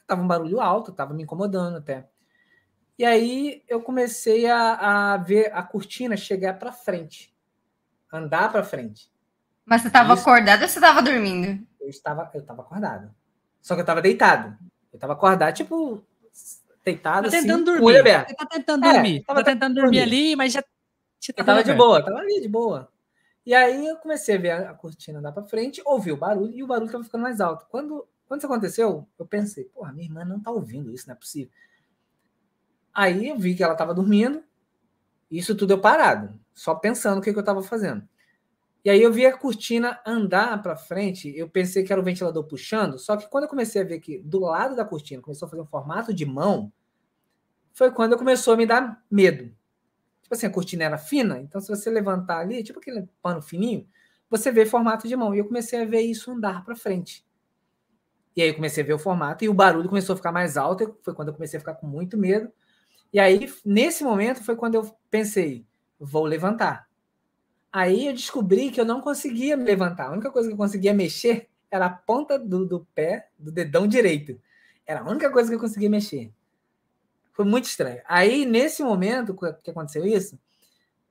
Tava 0.08 0.24
um 0.24 0.28
barulho 0.28 0.60
alto, 0.60 0.92
tava 0.92 1.14
me 1.14 1.22
incomodando 1.22 1.78
até. 1.78 2.10
E 2.98 3.06
aí 3.06 3.64
eu 3.68 3.82
comecei 3.82 4.48
a, 4.48 5.14
a 5.14 5.18
ver 5.18 5.54
a 5.54 5.62
cortina 5.62 6.18
chegar 6.18 6.58
para 6.58 6.72
frente, 6.72 7.36
andar 8.12 8.52
para 8.52 8.64
frente. 8.64 9.14
Mas 9.66 9.82
você 9.82 9.88
estava 9.88 10.14
acordado 10.14 10.62
ou 10.62 10.68
você 10.68 10.78
estava 10.78 11.02
dormindo? 11.02 11.66
Eu 11.82 11.90
estava, 11.90 12.30
eu 12.34 12.42
estava 12.42 12.62
acordado. 12.62 13.14
Só 13.62 13.74
que 13.74 13.82
eu 13.82 13.84
estava 13.84 14.02
deitado. 14.02 14.58
Eu 14.94 14.98
estava 14.98 15.14
acordado, 15.14 15.56
tipo, 15.56 16.04
deitado 16.84 17.30
tá 17.30 17.38
assim, 17.38 17.48
tentando 17.48 17.66
dormir. 17.66 17.84
olho 17.84 18.00
aberto. 18.00 18.30
Você 18.30 18.36
tá 18.36 18.46
tentando 18.46 18.86
é, 18.86 18.94
dormir. 18.94 19.24
Tava 19.24 19.44
tá 19.44 19.52
tentando 19.52 19.76
dormir 19.76 20.00
ali, 20.02 20.36
mas 20.36 20.54
já 20.54 20.64
você 21.20 21.34
eu 21.36 21.44
tava 21.44 21.64
de 21.64 21.74
boa, 21.74 22.04
tava 22.04 22.20
ali 22.20 22.40
de 22.40 22.48
boa. 22.48 22.90
E 23.44 23.54
aí 23.54 23.88
eu 23.88 23.98
comecei 23.98 24.36
a 24.36 24.40
ver 24.40 24.52
a, 24.52 24.70
a 24.72 24.74
cortina 24.74 25.20
andar 25.20 25.32
para 25.32 25.44
frente, 25.44 25.82
ouvi 25.84 26.12
o 26.12 26.18
barulho 26.18 26.54
e 26.54 26.64
o 26.64 26.68
barulho 26.68 26.86
estava 26.86 27.04
ficando 27.04 27.24
mais 27.24 27.42
alto. 27.42 27.66
Quando 27.70 28.08
quando 28.28 28.40
isso 28.40 28.48
aconteceu, 28.48 29.08
eu 29.20 29.26
pensei, 29.26 29.66
porra, 29.66 29.92
minha 29.92 30.06
irmã 30.06 30.26
não 30.26 30.40
tá 30.40 30.50
ouvindo 30.52 30.92
isso, 30.92 31.08
não 31.08 31.14
é 31.14 31.18
possível. 31.18 31.52
Aí 32.94 33.30
eu 33.30 33.38
vi 33.38 33.56
que 33.56 33.64
ela 33.64 33.74
estava 33.74 33.94
dormindo, 33.94 34.44
isso 35.30 35.56
tudo 35.56 35.74
eu 35.74 35.82
parado, 35.82 36.40
só 36.54 36.74
pensando 36.74 37.20
o 37.20 37.22
que, 37.22 37.32
que 37.32 37.38
eu 37.38 37.42
estava 37.42 37.62
fazendo. 37.62 38.08
E 38.86 38.90
aí 38.92 39.02
eu 39.02 39.12
vi 39.12 39.26
a 39.26 39.36
cortina 39.36 40.00
andar 40.06 40.62
para 40.62 40.78
frente, 40.78 41.36
eu 41.36 41.50
pensei 41.50 41.84
que 41.84 41.92
era 41.92 42.00
o 42.00 42.06
ventilador 42.06 42.44
puxando, 42.44 43.00
só 43.00 43.18
que 43.18 43.28
quando 43.28 43.46
eu 43.46 43.50
comecei 43.50 43.82
a 43.82 43.86
ver 43.86 44.00
que 44.00 44.20
do 44.20 44.40
lado 44.40 44.76
da 44.76 44.86
cortina 44.86 45.24
começou 45.24 45.48
a 45.48 45.50
fazer 45.50 45.64
um 45.64 45.66
formato 45.66 46.14
de 46.14 46.24
mão, 46.24 46.72
foi 47.74 47.92
quando 47.92 48.16
começou 48.16 48.54
a 48.54 48.58
me 48.58 48.68
dar 48.68 49.04
medo. 49.10 49.46
Tipo 50.22 50.36
assim, 50.36 50.46
a 50.46 50.52
cortina 50.52 50.84
era 50.84 51.00
fina, 51.00 51.40
então 51.40 51.60
se 51.60 51.68
você 51.68 51.90
levantar 51.90 52.38
ali, 52.42 52.64
tipo 52.64 52.78
aquele 52.78 53.10
pano 53.24 53.42
fininho, 53.42 53.88
você 54.30 54.52
vê 54.52 54.68
formato 54.68 55.08
de 55.08 55.16
mão. 55.16 55.34
E 55.34 55.40
eu 55.40 55.46
comecei 55.46 55.82
a 55.82 55.86
ver 55.86 56.02
isso 56.02 56.32
andar 56.32 56.64
para 56.64 56.76
frente. 56.76 57.26
E 58.36 58.42
aí 58.42 58.50
eu 58.50 58.56
comecei 58.56 58.84
a 58.84 58.86
ver 58.86 58.94
o 58.94 59.00
formato 59.00 59.44
e 59.44 59.50
o 59.50 59.54
barulho 59.54 59.90
começou 59.90 60.14
a 60.14 60.18
ficar 60.18 60.32
mais 60.32 60.58
alto. 60.58 60.96
Foi 61.04 61.14
quando 61.16 61.30
eu 61.30 61.34
comecei 61.34 61.58
a 61.58 61.60
ficar 61.60 61.74
com 61.74 61.88
muito 61.88 62.18
medo. 62.18 62.52
E 63.12 63.20
aí, 63.20 63.52
nesse 63.66 64.04
momento, 64.04 64.44
foi 64.44 64.56
quando 64.56 64.76
eu 64.76 64.96
pensei: 65.10 65.66
vou 66.00 66.26
levantar. 66.26 66.88
Aí 67.76 68.08
eu 68.08 68.14
descobri 68.14 68.72
que 68.72 68.80
eu 68.80 68.86
não 68.86 69.02
conseguia 69.02 69.58
me 69.58 69.66
levantar. 69.66 70.08
A 70.08 70.12
única 70.14 70.32
coisa 70.32 70.48
que 70.48 70.54
eu 70.54 70.58
conseguia 70.58 70.94
mexer 70.94 71.50
era 71.70 71.88
a 71.88 71.90
ponta 71.90 72.40
do, 72.40 72.66
do 72.66 72.88
pé, 72.96 73.28
do 73.38 73.52
dedão 73.52 73.86
direito. 73.86 74.40
Era 74.88 75.02
a 75.02 75.04
única 75.04 75.30
coisa 75.30 75.50
que 75.50 75.56
eu 75.56 75.60
conseguia 75.60 75.90
mexer. 75.90 76.32
Foi 77.34 77.44
muito 77.44 77.66
estranho. 77.66 78.02
Aí, 78.08 78.46
nesse 78.46 78.82
momento 78.82 79.36
que 79.62 79.72
aconteceu 79.72 80.06
isso, 80.06 80.40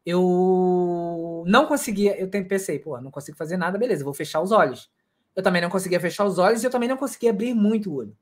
eu 0.07 1.45
não 1.47 1.67
conseguia. 1.67 2.19
Eu 2.19 2.31
pensei, 2.31 2.79
pô, 2.79 2.99
não 2.99 3.11
consigo 3.11 3.37
fazer 3.37 3.59
nada, 3.59 3.77
beleza, 3.77 4.03
vou 4.03 4.15
fechar 4.15 4.41
os 4.41 4.51
olhos. 4.51 4.91
Eu 5.37 5.43
também 5.43 5.61
não 5.61 5.69
conseguia 5.69 6.01
fechar 6.01 6.25
os 6.25 6.39
olhos 6.39 6.63
e 6.63 6.67
eu 6.67 6.71
também 6.71 6.89
não 6.89 6.97
conseguia 6.97 7.29
abrir 7.29 7.53
muito 7.53 7.93
o 7.93 7.97
olho. 7.97 8.17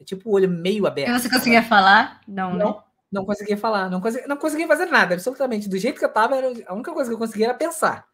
É 0.00 0.02
tipo 0.02 0.28
o 0.28 0.32
olho 0.32 0.48
meio 0.48 0.84
aberto. 0.84 1.10
E 1.10 1.20
você 1.20 1.30
conseguia 1.30 1.62
falar? 1.62 2.22
Não, 2.26 2.56
não, 2.56 2.70
né? 2.70 2.82
Não 3.14 3.24
conseguia 3.24 3.56
falar. 3.56 3.88
Não 3.88 4.00
conseguia, 4.00 4.26
não 4.28 4.36
conseguia 4.36 4.66
fazer 4.66 4.86
nada, 4.86 5.14
absolutamente. 5.14 5.68
Do 5.68 5.78
jeito 5.78 5.98
que 5.98 6.04
eu 6.04 6.12
tava, 6.12 6.36
era, 6.36 6.52
a 6.66 6.74
única 6.74 6.92
coisa 6.92 7.08
que 7.08 7.14
eu 7.14 7.18
conseguia 7.18 7.46
era 7.46 7.54
pensar. 7.54 8.06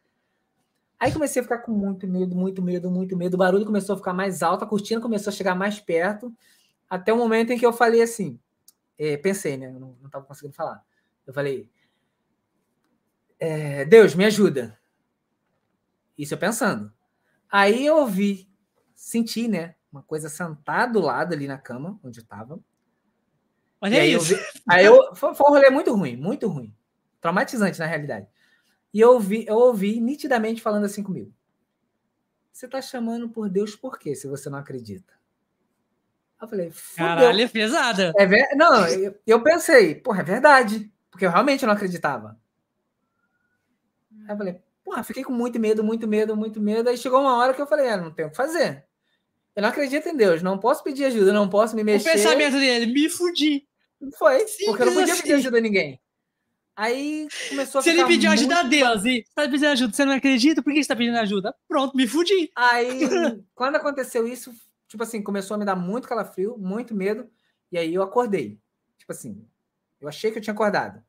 Aí 0.98 1.12
comecei 1.12 1.40
a 1.40 1.42
ficar 1.42 1.58
com 1.58 1.72
muito 1.72 2.06
medo, 2.06 2.36
muito 2.36 2.60
medo, 2.60 2.90
muito 2.90 3.16
medo. 3.16 3.34
O 3.34 3.38
barulho 3.38 3.64
começou 3.64 3.94
a 3.94 3.98
ficar 3.98 4.12
mais 4.12 4.42
alto, 4.42 4.64
a 4.64 4.68
cortina 4.68 5.00
começou 5.00 5.30
a 5.30 5.34
chegar 5.34 5.54
mais 5.54 5.80
perto, 5.80 6.32
até 6.88 7.12
o 7.12 7.16
momento 7.16 7.52
em 7.52 7.58
que 7.58 7.64
eu 7.64 7.72
falei 7.72 8.02
assim, 8.02 8.38
é, 8.98 9.16
pensei, 9.16 9.56
né? 9.56 9.68
Eu 9.74 9.80
não, 9.80 9.96
estava 10.04 10.26
conseguindo 10.26 10.54
falar. 10.54 10.84
Eu 11.26 11.32
falei, 11.32 11.70
é, 13.38 13.86
Deus, 13.86 14.14
me 14.14 14.26
ajuda. 14.26 14.78
Isso 16.18 16.34
eu 16.34 16.38
pensando. 16.38 16.92
Aí 17.50 17.86
eu 17.86 17.96
ouvi, 17.96 18.46
senti, 18.94 19.48
né? 19.48 19.74
Uma 19.90 20.02
coisa 20.02 20.28
sentada 20.28 20.92
do 20.92 21.00
lado 21.00 21.32
ali 21.32 21.48
na 21.48 21.56
cama, 21.56 21.98
onde 22.04 22.20
eu 22.20 22.22
estava. 22.22 22.60
Olha 23.80 24.02
aí 24.02 24.12
isso. 24.12 24.34
Eu 24.34 24.38
vi, 24.38 24.44
aí 24.68 24.84
eu, 24.84 25.14
foi, 25.14 25.34
foi 25.34 25.46
um 25.46 25.54
rolê 25.54 25.70
muito 25.70 25.94
ruim, 25.94 26.16
muito 26.16 26.46
ruim. 26.48 26.74
Traumatizante, 27.20 27.78
na 27.78 27.86
realidade. 27.86 28.26
E 28.92 29.00
eu 29.00 29.12
ouvi, 29.12 29.44
eu 29.46 29.56
ouvi 29.56 30.00
nitidamente 30.00 30.60
falando 30.60 30.84
assim 30.84 31.02
comigo. 31.02 31.32
Você 32.52 32.66
está 32.66 32.82
chamando 32.82 33.28
por 33.28 33.48
Deus 33.48 33.74
por 33.76 33.98
quê, 33.98 34.14
se 34.14 34.26
você 34.26 34.50
não 34.50 34.58
acredita? 34.58 35.14
Eu 36.40 36.48
falei, 36.48 36.70
Fudeu. 36.70 37.06
Caralho, 37.06 37.40
é 37.40 37.48
pesada. 37.48 38.12
É 38.18 38.26
ver... 38.26 38.48
Não, 38.54 38.86
eu, 38.88 39.14
eu 39.26 39.42
pensei, 39.42 39.94
porra, 39.94 40.20
é 40.20 40.24
verdade. 40.24 40.90
Porque 41.10 41.24
eu 41.24 41.30
realmente 41.30 41.64
não 41.64 41.72
acreditava. 41.72 42.38
Aí 44.26 44.34
eu 44.34 44.36
falei, 44.36 44.60
porra, 44.84 45.02
fiquei 45.02 45.22
com 45.22 45.32
muito 45.32 45.58
medo, 45.60 45.84
muito 45.84 46.08
medo, 46.08 46.36
muito 46.36 46.60
medo. 46.60 46.88
Aí 46.88 46.96
chegou 46.96 47.20
uma 47.20 47.36
hora 47.36 47.54
que 47.54 47.60
eu 47.60 47.66
falei, 47.66 47.88
ah, 47.88 47.96
não 47.96 48.10
tenho 48.10 48.28
o 48.28 48.30
que 48.30 48.36
fazer. 48.36 48.84
Eu 49.54 49.62
não 49.62 49.68
acredito 49.68 50.08
em 50.08 50.16
Deus, 50.16 50.42
não 50.42 50.58
posso 50.58 50.82
pedir 50.82 51.04
ajuda, 51.04 51.32
não 51.32 51.48
posso 51.48 51.76
me 51.76 51.84
mexer. 51.84 52.08
O 52.08 52.12
pensamento 52.12 52.58
dele, 52.58 52.92
me 52.92 53.08
fudi. 53.08 53.66
Foi, 54.16 54.38
Simples 54.40 54.66
porque 54.66 54.82
eu 54.82 54.86
não 54.86 54.94
podia 54.94 55.12
assim. 55.12 55.22
pedir 55.22 55.34
ajuda 55.34 55.58
a 55.58 55.60
ninguém. 55.60 56.00
Aí 56.76 57.28
começou 57.48 57.80
a 57.80 57.82
Se 57.82 57.90
ele 57.90 58.06
pediu 58.06 58.30
ajuda 58.30 58.60
a 58.60 58.62
Deus 58.62 59.04
e 59.04 59.22
você 59.22 59.34
tá 59.34 59.42
pedindo 59.42 59.66
ajuda, 59.66 59.92
você 59.92 60.04
não 60.04 60.14
acredita, 60.14 60.62
por 60.62 60.72
que 60.72 60.82
você 60.82 60.88
tá 60.88 60.96
pedindo 60.96 61.18
ajuda? 61.18 61.54
Pronto, 61.68 61.94
me 61.94 62.06
fudi. 62.06 62.50
Aí, 62.56 63.00
quando 63.54 63.76
aconteceu 63.76 64.26
isso, 64.26 64.50
tipo 64.88 65.02
assim, 65.02 65.22
começou 65.22 65.56
a 65.56 65.58
me 65.58 65.64
dar 65.64 65.76
muito 65.76 66.08
calafrio, 66.08 66.56
muito 66.56 66.94
medo, 66.94 67.28
e 67.70 67.76
aí 67.76 67.92
eu 67.92 68.02
acordei. 68.02 68.58
Tipo 68.96 69.12
assim, 69.12 69.44
eu 70.00 70.08
achei 70.08 70.30
que 70.30 70.38
eu 70.38 70.42
tinha 70.42 70.54
acordado. 70.54 71.02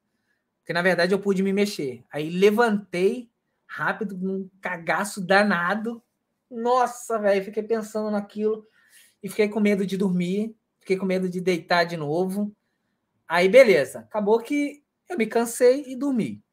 Porque 0.59 0.73
na 0.73 0.81
verdade 0.81 1.13
eu 1.13 1.19
pude 1.19 1.41
me 1.41 1.53
mexer. 1.53 2.03
Aí 2.11 2.29
levantei 2.29 3.29
rápido, 3.65 4.17
num 4.17 4.49
cagaço 4.59 5.25
danado. 5.25 6.03
Nossa, 6.49 7.17
velho, 7.17 7.45
fiquei 7.45 7.63
pensando 7.63 8.11
naquilo 8.11 8.67
e 9.23 9.29
fiquei 9.29 9.47
com 9.47 9.59
medo 9.61 9.85
de 9.85 9.95
dormir, 9.95 10.53
fiquei 10.79 10.97
com 10.97 11.05
medo 11.05 11.29
de 11.29 11.39
deitar 11.39 11.85
de 11.85 11.95
novo. 11.95 12.53
Aí 13.31 13.47
beleza, 13.47 13.99
acabou 13.99 14.37
que 14.39 14.83
eu 15.07 15.17
me 15.17 15.25
cansei 15.25 15.85
e 15.87 15.95
dormi. 15.95 16.43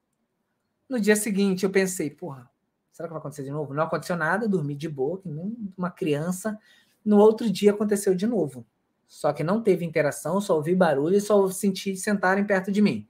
No 0.89 1.01
dia 1.01 1.17
seguinte, 1.17 1.65
eu 1.65 1.71
pensei, 1.71 2.09
porra, 2.09 2.49
será 2.93 3.09
que 3.09 3.13
vai 3.13 3.19
acontecer 3.19 3.43
de 3.43 3.51
novo? 3.51 3.75
Não 3.75 3.83
aconteceu 3.83 4.15
nada, 4.15 4.47
dormi 4.47 4.77
de 4.77 4.89
boa, 4.89 5.21
que 5.21 5.29
nem 5.29 5.57
uma 5.77 5.91
criança. 5.91 6.57
No 7.05 7.19
outro 7.19 7.51
dia 7.51 7.73
aconteceu 7.73 8.15
de 8.15 8.29
novo. 8.29 8.65
Só 9.09 9.33
que 9.33 9.43
não 9.43 9.61
teve 9.61 9.85
interação, 9.85 10.41
só 10.41 10.55
ouvi 10.55 10.73
barulho 10.73 11.17
e 11.17 11.21
só 11.21 11.49
senti 11.49 11.97
sentarem 11.97 12.47
perto 12.47 12.71
de 12.71 12.81
mim. 12.81 13.09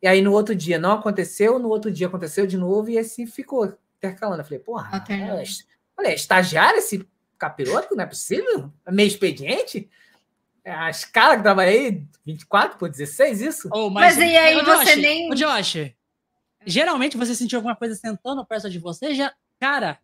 E 0.00 0.08
aí 0.08 0.22
no 0.22 0.32
outro 0.32 0.54
dia 0.54 0.78
não 0.78 0.92
aconteceu, 0.92 1.58
no 1.58 1.68
outro 1.68 1.90
dia 1.90 2.06
aconteceu 2.06 2.46
de 2.46 2.56
novo 2.56 2.88
e 2.88 2.96
assim 2.98 3.26
ficou 3.26 3.76
intercalando. 3.98 4.40
Eu 4.40 4.46
falei, 4.46 4.60
porra, 4.60 4.88
olha, 5.98 6.08
é 6.08 6.14
estagiário 6.14 6.78
esse 6.78 7.06
capiroto, 7.36 7.94
não 7.94 8.04
é 8.04 8.06
possível? 8.06 8.72
É 8.86 8.90
meio 8.90 9.08
expediente? 9.08 9.90
É 10.64 10.72
a 10.72 10.90
escala 10.90 11.36
que 11.36 11.42
tava 11.42 11.62
aí, 11.62 12.02
24 12.26 12.78
por 12.78 12.90
16, 12.90 13.40
isso? 13.40 13.68
Oh, 13.72 13.88
mas, 13.88 14.16
mas 14.16 14.30
e 14.30 14.36
aí 14.36 14.62
você 14.62 14.84
Josh, 14.84 14.96
nem. 14.96 15.32
Ô, 15.32 15.34
Josh, 15.34 15.92
geralmente 16.66 17.16
você 17.16 17.34
sentiu 17.34 17.58
alguma 17.58 17.74
coisa 17.74 17.94
sentando 17.94 18.44
perto 18.44 18.68
de 18.68 18.78
você, 18.78 19.14
já. 19.14 19.32
Cara, 19.58 19.98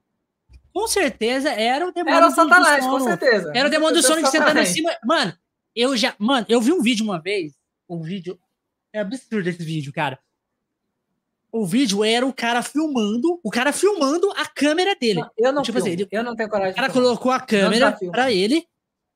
com 0.72 0.89
certeza 0.89 1.51
era 1.51 1.86
o 1.86 1.93
demônio 1.93 2.16
era 2.16 2.26
o 2.26 2.31
Satanás, 2.31 2.85
do 2.85 2.90
sono. 2.90 2.98
com 2.98 3.05
certeza. 3.05 3.52
Era 3.55 3.68
o 3.68 3.70
demônio 3.70 3.94
do 3.94 4.02
sono 4.02 4.22
que 4.22 4.28
sentando 4.28 4.59
em 4.59 4.66
cima. 4.66 4.90
Mano, 5.05 5.36
eu 5.74 5.97
já. 5.97 6.14
Mano, 6.18 6.47
eu 6.48 6.60
vi 6.60 6.72
um 6.72 6.82
vídeo 6.82 7.05
uma 7.05 7.20
vez. 7.20 7.52
Um 7.89 8.02
vídeo. 8.02 8.39
É 8.93 9.01
absurdo 9.01 9.48
esse 9.48 9.62
vídeo, 9.62 9.93
cara. 9.93 10.18
O 11.52 11.64
vídeo 11.64 12.02
era 12.02 12.26
o 12.26 12.32
cara 12.32 12.62
filmando, 12.62 13.39
o 13.43 13.51
cara 13.51 13.72
filmando 13.72 14.28
a 14.32 14.44
câmera 14.44 14.97
dele. 14.97 15.20
Não, 15.20 15.31
eu 15.39 15.52
não 15.52 15.62
tipo 15.62 15.78
assim, 15.78 15.90
ele, 15.90 16.09
eu 16.10 16.24
não 16.24 16.35
tenho 16.35 16.48
coragem. 16.48 16.72
O 16.72 16.76
cara 16.76 16.93
colocou 16.93 17.31
a 17.31 17.39
câmera 17.39 17.97
para 18.10 18.32
ele 18.32 18.66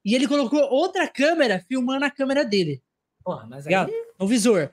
e 0.09 0.15
ele 0.15 0.27
colocou 0.27 0.59
outra 0.71 1.07
câmera 1.07 1.63
filmando 1.69 2.03
a 2.03 2.11
câmera 2.11 2.43
dele. 2.43 2.83
Porra, 3.23 3.47
mas 3.47 3.67
aí... 3.67 3.75
No 4.19 4.27
visor. 4.27 4.73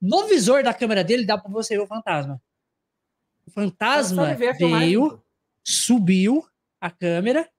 No 0.00 0.28
visor 0.28 0.62
da 0.62 0.72
câmera 0.72 1.02
dele 1.02 1.26
dá 1.26 1.36
pra 1.36 1.50
você 1.50 1.74
ver 1.74 1.82
o 1.82 1.88
fantasma. 1.88 2.40
O 3.44 3.50
fantasma 3.50 4.32
veio, 4.34 5.20
subiu 5.64 6.46
a 6.80 6.88
câmera 6.88 7.50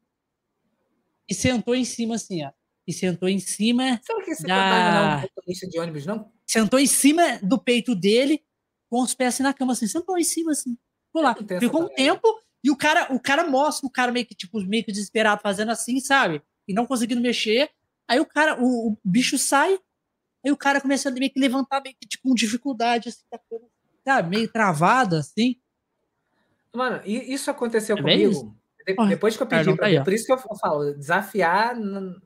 e 1.27 1.33
sentou 1.33 1.75
em 1.75 1.83
cima 1.83 2.15
assim, 2.15 2.45
ó. 2.45 2.51
E 2.87 2.93
sentou 2.93 3.27
em 3.27 3.39
cima 3.39 3.99
Sabe 4.01 4.23
que 4.23 4.31
esse 4.31 4.43
da... 4.43 4.55
fantasma 4.55 5.29
não 5.45 5.53
é 5.53 5.69
de 5.69 5.79
ônibus, 5.79 6.05
não? 6.05 6.31
Sentou 6.45 6.79
em 6.79 6.87
cima 6.87 7.39
do 7.43 7.59
peito 7.59 7.93
dele, 7.93 8.41
com 8.89 9.01
os 9.01 9.13
pés 9.13 9.33
assim 9.33 9.43
na 9.43 9.53
cama, 9.53 9.73
assim. 9.73 9.85
Sentou 9.85 10.17
em 10.17 10.23
cima, 10.23 10.53
assim. 10.53 10.77
Ficou 11.07 11.21
lá. 11.21 11.35
Ficou 11.59 11.83
um 11.83 11.89
tempo 11.89 12.25
e 12.63 12.71
o 12.71 12.77
cara, 12.77 13.13
o 13.13 13.19
cara 13.19 13.45
mostra 13.45 13.85
o 13.85 13.91
cara 13.91 14.13
meio 14.13 14.25
que, 14.25 14.33
tipo, 14.33 14.61
meio 14.61 14.85
que 14.85 14.93
desesperado 14.93 15.41
fazendo 15.41 15.71
assim, 15.71 15.99
sabe? 15.99 16.41
E 16.67 16.73
não 16.73 16.85
conseguindo 16.85 17.21
mexer. 17.21 17.69
Aí 18.07 18.19
o 18.19 18.25
cara, 18.25 18.61
o, 18.61 18.91
o 18.91 18.97
bicho 19.03 19.37
sai, 19.37 19.79
aí 20.45 20.51
o 20.51 20.57
cara 20.57 20.81
começa 20.81 21.09
a 21.09 21.11
meio 21.11 21.31
que 21.31 21.39
levantar, 21.39 21.81
meio 21.81 21.95
que 21.99 22.07
tipo, 22.07 22.27
com 22.27 22.35
dificuldade, 22.35 23.09
assim, 23.09 23.23
tá, 24.03 24.23
meio 24.23 24.47
travado, 24.51 25.15
assim. 25.15 25.55
Mano, 26.73 27.01
isso 27.05 27.49
aconteceu 27.49 27.97
é 27.97 28.01
comigo. 28.01 28.31
Isso? 28.31 28.55
De, 28.85 28.95
depois 29.09 29.35
que 29.35 29.43
eu 29.43 29.47
pedi, 29.47 29.75
pra, 29.75 29.87
aí, 29.87 30.01
por 30.01 30.13
isso 30.13 30.25
que 30.25 30.31
eu 30.31 30.37
falo, 30.37 30.93
desafiar 30.93 31.75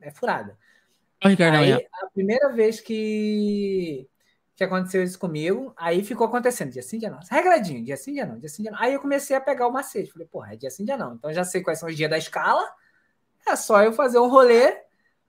é 0.00 0.10
furada. 0.10 0.56
aí, 1.58 1.72
a 1.72 2.06
primeira 2.12 2.52
vez 2.52 2.80
que, 2.80 4.08
que 4.54 4.62
aconteceu 4.62 5.02
isso 5.02 5.18
comigo, 5.18 5.72
aí 5.76 6.04
ficou 6.04 6.26
acontecendo, 6.26 6.70
dia 6.70 6.82
sim, 6.82 6.98
dia 6.98 7.10
não. 7.10 7.18
Regradinho, 7.30 7.84
dia 7.84 7.96
sim, 7.96 8.12
dia 8.12 8.26
não, 8.26 8.38
dia 8.38 8.48
sim, 8.48 8.62
dia 8.62 8.70
não. 8.70 8.78
Aí 8.78 8.92
eu 8.92 9.00
comecei 9.00 9.34
a 9.34 9.40
pegar 9.40 9.66
o 9.66 9.72
macete. 9.72 10.12
Falei, 10.12 10.28
porra, 10.28 10.52
é 10.52 10.56
dia 10.56 10.70
sim, 10.70 10.84
dia 10.84 10.96
não. 10.96 11.14
Então 11.14 11.32
já 11.32 11.44
sei 11.44 11.62
quais 11.62 11.78
são 11.80 11.88
os 11.88 11.96
dias 11.96 12.10
da 12.10 12.18
escala 12.18 12.68
é 13.46 13.56
só 13.56 13.82
eu 13.82 13.92
fazer 13.92 14.18
um 14.18 14.28
rolê 14.28 14.82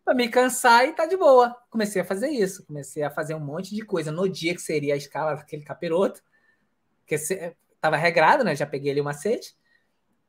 para 0.04 0.14
me 0.14 0.28
cansar 0.28 0.86
e 0.86 0.94
tá 0.94 1.06
de 1.06 1.16
boa. 1.16 1.56
Comecei 1.70 2.02
a 2.02 2.06
fazer 2.06 2.30
isso, 2.30 2.66
comecei 2.66 3.04
a 3.04 3.10
fazer 3.10 3.36
um 3.36 3.40
monte 3.40 3.74
de 3.74 3.84
coisa 3.84 4.12
no 4.12 4.28
dia 4.28 4.54
que 4.54 4.62
seria 4.62 4.94
a 4.94 4.98
escala 4.98 5.36
daquele 5.36 5.64
capiroto, 5.64 6.22
que 7.06 7.16
estava 7.16 7.98
regrado, 7.98 8.44
né? 8.44 8.56
Já 8.56 8.66
peguei 8.66 8.92
ali 8.92 9.02
o 9.02 9.04
macete. 9.04 9.56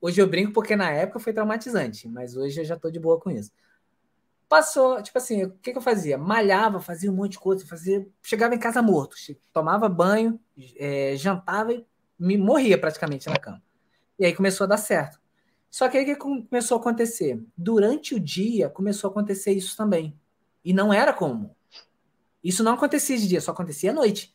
Hoje 0.01 0.21
eu 0.21 0.29
brinco 0.29 0.53
porque 0.53 0.77
na 0.77 0.91
época 0.91 1.19
foi 1.19 1.33
traumatizante, 1.33 2.09
mas 2.09 2.37
hoje 2.37 2.61
eu 2.61 2.65
já 2.65 2.77
tô 2.77 2.91
de 2.91 3.01
boa 3.01 3.19
com 3.19 3.31
isso. 3.31 3.51
Passou, 4.49 5.03
tipo 5.03 5.17
assim, 5.17 5.45
o 5.45 5.51
que, 5.59 5.73
que 5.73 5.79
eu 5.79 5.83
fazia? 5.83 6.19
Malhava, 6.19 6.79
fazia 6.79 7.11
um 7.11 7.15
monte 7.15 7.33
de 7.33 7.39
coisa, 7.39 7.67
fazia, 7.67 8.07
chegava 8.23 8.55
em 8.55 8.59
casa 8.59 8.83
morto, 8.83 9.17
tomava 9.53 9.89
banho, 9.89 10.39
é, 10.77 11.17
jantava 11.17 11.73
e 11.73 11.87
me 12.19 12.37
morria 12.37 12.79
praticamente 12.79 13.29
na 13.29 13.39
cama. 13.39 13.63
E 14.19 14.25
aí 14.27 14.35
começou 14.35 14.65
a 14.65 14.69
dar 14.69 14.77
certo. 14.77 15.24
Só 15.75 15.89
que 15.89 15.99
aí 15.99 16.05
o 16.05 16.07
que 16.07 16.15
começou 16.15 16.77
a 16.77 16.81
acontecer? 16.81 17.45
Durante 17.59 18.15
o 18.15 18.21
dia 18.21 18.71
começou 18.71 19.09
a 19.09 19.11
acontecer 19.11 19.51
isso 19.51 19.77
também. 19.77 20.17
E 20.65 20.73
não 20.73 20.93
era 20.93 21.13
comum. 21.13 21.51
Isso 22.45 22.63
não 22.63 22.75
acontecia 22.75 23.19
de 23.19 23.27
dia, 23.27 23.41
só 23.41 23.51
acontecia 23.51 23.91
à 23.91 23.93
noite. 23.93 24.33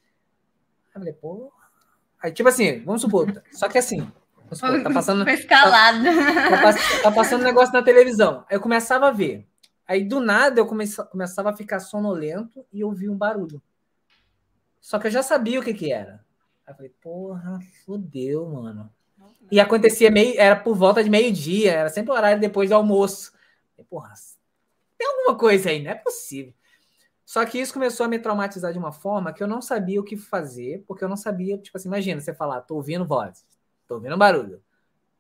Aí 0.88 0.96
eu 0.96 1.00
falei, 1.00 1.14
pô. 1.14 1.50
Aí, 2.22 2.34
tipo 2.34 2.50
assim, 2.50 2.84
vamos 2.84 3.00
supor. 3.00 3.42
Só 3.54 3.70
que 3.70 3.78
assim, 3.78 4.12
supor, 4.52 4.84
tá 4.84 4.92
passando. 4.92 5.24
Foi 5.24 5.34
escalado. 5.34 6.04
Tá, 6.04 6.74
tá, 6.74 7.04
tá, 7.04 7.12
passando 7.14 7.40
um 7.40 7.46
negócio 7.46 7.74
na 7.74 7.84
televisão. 7.84 8.44
Aí 8.50 8.58
eu 8.58 8.62
começava 8.62 9.08
a 9.08 9.12
ver. 9.12 9.48
Aí 9.88 10.04
do 10.04 10.20
nada 10.20 10.60
eu 10.60 10.68
começava 10.68 11.52
a 11.52 11.56
ficar 11.56 11.80
sonolento 11.80 12.66
e 12.70 12.84
ouvir 12.84 13.08
um 13.08 13.18
barulho. 13.18 13.62
Só 14.82 15.00
que 15.00 15.08
eu 15.08 15.12
já 15.12 15.24
sabia 15.24 15.62
o 15.62 15.64
que 15.64 15.74
que 15.74 15.90
era. 15.90 16.22
Aí 16.68 16.74
eu 16.74 16.76
falei, 16.76 16.94
porra, 17.02 17.60
fodeu, 17.86 18.46
mano. 18.46 18.92
E 19.52 19.60
acontecia 19.60 20.12
meio, 20.12 20.40
era 20.40 20.56
por 20.56 20.76
volta 20.76 21.04
de 21.04 21.10
meio-dia, 21.10 21.72
era 21.72 21.90
sempre 21.90 22.12
o 22.12 22.16
horário 22.16 22.40
depois 22.40 22.70
do 22.70 22.76
almoço. 22.76 23.34
E, 23.78 23.84
porra, 23.84 24.14
tem 24.98 25.08
alguma 25.08 25.38
coisa 25.38 25.70
aí, 25.70 25.82
não 25.82 25.92
é 25.92 25.96
possível. 25.96 26.54
Só 27.26 27.46
que 27.46 27.60
isso 27.60 27.74
começou 27.74 28.06
a 28.06 28.10
me 28.10 28.20
traumatizar 28.20 28.72
de 28.74 28.80
uma 28.80 28.92
forma 28.92 29.32
que 29.32 29.42
eu 29.42 29.48
não 29.48 29.62
sabia 29.62 30.00
o 30.00 30.04
que 30.04 30.18
fazer, 30.18 30.84
porque 30.88 31.04
eu 31.04 31.10
não 31.10 31.18
sabia, 31.18 31.58
tipo 31.58 31.78
assim, 31.78 31.88
imagina 31.88 32.20
você 32.20 32.34
falar, 32.34 32.62
tô 32.62 32.76
ouvindo 32.76 33.06
voz, 33.06 33.46
tô 33.88 33.96
ouvindo 33.96 34.18
barulho. 34.18 34.62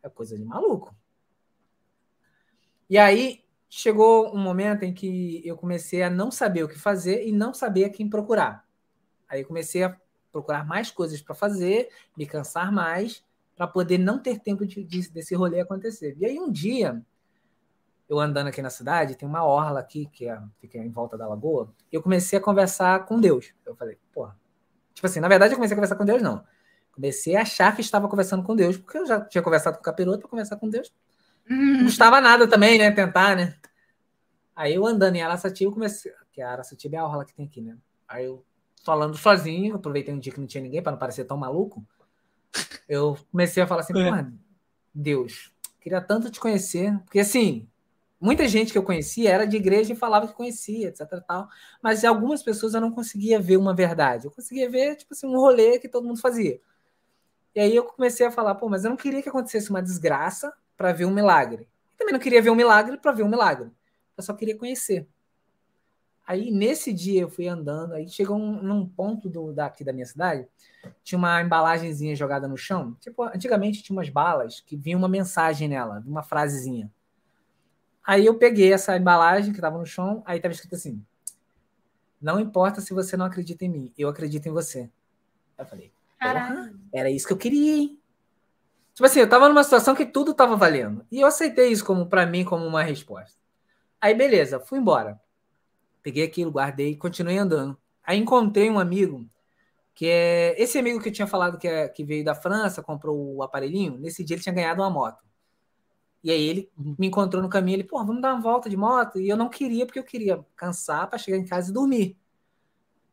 É 0.01 0.10
coisa 0.10 0.38
de 0.38 0.43
maluco. 0.43 0.95
E 2.89 2.97
aí, 2.97 3.43
chegou 3.69 4.34
um 4.35 4.39
momento 4.39 4.84
em 4.84 4.93
que 4.93 5.41
eu 5.45 5.56
comecei 5.56 6.01
a 6.01 6.10
não 6.10 6.31
saber 6.31 6.64
o 6.64 6.68
que 6.68 6.80
fazer 6.80 7.27
e 7.27 7.31
não 7.31 7.53
saber 7.53 7.89
quem 7.89 8.10
procurar. 8.10 8.65
Aí 9.27 9.43
comecei 9.43 9.84
a 9.84 9.95
procurar 10.31 10.65
mais 10.65 10.89
coisas 10.89 11.22
para 11.22 11.35
fazer, 11.35 11.89
me 12.18 12.26
cansar 12.26 12.72
mais, 12.72 13.23
para 13.60 13.68
poder 13.68 13.98
não 13.98 14.18
ter 14.18 14.40
tempo 14.40 14.65
de, 14.65 14.81
de, 14.86 15.10
desse 15.10 15.36
rolê 15.36 15.60
acontecer. 15.60 16.15
E 16.18 16.26
aí 16.26 16.40
um 16.40 16.49
dia, 16.49 17.03
eu 18.07 18.18
andando 18.18 18.48
aqui 18.48 18.61
na 18.61 18.69
cidade, 18.69 19.15
tem 19.15 19.27
uma 19.27 19.44
orla 19.44 19.81
aqui 19.81 20.06
que 20.14 20.30
é, 20.30 20.41
fica 20.61 20.77
em 20.77 20.90
volta 20.90 21.18
da 21.18 21.27
lagoa, 21.27 21.69
e 21.91 21.95
eu 21.98 22.02
comecei 22.02 22.40
a 22.40 22.41
conversar 22.41 23.06
com 23.06 23.19
Deus. 23.19 23.53
Eu 23.65 23.76
falei, 23.76 23.98
porra. 24.14 24.40
Tipo 24.94 25.07
assim, 25.07 25.19
na 25.19 25.27
verdade 25.27 25.52
eu 25.52 25.57
comecei 25.57 25.73
a 25.73 25.77
conversar 25.77 25.98
com 25.98 26.06
Deus, 26.06 26.22
não. 26.22 26.41
Comecei 26.94 27.36
a 27.36 27.41
achar 27.41 27.76
que 27.76 27.81
estava 27.81 28.07
conversando 28.07 28.44
com 28.44 28.56
Deus, 28.56 28.77
porque 28.77 28.98
eu 28.98 29.06
já 29.06 29.19
tinha 29.19 29.41
conversado 29.41 29.76
com 29.76 29.81
o 29.81 29.84
capiroto 29.84 30.19
para 30.19 30.30
conversar 30.30 30.56
com 30.56 30.69
Deus. 30.69 30.94
Não 31.45 31.84
custava 31.84 32.22
nada 32.22 32.48
também, 32.48 32.77
né? 32.77 32.90
Tentar, 32.91 33.36
né? 33.36 33.57
Aí 34.56 34.73
eu 34.73 34.86
andando 34.86 35.18
em 35.18 35.22
Araçatiba, 35.22 35.69
comecei. 35.69 36.14
Que 36.31 36.41
a 36.41 36.49
Araçatiba 36.49 36.95
é 36.95 36.99
a 36.99 37.06
orla 37.06 37.26
que 37.26 37.34
tem 37.34 37.45
aqui, 37.45 37.60
né? 37.60 37.77
Aí 38.07 38.23
eu 38.23 38.41
falando 38.86 39.18
sozinho, 39.18 39.76
aproveitei 39.76 40.14
um 40.14 40.19
dia 40.19 40.31
que 40.31 40.40
não 40.40 40.48
tinha 40.48 40.64
ninguém 40.64 40.81
para 40.81 40.94
não 40.94 40.99
parecer 40.99 41.26
tão 41.26 41.36
maluco. 41.36 41.86
Eu 42.88 43.17
comecei 43.31 43.61
a 43.61 43.67
falar 43.67 43.81
assim, 43.81 43.93
é. 43.99 44.27
Deus, 44.93 45.53
queria 45.80 46.01
tanto 46.01 46.30
te 46.31 46.39
conhecer, 46.39 46.97
porque 47.05 47.19
assim, 47.19 47.67
muita 48.19 48.47
gente 48.47 48.71
que 48.71 48.77
eu 48.77 48.84
conhecia 48.84 49.30
era 49.30 49.45
de 49.45 49.57
igreja 49.57 49.93
e 49.93 49.95
falava 49.95 50.27
que 50.27 50.34
conhecia, 50.34 50.89
etc. 50.89 51.07
Tal, 51.26 51.47
mas 51.81 52.03
algumas 52.03 52.43
pessoas 52.43 52.73
eu 52.73 52.81
não 52.81 52.91
conseguia 52.91 53.39
ver 53.39 53.57
uma 53.57 53.73
verdade. 53.73 54.26
Eu 54.26 54.31
conseguia 54.31 54.69
ver, 54.69 54.95
tipo 54.95 55.13
assim, 55.13 55.27
um 55.27 55.38
rolê 55.38 55.80
que 55.80 55.88
todo 55.88 56.05
mundo 56.05 56.19
fazia. 56.19 56.59
E 57.55 57.59
aí 57.59 57.76
eu 57.76 57.84
comecei 57.84 58.26
a 58.26 58.31
falar, 58.31 58.55
pô, 58.55 58.69
mas 58.69 58.84
eu 58.84 58.89
não 58.89 58.97
queria 58.97 59.21
que 59.21 59.30
acontecesse 59.30 59.69
uma 59.69 59.81
desgraça 59.81 60.53
para 60.77 60.93
ver 60.93 61.05
um 61.05 61.11
milagre. 61.11 61.63
Eu 61.93 61.97
também 61.97 62.13
não 62.13 62.19
queria 62.19 62.41
ver 62.41 62.49
um 62.49 62.55
milagre 62.55 62.97
para 62.97 63.11
ver 63.11 63.23
um 63.23 63.30
milagre. 63.30 63.71
Eu 64.15 64.23
só 64.23 64.34
queria 64.34 64.57
conhecer. 64.57 65.07
Aí, 66.30 66.51
nesse 66.51 66.93
dia, 66.93 67.22
eu 67.22 67.27
fui 67.27 67.47
andando, 67.47 67.95
aí 67.95 68.07
chegou 68.07 68.38
um, 68.38 68.61
num 68.61 68.88
ponto 68.88 69.27
do, 69.27 69.51
daqui 69.51 69.84
da 69.84 69.91
minha 69.91 70.06
cidade, 70.06 70.47
tinha 71.03 71.18
uma 71.18 71.41
embalagenzinha 71.41 72.15
jogada 72.15 72.47
no 72.47 72.56
chão. 72.56 72.95
Tipo, 72.99 73.23
antigamente 73.23 73.81
tinha 73.81 73.97
umas 73.97 74.10
balas 74.10 74.60
que 74.60 74.77
vinha 74.77 74.95
uma 74.95 75.07
mensagem 75.07 75.68
nela, 75.68 76.03
uma 76.06 76.22
frasezinha. 76.22 76.88
Aí 78.06 78.27
eu 78.27 78.38
peguei 78.38 78.72
essa 78.72 78.95
embalagem 78.95 79.51
que 79.51 79.57
estava 79.57 79.80
no 79.80 79.88
chão, 79.88 80.22
aí 80.23 80.38
estava 80.38 80.53
escrito 80.53 80.76
assim: 80.76 81.03
Não 82.22 82.39
importa 82.39 82.80
se 82.80 82.93
você 82.93 83.18
não 83.18 83.26
acredita 83.26 83.65
em 83.65 83.69
mim, 83.69 83.93
eu 83.97 84.07
acredito 84.07 84.45
em 84.45 84.51
você. 84.51 84.81
Aí 85.57 85.65
eu 85.65 85.65
falei, 85.65 85.91
era 86.93 87.10
isso 87.10 87.26
que 87.26 87.34
eu 87.34 87.38
queria, 87.38 87.76
hein? 87.76 87.99
Tipo 88.93 89.07
assim, 89.07 89.19
eu 89.19 89.27
tava 89.27 89.49
numa 89.49 89.64
situação 89.64 89.95
que 89.95 90.06
tudo 90.06 90.31
tava 90.31 90.56
valendo. 90.56 91.03
E 91.11 91.22
eu 91.22 91.27
aceitei 91.27 91.72
isso 91.72 91.84
como 91.84 92.06
para 92.06 92.27
mim 92.27 92.45
como 92.45 92.68
uma 92.68 92.84
resposta. 92.84 93.35
Aí, 93.99 94.14
beleza, 94.14 94.60
fui 94.60 94.77
embora. 94.77 95.19
Peguei 96.01 96.23
aquilo, 96.23 96.51
guardei, 96.51 96.95
continuei 96.95 97.38
andando. 97.38 97.77
Aí 98.03 98.17
encontrei 98.17 98.69
um 98.69 98.80
amigo, 98.80 99.30
que 99.93 100.07
é 100.07 100.55
esse 100.61 100.77
amigo 100.77 101.01
que 101.01 101.09
eu 101.09 101.13
tinha 101.13 101.27
falado 101.27 101.57
que, 101.57 101.67
é, 101.67 101.88
que 101.89 102.03
veio 102.03 102.23
da 102.23 102.34
França, 102.34 102.81
comprou 102.81 103.35
o 103.35 103.43
aparelhinho. 103.43 103.97
Nesse 103.97 104.23
dia 104.23 104.35
ele 104.35 104.43
tinha 104.43 104.55
ganhado 104.55 104.81
uma 104.81 104.89
moto. 104.89 105.23
E 106.23 106.31
aí 106.31 106.41
ele 106.41 106.71
me 106.77 107.07
encontrou 107.07 107.41
no 107.41 107.49
caminho, 107.49 107.76
ele, 107.77 107.84
pô, 107.84 107.97
vamos 108.03 108.21
dar 108.21 108.34
uma 108.34 108.41
volta 108.41 108.69
de 108.69 108.76
moto. 108.76 109.19
E 109.19 109.30
eu 109.30 109.38
não 109.38 109.49
queria, 109.49 109.85
porque 109.85 109.99
eu 109.99 110.03
queria 110.03 110.45
cansar 110.55 111.09
para 111.09 111.17
chegar 111.17 111.38
em 111.38 111.45
casa 111.45 111.69
e 111.69 111.73
dormir. 111.73 112.17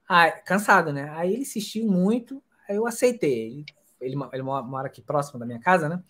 Ah, 0.09 0.31
cansado, 0.31 0.93
né? 0.93 1.11
Aí 1.11 1.33
ele 1.33 1.43
insistiu 1.43 1.87
muito, 1.87 2.43
aí 2.69 2.77
eu 2.77 2.87
aceitei. 2.87 3.49
Ele, 3.49 3.65
ele, 4.01 4.17
ele 4.33 4.43
mora 4.43 4.87
aqui 4.87 5.03
próximo 5.03 5.39
da 5.39 5.47
minha 5.47 5.61
casa, 5.61 5.89
né? 5.89 6.03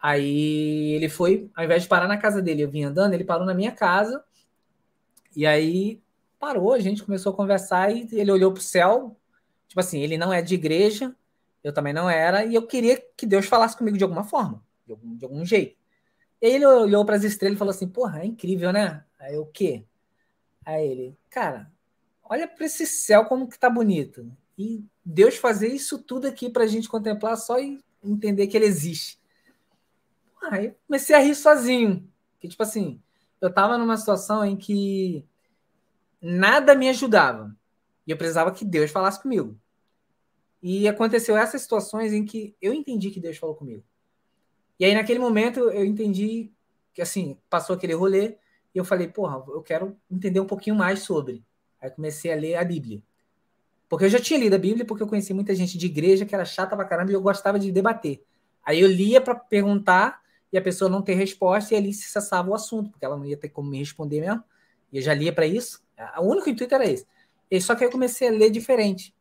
Aí 0.00 0.92
ele 0.94 1.08
foi, 1.08 1.50
ao 1.54 1.64
invés 1.64 1.82
de 1.82 1.88
parar 1.88 2.08
na 2.08 2.16
casa 2.16 2.40
dele, 2.40 2.62
eu 2.62 2.70
vim 2.70 2.84
andando, 2.84 3.12
ele 3.12 3.24
parou 3.24 3.46
na 3.46 3.54
minha 3.54 3.72
casa. 3.72 4.24
E 5.36 5.46
aí 5.46 6.02
parou, 6.40 6.72
a 6.72 6.80
gente 6.80 7.04
começou 7.04 7.32
a 7.32 7.36
conversar 7.36 7.94
e 7.94 8.08
ele 8.12 8.32
olhou 8.32 8.50
para 8.50 8.60
o 8.60 8.62
céu. 8.62 9.14
Tipo 9.68 9.78
assim, 9.78 10.00
ele 10.00 10.16
não 10.16 10.32
é 10.32 10.40
de 10.40 10.54
igreja, 10.54 11.14
eu 11.62 11.72
também 11.72 11.92
não 11.92 12.08
era, 12.10 12.44
e 12.44 12.54
eu 12.54 12.66
queria 12.66 13.00
que 13.16 13.26
Deus 13.26 13.46
falasse 13.46 13.76
comigo 13.76 13.96
de 13.96 14.02
alguma 14.02 14.24
forma, 14.24 14.64
de 14.86 14.92
algum, 14.92 15.16
de 15.16 15.24
algum 15.24 15.44
jeito. 15.44 15.76
E 16.42 16.46
ele 16.46 16.66
olhou 16.66 17.04
para 17.04 17.14
as 17.16 17.22
estrelas 17.22 17.56
e 17.56 17.58
falou 17.58 17.70
assim: 17.70 17.86
Porra, 17.86 18.22
é 18.22 18.26
incrível, 18.26 18.72
né? 18.72 19.04
Aí 19.18 19.34
eu, 19.34 19.42
o 19.42 19.46
quê? 19.46 19.84
Aí 20.64 20.88
ele, 20.88 21.18
cara, 21.28 21.70
olha 22.24 22.48
para 22.48 22.64
esse 22.64 22.86
céu 22.86 23.26
como 23.26 23.46
que 23.46 23.58
tá 23.58 23.68
bonito. 23.68 24.32
E 24.56 24.82
Deus 25.04 25.36
fazer 25.36 25.68
isso 25.68 25.98
tudo 25.98 26.26
aqui 26.26 26.48
para 26.48 26.64
a 26.64 26.66
gente 26.66 26.88
contemplar 26.88 27.36
só 27.36 27.58
e 27.60 27.78
entender 28.02 28.46
que 28.46 28.56
ele 28.56 28.66
existe. 28.66 29.20
Aí 30.50 30.74
comecei 30.86 31.14
a 31.14 31.20
rir 31.20 31.34
sozinho. 31.34 32.08
Que, 32.40 32.48
tipo 32.48 32.62
assim, 32.62 33.00
eu 33.40 33.52
tava 33.52 33.76
numa 33.76 33.96
situação 33.96 34.44
em 34.44 34.56
que 34.56 35.24
nada 36.20 36.74
me 36.74 36.88
ajudava. 36.88 37.54
E 38.06 38.10
eu 38.10 38.16
precisava 38.16 38.52
que 38.52 38.64
Deus 38.64 38.90
falasse 38.90 39.20
comigo. 39.20 39.58
E 40.62 40.88
aconteceu 40.88 41.36
essas 41.36 41.62
situações 41.62 42.12
em 42.12 42.24
que 42.24 42.54
eu 42.60 42.74
entendi 42.74 43.10
que 43.10 43.20
Deus 43.20 43.38
falou 43.38 43.54
comigo. 43.54 43.82
E 44.78 44.84
aí, 44.84 44.94
naquele 44.94 45.18
momento, 45.18 45.60
eu 45.70 45.84
entendi 45.84 46.50
que, 46.92 47.02
assim, 47.02 47.38
passou 47.48 47.76
aquele 47.76 47.94
rolê 47.94 48.36
e 48.74 48.78
eu 48.78 48.84
falei, 48.84 49.08
porra, 49.08 49.42
eu 49.48 49.62
quero 49.62 49.96
entender 50.10 50.40
um 50.40 50.46
pouquinho 50.46 50.76
mais 50.76 51.00
sobre. 51.00 51.44
Aí 51.80 51.90
comecei 51.90 52.32
a 52.32 52.36
ler 52.36 52.56
a 52.56 52.64
Bíblia. 52.64 53.02
Porque 53.88 54.04
eu 54.04 54.08
já 54.08 54.20
tinha 54.20 54.38
lido 54.38 54.54
a 54.54 54.58
Bíblia, 54.58 54.84
porque 54.84 55.02
eu 55.02 55.06
conheci 55.06 55.34
muita 55.34 55.54
gente 55.54 55.76
de 55.76 55.86
igreja 55.86 56.24
que 56.24 56.34
era 56.34 56.44
chata 56.44 56.76
pra 56.76 56.84
caramba 56.84 57.10
e 57.10 57.14
eu 57.14 57.20
gostava 57.20 57.58
de 57.58 57.72
debater. 57.72 58.24
Aí 58.64 58.80
eu 58.80 58.88
lia 58.88 59.20
para 59.20 59.34
perguntar 59.34 60.20
e 60.52 60.58
a 60.58 60.62
pessoa 60.62 60.90
não 60.90 61.00
ter 61.02 61.14
resposta, 61.14 61.74
e 61.74 61.76
ali 61.76 61.92
se 61.92 62.08
cessava 62.08 62.50
o 62.50 62.54
assunto, 62.54 62.90
porque 62.90 63.04
ela 63.04 63.16
não 63.16 63.24
ia 63.24 63.36
ter 63.36 63.48
como 63.48 63.70
me 63.70 63.78
responder 63.78 64.20
mesmo. 64.20 64.42
E 64.92 64.98
eu 64.98 65.02
já 65.02 65.14
lia 65.14 65.32
para 65.32 65.46
isso. 65.46 65.82
O 66.18 66.22
único 66.22 66.48
intuito 66.48 66.74
era 66.74 66.84
esse. 66.84 67.06
E 67.50 67.60
só 67.60 67.74
que 67.74 67.84
eu 67.84 67.90
comecei 67.90 68.28
a 68.28 68.30
ler 68.30 68.50
diferente. 68.50 69.14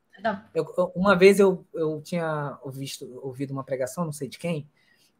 Eu, 0.53 0.65
uma 0.95 1.15
vez 1.15 1.39
eu, 1.39 1.65
eu 1.73 2.01
tinha 2.01 2.57
visto, 2.67 3.19
ouvido 3.23 3.51
uma 3.51 3.63
pregação, 3.63 4.03
não 4.03 4.11
sei 4.11 4.27
de 4.27 4.37
quem, 4.37 4.67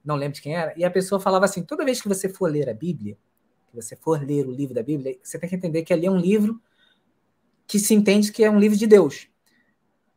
não 0.04 0.16
lembro 0.16 0.36
de 0.36 0.42
quem 0.42 0.56
era, 0.56 0.74
e 0.76 0.84
a 0.84 0.92
pessoa 0.92 1.22
falava 1.22 1.46
assim: 1.46 1.64
toda 1.64 1.86
vez 1.86 2.02
que 2.02 2.08
você 2.08 2.28
for 2.28 2.52
ler 2.52 2.70
a 2.70 2.74
Bíblia, 2.74 3.18
que 3.70 3.76
você 3.76 3.96
for 3.96 4.22
ler 4.22 4.46
o 4.46 4.52
livro 4.52 4.76
da 4.76 4.84
Bíblia, 4.84 5.18
você 5.24 5.40
tem 5.40 5.50
que 5.50 5.56
entender 5.56 5.84
que 5.84 5.94
ali 5.94 6.06
é 6.06 6.12
um 6.12 6.18
livro 6.18 6.62
que 7.66 7.80
se 7.80 7.94
entende 7.94 8.32
que 8.32 8.44
é 8.44 8.50
um 8.50 8.60
livro 8.60 8.78
de 8.78 8.88
Deus. 8.88 9.30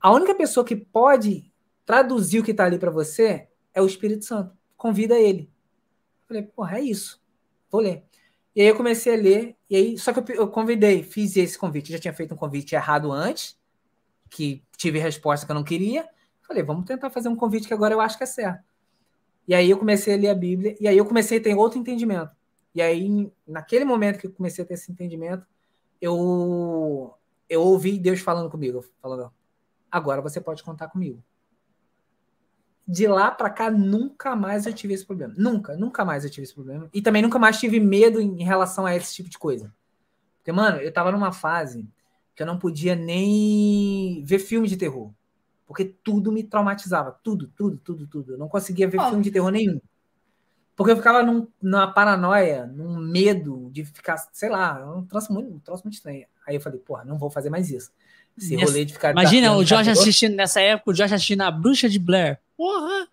A 0.01 0.11
única 0.11 0.35
pessoa 0.35 0.65
que 0.65 0.75
pode 0.75 1.53
traduzir 1.85 2.41
o 2.41 2.43
que 2.43 2.51
está 2.51 2.65
ali 2.65 2.79
para 2.79 2.91
você 2.91 3.49
é 3.75 3.81
o 3.81 3.87
Espírito 3.87 4.25
Santo. 4.25 4.57
Convida 4.77 5.19
ele. 5.19 5.51
Falei, 6.27 6.43
porra, 6.43 6.79
é 6.79 6.83
isso. 6.83 7.23
Vou 7.71 7.81
ler. 7.81 8.05
E 8.57 8.63
aí 8.63 8.69
eu 8.69 8.77
comecei 8.77 9.15
a 9.15 9.17
ler, 9.17 9.57
e 9.73 9.75
aí, 9.75 9.99
só 9.99 10.13
que 10.13 10.33
eu, 10.33 10.37
eu 10.37 10.49
convidei, 10.49 11.03
fiz 11.03 11.35
esse 11.35 11.59
convite. 11.59 11.91
Eu 11.91 11.97
já 11.97 12.03
tinha 12.03 12.13
feito 12.13 12.35
um 12.35 12.37
convite 12.37 12.75
errado 12.75 13.11
antes, 13.11 13.59
que 14.29 14.63
tive 14.77 14.99
resposta 14.99 15.47
que 15.47 15.51
eu 15.51 15.55
não 15.55 15.65
queria. 15.65 16.07
Falei, 16.47 16.63
vamos 16.63 16.85
tentar 16.85 17.09
fazer 17.09 17.31
um 17.31 17.35
convite 17.35 17.67
que 17.67 17.73
agora 17.73 17.95
eu 17.95 18.01
acho 18.03 18.19
que 18.19 18.25
é 18.25 18.27
certo. 18.27 18.63
E 19.49 19.55
aí 19.55 19.71
eu 19.71 19.79
comecei 19.79 20.13
a 20.13 20.17
ler 20.19 20.29
a 20.29 20.35
Bíblia, 20.35 20.77
e 20.79 20.87
aí 20.87 20.99
eu 20.99 21.07
comecei 21.07 21.39
a 21.39 21.43
ter 21.43 21.55
outro 21.55 21.79
entendimento. 21.79 22.33
E 22.75 22.83
aí, 22.83 23.33
naquele 23.49 23.87
momento 23.87 24.19
que 24.19 24.27
eu 24.27 24.33
comecei 24.33 24.63
a 24.63 24.67
ter 24.67 24.75
esse 24.75 24.93
entendimento, 24.93 25.47
eu, 26.03 27.15
eu 27.49 27.63
ouvi 27.63 27.99
Deus 27.99 28.21
falando 28.21 28.51
comigo, 28.51 28.85
falando, 29.01 29.33
agora 29.91 30.21
você 30.21 30.39
pode 30.39 30.63
contar 30.63 30.89
comigo 30.89 31.25
de 32.87 33.07
lá 33.07 33.31
para 33.31 33.49
cá 33.51 33.71
nunca 33.71 34.35
mais 34.35 34.67
eu 34.67 34.73
tive 34.73 34.95
esse 34.95 35.07
problema. 35.07 35.35
Nunca, 35.37 35.77
nunca 35.77 36.05
mais 36.05 36.25
eu 36.25 36.31
tive 36.31 36.45
esse 36.45 36.55
problema. 36.55 36.89
E 36.93 37.01
também 37.01 37.23
nunca 37.23 37.39
mais 37.39 37.59
tive 37.59 37.79
medo 37.79 38.21
em 38.21 38.43
relação 38.43 38.85
a 38.87 38.95
esse 38.95 39.15
tipo 39.15 39.29
de 39.29 39.39
coisa. 39.39 39.73
Porque, 40.39 40.53
mano, 40.53 40.79
eu 40.79 40.93
tava 40.93 41.13
numa 41.13 41.33
fase 41.33 41.89
que 42.35 42.43
eu 42.43 42.47
não 42.47 42.59
podia 42.59 42.97
nem 42.97 44.23
ver 44.25 44.41
filme 44.41 44.67
de 44.67 44.77
terror. 44.77 45.13
Porque 45.67 45.85
tudo 45.85 46.33
me 46.33 46.43
traumatizava. 46.43 47.19
Tudo, 47.23 47.47
tudo, 47.57 47.79
tudo, 47.79 48.07
tudo. 48.07 48.33
Eu 48.33 48.39
não 48.39 48.49
conseguia 48.49 48.89
ver 48.89 49.01
oh. 49.01 49.09
filme 49.09 49.23
de 49.23 49.31
terror 49.31 49.51
nenhum. 49.51 49.81
Porque 50.75 50.91
eu 50.91 50.97
ficava 50.97 51.23
num, 51.23 51.47
numa 51.61 51.93
paranoia, 51.93 52.67
num 52.67 52.99
medo 52.99 53.71
de 53.71 53.85
ficar, 53.85 54.17
sei 54.33 54.49
lá, 54.49 54.97
um 54.97 55.05
troço 55.07 55.33
muito, 55.33 55.55
um 55.55 55.59
troço 55.61 55.85
muito 55.85 55.95
estranho. 55.95 56.27
Aí 56.47 56.57
eu 56.57 56.61
falei, 56.61 56.81
porra, 56.81 57.05
não 57.05 57.19
vou 57.19 57.31
fazer 57.31 57.51
mais 57.51 57.71
isso. 57.71 57.93
Esse 58.37 58.57
rolê 58.57 58.85
de 58.85 58.93
ficar. 58.93 59.11
Imagina 59.11 59.53
o 59.55 59.65
Jorge 59.65 59.91
assistindo 59.91 60.35
nessa 60.35 60.61
época, 60.61 60.91
o 60.91 60.95
Jorge 60.95 61.15
assistindo 61.15 61.43
a 61.43 61.51
Bruxa 61.51 61.89
de 61.89 61.99
Blair. 61.99 62.39
Porra! 62.57 63.09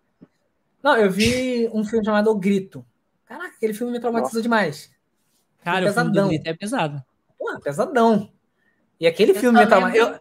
Não, 0.82 0.96
eu 0.96 1.12
vi 1.12 1.70
um 1.74 1.84
filme 1.84 2.06
chamado 2.06 2.30
O 2.30 2.36
Grito. 2.36 2.86
Caraca, 3.26 3.54
aquele 3.56 3.74
filme 3.74 3.92
me 3.92 4.00
traumatizou 4.00 4.36
Nossa. 4.36 4.42
demais. 4.42 4.92
Cara, 5.64 5.90
o 5.90 5.94
filme 5.94 6.12
do 6.12 6.28
Grito 6.28 6.48
é 6.48 6.54
pesado. 6.54 7.04
Porra, 7.38 7.60
pesadão. 7.60 8.32
E 9.00 9.06
aquele 9.06 9.32
eu 9.32 9.36
filme 9.36 9.60
me 9.60 9.68
traumatizou. 9.68 10.10
Eu... 10.10 10.20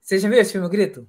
Você 0.00 0.18
já 0.18 0.28
viu 0.28 0.38
esse 0.38 0.52
filme, 0.52 0.66
O 0.66 0.70
Grito? 0.70 1.08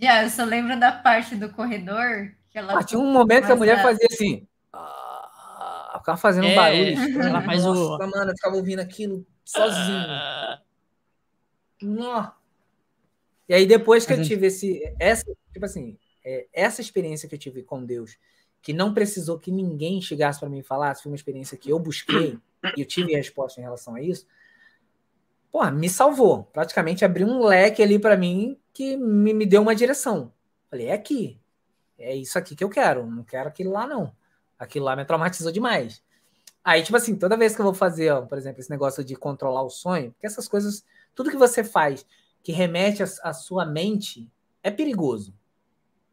Já, 0.00 0.22
eu 0.22 0.30
só 0.30 0.44
lembro 0.44 0.78
da 0.78 0.92
parte 0.92 1.34
do 1.34 1.48
corredor. 1.50 2.32
Que 2.50 2.58
ela 2.58 2.78
ah, 2.78 2.84
tinha 2.84 3.00
um 3.00 3.10
momento 3.10 3.46
que 3.46 3.52
a 3.52 3.56
mulher 3.56 3.82
fazia 3.82 4.06
assim. 4.10 4.46
Ah, 4.72 5.96
ficava 5.98 6.18
fazendo 6.18 6.46
é, 6.46 6.54
barulho. 6.54 7.22
Ela 7.22 7.42
faz 7.42 7.64
Nossa, 7.64 8.04
o. 8.04 8.10
mano, 8.10 8.30
eu 8.30 8.34
ficava 8.36 8.56
ouvindo 8.56 8.80
aquilo 8.80 9.26
sozinho. 9.44 10.04
Ah. 10.08 10.60
E 13.48 13.54
aí, 13.54 13.66
depois 13.66 14.06
que 14.06 14.12
eu 14.12 14.22
tive 14.22 14.46
esse. 14.46 14.82
Essa, 14.98 15.24
tipo 15.52 15.64
assim, 15.64 15.98
é, 16.24 16.46
essa 16.52 16.80
experiência 16.80 17.28
que 17.28 17.34
eu 17.34 17.38
tive 17.38 17.62
com 17.62 17.84
Deus, 17.84 18.16
que 18.62 18.72
não 18.72 18.94
precisou 18.94 19.38
que 19.38 19.52
ninguém 19.52 20.00
chegasse 20.00 20.40
para 20.40 20.48
mim 20.48 20.60
e 20.60 20.62
falasse, 20.62 21.02
foi 21.02 21.12
uma 21.12 21.16
experiência 21.16 21.58
que 21.58 21.70
eu 21.70 21.78
busquei, 21.78 22.38
e 22.76 22.80
eu 22.80 22.86
tive 22.86 23.14
resposta 23.14 23.60
em 23.60 23.62
relação 23.62 23.94
a 23.94 24.00
isso, 24.00 24.26
pô, 25.52 25.64
me 25.70 25.88
salvou. 25.88 26.44
Praticamente 26.44 27.04
abriu 27.04 27.26
um 27.26 27.44
leque 27.44 27.82
ali 27.82 27.98
para 27.98 28.16
mim 28.16 28.58
que 28.72 28.96
me, 28.96 29.34
me 29.34 29.46
deu 29.46 29.62
uma 29.62 29.74
direção. 29.74 30.32
Falei, 30.70 30.86
é 30.86 30.92
aqui. 30.94 31.38
É 31.98 32.14
isso 32.14 32.38
aqui 32.38 32.56
que 32.56 32.64
eu 32.64 32.68
quero. 32.68 33.06
Não 33.06 33.22
quero 33.22 33.48
aquilo 33.48 33.72
lá, 33.72 33.86
não. 33.86 34.12
Aquilo 34.58 34.86
lá 34.86 34.96
me 34.96 35.04
traumatizou 35.04 35.52
demais. 35.52 36.02
Aí, 36.64 36.82
tipo 36.82 36.96
assim, 36.96 37.14
toda 37.16 37.36
vez 37.36 37.54
que 37.54 37.60
eu 37.60 37.64
vou 37.64 37.74
fazer, 37.74 38.10
ó, 38.10 38.22
por 38.22 38.38
exemplo, 38.38 38.60
esse 38.60 38.70
negócio 38.70 39.04
de 39.04 39.14
controlar 39.14 39.62
o 39.62 39.70
sonho, 39.70 40.12
porque 40.12 40.26
essas 40.26 40.48
coisas, 40.48 40.84
tudo 41.14 41.30
que 41.30 41.36
você 41.36 41.62
faz 41.62 42.06
que 42.42 42.52
remete 42.52 43.02
à 43.02 43.32
sua 43.32 43.64
mente 43.64 44.30
é 44.62 44.70
perigoso. 44.70 45.34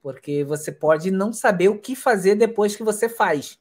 Porque 0.01 0.43
você 0.43 0.71
pode 0.71 1.11
não 1.11 1.31
saber 1.31 1.69
o 1.69 1.79
que 1.79 1.95
fazer 1.95 2.35
depois 2.35 2.75
que 2.75 2.83
você 2.83 3.07
faz. 3.07 3.59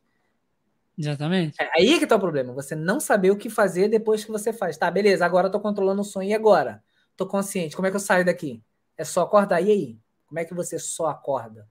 Exatamente. 0.97 1.61
É 1.61 1.71
aí 1.77 1.99
que 1.99 2.07
tá 2.07 2.17
o 2.17 2.21
problema. 2.21 2.53
Você 2.53 2.75
não 2.75 3.01
saber 3.01 3.31
o 3.31 3.37
que 3.37 3.51
fazer 3.51 3.89
depois 3.89 4.25
que 4.25 4.31
você 4.31 4.53
faz. 4.53 4.77
Tá, 4.77 4.91
beleza, 4.91 5.25
agora 5.25 5.49
eu 5.49 5.51
tô 5.51 5.61
controlando 5.61 6.03
o 6.03 6.05
sonho. 6.05 6.29
E 6.29 6.35
agora? 6.35 6.83
Tô 7.17 7.27
consciente. 7.27 7.75
Como 7.75 7.87
é 7.87 7.91
que 7.91 7.97
eu 7.97 8.01
saio 8.01 8.25
daqui? 8.25 8.63
É 8.97 9.05
só 9.05 9.23
acordar. 9.23 9.61
E 9.61 9.71
aí? 9.71 9.99
Como 10.27 10.39
é 10.39 10.45
que 10.45 10.55
você 10.55 10.79
só 10.79 11.07
acorda? 11.09 11.69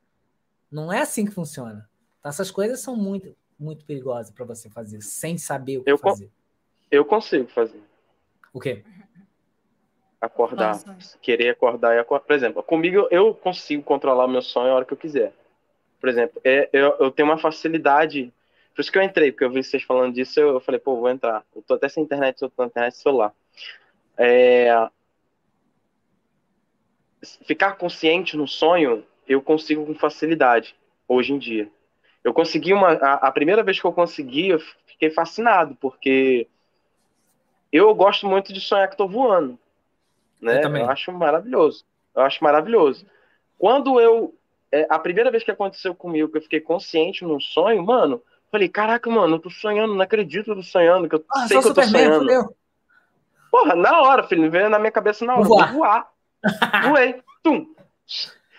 Não 0.72 0.92
é 0.92 1.02
assim 1.02 1.26
que 1.26 1.32
funciona. 1.32 1.90
Então, 2.20 2.30
essas 2.30 2.52
coisas 2.52 2.82
são 2.82 2.96
muito, 2.96 3.36
muito 3.58 3.86
perigosas 3.86 4.32
para 4.32 4.46
você 4.46 4.70
fazer, 4.70 5.02
sem 5.02 5.38
saber 5.38 5.78
o 5.78 5.84
que 5.84 5.92
eu 5.92 5.98
fazer. 5.98 6.30
Eu 6.92 7.06
consigo 7.06 7.48
fazer. 7.48 7.82
O 8.54 8.60
quê? 8.60 8.84
Acordar. 10.22 10.74
Nossa. 10.86 11.18
Querer 11.22 11.50
acordar 11.50 11.96
e 11.96 12.00
acordar. 12.00 12.26
Por 12.26 12.36
exemplo, 12.36 12.64
comigo 12.64 13.08
eu 13.10 13.34
consigo 13.34 13.84
controlar 13.84 14.26
o 14.26 14.30
meu 14.30 14.42
sonho 14.42 14.72
a 14.72 14.76
hora 14.76 14.86
que 14.86 14.94
eu 14.94 14.98
quiser. 14.98 15.34
Por 16.00 16.10
exemplo, 16.10 16.42
é, 16.44 16.70
eu, 16.74 16.96
eu 17.00 17.12
tenho 17.12 17.28
uma 17.28 17.38
facilidade. 17.38 18.34
Por 18.74 18.82
isso 18.82 18.92
que 18.92 18.98
eu 18.98 19.04
entrei, 19.04 19.32
porque 19.32 19.46
eu 19.46 19.52
vi 19.52 19.64
vocês 19.64 19.84
falando 19.84 20.14
disso, 20.14 20.40
eu, 20.40 20.50
eu 20.50 20.60
falei, 20.60 20.80
pô, 20.80 20.96
vou 20.98 21.10
entrar. 21.10 21.44
Eu 21.56 21.62
tô 21.62 21.74
até 21.74 21.88
sem 21.90 22.04
internet, 22.04 22.42
eu 22.42 22.50
tô 22.50 22.64
na 22.64 22.68
internet 22.68 22.98
celular. 22.98 23.34
É... 24.18 24.90
Ficar 27.46 27.74
consciente 27.74 28.38
no 28.38 28.48
sonho, 28.48 29.06
eu 29.28 29.42
consigo 29.42 29.86
com 29.86 29.94
facilidade, 29.96 30.76
hoje 31.08 31.34
em 31.34 31.38
dia. 31.38 31.70
Eu 32.24 32.34
consegui 32.34 32.74
uma. 32.74 32.94
A, 32.94 33.28
a 33.28 33.32
primeira 33.32 33.64
vez 33.64 33.80
que 33.80 33.86
eu 33.86 33.94
consegui, 33.94 34.50
eu 34.50 34.60
fiquei 34.86 35.10
fascinado, 35.10 35.76
porque 35.80 36.48
eu 37.72 37.94
gosto 37.94 38.28
muito 38.28 38.52
de 38.52 38.60
sonhar 38.60 38.88
que 38.88 38.94
estou 38.94 39.08
voando. 39.08 39.58
Né? 40.42 40.64
Eu, 40.64 40.76
eu, 40.76 40.90
acho 40.90 41.12
maravilhoso. 41.12 41.86
Eu 42.16 42.24
acho 42.24 42.44
maravilhoso. 42.44 43.06
Quando 43.58 44.00
eu. 44.00 44.36
É, 44.72 44.86
a 44.90 45.00
primeira 45.00 45.32
vez 45.32 45.44
que 45.44 45.50
aconteceu 45.50 45.96
comigo, 45.96 46.30
que 46.30 46.38
eu 46.38 46.42
fiquei 46.44 46.62
consciente 46.62 47.26
num 47.26 47.40
sonho, 47.40 47.84
mano, 47.84 48.22
falei, 48.52 48.70
caraca, 48.70 49.10
mano, 49.10 49.36
eu 49.36 49.40
tô 49.40 49.50
sonhando, 49.50 49.96
não 49.96 50.02
acredito 50.02 50.46
que 50.46 50.52
eu 50.52 50.56
tô 50.56 50.64
sonhando, 50.64 51.10
que 51.10 51.16
eu 51.16 51.26
ah, 51.32 51.48
sei 51.48 51.60
que 51.60 51.68
eu 51.68 51.74
tô 51.74 51.82
sonhando. 51.82 52.20
Fudeu. 52.20 52.56
Porra, 53.50 53.76
na 53.76 54.00
hora, 54.02 54.24
filho, 54.24 54.50
veio 54.52 54.70
na 54.70 54.78
minha 54.78 54.92
cabeça 54.92 55.26
na 55.26 55.36
hora, 55.36 55.44
vou 55.44 55.58
voar. 55.58 55.72
Vou 55.72 55.80
voar. 55.80 56.12
Voei. 56.90 57.22
Tum. 57.42 57.74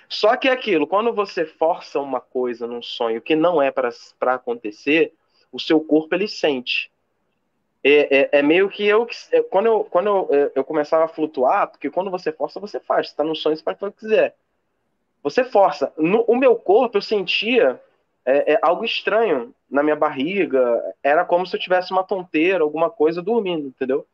Só 0.08 0.36
que 0.36 0.48
é 0.48 0.52
aquilo, 0.52 0.88
quando 0.88 1.12
você 1.12 1.46
força 1.46 2.00
uma 2.00 2.20
coisa 2.20 2.66
num 2.66 2.82
sonho 2.82 3.22
que 3.22 3.36
não 3.36 3.62
é 3.62 3.70
para 3.70 4.34
acontecer, 4.34 5.14
o 5.52 5.60
seu 5.60 5.80
corpo 5.80 6.14
ele 6.14 6.26
sente. 6.26 6.90
É, 7.82 8.18
é, 8.18 8.28
é, 8.38 8.42
meio 8.42 8.68
que 8.68 8.86
eu, 8.86 9.06
quando, 9.50 9.66
eu, 9.66 9.84
quando 9.84 10.06
eu, 10.06 10.28
é, 10.30 10.52
eu 10.54 10.64
começava 10.64 11.04
a 11.04 11.08
flutuar, 11.08 11.68
porque 11.68 11.90
quando 11.90 12.10
você 12.10 12.30
força, 12.30 12.60
você 12.60 12.78
faz. 12.78 13.08
Você 13.08 13.16
tá 13.16 13.24
no 13.24 13.34
sonho, 13.34 13.56
você 13.56 13.62
faz 13.62 13.80
o 13.80 13.90
que 13.90 14.00
quiser. 14.00 14.36
Você 15.22 15.44
força. 15.44 15.92
No, 15.96 16.22
o 16.26 16.36
meu 16.36 16.56
corpo, 16.56 16.98
eu 16.98 17.02
sentia 17.02 17.80
é, 18.24 18.54
é, 18.54 18.58
algo 18.62 18.84
estranho 18.84 19.54
na 19.70 19.82
minha 19.82 19.96
barriga. 19.96 20.60
Era 21.02 21.24
como 21.24 21.46
se 21.46 21.56
eu 21.56 21.60
tivesse 21.60 21.90
uma 21.90 22.04
tonteira, 22.04 22.62
alguma 22.62 22.90
coisa 22.90 23.22
dormindo, 23.22 23.68
entendeu? 23.68 24.06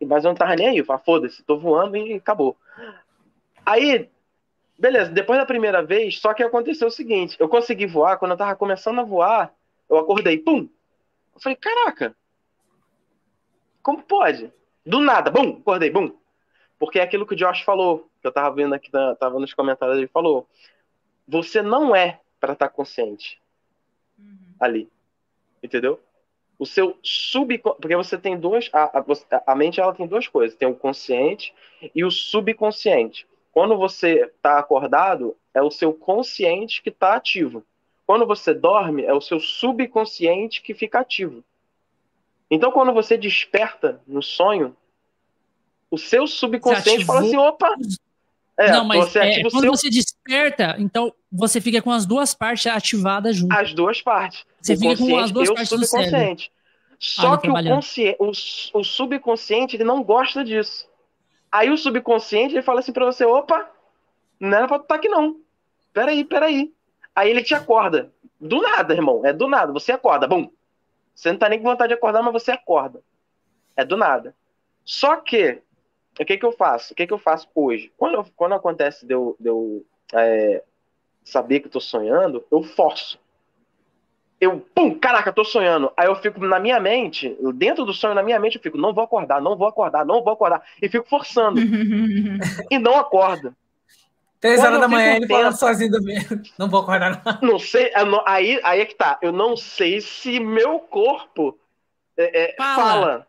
Mas 0.00 0.24
eu 0.24 0.30
não 0.30 0.34
tava 0.34 0.56
nem 0.56 0.68
aí. 0.68 0.78
Eu 0.78 0.84
falava, 0.84 1.04
foda-se, 1.04 1.42
tô 1.42 1.58
voando 1.58 1.96
e 1.96 2.14
acabou. 2.14 2.56
Aí, 3.66 4.08
beleza, 4.78 5.10
depois 5.10 5.38
da 5.38 5.44
primeira 5.44 5.82
vez, 5.82 6.18
só 6.18 6.32
que 6.32 6.42
aconteceu 6.42 6.88
o 6.88 6.90
seguinte: 6.90 7.36
eu 7.38 7.48
consegui 7.48 7.86
voar, 7.86 8.18
quando 8.18 8.32
eu 8.32 8.36
tava 8.38 8.56
começando 8.56 9.00
a 9.00 9.04
voar, 9.04 9.52
eu 9.88 9.98
acordei, 9.98 10.38
pum! 10.38 10.68
Eu 11.34 11.40
falei, 11.40 11.56
caraca, 11.56 12.16
como 13.82 14.02
pode? 14.02 14.52
Do 14.84 15.00
nada, 15.00 15.30
bum, 15.30 15.58
acordei, 15.60 15.90
bum. 15.90 16.12
Porque 16.78 16.98
é 16.98 17.02
aquilo 17.02 17.26
que 17.26 17.34
o 17.34 17.36
Josh 17.36 17.60
falou, 17.60 18.10
que 18.20 18.26
eu 18.26 18.32
tava 18.32 18.54
vendo 18.54 18.74
aqui, 18.74 18.90
na, 18.92 19.14
tava 19.14 19.38
nos 19.38 19.52
comentários, 19.52 19.98
ele 19.98 20.06
falou. 20.06 20.48
Você 21.28 21.62
não 21.62 21.94
é 21.94 22.20
para 22.40 22.54
estar 22.54 22.68
tá 22.68 22.74
consciente 22.74 23.40
uhum. 24.18 24.54
ali. 24.58 24.90
Entendeu? 25.62 26.00
O 26.58 26.66
seu 26.66 26.98
sub. 27.02 27.58
Porque 27.58 27.96
você 27.96 28.18
tem 28.18 28.38
dois. 28.38 28.70
A, 28.72 28.98
a, 28.98 29.04
a 29.46 29.54
mente 29.54 29.80
ela 29.80 29.94
tem 29.94 30.06
duas 30.06 30.26
coisas: 30.26 30.56
tem 30.56 30.68
o 30.68 30.74
consciente 30.74 31.54
e 31.94 32.04
o 32.04 32.10
subconsciente. 32.10 33.26
Quando 33.52 33.76
você 33.76 34.24
está 34.24 34.58
acordado, 34.58 35.36
é 35.52 35.62
o 35.62 35.70
seu 35.70 35.92
consciente 35.92 36.82
que 36.82 36.88
está 36.88 37.14
ativo. 37.14 37.64
Quando 38.06 38.26
você 38.26 38.54
dorme, 38.54 39.04
é 39.04 39.12
o 39.12 39.20
seu 39.20 39.38
subconsciente 39.38 40.62
que 40.62 40.74
fica 40.74 41.00
ativo. 41.00 41.44
Então, 42.50 42.72
quando 42.72 42.92
você 42.92 43.16
desperta 43.16 44.00
no 44.06 44.22
sonho, 44.22 44.76
o 45.90 45.96
seu 45.96 46.26
subconsciente 46.26 47.04
fala 47.04 47.20
assim: 47.20 47.36
opa! 47.36 47.74
É, 48.58 48.72
não, 48.72 48.84
mas 48.84 49.10
você 49.10 49.18
é, 49.18 49.42
quando 49.42 49.60
seu... 49.60 49.70
você 49.70 49.88
desperta, 49.88 50.76
então 50.78 51.12
você 51.32 51.60
fica 51.60 51.80
com 51.80 51.90
as 51.90 52.04
duas 52.04 52.34
partes 52.34 52.66
ativadas 52.66 53.36
juntas. 53.36 53.58
As 53.58 53.72
duas 53.72 54.02
partes. 54.02 54.44
Você 54.60 54.76
fica 54.76 54.96
com 54.96 55.18
as 55.18 55.30
duas 55.30 55.48
partes 55.48 55.70
do 55.70 55.86
cérebro. 55.86 56.36
Só 56.98 57.32
ah, 57.32 57.38
que 57.38 57.48
o, 57.48 57.54
o, 58.18 58.30
o, 58.80 58.84
subconsciente 58.84 59.74
ele 59.74 59.84
não 59.84 60.02
gosta 60.02 60.44
disso. 60.44 60.86
Aí 61.50 61.70
o 61.70 61.78
subconsciente 61.78 62.54
ele 62.54 62.62
fala 62.62 62.80
assim 62.80 62.92
para 62.92 63.06
você: 63.06 63.24
opa, 63.24 63.70
não 64.38 64.58
era 64.58 64.68
pra 64.68 64.78
tu 64.78 64.82
estar 64.82 64.94
tá 64.94 64.98
aqui 64.98 65.08
não. 65.08 65.36
Peraí, 65.94 66.22
peraí. 66.24 66.70
Aí 67.14 67.30
ele 67.30 67.42
te 67.42 67.54
acorda. 67.54 68.12
Do 68.38 68.60
nada, 68.60 68.92
irmão. 68.92 69.24
É 69.24 69.32
do 69.32 69.48
nada. 69.48 69.72
Você 69.72 69.92
acorda. 69.92 70.28
Bum. 70.28 70.50
Você 71.20 71.30
não 71.30 71.38
tá 71.38 71.50
nem 71.50 71.58
com 71.58 71.68
vontade 71.68 71.88
de 71.88 71.94
acordar, 71.94 72.22
mas 72.22 72.32
você 72.32 72.50
acorda. 72.50 73.02
É 73.76 73.84
do 73.84 73.94
nada. 73.94 74.34
Só 74.82 75.16
que, 75.16 75.60
o 76.18 76.24
que 76.24 76.38
que 76.38 76.46
eu 76.46 76.52
faço? 76.52 76.94
O 76.94 76.96
que 76.96 77.06
que 77.06 77.12
eu 77.12 77.18
faço 77.18 77.46
hoje? 77.54 77.92
Quando, 77.98 78.24
quando 78.34 78.54
acontece 78.54 79.04
de 79.04 79.12
eu, 79.12 79.36
de 79.38 79.50
eu 79.50 79.84
é, 80.14 80.64
saber 81.22 81.60
que 81.60 81.66
eu 81.66 81.70
tô 81.70 81.78
sonhando, 81.78 82.42
eu 82.50 82.62
forço. 82.62 83.20
Eu, 84.40 84.60
pum, 84.74 84.98
caraca, 84.98 85.30
tô 85.30 85.44
sonhando. 85.44 85.92
Aí 85.94 86.06
eu 86.06 86.16
fico 86.16 86.40
na 86.40 86.58
minha 86.58 86.80
mente, 86.80 87.36
dentro 87.54 87.84
do 87.84 87.92
sonho, 87.92 88.14
na 88.14 88.22
minha 88.22 88.40
mente, 88.40 88.56
eu 88.56 88.62
fico, 88.62 88.78
não 88.78 88.94
vou 88.94 89.04
acordar, 89.04 89.42
não 89.42 89.58
vou 89.58 89.68
acordar, 89.68 90.06
não 90.06 90.24
vou 90.24 90.32
acordar. 90.32 90.62
E 90.80 90.88
fico 90.88 91.06
forçando. 91.06 91.60
e 92.70 92.78
não 92.78 92.96
acorda. 92.96 93.54
Três 94.40 94.58
horas 94.58 94.80
da 94.80 94.88
manhã 94.88 95.16
ele 95.16 95.28
fala 95.28 95.52
sozinho 95.52 95.90
dormindo. 95.90 96.42
Não 96.58 96.68
vou 96.68 96.80
acordar, 96.80 97.22
não. 97.24 97.52
Não 97.52 97.58
sei, 97.58 97.92
aí, 98.24 98.58
aí 98.64 98.80
é 98.80 98.86
que 98.86 98.94
tá. 98.94 99.18
Eu 99.20 99.32
não 99.32 99.54
sei 99.54 100.00
se 100.00 100.40
meu 100.40 100.78
corpo 100.78 101.58
é, 102.16 102.44
é, 102.44 102.56
fala. 102.56 102.76
fala. 102.76 103.26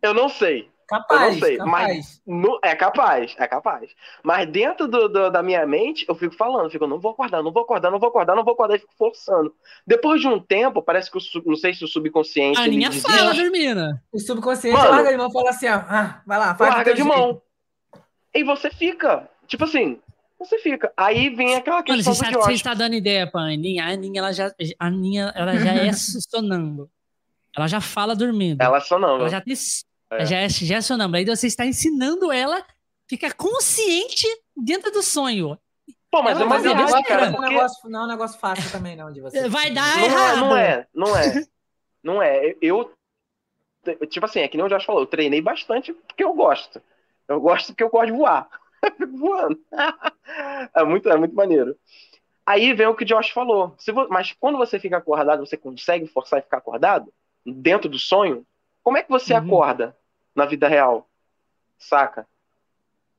Eu 0.00 0.14
não 0.14 0.28
sei. 0.28 0.70
Capaz, 0.88 1.20
eu 1.20 1.32
não 1.32 1.38
sei, 1.40 1.56
capaz. 1.56 1.72
mas 1.72 2.22
no, 2.24 2.60
é 2.62 2.76
capaz, 2.76 3.34
é 3.38 3.46
capaz. 3.48 3.90
Mas 4.22 4.48
dentro 4.48 4.86
do, 4.86 5.08
do, 5.08 5.30
da 5.30 5.42
minha 5.42 5.66
mente, 5.66 6.06
eu 6.08 6.14
fico 6.14 6.36
falando, 6.36 6.70
fico, 6.70 6.86
não 6.86 7.00
vou 7.00 7.10
acordar, 7.10 7.42
não 7.42 7.50
vou 7.50 7.64
acordar, 7.64 7.90
não 7.90 7.98
vou 7.98 8.08
acordar, 8.08 8.36
não 8.36 8.44
vou 8.44 8.52
acordar, 8.54 8.76
e 8.76 8.78
fico 8.78 8.94
forçando. 8.96 9.52
Depois 9.84 10.20
de 10.20 10.28
um 10.28 10.38
tempo, 10.38 10.80
parece 10.80 11.10
que 11.10 11.18
o 11.18 11.20
não 11.44 11.56
sei 11.56 11.74
se 11.74 11.84
o 11.84 11.88
subconsciente. 11.88 12.60
A 12.60 12.68
minha 12.68 12.92
fala, 12.92 13.34
Vermina. 13.34 14.00
O 14.12 14.20
subconsciente 14.20 14.78
Mano, 14.78 14.90
larga 14.90 15.10
de 15.10 15.16
mão 15.16 15.28
e 15.28 15.32
fala 15.32 15.50
assim: 15.50 15.66
ó, 15.66 15.74
ah, 15.88 16.22
vai 16.24 16.38
lá, 16.38 16.54
faz 16.54 16.72
Larga 16.72 16.94
de 16.94 17.02
jeito. 17.02 17.16
mão. 17.16 17.42
E 18.32 18.44
você 18.44 18.70
fica. 18.70 19.28
Tipo 19.46 19.64
assim, 19.64 20.00
você 20.38 20.58
fica. 20.58 20.92
Aí 20.96 21.30
vem 21.30 21.54
aquela 21.54 21.82
questão 21.82 22.12
Mano, 22.12 22.24
você, 22.24 22.30
do 22.30 22.40
Você 22.40 22.52
está 22.52 22.74
dando 22.74 22.94
ideia 22.94 23.26
pra 23.26 23.42
Aninha. 23.42 23.84
A 23.84 23.88
Aninha, 23.88 24.20
ela 24.20 24.32
já, 24.32 24.52
a 24.78 24.86
Aninha, 24.86 25.32
ela 25.34 25.56
já 25.56 25.72
é 25.72 25.92
sonâmbula. 26.30 26.88
Ela 27.56 27.66
já 27.66 27.80
fala 27.80 28.14
dormindo. 28.14 28.60
Ela 28.60 28.76
é 28.76 28.80
sonâmbula. 28.80 29.22
Ela 29.22 29.28
já, 29.30 29.40
te, 29.40 29.52
é. 30.10 30.26
já, 30.26 30.36
é, 30.36 30.48
já 30.48 30.76
é 30.76 30.80
sonâmbula. 30.80 31.18
Aí 31.18 31.24
você 31.24 31.46
está 31.46 31.64
ensinando 31.64 32.30
ela 32.30 32.62
ficar 33.08 33.32
consciente 33.32 34.26
dentro 34.54 34.90
do 34.92 35.02
sonho. 35.02 35.58
Pô, 36.10 36.22
mas, 36.22 36.38
ela, 36.38 36.48
mas 36.48 36.64
é. 36.64 36.74
Porque... 36.74 37.14
Não, 37.14 37.24
é 37.24 37.30
um 37.30 37.40
negócio, 37.40 37.90
não 37.90 38.00
é 38.00 38.04
um 38.04 38.08
negócio 38.08 38.38
fácil 38.38 38.70
também, 38.70 38.94
não, 38.94 39.10
de 39.10 39.20
você. 39.20 39.48
Vai 39.48 39.70
dar 39.70 39.96
não, 39.96 40.02
é, 40.02 40.04
errado. 40.04 40.36
Não 40.36 40.56
é, 40.56 40.86
não 40.94 41.16
é. 41.16 41.46
Não 42.02 42.22
é. 42.22 42.56
Eu, 42.60 42.92
tipo 44.08 44.26
assim, 44.26 44.40
é 44.40 44.48
que 44.48 44.56
nem 44.56 44.66
o 44.66 44.68
Josh 44.68 44.84
falou, 44.84 45.02
eu 45.02 45.06
treinei 45.06 45.40
bastante 45.40 45.92
porque 45.92 46.22
eu 46.22 46.34
gosto. 46.34 46.80
Eu 47.26 47.40
gosto 47.40 47.68
porque 47.68 47.82
eu 47.82 47.90
gosto 47.90 48.06
de 48.06 48.12
voar. 48.12 48.48
voando. 49.18 49.58
é, 50.74 50.84
muito, 50.84 51.08
é 51.08 51.16
muito 51.16 51.34
maneiro. 51.34 51.76
Aí 52.44 52.72
vem 52.74 52.86
o 52.86 52.94
que 52.94 53.04
o 53.04 53.06
Josh 53.06 53.30
falou. 53.30 53.76
Vo... 53.92 54.08
Mas 54.08 54.32
quando 54.32 54.56
você 54.56 54.78
fica 54.78 54.96
acordado, 54.96 55.44
você 55.44 55.56
consegue 55.56 56.06
forçar 56.06 56.38
e 56.38 56.42
ficar 56.42 56.58
acordado? 56.58 57.12
Dentro 57.44 57.88
do 57.88 57.98
sonho? 57.98 58.46
Como 58.82 58.96
é 58.96 59.02
que 59.02 59.10
você 59.10 59.32
uhum. 59.32 59.40
acorda 59.40 59.96
na 60.34 60.46
vida 60.46 60.68
real? 60.68 61.08
Saca? 61.76 62.26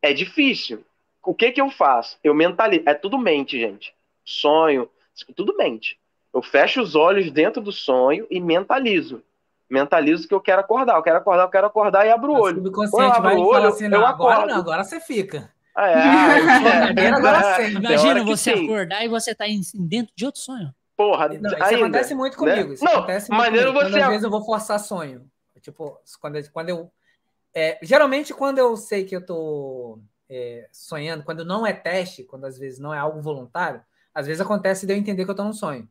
É 0.01 0.13
difícil. 0.13 0.85
O 1.23 1.33
que 1.33 1.51
que 1.51 1.59
eu 1.59 1.69
faço? 1.69 2.17
Eu 2.23 2.33
mentalizo. 2.33 2.83
É 2.85 2.93
tudo 2.93 3.17
mente, 3.17 3.59
gente. 3.59 3.93
Sonho, 4.23 4.89
tudo 5.35 5.57
mente. 5.57 5.99
Eu 6.33 6.41
fecho 6.41 6.81
os 6.81 6.95
olhos 6.95 7.31
dentro 7.31 7.61
do 7.61 7.71
sonho 7.71 8.25
e 8.29 8.39
mentalizo. 8.39 9.21
Mentalizo 9.69 10.27
que 10.27 10.33
eu 10.33 10.41
quero 10.41 10.61
acordar, 10.61 10.95
eu 10.95 11.03
quero 11.03 11.17
acordar, 11.17 11.43
eu 11.43 11.49
quero 11.49 11.67
acordar 11.67 12.05
e 12.05 12.11
abro 12.11 12.31
o 12.31 12.39
olho. 12.39 12.61
O 12.61 12.63
subconsciente 12.63 13.21
vai 13.21 13.35
o 13.35 13.45
olho, 13.45 13.67
assim, 13.67 13.87
não, 13.87 14.05
agora 14.05 14.45
não, 14.45 14.57
agora 14.57 14.83
você 14.83 14.99
fica. 14.99 15.51
É, 15.77 15.93
é, 16.99 17.05
é, 17.05 17.09
agora 17.09 17.55
sim. 17.55 17.77
Imagina 17.77 18.23
você 18.23 18.51
acordar 18.51 19.05
e 19.05 19.07
você 19.07 19.35
tá 19.35 19.45
dentro 19.75 20.13
de 20.15 20.25
outro 20.25 20.41
sonho. 20.41 20.73
Porra, 20.95 21.29
não, 21.29 21.35
isso 21.35 21.63
ainda, 21.63 21.75
acontece 21.75 22.15
muito 22.15 22.43
né? 22.43 22.53
comigo. 22.55 22.73
Isso 22.73 22.83
não, 22.83 22.93
acontece 22.93 23.29
muito 23.31 23.45
comigo. 23.45 23.65
Você... 23.65 23.73
Quando, 23.73 24.01
às 24.01 24.07
vezes 24.07 24.23
eu 24.23 24.31
vou 24.31 24.43
forçar 24.43 24.79
sonho. 24.79 25.29
Tipo, 25.61 26.01
quando, 26.19 26.51
quando 26.51 26.69
eu. 26.69 26.91
É, 27.53 27.77
geralmente, 27.83 28.33
quando 28.33 28.57
eu 28.57 28.75
sei 28.75 29.03
que 29.03 29.15
eu 29.15 29.23
tô 29.23 29.99
é, 30.29 30.67
sonhando, 30.71 31.23
quando 31.23 31.45
não 31.45 31.65
é 31.65 31.73
teste, 31.73 32.23
quando 32.23 32.45
às 32.45 32.57
vezes 32.57 32.79
não 32.79 32.93
é 32.93 32.97
algo 32.97 33.21
voluntário, 33.21 33.81
às 34.13 34.25
vezes 34.25 34.41
acontece 34.41 34.87
de 34.87 34.93
eu 34.93 34.97
entender 34.97 35.25
que 35.25 35.31
eu 35.31 35.35
tô 35.35 35.43
num 35.43 35.53
sonho. 35.53 35.87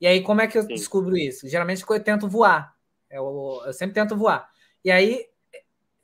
E 0.00 0.06
aí, 0.06 0.22
como 0.22 0.40
é 0.40 0.46
que 0.46 0.56
eu 0.56 0.62
Sim. 0.62 0.68
descubro 0.68 1.16
isso? 1.16 1.46
Geralmente 1.48 1.84
eu 1.86 2.02
tento 2.02 2.28
voar. 2.28 2.74
Eu, 3.12 3.62
eu 3.66 3.72
sempre 3.72 3.94
tento 3.94 4.16
voar. 4.16 4.48
E 4.84 4.90
aí, 4.90 5.26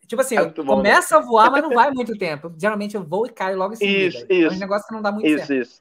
tipo 0.07 0.21
assim, 0.21 0.37
é 0.37 0.41
eu 0.41 0.53
começo 0.53 1.17
a 1.17 1.21
voar, 1.21 1.51
mas 1.51 1.63
não 1.63 1.71
vai 1.71 1.91
muito 1.91 2.17
tempo. 2.17 2.53
Geralmente 2.59 2.95
eu 2.95 3.03
vou 3.03 3.27
e 3.27 3.31
caio 3.31 3.57
logo 3.57 3.75
em 3.75 3.77
seguida. 3.77 4.07
Isso, 4.07 4.25
então, 4.25 4.37
isso. 4.37 4.55
É 4.55 4.57
um 4.57 4.61
negócio 4.61 4.87
que 4.87 4.95
não 4.95 5.03
dá 5.03 5.11
muito 5.11 5.27
isso, 5.27 5.47
certo. 5.47 5.63
Isso, 5.63 5.81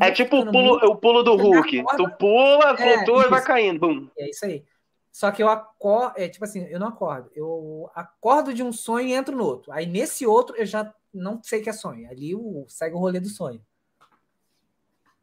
É 0.00 0.10
tipo 0.10 0.38
o 0.38 0.46
pulo, 0.46 0.70
muito, 0.70 0.86
o 0.86 0.96
pulo 0.96 1.22
do 1.22 1.36
Hulk. 1.36 1.84
Tu 1.96 2.10
pula, 2.18 2.76
é, 2.78 2.96
flutua 2.96 3.24
é, 3.24 3.26
e 3.26 3.30
vai 3.30 3.42
caindo. 3.42 3.80
Bum. 3.80 4.08
É 4.18 4.30
isso 4.30 4.46
aí. 4.46 4.64
Só 5.12 5.30
que 5.30 5.42
eu 5.42 5.48
acordo, 5.48 6.12
é 6.18 6.28
tipo 6.28 6.44
assim, 6.44 6.66
eu 6.68 6.78
não 6.78 6.88
acordo. 6.88 7.30
Eu 7.34 7.90
acordo 7.94 8.52
de 8.52 8.62
um 8.62 8.70
sonho 8.70 9.08
e 9.08 9.14
entro 9.14 9.34
no 9.34 9.44
outro. 9.44 9.72
Aí 9.72 9.86
nesse 9.86 10.26
outro 10.26 10.54
eu 10.56 10.66
já 10.66 10.92
não 11.12 11.42
sei 11.42 11.62
que 11.62 11.70
é 11.70 11.72
sonho. 11.72 12.08
Ali 12.10 12.34
o, 12.34 12.66
segue 12.68 12.94
o 12.94 12.98
rolê 12.98 13.18
do 13.18 13.28
sonho. 13.28 13.62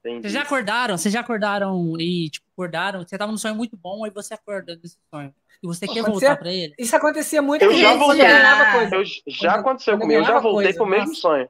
Entendi. 0.04 0.24
Vocês 0.24 0.34
já 0.34 0.42
acordaram? 0.42 0.98
Vocês 0.98 1.14
já 1.14 1.22
acordaram 1.22 1.96
e, 1.98 2.30
tipo, 2.30 2.46
acordaram? 2.54 3.00
Você 3.08 3.18
tava 3.18 3.32
num 3.32 3.38
sonho 3.38 3.56
muito 3.56 3.78
bom, 3.78 4.04
aí 4.04 4.12
você 4.12 4.34
acorda 4.34 4.76
desse 4.76 4.98
sonho. 5.10 5.34
E 5.64 5.68
você 5.68 5.88
quer 5.88 6.04
voltar 6.04 6.36
para 6.36 6.52
ele? 6.52 6.74
Isso 6.78 6.94
acontecia 6.94 7.42
muito 7.42 7.64
Eu 7.64 7.74
já 7.74 7.96
voltei. 7.96 8.20
Já, 8.20 8.90
eu, 8.92 9.04
já 9.28 9.54
aconteceu 9.56 9.98
comigo. 9.98 10.20
Eu 10.20 10.26
já 10.26 10.40
voltei 10.40 10.74
coisa, 10.74 10.78
pro 10.78 10.86
nossa. 10.86 11.00
mesmo 11.00 11.16
sonho. 11.16 11.50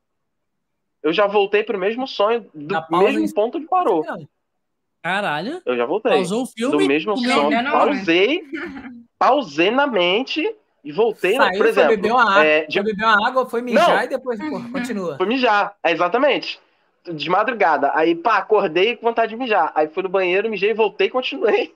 Eu 1.01 1.11
já 1.11 1.25
voltei 1.25 1.63
pro 1.63 1.80
mesmo 1.80 2.07
sonho, 2.07 2.47
do 2.53 2.99
mesmo 2.99 3.34
ponto 3.34 3.59
que 3.59 3.65
parou. 3.65 4.05
Caralho. 5.01 5.61
Eu 5.65 5.75
já 5.75 5.85
voltei. 5.85 6.11
Pausou 6.11 6.43
o 6.43 6.45
filme? 6.45 6.77
Do 6.77 6.88
mesmo 6.88 7.17
sonho. 7.17 7.49
Não, 7.49 7.71
pausei, 7.71 8.43
pausei 9.17 9.71
na 9.71 9.88
mente 9.88 10.55
e 10.84 10.91
voltei, 10.91 11.35
Saiu, 11.35 11.57
por 11.57 11.65
exemplo. 11.65 11.89
Foi 11.89 11.97
beber 11.97 12.11
uma 12.11 12.31
água, 12.31 12.45
é, 12.45 12.65
de... 12.65 12.73
foi 12.73 12.84
beber 12.84 13.03
uma 13.03 13.27
água, 13.27 13.49
foi 13.49 13.61
mijar 13.61 13.89
não, 13.89 14.03
e 14.03 14.07
depois, 14.07 14.39
continua. 14.71 15.17
Foi 15.17 15.25
mijar, 15.25 15.75
é, 15.84 15.91
exatamente 15.91 16.61
de 17.03 17.30
madrugada. 17.30 17.91
Aí, 17.93 18.15
pá, 18.15 18.38
acordei 18.38 18.95
com 18.95 19.07
vontade 19.07 19.31
de 19.31 19.35
mijar. 19.35 19.71
Aí 19.75 19.88
fui 19.88 20.03
no 20.03 20.09
banheiro, 20.09 20.49
mijei, 20.49 20.73
voltei 20.73 21.07
e 21.07 21.11
continuei. 21.11 21.75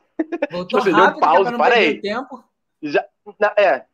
Voltou 0.52 0.82
tipo, 0.82 0.96
rápido, 0.96 1.12
deu 1.12 1.20
pausa, 1.20 1.58
parei. 1.58 2.00
Tempo. 2.00 2.44
Já, 2.82 3.06
é. 3.58 3.86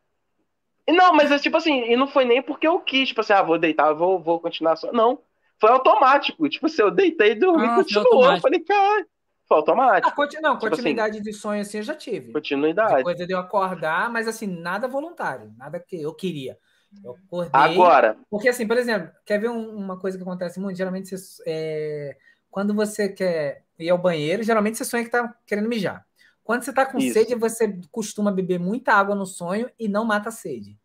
Não, 0.88 1.14
mas 1.14 1.30
é 1.30 1.38
tipo 1.38 1.56
assim, 1.56 1.84
e 1.90 1.96
não 1.96 2.06
foi 2.06 2.24
nem 2.24 2.42
porque 2.42 2.66
eu 2.66 2.78
quis, 2.80 3.08
tipo 3.08 3.20
assim, 3.20 3.32
ah, 3.32 3.42
vou 3.42 3.58
deitar, 3.58 3.92
vou, 3.94 4.20
vou 4.20 4.40
continuar 4.40 4.76
só. 4.76 4.92
Não. 4.92 5.18
Foi 5.58 5.70
automático. 5.70 6.48
Tipo 6.48 6.66
assim, 6.66 6.82
eu 6.82 6.90
deitei 6.90 7.32
e 7.32 7.34
dormi 7.34 7.66
ah, 7.66 7.76
continuou. 7.76 8.32
Eu 8.32 8.40
falei, 8.40 8.60
cara. 8.60 9.06
Foi 9.46 9.58
automático. 9.58 10.08
Ah, 10.08 10.12
continu, 10.12 10.42
não, 10.42 10.54
tipo 10.54 10.66
assim, 10.66 10.76
continuidade 10.76 11.18
assim, 11.18 11.30
de 11.30 11.32
sonho 11.32 11.60
assim 11.60 11.78
eu 11.78 11.82
já 11.82 11.94
tive. 11.94 12.32
Continuidade. 12.32 13.02
Coisa 13.02 13.26
de 13.26 13.32
eu 13.32 13.38
acordar, 13.38 14.10
mas 14.10 14.26
assim, 14.26 14.46
nada 14.46 14.88
voluntário, 14.88 15.52
nada 15.56 15.78
que 15.78 16.00
eu 16.00 16.14
queria. 16.14 16.58
Eu 17.02 17.12
acordei. 17.12 17.50
Agora. 17.52 18.16
Porque, 18.30 18.48
assim, 18.48 18.66
por 18.66 18.76
exemplo, 18.76 19.10
quer 19.24 19.38
ver 19.38 19.50
um, 19.50 19.76
uma 19.76 19.98
coisa 19.98 20.16
que 20.16 20.22
acontece 20.22 20.60
muito? 20.60 20.76
Geralmente, 20.76 21.16
você, 21.16 21.42
é, 21.46 22.16
quando 22.50 22.74
você 22.74 23.08
quer 23.08 23.64
ir 23.78 23.90
ao 23.90 23.98
banheiro, 23.98 24.42
geralmente 24.42 24.78
você 24.78 24.84
sonha 24.84 25.04
que 25.04 25.10
tá 25.10 25.34
querendo 25.46 25.68
mijar. 25.68 26.06
Quando 26.44 26.62
você 26.62 26.72
tá 26.72 26.84
com 26.84 26.98
Isso. 26.98 27.14
sede, 27.14 27.34
você 27.34 27.78
costuma 27.90 28.30
beber 28.30 28.60
muita 28.60 28.92
água 28.92 29.14
no 29.14 29.24
sonho 29.24 29.70
e 29.78 29.88
não 29.88 30.04
mata 30.04 30.28
a 30.28 30.32
sede. 30.32 30.78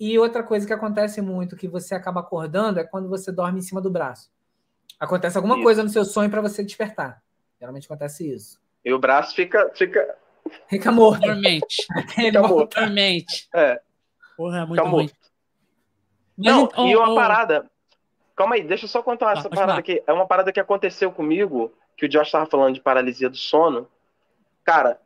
E 0.00 0.18
outra 0.18 0.42
coisa 0.42 0.66
que 0.66 0.72
acontece 0.72 1.20
muito, 1.20 1.56
que 1.56 1.68
você 1.68 1.94
acaba 1.94 2.20
acordando, 2.20 2.80
é 2.80 2.84
quando 2.84 3.08
você 3.08 3.30
dorme 3.30 3.58
em 3.58 3.62
cima 3.62 3.80
do 3.80 3.90
braço. 3.90 4.30
Acontece 4.98 5.36
alguma 5.36 5.56
isso. 5.56 5.64
coisa 5.64 5.82
no 5.82 5.88
seu 5.90 6.04
sonho 6.04 6.30
para 6.30 6.40
você 6.40 6.64
despertar. 6.64 7.22
Geralmente 7.60 7.86
acontece 7.86 8.32
isso. 8.32 8.60
E 8.84 8.92
o 8.92 8.98
braço 8.98 9.34
fica. 9.34 9.70
Fica, 9.74 10.16
fica 10.68 10.90
morto. 10.90 11.20
Dormente. 11.20 11.86
fica 12.14 12.42
morto. 12.42 12.74
Dormente. 12.74 13.48
É. 13.54 13.80
Porra, 14.36 14.58
é 14.58 14.66
muito 14.66 14.80
fica 14.80 14.88
morto. 14.88 15.14
Não, 16.38 16.68
oh, 16.76 16.86
e 16.86 16.96
uma 16.96 17.10
oh, 17.10 17.14
parada. 17.16 17.68
Calma 18.36 18.54
aí, 18.54 18.62
deixa 18.62 18.84
eu 18.84 18.88
só 18.88 19.02
contar 19.02 19.30
ah, 19.30 19.32
essa 19.32 19.48
parada 19.48 19.72
falar. 19.72 19.80
aqui. 19.80 20.02
É 20.06 20.12
uma 20.12 20.26
parada 20.26 20.52
que 20.52 20.60
aconteceu 20.60 21.10
comigo, 21.10 21.72
que 21.96 22.06
o 22.06 22.08
Josh 22.08 22.30
tava 22.30 22.46
falando 22.46 22.74
de 22.74 22.80
paralisia 22.80 23.28
do 23.28 23.36
sono. 23.36 23.88
Cara, 24.64 25.00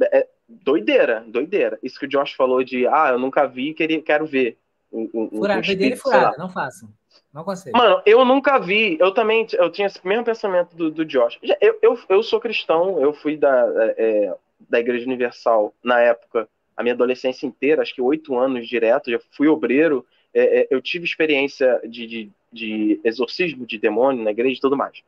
é, 0.00 0.26
doideira, 0.48 1.22
doideira. 1.26 1.78
Isso 1.82 1.98
que 1.98 2.06
o 2.06 2.08
Josh 2.08 2.32
falou 2.32 2.64
de, 2.64 2.86
ah, 2.86 3.10
eu 3.10 3.18
nunca 3.18 3.46
vi 3.46 3.70
e 3.78 4.02
quero 4.02 4.26
ver. 4.26 4.56
Um, 4.90 5.08
um, 5.14 5.28
furada, 5.28 5.60
um 5.60 5.76
dele 5.76 5.96
furada, 5.96 6.36
não 6.36 6.48
façam. 6.48 6.88
Não 7.32 7.44
consigo. 7.44 7.76
Mano, 7.76 8.02
eu 8.04 8.24
nunca 8.24 8.58
vi. 8.58 8.96
Eu 8.98 9.12
também 9.12 9.46
eu 9.52 9.70
tinha 9.70 9.86
esse 9.86 10.04
mesmo 10.04 10.24
pensamento 10.24 10.74
do, 10.74 10.90
do 10.90 11.04
Josh. 11.04 11.38
Eu, 11.60 11.78
eu, 11.80 11.98
eu 12.08 12.22
sou 12.22 12.40
cristão, 12.40 12.98
eu 13.00 13.12
fui 13.12 13.36
da, 13.36 13.66
é, 13.76 13.94
é 13.98 14.34
da 14.68 14.80
Igreja 14.80 15.06
Universal 15.06 15.72
na 15.82 16.00
época, 16.00 16.48
a 16.76 16.82
minha 16.82 16.94
adolescência 16.94 17.46
inteira, 17.46 17.82
acho 17.82 17.94
que 17.94 18.02
oito 18.02 18.36
anos 18.38 18.66
direto, 18.66 19.10
já 19.10 19.20
fui 19.32 19.48
obreiro, 19.48 20.04
é, 20.34 20.60
é, 20.60 20.68
eu 20.70 20.80
tive 20.80 21.04
experiência 21.04 21.80
de, 21.84 22.06
de, 22.06 22.30
de, 22.52 23.00
exorcismo 23.04 23.66
de 23.66 23.78
demônio 23.78 24.22
na 24.22 24.30
igreja 24.30 24.58
e 24.58 24.60
tudo 24.60 24.76
mais. 24.76 25.02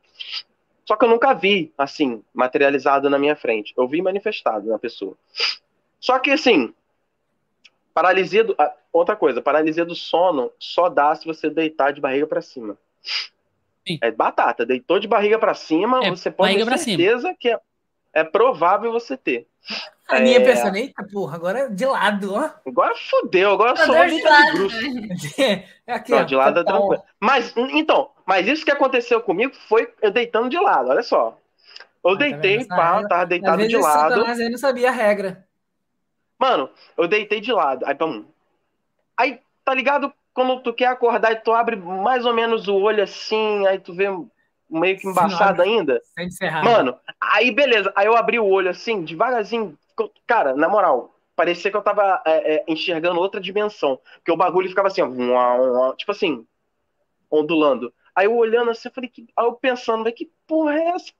Só 0.85 0.95
que 0.95 1.05
eu 1.05 1.09
nunca 1.09 1.33
vi, 1.33 1.71
assim, 1.77 2.21
materializado 2.33 3.09
na 3.09 3.17
minha 3.17 3.35
frente. 3.35 3.73
Eu 3.77 3.87
vi 3.87 4.01
manifestado 4.01 4.67
na 4.67 4.77
pessoa. 4.77 5.15
Só 5.99 6.19
que, 6.19 6.31
assim, 6.31 6.73
paralisia 7.93 8.43
do... 8.43 8.55
Outra 8.91 9.15
coisa, 9.15 9.41
paralisia 9.41 9.85
do 9.85 9.95
sono 9.95 10.51
só 10.59 10.87
dá 10.87 11.15
se 11.15 11.25
você 11.25 11.49
deitar 11.49 11.91
de 11.91 12.01
barriga 12.01 12.27
para 12.27 12.41
cima. 12.41 12.77
Sim. 13.87 13.97
É 14.01 14.11
batata. 14.11 14.65
Deitou 14.65 14.99
de 14.99 15.07
barriga 15.07 15.39
para 15.39 15.53
cima, 15.53 16.03
é, 16.03 16.09
você 16.09 16.29
pode 16.29 16.53
ter 16.53 16.77
certeza 16.77 17.35
que 17.37 17.49
é, 17.49 17.59
é 18.13 18.23
provável 18.23 18.91
você 18.91 19.17
ter. 19.17 19.47
A 20.07 20.19
minha 20.19 20.37
é... 20.37 20.43
pensando, 20.43 20.75
eita 20.75 21.03
porra, 21.11 21.35
agora 21.35 21.59
é 21.59 21.69
de 21.69 21.85
lado, 21.85 22.33
ó. 22.33 22.49
Agora 22.67 22.93
fodeu, 23.09 23.51
agora 23.51 23.75
só 23.75 24.05
de 24.05 24.21
lado. 24.21 24.67
De 24.67 25.41
é 25.87 25.93
aqui, 25.93 26.11
Não, 26.11 26.19
ó, 26.19 26.23
de 26.23 26.35
lado 26.35 26.59
é 26.59 26.63
tranquilo. 26.63 27.03
Mas, 27.19 27.53
então, 27.55 28.11
mas 28.25 28.47
isso 28.47 28.65
que 28.65 28.71
aconteceu 28.71 29.21
comigo 29.21 29.53
foi 29.67 29.91
eu 30.01 30.11
deitando 30.11 30.49
de 30.49 30.59
lado, 30.59 30.89
olha 30.89 31.03
só. 31.03 31.37
Eu 32.03 32.17
deitei, 32.17 32.65
pá, 32.65 33.01
tava 33.07 33.25
deitado 33.25 33.65
de 33.65 33.77
lado. 33.77 34.25
Mas 34.27 34.39
eu 34.39 34.51
não 34.51 34.57
sabia 34.57 34.89
a 34.89 34.91
regra. 34.91 35.45
Mano, 36.37 36.69
eu 36.97 37.07
deitei 37.07 37.39
de 37.39 37.53
lado. 37.53 37.85
Aí, 37.85 37.95
pum. 37.95 38.25
Aí, 39.15 39.39
tá 39.63 39.73
ligado? 39.73 40.13
Quando 40.33 40.59
tu 40.61 40.73
quer 40.73 40.87
acordar 40.87 41.31
e 41.31 41.37
tu 41.37 41.53
abre 41.53 41.77
mais 41.77 42.25
ou 42.25 42.33
menos 42.33 42.67
o 42.67 42.75
olho 42.75 43.03
assim, 43.03 43.65
aí 43.67 43.79
tu 43.79 43.93
vê 43.93 44.07
meio 44.69 44.97
que 44.97 45.07
embaçado 45.07 45.61
ainda. 45.61 46.01
Mano, 46.63 46.97
aí 47.21 47.51
beleza. 47.51 47.93
Aí 47.95 48.07
eu 48.07 48.17
abri 48.17 48.39
o 48.39 48.45
olho 48.45 48.69
assim, 48.69 49.03
devagarzinho, 49.03 49.77
Cara, 50.25 50.55
na 50.55 50.67
moral, 50.69 51.19
parecia 51.35 51.71
que 51.71 51.77
eu 51.77 51.81
tava 51.81 52.21
é, 52.25 52.55
é, 52.55 52.63
enxergando 52.67 53.19
outra 53.19 53.41
dimensão. 53.41 53.99
Porque 54.15 54.31
o 54.31 54.37
bagulho 54.37 54.69
ficava 54.69 54.87
assim, 54.87 55.01
ó, 55.01 55.93
tipo 55.95 56.11
assim, 56.11 56.45
ondulando. 57.29 57.93
Aí 58.15 58.25
eu 58.25 58.35
olhando 58.35 58.71
assim, 58.71 58.87
eu 58.87 58.93
falei, 58.93 59.09
que... 59.09 59.27
aí 59.35 59.45
eu 59.45 59.53
pensando, 59.53 60.11
que 60.11 60.31
porra 60.47 60.75
é 60.75 60.87
essa? 60.89 61.11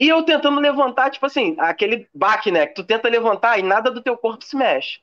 E 0.00 0.08
eu 0.08 0.24
tentando 0.24 0.60
levantar, 0.60 1.10
tipo 1.10 1.24
assim, 1.26 1.54
aquele 1.60 2.08
baque, 2.12 2.50
né? 2.50 2.66
Que 2.66 2.74
tu 2.74 2.82
tenta 2.82 3.08
levantar 3.08 3.58
e 3.58 3.62
nada 3.62 3.88
do 3.90 4.02
teu 4.02 4.16
corpo 4.16 4.44
se 4.44 4.56
mexe. 4.56 5.00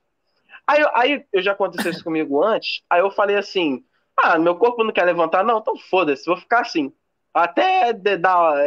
Aí, 0.68 0.86
aí 0.94 1.26
eu 1.32 1.42
já 1.42 1.54
aconteceu 1.54 1.90
isso 1.90 2.04
comigo 2.04 2.44
antes, 2.44 2.84
aí 2.90 3.00
eu 3.00 3.10
falei 3.10 3.38
assim, 3.38 3.84
ah, 4.16 4.38
meu 4.38 4.56
corpo 4.56 4.84
não 4.84 4.92
quer 4.92 5.06
levantar, 5.06 5.44
não, 5.44 5.60
então 5.60 5.78
foda-se, 5.78 6.26
vou 6.26 6.38
ficar 6.38 6.62
assim. 6.62 6.94
Até 7.34 7.90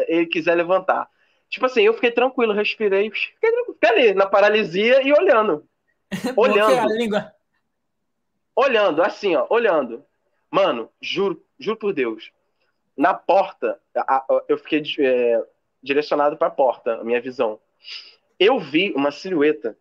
ele 0.09 0.27
quiser 0.27 0.55
levantar. 0.55 1.09
Tipo 1.53 1.67
assim, 1.67 1.83
eu 1.83 1.93
fiquei 1.93 2.11
tranquilo, 2.11 2.55
respirei, 2.55 3.11
fiquei, 3.11 3.51
tranquilo, 3.51 3.75
fiquei 3.75 3.91
ali 3.91 4.15
na 4.15 4.25
paralisia 4.25 5.07
e 5.07 5.13
olhando. 5.13 5.69
olhando. 6.35 7.31
olhando, 8.57 9.03
assim, 9.03 9.37
ó, 9.37 9.47
olhando. 9.51 10.03
Mano, 10.51 10.89
juro, 10.99 11.45
juro 11.59 11.79
por 11.79 11.93
Deus. 11.93 12.33
Na 12.97 13.13
porta, 13.13 13.79
a, 13.95 14.17
a, 14.17 14.43
eu 14.49 14.57
fiquei 14.57 14.83
é, 15.01 15.45
direcionado 15.83 16.39
para 16.39 16.47
a 16.47 16.51
porta, 16.51 16.95
a 16.95 17.05
minha 17.05 17.21
visão. 17.21 17.61
Eu 18.41 18.59
vi 18.59 18.91
uma 18.93 19.11
silhueta 19.11 19.77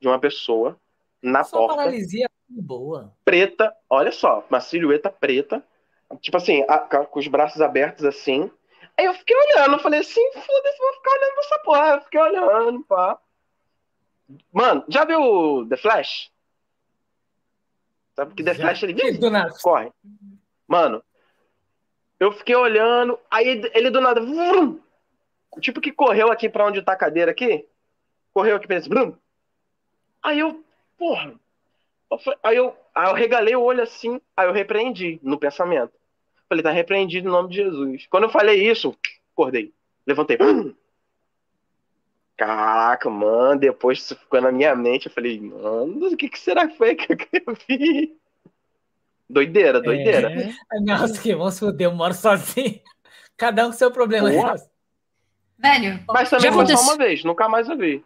de 0.00 0.08
uma 0.08 0.18
pessoa 0.18 0.76
na 1.22 1.44
Só 1.44 1.58
porta. 1.58 1.76
paralisia 1.76 2.28
boa. 2.48 3.14
Preta, 3.24 3.72
olha 3.88 4.10
só, 4.10 4.44
uma 4.50 4.60
silhueta 4.60 5.10
preta, 5.10 5.62
tipo 6.20 6.36
assim, 6.36 6.64
a, 6.68 6.78
com 6.78 7.20
os 7.20 7.28
braços 7.28 7.60
abertos 7.60 8.04
assim, 8.04 8.50
Aí 8.96 9.06
eu 9.06 9.14
fiquei 9.14 9.36
olhando, 9.36 9.78
falei 9.80 10.00
assim, 10.00 10.32
foda-se, 10.32 10.78
vou 10.78 10.92
ficar 10.94 11.10
olhando 11.10 11.34
pra 11.34 11.44
essa 11.44 11.58
porra. 11.60 11.88
Eu 11.94 12.00
fiquei 12.02 12.20
olhando, 12.20 12.84
pá. 12.84 13.18
Mano, 14.52 14.84
já 14.88 15.04
viu 15.04 15.66
The 15.68 15.76
Flash? 15.76 16.32
Sabe 18.14 18.34
que 18.34 18.44
The 18.44 18.54
já. 18.54 18.62
Flash 18.62 18.82
ele 18.84 19.30
nada. 19.30 19.54
corre. 19.60 19.92
Mano, 20.66 21.02
eu 22.18 22.32
fiquei 22.32 22.54
olhando, 22.54 23.18
aí 23.30 23.62
ele 23.74 23.90
do 23.90 24.00
nada, 24.00 24.20
vrum, 24.20 24.80
tipo 25.60 25.80
que 25.80 25.92
correu 25.92 26.30
aqui 26.30 26.48
pra 26.48 26.66
onde 26.66 26.80
tá 26.82 26.92
a 26.92 26.96
cadeira 26.96 27.32
aqui. 27.32 27.68
correu 28.32 28.56
aqui, 28.56 28.66
pensa, 28.66 28.88
Bruno. 28.88 29.18
Aí 30.22 30.38
eu, 30.38 30.64
porra. 30.96 31.34
Aí 32.42 32.56
eu, 32.56 32.76
aí 32.94 33.08
eu 33.08 33.14
regalei 33.14 33.56
o 33.56 33.62
olho 33.62 33.82
assim, 33.82 34.20
aí 34.36 34.46
eu 34.46 34.52
repreendi 34.52 35.18
no 35.22 35.38
pensamento. 35.38 35.92
Falei, 36.54 36.62
tá 36.62 36.70
repreendido 36.70 37.26
em 37.26 37.32
nome 37.32 37.48
de 37.48 37.56
Jesus. 37.56 38.06
Quando 38.08 38.24
eu 38.24 38.30
falei 38.30 38.70
isso, 38.70 38.96
acordei. 39.32 39.72
Levantei. 40.06 40.38
Caraca, 42.36 43.10
mano, 43.10 43.58
depois 43.58 43.98
isso 43.98 44.14
ficou 44.14 44.40
na 44.40 44.52
minha 44.52 44.76
mente. 44.76 45.06
Eu 45.06 45.12
falei, 45.12 45.40
mano, 45.40 46.06
o 46.12 46.16
que, 46.16 46.28
que 46.28 46.38
será 46.38 46.68
que 46.68 46.76
foi 46.76 46.94
que 46.94 47.12
eu 47.12 47.56
vi? 47.68 48.16
Doideira, 49.28 49.80
doideira. 49.80 50.30
É. 50.30 50.80
Nossa, 50.80 51.20
que 51.20 51.34
vamos 51.34 51.58
foder, 51.58 51.88
eu 51.88 51.94
moro 51.94 52.14
sozinho. 52.14 52.80
Cada 53.36 53.66
um 53.66 53.70
com 53.70 53.76
seu 53.76 53.90
problema. 53.90 54.28
Velho. 55.58 56.04
Mas 56.06 56.30
também 56.30 56.52
foi 56.52 56.62
aconteceu... 56.62 56.78
só 56.78 56.92
uma 56.92 56.98
vez, 56.98 57.24
nunca 57.24 57.48
mais 57.48 57.68
eu 57.68 57.76
vi. 57.76 58.04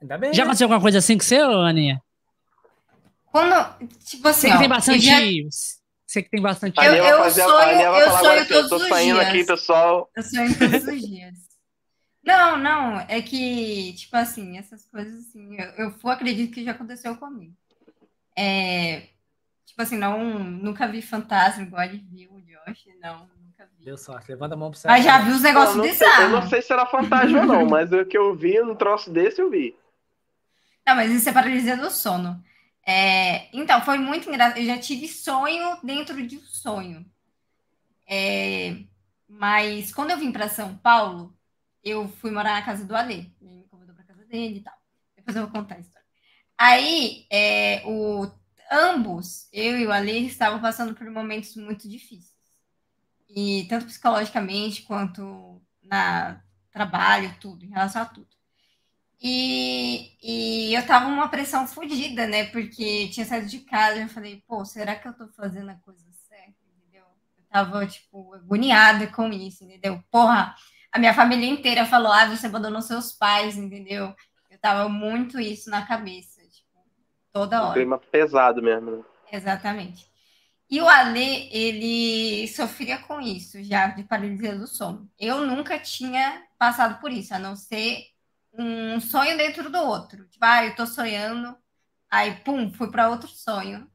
Ainda 0.00 0.18
bem. 0.18 0.32
Já 0.32 0.44
aconteceu 0.44 0.66
alguma 0.66 0.80
coisa 0.80 0.98
assim 0.98 1.18
com 1.18 1.24
você, 1.24 1.38
Aninha? 1.38 2.00
Quando, 3.32 3.88
tipo 4.04 4.28
assim, 4.28 4.48
você 4.48 4.52
que 4.52 4.58
tem 4.58 4.68
bastante. 4.68 5.00
Já... 5.00 5.18
Você 6.08 6.22
que 6.22 6.30
tem 6.30 6.40
bastante. 6.40 6.80
Eu, 6.82 6.94
eu 6.94 7.18
fazer, 7.18 7.42
sonho, 7.42 7.80
eu 7.82 8.10
sonho 8.12 8.48
todos 8.48 8.72
eu 8.72 8.78
tô 8.78 8.88
saindo 8.88 9.20
aqui, 9.20 9.44
pessoal. 9.44 10.10
Eu 10.16 10.22
sonho 10.22 10.58
todos 10.58 10.84
os 10.88 11.06
dias. 11.06 11.34
Não, 12.24 12.56
não, 12.56 13.00
é 13.00 13.20
que, 13.20 13.92
tipo 13.92 14.16
assim, 14.16 14.56
essas 14.56 14.86
coisas 14.86 15.28
assim, 15.28 15.56
eu, 15.76 15.92
eu 15.92 16.10
acredito 16.10 16.52
que 16.52 16.64
já 16.64 16.70
aconteceu 16.70 17.14
comigo. 17.16 17.54
É, 18.34 19.02
tipo 19.66 19.82
assim, 19.82 19.98
não, 19.98 20.38
nunca 20.38 20.88
vi 20.88 21.02
fantasma 21.02 21.62
igual 21.62 21.82
ele 21.82 22.02
viu 22.10 22.32
o 22.32 22.40
Josh, 22.40 22.86
não, 23.02 23.28
nunca 23.44 23.68
vi. 23.78 23.84
Deu 23.84 23.98
sorte, 23.98 24.30
levanta 24.30 24.54
a 24.54 24.56
mão 24.56 24.70
pro 24.70 24.80
céu. 24.80 24.90
Mas 24.90 25.04
já 25.04 25.18
vi 25.18 25.30
os 25.30 25.42
negócios 25.42 25.80
bizarros. 25.80 26.24
Eu 26.24 26.30
não 26.30 26.48
sei 26.48 26.62
se 26.62 26.72
era 26.72 26.86
fantasma 26.86 27.40
ou 27.40 27.46
não, 27.46 27.66
mas 27.68 27.92
o 27.92 28.04
que 28.06 28.16
eu 28.16 28.34
vi 28.34 28.58
num 28.60 28.74
troço 28.74 29.10
desse 29.10 29.42
eu 29.42 29.50
vi. 29.50 29.76
Não, 30.86 30.96
mas 30.96 31.10
isso 31.10 31.28
é 31.28 31.32
paralisia 31.32 31.76
do 31.76 31.90
sono. 31.90 32.42
É, 32.90 33.54
então, 33.54 33.82
foi 33.82 33.98
muito 33.98 34.28
engraçado. 34.30 34.58
Eu 34.58 34.64
já 34.64 34.78
tive 34.78 35.06
sonho 35.06 35.78
dentro 35.82 36.26
de 36.26 36.38
um 36.38 36.40
sonho. 36.40 37.04
É, 38.08 38.84
mas 39.28 39.92
quando 39.92 40.10
eu 40.12 40.18
vim 40.18 40.32
para 40.32 40.48
São 40.48 40.74
Paulo, 40.78 41.36
eu 41.84 42.08
fui 42.08 42.30
morar 42.30 42.54
na 42.54 42.62
casa 42.64 42.86
do 42.86 42.96
Alê. 42.96 43.26
Ele 43.42 43.56
me 43.56 43.64
convidou 43.68 43.94
para 43.94 44.04
casa 44.04 44.24
dele 44.24 44.60
e 44.60 44.62
tal. 44.62 44.74
Depois 45.14 45.36
eu 45.36 45.42
vou 45.42 45.52
contar 45.52 45.74
a 45.76 45.80
história. 45.80 46.06
Aí, 46.56 47.26
é, 47.30 47.82
o, 47.86 48.26
ambos, 48.72 49.48
eu 49.52 49.78
e 49.78 49.86
o 49.86 49.92
Alê, 49.92 50.20
estavam 50.20 50.60
passando 50.60 50.94
por 50.94 51.10
momentos 51.10 51.56
muito 51.56 51.86
difíceis. 51.88 52.38
E 53.28 53.66
tanto 53.68 53.84
psicologicamente 53.86 54.82
quanto 54.82 55.60
na 55.82 56.42
trabalho, 56.72 57.36
tudo, 57.38 57.66
em 57.66 57.68
relação 57.68 58.00
a 58.02 58.06
tudo. 58.06 58.37
E, 59.20 60.16
e 60.22 60.74
eu 60.74 60.86
tava 60.86 61.06
uma 61.06 61.28
pressão 61.28 61.66
fodida, 61.66 62.26
né? 62.26 62.44
Porque 62.46 63.08
tinha 63.08 63.26
saído 63.26 63.48
de 63.48 63.60
casa 63.60 64.00
eu 64.00 64.08
falei, 64.08 64.42
pô, 64.46 64.64
será 64.64 64.94
que 64.94 65.08
eu 65.08 65.12
tô 65.12 65.26
fazendo 65.28 65.70
a 65.70 65.74
coisa 65.74 66.06
certa? 66.28 66.54
Entendeu? 66.76 67.04
Eu 67.36 67.44
tava, 67.50 67.84
tipo, 67.86 68.32
agoniada 68.34 69.08
com 69.08 69.28
isso, 69.32 69.64
entendeu? 69.64 70.02
Porra, 70.10 70.54
a 70.92 70.98
minha 70.98 71.12
família 71.12 71.48
inteira 71.48 71.84
falou, 71.84 72.12
ah, 72.12 72.26
você 72.26 72.46
abandonou 72.46 72.80
seus 72.80 73.12
pais, 73.12 73.56
entendeu? 73.56 74.14
Eu 74.48 74.58
tava 74.58 74.88
muito 74.88 75.40
isso 75.40 75.68
na 75.68 75.84
cabeça, 75.84 76.40
tipo, 76.42 76.78
toda 77.32 77.62
hora. 77.62 77.70
Um 77.70 77.74
clima 77.74 77.98
pesado 77.98 78.62
mesmo, 78.62 78.90
né? 78.90 79.04
Exatamente. 79.32 80.08
E 80.70 80.80
o 80.80 80.88
Ale, 80.88 81.48
ele 81.50 82.46
sofria 82.48 82.98
com 82.98 83.20
isso 83.20 83.62
já, 83.64 83.88
de 83.88 84.04
paralisia 84.04 84.54
do 84.54 84.66
sono. 84.66 85.10
Eu 85.18 85.46
nunca 85.46 85.78
tinha 85.78 86.42
passado 86.58 87.00
por 87.00 87.10
isso, 87.10 87.34
a 87.34 87.38
não 87.38 87.56
ser 87.56 88.04
um 88.58 89.00
sonho 89.00 89.36
dentro 89.36 89.70
do 89.70 89.78
outro. 89.78 90.26
Tipo, 90.28 90.44
ah, 90.44 90.66
eu 90.66 90.74
tô 90.74 90.84
sonhando, 90.84 91.56
aí, 92.10 92.34
pum, 92.40 92.72
fui 92.72 92.90
para 92.90 93.08
outro 93.08 93.28
sonho. 93.28 93.88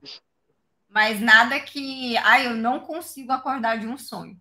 Mas 0.87 1.19
nada 1.19 1.59
que, 1.59 2.15
ah, 2.17 2.41
eu 2.41 2.55
não 2.55 2.79
consigo 2.79 3.31
acordar 3.31 3.77
de 3.77 3.87
um 3.87 3.97
sonho. 3.97 4.39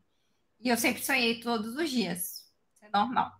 E 0.61 0.69
eu 0.69 0.77
sempre 0.77 1.03
sonhei 1.03 1.40
todos 1.40 1.77
os 1.77 1.90
dias. 1.90 2.47
Isso 2.73 2.85
é 2.85 2.90
normal. 2.90 3.32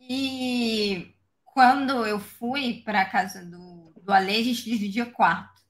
E 0.00 1.14
quando 1.44 2.04
eu 2.04 2.18
fui 2.18 2.82
para 2.84 3.04
casa 3.04 3.44
do, 3.44 3.92
do 4.02 4.12
Ale, 4.12 4.36
a 4.36 4.42
gente 4.42 4.64
dividia 4.64 5.06
quarto. 5.06 5.60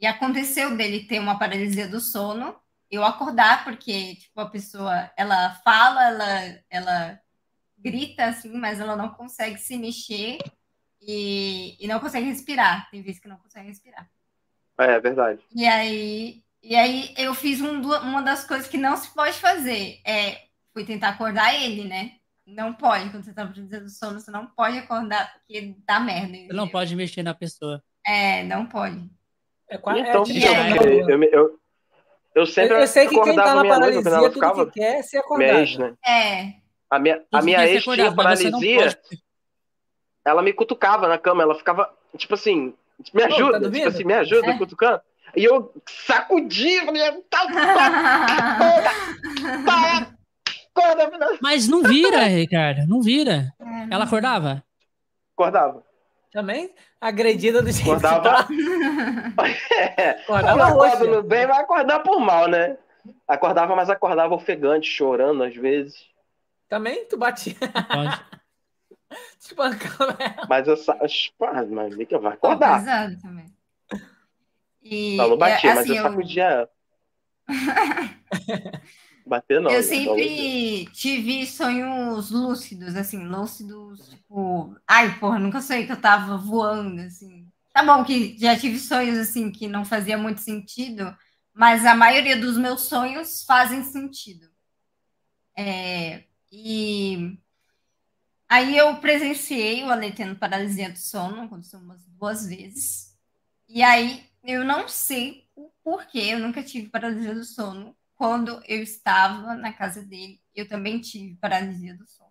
E 0.00 0.06
aconteceu 0.06 0.76
dele 0.76 1.06
ter 1.06 1.18
uma 1.18 1.38
paralisia 1.38 1.88
do 1.88 2.00
sono, 2.00 2.58
eu 2.90 3.04
acordar, 3.04 3.64
porque, 3.64 4.16
tipo, 4.16 4.40
a 4.40 4.48
pessoa, 4.48 5.10
ela 5.16 5.50
fala, 5.64 6.04
ela, 6.04 6.60
ela 6.70 7.20
grita 7.86 8.24
assim, 8.24 8.52
mas 8.58 8.80
ela 8.80 8.96
não 8.96 9.10
consegue 9.10 9.58
se 9.58 9.78
mexer 9.78 10.38
e, 11.00 11.76
e 11.78 11.86
não 11.86 12.00
consegue 12.00 12.26
respirar. 12.26 12.90
Tem 12.90 13.00
vezes 13.00 13.20
que 13.20 13.28
não 13.28 13.36
consegue 13.36 13.68
respirar. 13.68 14.10
É, 14.78 14.92
é 14.92 15.00
verdade. 15.00 15.40
E 15.54 15.64
aí, 15.64 16.42
e 16.62 16.74
aí 16.74 17.14
eu 17.16 17.32
fiz 17.32 17.60
um, 17.60 17.80
uma 17.80 18.22
das 18.22 18.44
coisas 18.44 18.66
que 18.66 18.76
não 18.76 18.96
se 18.96 19.14
pode 19.14 19.38
fazer. 19.38 20.00
É, 20.04 20.42
fui 20.72 20.84
tentar 20.84 21.10
acordar 21.10 21.54
ele, 21.54 21.84
né? 21.84 22.12
Não 22.44 22.72
pode, 22.72 23.10
quando 23.10 23.24
você 23.24 23.32
tá 23.32 23.46
precisando 23.46 23.84
do 23.84 23.90
sono, 23.90 24.20
você 24.20 24.30
não 24.30 24.46
pode 24.46 24.78
acordar, 24.78 25.32
porque 25.34 25.76
dá 25.86 25.98
merda. 26.00 26.28
Entendeu? 26.28 26.48
Você 26.48 26.56
não 26.56 26.68
pode 26.68 26.96
mexer 26.96 27.22
na 27.22 27.34
pessoa. 27.34 27.82
É, 28.04 28.44
não 28.44 28.66
pode. 28.66 29.08
É, 29.68 29.78
quase, 29.78 30.00
então, 30.00 30.22
é, 30.22 30.72
eu, 30.76 31.08
eu, 31.08 31.22
eu, 31.24 31.60
eu, 32.36 32.46
sempre 32.46 32.76
eu, 32.76 32.80
eu 32.80 32.86
sei 32.86 33.08
que 33.08 33.20
quem 33.20 33.34
tá 33.34 33.54
na 33.54 33.66
paralisia, 33.66 34.02
tudo 34.02 34.32
ficava, 34.32 34.66
que 34.66 34.78
quer 34.78 34.98
é 34.98 35.02
ser 35.02 35.18
acordado. 35.18 35.58
Mexe, 35.58 35.78
né? 35.78 35.94
É. 36.06 36.65
A 36.90 36.98
minha, 36.98 37.22
a 37.32 37.42
minha 37.42 37.66
ex 37.66 37.84
tinha 37.84 38.14
paralisia. 38.14 38.98
Ela 40.24 40.42
me 40.42 40.52
cutucava 40.52 41.06
na 41.06 41.18
cama, 41.18 41.42
ela 41.42 41.54
ficava, 41.54 41.92
tipo 42.16 42.34
assim, 42.34 42.74
me 43.12 43.22
ajuda, 43.22 43.60
tá 43.60 43.70
tipo 43.70 43.88
assim, 43.88 44.04
me 44.04 44.14
ajuda, 44.14 44.50
é. 44.50 44.58
cutucando. 44.58 45.00
E 45.36 45.44
eu 45.44 45.72
sacudia, 45.86 46.84
falei, 46.84 47.02
tá, 47.28 47.46
tá, 47.46 47.76
tá, 49.64 50.12
tá, 50.74 51.38
Mas 51.40 51.68
não 51.68 51.82
vira, 51.82 52.24
Ricardo, 52.26 52.86
não 52.88 53.02
vira. 53.02 53.52
É, 53.60 53.94
ela 53.94 54.04
acordava? 54.04 54.62
Acordava. 55.34 55.84
Também 56.32 56.72
agredida 57.00 57.62
do 57.62 57.70
jeito 57.70 57.90
acordava. 57.90 58.48
é, 59.96 60.10
acordava 60.22 60.68
acorda 60.68 61.22
bem, 61.22 61.46
vai 61.46 61.60
acordar 61.60 62.00
por 62.00 62.20
mal, 62.20 62.48
né? 62.48 62.76
Acordava, 63.28 63.76
mas 63.76 63.90
acordava 63.90 64.34
ofegante, 64.34 64.88
chorando 64.88 65.44
às 65.44 65.54
vezes. 65.54 65.94
Também 66.68 67.06
tu 67.06 67.16
batia. 67.16 67.54
Pode. 67.58 68.24
Espancava 69.38 70.16
ela. 70.18 70.46
Mas 70.48 70.66
eu 70.66 70.76
mas, 71.38 71.70
mas 71.70 71.96
Mica 71.96 72.18
vai 72.18 72.34
acordar. 72.34 72.80
Pesado 72.80 73.20
também. 73.20 73.46
E, 74.82 75.16
Falou 75.16 75.36
batia, 75.36 75.72
assim, 75.72 75.88
mas 75.88 75.98
eu 75.98 76.02
sacudia 76.02 76.44
ela. 76.44 76.70
Bater 79.26 79.60
não. 79.60 79.70
Eu 79.72 79.82
sempre 79.82 80.84
não. 80.84 80.92
tive 80.92 81.44
sonhos 81.46 82.30
lúcidos, 82.30 82.94
assim, 82.94 83.26
lúcidos, 83.26 84.08
tipo, 84.08 84.76
ai, 84.86 85.18
porra, 85.18 85.40
nunca 85.40 85.60
sonhei 85.60 85.84
que 85.84 85.90
eu 85.90 86.00
tava 86.00 86.36
voando, 86.36 87.00
assim. 87.00 87.50
Tá 87.72 87.82
bom 87.84 88.04
que 88.04 88.38
já 88.38 88.56
tive 88.56 88.78
sonhos, 88.78 89.18
assim, 89.18 89.50
que 89.50 89.66
não 89.66 89.84
fazia 89.84 90.16
muito 90.16 90.40
sentido, 90.40 91.14
mas 91.52 91.84
a 91.84 91.94
maioria 91.94 92.36
dos 92.36 92.56
meus 92.56 92.82
sonhos 92.82 93.42
fazem 93.42 93.82
sentido. 93.82 94.48
É, 95.58 96.22
e 96.58 97.38
aí 98.48 98.78
eu 98.78 98.96
presenciei 98.96 99.84
o 99.84 99.90
Ale 99.90 100.10
tendo 100.12 100.36
paralisia 100.36 100.90
do 100.90 100.98
sono, 100.98 101.42
aconteceu 101.42 101.78
umas 101.78 102.02
duas 102.06 102.46
vezes. 102.46 103.14
E 103.68 103.82
aí 103.82 104.24
eu 104.42 104.64
não 104.64 104.88
sei 104.88 105.46
o 105.54 105.70
porquê, 105.84 106.20
eu 106.30 106.38
nunca 106.38 106.62
tive 106.62 106.88
paralisia 106.88 107.34
do 107.34 107.44
sono. 107.44 107.94
Quando 108.14 108.62
eu 108.66 108.82
estava 108.82 109.54
na 109.54 109.70
casa 109.70 110.02
dele, 110.02 110.40
eu 110.54 110.66
também 110.66 110.98
tive 110.98 111.34
paralisia 111.34 111.94
do 111.94 112.06
sono. 112.06 112.30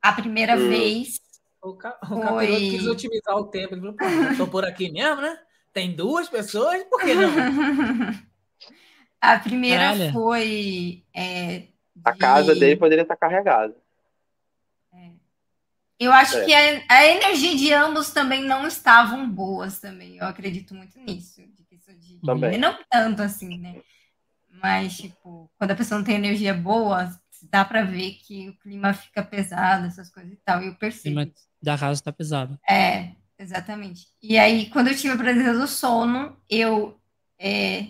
A 0.00 0.12
primeira 0.14 0.56
hum. 0.56 0.68
vez. 0.70 1.20
O, 1.60 1.74
ca 1.74 1.98
o 2.02 2.06
foi... 2.06 2.46
quis 2.70 2.86
otimizar 2.86 3.36
o 3.36 3.44
tempo. 3.44 3.74
Ele 3.74 3.82
falou, 3.82 4.30
estou 4.30 4.48
por 4.48 4.64
aqui 4.64 4.90
mesmo, 4.90 5.20
né? 5.20 5.38
Tem 5.74 5.94
duas 5.94 6.28
pessoas, 6.28 6.82
por 6.84 7.00
que 7.02 7.14
não? 7.14 7.30
A 9.20 9.38
primeira 9.38 9.92
Caralho. 9.92 10.12
foi 10.12 11.04
é, 11.14 11.68
a 12.04 12.16
casa 12.16 12.54
dele 12.54 12.76
poderia 12.76 13.02
estar 13.02 13.16
carregada. 13.16 13.74
É. 14.92 15.10
Eu 15.98 16.12
acho 16.12 16.38
é. 16.38 16.44
que 16.44 16.54
a, 16.54 16.82
a, 16.88 17.06
energia 17.06 17.56
de 17.56 17.72
ambos 17.72 18.10
também 18.10 18.44
não 18.44 18.66
estavam 18.66 19.28
boas 19.28 19.78
também. 19.80 20.16
Eu 20.16 20.26
acredito 20.26 20.74
muito 20.74 20.98
nisso. 21.00 21.40
De, 21.40 21.96
de, 21.98 22.20
também. 22.24 22.58
Não 22.58 22.76
tanto 22.90 23.22
assim, 23.22 23.58
né? 23.58 23.80
Mas, 24.50 24.96
tipo, 24.96 25.50
quando 25.58 25.72
a 25.72 25.76
pessoa 25.76 25.98
não 25.98 26.04
tem 26.04 26.14
energia 26.14 26.54
boa, 26.54 27.10
dá 27.50 27.64
para 27.64 27.82
ver 27.82 28.12
que 28.12 28.48
o 28.48 28.58
clima 28.58 28.92
fica 28.94 29.22
pesado, 29.22 29.86
essas 29.86 30.10
coisas 30.10 30.32
e 30.32 30.36
tal. 30.36 30.62
E 30.62 30.66
eu 30.68 30.74
percebo. 30.74 31.20
O 31.20 31.24
clima 31.24 31.34
da 31.60 31.78
casa 31.78 32.00
está 32.00 32.12
pesado. 32.12 32.58
É, 32.68 33.12
exatamente. 33.38 34.06
E 34.22 34.38
aí, 34.38 34.70
quando 34.70 34.88
eu 34.88 34.96
tive 34.96 35.14
a 35.14 35.18
presença 35.18 35.58
do 35.58 35.66
sono, 35.66 36.36
eu 36.48 37.00
é, 37.38 37.88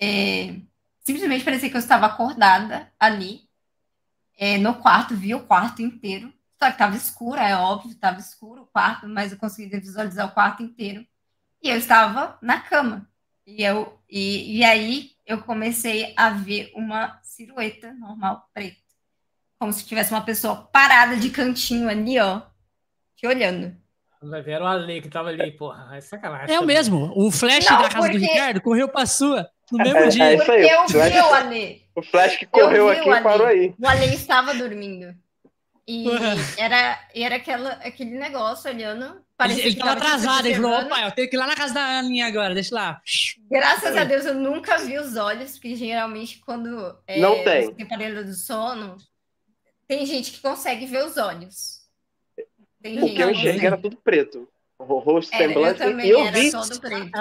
é, 0.00 0.56
simplesmente 1.06 1.44
parecia 1.44 1.70
que 1.70 1.76
eu 1.76 1.80
estava 1.80 2.06
acordada 2.06 2.92
ali, 2.98 3.42
é, 4.36 4.58
no 4.58 4.74
quarto, 4.74 5.14
vi 5.14 5.34
o 5.36 5.46
quarto 5.46 5.80
inteiro, 5.80 6.34
Só 6.60 6.70
que 6.70 6.78
tava 6.78 6.96
escuro, 6.96 7.38
é 7.38 7.54
óbvio, 7.56 7.94
tava 7.94 8.18
escuro 8.18 8.62
o 8.62 8.66
quarto, 8.66 9.06
mas 9.06 9.30
eu 9.30 9.38
conseguia 9.38 9.78
visualizar 9.78 10.26
o 10.26 10.32
quarto 10.32 10.62
inteiro. 10.62 11.06
E 11.62 11.68
eu 11.68 11.76
estava 11.76 12.38
na 12.42 12.58
cama. 12.60 13.08
E, 13.46 13.62
eu, 13.62 14.00
e, 14.08 14.58
e 14.58 14.64
aí 14.64 15.12
eu 15.24 15.42
comecei 15.42 16.12
a 16.16 16.30
ver 16.30 16.72
uma 16.74 17.20
silhueta 17.22 17.92
normal 17.92 18.48
preta. 18.52 18.80
Como 19.58 19.72
se 19.72 19.86
tivesse 19.86 20.12
uma 20.12 20.24
pessoa 20.24 20.56
parada 20.72 21.16
de 21.16 21.30
cantinho 21.30 21.88
ali, 21.88 22.18
ó, 22.18 22.42
te 23.14 23.26
olhando. 23.26 23.76
Vai 24.22 24.42
ver 24.42 24.60
o 24.60 24.66
Ale 24.66 25.02
que 25.02 25.08
tava 25.08 25.28
ali, 25.28 25.52
porra. 25.52 25.94
É 25.94 26.00
sacanagem. 26.00 26.54
É 26.54 26.58
o 26.58 26.64
mesmo. 26.64 27.12
O 27.14 27.30
flash 27.30 27.66
Não, 27.66 27.82
da 27.82 27.88
casa 27.88 28.08
porque... 28.08 28.18
do 28.18 28.24
Ricardo 28.24 28.60
correu 28.60 28.88
pra 28.88 29.06
sua 29.06 29.48
no 29.72 29.78
mesmo 29.78 29.98
é, 29.98 30.08
dia. 30.08 30.24
É 30.24 30.34
isso 30.34 30.52
aí. 30.52 30.68
Eu 30.68 30.86
vi 30.86 31.20
o 31.20 31.34
Ale. 31.34 31.82
O 31.94 32.02
flash 32.02 32.36
que 32.36 32.46
correu 32.46 32.88
aqui 32.88 33.08
e 33.08 33.20
parou 33.20 33.46
aí. 33.46 33.74
O 33.78 33.86
Ale 33.86 34.14
estava 34.14 34.54
dormindo. 34.54 35.14
E 35.88 36.04
era, 36.58 36.98
era 37.14 37.36
aquela, 37.36 37.70
aquele 37.74 38.18
negócio 38.18 38.70
olhando. 38.70 39.24
Parecia 39.36 39.64
ele 39.64 39.74
estava 39.74 39.92
atrasado, 39.92 40.46
ele 40.46 40.54
falou: 40.56 40.72
opa, 40.72 41.00
eu 41.02 41.12
tenho 41.12 41.28
que 41.28 41.36
ir 41.36 41.38
lá 41.38 41.46
na 41.46 41.54
casa 41.54 41.74
da 41.74 41.98
Aninha 41.98 42.26
agora, 42.26 42.54
deixa 42.54 42.74
lá. 42.74 43.02
Graças 43.50 43.96
a 43.96 44.04
Deus 44.04 44.24
eu 44.24 44.34
nunca 44.34 44.78
vi 44.78 44.98
os 44.98 45.16
olhos, 45.16 45.52
porque 45.52 45.76
geralmente 45.76 46.38
quando 46.38 46.96
é, 47.06 47.20
não 47.20 47.44
tem. 47.44 47.72
tem 47.74 47.84
aparelho 47.84 48.24
do 48.24 48.32
sono, 48.32 48.96
tem 49.86 50.06
gente 50.06 50.32
que 50.32 50.40
consegue 50.40 50.86
ver 50.86 51.04
os 51.04 51.16
olhos. 51.18 51.82
Tem 52.82 53.02
o 53.02 53.14
que 53.14 53.22
eu 53.22 53.30
enxerguei 53.30 53.66
era 53.66 53.76
tudo 53.76 53.96
preto. 53.96 54.48
O 54.78 54.98
rosto 54.98 55.34
é, 55.34 55.38
semblante. 55.38 55.82
Eu, 55.82 55.98
e 56.00 56.10
eu 56.10 56.30
vi, 56.30 56.50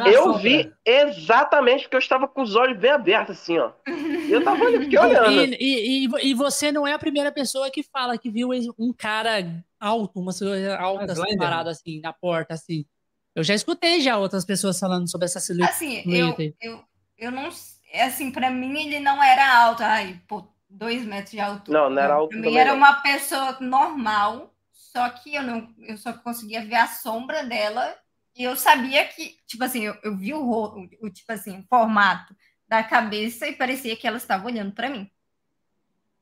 eu 0.05 0.37
vi 0.37 0.73
exatamente 0.85 1.83
porque 1.83 1.95
eu 1.95 1.99
estava 1.99 2.27
com 2.27 2.41
os 2.41 2.53
olhos 2.53 2.77
bem 2.77 2.91
abertos, 2.91 3.39
assim, 3.39 3.57
ó. 3.57 3.71
E 3.87 4.29
eu 4.29 4.43
tava 4.43 4.67
aqui 4.67 4.97
olhando. 4.99 5.53
E, 5.57 6.05
e, 6.05 6.09
e, 6.21 6.33
você 6.33 6.69
não 6.69 6.85
é 6.85 6.93
a 6.93 6.99
primeira 6.99 7.31
pessoa 7.31 7.71
que 7.71 7.81
fala 7.81 8.17
que 8.17 8.29
viu 8.29 8.49
um 8.77 8.91
cara 8.91 9.63
alto, 9.79 10.19
uma 10.19 10.33
silhueta 10.33 10.77
alta, 10.77 11.13
assim, 11.13 11.37
parado 11.37 11.69
assim, 11.69 12.01
na 12.01 12.11
porta, 12.11 12.53
assim. 12.53 12.85
Eu 13.33 13.43
já 13.43 13.53
escutei 13.53 14.01
já 14.01 14.17
outras 14.17 14.43
pessoas 14.43 14.77
falando 14.77 15.09
sobre 15.09 15.25
essa 15.25 15.39
silhueta. 15.39 15.71
Assim, 15.71 16.03
eu, 16.05 16.35
eu, 16.61 16.83
eu 17.17 17.31
não. 17.31 17.49
Assim, 17.93 18.31
pra 18.31 18.49
mim 18.49 18.87
ele 18.87 18.99
não 18.99 19.23
era 19.23 19.63
alto. 19.63 19.81
Ai, 19.81 20.21
pô, 20.27 20.45
dois 20.69 21.05
metros 21.05 21.31
de 21.31 21.39
altura. 21.39 21.79
Não, 21.79 21.89
não 21.89 22.01
era 22.01 22.15
alto. 22.15 22.29
Pra 22.29 22.39
mim 22.39 22.57
era 22.57 22.73
uma 22.73 22.95
pessoa 22.95 23.57
normal 23.61 24.54
só 24.95 25.09
que 25.09 25.35
eu 25.35 25.43
não, 25.43 25.75
eu 25.79 25.97
só 25.97 26.13
conseguia 26.13 26.63
ver 26.63 26.75
a 26.75 26.87
sombra 26.87 27.43
dela 27.43 27.93
e 28.33 28.45
eu 28.45 28.55
sabia 28.55 29.05
que, 29.05 29.37
tipo 29.45 29.61
assim, 29.61 29.81
eu, 29.81 29.97
eu 30.01 30.15
vi 30.15 30.33
o, 30.33 30.39
o, 30.39 30.89
o 31.01 31.09
tipo 31.09 31.29
assim, 31.33 31.59
o 31.59 31.63
formato 31.63 32.33
da 32.65 32.81
cabeça 32.81 33.45
e 33.45 33.57
parecia 33.57 33.97
que 33.97 34.07
ela 34.07 34.15
estava 34.15 34.45
olhando 34.45 34.71
para 34.71 34.89
mim. 34.89 35.11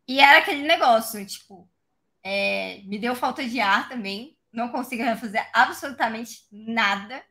E 0.08 0.20
era 0.20 0.40
aquele 0.40 0.64
negócio, 0.64 1.24
tipo, 1.24 1.70
é, 2.24 2.82
me 2.86 2.98
deu 2.98 3.14
falta 3.14 3.44
de 3.48 3.60
ar 3.60 3.88
também, 3.88 4.36
não 4.52 4.70
conseguia 4.70 5.16
fazer 5.16 5.48
absolutamente 5.54 6.40
nada. 6.52 7.24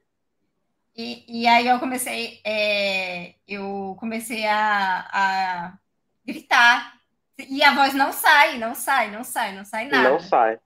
E, 0.94 1.42
e 1.42 1.46
aí 1.48 1.66
eu 1.66 1.80
comecei, 1.80 2.40
é, 2.44 3.34
eu 3.48 3.96
comecei 3.98 4.46
a, 4.46 5.08
a 5.12 5.78
gritar. 6.24 7.00
E 7.36 7.64
a 7.64 7.74
voz 7.74 7.94
não 7.94 8.12
sai, 8.12 8.58
não 8.58 8.76
sai, 8.76 9.10
não 9.10 9.24
sai, 9.24 9.56
não 9.56 9.64
sai 9.64 9.88
nada. 9.88 10.08
Não 10.08 10.20
sai. 10.20 10.60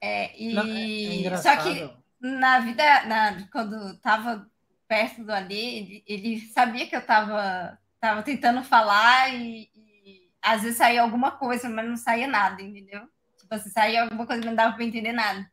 É, 0.00 0.40
e 0.40 0.54
Não, 0.54 0.64
é, 0.66 1.24
é 1.24 1.36
só 1.36 1.56
que 1.56 1.90
na 2.20 2.60
vida, 2.60 2.82
na, 3.06 3.48
quando 3.50 3.96
tava 3.98 4.48
perto 4.86 5.22
do 5.22 5.32
Ali, 5.32 5.56
ele, 5.56 6.04
ele, 6.06 6.40
sabia 6.40 6.86
que 6.86 6.96
eu 6.96 7.04
tava, 7.04 7.78
tava 8.00 8.22
tentando 8.22 8.62
falar 8.62 9.34
e, 9.34 9.70
e, 9.74 10.30
às 10.40 10.62
vezes 10.62 10.78
saía 10.78 11.02
alguma 11.02 11.32
coisa, 11.32 11.68
mas 11.68 11.88
não 11.88 11.96
saía 11.96 12.26
nada, 12.26 12.62
entendeu? 12.62 13.02
Tipo 13.38 13.54
assim, 13.54 13.70
saía 13.70 14.02
alguma 14.02 14.26
coisa, 14.26 14.40
mas 14.40 14.50
não 14.50 14.56
dava 14.56 14.74
para 14.74 14.84
entender 14.84 15.12
nada. 15.12 15.48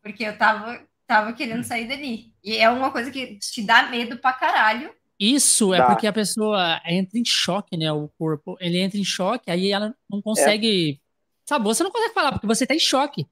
Porque 0.00 0.24
eu 0.24 0.36
tava, 0.36 0.80
tava 1.06 1.32
querendo 1.32 1.64
sair 1.64 1.86
dali. 1.86 2.32
E 2.42 2.56
é 2.56 2.70
uma 2.70 2.90
coisa 2.90 3.10
que 3.10 3.38
te 3.38 3.62
dá 3.62 3.84
medo 3.84 4.18
pra 4.18 4.32
caralho. 4.32 4.94
Isso 5.18 5.72
é 5.72 5.78
tá. 5.78 5.86
porque 5.86 6.06
a 6.06 6.12
pessoa 6.12 6.80
entra 6.84 7.18
em 7.18 7.24
choque, 7.24 7.76
né? 7.76 7.92
O 7.92 8.08
corpo, 8.18 8.56
ele 8.60 8.78
entra 8.78 8.98
em 8.98 9.04
choque, 9.04 9.50
aí 9.50 9.70
ela 9.70 9.94
não 10.10 10.20
consegue. 10.20 10.92
É. 10.92 11.02
Sabe, 11.44 11.64
você 11.64 11.82
não 11.82 11.90
consegue 11.90 12.14
falar, 12.14 12.32
porque 12.32 12.46
você 12.46 12.66
tá 12.66 12.74
em 12.74 12.80
choque. 12.80 13.26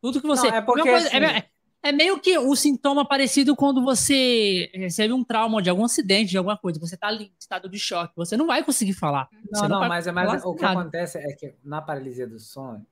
Tudo 0.00 0.20
que 0.20 0.26
você. 0.26 0.48
Não, 0.48 0.56
é, 0.56 0.60
porque, 0.60 0.82
coisa, 0.82 1.08
é, 1.08 1.24
assim... 1.24 1.36
é, 1.36 1.44
é, 1.82 1.92
meio 1.92 2.20
que 2.20 2.36
o 2.38 2.54
sintoma 2.54 3.06
parecido 3.06 3.56
quando 3.56 3.82
você 3.82 4.70
recebe 4.74 5.12
um 5.12 5.24
trauma 5.24 5.60
de 5.62 5.70
algum 5.70 5.84
acidente, 5.84 6.30
de 6.30 6.38
alguma 6.38 6.56
coisa. 6.56 6.78
Você 6.80 6.94
está 6.94 7.12
em 7.12 7.32
estado 7.38 7.68
de 7.68 7.78
choque. 7.78 8.14
Você 8.16 8.36
não 8.36 8.46
vai 8.46 8.64
conseguir 8.64 8.94
falar. 8.94 9.28
Não, 9.50 9.62
não, 9.62 9.80
não 9.80 9.88
mas, 9.88 10.06
é 10.06 10.12
mais 10.12 10.44
o 10.44 10.54
que 10.54 10.64
acontece 10.64 11.18
é 11.18 11.32
que 11.32 11.54
na 11.64 11.80
paralisia 11.80 12.26
do 12.26 12.38
sono, 12.38 12.84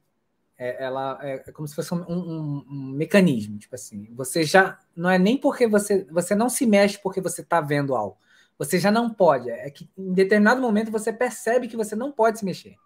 é, 0.59 0.85
ela 0.85 1.19
é, 1.23 1.45
é 1.47 1.53
como 1.53 1.69
se 1.69 1.75
fosse 1.75 1.93
um, 1.95 2.03
um, 2.09 2.65
um, 2.69 2.91
mecanismo. 2.91 3.59
Tipo 3.59 3.75
assim, 3.75 4.09
você 4.15 4.45
já. 4.45 4.79
Não 4.95 5.11
é 5.11 5.19
nem 5.19 5.37
porque 5.37 5.67
você. 5.67 6.07
Você 6.11 6.35
não 6.35 6.49
se 6.49 6.67
mexe 6.67 6.99
porque 6.99 7.21
você 7.21 7.43
está 7.43 7.61
vendo 7.61 7.95
algo. 7.95 8.17
Você 8.59 8.79
já 8.79 8.91
não 8.91 9.11
pode. 9.11 9.51
É 9.51 9.71
que 9.71 9.89
em 9.97 10.13
determinado 10.13 10.61
momento 10.61 10.91
você 10.91 11.13
percebe 11.13 11.69
que 11.69 11.77
você 11.77 11.95
não 11.95 12.11
pode 12.11 12.39
se 12.39 12.45
mexer. 12.45 12.77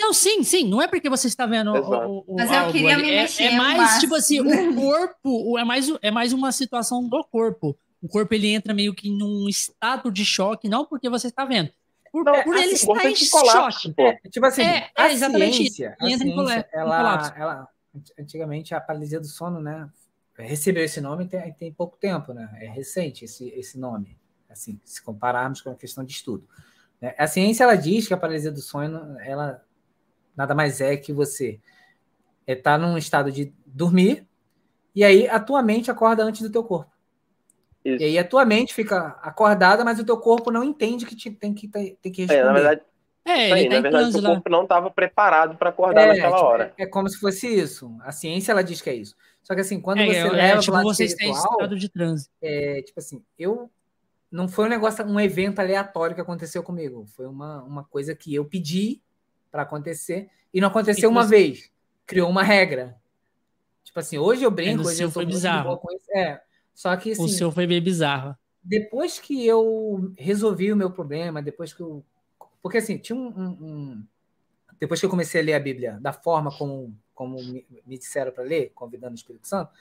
Não, 0.00 0.14
sim, 0.14 0.42
sim. 0.42 0.66
Não 0.66 0.80
é 0.80 0.88
porque 0.88 1.10
você 1.10 1.28
está 1.28 1.44
vendo 1.44 1.72
o, 1.74 2.24
o, 2.26 2.34
Mas 2.34 2.50
eu 2.50 2.72
queria 2.72 2.94
ali. 2.94 3.02
me 3.02 3.10
mexer. 3.10 3.42
É, 3.42 3.52
é 3.52 3.56
mais, 3.56 4.00
tipo 4.00 4.14
assim, 4.14 4.40
o 4.40 4.74
corpo, 4.74 5.58
é 5.58 5.64
mais, 5.64 5.92
é 6.00 6.10
mais 6.10 6.32
uma 6.32 6.50
situação 6.52 7.06
do 7.06 7.22
corpo. 7.22 7.76
O 8.02 8.08
corpo 8.08 8.32
ele 8.32 8.48
entra 8.48 8.72
meio 8.72 8.94
que 8.94 9.10
num 9.10 9.46
estado 9.46 10.10
de 10.10 10.24
choque, 10.24 10.70
não 10.70 10.86
porque 10.86 11.10
você 11.10 11.26
está 11.26 11.44
vendo. 11.44 11.70
Por, 12.10 12.24
não, 12.24 12.42
por 12.42 12.56
assim, 12.56 12.64
ele 12.64 12.72
estar 12.72 13.10
em 13.10 13.30
colapso, 13.30 13.80
choque. 13.82 13.94
É, 14.00 14.28
tipo 14.30 14.46
assim, 14.46 14.62
é, 14.62 14.90
a 14.96 15.08
é 15.08 15.12
exatamente 15.12 15.56
ciência, 15.56 15.96
a 16.00 16.06
ciência, 16.06 16.24
em 16.24 16.34
ela, 16.72 17.34
ela, 17.36 17.68
antigamente 18.18 18.74
a 18.74 18.80
paralisia 18.80 19.20
do 19.20 19.26
sono, 19.26 19.60
né, 19.60 19.88
recebeu 20.36 20.82
esse 20.82 21.00
nome 21.00 21.28
tem, 21.28 21.52
tem 21.52 21.72
pouco 21.72 21.98
tempo, 21.98 22.32
né? 22.32 22.50
É 22.58 22.68
recente 22.68 23.26
esse, 23.26 23.50
esse 23.50 23.78
nome, 23.78 24.18
assim, 24.48 24.80
se 24.82 25.02
compararmos 25.02 25.60
com 25.60 25.70
a 25.70 25.74
questão 25.74 26.02
de 26.02 26.12
estudo. 26.12 26.48
Né? 27.00 27.14
A 27.18 27.26
ciência 27.26 27.64
ela 27.64 27.76
diz 27.76 28.08
que 28.08 28.14
a 28.14 28.16
paralisia 28.16 28.50
do 28.50 28.62
sono 28.62 29.16
ela 29.20 29.62
nada 30.40 30.54
mais 30.54 30.80
é 30.80 30.96
que 30.96 31.12
você 31.12 31.60
está 32.46 32.72
é, 32.74 32.78
num 32.78 32.96
estado 32.96 33.30
de 33.30 33.52
dormir 33.66 34.26
e 34.94 35.04
aí 35.04 35.28
a 35.28 35.38
tua 35.38 35.62
mente 35.62 35.90
acorda 35.90 36.24
antes 36.24 36.40
do 36.40 36.50
teu 36.50 36.64
corpo. 36.64 36.90
Isso. 37.84 38.02
E 38.02 38.06
aí 38.06 38.18
a 38.18 38.24
tua 38.24 38.46
mente 38.46 38.72
fica 38.72 39.18
acordada, 39.22 39.84
mas 39.84 39.98
o 39.98 40.04
teu 40.04 40.16
corpo 40.16 40.50
não 40.50 40.64
entende 40.64 41.04
que 41.04 41.14
te, 41.14 41.30
tem 41.30 41.52
que 41.52 41.68
tem 41.68 42.12
que 42.12 42.22
responder. 42.22 42.40
É, 42.40 42.44
na 42.44 42.52
verdade, 42.52 42.80
é, 43.24 43.52
aí, 43.52 43.68
tá 43.68 43.74
na 43.74 43.80
verdade 43.82 44.16
o 44.16 44.22
corpo 44.22 44.50
não 44.50 44.62
estava 44.62 44.90
preparado 44.90 45.56
para 45.56 45.68
acordar 45.68 46.02
é, 46.02 46.06
naquela 46.08 46.36
tipo, 46.36 46.46
hora. 46.46 46.74
É, 46.78 46.84
é, 46.84 46.86
como 46.86 47.08
se 47.08 47.18
fosse 47.18 47.46
isso. 47.46 47.94
A 48.00 48.12
ciência 48.12 48.52
ela 48.52 48.64
diz 48.64 48.80
que 48.80 48.88
é 48.88 48.94
isso. 48.94 49.14
Só 49.42 49.54
que 49.54 49.60
assim, 49.60 49.78
quando 49.78 50.00
é, 50.00 50.06
você 50.06 50.18
é, 50.18 50.30
leva 50.30 50.60
tipo, 50.60 50.72
para 50.72 50.86
o 50.86 50.90
estado 50.90 51.78
de 51.78 51.88
transe. 51.90 52.30
É, 52.40 52.80
tipo 52.82 52.98
assim, 52.98 53.22
eu 53.38 53.70
não 54.30 54.48
foi 54.48 54.66
um 54.66 54.70
negócio, 54.70 55.04
um 55.04 55.20
evento 55.20 55.58
aleatório 55.58 56.14
que 56.14 56.20
aconteceu 56.20 56.62
comigo. 56.62 57.04
Foi 57.14 57.26
uma, 57.26 57.62
uma 57.62 57.84
coisa 57.84 58.14
que 58.14 58.34
eu 58.34 58.44
pedi 58.46 59.02
para 59.50 59.62
acontecer. 59.62 60.28
E 60.52 60.60
não 60.60 60.68
aconteceu 60.68 61.08
e 61.08 61.12
uma 61.12 61.24
você... 61.24 61.30
vez. 61.30 61.70
Criou 62.06 62.28
uma 62.28 62.42
regra. 62.42 62.96
Tipo 63.84 64.00
assim, 64.00 64.18
hoje 64.18 64.42
eu 64.42 64.50
brinco, 64.50 64.82
é, 64.82 64.86
hoje 64.86 65.02
eu 65.02 65.10
foi 65.10 65.26
bizarro. 65.26 65.80
É, 66.14 66.40
só 66.74 66.96
que 66.96 67.12
assim, 67.12 67.24
O 67.24 67.28
seu 67.28 67.50
foi 67.50 67.66
bem 67.66 67.82
bizarro. 67.82 68.36
Depois 68.62 69.18
que 69.18 69.46
eu 69.46 70.12
resolvi 70.18 70.72
o 70.72 70.76
meu 70.76 70.90
problema, 70.90 71.42
depois 71.42 71.72
que 71.72 71.80
eu. 71.80 72.04
Porque 72.62 72.78
assim, 72.78 72.98
tinha 72.98 73.16
um, 73.16 73.28
um, 73.28 73.48
um... 73.48 74.06
Depois 74.78 75.00
que 75.00 75.06
eu 75.06 75.10
comecei 75.10 75.40
a 75.40 75.44
ler 75.44 75.54
a 75.54 75.60
Bíblia 75.60 75.98
da 76.00 76.12
forma 76.12 76.50
como, 76.56 76.96
como 77.14 77.36
me, 77.36 77.66
me 77.86 77.98
disseram 77.98 78.32
para 78.32 78.44
ler, 78.44 78.72
convidando 78.74 79.12
o 79.12 79.16
Espírito 79.16 79.48
Santo, 79.48 79.72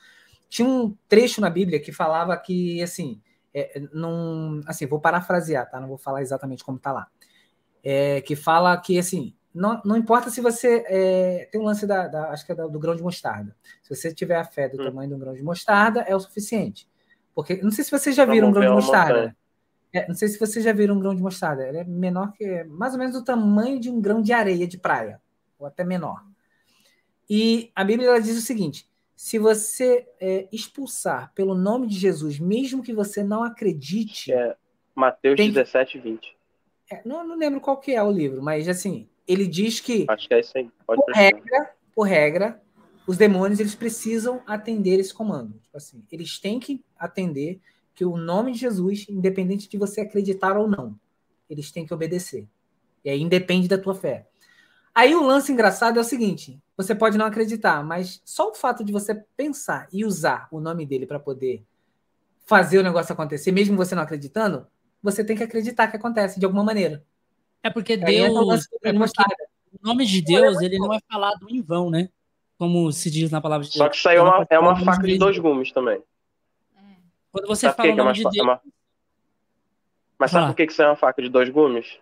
tinha 0.49 0.67
um 0.67 0.95
trecho 1.07 1.39
na 1.41 1.49
Bíblia 1.49 1.79
que 1.79 1.91
falava 1.91 2.35
que, 2.35 2.81
assim, 2.81 3.21
é, 3.53 3.81
não, 3.93 4.61
assim, 4.65 4.85
vou 4.85 4.99
parafrasear, 4.99 5.69
tá? 5.69 5.79
Não 5.79 5.87
vou 5.87 5.97
falar 5.97 6.21
exatamente 6.21 6.63
como 6.63 6.79
tá 6.79 6.91
lá. 6.91 7.07
É, 7.83 8.21
que 8.21 8.35
fala 8.35 8.75
que, 8.77 8.97
assim, 8.97 9.33
não, 9.53 9.81
não 9.83 9.97
importa 9.97 10.29
se 10.29 10.41
você. 10.41 10.83
É, 10.87 11.49
tem 11.51 11.59
um 11.59 11.63
lance 11.63 11.87
da, 11.87 12.07
da 12.07 12.29
acho 12.31 12.45
que 12.45 12.51
é 12.51 12.55
do 12.55 12.79
grão 12.79 12.95
de 12.95 13.01
mostarda. 13.01 13.55
Se 13.81 13.95
você 13.95 14.13
tiver 14.13 14.35
a 14.35 14.45
fé 14.45 14.69
do 14.69 14.81
hum. 14.81 14.85
tamanho 14.85 15.09
de 15.09 15.15
um 15.15 15.19
grão 15.19 15.33
de 15.33 15.43
mostarda, 15.43 16.01
é 16.01 16.15
o 16.15 16.19
suficiente. 16.19 16.87
Porque 17.33 17.57
não 17.61 17.71
sei 17.71 17.83
se 17.83 17.91
vocês 17.91 18.15
já 18.15 18.25
viram 18.25 18.49
um 18.49 18.51
grão 18.51 18.69
de 18.69 18.75
mostarda. 18.75 19.35
É, 19.91 20.07
não 20.07 20.13
sei 20.13 20.27
se 20.27 20.39
vocês 20.39 20.63
já 20.63 20.71
viram 20.71 20.95
um 20.95 20.99
grão 20.99 21.15
de 21.15 21.21
mostarda. 21.21 21.67
Ele 21.67 21.79
é 21.79 21.83
menor 21.83 22.31
que. 22.33 22.63
mais 22.65 22.93
ou 22.93 22.99
menos 22.99 23.13
do 23.13 23.23
tamanho 23.23 23.79
de 23.79 23.89
um 23.89 23.99
grão 23.99 24.21
de 24.21 24.31
areia 24.31 24.67
de 24.67 24.77
praia. 24.77 25.19
Ou 25.57 25.65
até 25.65 25.83
menor. 25.83 26.23
E 27.29 27.71
a 27.75 27.83
Bíblia 27.83 28.09
ela 28.09 28.21
diz 28.21 28.37
o 28.37 28.41
seguinte: 28.41 28.87
se 29.15 29.39
você 29.39 30.07
é, 30.19 30.47
expulsar 30.51 31.33
pelo 31.33 31.55
nome 31.55 31.87
de 31.87 31.97
Jesus, 31.97 32.39
mesmo 32.39 32.83
que 32.83 32.93
você 32.93 33.23
não 33.23 33.43
acredite. 33.43 34.31
É, 34.31 34.55
Mateus 34.95 35.37
tem... 35.37 35.51
17, 35.51 35.99
20. 35.99 36.37
É, 36.91 37.01
não, 37.05 37.27
não 37.27 37.35
lembro 37.35 37.61
qual 37.61 37.77
que 37.77 37.93
é 37.93 38.01
o 38.01 38.11
livro, 38.11 38.41
mas 38.41 38.67
assim, 38.67 39.07
ele 39.29 39.45
diz 39.45 39.79
que, 39.79 40.07
que 40.07 40.33
é 40.33 40.39
isso 40.39 40.57
aí. 40.57 40.71
Pode 40.87 41.03
por, 41.05 41.13
regra, 41.13 41.71
por 41.93 42.03
regra, 42.03 42.61
os 43.05 43.15
demônios 43.15 43.59
eles 43.59 43.75
precisam 43.75 44.41
atender 44.47 44.99
esse 44.99 45.13
comando. 45.13 45.53
Tipo 45.61 45.77
assim, 45.77 46.03
eles 46.11 46.39
têm 46.39 46.59
que 46.59 46.83
atender 46.97 47.61
que 47.93 48.03
o 48.03 48.17
nome 48.17 48.53
de 48.53 48.59
Jesus, 48.59 49.05
independente 49.07 49.69
de 49.69 49.77
você 49.77 50.01
acreditar 50.01 50.57
ou 50.57 50.67
não, 50.67 50.99
eles 51.47 51.71
têm 51.71 51.85
que 51.85 51.93
obedecer. 51.93 52.47
E 53.05 53.09
aí 53.09 53.21
independe 53.21 53.67
da 53.67 53.77
tua 53.77 53.93
fé. 53.93 54.27
Aí 54.95 55.13
o 55.13 55.23
lance 55.23 55.51
engraçado 55.51 55.99
é 55.99 56.01
o 56.01 56.03
seguinte: 56.05 56.59
você 56.75 56.95
pode 56.95 57.15
não 57.15 57.27
acreditar, 57.27 57.83
mas 57.83 58.21
só 58.25 58.49
o 58.49 58.55
fato 58.55 58.83
de 58.83 58.91
você 58.91 59.13
pensar 59.37 59.87
e 59.93 60.03
usar 60.03 60.47
o 60.51 60.59
nome 60.59 60.87
dele 60.87 61.05
para 61.05 61.19
poder 61.19 61.63
fazer 62.47 62.79
o 62.79 62.83
negócio 62.83 63.13
acontecer, 63.13 63.51
mesmo 63.51 63.77
você 63.77 63.93
não 63.93 64.01
acreditando, 64.01 64.65
você 65.03 65.23
tem 65.23 65.37
que 65.37 65.43
acreditar 65.43 65.87
que 65.87 65.97
acontece 65.97 66.39
de 66.39 66.45
alguma 66.45 66.63
maneira. 66.63 67.05
É 67.63 67.69
porque 67.69 67.97
Deus, 67.97 68.65
é 68.83 68.93
porque 68.93 69.37
o 69.71 69.87
nome 69.87 70.05
de 70.05 70.21
Deus, 70.21 70.61
ele 70.61 70.77
não 70.77 70.93
é 70.93 70.99
falado 71.09 71.47
em 71.49 71.61
vão, 71.61 71.89
né? 71.89 72.09
Como 72.57 72.91
se 72.91 73.09
diz 73.09 73.31
na 73.31 73.39
palavra 73.41 73.65
de 73.65 73.71
Deus. 73.71 73.77
Só 73.77 73.89
que 73.89 73.95
isso 73.97 74.09
aí 74.09 74.17
é 74.17 74.21
uma, 74.21 74.45
é 74.49 74.59
uma 74.59 74.75
faca 74.83 75.07
de 75.07 75.17
dois 75.17 75.37
gumes 75.37 75.71
também. 75.71 76.01
Quando 77.31 77.47
você 77.47 77.67
sabe 77.67 77.77
fala 77.77 77.93
o 77.93 77.95
nome 77.95 78.01
é 78.01 78.03
uma, 78.03 78.13
de 78.13 78.23
Deus... 78.23 78.37
É 78.37 78.41
uma... 78.41 78.61
Mas 80.17 80.31
sabe 80.31 80.47
por 80.47 80.55
que 80.55 80.63
isso 80.63 80.81
é 80.81 80.85
uma 80.85 80.95
faca 80.95 81.21
de 81.21 81.29
dois 81.29 81.49
gumes? 81.49 81.97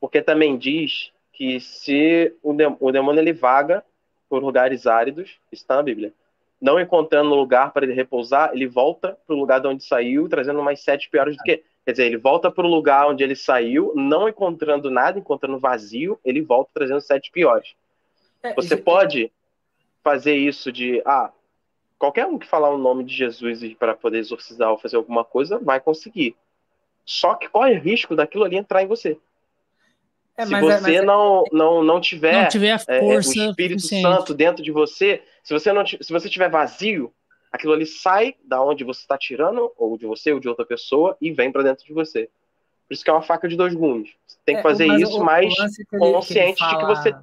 Porque 0.00 0.20
também 0.22 0.56
diz 0.56 1.12
que 1.32 1.60
se 1.60 2.34
o, 2.42 2.52
de, 2.52 2.64
o 2.80 2.90
demônio 2.90 3.20
ele 3.20 3.32
vaga 3.32 3.84
por 4.28 4.42
lugares 4.42 4.86
áridos, 4.86 5.30
isso 5.52 5.62
está 5.62 5.76
na 5.76 5.82
Bíblia, 5.82 6.12
não 6.60 6.80
encontrando 6.80 7.34
lugar 7.34 7.72
para 7.72 7.84
ele 7.84 7.94
repousar, 7.94 8.50
ele 8.54 8.66
volta 8.66 9.18
para 9.26 9.36
o 9.36 9.38
lugar 9.38 9.60
de 9.60 9.66
onde 9.66 9.84
saiu, 9.84 10.28
trazendo 10.28 10.62
mais 10.62 10.80
sete 10.80 11.10
piores 11.10 11.36
do 11.36 11.42
que. 11.42 11.62
Quer 11.84 11.92
dizer, 11.92 12.06
ele 12.06 12.16
volta 12.16 12.50
para 12.50 12.66
o 12.66 12.70
lugar 12.70 13.08
onde 13.08 13.22
ele 13.22 13.36
saiu, 13.36 13.92
não 13.94 14.28
encontrando 14.28 14.90
nada, 14.90 15.18
encontrando 15.18 15.58
vazio, 15.58 16.18
ele 16.24 16.40
volta 16.40 16.70
trazendo 16.72 17.00
sete 17.00 17.30
piores. 17.30 17.74
É, 18.42 18.54
Você 18.54 18.76
pode 18.76 19.30
fazer 20.02 20.34
isso 20.34 20.72
de. 20.72 21.02
Ah, 21.04 21.30
qualquer 21.98 22.26
um 22.26 22.38
que 22.38 22.46
falar 22.46 22.70
o 22.70 22.78
nome 22.78 23.04
de 23.04 23.14
Jesus 23.14 23.62
para 23.74 23.94
poder 23.94 24.18
exorcizar 24.18 24.70
ou 24.70 24.78
fazer 24.78 24.96
alguma 24.96 25.24
coisa, 25.24 25.58
vai 25.58 25.78
conseguir. 25.80 26.34
Só 27.04 27.34
que 27.34 27.48
qual 27.48 27.66
é 27.66 27.72
o 27.72 27.80
risco 27.80 28.16
daquilo 28.16 28.44
ali 28.44 28.56
entrar 28.56 28.82
em 28.82 28.86
você? 28.86 29.18
É, 30.36 30.46
se 30.46 30.54
é, 30.54 30.60
você 30.60 30.96
é, 30.96 31.02
não, 31.02 31.44
não, 31.52 31.82
não 31.82 32.00
tiver, 32.00 32.42
não 32.42 32.48
tiver 32.48 32.72
a 32.72 32.78
força 32.78 33.38
é, 33.38 33.46
o 33.46 33.50
Espírito 33.50 33.82
Santo 33.82 34.34
dentro 34.34 34.64
de 34.64 34.72
você, 34.72 35.22
se 35.42 35.52
você 35.52 35.72
não 35.72 35.86
se 35.86 36.12
você 36.12 36.28
tiver 36.28 36.50
vazio, 36.50 37.12
aquilo 37.54 37.72
ali 37.72 37.86
sai 37.86 38.34
da 38.44 38.60
onde 38.60 38.82
você 38.82 39.02
está 39.02 39.16
tirando, 39.16 39.72
ou 39.76 39.96
de 39.96 40.04
você, 40.06 40.32
ou 40.32 40.40
de 40.40 40.48
outra 40.48 40.66
pessoa, 40.66 41.16
e 41.20 41.30
vem 41.30 41.52
para 41.52 41.62
dentro 41.62 41.84
de 41.84 41.92
você. 41.92 42.28
Por 42.88 42.94
isso 42.94 43.04
que 43.04 43.08
é 43.08 43.12
uma 43.12 43.22
faca 43.22 43.46
de 43.46 43.56
dois 43.56 43.72
gumes. 43.72 44.10
Você 44.26 44.38
tem 44.44 44.56
que 44.56 44.60
é, 44.60 44.62
fazer 44.62 44.86
isso 44.86 45.20
o, 45.20 45.24
mais 45.24 45.54
o 45.92 45.98
consciente 45.98 46.58
fala... 46.58 46.72
de 46.72 46.78
que 46.78 46.84
você. 46.84 47.16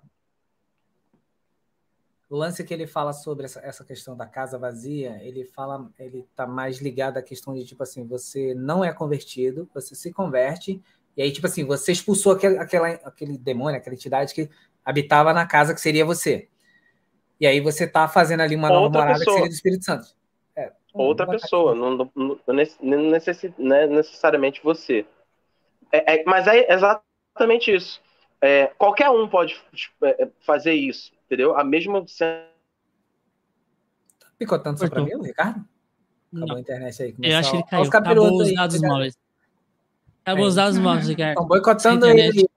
O 2.30 2.38
lance 2.38 2.64
que 2.64 2.74
ele 2.74 2.88
fala 2.88 3.12
sobre 3.12 3.44
essa, 3.44 3.60
essa 3.60 3.84
questão 3.84 4.16
da 4.16 4.26
casa 4.26 4.58
vazia, 4.58 5.20
ele 5.22 5.44
fala, 5.44 5.91
ele 5.99 6.26
tá 6.34 6.48
mais 6.48 6.80
ligado 6.80 7.18
à 7.18 7.22
questão 7.22 7.53
de 7.53 7.66
tipo 7.66 7.84
assim, 7.84 8.08
você 8.08 8.56
não 8.56 8.86
é 8.86 8.94
convertido, 8.94 9.70
você 9.74 9.94
se 9.95 10.14
converte 10.14 10.82
e 11.18 11.22
aí, 11.22 11.30
tipo 11.30 11.45
assim, 11.45 11.66
você 11.66 11.91
expulsou 11.91 12.32
aquele, 12.32 12.58
aquela, 12.58 12.88
aquele 12.88 13.38
demônio, 13.38 13.78
aquela 13.78 13.94
entidade 13.94 14.34
que 14.34 14.49
habitava 14.84 15.34
na 15.34 15.45
casa 15.45 15.74
que 15.74 15.82
seria 15.82 16.06
você. 16.06 16.48
E 17.38 17.45
aí 17.45 17.60
você 17.60 17.86
tá 17.86 18.08
fazendo 18.08 18.40
ali 18.40 18.56
uma 18.56 18.70
nova 18.70 18.90
morada 18.90 19.20
pessoa. 19.20 19.36
que 19.36 19.41
seria 19.41 19.49
do 19.49 19.53
Espírito 19.53 19.84
Santo. 19.84 20.20
É, 20.94 21.02
Outra 21.02 21.26
pessoa, 21.26 21.74
não, 21.74 21.96
não, 21.96 22.12
não, 22.16 23.10
necess, 23.10 23.50
não 23.58 23.76
é 23.76 23.88
necessariamente 23.88 24.62
você. 24.64 25.06
É, 25.92 26.16
é, 26.16 26.24
mas 26.26 26.48
é 26.48 26.72
exatamente 26.72 27.74
isso. 27.74 28.02
É, 28.42 28.68
qualquer 28.78 29.10
um 29.10 29.28
pode 29.28 29.62
é, 30.04 30.28
fazer 30.42 30.74
isso, 30.74 31.12
entendeu? 31.26 31.58
A 31.58 31.64
mesma. 31.64 32.04
Tá 32.04 32.46
picotando 34.38 34.80
só 34.80 34.90
pra 34.90 35.02
mim, 35.02 35.12
Ricardo? 35.22 35.64
Acabou 36.34 36.48
não. 36.48 36.56
a 36.56 36.60
internet 36.60 37.04
aí. 37.04 37.16
Eu 37.22 37.38
acho 37.38 37.52
que 37.52 37.58
ele 37.58 37.64
caiu. 37.66 37.84
Acabou 37.84 38.42
os 38.42 38.54
dados 38.54 38.82
móveis. 38.82 39.18
Acabou 40.24 40.46
os 40.46 40.56
dados 40.56 40.78
móveis, 40.78 41.08
Ricardo. 41.08 41.32
Estão 41.32 41.48
boicotando 41.48 42.08
ele. 42.08 42.50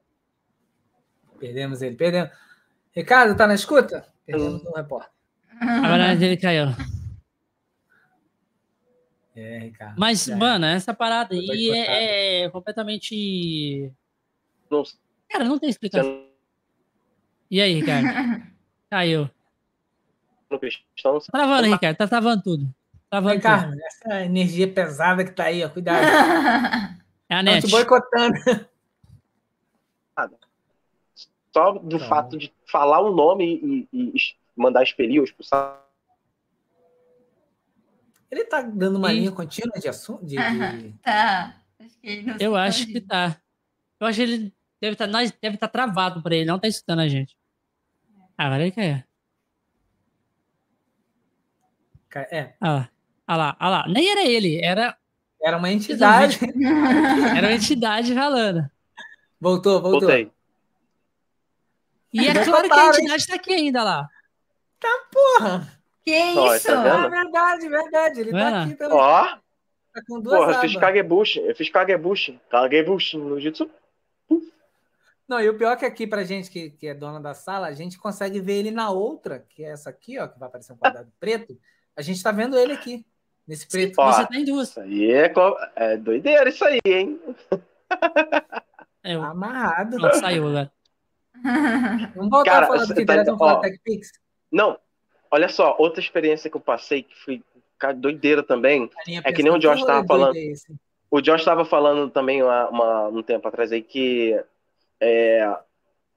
Perdemos 1.39 1.82
ele, 1.82 1.97
perdemos. 1.97 2.31
Ricardo, 2.93 3.36
tá 3.36 3.47
na 3.47 3.55
escuta? 3.55 4.06
Perdemos 4.24 4.65
um 4.65 4.73
repórter. 4.73 5.11
Agora 5.61 6.12
ele 6.12 6.36
caiu. 6.36 6.69
É, 9.36 9.59
Ricardo. 9.59 9.94
Mas, 9.98 10.28
mano, 10.28 10.65
essa 10.66 10.94
parada 10.94 11.35
aí 11.35 11.70
é, 11.70 12.44
é, 12.44 12.51
completamente. 12.51 13.93
Nossa. 14.70 14.97
Cara, 15.28 15.44
não 15.44 15.59
tem 15.59 15.69
explicação. 15.69 16.24
E 17.51 17.61
aí, 17.61 17.74
Ricardo? 17.74 18.06
Caiu. 18.90 19.28
Tá 20.48 21.11
travando, 21.32 21.69
Ricardo. 21.69 21.97
Tá 21.97 22.06
travando 22.06 22.43
tudo. 22.43 22.74
Travando 23.11 23.35
Ricardo, 23.35 23.70
tudo. 23.73 23.82
essa 23.85 24.24
energia 24.24 24.73
pesada 24.73 25.24
que 25.24 25.32
tá 25.32 25.44
aí, 25.44 25.65
ó. 25.65 25.69
Cuidado. 25.69 26.05
É 27.27 27.36
a 27.36 27.43
net. 27.43 27.66
boicotando. 27.70 28.36
Só 31.51 31.73
do 31.73 31.98
tá. 31.98 32.06
fato 32.06 32.36
de 32.36 32.52
falar 32.66 33.01
o 33.01 33.15
nome 33.15 33.89
e, 33.90 34.12
e 34.15 34.15
mandar 34.55 34.82
expelir 34.82 35.20
ou 35.20 35.24
expulsar. 35.24 35.84
Ele 38.35 38.44
tá 38.44 38.62
dando 38.62 38.97
uma 38.97 39.12
e... 39.12 39.20
linha 39.20 39.31
contínua 39.31 39.78
de 39.78 39.89
assunto? 39.89 40.27
De, 40.27 40.35
de... 40.78 40.93
Tá. 41.02 41.55
Acho 41.78 42.43
Eu 42.43 42.56
acho 42.56 42.86
que 42.86 43.01
tá. 43.01 43.40
Eu 44.01 44.06
acho 44.09 44.16
que 44.16 44.23
ele 44.23 44.55
deve 44.81 44.94
estar 44.94 45.09
tá, 45.09 45.19
deve 45.40 45.56
tá 45.56 45.69
travado 45.69 46.20
para 46.20 46.35
ele, 46.35 46.44
não 46.44 46.59
tá 46.59 46.66
escutando 46.66 47.01
a 47.01 47.09
gente. 47.09 47.36
Agora 48.36 48.62
ele 48.62 48.73
quer. 48.73 49.06
É. 52.31 52.55
Ah 52.61 52.73
lá, 52.73 52.90
ah 53.27 53.36
lá, 53.36 53.56
ah 53.59 53.69
lá. 53.70 53.89
Nem 53.89 54.09
era 54.09 54.24
ele, 54.24 54.61
era 54.61 54.97
era 55.43 55.59
uma 55.59 55.70
entidade. 55.70 56.39
Era 57.36 57.48
uma 57.48 57.52
entidade 57.52 58.15
falando. 58.15 58.66
Voltou, 59.39 59.82
voltou. 59.82 60.01
Voltei. 60.01 60.32
E 62.15 62.27
é 62.27 62.44
claro 62.44 62.66
que 62.66 62.73
a 62.73 62.89
entidade 62.89 63.16
está 63.16 63.35
aqui 63.35 63.52
ainda 63.52 63.82
lá. 63.82 64.09
Tá, 64.81 64.89
porra. 65.12 65.84
Que 66.05 66.12
isso? 66.12 66.66
Tá 66.66 67.06
é 67.06 67.09
verdade, 67.09 67.68
verdade. 67.68 68.20
Ele 68.20 68.31
tá 68.32 68.62
aqui 68.62 68.74
também. 68.74 68.97
Ó. 68.98 69.24
Tá 69.94 70.02
com 70.09 70.20
duas 70.20 70.39
Porra, 70.39 70.52
eu 70.52 70.60
fiz 70.60 70.76
Kagebushi. 70.76 71.40
Eu 71.40 71.55
fiz 71.55 71.70
Kagebushi. 71.70 72.40
Kagebushi 72.51 73.16
no 73.16 73.40
Jitsu. 73.40 73.70
Não, 75.26 75.40
e 75.40 75.48
o 75.48 75.56
pior 75.56 75.72
é 75.72 75.76
que 75.76 75.86
aqui 75.86 76.06
pra 76.06 76.24
gente 76.24 76.51
que, 76.51 76.70
que 76.70 76.86
é 76.86 76.94
dona 76.94 77.18
da 77.18 77.32
sala, 77.32 77.66
a 77.66 77.72
gente 77.72 77.98
consegue 77.98 78.40
ver 78.40 78.59
ele 78.59 78.70
na 78.70 78.90
outra, 78.90 79.39
que 79.48 79.64
é 79.64 79.70
essa 79.70 79.89
aqui, 79.89 80.18
ó, 80.18 80.28
que 80.28 80.39
vai 80.39 80.48
aparecer 80.48 80.74
um 80.74 80.76
quadrado 80.76 81.10
preto. 81.18 81.59
A 81.97 82.02
gente 82.02 82.22
tá 82.22 82.31
vendo 82.31 82.59
ele 82.59 82.72
aqui. 82.72 83.06
Nesse 83.47 83.66
preto 83.68 83.94
Ó, 83.98 84.10
você 84.10 84.26
tem 84.26 84.44
duas. 84.44 84.70
Isso 84.70 84.81
aí 84.81 85.10
é, 85.10 85.32
é 85.76 85.97
doideira, 85.97 86.48
isso 86.48 86.64
aí, 86.64 86.81
hein? 86.85 87.20
É, 89.06 89.12
Amarrado. 89.12 89.98
Não, 89.98 90.14
saiu 90.14 90.48
agora. 90.48 90.72
Vamos 92.14 92.31
voltar 92.31 92.51
Cara, 92.51 92.64
a 92.64 92.68
falar 92.68 92.86
do 92.86 92.94
que 92.94 93.05
tá, 93.05 93.22
vamos 93.22 93.39
falar 93.39 93.60
TechPix? 93.60 94.12
Não, 94.51 94.78
olha 95.35 95.48
só, 95.48 95.74
outra 95.81 96.01
experiência 96.01 96.48
que 96.48 96.56
eu 96.56 96.61
passei, 96.61 97.02
que 97.02 97.15
foi 97.16 97.43
doideira 97.97 98.40
também, 98.40 98.89
é 99.24 99.32
que 99.32 99.43
nem 99.43 99.52
o 99.52 99.59
Josh 99.59 99.81
estava 99.81 100.06
falando. 100.06 100.36
O 101.11 101.20
Josh 101.20 101.40
estava 101.40 101.65
falando 101.65 102.09
também 102.09 102.40
uma, 102.40 102.69
uma, 102.69 103.09
um 103.09 103.23
tempo 103.23 103.47
atrás 103.48 103.73
aí 103.73 103.82
que 103.82 104.40
é, 105.01 105.56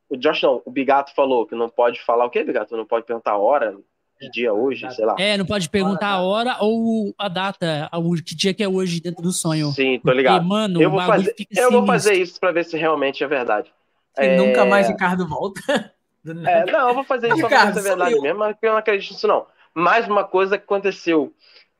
o 0.08 0.16
Josh 0.16 0.44
não, 0.44 0.62
o 0.64 0.72
Bigato 0.72 1.14
falou 1.16 1.48
que 1.48 1.56
não 1.56 1.68
pode 1.68 2.00
falar 2.02 2.26
o 2.26 2.30
que, 2.30 2.44
Bigato? 2.44 2.78
Não 2.78 2.86
pode 2.86 3.06
perguntar 3.06 3.32
a 3.32 3.38
hora, 3.38 3.76
que 4.20 4.30
dia 4.30 4.54
hoje, 4.54 4.90
sei 4.92 5.04
lá. 5.04 5.16
É, 5.18 5.36
não 5.36 5.48
pode 5.48 5.68
perguntar 5.68 6.10
a 6.10 6.22
hora 6.22 6.58
ou 6.62 7.14
a 7.18 7.28
data, 7.28 7.90
o 7.94 8.14
que 8.16 8.36
dia 8.36 8.54
que 8.54 8.64
é 8.64 8.68
hoje 8.68 9.02
dentro 9.02 9.24
do 9.24 9.32
sonho. 9.32 9.72
Sim, 9.72 10.00
tô 10.00 10.12
ligado. 10.12 10.36
Porque, 10.36 10.48
mano, 10.48 10.82
eu 10.82 10.92
vou 10.92 11.02
fazer, 11.02 11.36
eu 11.56 11.72
vou 11.72 11.86
fazer 11.88 12.14
isso 12.14 12.40
para 12.40 12.52
ver 12.52 12.66
se 12.66 12.78
realmente 12.78 13.24
é 13.24 13.28
verdade. 13.28 13.74
É... 14.16 14.38
Nunca 14.38 14.64
mais 14.64 14.88
Ricardo 14.88 15.28
volta. 15.28 15.60
É, 16.26 16.66
não, 16.72 16.90
eu 16.90 16.96
vou 16.96 17.04
fazer 17.04 17.30
isso 17.34 17.48
pra 17.48 17.74
se 17.74 17.80
é 17.80 17.82
verdade 17.82 18.20
mesmo, 18.20 18.40
mas 18.40 18.56
eu 18.62 18.72
não 18.72 18.78
acredito 18.78 19.12
nisso 19.12 19.28
não. 19.28 19.48
Mais 19.74 20.08
uma 20.08 20.24
coisa 20.24 20.58
que 20.58 20.64
aconteceu. 20.64 21.34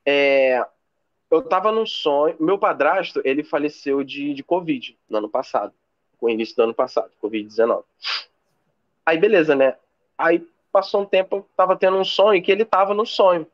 É, 0.04 0.64
eu 1.30 1.42
tava 1.42 1.70
num 1.70 1.84
sonho, 1.84 2.36
meu 2.40 2.58
padrasto, 2.58 3.20
ele 3.24 3.42
faleceu 3.42 4.02
de, 4.02 4.32
de 4.32 4.42
Covid 4.42 4.96
no 5.08 5.18
ano 5.18 5.28
passado, 5.28 5.72
com 6.18 6.26
o 6.26 6.30
início 6.30 6.56
do 6.56 6.62
ano 6.62 6.74
passado, 6.74 7.10
Covid-19. 7.22 7.84
Aí 9.04 9.18
beleza, 9.18 9.54
né? 9.54 9.76
Aí 10.16 10.46
passou 10.72 11.02
um 11.02 11.06
tempo, 11.06 11.36
eu 11.36 11.46
tava 11.56 11.76
tendo 11.76 11.96
um 11.96 12.04
sonho 12.04 12.42
que 12.42 12.50
ele 12.50 12.64
tava 12.64 12.94
no 12.94 13.04
sonho. 13.04 13.46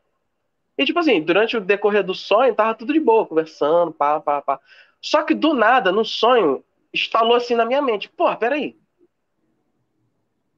E, 0.76 0.84
tipo 0.84 0.98
assim, 0.98 1.20
durante 1.22 1.56
o 1.56 1.60
decorrer 1.60 2.02
do 2.02 2.14
sonho, 2.14 2.54
tava 2.54 2.74
tudo 2.74 2.92
de 2.92 3.00
boa, 3.00 3.26
conversando, 3.26 3.92
pá, 3.92 4.20
pá, 4.20 4.42
pá. 4.42 4.60
Só 5.00 5.22
que 5.22 5.34
do 5.34 5.54
nada, 5.54 5.92
no 5.92 6.04
sonho, 6.04 6.64
instalou 6.92 7.34
assim 7.34 7.54
na 7.54 7.64
minha 7.64 7.80
mente: 7.80 8.08
pô, 8.08 8.34
peraí. 8.36 8.76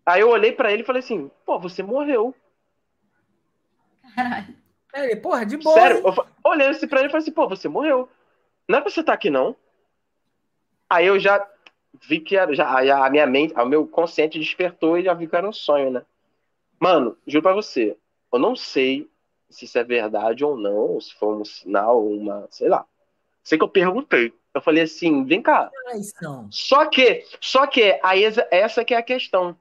Aí 0.06 0.20
eu 0.20 0.30
olhei 0.30 0.52
para 0.52 0.72
ele 0.72 0.82
e 0.82 0.86
falei 0.86 1.00
assim: 1.00 1.30
pô, 1.44 1.58
você 1.58 1.82
morreu. 1.82 2.32
Caralho. 4.14 4.54
É, 4.94 5.16
porra, 5.16 5.44
de 5.44 5.56
boa. 5.56 5.74
Sério, 5.74 6.02
eu 6.06 6.14
olhei 6.44 6.68
assim 6.68 6.86
pra 6.86 7.00
ele 7.00 7.08
e 7.08 7.10
falei 7.10 7.22
assim: 7.22 7.32
pô, 7.32 7.48
você 7.48 7.68
morreu. 7.68 8.08
Não 8.68 8.78
é 8.78 8.80
pra 8.80 8.90
você 8.90 9.00
estar 9.00 9.12
tá 9.12 9.14
aqui, 9.14 9.28
não. 9.28 9.56
Aí 10.88 11.06
eu 11.06 11.18
já 11.18 11.44
vi 12.02 12.20
que 12.20 12.36
era, 12.36 12.54
já, 12.54 13.04
a 13.04 13.10
minha 13.10 13.26
mente, 13.26 13.52
o 13.54 13.66
meu 13.66 13.86
consciente 13.86 14.38
despertou 14.38 14.96
e 14.96 15.02
já 15.02 15.12
vi 15.12 15.26
que 15.26 15.36
era 15.36 15.48
um 15.48 15.52
sonho, 15.52 15.90
né? 15.90 16.02
Mano, 16.78 17.16
juro 17.26 17.42
pra 17.42 17.54
você, 17.54 17.96
eu 18.32 18.38
não 18.38 18.54
sei 18.54 19.10
se 19.50 19.64
isso 19.64 19.78
é 19.78 19.84
verdade 19.84 20.44
ou 20.44 20.56
não, 20.56 20.76
ou 20.76 21.00
se 21.00 21.14
foi 21.14 21.36
um 21.36 21.44
sinal, 21.44 22.06
uma, 22.06 22.46
sei 22.50 22.68
lá. 22.68 22.84
Sei 23.42 23.56
que 23.56 23.64
eu 23.64 23.68
perguntei. 23.68 24.32
Eu 24.52 24.60
falei 24.60 24.82
assim, 24.82 25.24
vem 25.24 25.42
cá. 25.42 25.70
Só 26.50 26.86
que, 26.86 27.24
só 27.40 27.66
que 27.66 27.98
aí 28.02 28.24
essa 28.50 28.84
que 28.84 28.94
é 28.94 28.98
a 28.98 29.02
questão. 29.02 29.56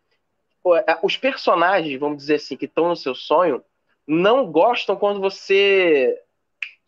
É, 0.73 0.97
os 1.03 1.17
personagens, 1.17 1.99
vamos 1.99 2.17
dizer 2.17 2.35
assim, 2.35 2.57
que 2.57 2.65
estão 2.65 2.87
no 2.87 2.95
seu 2.95 3.13
sonho, 3.13 3.63
não 4.07 4.51
gostam 4.51 4.95
quando 4.95 5.19
você 5.19 6.19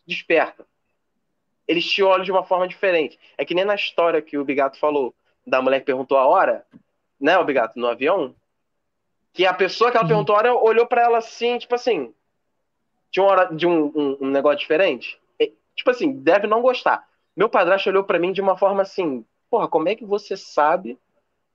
desperta. 0.05 0.65
Eles 1.67 1.85
te 1.85 2.01
olham 2.01 2.23
de 2.23 2.31
uma 2.31 2.43
forma 2.43 2.67
diferente. 2.67 3.19
É 3.37 3.43
que 3.43 3.53
nem 3.53 3.65
na 3.65 3.75
história 3.75 4.21
que 4.21 4.37
o 4.37 4.45
Bigato 4.45 4.79
falou, 4.79 5.13
da 5.45 5.61
mulher 5.61 5.79
que 5.81 5.85
perguntou 5.85 6.17
a 6.17 6.25
hora, 6.25 6.65
né, 7.19 7.37
o 7.37 7.43
Bigato, 7.43 7.77
no 7.77 7.87
avião, 7.87 8.33
que 9.33 9.45
a 9.45 9.53
pessoa 9.53 9.91
que 9.91 9.97
ela 9.97 10.05
uhum. 10.05 10.09
perguntou 10.09 10.35
a 10.35 10.39
hora 10.39 10.55
olhou 10.55 10.87
para 10.87 11.03
ela 11.03 11.17
assim, 11.19 11.57
tipo 11.57 11.75
assim, 11.75 12.13
de, 13.11 13.19
uma 13.19 13.29
hora, 13.29 13.55
de 13.55 13.67
um, 13.67 13.91
um, 13.95 14.17
um 14.21 14.27
negócio 14.29 14.59
diferente. 14.59 15.19
E, 15.39 15.53
tipo 15.75 15.91
assim, 15.91 16.11
deve 16.11 16.47
não 16.47 16.61
gostar. 16.61 17.07
Meu 17.35 17.49
padrasto 17.49 17.89
olhou 17.89 18.03
para 18.03 18.17
mim 18.17 18.31
de 18.31 18.41
uma 18.41 18.57
forma 18.57 18.81
assim, 18.81 19.23
porra, 19.49 19.67
como 19.67 19.89
é 19.89 19.95
que 19.95 20.05
você 20.05 20.35
sabe 20.35 20.97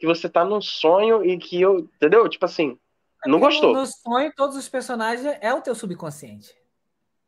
que 0.02 0.06
você 0.06 0.28
tá 0.28 0.44
num 0.44 0.60
sonho 0.60 1.24
e 1.24 1.38
que 1.38 1.60
eu. 1.60 1.78
Entendeu? 1.78 2.28
Tipo 2.28 2.44
assim, 2.44 2.76
não 3.24 3.38
gostou. 3.38 3.72
No 3.72 3.86
sonho, 3.86 4.32
todos 4.36 4.56
os 4.56 4.68
personagens 4.68 5.24
é 5.40 5.54
o 5.54 5.60
teu 5.60 5.76
subconsciente. 5.76 6.52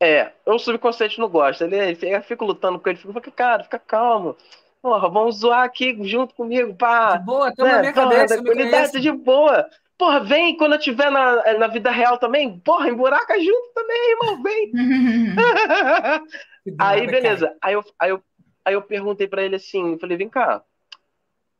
É, 0.02 0.32
o 0.44 0.58
subconsciente 0.58 1.20
não 1.20 1.28
gosta. 1.28 1.64
Ele, 1.64 1.76
ele 1.76 2.20
fica 2.22 2.44
lutando 2.44 2.80
com 2.80 2.88
ele, 2.88 2.98
fica, 2.98 3.30
cara, 3.30 3.62
fica 3.62 3.78
calmo. 3.78 4.36
Porra, 4.82 5.08
vamos 5.08 5.36
zoar 5.36 5.62
aqui 5.62 5.96
junto 6.02 6.34
comigo, 6.34 6.74
pá. 6.74 7.16
De 7.16 7.24
boa, 7.24 7.54
tamo 7.54 7.68
né? 7.68 7.74
na 7.76 7.80
minha 7.80 7.92
cabeça. 7.92 8.98
De 8.98 9.12
boa. 9.12 9.68
Porra, 9.96 10.18
vem 10.18 10.56
quando 10.56 10.72
eu 10.72 10.78
estiver 10.78 11.12
na, 11.12 11.56
na 11.56 11.68
vida 11.68 11.92
real 11.92 12.18
também. 12.18 12.58
Porra, 12.58 12.88
emburaca 12.88 13.38
junto 13.38 13.70
também, 13.72 14.10
irmão, 14.10 14.42
vem. 14.42 14.72
aí, 16.80 17.06
beleza. 17.06 17.56
Aí 17.62 17.74
eu, 17.74 17.84
aí, 18.00 18.10
eu, 18.10 18.20
aí 18.64 18.74
eu 18.74 18.82
perguntei 18.82 19.28
pra 19.28 19.44
ele 19.44 19.54
assim, 19.54 19.96
falei, 20.00 20.16
vem 20.16 20.28
cá, 20.28 20.60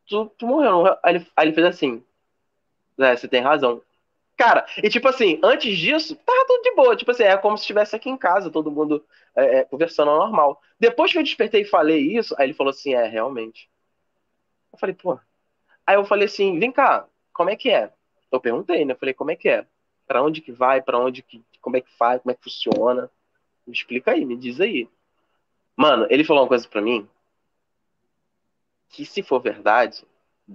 tu, 0.08 0.26
tu 0.38 0.46
morreu. 0.46 0.86
Aí 1.02 1.16
ele, 1.16 1.26
aí 1.36 1.46
ele 1.46 1.54
fez 1.54 1.66
assim. 1.66 2.04
É, 2.98 3.16
você 3.16 3.28
tem 3.28 3.40
razão. 3.40 3.82
Cara, 4.36 4.66
e 4.82 4.88
tipo 4.88 5.08
assim, 5.08 5.38
antes 5.44 5.76
disso, 5.78 6.16
tava 6.16 6.44
tudo 6.46 6.62
de 6.62 6.74
boa. 6.74 6.96
Tipo 6.96 7.10
assim, 7.10 7.22
é 7.22 7.36
como 7.36 7.56
se 7.56 7.62
estivesse 7.62 7.94
aqui 7.94 8.10
em 8.10 8.16
casa, 8.16 8.50
todo 8.50 8.70
mundo 8.70 9.04
é, 9.36 9.58
é, 9.58 9.64
conversando 9.64 10.10
normal. 10.10 10.60
Depois 10.78 11.12
que 11.12 11.18
eu 11.18 11.22
despertei 11.22 11.62
e 11.62 11.66
falei 11.66 12.00
isso, 12.16 12.34
aí 12.38 12.46
ele 12.46 12.54
falou 12.54 12.70
assim: 12.70 12.94
é, 12.94 13.06
realmente. 13.06 13.68
Eu 14.72 14.78
falei, 14.78 14.94
pô. 14.94 15.18
Aí 15.86 15.96
eu 15.96 16.04
falei 16.04 16.26
assim: 16.26 16.58
vem 16.58 16.72
cá, 16.72 17.06
como 17.32 17.50
é 17.50 17.56
que 17.56 17.70
é? 17.70 17.92
Eu 18.30 18.40
perguntei, 18.40 18.84
né? 18.84 18.92
Eu 18.94 18.98
falei, 18.98 19.14
como 19.14 19.30
é 19.30 19.36
que 19.36 19.48
é? 19.48 19.66
Pra 20.06 20.22
onde 20.22 20.40
que 20.40 20.52
vai? 20.52 20.82
Pra 20.82 20.98
onde 20.98 21.22
que. 21.22 21.42
Como 21.60 21.76
é 21.76 21.80
que 21.80 21.96
faz? 21.96 22.20
Como 22.20 22.32
é 22.32 22.34
que 22.34 22.42
funciona? 22.44 23.10
Me 23.66 23.72
explica 23.72 24.12
aí, 24.12 24.24
me 24.24 24.36
diz 24.36 24.60
aí. 24.60 24.88
Mano, 25.76 26.06
ele 26.10 26.24
falou 26.24 26.42
uma 26.42 26.48
coisa 26.48 26.68
pra 26.68 26.80
mim 26.80 27.08
que 28.94 29.04
se 29.04 29.24
for 29.24 29.40
verdade, 29.40 30.04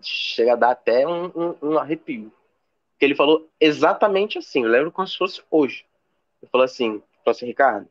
chega 0.01 0.53
a 0.53 0.55
dar 0.55 0.71
até 0.71 1.05
um, 1.05 1.25
um, 1.25 1.55
um 1.61 1.77
arrepio. 1.77 2.31
Que 2.97 3.03
ele 3.03 3.15
falou 3.15 3.49
exatamente 3.59 4.37
assim, 4.37 4.63
eu 4.63 4.69
lembro 4.69 4.91
como 4.91 5.07
se 5.07 5.17
fosse 5.17 5.43
hoje. 5.51 5.85
Ele 6.41 6.49
falou 6.49 6.63
assim, 6.63 7.03
falou 7.23 7.35
assim, 7.35 7.45
Ricardo, 7.45 7.87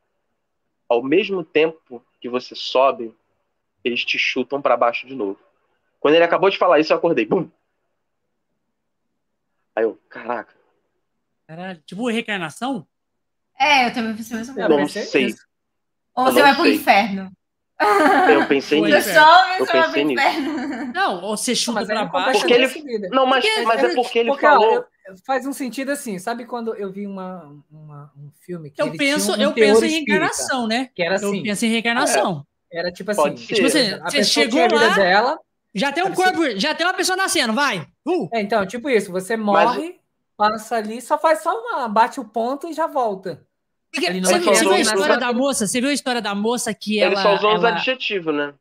ao 0.88 1.02
mesmo 1.02 1.44
tempo 1.44 2.02
que 2.18 2.30
você 2.30 2.54
sobe, 2.54 3.14
eles 3.84 4.04
te 4.06 4.18
chutam 4.18 4.60
para 4.62 4.76
baixo 4.76 5.06
de 5.06 5.14
novo. 5.14 5.38
Quando 6.00 6.14
ele 6.14 6.24
acabou 6.24 6.48
de 6.48 6.56
falar 6.56 6.80
isso, 6.80 6.92
eu 6.92 6.96
acordei. 6.96 7.26
Bum! 7.26 7.50
Aí 9.76 9.84
eu, 9.84 10.00
caraca. 10.08 10.54
Caralho, 11.46 11.82
tipo 11.84 12.08
reencarnação? 12.08 12.86
É, 13.58 13.86
eu 13.86 13.92
também 13.92 14.16
pensei 14.16 14.38
mesmo. 14.38 14.58
Eu 14.58 14.68
não 14.68 14.88
sei. 14.88 15.34
Ou 16.14 16.24
você 16.24 16.40
vai 16.40 16.54
pro 16.54 16.66
inferno. 16.66 17.30
Eu 17.80 18.46
pensei 18.46 18.80
nisso. 18.80 19.10
Eu 19.58 19.66
pensei 19.66 20.04
nisso. 20.04 20.22
Não, 20.92 21.22
ou 21.22 21.36
você 21.36 21.54
chuta 21.54 21.84
pra 21.86 22.04
baixo. 22.06 22.40
Porque 22.40 22.54
ele... 22.54 23.08
Não, 23.10 23.24
mas, 23.24 23.44
porque, 23.44 23.62
mas 23.62 23.84
é 23.84 23.94
porque 23.94 24.18
ele 24.18 24.30
porque, 24.30 24.46
falou. 24.46 24.84
faz 25.24 25.46
um 25.46 25.52
sentido 25.52 25.90
assim, 25.90 26.18
sabe 26.18 26.44
quando 26.44 26.74
eu 26.74 26.90
vi 26.90 27.06
uma, 27.06 27.54
uma 27.70 28.12
um 28.16 28.30
filme 28.40 28.70
que 28.70 28.82
eu 28.82 28.90
penso, 28.92 29.32
um 29.32 29.40
eu 29.40 29.52
penso 29.52 29.84
em 29.84 29.90
reencarnação, 29.90 30.66
né? 30.66 30.90
Que 30.94 31.02
era 31.02 31.16
assim. 31.16 31.36
Eu 31.36 31.42
penso 31.42 31.66
em 31.66 31.68
reencarnação. 31.68 32.44
É, 32.70 32.80
era 32.80 32.92
tipo 32.92 33.10
assim, 33.10 33.34
tipo 33.34 33.66
assim, 33.66 33.98
você 34.00 34.24
chegou 34.24 34.68
lá, 34.72 34.88
dela, 34.94 35.38
já 35.74 35.92
tem 35.92 36.04
um 36.04 36.12
corpo, 36.12 36.42
assim, 36.42 36.58
já 36.58 36.74
tem 36.74 36.86
uma 36.86 36.94
pessoa 36.94 37.16
nascendo, 37.16 37.52
vai. 37.52 37.86
Uh. 38.04 38.28
É, 38.32 38.40
então, 38.40 38.66
tipo 38.66 38.90
isso, 38.90 39.12
você 39.12 39.36
morre, 39.36 40.00
mas... 40.36 40.52
passa 40.52 40.76
ali, 40.76 41.00
só 41.00 41.16
faz 41.16 41.42
só 41.42 41.56
uma, 41.56 41.88
bate 41.88 42.18
o 42.18 42.24
ponto 42.24 42.68
e 42.68 42.72
já 42.72 42.86
volta. 42.86 43.46
Você, 43.94 44.20
você 44.20 44.60
viu 44.60 44.72
a 44.72 44.80
história 44.80 45.16
da 45.16 45.32
moça? 45.32 45.66
Você 45.66 45.80
viu 45.80 45.90
a 45.90 45.92
história 45.92 46.20
da 46.20 46.34
moça 46.34 46.74
que 46.74 47.00
ela. 47.00 47.12
Ele 47.12 47.22
só 47.22 47.34
usou 47.34 47.50
ela, 47.50 47.58
os 47.58 47.64
adjetivos, 47.64 48.34
né? 48.34 48.54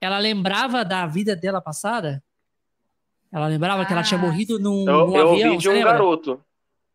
Ela 0.00 0.18
lembrava 0.18 0.84
da 0.84 1.06
vida 1.06 1.36
dela 1.36 1.60
passada? 1.60 2.22
Ela 3.32 3.46
lembrava 3.46 3.82
ah, 3.82 3.86
que 3.86 3.92
ela 3.92 4.02
tinha 4.02 4.18
ah, 4.18 4.22
morrido 4.22 4.58
num, 4.58 4.88
eu, 4.88 5.06
num 5.06 5.16
eu 5.16 5.32
avião? 5.32 5.52
Eu 5.52 5.58
de 5.58 5.68
um 5.68 5.82
garoto. 5.82 6.44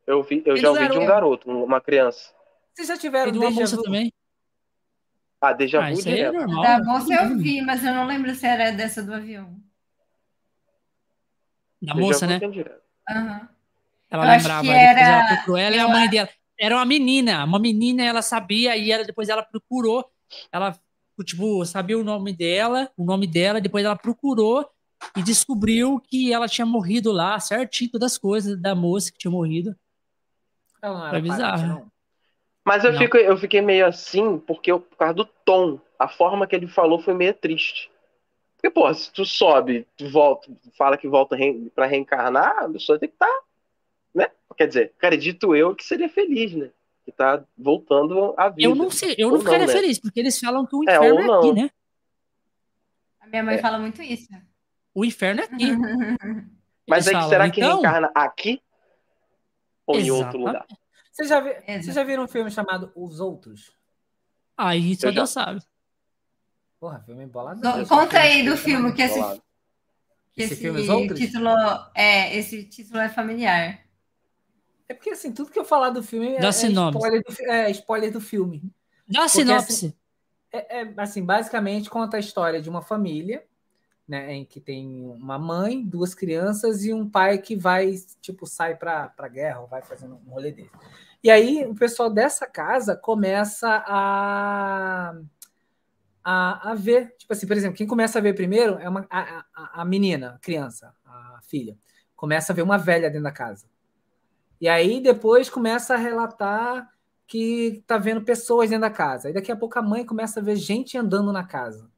Eu, 0.05 0.23
vi, 0.23 0.43
eu 0.45 0.57
já 0.57 0.69
ouvi 0.69 0.81
garoto. 0.81 0.99
de 0.99 1.05
um 1.05 1.07
garoto, 1.07 1.51
uma 1.51 1.81
criança. 1.81 2.31
Vocês 2.73 2.87
já 2.87 2.97
tiveram 2.97 3.31
de 3.31 3.37
uma 3.37 3.51
moça 3.51 3.75
vu? 3.75 3.83
também? 3.83 4.13
Ah, 5.39 5.53
déjà 5.53 5.85
ah, 5.85 5.91
vu 5.91 6.09
é 6.09 6.31
normal. 6.31 6.63
Da 6.63 6.83
moça 6.83 7.13
eu 7.13 7.37
vi, 7.37 7.61
mas 7.61 7.83
eu 7.83 7.93
não 7.93 8.05
lembro 8.05 8.33
se 8.35 8.45
era 8.45 8.71
dessa 8.71 9.01
do 9.01 9.13
avião. 9.13 9.55
Da 11.81 11.95
moça, 11.95 12.27
né? 12.27 12.39
Uhum. 12.43 13.47
Ela 14.09 14.25
eu 14.25 14.37
lembrava. 14.37 14.67
Era... 14.67 14.99
Ela 14.99 15.27
procurou 15.27 15.57
ela 15.57 15.75
e 15.75 15.79
a 15.79 15.87
mãe 15.87 16.09
dela 16.09 16.29
era 16.61 16.75
uma 16.75 16.85
menina, 16.85 17.43
uma 17.43 17.57
menina, 17.57 18.03
ela 18.03 18.21
sabia, 18.21 18.77
e 18.77 18.91
ela, 18.91 19.03
depois 19.03 19.27
ela 19.29 19.41
procurou, 19.41 20.05
ela, 20.51 20.79
tipo, 21.25 21.65
sabia 21.65 21.97
o 21.97 22.03
nome 22.03 22.33
dela, 22.33 22.87
o 22.95 23.03
nome 23.03 23.25
dela, 23.25 23.59
depois 23.59 23.83
ela 23.83 23.95
procurou 23.95 24.69
e 25.17 25.23
descobriu 25.23 25.99
que 25.99 26.31
ela 26.31 26.47
tinha 26.47 26.63
morrido 26.63 27.11
lá, 27.11 27.39
certinho, 27.39 27.89
todas 27.89 28.11
as 28.11 28.17
coisas 28.19 28.61
da 28.61 28.75
moça 28.75 29.11
que 29.11 29.17
tinha 29.17 29.31
morrido. 29.31 29.75
Ela 30.79 30.93
não 30.93 31.07
era 31.07 31.09
Foi 31.09 31.21
bizarro. 31.21 31.91
Mas 32.63 32.85
eu, 32.85 32.95
fico, 32.95 33.17
eu 33.17 33.35
fiquei 33.37 33.59
meio 33.59 33.87
assim, 33.87 34.37
porque 34.37 34.71
eu, 34.71 34.79
por 34.79 34.95
causa 34.97 35.15
do 35.15 35.25
tom, 35.25 35.79
a 35.97 36.07
forma 36.07 36.45
que 36.45 36.55
ele 36.55 36.67
falou 36.67 37.01
foi 37.01 37.15
meio 37.15 37.33
triste. 37.33 37.89
Porque, 38.55 38.69
pô, 38.69 38.93
se 38.93 39.11
tu 39.11 39.25
sobe, 39.25 39.87
tu 39.97 40.07
volta, 40.11 40.47
fala 40.77 40.95
que 40.95 41.07
volta 41.07 41.35
re, 41.35 41.71
para 41.73 41.87
reencarnar, 41.87 42.65
a 42.65 42.69
pessoa 42.69 42.99
tem 42.99 43.09
que 43.09 43.15
estar 43.15 43.25
tá 43.25 43.33
né? 43.33 43.41
Quer 44.61 44.67
dizer, 44.67 44.93
acredito 44.95 45.55
eu 45.55 45.75
que 45.75 45.83
seria 45.83 46.07
feliz, 46.07 46.53
né? 46.53 46.69
Que 47.03 47.11
tá 47.11 47.43
voltando 47.57 48.35
à 48.37 48.47
vida. 48.47 48.61
Eu 48.61 48.75
não 48.75 48.91
sei, 48.91 49.15
eu 49.17 49.31
não 49.31 49.39
ficaria 49.39 49.65
não, 49.65 49.73
né? 49.73 49.73
feliz, 49.73 49.97
porque 49.97 50.19
eles 50.19 50.37
falam 50.37 50.67
que 50.67 50.75
o 50.75 50.87
é, 50.87 50.95
inferno 50.95 51.19
é, 51.19 51.25
é 51.25 51.37
aqui, 51.37 51.53
né? 51.53 51.71
A 53.21 53.27
minha 53.27 53.43
mãe 53.43 53.55
é. 53.55 53.57
fala 53.57 53.79
muito 53.79 54.03
isso. 54.03 54.29
O 54.93 55.03
inferno 55.03 55.41
é 55.41 55.45
aqui. 55.45 55.65
Mas 56.87 57.07
aí, 57.07 57.13
falam, 57.13 57.29
será 57.29 57.49
que 57.49 57.59
então... 57.59 57.81
reencarna 57.81 58.11
aqui 58.13 58.61
ou 59.87 59.99
em 59.99 60.11
outro 60.11 60.37
lugar? 60.37 60.67
Vocês 61.11 61.27
já, 61.27 61.39
vi... 61.39 61.55
Vocês 61.81 61.95
já 61.95 62.03
viram 62.03 62.25
um 62.25 62.27
filme 62.27 62.51
chamado 62.51 62.91
Os 62.95 63.19
Outros? 63.19 63.75
Aí 64.55 64.95
só 64.95 65.09
Deus 65.09 65.31
sabe. 65.31 65.59
Porra, 66.79 66.99
filme 66.99 67.25
bolado. 67.25 67.61
Conta 67.87 68.19
aí 68.19 68.45
do 68.47 68.55
filme, 68.55 68.93
que 68.93 69.01
esse, 69.01 69.19
que 70.33 70.43
esse, 70.43 70.53
esse 70.53 70.55
filme? 70.55 70.83
Título, 71.15 71.49
é, 71.95 72.37
esse 72.37 72.63
título 72.65 72.99
é 72.99 73.09
familiar. 73.09 73.89
É 74.91 74.93
porque, 74.93 75.11
assim, 75.11 75.31
tudo 75.31 75.49
que 75.49 75.57
eu 75.57 75.63
falar 75.63 75.89
do 75.89 76.03
filme 76.03 76.35
é, 76.35 76.43
é 76.43 76.49
spoiler, 76.49 77.23
do, 77.23 77.43
é 77.49 77.71
spoiler 77.71 78.11
do 78.11 78.19
filme. 78.19 78.61
Dá 79.07 79.25
sinopse. 79.29 79.73
Assim, 79.73 79.93
é, 80.51 80.81
é, 80.81 80.93
assim, 80.97 81.23
basicamente 81.23 81.89
conta 81.89 82.17
a 82.17 82.19
história 82.19 82.61
de 82.61 82.69
uma 82.69 82.81
família, 82.81 83.45
né, 84.05 84.33
em 84.33 84.43
que 84.43 84.59
tem 84.59 85.05
uma 85.05 85.39
mãe, 85.39 85.81
duas 85.81 86.13
crianças 86.13 86.83
e 86.83 86.91
um 86.91 87.09
pai 87.09 87.37
que 87.37 87.55
vai, 87.55 87.95
tipo, 88.19 88.45
sai 88.45 88.75
para 88.75 89.07
pra 89.07 89.29
guerra 89.29 89.61
ou 89.61 89.67
vai 89.67 89.81
fazendo 89.81 90.15
um 90.15 90.29
rolê 90.29 90.51
dele. 90.51 90.71
E 91.23 91.31
aí 91.31 91.63
o 91.65 91.73
pessoal 91.73 92.09
dessa 92.09 92.45
casa 92.45 92.93
começa 92.93 93.69
a, 93.87 95.15
a, 96.21 96.71
a 96.71 96.75
ver, 96.75 97.15
tipo 97.17 97.31
assim, 97.31 97.47
por 97.47 97.55
exemplo, 97.55 97.77
quem 97.77 97.87
começa 97.87 98.19
a 98.19 98.21
ver 98.21 98.33
primeiro 98.33 98.77
é 98.77 98.89
uma, 98.89 99.07
a, 99.09 99.45
a, 99.55 99.81
a 99.83 99.85
menina, 99.85 100.31
a 100.31 100.39
criança, 100.39 100.93
a 101.05 101.39
filha. 101.43 101.77
Começa 102.13 102.51
a 102.51 102.55
ver 102.55 102.61
uma 102.61 102.77
velha 102.77 103.09
dentro 103.09 103.23
da 103.23 103.31
casa. 103.31 103.71
E 104.61 104.69
aí 104.69 105.01
depois 105.01 105.49
começa 105.49 105.95
a 105.95 105.97
relatar 105.97 106.87
que 107.25 107.83
tá 107.87 107.97
vendo 107.97 108.21
pessoas 108.21 108.69
dentro 108.69 108.81
da 108.81 108.91
casa. 108.91 109.27
Aí 109.27 109.33
daqui 109.33 109.51
a 109.51 109.55
pouco 109.55 109.79
a 109.79 109.81
mãe 109.81 110.05
começa 110.05 110.39
a 110.39 110.43
ver 110.43 110.55
gente 110.55 110.95
andando 110.95 111.33
na 111.33 111.43
casa. 111.43 111.89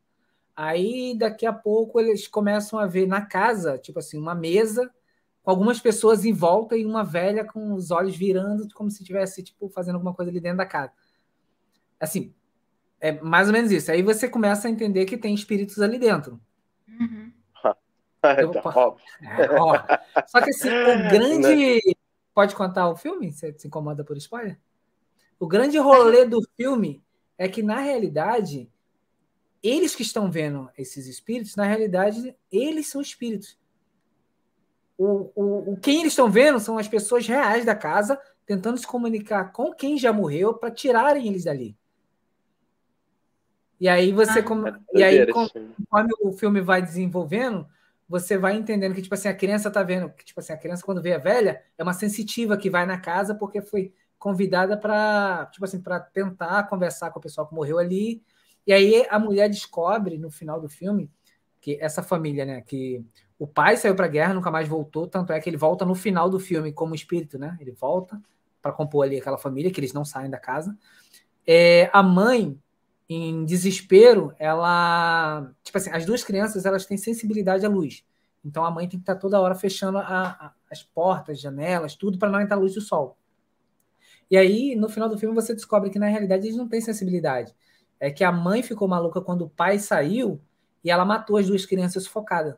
Aí 0.56 1.14
daqui 1.18 1.46
a 1.46 1.52
pouco 1.52 2.00
eles 2.00 2.26
começam 2.26 2.80
a 2.80 2.88
ver 2.88 3.06
na 3.06 3.26
casa, 3.26 3.78
tipo 3.78 4.00
assim, 4.00 4.18
uma 4.18 4.34
mesa 4.34 4.90
com 5.42 5.52
algumas 5.52 5.82
pessoas 5.82 6.24
em 6.24 6.32
volta 6.32 6.78
e 6.78 6.86
uma 6.86 7.04
velha 7.04 7.44
com 7.44 7.74
os 7.74 7.92
olhos 7.92 8.16
virando 8.16 8.66
como 8.74 8.90
se 8.90 9.02
estivesse 9.02 9.44
tipo 9.44 9.68
fazendo 9.68 9.96
alguma 9.96 10.14
coisa 10.14 10.32
ali 10.32 10.40
dentro 10.40 10.60
da 10.60 10.66
casa. 10.66 10.94
Assim, 12.00 12.34
é 13.02 13.12
mais 13.20 13.48
ou 13.48 13.54
menos 13.54 13.72
isso. 13.72 13.92
Aí 13.92 14.02
você 14.02 14.30
começa 14.30 14.70
a 14.70 14.72
entender 14.72 15.04
que 15.04 15.18
tem 15.18 15.36
espíritos 15.36 15.82
ali 15.82 16.00
dentro. 16.00 16.40
Uhum. 16.88 17.34
Eu, 18.40 18.52
tá 18.52 18.96
é, 19.22 19.60
ó, 19.60 19.74
só 20.28 20.40
que 20.42 20.52
assim, 20.52 20.70
o 20.70 21.10
grande 21.12 21.82
Pode 22.34 22.56
contar 22.56 22.90
o 22.90 22.96
filme? 22.96 23.32
Você 23.32 23.54
se 23.58 23.68
incomoda 23.68 24.04
por 24.04 24.18
spoiler? 24.18 24.60
O 25.40 25.48
grande 25.48 25.78
rolê 25.78 26.26
do 26.26 26.42
filme 26.56 27.04
é 27.38 27.48
que, 27.48 27.62
na 27.62 27.80
realidade, 27.80 28.72
eles 29.62 29.96
que 29.96 30.02
estão 30.02 30.32
vendo 30.32 30.70
esses 30.78 31.08
espíritos, 31.08 31.56
na 31.56 31.66
realidade, 31.66 32.36
eles 32.52 32.88
são 32.88 33.02
espíritos. 33.02 33.58
o, 34.98 35.32
o, 35.36 35.74
o 35.74 35.78
quem 35.78 36.02
eles 36.02 36.14
estão 36.14 36.30
vendo 36.30 36.60
são 36.60 36.78
as 36.78 36.88
pessoas 36.88 37.28
reais 37.28 37.66
da 37.66 37.76
casa 37.76 38.20
tentando 38.46 38.78
se 38.78 38.86
comunicar 38.86 39.52
com 39.52 39.74
quem 39.74 39.98
já 39.98 40.12
morreu 40.12 40.54
para 40.54 40.72
tirarem 40.72 41.28
eles 41.28 41.46
dali. 41.46 41.78
E 43.80 43.88
aí 43.88 44.12
você 44.12 44.40
ah, 44.40 44.44
como, 44.44 44.68
e 44.94 45.04
aí 45.04 45.26
conforme 45.28 46.10
o 46.22 46.32
filme 46.32 46.62
vai 46.62 46.82
desenvolvendo, 46.82 47.68
você 48.08 48.38
vai 48.38 48.56
entendendo 48.56 48.94
que 48.94 49.02
tipo 49.02 49.14
assim 49.16 49.28
a 49.28 49.34
criança 49.34 49.72
tá 49.72 49.82
vendo 49.84 50.10
que 50.10 50.26
tipo 50.26 50.40
assim 50.40 50.54
a 50.54 50.58
criança 50.58 50.84
quando 50.84 51.02
vê 51.02 51.14
a 51.14 51.18
velha 51.18 51.64
é 51.78 51.84
uma 51.84 51.94
sensitiva 51.94 52.58
que 52.58 52.70
vai 52.70 52.86
na 52.86 53.00
casa 53.00 53.34
porque 53.36 53.62
foi 53.62 53.94
convidada 54.20 54.78
para 54.78 55.48
tipo 55.48 55.66
assim 55.66 55.82
para 55.82 56.00
tentar 56.00 56.64
conversar 56.64 57.12
com 57.12 57.20
o 57.20 57.22
pessoal 57.22 57.48
que 57.48 57.56
morreu 57.56 57.80
ali. 57.80 58.24
E 58.66 58.72
aí 58.72 59.06
a 59.10 59.20
mulher 59.20 59.50
descobre 59.50 60.18
no 60.18 60.32
final 60.32 60.60
do 60.62 60.70
filme 60.70 61.12
que 61.60 61.78
essa 61.80 62.04
família, 62.04 62.46
né, 62.46 62.62
que 62.62 63.06
o 63.40 63.48
pai 63.48 63.78
saiu 63.78 63.96
para 63.96 64.06
a 64.06 64.10
guerra, 64.10 64.34
nunca 64.34 64.52
mais 64.52 64.68
voltou, 64.68 65.08
tanto 65.08 65.34
é 65.34 65.40
que 65.40 65.50
ele 65.50 65.58
volta 65.58 65.86
no 65.86 65.96
final 65.96 66.30
do 66.30 66.40
filme 66.40 66.72
como 66.72 66.96
espírito, 66.96 67.38
né? 67.38 67.58
Ele 67.60 67.72
volta 67.72 68.22
para 68.62 68.72
compor 68.72 69.06
ali 69.06 69.18
aquela 69.18 69.38
família, 69.38 69.72
que 69.72 69.80
eles 69.80 69.92
não 69.92 70.06
saem 70.06 70.30
da 70.30 70.38
casa. 70.38 70.78
É, 71.46 71.90
a 71.92 72.02
mãe, 72.02 72.58
em 73.10 73.46
desespero, 73.46 74.34
ela. 74.40 75.52
Tipo 75.64 75.78
assim, 75.78 75.90
as 75.92 76.06
duas 76.06 76.24
crianças 76.24 76.66
elas 76.66 76.86
têm 76.86 76.98
sensibilidade 76.98 77.66
à 77.66 77.70
luz. 77.70 78.04
Então 78.44 78.66
a 78.66 78.72
mãe 78.72 78.88
tem 78.88 79.00
que 79.00 79.04
estar 79.04 79.16
toda 79.16 79.40
hora 79.40 79.56
fechando 79.56 79.98
a, 79.98 80.02
a, 80.02 80.54
as 80.70 80.84
portas, 80.84 81.40
janelas, 81.40 81.96
tudo 81.96 82.18
para 82.18 82.30
não 82.30 82.42
entrar 82.42 82.58
a 82.58 82.60
luz 82.60 82.74
do 82.74 82.82
sol. 82.82 83.18
E 84.30 84.38
aí, 84.38 84.76
no 84.76 84.90
final 84.90 85.08
do 85.08 85.18
filme, 85.18 85.36
você 85.36 85.54
descobre 85.54 85.90
que 85.90 86.00
na 86.00 86.08
realidade 86.08 86.48
eles 86.48 86.58
não 86.58 86.68
têm 86.68 86.82
sensibilidade. 86.82 87.54
É 88.00 88.12
que 88.12 88.24
a 88.24 88.32
mãe 88.32 88.64
ficou 88.64 88.88
maluca 88.88 89.22
quando 89.22 89.46
o 89.46 89.50
pai 89.50 89.80
saiu 89.80 90.42
e 90.84 90.92
ela 90.92 91.06
matou 91.06 91.38
as 91.38 91.48
duas 91.48 91.66
crianças 91.66 92.04
sufocadas. 92.04 92.56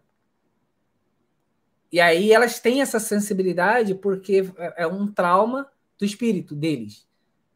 E 1.92 2.00
aí 2.00 2.32
elas 2.32 2.60
têm 2.60 2.82
essa 2.82 3.00
sensibilidade 3.00 3.94
porque 3.94 4.52
é, 4.58 4.84
é 4.84 4.88
um 4.88 5.08
trauma 5.08 5.70
do 5.98 6.06
espírito 6.06 6.56
deles. 6.56 7.08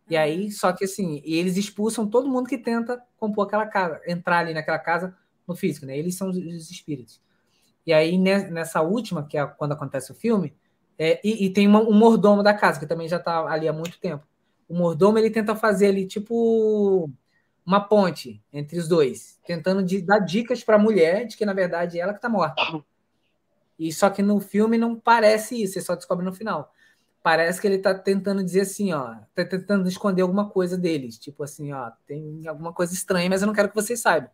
E 0.10 0.18
aí, 0.18 0.46
uhum. 0.46 0.52
só 0.52 0.74
que 0.74 0.86
assim, 0.86 1.22
eles 1.24 1.56
expulsam 1.56 2.08
todo 2.08 2.30
mundo 2.30 2.50
que 2.50 2.58
tenta 2.58 3.02
compor 3.18 3.46
aquela 3.46 3.68
casa, 3.68 4.02
entrar 4.08 4.40
ali 4.40 4.54
naquela 4.54 4.80
casa 4.80 5.16
no 5.48 5.56
físico, 5.56 5.86
né? 5.86 5.98
Eles 5.98 6.16
são 6.16 6.30
os 6.30 6.72
espíritos. 6.72 7.22
E 7.86 7.94
aí, 7.94 8.18
nessa 8.18 8.82
última, 8.82 9.26
que 9.26 9.38
é 9.38 9.46
quando 9.46 9.74
acontece 9.74 10.12
o 10.12 10.16
filme, 10.16 10.54
é, 10.98 11.20
e, 11.24 11.46
e, 11.46 11.50
tem 11.50 11.68
uma, 11.68 11.80
um 11.82 11.94
mordomo 11.94 12.44
da 12.44 12.54
casa, 12.54 12.80
que 12.80 12.86
também 12.86 13.08
já 13.08 13.18
está 13.18 13.46
ali 13.48 13.68
há 13.68 13.74
muito 13.74 14.00
tempo. 14.00 14.28
O 14.68 14.76
mordomo, 14.76 15.18
ele 15.18 15.30
tenta 15.30 15.56
fazer 15.56 15.88
ali, 15.88 16.06
tipo, 16.06 17.10
uma 17.66 17.80
ponte 17.80 18.44
entre 18.52 18.78
os 18.78 18.88
dois, 18.88 19.40
tentando 19.46 19.82
de, 19.82 20.02
dar 20.02 20.20
dicas 20.20 20.64
para 20.64 20.76
a 20.76 20.80
mulher 20.80 21.26
de 21.26 21.38
que, 21.38 21.46
na 21.46 21.54
verdade, 21.54 21.98
é 21.98 22.02
ela 22.02 22.14
que 22.14 22.18
está 22.18 22.30
morta. 22.30 22.62
E 23.78 23.94
só 23.94 24.10
que 24.10 24.22
no 24.22 24.40
filme 24.42 24.78
não 24.78 25.00
parece 25.00 25.62
isso, 25.62 25.74
você 25.74 25.82
só 25.82 25.96
descobre 25.96 26.26
no 26.26 26.34
final 26.34 26.74
parece 27.22 27.60
que 27.60 27.68
ele 27.68 27.76
está 27.76 27.94
tentando 27.94 28.44
dizer 28.44 28.62
assim, 28.62 28.94
ó, 28.94 29.16
tá 29.36 29.46
tentando 29.46 29.88
esconder 29.88 30.22
alguma 30.22 30.50
coisa 30.50 30.78
deles, 30.78 31.18
tipo 31.18 31.44
assim, 31.44 31.72
ó, 31.72 31.92
tem 32.08 32.48
alguma 32.48 32.74
coisa 32.74 32.94
estranha, 32.94 33.30
mas 33.30 33.42
eu 33.42 33.48
não 33.48 33.54
quero 33.54 33.70
que 33.70 33.76
vocês 33.76 34.00
saibam. 34.00 34.30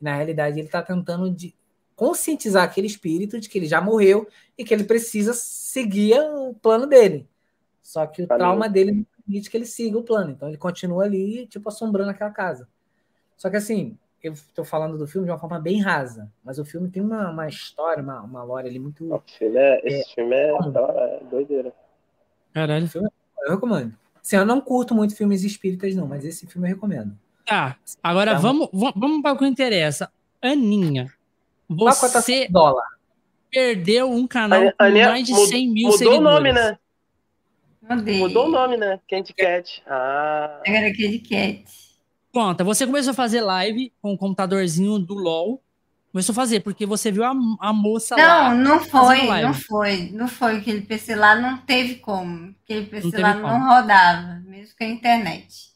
Na 0.00 0.14
realidade, 0.14 0.58
ele 0.58 0.66
está 0.66 0.82
tentando 0.82 1.30
de 1.30 1.54
conscientizar 1.94 2.64
aquele 2.64 2.86
espírito 2.86 3.38
de 3.38 3.48
que 3.48 3.58
ele 3.58 3.66
já 3.66 3.80
morreu 3.80 4.26
e 4.56 4.64
que 4.64 4.72
ele 4.72 4.84
precisa 4.84 5.34
seguir 5.34 6.18
o 6.18 6.54
plano 6.54 6.86
dele. 6.86 7.28
Só 7.82 8.06
que 8.06 8.22
o 8.22 8.26
Valeu. 8.26 8.46
trauma 8.46 8.68
dele 8.68 8.92
não 8.92 9.06
permite 9.16 9.50
que 9.50 9.56
ele 9.56 9.66
siga 9.66 9.98
o 9.98 10.02
plano, 10.02 10.30
então 10.30 10.48
ele 10.48 10.56
continua 10.56 11.04
ali, 11.04 11.46
tipo, 11.46 11.68
assombrando 11.68 12.10
aquela 12.10 12.30
casa. 12.30 12.66
Só 13.36 13.50
que 13.50 13.56
assim, 13.56 13.98
eu 14.22 14.32
estou 14.32 14.64
falando 14.64 14.96
do 14.96 15.06
filme 15.06 15.26
de 15.26 15.32
uma 15.32 15.38
forma 15.38 15.58
bem 15.60 15.80
rasa, 15.80 16.30
mas 16.42 16.58
o 16.58 16.64
filme 16.64 16.90
tem 16.90 17.02
uma, 17.02 17.30
uma 17.30 17.48
história, 17.48 18.02
uma, 18.02 18.22
uma 18.22 18.42
lore 18.42 18.68
ali 18.68 18.78
muito. 18.78 19.22
Esse 19.26 19.38
filme 19.38 19.58
é, 19.58 19.86
esse 19.86 20.10
é, 20.10 20.14
filme 20.14 20.34
é, 20.34 20.50
é 20.50 21.24
doideira. 21.30 21.72
Caralho. 22.52 22.88
Eu 22.94 23.54
recomendo. 23.54 23.94
Assim, 24.22 24.36
eu 24.36 24.44
não 24.44 24.60
curto 24.60 24.94
muito 24.94 25.16
filmes 25.16 25.42
espíritas, 25.44 25.94
não, 25.94 26.06
mas 26.06 26.24
esse 26.24 26.46
filme 26.46 26.68
eu 26.68 26.74
recomendo. 26.74 27.16
Tá. 27.46 27.76
Agora 28.02 28.32
então, 28.32 28.42
vamos, 28.42 28.68
vamos 28.94 29.22
para 29.22 29.32
o 29.32 29.38
que 29.38 29.46
interessa. 29.46 30.10
Aninha, 30.42 31.12
você 31.68 32.48
dólar. 32.48 32.86
perdeu 33.50 34.10
um 34.10 34.26
canal 34.26 34.72
com 34.72 34.90
mais 34.90 35.26
de 35.26 35.34
100 35.34 35.68
mil 35.68 35.88
mudou 35.88 35.98
seguidores. 35.98 36.22
Mudou 36.22 36.30
o 36.30 36.34
nome, 36.34 36.52
né? 36.52 36.78
Mudei. 37.82 38.18
Mudou 38.18 38.46
o 38.46 38.50
nome, 38.50 38.76
né? 38.76 39.00
Candy 39.08 39.34
Cat. 39.34 39.82
Ah. 39.86 40.60
Agora 40.66 40.86
é 40.86 40.92
Candy 40.92 41.18
Cat. 41.18 41.64
Conta, 42.32 42.62
você 42.62 42.86
começou 42.86 43.10
a 43.10 43.14
fazer 43.14 43.40
live 43.40 43.92
com 44.00 44.12
o 44.12 44.18
computadorzinho 44.18 44.98
do 44.98 45.14
LoL 45.14 45.60
Começou 46.12 46.32
a 46.32 46.36
fazer, 46.36 46.60
porque 46.60 46.84
você 46.84 47.12
viu 47.12 47.22
a, 47.22 47.30
a 47.60 47.72
moça 47.72 48.16
não, 48.16 48.24
lá. 48.24 48.54
Não, 48.54 48.64
não 48.64 48.80
foi, 48.80 49.26
não 49.42 49.54
foi. 49.54 50.10
Não 50.12 50.28
foi. 50.28 50.56
Aquele 50.58 50.80
PC 50.82 51.14
lá 51.14 51.36
não 51.36 51.58
teve 51.58 51.96
como. 51.96 52.54
Aquele 52.64 52.86
PC 52.86 53.10
não 53.16 53.20
lá 53.20 53.34
como. 53.34 53.46
não 53.46 53.68
rodava, 53.68 54.42
mesmo 54.44 54.74
com 54.76 54.84
a 54.84 54.88
internet. 54.88 55.70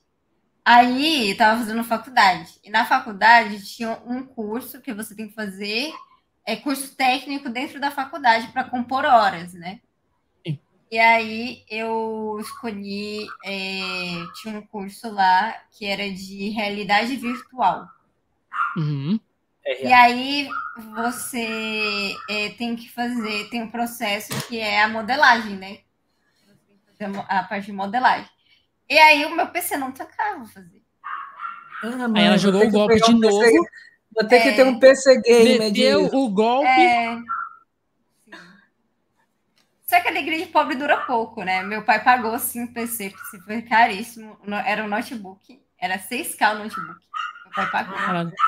Aí 0.64 1.30
eu 1.30 1.36
tava 1.36 1.60
fazendo 1.60 1.84
faculdade. 1.84 2.52
E 2.64 2.70
na 2.70 2.84
faculdade 2.84 3.64
tinha 3.64 4.00
um 4.06 4.24
curso 4.24 4.80
que 4.80 4.92
você 4.92 5.14
tem 5.14 5.28
que 5.28 5.34
fazer, 5.34 5.92
é 6.44 6.56
curso 6.56 6.96
técnico 6.96 7.48
dentro 7.48 7.78
da 7.78 7.92
faculdade 7.92 8.48
para 8.48 8.64
compor 8.64 9.04
horas, 9.04 9.52
né? 9.52 9.80
Sim. 10.44 10.58
E 10.90 10.98
aí 10.98 11.64
eu 11.70 12.38
escolhi, 12.40 13.26
é, 13.44 14.24
tinha 14.42 14.58
um 14.58 14.66
curso 14.66 15.12
lá 15.12 15.54
que 15.70 15.86
era 15.86 16.10
de 16.10 16.48
realidade 16.48 17.14
virtual. 17.14 17.86
Uhum. 18.76 19.20
E 19.66 19.92
aí 19.92 20.48
você 20.94 22.14
é, 22.28 22.50
tem 22.50 22.76
que 22.76 22.90
fazer, 22.90 23.48
tem 23.48 23.62
um 23.62 23.70
processo 23.70 24.30
que 24.46 24.58
é 24.58 24.82
a 24.82 24.88
modelagem, 24.88 25.56
né? 25.56 25.78
a 27.28 27.42
parte 27.42 27.66
de 27.66 27.72
modelagem. 27.72 28.28
E 28.88 28.98
aí 28.98 29.24
o 29.24 29.34
meu 29.34 29.48
PC 29.48 29.76
não 29.76 29.92
tocava 29.92 30.44
fazer. 30.46 30.82
Ah, 31.82 32.08
aí 32.14 32.24
ela 32.24 32.38
jogou 32.38 32.62
o 32.62 32.70
golpe 32.70 32.96
de 32.96 33.10
um 33.10 33.18
novo. 33.18 33.40
PC, 33.40 33.58
vou 34.14 34.28
ter 34.28 34.36
é, 34.36 34.40
que 34.42 34.52
ter 34.52 34.64
um 34.64 34.78
PC 34.78 35.20
game. 35.20 35.58
Meteu 35.58 36.06
o 36.06 36.30
golpe. 36.30 36.68
É, 36.68 37.18
Só 39.86 40.00
que 40.00 40.08
a 40.08 40.10
alegria 40.10 40.38
de 40.38 40.46
pobre 40.46 40.76
dura 40.76 40.98
pouco, 40.98 41.42
né? 41.42 41.62
Meu 41.62 41.82
pai 41.82 42.02
pagou 42.02 42.38
sim 42.38 42.64
o 42.64 42.72
PC, 42.72 43.10
porque 43.10 43.40
foi 43.40 43.62
caríssimo. 43.62 44.38
Era 44.66 44.84
um 44.84 44.88
notebook, 44.88 45.60
era 45.78 45.98
6K 45.98 46.54
o 46.54 46.58
notebook. 46.58 47.00
Meu 47.44 47.54
pai 47.54 47.70
pagou. 47.70 47.98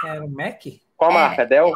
Era 0.04 0.24
o 0.24 0.30
Mac? 0.30 0.62
Qual 0.96 1.10
era, 1.10 1.20
marca? 1.20 1.46
Dell? 1.46 1.72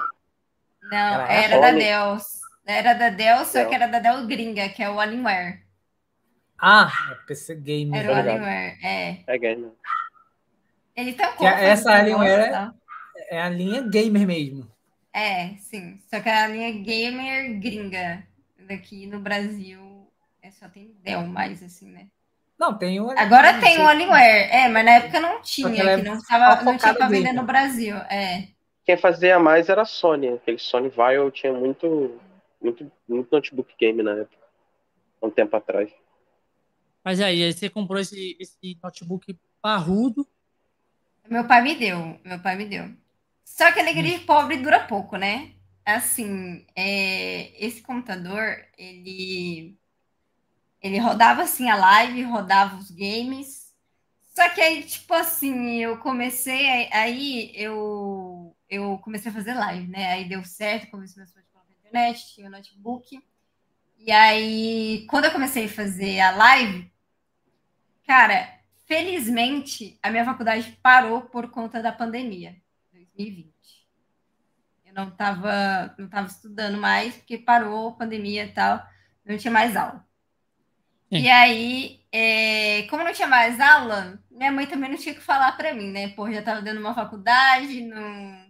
Não, 0.82 1.20
era, 1.20 1.32
era 1.32 1.60
da 1.60 1.70
Dell. 1.72 2.18
Era 2.66 2.94
da 2.94 3.08
Dell, 3.10 3.44
só 3.44 3.58
Dell. 3.58 3.68
que 3.68 3.74
era 3.74 3.86
da 3.86 3.98
Dell 3.98 4.26
gringa, 4.26 4.68
que 4.68 4.82
é 4.82 4.90
o 4.90 4.98
Alienware. 4.98 5.62
Ah, 6.58 6.90
é 7.10 7.14
PC 7.26 7.54
Gamer. 7.56 8.00
Era 8.00 8.12
o 8.12 8.16
Alienware, 8.16 8.78
é. 8.82 9.18
É 9.26 9.38
gamer. 9.38 9.72
Ele 10.94 11.12
tá 11.14 11.32
com 11.32 11.46
Essa 11.46 11.92
Alienware 11.92 12.72
é, 13.16 13.36
é 13.36 13.42
a 13.42 13.48
linha 13.48 13.82
gamer 13.82 14.26
mesmo. 14.26 14.70
É, 15.12 15.54
sim. 15.58 16.00
Só 16.08 16.20
que 16.20 16.28
é 16.28 16.44
a 16.44 16.46
linha 16.46 16.70
gamer 16.72 17.58
gringa. 17.58 18.22
Daqui 18.58 19.06
no 19.06 19.18
Brasil 19.20 20.06
é 20.42 20.50
só 20.50 20.68
tem 20.68 20.94
Dell 21.02 21.26
mais, 21.26 21.62
assim, 21.62 21.90
né? 21.90 22.06
Não, 22.58 22.76
tem 22.76 23.00
o 23.00 23.10
Agora 23.10 23.58
tem 23.58 23.80
o 23.80 23.88
Alienware. 23.88 24.48
É, 24.52 24.68
mas 24.68 24.84
na 24.84 24.90
época 24.92 25.18
não 25.18 25.40
tinha, 25.40 25.72
que 25.72 25.80
é 25.80 25.96
não, 25.96 26.22
tava, 26.22 26.62
não 26.62 26.76
tinha 26.76 26.94
pra 26.94 27.08
vender 27.08 27.32
no 27.32 27.44
Brasil. 27.44 27.96
É. 27.96 28.48
Quem 28.84 28.96
fazia 28.96 29.38
mais 29.38 29.68
era 29.68 29.82
a 29.82 29.86
Sony. 29.86 30.28
Aquele 30.28 30.58
Sony 30.58 30.88
Vaio 30.88 31.30
tinha 31.30 31.52
muito, 31.52 32.20
muito, 32.60 32.90
muito 33.08 33.28
notebook 33.30 33.74
game 33.78 34.02
na 34.02 34.12
época. 34.12 34.46
Um 35.22 35.30
tempo 35.30 35.56
atrás. 35.56 35.90
Mas 37.04 37.20
aí, 37.20 37.52
você 37.52 37.68
comprou 37.68 38.00
esse, 38.00 38.36
esse 38.38 38.78
notebook 38.82 39.36
parrudo. 39.60 40.26
Meu 41.28 41.46
pai 41.46 41.62
me 41.62 41.74
deu. 41.74 42.18
Meu 42.24 42.40
pai 42.40 42.56
me 42.56 42.64
deu. 42.64 42.90
Só 43.44 43.70
que 43.72 43.78
a 43.78 43.82
alegria 43.82 44.18
de 44.18 44.24
pobre 44.24 44.56
dura 44.56 44.86
pouco, 44.86 45.16
né? 45.16 45.52
Assim, 45.84 46.64
é, 46.74 47.52
esse 47.64 47.82
computador, 47.82 48.64
ele, 48.78 49.76
ele 50.80 50.98
rodava 50.98 51.42
assim 51.42 51.68
a 51.68 51.76
live, 51.76 52.22
rodava 52.22 52.76
os 52.76 52.90
games. 52.90 53.74
Só 54.34 54.48
que 54.50 54.60
aí, 54.60 54.82
tipo 54.84 55.12
assim, 55.12 55.82
eu 55.82 55.98
comecei, 55.98 56.88
aí 56.92 57.52
eu 57.54 58.29
eu 58.70 58.98
comecei 58.98 59.30
a 59.30 59.34
fazer 59.34 59.52
live, 59.52 59.88
né? 59.88 60.12
Aí 60.12 60.28
deu 60.28 60.44
certo, 60.44 60.90
comecei 60.90 61.22
a 61.22 61.26
fazer 61.26 61.44
na 61.52 61.74
internet, 61.76 62.34
tinha 62.34 62.46
o 62.46 62.50
notebook. 62.50 63.20
E 63.98 64.12
aí, 64.12 65.04
quando 65.10 65.24
eu 65.24 65.32
comecei 65.32 65.66
a 65.66 65.68
fazer 65.68 66.20
a 66.20 66.30
live, 66.30 66.90
cara, 68.06 68.48
felizmente 68.86 69.98
a 70.00 70.08
minha 70.08 70.24
faculdade 70.24 70.78
parou 70.80 71.22
por 71.22 71.50
conta 71.50 71.82
da 71.82 71.90
pandemia, 71.90 72.56
2020. 72.92 73.50
Eu 74.86 74.94
não 74.94 75.08
estava 75.08 75.94
não 75.98 76.08
tava 76.08 76.28
estudando 76.28 76.78
mais, 76.78 77.16
porque 77.16 77.38
parou 77.38 77.90
a 77.90 77.96
pandemia 77.96 78.44
e 78.44 78.52
tal, 78.52 78.82
não 79.24 79.36
tinha 79.36 79.52
mais 79.52 79.76
aula. 79.76 80.06
E 81.10 81.28
aí, 81.28 82.04
é, 82.12 82.84
como 82.88 83.02
não 83.02 83.12
tinha 83.12 83.26
mais 83.26 83.58
aula, 83.58 84.22
minha 84.30 84.52
mãe 84.52 84.64
também 84.64 84.90
não 84.90 84.96
tinha 84.96 85.14
que 85.14 85.20
falar 85.20 85.50
para 85.56 85.74
mim, 85.74 85.90
né? 85.90 86.08
Pô, 86.10 86.30
já 86.30 86.38
estava 86.38 86.62
dando 86.62 86.78
uma 86.80 86.94
faculdade, 86.94 87.80
não 87.82 88.49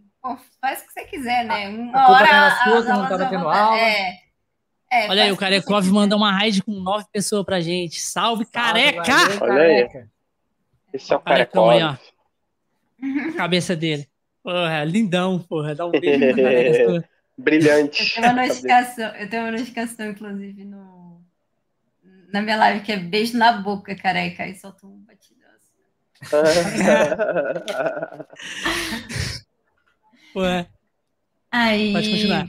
faz 0.60 0.82
o 0.82 0.86
que 0.86 0.92
você 0.92 1.05
quiser, 1.05 1.44
né? 1.44 1.68
Uma 1.68 1.98
a 1.98 2.10
hora. 2.10 2.28
Era 2.28 2.64
sua, 2.64 2.82
que 2.82 2.88
não 2.88 3.02
estava 3.05 3.26
tendo 3.26 3.48
aula. 3.48 3.78
É, 3.78 4.14
É, 4.92 5.09
Olha 5.09 5.22
aí, 5.24 5.32
o 5.32 5.36
Carecov 5.36 5.86
manda 5.90 6.16
uma 6.16 6.32
raid 6.32 6.62
com 6.62 6.72
nove 6.72 7.06
pessoas 7.12 7.44
pra 7.44 7.60
gente. 7.60 8.01
Salve, 8.01 8.44
Salve 8.44 8.52
careca! 8.52 9.02
Valeu, 9.38 9.42
Olha 9.42 9.62
aí. 9.62 9.88
Esse 10.92 11.12
é 11.12 11.16
o 11.16 11.20
Carecov. 11.20 11.70
Aí, 11.70 11.82
ó. 11.82 11.97
A 13.30 13.36
cabeça 13.36 13.76
dele. 13.76 14.09
Porra, 14.42 14.84
lindão, 14.84 15.38
porra. 15.38 15.74
Dá 15.74 15.86
um 15.86 15.90
beijo 15.90 16.18
na 16.18 16.34
careca. 16.34 17.09
Brilhante. 17.38 18.02
Eu 18.02 18.10
tenho 18.22 18.32
uma 18.34 18.42
notificação, 18.47 19.16
eu 19.16 19.30
tenho 19.30 19.42
uma 19.44 19.52
notificação, 19.52 20.06
inclusive, 20.10 20.64
no, 20.64 21.22
na 22.30 22.42
minha 22.42 22.56
live, 22.56 22.84
que 22.84 22.92
é 22.92 22.98
beijo 22.98 23.38
na 23.38 23.52
boca, 23.52 23.94
careca. 23.94 24.42
Aí 24.42 24.55
solta 24.55 24.86
um 24.86 24.98
batidão. 24.98 25.40
Ué. 30.36 30.66
Aí. 31.51 31.93
Pode 31.93 32.11
continuar. 32.11 32.48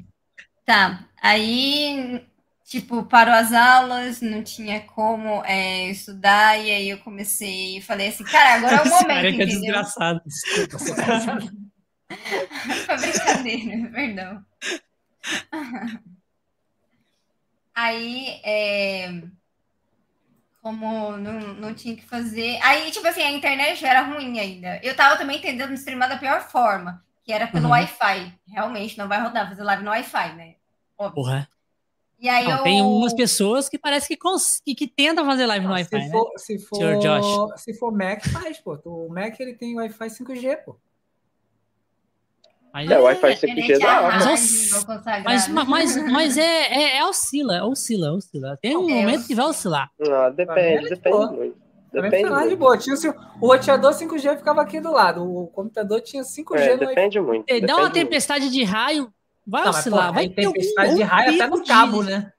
Tá. 0.66 1.06
Aí, 1.22 2.26
tipo, 2.66 3.04
parou 3.04 3.34
as 3.34 3.54
aulas, 3.54 4.22
não 4.22 4.44
tinha 4.44 4.82
como 4.82 5.44
é, 5.46 5.90
estudar, 5.90 6.58
e 6.58 6.72
aí 6.72 6.90
eu 6.90 6.98
comecei 7.00 7.78
e 7.78 7.82
falei 7.82 8.08
assim, 8.08 8.24
cara, 8.24 8.56
agora 8.56 8.76
é 8.76 8.82
o 8.82 8.90
momento. 8.90 9.08
Cara, 9.08 9.34
que 9.34 9.42
é 9.42 9.46
desgraçado. 9.46 10.22
Foi 12.86 12.98
brincadeira, 12.98 13.90
perdão. 13.94 14.46
Aí, 17.74 18.42
é, 18.44 19.22
como 20.62 21.18
não, 21.18 21.40
não 21.56 21.74
tinha 21.74 21.96
que 21.96 22.06
fazer. 22.06 22.60
Aí, 22.62 22.92
tipo 22.92 23.08
assim, 23.08 23.22
a 23.22 23.32
internet 23.32 23.80
já 23.80 23.90
era 23.90 24.02
ruim 24.02 24.40
ainda. 24.40 24.80
Eu 24.84 24.96
tava 24.96 25.18
também 25.18 25.42
tentando 25.42 25.74
streamar 25.74 26.10
da 26.10 26.18
pior 26.18 26.42
forma, 26.42 27.04
que 27.24 27.32
era 27.32 27.48
pelo 27.48 27.66
uhum. 27.66 27.72
Wi-Fi. 27.72 28.34
Realmente, 28.48 28.98
não 28.98 29.08
vai 29.08 29.22
rodar, 29.22 29.48
fazer 29.48 29.64
live 29.64 29.84
no 29.84 29.92
Wi-Fi, 29.92 30.36
né? 30.36 30.56
Óbvio. 30.98 31.16
Porra. 31.16 31.50
E 32.20 32.30
aí 32.30 32.48
não, 32.48 32.58
eu... 32.58 32.64
Tem 32.64 32.82
umas 32.84 33.14
pessoas 33.14 33.68
que 33.68 33.80
parece 33.80 34.08
que, 34.08 34.16
cons... 34.16 34.62
que, 34.64 34.76
que 34.76 34.88
tentam 34.88 35.26
fazer 35.26 35.46
live 35.48 35.66
no 35.66 35.72
Wi-Fi. 35.74 35.90
Se, 35.90 36.06
né? 36.06 36.12
for, 36.12 36.32
se, 36.38 36.60
for, 36.60 37.58
se 37.58 37.74
for 37.74 37.92
Mac, 37.92 38.24
faz, 38.28 38.60
pô. 38.60 38.80
O 38.86 39.10
Mac 39.10 39.40
ele 39.40 39.56
tem 39.56 39.76
Wi-Fi 39.76 40.08
5G, 40.08 40.58
pô. 40.58 40.78
Mas 42.74 42.90
é, 42.90 43.00
o 43.00 43.04
Wi-Fi 43.04 43.36
5G 43.36 43.80
dá. 43.80 44.02
Mas, 45.26 45.48
mas, 45.48 45.68
mas, 45.68 45.98
mas 46.12 46.38
é, 46.38 46.44
é, 46.44 46.98
é, 46.98 47.06
oscila, 47.06 47.66
oscila, 47.66 48.14
oscila. 48.14 48.58
Tem 48.62 48.78
um 48.78 48.90
é, 48.90 48.94
momento 48.94 49.28
que 49.28 49.36
vai 49.36 49.46
oscilar. 49.46 49.92
Não, 50.00 50.32
depende, 50.34 50.90
depende 50.90 51.36
muito. 51.36 51.61
Depende 51.92 52.30
muito. 52.30 52.50
de 52.50 52.56
boa. 52.56 52.78
Tinha, 52.78 52.96
o 53.40 53.48
roteador 53.48 53.92
5G 53.92 54.38
ficava 54.38 54.62
aqui 54.62 54.80
do 54.80 54.92
lado. 54.92 55.24
O 55.24 55.48
computador 55.48 56.02
tinha 56.02 56.24
5G 56.24 56.60
é, 56.60 56.74
no 56.74 56.80
Depende 56.80 57.20
muito. 57.20 57.46
Dá 57.48 57.54
depende 57.54 57.74
uma 57.74 57.90
tempestade 57.90 58.46
muito. 58.46 58.58
de 58.58 58.64
raio, 58.64 59.14
vai 59.46 59.64
não, 59.64 59.70
oscilar. 59.72 60.06
Mas, 60.06 60.14
vai 60.14 60.30
ter 60.30 60.42
tempestade 60.44 60.92
um, 60.92 60.96
de 60.96 61.04
raio 61.04 61.36
até 61.36 61.48
no 61.48 61.66
cabo, 61.66 62.04
né? 62.04 62.32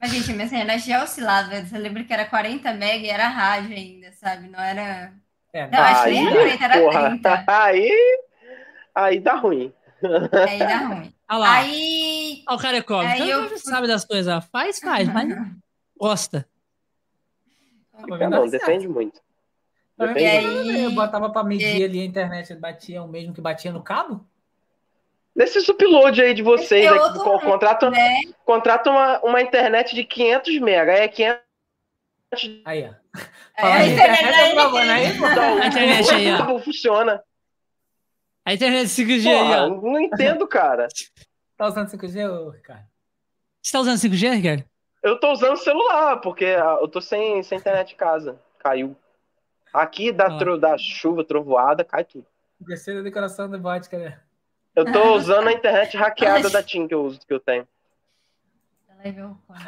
Mas, 0.00 0.12
gente, 0.12 0.32
minha 0.32 0.46
internet 0.46 0.86
já 0.86 1.02
oscilava. 1.02 1.62
Você 1.62 1.76
lembra 1.76 2.04
que 2.04 2.12
era 2.12 2.24
40 2.24 2.72
MB 2.72 2.84
e 3.02 3.10
era 3.10 3.28
rádio 3.28 3.76
ainda, 3.76 4.12
sabe? 4.12 4.48
Não 4.48 4.60
era. 4.60 5.12
É, 5.52 5.66
não, 5.66 5.78
acho 5.80 6.04
que 6.04 6.10
nem 6.10 6.26
era 6.26 6.34
40, 6.36 6.64
era 6.64 6.80
porra, 6.80 7.08
30. 7.10 7.44
Aí 7.48 7.90
Aí 8.94 9.20
dá 9.20 9.34
ruim. 9.34 9.72
Aí 10.48 10.58
dá 10.58 10.78
ruim. 10.78 11.14
Olha 11.30 11.38
lá. 11.38 11.52
Aí. 11.58 12.42
Olha 12.48 12.56
o 12.56 12.60
Carecov. 12.60 13.06
Aí 13.06 13.22
então, 13.22 13.44
eu... 13.44 13.58
sabe 13.58 13.86
das 13.86 14.04
coisas. 14.04 14.44
Faz, 14.46 14.78
faz, 14.78 15.08
mas 15.08 15.28
gosta. 15.98 16.46
Não, 18.06 18.30
não 18.30 18.48
depende 18.48 18.88
muito. 18.88 19.20
Depende 19.96 20.20
e 20.20 20.26
aí... 20.26 20.84
Eu 20.84 20.92
botava 20.92 21.30
para 21.30 21.44
medir 21.44 21.84
ali 21.84 22.00
a 22.00 22.04
internet, 22.04 22.54
batia 22.54 23.02
o 23.02 23.08
mesmo 23.08 23.34
que 23.34 23.40
batia 23.40 23.72
no 23.72 23.82
cabo? 23.82 24.24
Nesses 25.34 25.68
upload 25.68 26.20
aí 26.20 26.34
de 26.34 26.42
vocês, 26.42 26.84
é 26.84 26.88
aqui, 26.88 27.18
contrata, 27.18 27.90
né? 27.90 28.20
contrata 28.44 28.90
uma, 28.90 29.20
uma 29.20 29.40
internet 29.40 29.94
de 29.94 30.04
500 30.04 30.58
mega, 30.60 30.92
é 30.92 31.08
500... 31.08 31.40
Aí, 32.64 32.84
ó. 32.84 33.00
É, 33.56 33.62
a 33.62 33.86
internet, 33.86 34.22
internet 34.22 34.90
aí, 34.90 35.60
a 35.60 35.66
internet 35.66 36.10
aí, 36.14 36.32
ó. 36.32 36.58
Funciona. 36.60 37.22
A 38.44 38.54
internet 38.54 38.86
5G 38.88 39.24
Porra, 39.24 39.54
aí, 39.54 39.60
ó. 39.60 39.68
Não 39.68 40.00
entendo, 40.00 40.46
cara. 40.48 40.88
tá 41.56 41.66
usando 41.66 41.88
5G, 41.88 42.52
Ricardo? 42.52 42.86
Você 43.62 43.72
tá 43.72 43.80
usando 43.80 43.96
5G, 43.98 44.34
Ricardo? 44.34 44.69
Eu 45.02 45.18
tô 45.18 45.32
usando 45.32 45.56
celular, 45.56 46.18
porque 46.18 46.44
eu 46.44 46.88
tô 46.88 47.00
sem, 47.00 47.42
sem 47.42 47.58
internet 47.58 47.92
em 47.92 47.96
casa. 47.96 48.38
Caiu. 48.58 48.94
Aqui 49.72 50.12
dá, 50.12 50.26
ah. 50.26 50.38
tro, 50.38 50.58
dá 50.58 50.76
chuva, 50.76 51.24
trovoada, 51.24 51.84
cai 51.84 52.04
tudo. 52.04 52.26
Terceira 52.66 53.02
decoração 53.02 53.48
do 53.48 53.60
vodka, 53.60 53.98
né? 53.98 54.18
Eu 54.74 54.92
tô 54.92 55.14
usando 55.16 55.48
a 55.48 55.52
internet 55.52 55.96
hackeada 55.96 56.50
da 56.50 56.62
TIM 56.62 56.86
que 56.86 56.94
eu 56.94 57.04
uso, 57.04 57.20
que 57.20 57.32
eu 57.32 57.40
tenho. 57.40 57.66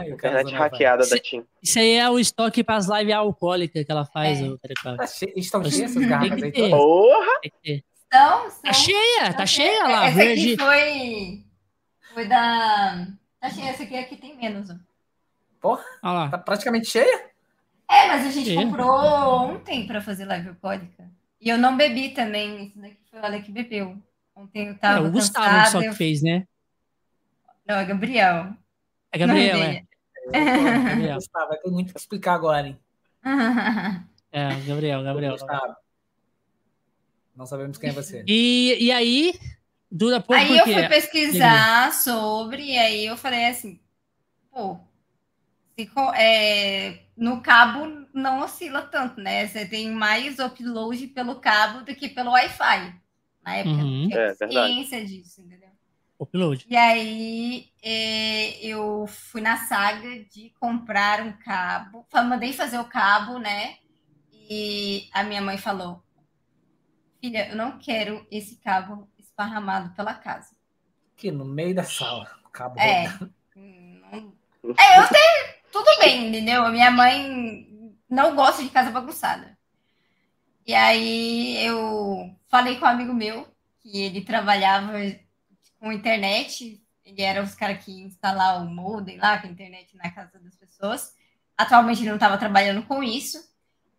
internet 0.07 0.53
hackeada 0.53 1.09
da 1.09 1.19
TIM. 1.19 1.47
Isso 1.63 1.79
aí 1.79 1.95
é 1.95 2.11
o 2.11 2.19
estoque 2.19 2.63
para 2.63 2.77
as 2.77 2.89
lives 2.89 3.15
alcoólicas 3.15 3.85
que 3.85 3.93
ela 3.93 4.05
faz, 4.05 4.41
é. 4.41 4.45
o 4.45 4.59
tá 4.59 5.07
che... 5.07 5.33
Estão 5.37 5.65
cheias 5.65 5.91
essas 5.93 6.05
garrafas 6.05 6.43
aí? 6.43 6.53
Porra! 6.53 7.41
Então, 7.65 8.49
tá 8.63 8.73
cheia, 8.75 9.35
tá 9.35 9.47
cheia 9.47 9.85
lá. 9.85 10.07
Essa 10.09 10.23
aqui 10.23 10.57
foi, 10.59 11.45
foi 12.13 12.29
da. 12.29 13.07
Tá 13.41 13.49
cheia, 13.49 13.71
essa 13.71 13.83
aqui, 13.85 13.97
aqui 13.97 14.17
tem 14.17 14.37
menos. 14.37 14.69
Ó. 14.69 14.75
Porra, 15.63 15.85
ah 16.03 16.29
tá 16.29 16.39
praticamente 16.39 16.89
cheia? 16.89 17.31
É, 17.89 18.09
mas 18.09 18.27
a 18.27 18.31
gente 18.33 18.47
cheia. 18.47 18.67
comprou 18.67 18.91
ontem 18.91 19.87
para 19.87 20.01
fazer 20.01 20.25
live 20.25 20.49
alcoólica. 20.49 21.09
E 21.41 21.49
eu 21.49 21.57
não 21.57 21.77
bebi 21.77 22.09
também. 22.09 22.67
Isso 22.67 22.81
daqui 22.81 22.99
foi 23.09 23.21
o 23.21 23.25
Ale 23.25 23.43
que 23.43 23.53
bebeu. 23.53 23.97
Ontem 24.35 24.69
eu 24.69 24.77
tava. 24.77 25.07
É, 25.07 25.09
o 25.09 25.13
Gustavo 25.13 25.47
cansada, 25.47 25.71
só 25.71 25.81
que 25.81 25.87
eu... 25.87 25.95
fez, 25.95 26.21
né? 26.21 26.47
Não, 27.65 27.77
é 27.77 27.85
Gabriel. 27.85 28.57
É 29.13 29.19
Gabriel, 29.19 29.57
é. 29.59 29.85
é. 30.33 31.15
Gustavo, 31.15 31.49
vai 31.49 31.59
ter 31.59 31.71
muito 31.71 31.93
que 31.93 32.01
explicar 32.01 32.35
agora, 32.35 32.67
hein? 32.67 32.79
é, 34.33 34.55
Gabriel, 34.67 35.03
Gabriel. 35.05 35.33
Gustavo. 35.33 35.77
Não 37.37 37.47
sabemos 37.47 37.79
quem 37.79 37.91
é 37.91 37.93
você. 37.93 38.25
E, 38.27 38.79
e 38.81 38.91
aí, 38.91 39.39
dura 39.89 40.21
pouco. 40.21 40.43
Aí 40.43 40.59
eu 40.59 40.65
fui 40.65 40.89
pesquisar 40.89 41.93
sobre, 41.93 42.65
e 42.65 42.79
aí 42.79 43.07
eu 43.07 43.17
falei 43.17 43.47
assim, 43.47 43.79
pô, 44.51 44.81
é, 46.17 47.03
no 47.17 47.41
cabo 47.41 48.07
não 48.13 48.41
oscila 48.41 48.83
tanto, 48.83 49.21
né? 49.21 49.47
Você 49.47 49.67
tem 49.67 49.91
mais 49.91 50.39
upload 50.39 51.07
pelo 51.09 51.37
cabo 51.37 51.85
do 51.85 51.95
que 51.95 52.09
pelo 52.09 52.31
Wi-Fi. 52.31 52.95
Na 53.45 53.57
época 53.57 53.83
uhum. 53.83 54.09
eu 54.11 54.21
é, 54.21 54.35
ciência 54.35 55.05
disso, 55.05 55.41
entendeu? 55.41 55.71
Upload. 56.19 56.67
E 56.69 56.77
aí 56.77 57.69
é, 57.83 58.65
eu 58.65 59.07
fui 59.09 59.41
na 59.41 59.57
saga 59.57 60.25
de 60.25 60.51
comprar 60.61 61.21
um 61.21 61.33
cabo. 61.33 62.07
Mandei 62.15 62.53
fazer 62.53 62.79
o 62.79 62.85
cabo, 62.85 63.39
né? 63.39 63.77
E 64.49 65.09
a 65.13 65.25
minha 65.25 65.41
mãe 65.41 65.59
falou: 65.59 66.03
filha, 67.21 67.49
eu 67.49 67.57
não 67.57 67.79
quero 67.79 68.27
esse 68.31 68.57
cabo 68.57 69.09
esparramado 69.19 69.95
pela 69.95 70.15
casa. 70.15 70.55
Que 71.17 71.31
no 71.31 71.45
meio 71.45 71.75
da 71.75 71.85
sala, 71.85 72.31
o 72.45 72.51
cabo. 72.51 72.79
É. 72.79 73.09
Não... 73.57 74.33
É, 74.79 74.99
eu 74.99 75.09
tenho. 75.09 75.52
Tudo 75.73 75.91
bem, 75.99 76.29
entendeu? 76.29 76.69
Minha 76.71 76.91
mãe 76.91 77.97
não 78.09 78.37
gosta 78.37 78.63
de 78.63 78.69
casa 78.69 78.91
bagunçada. 78.91 79.57
E 80.67 80.75
aí 80.75 81.57
eu 81.65 82.37
falei 82.49 82.79
com 82.79 82.85
um 82.85 82.89
amigo 82.89 83.15
meu, 83.15 83.49
que 83.81 84.03
ele 84.03 84.21
trabalhava 84.21 84.93
com 85.81 85.91
internet, 85.91 86.81
ele 87.05 87.23
era 87.23 87.43
os 87.43 87.55
caras 87.55 87.85
que 87.85 87.91
instalar 88.03 88.63
o 88.63 88.67
modem 88.67 89.19
lá, 89.19 89.39
com 89.39 89.49
a 89.49 89.51
internet 89.51 89.97
na 89.97 90.11
casa 90.13 90.39
das 90.39 90.55
pessoas. 90.55 91.15
Atualmente 91.57 92.01
ele 92.03 92.11
não 92.11 92.17
estava 92.17 92.39
trabalhando 92.39 92.83
com 92.87 93.03
isso. 93.03 93.39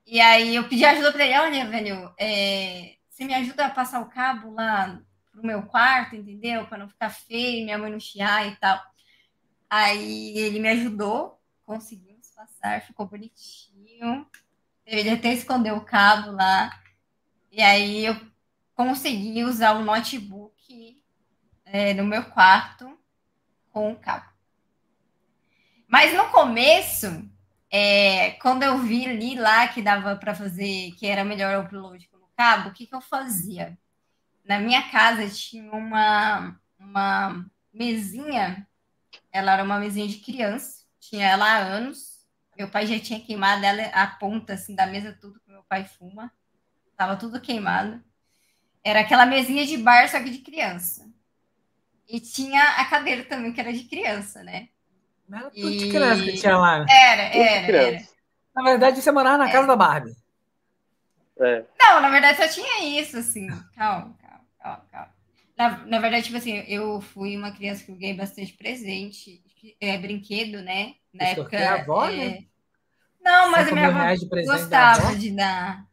E 0.05 0.21
aí 0.21 0.55
eu 0.55 0.67
pedi 0.69 0.85
ajuda 0.85 1.11
para 1.11 1.25
ele, 1.25 1.39
olha, 1.39 1.69
velho, 1.69 2.13
é, 2.19 2.95
você 3.09 3.25
me 3.25 3.33
ajuda 3.33 3.65
a 3.65 3.69
passar 3.69 3.99
o 4.01 4.09
cabo 4.09 4.53
lá 4.53 5.01
pro 5.31 5.45
meu 5.45 5.63
quarto, 5.63 6.15
entendeu? 6.15 6.67
Para 6.67 6.77
não 6.77 6.89
ficar 6.89 7.09
feio, 7.09 7.65
minha 7.65 7.77
mãe 7.77 7.91
não 7.91 7.99
chiar 7.99 8.47
e 8.47 8.55
tal. 8.57 8.79
Aí 9.69 10.37
ele 10.37 10.59
me 10.59 10.69
ajudou, 10.69 11.39
conseguimos 11.65 12.30
passar, 12.30 12.81
ficou 12.81 13.06
bonitinho. 13.06 14.27
Ele 14.85 15.10
até 15.10 15.34
escondeu 15.34 15.77
o 15.77 15.85
cabo 15.85 16.31
lá. 16.31 16.72
E 17.52 17.61
aí 17.61 18.06
eu 18.06 18.19
consegui 18.76 19.44
usar 19.44 19.73
o 19.73 19.84
notebook 19.84 21.03
é, 21.65 21.94
no 21.94 22.03
meu 22.03 22.23
quarto 22.26 22.98
com 23.72 23.91
o 23.91 23.95
cabo. 23.95 24.31
Mas 25.88 26.14
no 26.14 26.30
começo, 26.30 27.30
é, 27.69 28.31
quando 28.41 28.64
eu 28.64 28.80
vi 28.80 29.07
ali 29.07 29.35
lá 29.35 29.68
que 29.68 29.81
dava 29.81 30.15
para 30.15 30.34
fazer, 30.34 30.91
que 30.94 31.06
era 31.06 31.23
melhor 31.23 31.64
upload 31.65 32.10
cabo, 32.35 32.69
o 32.69 32.73
que, 32.73 32.88
que 32.88 32.95
eu 32.95 33.02
fazia? 33.02 33.77
Na 34.44 34.60
minha 34.60 34.90
casa 34.90 35.30
tinha 35.30 35.72
uma, 35.72 36.60
uma 36.77 37.45
mesinha, 37.73 38.68
ela 39.31 39.53
era 39.53 39.64
uma 39.64 39.80
mesinha 39.80 40.07
de 40.07 40.18
criança, 40.18 40.82
tinha 41.14 41.27
ela 41.27 41.45
há 41.45 41.57
anos. 41.57 42.26
Meu 42.57 42.68
pai 42.68 42.88
já 42.88 42.99
tinha 42.99 43.19
queimado 43.19 43.64
ela, 43.64 43.84
a 43.94 44.07
ponta 44.07 44.53
assim, 44.53 44.76
da 44.76 44.88
mesa, 44.88 45.15
tudo 45.22 45.40
que 45.40 45.52
meu 45.52 45.64
pai 45.64 45.85
fuma. 45.85 46.31
Tava 46.98 47.15
tudo 47.15 47.40
queimado. 47.40 48.03
Era 48.84 49.02
aquela 49.02 49.26
mesinha 49.26 49.64
de 49.65 49.77
bar, 49.77 50.10
só 50.10 50.19
que 50.19 50.31
de 50.31 50.40
criança. 50.40 51.07
E 52.10 52.19
tinha 52.19 52.64
a 52.80 52.85
cadeira 52.85 53.23
também, 53.26 53.53
que 53.53 53.61
era 53.61 53.72
de 53.72 53.84
criança, 53.84 54.44
né? 54.44 54.69
Não 55.30 55.38
era 55.38 55.52
tudo 55.52 55.69
e... 55.69 55.77
de 55.77 55.90
criança 55.90 56.23
que 56.23 56.34
tinha 56.34 56.57
lá. 56.57 56.85
Era, 56.90 57.22
era, 57.22 57.77
era. 57.77 58.07
Na 58.56 58.64
verdade, 58.64 59.02
você 59.02 59.11
morava 59.11 59.38
na 59.38 59.49
é. 59.49 59.52
casa 59.52 59.68
da 59.68 59.76
Barbie. 59.76 60.15
É. 61.40 61.64
Não, 61.80 62.02
na 62.02 62.10
verdade 62.10 62.38
só 62.38 62.48
tinha 62.48 62.99
isso, 62.99 63.18
assim. 63.18 63.48
Calma, 63.76 64.15
calma, 64.19 64.45
calma, 64.60 64.85
calma. 64.91 65.14
Na, 65.57 65.77
na 65.85 65.99
verdade, 65.99 66.26
tipo 66.26 66.38
assim, 66.38 66.64
eu 66.68 67.02
fui 67.02 67.38
uma 67.38 67.52
criança 67.52 67.84
que 67.84 67.91
eu 67.91 67.95
ganhei 67.95 68.15
bastante 68.15 68.53
presente, 68.53 69.44
é, 69.80 69.98
brinquedo, 69.98 70.61
né? 70.61 70.95
Na 71.14 71.26
época. 71.26 71.57
A 71.57 71.73
avó, 71.76 72.06
é... 72.06 72.15
né? 72.15 72.45
Não, 73.23 73.52
mas 73.52 73.68
a 73.68 73.72
minha 73.72 73.88
avó 73.88 74.26
gostava 74.45 75.15
de 75.15 75.31
dar. 75.31 75.85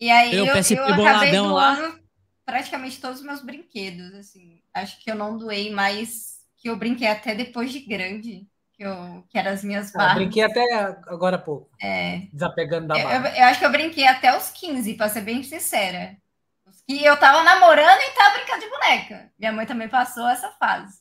E 0.00 0.10
aí 0.10 0.34
eu, 0.34 0.46
eu, 0.46 0.54
eu 0.54 1.06
acabei 1.06 1.32
doando 1.32 1.54
lá. 1.54 1.98
praticamente 2.44 3.00
todos 3.00 3.20
os 3.20 3.26
meus 3.26 3.42
brinquedos, 3.42 4.14
assim. 4.14 4.60
Acho 4.72 5.02
que 5.02 5.10
eu 5.10 5.14
não 5.14 5.36
doei 5.36 5.70
mais, 5.70 6.40
que 6.56 6.68
eu 6.68 6.76
brinquei 6.76 7.08
até 7.08 7.34
depois 7.34 7.72
de 7.72 7.80
grande, 7.80 8.46
que, 8.74 8.84
eu, 8.84 9.24
que 9.28 9.38
eram 9.38 9.52
as 9.52 9.64
minhas 9.64 9.92
barras. 9.92 10.12
Eu 10.12 10.22
brinquei 10.22 10.42
até 10.42 10.62
agora 11.06 11.36
há 11.36 11.40
pouco. 11.40 11.70
É. 11.80 12.22
Desapegando 12.32 12.88
da 12.88 12.94
barra. 12.94 13.28
Eu, 13.28 13.34
eu, 13.34 13.44
acho 13.44 13.58
que 13.58 13.66
eu 13.66 13.72
brinquei 13.72 14.06
até 14.06 14.36
os 14.36 14.50
15, 14.50 14.94
para 14.94 15.08
ser 15.08 15.22
bem 15.22 15.42
sincera. 15.42 16.16
E 16.88 17.04
eu 17.04 17.16
tava 17.18 17.42
namorando 17.42 18.00
e 18.00 18.14
tava 18.14 18.36
brincando 18.36 18.60
de 18.60 18.70
boneca. 18.70 19.30
Minha 19.38 19.52
mãe 19.52 19.66
também 19.66 19.88
passou 19.88 20.26
essa 20.28 20.50
fase. 20.52 21.00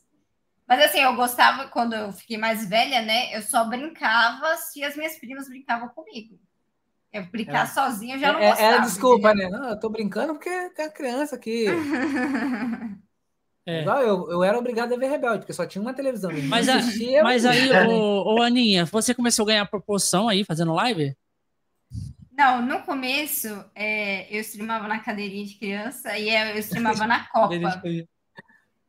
Mas 0.68 0.84
assim, 0.84 1.00
eu 1.00 1.16
gostava, 1.16 1.68
quando 1.70 1.94
eu 1.94 2.12
fiquei 2.12 2.38
mais 2.38 2.68
velha, 2.68 3.02
né? 3.02 3.36
Eu 3.36 3.42
só 3.42 3.64
brincava 3.64 4.58
se 4.58 4.84
as 4.84 4.98
minhas 4.98 5.18
primas 5.18 5.48
brincavam 5.48 5.88
comigo. 5.90 6.38
Eu 7.14 7.26
brincar 7.28 7.64
é. 7.64 7.68
sozinha 7.68 8.16
eu 8.16 8.20
já 8.20 8.34
não 8.34 8.40
é, 8.40 8.46
é 8.46 8.50
gostava. 8.50 8.76
É, 8.76 8.82
desculpa, 8.82 9.32
entendeu? 9.32 9.52
né? 9.52 9.58
Não, 9.58 9.70
eu 9.70 9.80
tô 9.80 9.90
brincando 9.90 10.34
porque 10.34 10.70
tem 10.72 10.86
a 10.86 10.92
criança 10.92 11.36
aqui. 11.36 11.66
É. 13.70 13.82
Igual 13.82 14.02
eu, 14.02 14.32
eu 14.32 14.44
era 14.46 14.58
obrigado 14.58 14.94
a 14.94 14.98
ver 14.98 15.10
Rebelde, 15.10 15.40
porque 15.40 15.52
só 15.52 15.66
tinha 15.66 15.82
uma 15.82 15.94
televisão. 15.94 16.32
Mas, 16.48 16.70
a, 16.70 16.80
mas 17.22 17.46
aí, 17.46 17.70
ô, 17.86 18.36
ô, 18.36 18.42
Aninha, 18.42 18.86
você 18.86 19.14
começou 19.14 19.44
a 19.44 19.48
ganhar 19.48 19.66
proporção 19.66 20.30
aí, 20.30 20.46
fazendo 20.46 20.74
live? 20.74 21.14
Não, 22.32 22.62
no 22.62 22.82
começo 22.84 23.66
é, 23.76 24.34
eu 24.34 24.40
streamava 24.40 24.88
na 24.88 25.00
cadeirinha 25.00 25.46
de 25.46 25.56
criança 25.56 26.18
e 26.18 26.30
eu 26.30 26.58
streamava 26.60 27.06
na 27.06 27.28
Copa. 27.28 27.56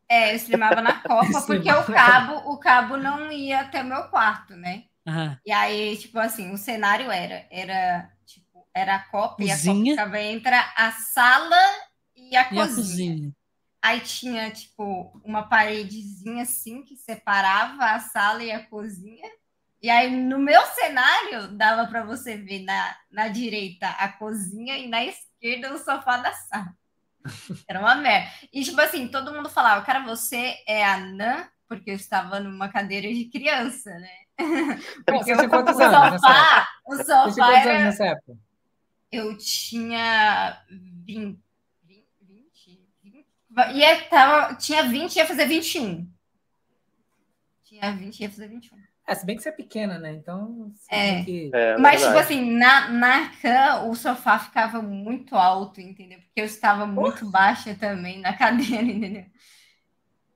É, 0.09 0.33
eu 0.33 0.37
streamava 0.37 0.81
na 0.81 0.95
Copa 1.03 1.43
porque 1.43 1.71
o 1.71 1.85
cabo, 1.85 2.51
o 2.51 2.59
cabo 2.59 2.97
não 2.97 3.31
ia 3.31 3.61
até 3.61 3.83
o 3.83 3.87
meu 3.87 4.05
quarto, 4.05 4.57
né? 4.57 4.85
Uhum. 5.07 5.37
E 5.45 5.53
aí, 5.53 5.97
tipo 5.97 6.19
assim, 6.19 6.53
o 6.53 6.59
cenário 6.59 7.11
era, 7.11 7.47
era, 7.51 8.11
tipo, 8.27 8.67
era 8.75 8.97
a 8.97 8.99
Copa 9.01 9.37
cozinha. 9.37 9.47
e 9.47 9.53
a 9.53 9.97
Copa 10.05 10.13
ficava 10.13 10.21
entre 10.21 10.55
a 10.55 10.93
sala 10.93 11.57
e 12.17 12.37
a, 12.37 12.43
e 12.43 12.45
cozinha. 12.45 12.63
a 12.65 12.67
cozinha. 12.67 13.33
Aí 13.81 14.01
tinha, 14.01 14.51
tipo, 14.51 15.21
uma 15.25 15.45
paredezinha 15.45 16.43
assim 16.43 16.83
que 16.83 16.97
separava 16.97 17.85
a 17.85 18.01
sala 18.01 18.43
e 18.43 18.51
a 18.51 18.65
cozinha. 18.67 19.29
E 19.81 19.89
aí, 19.89 20.11
no 20.11 20.39
meu 20.39 20.61
cenário, 20.67 21.49
dava 21.57 21.87
para 21.87 22.03
você 22.05 22.37
ver 22.37 22.65
na, 22.65 22.97
na 23.11 23.29
direita 23.29 23.89
a 23.91 24.09
cozinha 24.09 24.77
e 24.77 24.89
na 24.89 25.05
esquerda 25.05 25.73
o 25.73 25.79
sofá 25.79 26.17
da 26.17 26.33
sala. 26.33 26.78
Era 27.67 27.81
uma 27.81 27.95
merda. 27.95 28.31
E, 28.53 28.63
tipo 28.63 28.81
assim, 28.81 29.09
todo 29.09 29.33
mundo 29.33 29.49
falava, 29.49 29.85
cara, 29.85 30.05
você 30.05 30.57
é 30.67 30.85
a 30.85 30.99
Nan, 30.99 31.49
porque 31.69 31.91
eu 31.91 31.95
estava 31.95 32.41
numa 32.41 32.69
cadeira 32.69 33.09
de 33.09 33.27
criança, 33.27 33.91
né? 33.91 34.11
Porque 35.05 35.35
você 35.35 35.49
quantos 35.49 35.77
o 35.77 35.83
anos 35.83 36.21
sofá, 36.21 36.69
o 36.87 36.97
sofá 36.97 37.59
era... 37.59 37.85
nessa 37.85 38.07
época? 38.07 38.39
Eu 39.11 39.36
tinha 39.36 40.62
20, 40.70 41.41
20, 41.83 42.07
20 43.02 43.27
ia, 43.75 44.09
tava, 44.09 44.55
tinha 44.55 44.85
20 44.85 45.17
ia 45.17 45.27
fazer 45.27 45.47
21. 45.47 46.09
Tinha 47.65 47.93
20 47.93 48.20
ia 48.20 48.31
fazer 48.31 48.49
21. 48.49 48.88
É, 49.09 49.15
se 49.15 49.25
bem 49.25 49.37
que 49.37 49.43
você 49.43 49.49
é 49.49 49.53
pequena, 49.53 49.99
né? 49.99 50.12
Então. 50.12 50.70
É. 50.91 51.25
Que... 51.25 51.51
é 51.55 51.78
Mas, 51.78 52.05
tipo 52.05 52.19
assim, 52.19 52.51
na, 52.51 52.91
na 52.91 53.31
cama, 53.41 53.85
o 53.85 53.95
sofá 53.95 54.39
ficava 54.39 54.83
muito 54.83 55.35
alto, 55.35 55.81
entendeu? 55.81 56.19
Porque 56.19 56.43
eu 56.43 56.45
estava 56.45 56.87
muito 56.87 57.31
baixa 57.31 57.75
também 57.75 58.20
na 58.20 58.35
cadeira, 58.37 58.83
entendeu? 58.85 59.25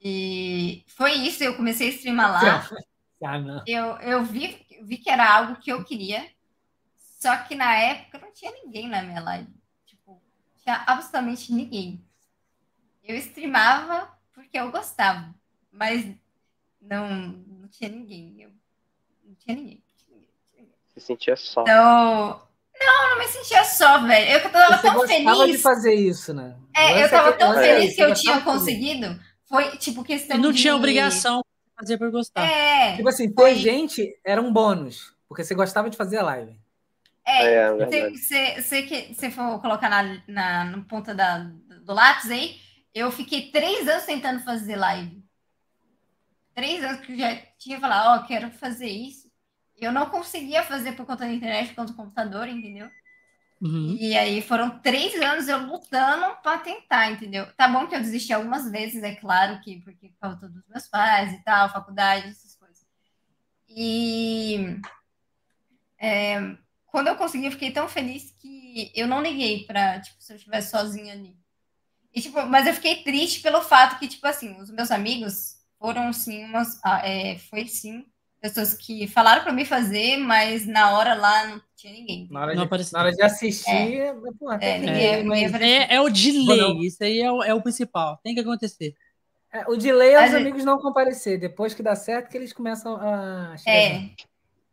E 0.01 0.83
foi 0.89 1.13
isso, 1.13 1.45
eu 1.45 1.55
comecei 1.55 1.89
a 1.89 1.91
streamar 1.91 2.33
lá. 2.33 2.69
Ah, 3.23 3.39
não. 3.39 3.63
Eu, 3.67 3.99
eu 3.99 4.25
vi, 4.25 4.67
vi 4.83 4.97
que 4.97 5.11
era 5.11 5.31
algo 5.31 5.61
que 5.61 5.71
eu 5.71 5.85
queria, 5.85 6.27
só 7.21 7.37
que 7.45 7.55
na 7.55 7.77
época 7.77 8.19
não 8.21 8.33
tinha 8.33 8.53
ninguém 8.53 8.89
na 8.89 9.03
minha 9.03 9.21
live. 9.21 9.53
Tipo, 9.85 10.19
tinha 10.57 10.83
absolutamente 10.87 11.53
ninguém. 11.53 12.03
Eu 13.05 13.17
streamava 13.17 14.11
porque 14.33 14.59
eu 14.59 14.73
gostava, 14.73 15.35
mas 15.71 16.11
não, 16.81 17.09
não 17.27 17.69
tinha 17.69 17.91
ninguém. 17.91 18.41
Eu 18.41 18.62
tinha 19.45 19.57
ninguém. 19.57 19.83
Se 20.95 21.01
sentia 21.01 21.37
só. 21.37 21.63
Então, 21.63 22.43
não, 22.79 23.11
não 23.11 23.19
me 23.19 23.27
sentia 23.29 23.65
só, 23.65 23.99
velho. 24.01 24.31
Eu 24.31 24.51
tava 24.51 24.77
Você 24.77 25.23
tão 25.23 25.37
feliz. 25.37 25.57
de 25.57 25.59
fazer 25.59 25.95
isso, 25.95 26.35
né? 26.35 26.57
É, 26.75 27.05
eu 27.05 27.11
tava 27.11 27.33
tão 27.33 27.55
feliz 27.55 27.95
que 27.95 28.03
eu 28.03 28.15
tinha 28.15 28.41
conseguido. 28.41 29.19
Foi, 29.45 29.77
tipo, 29.77 30.03
questão 30.03 30.37
de... 30.37 30.43
não 30.43 30.53
de... 30.53 30.61
tinha 30.61 30.75
obrigação 30.75 31.41
de 31.41 31.75
fazer 31.79 31.99
por 31.99 32.11
gostar. 32.11 32.45
É. 32.45 32.97
Tipo 32.97 33.09
assim, 33.09 33.31
ter 33.31 33.55
gente 33.57 34.19
era 34.25 34.41
um 34.41 34.53
bônus, 34.53 35.15
porque 35.29 35.45
você 35.45 35.55
gostava 35.55 35.89
de 35.89 35.97
fazer 35.97 36.19
a 36.19 36.23
live. 36.23 36.61
É, 37.25 37.55
é 37.55 38.11
você 38.11 38.83
que 38.83 39.15
você 39.15 39.31
for 39.31 39.61
colocar 39.61 39.89
na, 39.89 40.23
na, 40.27 40.65
na 40.65 40.81
ponta 40.83 41.15
da, 41.15 41.39
do 41.39 41.93
lápis 41.93 42.31
aí, 42.31 42.57
eu 42.95 43.11
fiquei 43.13 43.51
três 43.51 43.87
anos 43.89 44.05
tentando 44.05 44.43
fazer 44.43 44.77
live. 44.77 45.23
Três 46.55 46.85
anos 46.85 47.01
que 47.01 47.13
eu 47.13 47.19
já 47.19 47.37
tinha 47.59 47.81
falado, 47.81 48.09
ó, 48.09 48.23
oh, 48.23 48.27
quero 48.27 48.51
fazer 48.51 48.89
isso. 48.89 49.22
Eu 49.85 49.93
não 49.93 50.09
conseguia 50.09 50.63
fazer 50.63 50.93
por 50.93 51.05
conta 51.05 51.25
da 51.25 51.33
internet, 51.33 51.69
por 51.69 51.77
conta 51.77 51.93
do 51.93 51.97
computador, 51.97 52.49
entendeu? 52.49 52.91
Uhum. 53.61 53.97
E 54.01 54.17
aí 54.17 54.43
foram 54.43 54.81
três 54.81 55.15
anos 55.23 55.47
eu 55.47 55.59
lutando 55.59 56.37
para 56.43 56.59
tentar, 56.59 57.13
entendeu? 57.13 57.47
Tá 57.55 57.69
bom 57.69 57.87
que 57.87 57.95
eu 57.95 58.01
desisti 58.01 58.33
algumas 58.33 58.69
vezes, 58.71 59.03
é 59.03 59.15
claro 59.15 59.61
que 59.61 59.81
porque 59.83 60.09
por 60.09 60.19
causa 60.19 60.49
dos 60.49 60.67
meus 60.69 60.89
pais 60.89 61.33
e 61.33 61.39
tal, 61.45 61.73
faculdade, 61.73 62.29
essas 62.29 62.57
coisas. 62.57 62.85
E 63.69 64.81
é, 65.97 66.57
quando 66.87 67.07
eu 67.07 67.17
consegui, 67.17 67.47
eu 67.47 67.53
fiquei 67.53 67.71
tão 67.71 67.89
feliz 67.89 68.35
que 68.39 68.91
eu 68.95 69.07
não 69.07 69.23
liguei 69.23 69.65
para 69.65 70.01
tipo 70.01 70.21
se 70.21 70.33
eu 70.33 70.37
estivesse 70.37 70.71
sozinha 70.71 71.13
ali. 71.13 71.37
E, 72.13 72.21
tipo, 72.21 72.45
mas 72.47 72.67
eu 72.67 72.75
fiquei 72.75 73.03
triste 73.03 73.41
pelo 73.41 73.63
fato 73.63 73.99
que 73.99 74.09
tipo 74.09 74.27
assim, 74.27 74.61
os 74.61 74.71
meus 74.71 74.91
amigos 74.91 75.57
foram 75.79 76.13
sim 76.13 76.45
umas, 76.45 76.81
ah, 76.85 77.01
é, 77.07 77.39
foi 77.39 77.67
sim 77.67 78.05
pessoas 78.43 78.75
que 78.75 79.07
falaram 79.07 79.45
para 79.45 79.53
mim 79.53 79.65
fazer, 79.65 80.17
mas 80.17 80.67
na 80.67 80.91
hora 80.91 81.15
lá 81.15 81.47
não 81.47 81.63
tinha 81.77 81.93
ninguém. 81.93 82.27
Na 82.29 82.41
hora, 82.41 82.57
de, 82.57 82.93
na 82.93 82.99
hora 82.99 83.13
de 83.13 83.23
assistir, 83.23 83.71
é, 83.71 84.13
pô, 84.37 84.53
é, 84.53 84.79
ninguém, 84.79 85.23
ninguém 85.23 85.45
é, 85.63 85.95
é, 85.95 86.01
o 86.01 86.11
delay, 86.11 86.87
isso 86.87 87.05
aí 87.05 87.21
é 87.21 87.31
o, 87.31 87.43
é 87.45 87.55
o 87.55 87.63
principal, 87.63 88.19
tem 88.23 88.35
que 88.35 88.41
acontecer. 88.41 88.97
É, 89.53 89.65
o 89.71 89.77
delay 89.77 90.15
é 90.15 90.27
os 90.27 90.35
amigos 90.35 90.65
não 90.65 90.79
comparecer, 90.79 91.39
depois 91.39 91.73
que 91.73 91.85
dá 91.85 91.95
certo 91.95 92.29
que 92.29 92.37
eles 92.37 92.53
começam 92.53 92.97
a 92.97 93.55
É, 93.65 94.11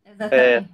exatamente. 0.03 0.73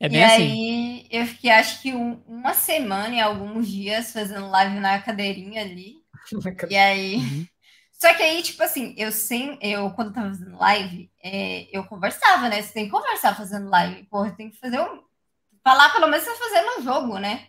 É, 0.00 0.08
bem 0.08 0.18
e 0.18 0.24
assim. 0.24 0.42
aí 0.42 1.06
eu 1.10 1.26
fiquei 1.26 1.50
acho 1.50 1.82
que 1.82 1.92
um, 1.94 2.20
uma 2.26 2.54
semana 2.54 3.14
e 3.14 3.20
alguns 3.20 3.68
dias 3.68 4.12
fazendo 4.12 4.48
live 4.48 4.80
na 4.80 4.98
cadeirinha 4.98 5.60
ali. 5.60 5.96
e 6.70 6.76
aí 6.76 7.16
uhum. 7.16 7.46
Só 8.02 8.12
que 8.14 8.22
aí, 8.24 8.42
tipo 8.42 8.60
assim, 8.60 8.96
eu 8.98 9.12
sem, 9.12 9.56
eu 9.62 9.88
quando 9.92 10.12
tava 10.12 10.30
fazendo 10.30 10.58
live, 10.58 11.08
é, 11.22 11.68
eu 11.70 11.84
conversava, 11.84 12.48
né? 12.48 12.60
Você 12.60 12.72
tem 12.72 12.86
que 12.86 12.90
conversar 12.90 13.36
fazendo 13.36 13.70
live. 13.70 14.02
Porra, 14.06 14.32
tem 14.32 14.50
que 14.50 14.58
fazer 14.58 14.80
um. 14.80 15.04
Falar 15.62 15.92
pelo 15.92 16.08
menos 16.08 16.24
você 16.24 16.34
fazendo 16.34 16.80
um 16.80 16.82
jogo, 16.82 17.18
né? 17.20 17.46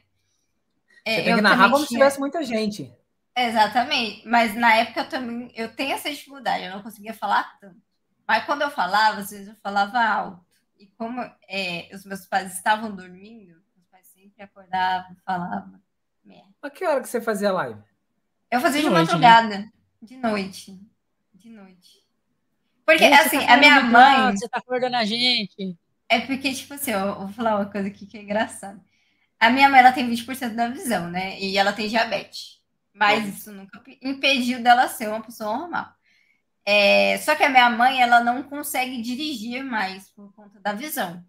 É, 1.04 1.16
você 1.16 1.24
tem 1.24 1.36
que 1.38 1.42
narrar 1.42 1.72
como 1.72 1.84
se 1.84 1.88
tivesse 1.88 2.20
muita 2.20 2.44
gente. 2.44 2.94
Exatamente. 3.36 4.28
Mas 4.28 4.54
na 4.54 4.76
época 4.76 5.00
eu 5.00 5.10
também 5.10 5.52
eu 5.56 5.76
tenho 5.76 5.96
essa 5.96 6.08
dificuldade, 6.08 6.66
eu 6.66 6.72
não 6.72 6.84
conseguia 6.84 7.16
falar 7.16 7.58
tanto. 7.60 7.82
Mas 8.28 8.46
quando 8.46 8.62
eu 8.62 8.70
falava, 8.70 9.22
às 9.22 9.32
vezes 9.32 9.48
eu 9.48 9.56
falava 9.56 10.06
alto. 10.06 10.46
E 10.78 10.86
como 10.86 11.20
é, 11.50 11.90
os 11.92 12.06
meus 12.06 12.28
pais 12.28 12.54
estavam 12.54 12.96
dormindo, 12.96 13.56
meus 13.76 13.88
pais 13.90 14.06
sempre 14.06 14.44
acordavam, 14.44 15.18
falavam. 15.26 15.82
Merda. 16.24 16.54
A 16.62 16.70
que 16.70 16.86
hora 16.86 17.02
que 17.02 17.10
você 17.10 17.20
fazia 17.20 17.52
live? 17.52 17.82
Eu 18.52 18.62
fazia 18.62 18.82
de, 18.82 18.88
de 18.88 18.94
noite, 18.94 19.08
madrugada. 19.08 19.58
Né? 19.58 19.74
De 20.04 20.18
noite. 20.18 20.80
De 21.34 21.50
noite. 21.50 22.04
Porque, 22.86 23.06
assim, 23.06 23.40
tá 23.40 23.54
a 23.54 23.58
minha 23.58 23.82
mãe. 23.82 24.36
Você 24.36 24.50
tá 24.50 24.58
acordando 24.58 24.98
a 24.98 25.06
gente. 25.06 25.78
É 26.10 26.20
porque, 26.20 26.54
tipo 26.54 26.74
assim, 26.74 26.92
eu 26.92 27.16
vou 27.16 27.30
falar 27.30 27.56
uma 27.56 27.66
coisa 27.66 27.88
aqui 27.88 28.06
que 28.06 28.18
é 28.18 28.22
engraçada. 28.22 28.80
A 29.40 29.50
minha 29.50 29.70
mãe, 29.70 29.80
ela 29.80 29.94
tem 29.94 30.10
20% 30.10 30.56
da 30.56 30.68
visão, 30.68 31.10
né? 31.10 31.40
E 31.40 31.58
ela 31.58 31.72
tem 31.72 31.88
diabetes. 31.88 32.62
Mas 32.94 33.26
isso 33.28 33.52
nunca 33.52 33.82
impediu 34.02 34.62
dela 34.62 34.88
ser 34.88 35.08
uma 35.08 35.22
pessoa 35.22 35.58
normal. 35.58 35.94
É, 36.66 37.18
só 37.20 37.36
que 37.36 37.44
a 37.44 37.50
minha 37.50 37.70
mãe, 37.70 38.02
ela 38.02 38.22
não 38.22 38.44
consegue 38.44 39.02
dirigir 39.02 39.64
mais 39.64 40.10
por 40.10 40.34
conta 40.34 40.60
da 40.60 40.74
visão. 40.74 41.24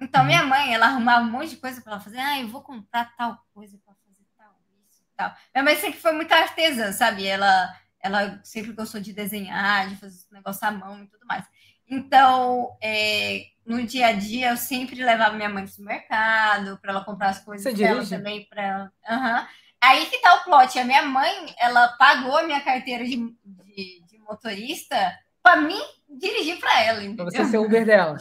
Então, 0.00 0.20
uhum. 0.20 0.26
minha 0.26 0.44
mãe, 0.44 0.74
ela 0.74 0.86
arrumava 0.86 1.24
um 1.24 1.30
monte 1.30 1.50
de 1.50 1.56
coisa 1.56 1.80
para 1.80 1.92
ela 1.92 2.00
fazer. 2.00 2.18
Ah, 2.18 2.40
eu 2.40 2.48
vou 2.48 2.62
comprar 2.62 3.16
tal 3.16 3.42
coisa 3.54 3.78
para 3.84 3.94
fazer 3.94 4.24
tal, 4.36 4.54
isso, 4.90 5.02
tal. 5.16 5.34
Minha 5.54 5.64
mãe 5.64 5.76
sempre 5.76 5.98
foi 5.98 6.12
muito 6.12 6.32
artesã, 6.32 6.92
sabe? 6.92 7.26
Ela 7.26 7.74
ela 8.02 8.40
sempre 8.44 8.72
gostou 8.72 9.00
de 9.00 9.12
desenhar, 9.12 9.88
de 9.88 9.96
fazer 9.96 10.18
negócio 10.32 10.66
à 10.66 10.70
mão 10.70 11.02
e 11.02 11.06
tudo 11.06 11.26
mais. 11.26 11.44
Então, 11.88 12.76
é, 12.82 13.46
no 13.64 13.82
dia 13.84 14.08
a 14.08 14.12
dia, 14.12 14.50
eu 14.50 14.56
sempre 14.56 15.02
levava 15.02 15.36
minha 15.36 15.48
mãe 15.48 15.64
no 15.78 15.84
mercado 15.84 16.78
para 16.80 16.92
ela 16.92 17.04
comprar 17.04 17.30
as 17.30 17.40
coisas 17.40 17.62
Você 17.62 17.76
dela 17.76 18.00
dirige? 18.00 18.16
também 18.16 18.44
para 18.44 18.62
ela. 18.62 18.92
Uhum. 19.08 19.46
Aí 19.80 20.06
que 20.06 20.18
tá 20.18 20.34
o 20.34 20.44
plot. 20.44 20.78
A 20.78 20.84
minha 20.84 21.02
mãe, 21.02 21.54
ela 21.58 21.88
pagou 21.96 22.36
a 22.36 22.42
minha 22.42 22.60
carteira 22.60 23.04
de, 23.04 23.16
de, 23.16 24.02
de 24.04 24.18
motorista 24.18 25.16
para 25.42 25.60
mim 25.60 25.80
dirigir 26.08 26.58
para 26.58 26.82
ela. 26.82 27.14
Para 27.14 27.24
você 27.24 27.44
ser 27.44 27.58
Uber 27.58 27.84
dela. 27.84 28.18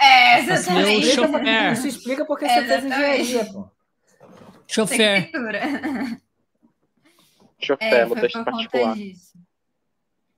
É, 0.00 0.40
exatamente. 0.40 1.06
Isso 1.72 1.86
explica 1.86 2.24
porque 2.24 2.48
você 2.48 2.64
fez 2.64 2.84
engenharia, 2.84 3.44
pô. 3.52 3.70
Chofer. 4.66 5.30
É, 7.80 8.04
motorista 8.04 8.44
particular. 8.44 8.96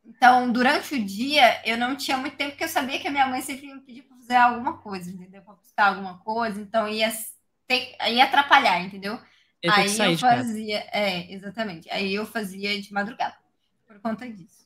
Então, 0.06 0.52
durante 0.52 0.94
o 0.94 1.04
dia, 1.04 1.62
eu 1.64 1.78
não 1.78 1.96
tinha 1.96 2.16
muito 2.16 2.36
tempo, 2.36 2.50
porque 2.50 2.64
eu 2.64 2.68
sabia 2.68 2.98
que 2.98 3.08
a 3.08 3.10
minha 3.10 3.26
mãe 3.26 3.40
sempre 3.40 3.72
me 3.72 3.80
pedia 3.80 4.02
para 4.02 4.16
fazer 4.16 4.36
alguma 4.36 4.78
coisa, 4.78 5.10
entendeu? 5.10 5.42
Para 5.42 5.54
buscar 5.54 5.88
alguma 5.88 6.18
coisa, 6.18 6.60
então 6.60 6.86
ia, 6.88 7.10
ter, 7.66 7.96
ia 8.08 8.24
atrapalhar, 8.24 8.80
entendeu? 8.80 9.18
Eu 9.62 9.72
Aí 9.72 9.98
eu 9.98 10.18
fazia, 10.18 10.86
é, 10.92 11.32
exatamente. 11.32 11.90
Aí 11.90 12.14
eu 12.14 12.26
fazia 12.26 12.80
de 12.80 12.92
madrugada, 12.92 13.36
por 13.86 13.98
conta 14.00 14.28
disso. 14.28 14.64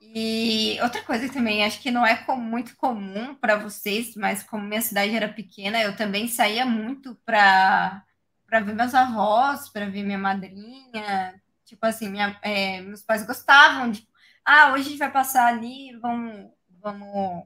E 0.00 0.78
outra 0.82 1.00
coisa 1.02 1.32
também, 1.32 1.64
acho 1.64 1.80
que 1.80 1.90
não 1.90 2.04
é 2.04 2.16
com, 2.16 2.36
muito 2.36 2.76
comum 2.76 3.34
para 3.36 3.56
vocês, 3.56 4.14
mas 4.16 4.42
como 4.42 4.64
minha 4.64 4.82
cidade 4.82 5.14
era 5.14 5.28
pequena, 5.28 5.80
eu 5.80 5.96
também 5.96 6.26
saía 6.26 6.66
muito 6.66 7.14
para 7.24 8.04
ver 8.50 8.74
meus 8.74 8.94
avós, 8.94 9.68
para 9.68 9.86
ver 9.86 10.02
minha 10.02 10.18
madrinha. 10.18 11.40
Tipo 11.72 11.86
assim, 11.86 12.10
minha, 12.10 12.38
é, 12.42 12.82
meus 12.82 13.00
pais 13.00 13.24
gostavam 13.26 13.90
de 13.90 14.06
ah, 14.44 14.72
hoje 14.72 14.88
a 14.88 14.90
gente 14.90 14.98
vai 14.98 15.10
passar 15.10 15.46
ali, 15.46 15.96
vamos, 16.02 16.50
vamos 16.82 17.44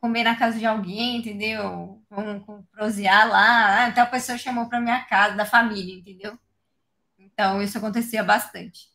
comer 0.00 0.22
na 0.22 0.36
casa 0.36 0.56
de 0.56 0.64
alguém, 0.64 1.16
entendeu? 1.16 2.00
Vamos 2.08 2.44
prosear 2.70 3.28
lá. 3.28 3.80
Ah, 3.80 3.88
então 3.88 4.04
a 4.04 4.06
pessoa 4.06 4.38
chamou 4.38 4.68
para 4.68 4.80
minha 4.80 5.00
casa, 5.06 5.34
da 5.34 5.44
família, 5.44 5.92
entendeu? 5.92 6.38
Então 7.18 7.60
isso 7.60 7.76
acontecia 7.78 8.22
bastante. 8.22 8.88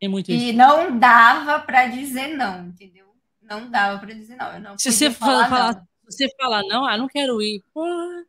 Tem 0.00 0.08
muito 0.08 0.30
e 0.30 0.48
isso. 0.48 0.56
não 0.56 0.98
dava 0.98 1.60
para 1.60 1.88
dizer 1.88 2.28
não, 2.28 2.68
entendeu? 2.68 3.14
Não 3.42 3.70
dava 3.70 3.98
para 3.98 4.14
dizer 4.14 4.36
não. 4.36 4.50
Eu 4.54 4.60
não 4.60 4.78
se 4.78 4.90
você 4.90 5.10
falar, 5.10 5.50
falar 5.50 5.86
você 6.08 6.26
falar 6.40 6.62
não, 6.62 6.86
ah, 6.86 6.96
não 6.96 7.06
quero 7.06 7.42
ir, 7.42 7.62
porra, 7.74 8.24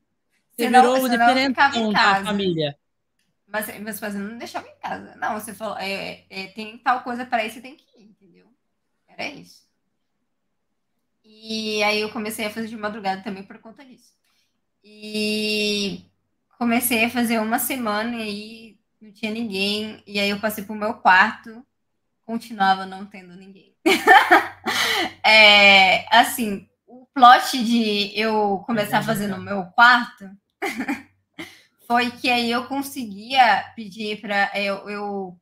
você 0.51 0.65
senão, 0.65 0.95
virou 0.95 1.09
diferente 1.09 1.55
da 1.55 2.25
família. 2.25 2.77
Mas 3.65 3.79
meus 3.79 3.99
pais 3.99 4.13
não 4.13 4.37
deixavam 4.37 4.69
em 4.69 4.79
casa. 4.79 5.15
Não, 5.15 5.39
você 5.39 5.53
falou, 5.53 5.77
é, 5.77 6.25
é, 6.29 6.47
tem 6.47 6.77
tal 6.77 7.01
coisa 7.01 7.25
para 7.25 7.43
ir, 7.43 7.51
você 7.51 7.61
tem 7.61 7.75
que 7.75 7.83
ir. 7.83 7.97
Era 9.07 9.29
isso. 9.29 9.65
E 11.23 11.81
aí 11.83 12.01
eu 12.01 12.11
comecei 12.11 12.45
a 12.45 12.51
fazer 12.51 12.67
de 12.67 12.77
madrugada 12.77 13.23
também 13.23 13.41
por 13.41 13.57
conta 13.57 13.83
disso. 13.83 14.13
E 14.83 16.05
comecei 16.57 17.05
a 17.05 17.09
fazer 17.09 17.39
uma 17.39 17.57
semana 17.57 18.15
e 18.15 18.21
aí 18.21 18.79
não 19.01 19.11
tinha 19.11 19.31
ninguém. 19.31 20.03
E 20.05 20.19
aí 20.19 20.29
eu 20.29 20.39
passei 20.39 20.63
pro 20.63 20.75
meu 20.75 20.93
quarto, 20.93 21.65
continuava 22.23 22.85
não 22.85 23.07
tendo 23.07 23.35
ninguém. 23.35 23.75
é, 25.25 26.05
assim, 26.15 26.69
o 26.85 27.07
plot 27.07 27.63
de 27.63 28.11
eu 28.17 28.63
começar 28.67 28.99
a 28.99 29.03
fazer 29.03 29.27
no 29.27 29.41
meu 29.41 29.65
quarto 29.65 30.29
foi 31.87 32.11
que 32.11 32.29
aí 32.29 32.51
eu 32.51 32.67
conseguia 32.67 33.63
pedir 33.75 34.19
para 34.19 34.51
eu, 34.59 34.89
eu 34.89 35.39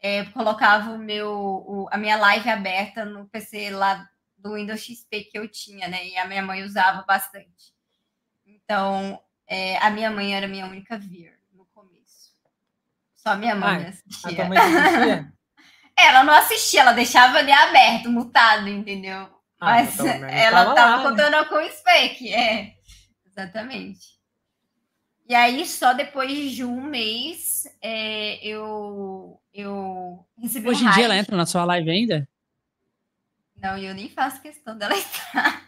é, 0.00 0.24
colocava 0.26 0.92
o 0.92 0.98
meu, 0.98 1.28
o, 1.28 1.88
a 1.90 1.98
minha 1.98 2.16
live 2.16 2.48
aberta 2.48 3.04
no 3.04 3.28
PC 3.28 3.70
lá 3.70 4.08
do 4.36 4.54
Windows 4.54 4.80
XP 4.80 5.24
que 5.24 5.38
eu 5.38 5.48
tinha, 5.48 5.88
né? 5.88 6.06
E 6.06 6.16
a 6.16 6.24
minha 6.24 6.42
mãe 6.42 6.62
usava 6.62 7.02
bastante. 7.02 7.74
Então, 8.46 9.20
é, 9.46 9.76
a 9.78 9.90
minha 9.90 10.10
mãe 10.10 10.34
era 10.34 10.46
a 10.46 10.48
minha 10.48 10.66
única 10.66 10.96
vir 10.96 11.36
no 11.52 11.66
começo. 11.66 12.32
Só 13.16 13.34
minha 13.34 13.56
mãe 13.56 13.84
ah, 13.84 13.88
assistia. 13.88 14.44
A 14.44 14.48
mãe 14.48 14.58
assistia? 14.58 15.32
ela 15.98 16.22
não 16.22 16.34
assistia, 16.34 16.80
ela 16.82 16.92
deixava 16.92 17.38
ali 17.38 17.50
aberto, 17.50 18.08
mutado, 18.08 18.68
entendeu? 18.68 19.28
Ah, 19.60 19.72
Mas 19.72 19.94
então, 19.94 20.06
ela 20.06 20.70
estava 20.70 20.96
né? 20.98 21.02
contando 21.02 21.32
né? 21.32 21.44
com 21.46 21.56
o 21.56 21.70
spec, 21.70 22.32
é. 22.32 22.74
Exatamente. 23.26 24.17
E 25.28 25.34
aí, 25.34 25.66
só 25.66 25.92
depois 25.92 26.52
de 26.52 26.64
um 26.64 26.80
mês, 26.80 27.64
é, 27.82 28.42
eu, 28.44 29.38
eu 29.52 30.24
recebi 30.38 30.66
Hoje 30.66 30.82
um 30.82 30.88
em 30.88 30.92
dia 30.92 31.04
ela 31.04 31.16
entra 31.16 31.36
na 31.36 31.44
sua 31.44 31.66
live 31.66 31.90
ainda? 31.90 32.26
Não, 33.60 33.76
eu 33.76 33.94
nem 33.94 34.08
faço 34.08 34.40
questão 34.40 34.78
dela 34.78 34.94
entrar. 34.96 35.62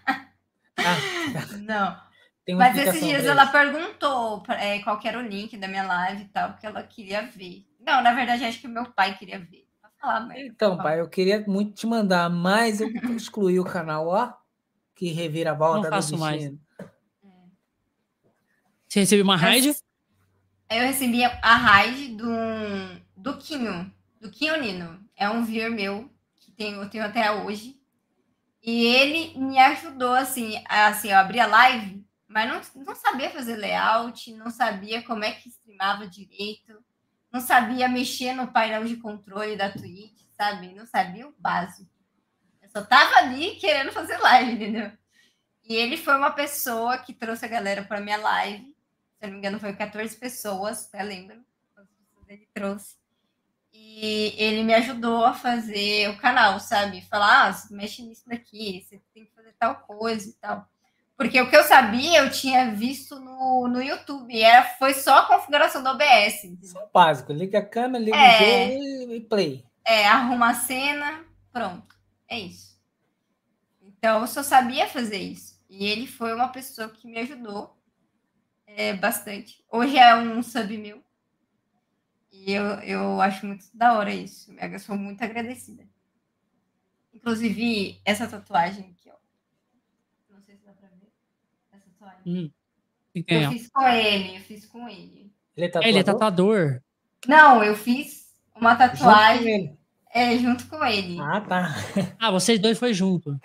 Ah, 0.79 0.97
não. 1.61 2.11
Mas 2.57 2.79
esses 2.79 3.01
dias 3.01 3.25
ela 3.27 3.47
perguntou 3.49 4.43
é, 4.49 4.79
qual 4.81 4.99
era 5.05 5.19
o 5.19 5.23
link 5.23 5.57
da 5.59 5.69
minha 5.69 5.85
live 5.85 6.23
e 6.23 6.29
tal, 6.29 6.53
porque 6.53 6.67
ela 6.67 6.83
queria 6.83 7.23
ver. 7.23 7.67
Não, 7.79 8.03
na 8.03 8.15
verdade, 8.15 8.45
acho 8.45 8.61
que 8.61 8.67
meu 8.67 8.91
pai 8.93 9.17
queria 9.17 9.39
ver. 9.39 9.69
Falar, 10.01 10.27
então, 10.39 10.79
pai, 10.79 10.99
eu 10.99 11.09
queria 11.11 11.45
muito 11.47 11.75
te 11.75 11.87
mandar, 11.87 12.31
mas 12.31 12.81
eu 12.81 12.89
excluí 13.15 13.61
o 13.61 13.65
canal, 13.65 14.09
ó. 14.09 14.33
Que 14.95 15.13
revira 15.13 15.51
a 15.51 15.55
volta 15.55 15.91
Não 15.91 15.97
faço 15.97 16.17
mais. 16.17 16.51
Você 18.91 19.01
recebeu 19.01 19.25
uma 19.25 19.37
raid? 19.37 19.73
Eu 20.69 20.81
recebi 20.81 21.23
a 21.23 21.57
raid 21.57 22.17
do, 22.17 22.29
do 23.17 23.39
Quinho, 23.39 23.95
do 24.21 24.29
Quinho 24.33 24.61
Nino. 24.61 25.01
É 25.17 25.31
um 25.31 25.45
vir 25.45 25.71
meu, 25.71 26.11
que 26.35 26.51
tenho, 26.51 26.83
eu 26.83 26.91
tenho 26.91 27.05
até 27.05 27.31
hoje. 27.31 27.81
E 28.61 28.85
ele 28.85 29.39
me 29.39 29.61
ajudou, 29.61 30.13
assim, 30.13 30.61
a, 30.69 30.89
assim, 30.89 31.09
eu 31.09 31.19
abri 31.19 31.39
a 31.39 31.47
live, 31.47 32.05
mas 32.27 32.49
não, 32.49 32.85
não 32.85 32.97
sabia 32.97 33.31
fazer 33.31 33.55
layout, 33.55 34.33
não 34.33 34.51
sabia 34.51 35.01
como 35.03 35.23
é 35.23 35.31
que 35.31 35.49
streamava 35.49 36.09
direito, 36.09 36.85
não 37.33 37.41
sabia 37.41 37.89
mexer 37.89 38.33
no 38.33 38.49
painel 38.49 38.85
de 38.85 38.97
controle 38.97 39.57
da 39.57 39.71
Twitch, 39.71 40.21
sabe? 40.37 40.75
Não 40.75 40.85
sabia 40.85 41.29
o 41.29 41.35
básico. 41.39 41.89
Eu 42.61 42.69
só 42.69 42.83
tava 42.85 43.19
ali 43.19 43.55
querendo 43.55 43.93
fazer 43.93 44.17
live, 44.17 44.53
entendeu? 44.53 44.91
E 45.63 45.77
ele 45.77 45.97
foi 45.97 46.17
uma 46.17 46.33
pessoa 46.33 46.99
que 46.99 47.13
trouxe 47.13 47.45
a 47.45 47.49
galera 47.49 47.85
para 47.85 48.01
minha 48.01 48.17
live 48.17 48.70
se 49.21 49.27
não 49.27 49.33
me 49.33 49.39
engano, 49.39 49.61
foi 49.61 49.75
14 49.75 50.17
pessoas, 50.17 50.87
até 50.87 51.03
lembro, 51.03 51.37
ele 52.27 52.49
trouxe. 52.55 52.97
E 53.73 54.35
ele 54.39 54.65
me 54.65 54.73
ajudou 54.75 55.25
a 55.27 55.35
fazer 55.35 56.09
o 56.09 56.17
canal, 56.17 56.59
sabe? 56.59 57.03
Falar, 57.03 57.51
ah, 57.51 57.67
mexe 57.71 58.03
nisso 58.03 58.23
daqui, 58.27 58.83
você 58.83 59.01
tem 59.13 59.27
que 59.27 59.33
fazer 59.33 59.55
tal 59.59 59.77
coisa 59.77 60.29
e 60.29 60.33
tal. 60.33 60.67
Porque 61.17 61.39
o 61.39 61.51
que 61.51 61.57
eu 61.57 61.65
sabia, 61.65 62.21
eu 62.21 62.31
tinha 62.31 62.75
visto 62.75 63.21
no, 63.21 63.69
no 63.69 63.83
YouTube. 63.83 64.41
Era, 64.41 64.65
foi 64.79 64.95
só 64.95 65.19
a 65.19 65.27
configuração 65.27 65.83
do 65.83 65.91
OBS. 65.91 66.51
Só 66.63 66.89
básico. 66.93 67.31
Liga 67.31 67.59
a 67.59 67.65
câmera, 67.65 68.03
liga 68.03 68.17
é, 68.17 68.69
o 68.69 69.01
jogo 69.01 69.13
e 69.13 69.21
play. 69.21 69.67
É, 69.85 70.09
arruma 70.09 70.49
a 70.49 70.55
cena, 70.55 71.23
pronto. 71.53 71.95
É 72.27 72.39
isso. 72.39 72.81
Então, 73.83 74.23
eu 74.23 74.27
só 74.27 74.43
sabia 74.43 74.89
fazer 74.89 75.19
isso. 75.19 75.61
E 75.69 75.85
ele 75.85 76.07
foi 76.07 76.35
uma 76.35 76.49
pessoa 76.49 76.89
que 76.89 77.07
me 77.07 77.19
ajudou 77.19 77.79
é, 78.77 78.95
bastante. 78.95 79.63
Hoje 79.71 79.97
é 79.97 80.15
um 80.15 80.43
sub 80.43 80.77
mil. 80.77 81.03
E 82.33 82.53
eu, 82.53 82.65
eu 82.81 83.21
acho 83.21 83.47
muito 83.47 83.65
da 83.75 83.99
hora 83.99 84.13
isso. 84.13 84.53
Eu 84.53 84.79
sou 84.79 84.97
muito 84.97 85.23
agradecida. 85.23 85.85
Inclusive, 87.13 88.01
essa 88.05 88.27
tatuagem 88.27 88.85
aqui, 88.91 89.11
ó. 89.11 90.33
Não 90.33 90.41
sei 90.43 90.57
se 90.57 90.65
dá 90.65 90.73
pra 90.73 90.89
ver. 90.89 91.13
Essa 91.73 91.85
tatuagem. 91.85 92.23
Hum. 92.27 92.51
eu 93.15 93.41
é? 93.41 93.51
fiz 93.51 93.69
com 93.69 93.89
ele, 93.89 94.37
eu 94.37 94.41
fiz 94.41 94.67
com 94.67 94.89
ele. 94.89 95.33
Ele 95.57 95.67
é 95.67 95.69
tatuador? 95.69 95.89
Ele 95.89 95.99
é 95.99 96.05
tatuador. 96.05 96.83
Não, 97.27 97.65
eu 97.65 97.77
fiz 97.77 98.33
uma 98.55 98.77
tatuagem. 98.77 99.67
Junto 99.67 99.81
é, 100.13 100.37
junto 100.39 100.67
com 100.67 100.85
ele. 100.85 101.21
Ah, 101.21 101.41
tá. 101.41 101.75
Ah, 102.19 102.31
vocês 102.31 102.59
dois 102.59 102.79
foi 102.79 102.93
junto. 102.93 103.41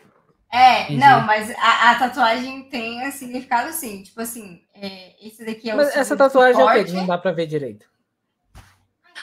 É, 0.56 0.84
Entendi. 0.84 1.02
não, 1.02 1.22
mas 1.26 1.54
a, 1.58 1.92
a, 1.92 2.00
tatuagem 2.00 2.64
tem 2.70 3.06
um 3.06 3.12
significado 3.12 3.68
assim, 3.68 4.04
tipo 4.04 4.22
assim, 4.22 4.62
é, 4.74 5.12
esse 5.22 5.46
daqui 5.46 5.70
é 5.70 5.74
o 5.74 5.78
Mas 5.78 5.94
essa 5.94 6.16
tatuagem 6.16 6.62
é 6.62 6.82
o 6.82 6.86
que 6.86 6.92
não 6.94 7.06
dá 7.06 7.18
pra 7.18 7.34
ver 7.34 7.46
direito. 7.46 7.86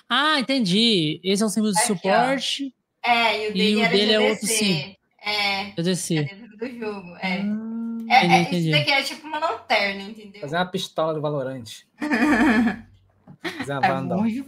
Ah, 0.07 0.39
entendi. 0.39 1.19
Esse 1.25 1.43
é 1.43 1.47
o 1.47 1.49
símbolo 1.49 1.73
de 1.73 1.81
suporte. 1.87 2.75
É, 3.03 3.47
e 3.47 3.49
o 3.49 3.53
dele, 3.55 3.81
e 3.81 3.87
o 3.87 3.89
dele 3.89 4.13
é 4.13 4.21
outro 4.21 4.47
sim. 4.47 4.95
É, 5.25 5.71
eu 5.75 5.83
desci. 5.83 6.19
é 6.19 6.25
dentro 6.25 6.55
do 6.55 6.79
jogo. 6.79 7.17
É. 7.17 7.39
Hum, 7.39 8.07
é, 8.11 8.27
é, 8.27 8.43
entendi, 8.43 8.69
Esse 8.69 8.79
daqui 8.79 8.91
é 8.91 9.03
tipo 9.03 9.27
uma 9.27 9.39
lanterna, 9.39 10.03
entendeu? 10.03 10.41
Fazer 10.43 10.57
uma 10.57 10.67
pistola 10.67 11.15
do 11.15 11.23
Valorante. 11.23 11.89
Fazer 13.59 13.73
uma 13.73 14.29
é 14.29 14.31
de 14.31 14.43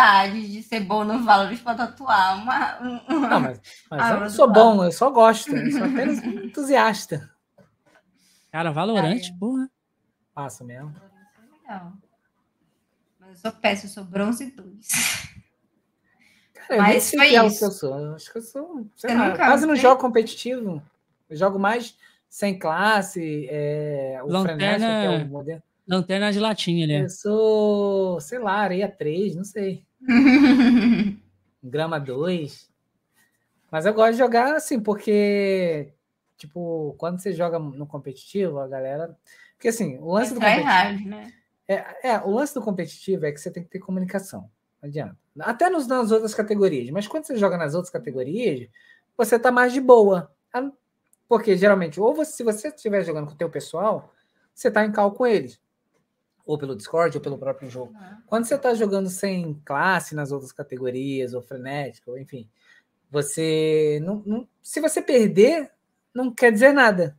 vontade 0.00 0.50
de 0.50 0.62
ser 0.62 0.80
bom 0.80 1.04
no 1.04 1.22
Valorant 1.22 1.58
pra 1.58 1.74
tatuar 1.74 2.42
uma. 2.42 2.78
uma... 3.08 3.28
Não, 3.28 3.40
mas, 3.40 3.60
mas 3.90 4.10
eu 4.10 4.20
não 4.20 4.30
sou 4.30 4.50
bom, 4.50 4.84
eu 4.84 4.92
só 4.92 5.10
gosto. 5.10 5.54
Eu 5.54 5.70
sou 5.70 5.84
apenas 5.84 6.18
entusiasta. 6.24 7.30
Cara, 8.50 8.72
Valorante, 8.72 9.32
porra. 9.38 9.70
Passa 10.34 10.64
mesmo. 10.64 10.94
Legal. 11.62 11.92
Mas 13.18 13.30
eu 13.30 13.36
sou 13.36 13.52
péssimo, 13.60 13.90
eu 13.90 13.94
sou 13.94 14.04
bronze 14.04 14.50
2. 14.50 14.88
Cara, 16.54 16.82
Mas 16.82 17.10
foi 17.10 17.34
é 17.34 17.46
isso. 17.46 17.58
que 17.58 17.64
eu 17.64 17.70
sou. 17.70 18.14
Acho 18.14 18.32
que 18.32 18.38
eu 18.38 18.42
sou, 18.42 18.86
sei 18.96 19.14
lá, 19.14 19.36
quase 19.36 19.66
não 19.66 19.76
jogo 19.76 20.00
competitivo. 20.00 20.82
Eu 21.28 21.36
jogo 21.36 21.58
mais 21.58 21.96
sem 22.28 22.58
classe, 22.58 23.46
é, 23.50 24.20
o 24.22 24.26
Lanterna... 24.26 24.56
frenético, 24.56 24.90
que 24.90 25.06
é 25.06 25.24
o 25.24 25.28
modelo. 25.28 25.62
Lanterna 25.86 26.32
de 26.32 26.38
latinha 26.38 26.84
ali. 26.84 26.94
Eu 27.02 27.08
sou, 27.08 28.20
sei 28.20 28.38
lá, 28.38 28.58
areia 28.58 28.88
3, 28.88 29.34
não 29.34 29.44
sei. 29.44 29.84
Grama 31.62 31.98
2. 31.98 32.70
Mas 33.70 33.86
eu 33.86 33.94
gosto 33.94 34.12
de 34.12 34.18
jogar 34.18 34.54
assim, 34.54 34.80
porque, 34.80 35.92
tipo, 36.36 36.94
quando 36.98 37.20
você 37.20 37.32
joga 37.32 37.58
no 37.58 37.86
competitivo, 37.86 38.58
a 38.58 38.66
galera. 38.66 39.16
Porque 39.54 39.68
assim, 39.68 39.98
o 39.98 40.12
lance 40.12 40.32
é 40.32 40.34
do 40.34 40.40
competitivo. 40.40 40.66
Hard, 40.66 41.06
né? 41.06 41.32
é, 41.68 42.10
é, 42.10 42.18
o 42.18 42.30
lance 42.30 42.52
do 42.52 42.60
competitivo 42.60 43.26
é 43.26 43.30
que 43.30 43.38
você 43.38 43.48
tem 43.48 43.62
que 43.62 43.70
ter 43.70 43.78
comunicação. 43.78 44.50
Não 44.82 44.88
adianta. 44.88 45.16
Até 45.38 45.70
nos, 45.70 45.86
nas 45.86 46.10
outras 46.10 46.34
categorias. 46.34 46.90
Mas 46.90 47.06
quando 47.06 47.24
você 47.24 47.36
joga 47.36 47.56
nas 47.56 47.74
outras 47.74 47.92
categorias, 47.92 48.68
você 49.16 49.38
tá 49.38 49.52
mais 49.52 49.72
de 49.72 49.80
boa. 49.80 50.34
Porque 51.28 51.56
geralmente, 51.56 52.00
ou 52.00 52.12
você, 52.12 52.32
se 52.32 52.42
você 52.42 52.68
estiver 52.68 53.04
jogando 53.04 53.28
com 53.28 53.34
o 53.34 53.36
teu 53.36 53.48
pessoal, 53.48 54.12
você 54.52 54.68
tá 54.68 54.84
em 54.84 54.90
cal 54.90 55.12
com 55.12 55.24
eles 55.24 55.60
ou 56.50 56.58
pelo 56.58 56.74
Discord, 56.74 57.16
ou 57.16 57.22
pelo 57.22 57.38
próprio 57.38 57.70
jogo. 57.70 57.94
Quando 58.26 58.44
você 58.44 58.56
está 58.56 58.74
jogando 58.74 59.08
sem 59.08 59.54
classe 59.64 60.16
nas 60.16 60.32
outras 60.32 60.50
categorias, 60.50 61.32
ou 61.32 61.40
frenético, 61.40 62.10
ou 62.10 62.18
enfim, 62.18 62.48
você 63.08 64.00
não, 64.02 64.20
não, 64.26 64.48
se 64.60 64.80
você 64.80 65.00
perder, 65.00 65.70
não 66.12 66.32
quer 66.34 66.50
dizer 66.50 66.72
nada, 66.72 67.16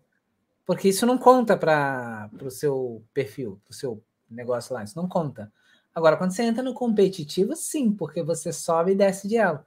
porque 0.66 0.90
isso 0.90 1.06
não 1.06 1.18
conta 1.18 1.56
para 1.56 2.30
o 2.44 2.52
seu 2.52 3.02
perfil, 3.14 3.62
para 3.64 3.72
o 3.72 3.76
seu 3.76 4.04
negócio 4.30 4.74
lá, 4.74 4.84
isso 4.84 4.98
não 4.98 5.08
conta. 5.08 5.52
Agora, 5.96 6.18
quando 6.18 6.32
você 6.32 6.44
entra 6.44 6.62
no 6.62 6.74
competitivo, 6.74 7.56
sim, 7.56 7.90
porque 7.90 8.22
você 8.22 8.52
sobe 8.52 8.92
e 8.92 8.96
desce 8.96 9.30
de 9.30 9.38
ela. 9.38 9.66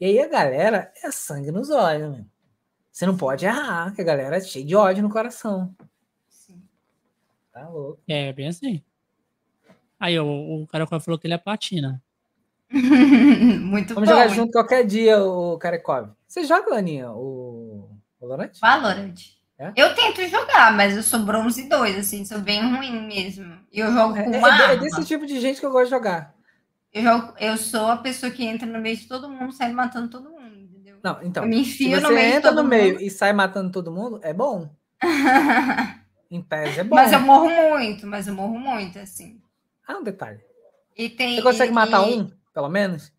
E 0.00 0.06
aí 0.06 0.20
a 0.20 0.28
galera 0.28 0.92
é 1.04 1.10
sangue 1.12 1.52
nos 1.52 1.70
olhos, 1.70 2.10
meu. 2.10 2.26
Você 2.90 3.06
não 3.06 3.16
pode 3.16 3.46
errar, 3.46 3.94
que 3.94 4.00
a 4.00 4.04
galera 4.04 4.36
é 4.38 4.40
cheia 4.40 4.64
de 4.64 4.74
ódio 4.74 5.04
no 5.04 5.10
coração. 5.10 5.72
Tá 7.52 7.68
louco. 7.68 8.00
É, 8.08 8.32
bem 8.32 8.48
assim. 8.48 8.82
Aí 10.00 10.18
o, 10.18 10.62
o 10.62 10.66
cara 10.66 10.86
falou 10.86 11.18
que 11.18 11.26
ele 11.26 11.34
é 11.34 11.38
platina. 11.38 12.02
Muito 12.72 13.94
Vamos 13.94 14.08
bom. 14.08 14.14
jogar 14.14 14.28
junto 14.28 14.52
qualquer 14.52 14.84
dia, 14.86 15.22
o 15.22 15.58
Karekov. 15.58 16.08
Você 16.26 16.44
joga, 16.44 16.74
Aninha, 16.74 17.10
o 17.12 17.90
Valorant? 18.18 18.50
Valorant. 18.60 19.14
É? 19.58 19.72
Eu 19.76 19.94
tento 19.94 20.26
jogar, 20.28 20.74
mas 20.74 20.96
eu 20.96 21.02
sou 21.02 21.20
bronze 21.20 21.68
2, 21.68 21.98
assim, 21.98 22.24
sou 22.24 22.40
bem 22.40 22.62
ruim 22.74 23.06
mesmo. 23.06 23.54
Eu 23.70 23.92
jogo 23.92 24.14
com 24.14 24.34
é, 24.34 24.38
uma 24.38 24.62
é, 24.62 24.72
é 24.72 24.76
desse 24.76 25.04
tipo 25.04 25.26
de 25.26 25.38
gente 25.38 25.60
que 25.60 25.66
eu 25.66 25.70
gosto 25.70 25.84
de 25.84 25.90
jogar. 25.90 26.34
Eu, 26.92 27.02
jogo, 27.02 27.34
eu 27.38 27.56
sou 27.56 27.86
a 27.86 27.96
pessoa 27.96 28.32
que 28.32 28.44
entra 28.44 28.66
no 28.66 28.80
meio 28.80 28.96
de 28.96 29.06
todo 29.06 29.30
mundo, 29.30 29.52
sai 29.52 29.72
matando 29.72 30.08
todo 30.08 30.30
mundo, 30.30 30.56
entendeu? 30.58 30.96
Não, 31.02 31.22
então. 31.22 31.44
Eu 31.44 31.48
me 31.48 31.60
enfio 31.60 32.00
no 32.00 32.08
meio 32.08 32.34
entra 32.34 32.50
no 32.50 32.64
meio 32.64 32.94
mundo. 32.94 33.02
e 33.02 33.10
sai 33.10 33.32
matando 33.32 33.70
todo 33.70 33.92
mundo, 33.92 34.18
é 34.22 34.32
bom. 34.32 34.68
Em 36.32 36.40
pés 36.40 36.78
é 36.78 36.82
bom. 36.82 36.96
Mas 36.96 37.12
eu 37.12 37.20
morro 37.20 37.50
muito, 37.50 38.06
mas 38.06 38.26
eu 38.26 38.32
morro 38.32 38.58
muito, 38.58 38.98
assim. 38.98 39.38
Ah, 39.86 39.98
um 39.98 40.02
detalhe. 40.02 40.40
E 40.96 41.10
tem, 41.10 41.36
Você 41.36 41.42
consegue 41.42 41.70
e, 41.70 41.74
matar 41.74 42.08
e... 42.08 42.14
um, 42.14 42.32
pelo 42.54 42.70
menos? 42.70 43.12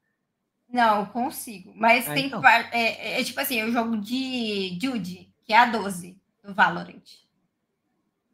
Não, 0.67 1.01
eu 1.01 1.05
consigo. 1.05 1.71
Mas 1.75 2.09
ah, 2.09 2.13
tem. 2.15 2.25
Então. 2.25 2.43
É, 2.43 2.69
é, 2.71 3.21
é, 3.21 3.23
tipo 3.23 3.39
assim, 3.39 3.61
eu 3.61 3.71
jogo 3.71 3.97
de 3.97 4.79
Jude, 4.81 5.31
que 5.43 5.53
é 5.53 5.57
a 5.57 5.67
12 5.67 6.19
do 6.43 6.55
Valorant. 6.55 7.03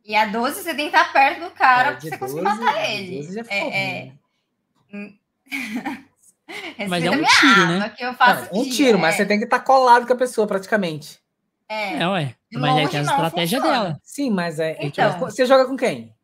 E 0.05 0.15
a 0.15 0.25
12 0.25 0.61
você 0.61 0.73
tem 0.73 0.89
que 0.89 0.95
estar 0.95 1.11
perto 1.11 1.41
do 1.41 1.51
cara 1.51 1.89
é, 1.89 1.91
pra 1.91 1.99
você 1.99 2.09
12, 2.11 2.19
conseguir 2.19 2.41
matar 2.41 2.89
ele. 2.89 3.17
12 3.17 3.33
já 3.33 3.43
é, 3.49 3.59
é... 3.59 4.13
Né? 4.93 5.13
mas 6.87 7.03
é 7.03 7.11
um 7.11 7.21
tiro, 7.21 7.67
né? 7.67 7.89
Que 7.89 8.05
eu 8.05 8.13
faço 8.13 8.53
Não, 8.53 8.61
um 8.61 8.69
tiro, 8.69 8.97
mas 8.97 9.15
você 9.15 9.25
tem 9.25 9.37
que 9.39 9.43
estar 9.43 9.59
colado 9.59 10.07
com 10.07 10.13
a 10.13 10.17
pessoa 10.17 10.47
praticamente. 10.47 11.18
É, 11.69 12.01
é 12.01 12.07
ué. 12.07 12.35
Mas 12.51 12.77
aí 12.77 12.89
tem 12.89 12.99
a 12.99 13.03
estratégia 13.03 13.59
funciona. 13.59 13.83
dela. 13.83 13.99
Sim, 14.03 14.31
mas 14.31 14.59
é. 14.59 14.75
Então, 14.81 15.19
você 15.19 15.45
joga 15.45 15.67
com 15.67 15.77
quem? 15.77 16.15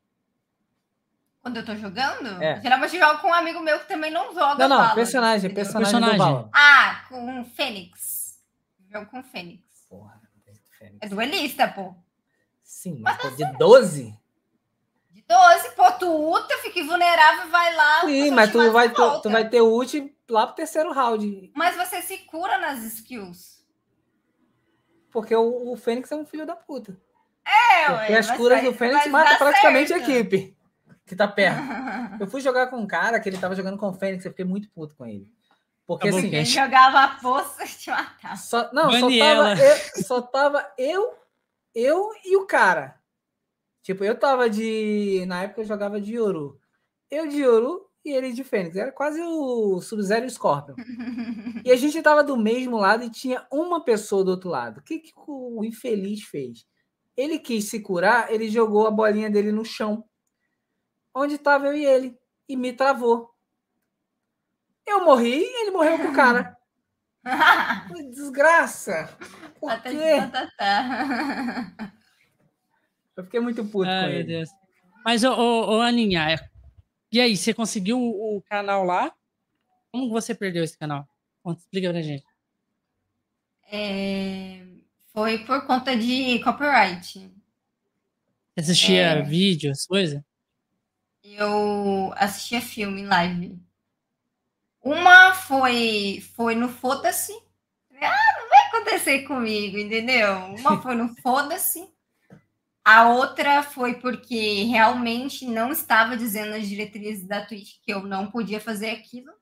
Quando 1.40 1.58
eu 1.58 1.66
tô 1.66 1.76
jogando? 1.76 2.42
É. 2.42 2.60
Geralmente 2.60 2.96
eu 2.96 3.08
jogo 3.08 3.22
com 3.22 3.28
um 3.28 3.34
amigo 3.34 3.60
meu 3.60 3.80
que 3.80 3.88
também 3.88 4.10
não 4.10 4.34
joga. 4.34 4.56
Não, 4.56 4.68
não, 4.68 4.78
Valorant, 4.78 4.96
personagem, 4.96 5.54
personagem, 5.54 6.02
personagem. 6.02 6.50
Ah, 6.52 7.06
com 7.08 7.42
o 7.42 7.46
Fênix. 7.46 8.40
Jogo 8.92 9.06
com 9.06 9.20
o 9.20 9.24
Fênix. 9.24 9.62
Porra, 9.88 10.20
Fênix. 10.80 10.98
É 11.00 11.08
duelista, 11.08 11.68
pô. 11.68 11.94
Sim, 12.64 12.98
mas, 13.00 13.16
mas 13.24 13.30
pô, 13.30 13.36
de 13.36 13.58
12? 13.60 14.20
De 15.12 15.24
12, 15.28 15.70
pô, 15.76 15.92
tu 15.92 16.08
ulta, 16.08 16.58
fica 16.58 16.84
vulnerável, 16.84 17.52
vai 17.52 17.76
lá. 17.76 18.02
Sim, 18.02 18.32
mas 18.32 18.52
tu 18.52 18.72
vai, 18.72 18.92
tu, 18.92 19.22
tu, 19.22 19.30
vai 19.30 19.48
ter 19.48 19.62
ult 19.62 20.16
lá 20.28 20.48
pro 20.48 20.56
terceiro 20.56 20.92
round. 20.92 21.52
Mas 21.56 21.76
você 21.76 22.02
se 22.02 22.18
cura 22.18 22.58
nas 22.58 22.80
skills. 22.84 23.55
Porque 25.16 25.34
o, 25.34 25.72
o 25.72 25.78
Fênix 25.78 26.12
é 26.12 26.16
um 26.18 26.26
filho 26.26 26.46
da 26.46 26.58
puta. 26.58 26.94
É, 27.46 27.86
Porque 27.86 28.12
ué, 28.12 28.18
as 28.18 28.30
curas 28.32 28.62
do 28.62 28.74
Fênix 28.74 29.08
matam 29.08 29.38
praticamente 29.38 29.88
certo. 29.88 30.12
a 30.12 30.14
equipe 30.14 30.58
que 31.06 31.16
tá 31.16 31.26
perto. 31.26 31.62
eu 32.20 32.28
fui 32.28 32.42
jogar 32.42 32.68
com 32.68 32.76
um 32.76 32.86
cara 32.86 33.18
que 33.18 33.30
ele 33.30 33.38
tava 33.38 33.56
jogando 33.56 33.78
com 33.78 33.88
o 33.88 33.94
Fênix, 33.94 34.26
eu 34.26 34.32
fiquei 34.32 34.44
muito 34.44 34.70
puto 34.72 34.94
com 34.94 35.06
ele. 35.06 35.32
Porque 35.88 36.12
tá 36.12 36.18
assim. 36.18 36.28
Ele 36.28 36.44
jogava 36.44 37.00
a 37.00 37.18
força 37.18 37.64
e 37.64 37.68
te 37.70 37.90
matava. 37.90 38.36
Só, 38.36 38.70
não, 38.74 38.92
só 38.92 39.08
tava, 39.08 39.54
eu, 39.58 40.04
só 40.04 40.22
tava 40.22 40.74
eu, 40.78 41.14
eu 41.74 42.10
e 42.26 42.36
o 42.36 42.46
cara. 42.46 43.00
Tipo, 43.84 44.04
eu 44.04 44.20
tava 44.20 44.50
de. 44.50 45.24
Na 45.28 45.44
época 45.44 45.62
eu 45.62 45.66
jogava 45.66 46.02
de 46.02 46.16
Yoru. 46.16 46.60
Eu 47.10 47.26
de 47.26 47.38
Yoru 47.42 47.90
e 48.06 48.12
ele 48.12 48.32
de 48.32 48.44
Fênix. 48.44 48.78
Era 48.78 48.92
quase 48.92 49.20
o 49.20 49.82
Sub-Zero 49.82 50.26
e 50.26 50.28
o 50.28 50.32
Scorpion. 50.32 50.76
e 51.66 51.72
a 51.72 51.76
gente 51.76 51.98
estava 51.98 52.24
do 52.24 52.38
mesmo 52.38 52.78
lado 52.78 53.04
e 53.04 53.10
tinha 53.10 53.46
uma 53.52 53.84
pessoa 53.84 54.24
do 54.24 54.32
outro 54.32 54.50
lado. 54.50 54.80
O 54.80 54.84
que, 54.84 55.00
que 55.00 55.12
o 55.16 55.66
infeliz 55.66 56.22
fez? 56.24 56.66
Ele 57.18 57.40
quis 57.40 57.66
se 57.66 57.80
curar, 57.80 58.32
ele 58.32 58.48
jogou 58.50 58.86
a 58.86 58.92
bolinha 58.92 59.30
dele 59.30 59.52
no 59.52 59.66
chão, 59.66 60.06
onde 61.14 61.36
estava 61.36 61.66
eu 61.68 61.74
e 61.74 61.84
ele, 61.84 62.16
e 62.48 62.56
me 62.56 62.74
travou. 62.74 63.32
Eu 64.86 65.04
morri 65.04 65.40
e 65.40 65.62
ele 65.62 65.72
morreu 65.72 65.98
com 65.98 66.10
o 66.10 66.14
cara. 66.14 66.56
Desgraça! 68.14 69.10
Por 69.60 69.72
Até 69.72 69.90
quê? 69.90 70.22
Eu 73.18 73.24
fiquei 73.24 73.40
muito 73.40 73.66
puto 73.66 73.90
Ai, 73.90 74.04
com 74.04 74.10
ele. 74.10 74.24
Deus. 74.26 74.50
Mas, 75.04 75.24
ô, 75.24 75.32
ô, 75.32 75.78
ô 75.78 75.82
Aninha, 75.82 76.30
é 76.30 76.38
e 77.16 77.22
aí, 77.22 77.38
você 77.38 77.54
conseguiu 77.54 77.98
o, 77.98 78.42
canal 78.42 78.84
lá? 78.84 79.10
Como 79.90 80.10
você 80.10 80.36
perdeu 80.36 80.66
esse 80.66 80.78
canal? 80.78 81.08
Explica 81.48 81.90
pra 81.90 82.02
gente. 82.02 82.26
É, 83.72 84.62
foi 85.14 85.38
por 85.46 85.66
conta 85.66 85.96
de 85.96 86.44
copyright. 86.44 87.32
Você 88.54 88.60
assistia 88.60 89.02
é, 89.02 89.22
vídeos, 89.22 89.86
coisa? 89.86 90.26
Eu 91.24 92.12
assistia 92.18 92.60
filme 92.60 93.06
live. 93.06 93.58
Uma 94.84 95.34
foi 95.34 96.22
foi 96.36 96.54
no 96.54 96.68
Foda-se. 96.68 97.32
Ah, 98.02 98.40
não 98.40 98.50
vai 98.50 98.68
acontecer 98.68 99.20
comigo, 99.24 99.78
entendeu? 99.78 100.36
Uma 100.60 100.80
foi 100.84 100.96
no 100.96 101.16
Foda-se. 101.22 101.95
A 102.86 103.10
outra 103.10 103.64
foi 103.64 103.96
porque 103.96 104.64
realmente 104.66 105.44
não 105.48 105.72
estava 105.72 106.16
dizendo 106.16 106.52
nas 106.52 106.68
diretrizes 106.68 107.28
da 107.28 107.44
Twitch 107.44 107.80
que 107.82 107.92
eu 107.92 108.04
não 108.04 108.30
podia 108.30 108.62
fazer 108.62 108.92
aquilo, 108.92 109.34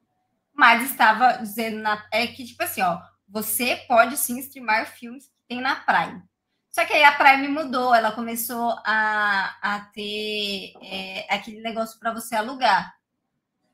mas 0.54 0.90
estava 0.90 1.34
dizendo 1.34 1.80
na, 1.80 2.08
é 2.10 2.26
que, 2.26 2.46
tipo 2.46 2.64
assim, 2.64 2.82
ó, 2.82 3.02
você 3.28 3.76
pode 3.86 4.16
sim 4.16 4.40
streamar 4.40 4.86
filmes 4.86 5.26
que 5.26 5.34
tem 5.46 5.60
na 5.60 5.76
Prime. 5.76 6.24
Só 6.72 6.86
que 6.86 6.94
aí 6.94 7.04
a 7.04 7.12
Prime 7.12 7.50
mudou, 7.50 7.94
ela 7.94 8.14
começou 8.14 8.80
a, 8.86 9.58
a 9.62 9.80
ter 9.94 10.72
é, 10.82 11.28
aquele 11.30 11.60
negócio 11.60 12.00
para 12.00 12.14
você 12.14 12.36
alugar. 12.36 12.96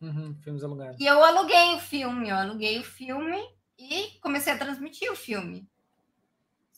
Uhum, 0.01 0.35
filmes 0.41 0.63
alugados. 0.63 0.99
E 0.99 1.05
eu 1.05 1.23
aluguei 1.23 1.75
o 1.75 1.79
filme, 1.79 2.29
eu 2.29 2.35
aluguei 2.35 2.79
o 2.79 2.83
filme 2.83 3.37
e 3.77 4.19
comecei 4.19 4.51
a 4.51 4.57
transmitir 4.57 5.11
o 5.11 5.15
filme. 5.15 5.69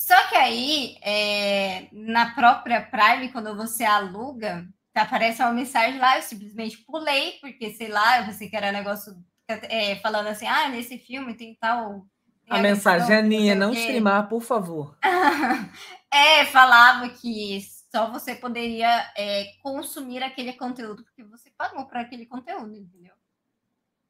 Só 0.01 0.15
que 0.29 0.35
aí, 0.35 0.97
é, 1.03 1.87
na 1.91 2.33
própria 2.33 2.81
Prime, 2.81 3.31
quando 3.31 3.55
você 3.55 3.83
aluga, 3.83 4.67
aparece 4.95 5.43
uma 5.43 5.51
mensagem 5.51 5.99
lá, 5.99 6.17
eu 6.17 6.23
simplesmente 6.23 6.79
pulei, 6.79 7.33
porque, 7.33 7.71
sei 7.73 7.87
lá, 7.87 8.17
eu 8.17 8.25
pensei 8.25 8.49
que 8.49 8.55
era 8.55 8.71
negócio 8.71 9.13
é, 9.47 9.97
falando 9.97 10.25
assim, 10.25 10.47
ah, 10.47 10.69
nesse 10.69 10.97
filme 10.97 11.35
tem 11.35 11.55
tal... 11.61 12.07
Tem 12.47 12.57
a, 12.57 12.61
mensagem, 12.63 13.15
Aninha, 13.15 13.53
não 13.53 13.73
streamar, 13.73 14.27
por 14.27 14.41
favor. 14.41 14.97
é, 16.11 16.45
falava 16.45 17.07
que 17.09 17.61
só 17.91 18.09
você 18.09 18.33
poderia 18.33 19.07
é, 19.15 19.53
consumir 19.61 20.23
aquele 20.23 20.53
conteúdo, 20.53 21.03
porque 21.03 21.23
você 21.23 21.51
pagou 21.55 21.85
para 21.85 22.01
aquele 22.01 22.25
conteúdo, 22.25 22.75
entendeu? 22.75 23.13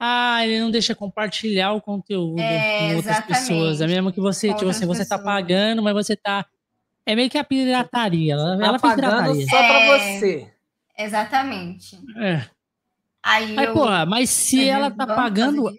Ah, 0.03 0.43
ele 0.43 0.59
não 0.59 0.71
deixa 0.71 0.95
compartilhar 0.95 1.73
o 1.73 1.81
conteúdo 1.81 2.39
é, 2.39 2.89
com 2.89 2.95
outras 2.95 3.19
pessoas. 3.23 3.81
É 3.81 3.85
mesmo 3.85 4.11
que 4.11 4.19
você, 4.19 4.51
tipo 4.51 4.67
assim, 4.67 4.87
você 4.87 5.05
tá 5.05 5.19
pagando, 5.19 5.83
mas 5.83 5.93
você 5.93 6.15
tá. 6.15 6.43
É 7.05 7.15
meio 7.15 7.29
que 7.29 7.37
a 7.37 7.43
pirataria. 7.43 8.33
Ela, 8.33 8.57
tá 8.57 8.65
ela 8.65 8.79
fez 8.79 8.95
pirataria. 8.95 9.45
Só 9.45 9.57
pra 9.57 9.79
é, 9.79 10.17
você. 10.17 10.53
Exatamente. 10.97 11.99
É. 12.17 12.49
Aí, 13.21 13.55
Aí 13.55 13.65
eu... 13.65 13.73
porra, 13.73 14.03
mas 14.07 14.31
se 14.31 14.67
ela 14.67 14.89
tá 14.89 15.05
pagando. 15.05 15.71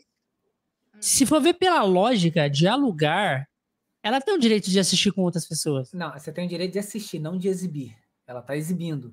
se 1.01 1.27
for 1.27 1.41
ver 1.41 1.55
pela 1.55 1.83
lógica 1.83 2.49
de 2.49 2.69
alugar, 2.69 3.49
ela 4.05 4.21
tem 4.21 4.33
o 4.35 4.39
direito 4.39 4.71
de 4.71 4.79
assistir 4.79 5.11
com 5.11 5.23
outras 5.23 5.49
pessoas. 5.49 5.93
Não, 5.93 6.13
você 6.13 6.31
tem 6.31 6.47
o 6.47 6.49
direito 6.49 6.75
de 6.75 6.79
assistir, 6.79 7.19
não 7.19 7.37
de 7.37 7.49
exibir. 7.49 7.97
Ela 8.25 8.41
tá 8.41 8.57
exibindo. 8.57 9.13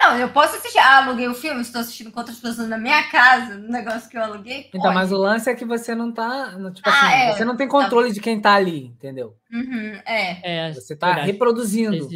Não, 0.00 0.16
eu 0.16 0.32
posso 0.32 0.56
assistir. 0.56 0.78
Ah, 0.78 1.04
aluguei 1.04 1.28
o 1.28 1.34
filme, 1.34 1.60
estou 1.60 1.82
assistindo 1.82 2.10
com 2.10 2.18
outras 2.18 2.40
pessoas 2.40 2.66
na 2.68 2.78
minha 2.78 3.10
casa, 3.10 3.58
no 3.58 3.68
negócio 3.68 4.08
que 4.08 4.16
eu 4.16 4.22
aluguei. 4.22 4.62
Pode. 4.64 4.78
Então, 4.78 4.94
mas 4.94 5.12
o 5.12 5.18
lance 5.18 5.50
é 5.50 5.54
que 5.54 5.64
você 5.66 5.94
não 5.94 6.10
tá. 6.10 6.52
Tipo 6.72 6.88
ah, 6.88 6.92
assim, 6.92 7.14
é. 7.14 7.32
você 7.34 7.44
não 7.44 7.54
tem 7.54 7.68
controle 7.68 8.08
tá. 8.08 8.14
de 8.14 8.20
quem 8.20 8.40
tá 8.40 8.54
ali, 8.54 8.86
entendeu? 8.86 9.36
Uhum, 9.52 10.00
é. 10.06 10.68
é. 10.68 10.72
Você 10.72 10.96
tá 10.96 11.08
verdade. 11.08 11.30
reproduzindo. 11.30 12.08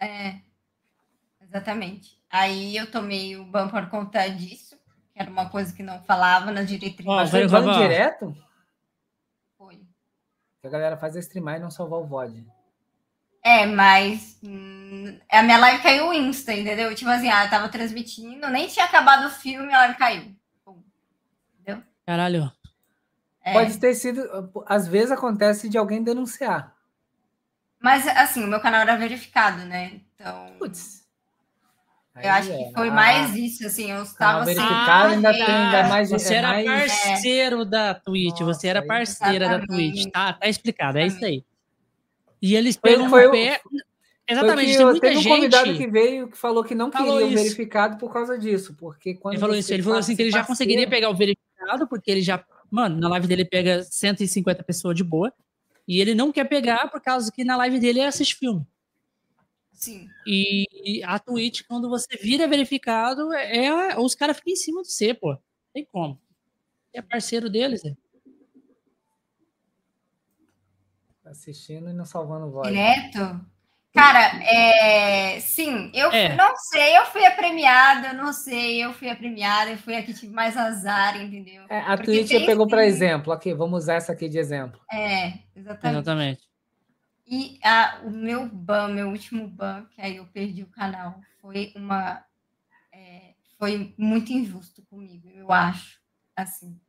É. 0.00 0.36
Exatamente. 1.42 2.16
Aí 2.30 2.76
eu 2.76 2.88
tomei 2.88 3.36
o 3.36 3.44
ban 3.44 3.68
por 3.68 3.88
conta 3.90 4.26
disso, 4.28 4.76
que 5.12 5.20
era 5.20 5.28
uma 5.30 5.50
coisa 5.50 5.74
que 5.74 5.82
não 5.82 6.00
falava 6.04 6.52
nas 6.52 6.68
diretrizes. 6.68 7.04
Mas 7.04 7.30
foi 7.30 7.46
direto? 7.48 8.34
Foi. 9.58 9.74
Que 10.60 10.68
a 10.68 10.70
galera 10.70 10.96
faz 10.96 11.16
é 11.16 11.18
streamar 11.18 11.56
e 11.56 11.60
não 11.60 11.70
salvar 11.70 11.98
o 11.98 12.06
VOD. 12.06 12.46
É, 13.42 13.66
mas 13.66 14.38
hum, 14.42 15.18
a 15.28 15.42
minha 15.42 15.58
live 15.58 15.82
caiu 15.82 16.08
o 16.08 16.12
Insta, 16.12 16.52
entendeu? 16.52 16.94
Tipo 16.94 17.10
assim, 17.10 17.28
ah, 17.28 17.44
eu 17.44 17.50
tava 17.50 17.68
transmitindo, 17.68 18.48
nem 18.48 18.68
tinha 18.68 18.84
acabado 18.84 19.26
o 19.26 19.30
filme, 19.30 19.72
a 19.74 19.78
live 19.78 19.96
caiu. 19.96 20.36
Entendeu? 21.58 21.82
Caralho. 22.06 22.52
É. 23.44 23.52
Pode 23.52 23.78
ter 23.78 23.94
sido. 23.94 24.52
Às 24.66 24.86
vezes 24.86 25.10
acontece 25.10 25.68
de 25.68 25.76
alguém 25.76 26.02
denunciar. 26.02 26.72
Mas, 27.80 28.06
assim, 28.06 28.44
o 28.44 28.46
meu 28.46 28.60
canal 28.60 28.82
era 28.82 28.96
verificado, 28.96 29.64
né? 29.64 30.00
Então. 30.14 30.54
Putz. 30.58 31.02
Eu 32.14 32.30
acho 32.30 32.52
é. 32.52 32.56
que 32.58 32.72
foi 32.74 32.90
mais 32.90 33.34
isso, 33.34 33.66
assim, 33.66 33.90
eu 33.90 34.02
estava 34.02 34.44
verificado, 34.44 34.68
ah, 34.68 35.06
ainda 35.08 35.32
tem 35.32 35.42
ainda 35.42 35.88
mais. 35.88 36.10
Você 36.10 36.34
era 36.34 36.48
mais... 36.48 36.92
parceiro 36.92 37.62
é. 37.62 37.64
da 37.64 37.94
Twitch, 37.94 38.40
Nossa, 38.40 38.44
você 38.44 38.68
era 38.68 38.86
parceira 38.86 39.48
da 39.48 39.66
Twitch, 39.66 40.10
tá, 40.12 40.34
tá 40.34 40.46
explicado, 40.46 40.98
é 40.98 41.06
isso 41.06 41.24
aí. 41.24 41.42
E 42.42 42.56
eles 42.56 42.76
pegam 42.76 43.08
foi, 43.08 43.28
foi, 43.28 43.30
pé. 43.30 43.62
Exatamente, 44.28 44.76
tem 44.76 44.84
muita 44.84 45.00
teve 45.00 45.14
gente. 45.14 45.28
um 45.28 45.34
convidado 45.36 45.76
que 45.76 45.86
veio 45.86 46.28
que 46.28 46.36
falou 46.36 46.64
que 46.64 46.74
não 46.74 46.90
queria 46.90 47.26
o 47.26 47.28
verificado 47.28 47.96
por 47.98 48.12
causa 48.12 48.36
disso, 48.36 48.74
porque 48.74 49.14
quando 49.14 49.34
ele 49.34 49.40
falou 49.40 49.56
isso, 49.56 49.72
ele 49.72 49.82
falou 49.82 49.98
assim 49.98 50.16
que 50.16 50.22
ele 50.22 50.30
já 50.30 50.44
conseguiria 50.44 50.88
pegar 50.88 51.10
o 51.10 51.14
verificado, 51.14 51.86
porque 51.88 52.10
ele 52.10 52.22
já, 52.22 52.44
mano, 52.70 52.98
na 52.98 53.08
live 53.08 53.26
dele 53.26 53.44
pega 53.44 53.82
150 53.82 54.62
pessoas 54.64 54.96
de 54.96 55.04
boa, 55.04 55.32
e 55.86 56.00
ele 56.00 56.14
não 56.14 56.32
quer 56.32 56.44
pegar 56.44 56.88
por 56.88 57.00
causa 57.00 57.30
que 57.30 57.44
na 57.44 57.56
live 57.56 57.78
dele 57.78 58.00
ele 58.00 58.08
assiste 58.08 58.36
filme. 58.36 58.66
Sim. 59.72 60.08
E 60.24 61.02
a 61.04 61.18
Twitch, 61.18 61.62
quando 61.68 61.88
você 61.88 62.16
vira 62.16 62.46
verificado, 62.46 63.32
é, 63.32 63.66
é 63.66 63.98
os 63.98 64.14
caras 64.14 64.36
ficam 64.36 64.52
em 64.52 64.56
cima 64.56 64.82
de 64.82 64.92
você, 64.92 65.12
pô. 65.12 65.36
Tem 65.74 65.84
como. 65.84 66.20
É 66.92 67.02
parceiro 67.02 67.50
deles, 67.50 67.84
é. 67.84 67.94
Assistindo 71.32 71.90
e 71.90 71.92
não 71.92 72.04
salvando 72.04 72.50
voz. 72.50 72.68
Direto? 72.68 73.40
Cara, 73.92 74.42
é, 74.42 75.38
sim, 75.40 75.90
eu 75.92 76.10
é. 76.10 76.34
não 76.34 76.56
sei, 76.56 76.96
eu 76.96 77.04
fui 77.06 77.26
a 77.26 77.30
premiada, 77.30 78.08
eu 78.08 78.14
não 78.14 78.32
sei, 78.32 78.82
eu 78.82 78.94
fui 78.94 79.10
a 79.10 79.14
premiada, 79.14 79.70
eu 79.70 79.76
fui 79.76 79.94
a 79.94 80.02
que 80.02 80.14
tive 80.14 80.32
mais 80.32 80.56
azar, 80.56 81.20
entendeu? 81.20 81.64
É, 81.68 81.80
a 81.80 81.98
Twitch 81.98 82.30
pegou 82.46 82.66
para 82.66 82.86
exemplo, 82.86 83.34
aqui, 83.34 83.52
vamos 83.52 83.82
usar 83.82 83.96
essa 83.96 84.12
aqui 84.12 84.30
de 84.30 84.38
exemplo. 84.38 84.80
É, 84.90 85.34
exatamente. 85.54 85.98
Exatamente. 85.98 86.52
E 87.26 87.58
a, 87.62 88.00
o 88.04 88.10
meu 88.10 88.48
ban, 88.48 88.88
meu 88.88 89.08
último 89.08 89.46
ban, 89.46 89.84
que 89.90 90.00
aí 90.00 90.16
eu 90.16 90.26
perdi 90.26 90.62
o 90.62 90.70
canal, 90.70 91.20
foi 91.40 91.72
uma. 91.76 92.24
É, 92.92 93.34
foi 93.58 93.94
muito 93.98 94.32
injusto 94.32 94.82
comigo, 94.82 95.28
eu 95.28 95.52
acho. 95.52 96.00
Assim. 96.34 96.80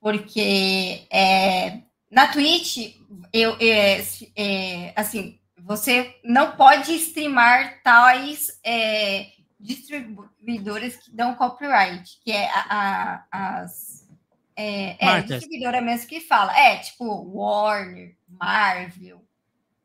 Porque 0.00 1.06
é, 1.10 1.82
na 2.12 2.28
Twitch, 2.28 2.94
eu, 3.32 3.56
é, 3.58 4.04
é, 4.36 4.92
assim, 4.94 5.40
você 5.56 6.14
não 6.22 6.52
pode 6.52 6.92
streamar 6.92 7.80
tais 7.82 8.60
é, 8.62 9.28
distribuidores 9.58 10.96
que 10.98 11.10
dão 11.10 11.34
copyright, 11.34 12.20
que 12.22 12.30
é 12.30 12.50
a, 12.50 13.24
a, 13.32 13.62
as. 13.62 14.06
É, 14.54 15.02
é 15.02 15.22
distribuidora 15.22 15.80
mesmo 15.80 16.06
que 16.06 16.20
fala. 16.20 16.54
É, 16.54 16.76
tipo, 16.76 17.06
Warner, 17.34 18.14
Marvel, 18.28 19.24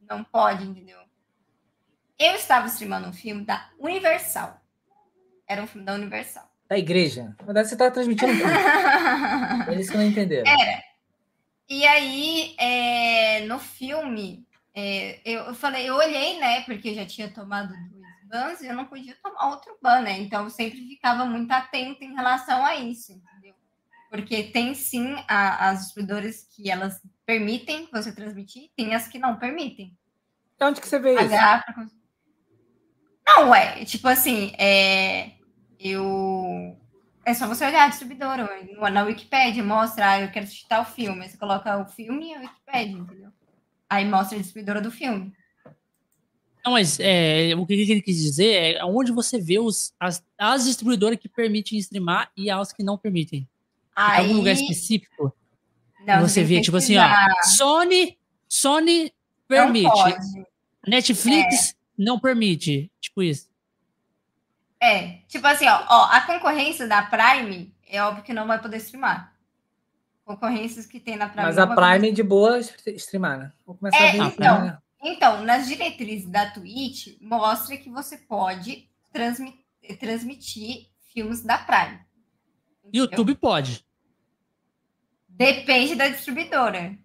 não 0.01 0.22
pode, 0.22 0.65
entendeu? 0.65 0.99
Eu 2.19 2.35
estava 2.35 2.67
streamando 2.67 3.07
um 3.07 3.14
filme 3.14 3.45
da 3.45 3.69
Universal. 3.80 4.59
Era 5.47 5.64
um 5.64 5.67
filme 5.67 5.85
da 5.85 5.93
Universal. 5.93 6.51
Da 6.67 6.77
igreja. 6.77 7.33
Na 7.39 7.45
verdade, 7.45 7.69
você 7.69 7.75
estava 7.75 7.91
transmitindo 7.91 8.33
tudo. 8.33 9.72
Eles 9.72 9.89
que 9.89 9.95
não 9.95 10.03
entenderam. 10.03 10.51
Era. 10.51 10.86
E 11.70 11.86
aí, 11.86 12.56
é, 12.58 13.46
no 13.46 13.60
filme, 13.60 14.48
é, 14.74 15.20
eu, 15.26 15.54
falei, 15.54 15.90
eu 15.90 15.96
olhei, 15.96 16.40
né? 16.40 16.62
Porque 16.62 16.90
eu 16.90 16.96
já 16.96 17.06
tinha 17.06 17.30
tomado 17.30 17.70
dois 17.70 18.28
bans 18.30 18.62
e 18.62 18.68
eu 18.68 18.76
não 18.76 18.86
podia 18.86 19.16
tomar 19.22 19.50
outro 19.50 19.78
ban, 19.82 20.02
né? 20.02 20.20
Então, 20.20 20.46
eu 20.46 20.50
sempre 20.50 20.80
ficava 20.88 21.26
muito 21.26 21.52
atenta 21.52 22.06
em 22.06 22.14
relação 22.14 22.66
a 22.66 22.76
isso, 22.76 23.12
entendeu? 23.12 23.56
Porque 24.10 24.44
tem 24.44 24.74
sim 24.74 25.16
a, 25.28 25.70
as 25.70 25.86
distribuidoras 25.86 26.48
que 26.56 26.70
elas 26.70 27.02
permitem 27.26 27.90
você 27.92 28.14
transmitir, 28.14 28.70
tem 28.76 28.96
as 28.96 29.08
que 29.08 29.20
não 29.20 29.38
permitem. 29.38 29.98
É 30.60 30.66
onde 30.66 30.80
que 30.80 30.88
você 30.88 31.00
vê 31.00 31.16
isso? 31.16 31.28
Pra... 31.28 31.66
Não, 33.28 33.54
é, 33.54 33.84
tipo 33.84 34.08
assim, 34.08 34.54
é, 34.58 35.34
eu. 35.80 36.78
É 37.27 37.33
só 37.33 37.45
você 37.45 37.65
olhar 37.65 37.83
a 37.83 37.89
distribuidora, 37.89 38.49
na 38.89 39.03
Wikipedia, 39.03 39.61
mostra, 39.61 40.11
ah, 40.11 40.22
eu 40.22 40.31
quero 40.31 40.45
assistir 40.45 40.65
tal 40.65 40.85
filme. 40.85 41.23
Aí 41.23 41.30
você 41.30 41.35
coloca 41.35 41.77
o 41.77 41.85
filme 41.85 42.30
e 42.30 42.33
a 42.33 42.39
Wikipedia, 42.39 42.97
entendeu? 42.97 43.30
Aí 43.89 44.06
mostra 44.06 44.38
a 44.38 44.39
distribuidora 44.39 44.80
do 44.80 44.89
filme. 44.89 45.33
Não, 46.64 46.72
mas 46.72 46.97
é, 47.01 47.53
o 47.57 47.65
que 47.65 47.73
ele 47.73 48.01
quis 48.01 48.15
dizer 48.15 48.77
é 48.77 48.85
onde 48.85 49.11
você 49.11 49.41
vê 49.41 49.59
os, 49.59 49.93
as, 49.99 50.23
as 50.38 50.64
distribuidoras 50.64 51.19
que 51.19 51.27
permitem 51.27 51.77
streamar 51.80 52.31
e 52.35 52.49
as 52.49 52.72
que 52.72 52.81
não 52.81 52.97
permitem. 52.97 53.45
Aí... 53.93 54.22
Algum 54.22 54.38
lugar 54.38 54.53
específico? 54.53 55.35
Não, 56.06 56.22
você 56.22 56.45
vê, 56.45 56.61
tipo 56.61 56.77
assim, 56.77 56.95
ó, 56.95 57.09
Sony, 57.57 58.17
Sony 58.47 59.11
permite. 59.49 59.89
Netflix 60.88 61.72
é. 61.72 61.73
não 61.97 62.17
permite, 62.17 62.89
tipo 63.01 63.22
isso. 63.22 63.49
É, 64.80 65.19
tipo 65.27 65.45
assim, 65.47 65.67
ó, 65.67 65.85
ó, 65.89 66.06
a 66.11 66.22
concorrência 66.22 66.88
da 66.88 67.01
Prime 67.01 67.73
é 67.88 68.01
óbvio 68.03 68.23
que 68.23 68.33
não 68.33 68.45
vai 68.45 68.61
poder 68.61 68.77
streamar. 68.77 69.33
Concorrências 70.23 70.85
que 70.85 70.99
tem 70.99 71.15
na 71.15 71.30
Prime. 71.30 71.45
Mas 71.45 71.57
a 71.57 71.67
Prime 71.67 72.11
de 72.11 72.22
boa 72.22 72.59
streamar, 72.59 73.39
né? 73.39 73.51
Vou 73.65 73.75
começar 73.75 73.97
é, 73.97 74.09
a 74.09 74.11
ver 74.11 74.33
então, 74.33 74.61
né? 74.61 74.77
então, 75.01 75.43
nas 75.43 75.67
diretrizes 75.67 76.30
da 76.30 76.51
Twitch, 76.51 77.17
mostra 77.22 77.77
que 77.77 77.89
você 77.89 78.17
pode 78.17 78.88
transmitir, 79.11 79.64
transmitir 79.99 80.88
filmes 81.14 81.43
da 81.43 81.57
Prime. 81.57 81.99
Entendeu? 82.83 83.03
YouTube 83.03 83.35
pode. 83.35 83.85
Depende 85.30 85.95
da 85.95 86.09
distribuidora. 86.09 86.97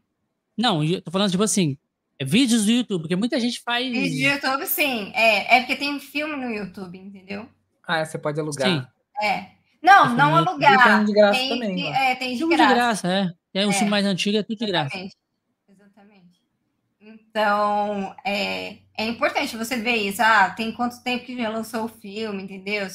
Não, 0.57 0.83
eu 0.83 1.01
tô 1.01 1.11
falando, 1.11 1.31
tipo 1.31 1.43
assim, 1.43 1.79
é 2.19 2.25
vídeos 2.25 2.67
do 2.67 2.73
YouTube, 2.73 3.03
porque 3.03 3.17
muita 3.17 3.39
gente 3.41 3.61
faz. 3.61 3.91
Vídeos 3.91 4.11
do 4.11 4.47
YouTube, 4.47 4.67
sim. 4.67 5.13
É, 5.15 5.57
é 5.57 5.61
porque 5.61 5.77
tem 5.77 5.99
filme 6.01 6.37
no 6.37 6.51
YouTube, 6.51 6.99
entendeu? 6.99 7.49
Ah, 7.87 8.05
você 8.05 8.19
pode 8.19 8.39
alugar. 8.41 8.69
Sim. 8.69 8.87
É. 9.23 9.51
Não, 9.83 10.07
é 10.07 10.09
não 10.15 10.37
alugar. 10.37 10.99
Tem 10.99 11.05
de 11.05 11.13
graça 11.13 11.39
tem, 11.39 11.49
também. 11.49 11.77
De, 11.77 11.87
é, 11.87 12.15
tem 12.15 12.35
de 12.35 12.41
tudo 12.41 12.51
graça. 12.51 12.69
de 12.69 12.75
graça, 12.75 13.09
é. 13.09 13.33
Tem 13.53 13.67
um 13.67 13.71
é. 13.71 13.73
filme 13.73 13.91
mais 13.91 14.07
antigo, 14.07 14.39
é 14.39 14.43
tudo 14.43 14.59
de 14.59 14.67
graça. 14.67 14.97
Exatamente. 15.69 16.41
Então, 17.01 18.15
é, 18.25 18.79
é 18.97 19.07
importante 19.07 19.57
você 19.57 19.77
ver 19.77 19.97
isso. 19.97 20.23
Ah, 20.23 20.51
tem 20.51 20.73
quanto 20.73 21.03
tempo 21.03 21.25
que 21.25 21.37
já 21.37 21.49
lançou 21.49 21.85
o 21.85 21.89
filme, 21.89 22.43
entendeu? 22.43 22.87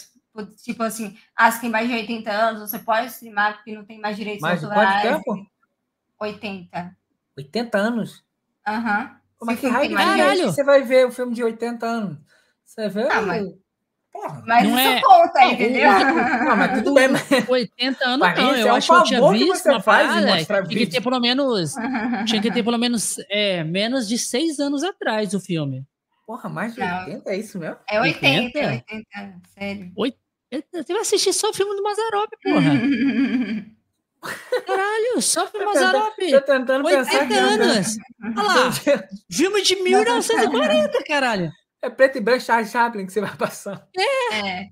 Tipo 0.64 0.84
assim, 0.84 1.18
ah, 1.36 1.52
se 1.52 1.60
tem 1.60 1.70
mais 1.70 1.88
de 1.88 1.96
80 1.96 2.32
anos, 2.32 2.62
você 2.62 2.80
pode 2.80 3.08
streamar 3.08 3.56
porque 3.56 3.76
não 3.76 3.84
tem 3.84 4.00
mais 4.00 4.16
direitos 4.16 4.42
mais 4.42 4.64
autorais. 4.64 5.04
Mais 5.04 5.24
quanto 5.24 5.24
tempo? 5.24 5.52
80. 6.20 6.98
80 7.38 7.78
anos? 7.78 8.24
Aham. 8.66 9.02
Uhum. 9.02 9.18
Como 9.38 9.52
é 9.52 9.56
que 9.56 9.68
raio 9.68 10.36
de 10.36 10.44
você 10.44 10.64
vai 10.64 10.82
ver 10.82 11.06
o 11.06 11.12
filme 11.12 11.34
de 11.34 11.44
80 11.44 11.86
anos? 11.86 12.18
Você 12.66 12.90
vê? 12.90 13.08
Ah, 13.08 13.22
mas... 13.22 13.46
Porra, 14.18 14.44
mas 14.48 14.68
não 14.68 14.80
isso 14.80 14.90
é... 14.90 15.02
conta, 15.02 15.46
entendeu? 15.46 15.92
Não, 15.92 16.56
mas 16.56 16.80
tudo 16.80 16.94
bem. 16.96 17.08
Mas... 17.08 17.50
80 17.50 18.06
anos 18.06 18.36
não, 18.36 18.56
eu 18.56 18.68
é 18.68 18.70
acho 18.72 18.88
que 18.88 18.94
eu 18.94 19.04
tinha 19.04 19.32
visto 19.32 19.70
uma 19.70 19.80
parada, 19.80 20.44
tinha 20.44 20.64
que 20.64 20.88
ter 20.88 21.02
pelo 21.02 21.20
menos, 21.20 21.76
tinha 22.26 22.42
que 22.42 22.52
ter 22.52 22.64
pelo 22.64 22.80
menos 22.80 23.18
é, 23.30 23.64
menos 23.64 24.08
de 24.08 24.18
seis 24.18 24.60
anos 24.60 24.84
atrás 24.84 25.36
o 25.36 25.40
filme. 25.40 25.86
Porra, 26.26 26.50
mais 26.50 26.74
de 26.74 26.80
não. 26.80 27.00
80 27.06 27.30
é 27.30 27.38
isso 27.38 27.60
mesmo? 27.60 27.78
É 27.88 28.02
80, 28.02 28.60
80, 28.60 28.70
80 28.72 29.42
sério. 29.54 29.92
80? 29.96 30.18
Você 30.74 30.94
vai 30.94 31.02
assistir 31.04 31.34
só 31.34 31.52
o 31.52 31.54
filme 31.54 31.76
do 31.76 31.84
Mazarop, 31.84 32.32
porra. 32.44 32.72
Caralho, 34.66 35.22
só 35.22 35.46
filme 35.48 35.66
Mazarop. 35.68 36.16
Tô 36.18 36.42
tentando 36.42 36.86
80 36.88 37.06
pensar. 37.06 37.22
80 37.22 37.36
anos. 37.36 37.98
Olha 38.36 38.48
lá, 38.48 38.72
filme 39.32 39.62
de 39.62 39.76
1940, 39.76 41.04
caralho. 41.08 41.52
É 41.88 41.90
preto 41.90 42.18
e 42.18 42.22
branco 42.22 42.42
Charles 42.42 42.70
Chaplin 42.70 43.06
que 43.06 43.14
você 43.14 43.22
vai 43.22 43.36
passar. 43.38 43.88
É. 43.98 44.40
é. 44.40 44.70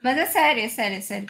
Mas 0.00 0.16
é 0.16 0.26
sério, 0.26 0.62
é 0.62 0.68
sério, 0.68 0.98
é 0.98 1.00
sério. 1.00 1.28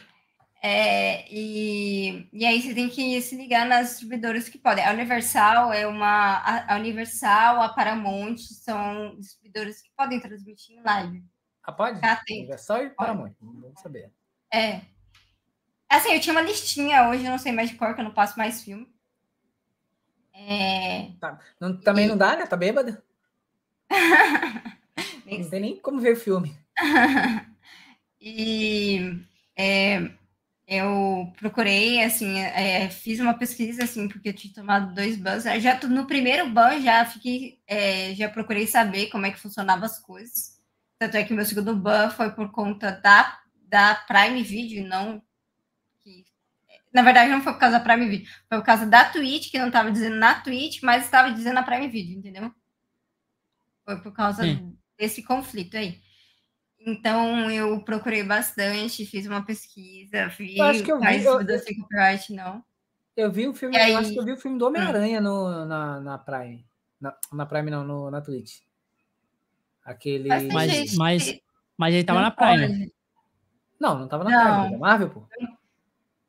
É, 0.61 1.25
e, 1.31 2.29
e 2.31 2.45
aí 2.45 2.61
você 2.61 2.75
tem 2.75 2.87
que 2.87 3.19
se 3.21 3.35
ligar 3.35 3.65
nas 3.65 3.89
distribuidoras 3.89 4.47
que 4.47 4.59
podem. 4.59 4.85
A 4.85 4.91
Universal 4.91 5.73
é 5.73 5.87
uma. 5.87 6.37
A, 6.67 6.75
Universal, 6.75 7.61
a 7.61 7.69
Paramount 7.69 8.37
são 8.37 9.15
distribuidoras 9.17 9.81
que 9.81 9.89
podem 9.97 10.19
transmitir 10.19 10.77
em 10.77 10.83
live. 10.83 11.23
Ah, 11.63 11.71
pode? 11.71 11.99
Ah, 12.03 12.21
Universal 12.29 12.83
e 12.83 12.89
Paramount, 12.91 13.33
vamos 13.41 13.81
saber. 13.81 14.11
É. 14.53 14.81
Assim, 15.89 16.13
eu 16.13 16.19
tinha 16.19 16.33
uma 16.33 16.41
listinha 16.41 17.09
hoje, 17.09 17.23
não 17.23 17.39
sei 17.39 17.51
mais 17.51 17.69
de 17.69 17.75
cor, 17.75 17.95
que 17.95 18.01
eu 18.01 18.05
não 18.05 18.13
passo 18.13 18.37
mais 18.37 18.61
filme. 18.63 18.87
É... 20.33 21.13
Tá. 21.19 21.39
Não, 21.59 21.79
também 21.79 22.05
e... 22.05 22.07
não 22.07 22.17
dá, 22.17 22.35
né? 22.35 22.45
Tá 22.45 22.55
bêbada? 22.55 23.03
não 25.25 25.49
tem 25.49 25.59
nem 25.59 25.79
como 25.79 25.99
ver 25.99 26.13
o 26.13 26.19
filme. 26.19 26.55
e 28.21 29.19
é, 29.57 30.11
eu 30.67 31.31
procurei, 31.39 32.03
assim, 32.03 32.39
é, 32.39 32.89
fiz 32.89 33.19
uma 33.19 33.33
pesquisa, 33.33 33.85
assim, 33.85 34.07
porque 34.09 34.29
eu 34.29 34.33
tinha 34.33 34.53
tomado 34.53 34.93
dois 34.93 35.17
bans. 35.17 35.43
Já 35.43 35.79
no 35.87 36.05
primeiro 36.05 36.49
ban 36.49 36.81
já 36.81 37.05
fiquei, 37.05 37.61
é, 37.65 38.13
já 38.15 38.29
procurei 38.29 38.67
saber 38.67 39.07
como 39.07 39.25
é 39.25 39.31
que 39.31 39.39
funcionavam 39.39 39.85
as 39.85 39.97
coisas. 39.99 40.57
Tanto 40.99 41.15
é 41.15 41.23
que 41.23 41.31
o 41.33 41.35
meu 41.35 41.45
segundo 41.45 41.75
ban 41.75 42.09
foi 42.09 42.31
por 42.31 42.51
conta 42.51 42.91
da, 42.91 43.39
da 43.67 43.95
Prime 43.95 44.43
Video, 44.43 44.85
não 44.87 45.21
que 46.03 46.25
na 46.93 47.01
verdade 47.01 47.31
não 47.31 47.41
foi 47.41 47.53
por 47.53 47.59
causa 47.59 47.79
da 47.79 47.83
Prime 47.83 48.09
Video, 48.09 48.27
foi 48.49 48.57
por 48.59 48.65
causa 48.65 48.85
da 48.85 49.05
Twitch, 49.05 49.51
que 49.51 49.59
não 49.59 49.67
estava 49.67 49.91
dizendo 49.91 50.17
na 50.17 50.41
Twitch, 50.41 50.81
mas 50.83 51.05
estava 51.05 51.31
dizendo 51.31 51.55
na 51.55 51.63
Prime 51.63 51.87
Video, 51.87 52.17
entendeu? 52.17 52.53
Foi 53.87 53.95
por 54.01 54.11
causa 54.11 54.43
Sim. 54.43 54.77
desse 54.99 55.23
conflito 55.23 55.77
aí. 55.77 56.01
Então 56.77 57.49
eu 57.49 57.81
procurei 57.85 58.21
bastante, 58.21 59.05
fiz 59.05 59.25
uma 59.25 59.45
pesquisa, 59.45 60.27
vi 60.27 60.57
eu 60.57 60.65
acho 60.65 60.83
que 60.83 60.91
eu 60.91 60.99
vi, 60.99 61.23
eu, 61.23 61.37
copyright, 61.81 62.33
não. 62.33 62.61
Eu 63.15 63.31
vi 63.31 63.47
o 63.47 63.53
filme, 63.53 63.77
aí, 63.77 63.93
eu 63.93 63.99
acho 63.99 64.11
que 64.11 64.19
eu 64.19 64.25
vi 64.25 64.33
o 64.33 64.37
filme 64.37 64.59
do 64.59 64.67
Homem-Aranha 64.67 65.21
hum. 65.21 65.65
na, 65.65 66.01
na 66.01 66.17
Prime. 66.17 66.65
Na, 66.99 67.15
na 67.31 67.45
Prime 67.45 67.71
não, 67.71 67.85
no, 67.85 68.11
na 68.11 68.19
Twitch. 68.19 68.59
Aquele. 69.85 70.27
Mas, 70.27 70.43
mas, 70.43 70.95
mas, 70.95 71.39
mas 71.77 71.93
ele 71.93 72.03
tava 72.03 72.19
na 72.19 72.31
Prime. 72.31 72.91
Não, 73.79 73.97
não 73.99 74.07
tava 74.09 74.25
na 74.25 74.29
não. 74.29 74.61
Prime, 74.63 74.67
é 74.67 74.71
da 74.71 74.77
Marvel, 74.77 75.09
pô. 75.09 75.27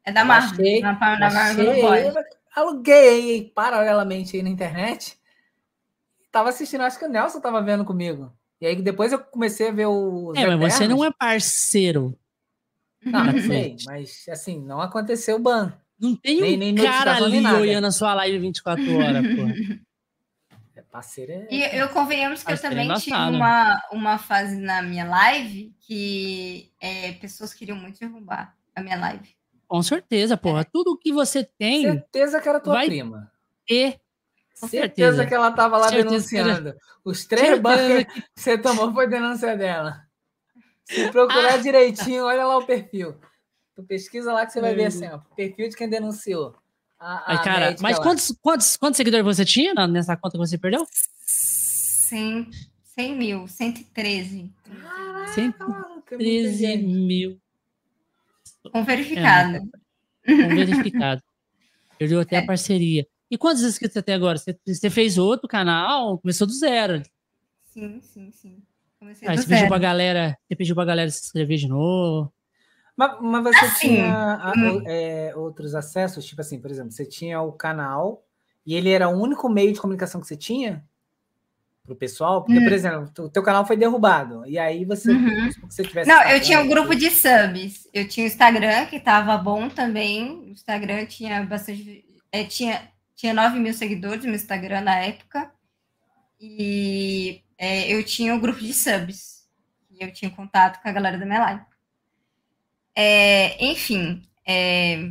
É 0.04 0.12
da 0.12 0.24
Marvel. 0.24 0.52
Achei, 0.52 0.80
na, 0.80 0.92
na 0.92 1.30
Marvel 1.30 1.70
achei, 1.72 2.12
Aluguei 2.54 3.52
paralelamente 3.52 4.36
aí 4.36 4.42
na 4.44 4.48
internet. 4.48 5.17
Tava 6.30 6.50
assistindo, 6.50 6.82
acho 6.82 6.98
que 6.98 7.04
o 7.04 7.08
Nelson 7.08 7.40
tava 7.40 7.62
vendo 7.62 7.84
comigo. 7.84 8.32
E 8.60 8.66
aí 8.66 8.76
depois 8.76 9.12
eu 9.12 9.18
comecei 9.18 9.68
a 9.68 9.72
ver 9.72 9.86
o. 9.86 10.32
É, 10.36 10.56
mas 10.56 10.74
você 10.74 10.88
não 10.88 11.04
é 11.04 11.10
parceiro. 11.10 12.18
Não, 13.02 13.24
não 13.24 13.40
sei, 13.40 13.76
mas 13.86 14.26
assim, 14.28 14.60
não 14.60 14.80
aconteceu 14.80 15.36
o 15.36 15.38
ban. 15.38 15.72
Não 15.98 16.14
tem 16.14 16.40
nem, 16.40 16.54
um 16.54 16.58
nem 16.58 16.74
cara 16.74 17.16
ali 17.16 17.44
olhando 17.46 17.86
a 17.86 17.92
sua 17.92 18.14
live 18.14 18.38
24 18.38 18.82
horas, 18.96 19.26
pô. 19.26 20.58
É 20.76 20.82
parceiro 20.82 21.32
é... 21.32 21.48
E 21.50 21.76
eu 21.76 21.88
convenhamos 21.88 22.40
que 22.40 22.46
parceiro 22.46 22.74
eu 22.74 22.78
também 22.78 22.96
é 22.96 23.00
tive 23.00 23.16
uma, 23.16 23.82
uma 23.92 24.18
fase 24.18 24.56
na 24.56 24.80
minha 24.82 25.04
live 25.04 25.74
que 25.80 26.70
é, 26.80 27.12
pessoas 27.12 27.52
queriam 27.52 27.76
muito 27.76 27.98
derrubar 27.98 28.56
a 28.74 28.80
minha 28.80 28.96
live. 28.96 29.28
Com 29.66 29.82
certeza, 29.82 30.36
porra. 30.36 30.60
É. 30.60 30.64
Tudo 30.64 30.96
que 30.96 31.12
você 31.12 31.44
tem. 31.44 31.82
Certeza 31.82 32.40
que 32.40 32.48
era 32.48 32.60
tua 32.60 32.74
vai 32.74 32.86
prima. 32.86 33.30
Ter 33.66 34.00
com 34.60 34.68
certeza. 34.68 35.08
certeza 35.16 35.26
que 35.26 35.34
ela 35.34 35.48
estava 35.50 35.78
lá 35.78 35.88
certeza 35.88 36.08
denunciando. 36.08 36.74
Os 37.04 37.24
três 37.24 37.58
bancos 37.60 38.04
que 38.12 38.22
você 38.34 38.58
tomou 38.58 38.92
foi 38.92 39.08
denúncia 39.08 39.56
dela. 39.56 40.02
Se 40.84 41.10
procurar 41.10 41.54
ah. 41.54 41.58
direitinho, 41.58 42.24
olha 42.24 42.44
lá 42.46 42.56
o 42.56 42.66
perfil. 42.66 43.14
Tu 43.74 43.82
pesquisa 43.84 44.32
lá 44.32 44.44
que 44.44 44.52
você 44.52 44.60
vai 44.60 44.74
ver 44.74 44.86
assim, 44.86 45.06
ó, 45.06 45.18
perfil 45.36 45.68
de 45.68 45.76
quem 45.76 45.88
denunciou. 45.88 46.56
A, 46.98 47.34
a 47.34 47.38
cara, 47.44 47.76
mas 47.80 47.96
quantos, 47.98 48.34
quantos, 48.42 48.76
quantos 48.76 48.96
seguidores 48.96 49.24
você 49.24 49.44
tinha 49.44 49.72
nessa 49.86 50.16
conta 50.16 50.32
que 50.32 50.38
você 50.38 50.58
perdeu? 50.58 50.84
100, 51.24 52.50
100 52.82 53.16
mil, 53.16 53.46
113. 53.46 54.52
Caraca, 54.82 55.32
113 55.32 56.76
mil. 56.78 57.40
Com 58.72 58.84
verificado. 58.84 59.56
É, 60.26 60.36
com 60.36 60.48
verificado. 60.48 61.22
Perdeu 61.98 62.20
até 62.20 62.36
é. 62.36 62.38
a 62.38 62.46
parceria. 62.46 63.06
E 63.30 63.36
quantos 63.36 63.62
inscritos 63.62 63.96
até 63.96 64.14
agora? 64.14 64.38
Você, 64.38 64.58
você 64.66 64.90
fez 64.90 65.18
outro 65.18 65.46
canal? 65.46 66.18
Começou 66.18 66.46
do 66.46 66.52
zero? 66.52 67.02
Sim, 67.64 68.00
sim, 68.00 68.30
sim. 68.30 68.62
Comecei 68.98 69.28
Aí 69.28 69.36
do 69.36 69.42
você 69.42 69.48
zero. 69.48 69.60
pediu 69.60 69.68
pra 69.68 69.78
galera, 69.78 70.38
você 70.46 70.56
pediu 70.56 70.74
pra 70.74 70.84
galera 70.84 71.10
se 71.10 71.24
inscrever 71.24 71.58
de 71.58 71.68
novo? 71.68 72.32
Mas, 72.96 73.16
mas 73.20 73.44
você 73.44 73.64
assim, 73.64 73.88
tinha 73.94 74.34
a, 74.34 74.52
hum. 74.56 74.82
é, 74.86 75.32
outros 75.36 75.74
acessos? 75.74 76.24
Tipo 76.24 76.40
assim, 76.40 76.58
por 76.58 76.70
exemplo, 76.70 76.90
você 76.90 77.06
tinha 77.06 77.40
o 77.40 77.52
canal 77.52 78.24
e 78.66 78.74
ele 78.74 78.90
era 78.90 79.08
o 79.08 79.20
único 79.20 79.48
meio 79.48 79.72
de 79.72 79.80
comunicação 79.80 80.20
que 80.20 80.26
você 80.26 80.36
tinha 80.36 80.84
pro 81.84 81.94
pessoal? 81.94 82.42
Porque, 82.42 82.58
hum. 82.58 82.64
por 82.64 82.72
exemplo, 82.72 83.12
o 83.20 83.28
teu 83.28 83.42
canal 83.42 83.64
foi 83.64 83.76
derrubado. 83.76 84.44
E 84.46 84.58
aí 84.58 84.84
você, 84.84 85.12
uhum. 85.12 85.50
você 85.62 85.84
tivesse. 85.84 86.08
Não, 86.08 86.22
eu 86.28 86.40
tinha 86.40 86.60
um 86.60 86.68
grupo 86.68 86.94
de 86.94 87.08
subs. 87.10 87.86
Eu 87.94 88.08
tinha 88.08 88.24
o 88.24 88.28
Instagram, 88.28 88.86
que 88.86 88.98
tava 88.98 89.36
bom 89.38 89.68
também. 89.68 90.40
O 90.40 90.50
Instagram 90.50 91.06
tinha 91.06 91.44
bastante. 91.44 92.04
É, 92.32 92.42
tinha 92.44 92.82
tinha 93.18 93.34
9 93.34 93.58
mil 93.58 93.74
seguidores 93.74 94.24
no 94.24 94.34
Instagram 94.34 94.82
na 94.82 94.94
época. 95.00 95.52
E 96.40 97.42
é, 97.58 97.92
eu 97.92 98.04
tinha 98.04 98.32
um 98.32 98.38
grupo 98.38 98.60
de 98.60 98.72
subs. 98.72 99.44
E 99.90 100.04
eu 100.04 100.12
tinha 100.12 100.30
contato 100.30 100.80
com 100.80 100.88
a 100.88 100.92
galera 100.92 101.18
da 101.18 101.26
minha 101.26 101.40
live. 101.40 101.62
É, 102.94 103.64
enfim, 103.64 104.22
é, 104.46 105.10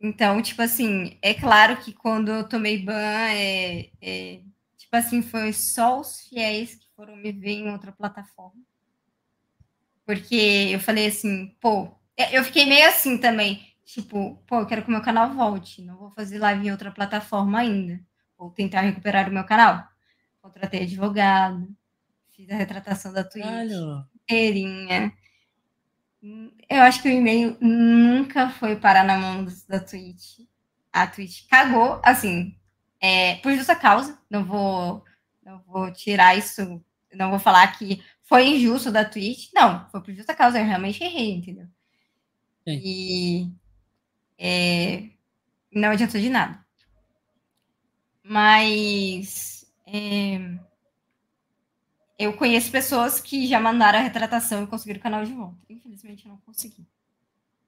então, 0.00 0.40
tipo 0.40 0.62
assim, 0.62 1.18
é 1.20 1.34
claro 1.34 1.76
que 1.76 1.92
quando 1.92 2.30
eu 2.30 2.48
tomei 2.48 2.78
ban, 2.78 2.94
é, 2.94 3.90
é, 4.00 4.40
tipo 4.78 4.96
assim, 4.96 5.20
foi 5.20 5.52
só 5.52 6.00
os 6.00 6.22
fiéis 6.22 6.74
que 6.74 6.86
foram 6.96 7.16
me 7.16 7.32
ver 7.32 7.52
em 7.52 7.70
outra 7.70 7.92
plataforma. 7.92 8.62
Porque 10.06 10.70
eu 10.72 10.80
falei 10.80 11.06
assim, 11.08 11.54
pô, 11.60 11.94
eu 12.32 12.42
fiquei 12.44 12.64
meio 12.64 12.88
assim 12.88 13.18
também. 13.18 13.69
Tipo, 13.92 14.36
pô, 14.46 14.60
eu 14.60 14.66
quero 14.66 14.82
que 14.82 14.88
o 14.88 14.92
meu 14.92 15.02
canal 15.02 15.34
volte. 15.34 15.82
Não 15.82 15.96
vou 15.96 16.12
fazer 16.12 16.38
live 16.38 16.68
em 16.68 16.70
outra 16.70 16.92
plataforma 16.92 17.58
ainda. 17.58 18.00
Vou 18.38 18.48
tentar 18.50 18.82
recuperar 18.82 19.28
o 19.28 19.32
meu 19.32 19.44
canal. 19.44 19.84
Contratei 20.40 20.84
advogado. 20.84 21.68
Fiz 22.30 22.48
a 22.50 22.54
retratação 22.54 23.12
da 23.12 23.24
Twitch. 23.24 23.44
Inteirinha. 24.22 25.12
Eu 26.68 26.82
acho 26.82 27.02
que 27.02 27.08
o 27.08 27.12
e-mail 27.12 27.56
nunca 27.60 28.48
foi 28.50 28.76
parar 28.76 29.02
na 29.02 29.18
mão 29.18 29.44
da 29.68 29.80
Twitch. 29.80 30.38
A 30.92 31.08
Twitch 31.08 31.48
cagou, 31.48 32.00
assim, 32.04 32.56
é, 33.00 33.36
por 33.36 33.52
justa 33.52 33.74
causa. 33.74 34.16
Não 34.30 34.44
vou, 34.44 35.04
não 35.42 35.60
vou 35.66 35.92
tirar 35.92 36.38
isso. 36.38 36.80
Não 37.12 37.30
vou 37.30 37.40
falar 37.40 37.66
que 37.76 38.00
foi 38.22 38.46
injusto 38.46 38.92
da 38.92 39.04
Twitch. 39.04 39.50
Não, 39.52 39.88
foi 39.90 40.00
por 40.00 40.14
justa 40.14 40.32
causa. 40.32 40.60
Eu 40.60 40.64
realmente 40.64 41.02
errei, 41.02 41.32
entendeu? 41.32 41.66
E 42.66 43.50
é, 44.42 45.10
não 45.70 45.90
adiantou 45.90 46.18
de 46.18 46.30
nada. 46.30 46.64
Mas 48.22 49.70
é, 49.86 50.58
eu 52.18 52.32
conheço 52.32 52.72
pessoas 52.72 53.20
que 53.20 53.46
já 53.46 53.60
mandaram 53.60 53.98
a 53.98 54.02
retratação 54.02 54.64
e 54.64 54.66
conseguiram 54.66 54.98
o 54.98 55.02
canal 55.02 55.22
de 55.24 55.32
volta. 55.32 55.58
Infelizmente, 55.68 56.24
eu 56.24 56.30
não 56.30 56.38
consegui. 56.38 56.86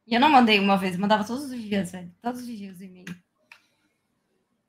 E 0.07 0.15
eu 0.15 0.21
não 0.21 0.31
mandei 0.31 0.59
uma 0.59 0.79
vez, 0.79 0.97
mandava 0.97 1.25
todos 1.25 1.45
os 1.45 1.63
dias, 1.63 1.93
velho. 1.93 2.11
Todos 2.23 2.41
os 2.41 2.47
dias 2.47 2.81
o 2.81 2.85
e-mail. 2.85 3.15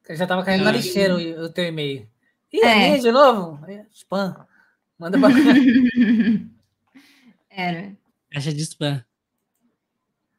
Já 0.09 0.27
tava 0.27 0.43
caindo 0.43 0.65
na 0.65 0.71
lixeira 0.71 1.15
o, 1.15 1.45
o 1.45 1.49
teu 1.49 1.63
e-mail. 1.65 2.09
Ih, 2.51 2.59
é. 2.59 2.97
de 2.97 3.11
novo? 3.11 3.59
Spam. 3.93 4.45
Manda 4.99 5.17
pra 5.17 5.29
Era. 7.49 7.95
Caixa 8.29 8.53
de 8.53 8.61
spam. 8.63 9.03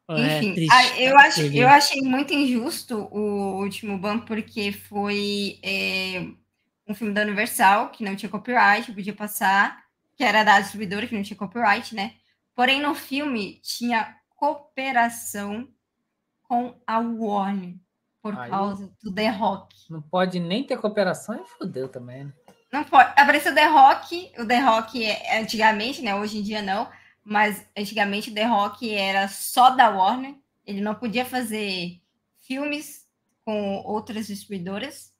É 0.07 0.37
Enfim, 0.37 0.67
é 0.71 1.09
eu, 1.09 1.17
acho, 1.17 1.41
eu 1.41 1.67
achei 1.67 2.01
muito 2.01 2.31
injusto 2.31 3.07
o 3.11 3.59
último 3.59 3.97
ban, 3.97 4.19
porque 4.19 4.71
foi 4.71 5.59
é, 5.63 6.27
um 6.87 6.93
filme 6.93 7.11
da 7.11 7.23
Universal, 7.23 7.89
que 7.89 8.03
não 8.03 8.15
tinha 8.15 8.29
copyright, 8.29 8.91
podia 8.91 9.15
passar, 9.15 9.83
que 10.15 10.23
era 10.23 10.43
da 10.43 10.59
distribuidora, 10.59 11.07
que 11.07 11.15
não 11.15 11.23
tinha 11.23 11.37
copyright, 11.37 11.95
né? 11.95 12.13
Porém, 12.53 12.79
no 12.81 12.93
filme 12.93 13.59
tinha 13.63 14.15
cooperação 14.29 15.67
com 16.43 16.75
a 16.85 16.99
Warner, 16.99 17.75
por 18.21 18.37
Aí, 18.37 18.49
causa 18.49 18.91
do 19.01 19.11
The 19.11 19.29
Rock. 19.29 19.75
Não 19.89 20.03
pode 20.03 20.39
nem 20.39 20.63
ter 20.63 20.77
cooperação 20.77 21.35
e 21.35 21.47
fodeu 21.57 21.89
também, 21.89 22.25
né? 22.25 22.33
Não 22.71 22.83
pode. 22.83 23.09
Apareceu 23.19 23.51
o 23.51 23.55
The 23.55 23.65
Rock, 23.65 24.31
o 24.37 24.45
The 24.45 24.59
Rock 24.59 25.03
é, 25.03 25.39
antigamente, 25.39 26.01
né? 26.03 26.13
Hoje 26.13 26.37
em 26.37 26.43
dia 26.43 26.61
não 26.61 26.87
mas 27.25 27.67
antigamente 27.75 28.31
The 28.31 28.43
Rock 28.43 28.93
era 28.93 29.27
só 29.27 29.71
da 29.71 29.89
Warner, 29.89 30.35
ele 30.63 30.79
não 30.79 30.93
podia 30.93 31.25
fazer 31.25 31.99
filmes 32.39 33.07
com 33.43 33.77
outras 33.83 34.27
distribuidoras. 34.27 35.11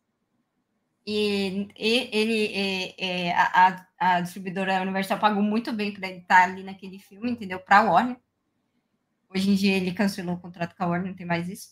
E, 1.07 1.67
e 1.77 2.09
ele, 2.11 2.95
é, 2.97 3.31
a, 3.33 3.87
a, 3.99 4.21
distribuidora 4.21 4.81
Universal 4.81 5.19
pagou 5.19 5.41
muito 5.41 5.71
bem 5.73 5.91
para 5.91 6.07
ele 6.07 6.19
estar 6.19 6.43
ali 6.43 6.63
naquele 6.63 6.99
filme, 6.99 7.31
entendeu? 7.31 7.59
Para 7.59 7.79
a 7.79 7.91
Warner. 7.91 8.17
Hoje 9.29 9.51
em 9.51 9.55
dia 9.55 9.75
ele 9.75 9.93
cancelou 9.93 10.35
o 10.35 10.39
contrato 10.39 10.75
com 10.75 10.83
a 10.83 10.87
Warner, 10.87 11.09
não 11.09 11.17
tem 11.17 11.25
mais 11.25 11.49
isso. 11.49 11.69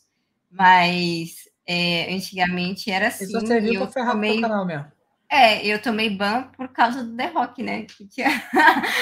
Mas 0.50 1.48
é, 1.66 2.14
antigamente 2.14 2.92
era 2.92 3.08
assim. 3.08 3.26
Isso 3.26 3.48
serviu 3.48 3.82
para 3.82 3.92
ferrar 3.92 4.14
tomei... 4.14 4.42
canal 4.42 4.66
mesmo. 4.66 4.92
É, 5.30 5.66
eu 5.66 5.82
tomei 5.82 6.10
ban 6.16 6.44
por 6.56 6.68
causa 6.68 7.04
do 7.04 7.16
The 7.16 7.28
Rock, 7.28 7.64
né? 7.64 7.84
Que 7.84 8.08
tinha, 8.08 8.30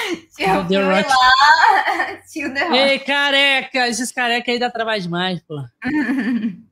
tinha 0.34 0.60
o 0.60 0.66
The 0.66 0.82
Rock. 0.82 1.08
lá, 1.08 2.22
tinha 2.30 2.48
o 2.48 2.54
The 2.54 2.64
Rock. 2.64 2.78
Ei, 2.78 2.98
careca! 3.00 3.88
Esses 3.88 4.10
careca 4.10 4.50
aí 4.50 4.58
dá 4.58 4.70
trabalho 4.70 5.02
demais, 5.02 5.40
pô. 5.42 5.56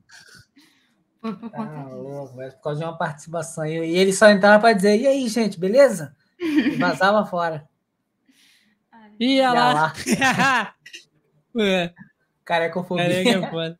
por, 1.21 1.37
por 1.37 1.51
conta 1.51 1.71
ah, 1.71 1.89
louco, 1.89 2.35
mas 2.35 2.53
por 2.55 2.63
causa 2.63 2.79
de 2.79 2.85
uma 2.85 2.97
participação. 2.97 3.65
E, 3.65 3.77
e 3.77 3.97
ele 3.97 4.11
só 4.11 4.29
entrava 4.29 4.59
para 4.59 4.73
dizer, 4.73 4.99
e 4.99 5.05
aí, 5.05 5.27
gente, 5.27 5.59
beleza? 5.59 6.15
E 6.39 6.71
vazava 6.77 7.23
fora. 7.25 7.69
Ia 9.19 9.53
lá. 9.53 9.73
lá. 9.73 9.93
é. 11.59 11.93
Carecofobia. 12.43 13.05
Careca 13.05 13.29
é 13.29 13.49
foda. 13.51 13.79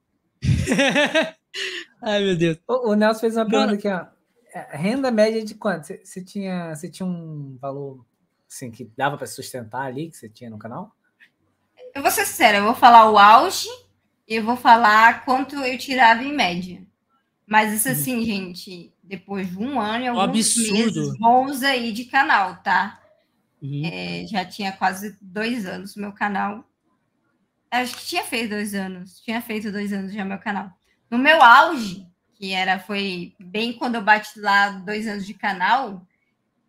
Ai, 2.04 2.24
meu 2.24 2.38
Deus. 2.38 2.58
O, 2.68 2.92
o 2.92 2.96
Nelson 2.96 3.20
fez 3.20 3.36
uma 3.36 3.48
pergunta 3.48 3.74
aqui, 3.74 3.88
ó. 3.88 4.21
É, 4.54 4.76
renda 4.76 5.12
média 5.12 5.44
de 5.44 5.56
quanto? 5.56 5.88
Você 6.04 6.24
tinha, 6.24 6.76
você 6.76 6.90
tinha 6.90 7.06
um 7.06 7.58
valor 7.60 8.06
assim, 8.50 8.70
que 8.70 8.92
dava 8.98 9.18
para 9.18 9.28
sustentar 9.28 9.84
ali, 9.84 10.10
que 10.10 10.18
você 10.18 10.28
tinha 10.28 10.50
no 10.50 10.58
canal? 10.58 10.94
Eu 11.96 12.02
vou 12.02 12.12
ser 12.12 12.26
sincera, 12.26 12.58
eu 12.58 12.66
vou 12.66 12.76
falar 12.76 13.10
o 13.10 13.18
auge 13.18 13.70
e 14.28 14.36
eu 14.36 14.44
vou 14.44 14.58
falar 14.58 15.24
quanto 15.24 15.56
eu 15.56 15.78
tirava 15.78 16.24
em 16.24 16.34
média. 16.34 16.82
Mas 17.48 17.74
isso 17.74 17.88
uhum. 17.88 17.94
assim, 17.94 18.18
hum. 18.18 18.26
gente, 18.26 18.94
depois 19.04 19.50
de 19.50 19.58
um 19.58 19.80
ano 19.80 20.04
e 20.04 20.08
alguns 20.08 20.58
Absurdo. 20.58 20.74
meses 20.74 21.18
bons 21.18 21.64
aí 21.64 21.92
de 21.92 22.06
canal, 22.06 22.62
tá? 22.64 23.02
Uhum. 23.62 23.86
É, 23.86 24.26
já 24.26 24.46
tinha 24.46 24.72
quase 24.72 25.18
dois 25.22 25.66
anos 25.66 25.96
meu 25.96 26.12
canal. 26.12 26.66
Acho 27.70 27.96
que 27.96 28.06
tinha 28.06 28.24
feito 28.24 28.50
dois 28.50 28.74
anos. 28.74 29.20
Tinha 29.22 29.42
feito 29.42 29.72
dois 29.72 29.94
anos 29.94 30.14
já 30.14 30.26
meu 30.26 30.40
canal. 30.40 30.72
No 31.10 31.18
meu 31.18 31.42
auge, 31.42 32.08
que 32.42 32.54
era 32.54 32.80
foi 32.80 33.36
bem 33.40 33.72
quando 33.72 33.94
eu 33.94 34.02
bati 34.02 34.40
lá 34.40 34.72
dois 34.72 35.08
anos 35.08 35.28
de 35.28 35.34
canal, 35.36 36.02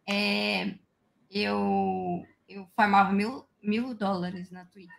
é, 0.06 0.74
eu, 1.30 2.22
eu 2.46 2.68
farmava 2.76 3.10
mil, 3.10 3.46
mil 3.62 3.94
dólares 3.94 4.50
na 4.50 4.66
Twitch. 4.66 4.90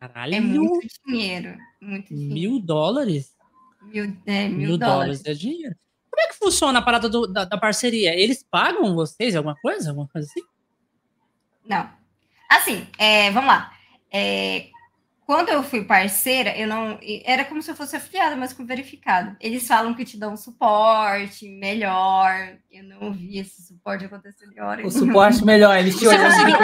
Caralho! 0.00 0.34
É 0.34 0.40
muito 0.40 0.88
dinheiro. 1.06 1.56
Muito 1.80 2.08
dinheiro. 2.12 2.34
Mil 2.34 2.60
dólares? 2.60 3.36
Mil, 3.82 4.16
é, 4.26 4.48
mil, 4.48 4.58
mil 4.58 4.78
dólares. 4.78 5.22
dólares 5.22 5.24
é 5.26 5.32
dinheiro. 5.34 5.76
Como 6.10 6.20
é 6.20 6.26
que 6.26 6.34
funciona 6.34 6.80
a 6.80 6.82
parada 6.82 7.08
do, 7.08 7.24
da, 7.28 7.44
da, 7.44 7.56
parceria? 7.56 8.18
Eles 8.20 8.42
pagam 8.42 8.96
vocês 8.96 9.36
alguma 9.36 9.54
coisa? 9.54 9.90
Alguma 9.90 10.08
coisa 10.08 10.26
assim? 10.28 10.42
Não. 11.64 11.88
Assim, 12.50 12.84
é, 12.98 13.30
vamos 13.30 13.48
lá. 13.48 13.72
É, 14.10 14.70
quando 15.26 15.48
eu 15.48 15.60
fui 15.60 15.84
parceira, 15.84 16.56
eu 16.56 16.68
não. 16.68 17.00
Era 17.24 17.44
como 17.44 17.60
se 17.60 17.68
eu 17.68 17.74
fosse 17.74 17.96
afiliada, 17.96 18.36
mas 18.36 18.52
com 18.52 18.64
verificado. 18.64 19.36
Eles 19.40 19.66
falam 19.66 19.92
que 19.92 20.04
te 20.04 20.16
dão 20.16 20.36
suporte 20.36 21.48
melhor. 21.48 22.56
Eu 22.70 22.84
não 22.84 23.12
vi 23.12 23.40
esse 23.40 23.60
suporte 23.60 24.04
acontecer 24.04 24.48
de 24.48 24.60
hora. 24.60 24.86
O 24.86 24.90
suporte 24.90 25.44
melhor, 25.44 25.76
eles 25.76 25.98
te 25.98 26.04
você 26.04 26.16
conseguiu, 26.16 26.56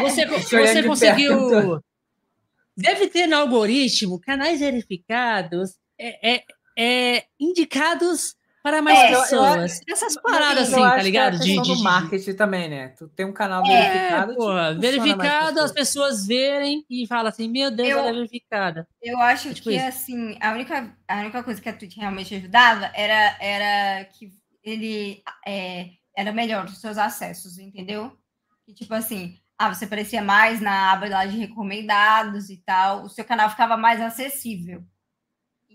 Você, 0.00 0.26
você 0.26 0.82
conseguiu. 0.82 1.48
Perto. 1.48 1.84
Deve 2.76 3.08
ter 3.08 3.26
no 3.26 3.36
algoritmo 3.36 4.20
canais 4.20 4.60
verificados 4.60 5.78
é, 5.98 6.34
é, 6.34 6.44
é 6.78 7.24
indicados 7.40 8.36
para 8.66 8.82
mais 8.82 8.98
é, 8.98 9.08
pessoas. 9.10 9.80
Eu, 9.86 9.94
Essas 9.94 10.20
paradas 10.20 10.72
assim, 10.72 10.82
tá 10.82 10.96
ligado? 10.96 11.38
Que 11.38 11.56
é 11.56 11.62
de, 11.62 11.74
de, 11.76 11.82
marketing 11.84 12.34
também, 12.34 12.68
né? 12.68 12.88
Tu 12.88 13.06
tem 13.10 13.24
um 13.24 13.32
canal 13.32 13.64
é, 13.64 13.68
verificado. 13.68 14.34
Porra, 14.34 14.74
verificado, 14.74 15.60
as 15.60 15.70
pessoas 15.70 16.26
verem 16.26 16.84
e 16.90 17.06
falam 17.06 17.28
assim: 17.28 17.48
meu 17.48 17.70
Deus, 17.70 17.90
eu, 17.90 17.98
ela 18.00 18.08
é 18.08 18.12
verificada. 18.12 18.88
Eu 19.00 19.20
acho 19.20 19.54
tipo 19.54 19.68
que, 19.68 19.76
isso. 19.76 19.86
assim, 19.86 20.36
a 20.40 20.50
única, 20.50 20.92
a 21.06 21.20
única 21.20 21.44
coisa 21.44 21.60
que 21.60 21.68
a 21.68 21.72
Twitch 21.72 21.96
realmente 21.96 22.34
ajudava 22.34 22.90
era, 22.92 23.36
era 23.40 24.04
que 24.06 24.32
ele 24.64 25.22
é, 25.46 25.90
era 26.16 26.32
melhor 26.32 26.64
os 26.64 26.80
seus 26.80 26.98
acessos, 26.98 27.58
entendeu? 27.58 28.18
E, 28.66 28.74
tipo 28.74 28.92
assim, 28.94 29.38
ah, 29.56 29.72
você 29.72 29.84
aparecia 29.84 30.22
mais 30.22 30.60
na 30.60 30.90
aba 30.90 31.08
lá 31.08 31.24
de 31.24 31.38
recomendados 31.38 32.50
e 32.50 32.56
tal, 32.56 33.04
o 33.04 33.08
seu 33.08 33.24
canal 33.24 33.48
ficava 33.48 33.76
mais 33.76 34.00
acessível. 34.00 34.82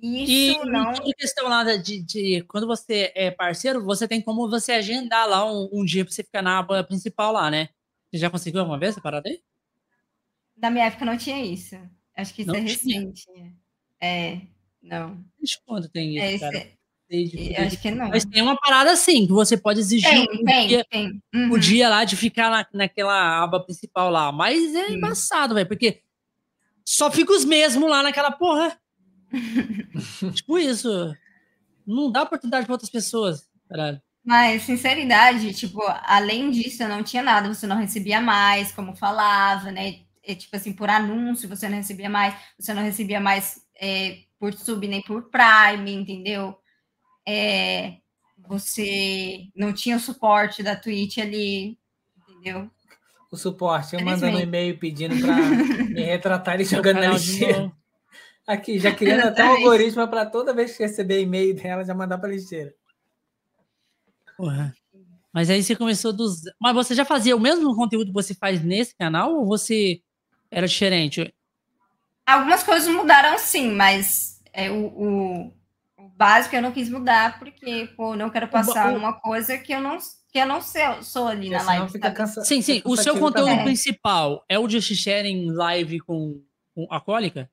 Isso 0.02 0.64
e 0.64 0.66
não. 0.66 0.94
E 1.06 1.14
questão 1.14 1.48
lá 1.48 1.64
de, 1.78 2.02
de, 2.02 2.44
quando 2.48 2.66
você 2.66 3.12
é 3.16 3.30
parceiro, 3.30 3.84
você 3.86 4.08
tem 4.08 4.20
como 4.20 4.50
você 4.50 4.72
agendar 4.72 5.30
lá 5.30 5.46
um, 5.46 5.70
um 5.72 5.86
dia 5.86 6.04
para 6.04 6.12
você 6.12 6.24
ficar 6.24 6.42
na 6.42 6.58
aba 6.58 6.84
principal 6.84 7.32
lá, 7.32 7.52
né? 7.52 7.70
Você 8.10 8.18
já 8.18 8.30
conseguiu 8.30 8.60
alguma 8.60 8.80
vez 8.80 8.94
essa 8.94 9.02
parada 9.02 9.30
aí? 9.30 9.40
Na 10.58 10.72
minha 10.72 10.86
época 10.86 11.06
não 11.06 11.18
tinha 11.18 11.44
isso. 11.46 11.76
Acho 12.18 12.34
que 12.34 12.42
isso 12.42 12.52
não 12.52 12.60
é 12.60 12.66
tinha. 12.66 13.00
recente. 13.00 13.26
É, 14.02 14.42
não. 14.82 15.24
Desde 15.38 15.60
quando 15.66 15.88
tem 15.88 16.18
isso, 16.18 16.26
é, 16.26 16.40
cara? 16.40 16.58
É... 16.58 16.72
Desde, 17.08 17.56
acho 17.58 17.82
que 17.82 17.92
não. 17.92 18.08
Mas 18.08 18.24
tem 18.24 18.42
uma 18.42 18.58
parada 18.58 18.90
assim, 18.90 19.28
que 19.28 19.34
você 19.34 19.58
pode 19.58 19.82
exigir 19.82 20.10
tem, 20.10 20.22
um 20.22 20.46
tem, 20.46 20.68
dia, 20.68 20.86
tem. 20.90 21.22
Uhum. 21.36 21.52
o 21.52 21.60
dia 21.60 21.90
lá 21.90 22.06
de 22.06 22.16
ficar 22.16 22.50
na, 22.50 22.66
naquela 22.74 23.44
aba 23.44 23.60
principal 23.60 24.10
lá. 24.10 24.32
Mas 24.32 24.74
é 24.74 24.92
embaçado, 24.92 25.54
velho, 25.54 25.68
porque 25.68 26.02
só 26.86 27.12
fica 27.12 27.34
os 27.34 27.44
mesmos 27.44 27.90
lá 27.90 28.02
naquela 28.02 28.32
porra. 28.32 28.81
tipo 30.34 30.58
isso. 30.58 31.16
Não 31.86 32.12
dá 32.12 32.24
oportunidade 32.24 32.66
para 32.66 32.74
outras 32.74 32.90
pessoas. 32.90 33.50
Caralho. 33.68 34.02
Mas, 34.24 34.64
sinceridade, 34.64 35.54
tipo, 35.54 35.82
além 36.04 36.52
disso, 36.52 36.84
eu 36.84 36.90
não 36.90 37.02
tinha 37.02 37.24
nada, 37.24 37.52
você 37.52 37.66
não 37.66 37.78
recebia 37.78 38.22
mais, 38.22 38.72
como 38.72 38.96
falava, 38.96 39.72
né? 39.72 40.02
E, 40.24 40.36
tipo 40.36 40.56
assim, 40.56 40.74
por 40.74 40.90
anúncio 40.90 41.50
você 41.50 41.68
não 41.68 41.78
recebia 41.78 42.10
mais, 42.10 42.36
você 42.58 42.74
não 42.74 42.84
recebia 42.84 43.20
mais 43.20 43.60
é, 43.80 44.20
por 44.40 44.54
sub 44.54 44.88
nem 44.88 45.02
por 45.02 45.30
Prime, 45.30 45.92
entendeu? 45.92 46.56
É, 47.28 47.96
você 48.48 49.48
não 49.56 49.74
tinha 49.74 49.98
o 49.98 50.00
suporte 50.00 50.62
da 50.62 50.76
Twitch 50.76 51.18
ali, 51.18 51.80
entendeu? 52.30 52.70
O 53.32 53.38
suporte, 53.38 53.96
eu 53.96 54.04
mandando 54.04 54.38
um 54.38 54.42
e-mail 54.42 54.78
pedindo 54.78 55.18
para 55.20 55.36
me 55.36 56.04
retratar 56.04 56.62
e 56.62 56.66
jogando 56.66 57.00
na 57.00 57.14
lixeira. 57.14 57.72
Aqui, 58.52 58.78
já 58.78 58.94
criando 58.94 59.28
até 59.28 59.46
um 59.46 59.52
algoritmo 59.56 60.06
para 60.10 60.26
toda 60.26 60.54
vez 60.54 60.76
que 60.76 60.84
receber 60.84 61.22
e-mail 61.22 61.56
dela, 61.56 61.86
já 61.86 61.94
mandar 61.94 62.18
para 62.18 62.30
lixeira. 62.30 62.74
Porra. 64.36 64.74
Mas 65.34 65.50
aí 65.50 65.64
você 65.64 65.74
começou 65.74 66.12
dos. 66.12 66.42
Mas 66.60 66.74
você 66.74 66.94
já 66.94 67.06
fazia 67.06 67.34
o 67.34 67.40
mesmo 67.40 67.74
conteúdo 67.74 68.08
que 68.08 68.14
você 68.14 68.34
faz 68.34 68.62
nesse 68.62 68.94
canal 68.98 69.34
ou 69.34 69.46
você 69.46 70.02
era 70.50 70.68
diferente? 70.68 71.34
Algumas 72.26 72.62
coisas 72.62 72.94
mudaram 72.94 73.38
sim, 73.38 73.72
mas 73.72 74.42
é, 74.52 74.70
o, 74.70 74.88
o, 74.88 75.54
o 75.98 76.10
básico 76.10 76.54
eu 76.54 76.62
não 76.62 76.74
quis 76.74 76.90
mudar, 76.90 77.40
porque, 77.40 77.90
pô, 77.96 78.16
não 78.18 78.30
quero 78.30 78.50
passar 78.50 78.92
o, 78.92 78.98
uma 78.98 79.14
coisa 79.14 79.58
que 79.58 79.72
eu 79.72 79.80
não, 79.80 79.98
que 80.30 80.40
eu 80.40 80.46
não 80.46 80.60
sei, 80.60 80.84
sou 81.02 81.28
ali 81.28 81.50
na 81.50 81.64
live. 81.64 82.00
Cansa, 82.00 82.44
sim, 82.44 82.62
sim. 82.62 82.82
O 82.84 82.98
seu 82.98 83.18
conteúdo 83.18 83.50
também. 83.50 83.64
principal 83.64 84.44
é 84.50 84.60
o 84.60 84.68
de 84.68 84.82
sharing 84.82 85.52
live 85.52 86.02
com, 86.02 86.44
com 86.76 86.86
a 86.92 87.00
cólica? 87.00 87.50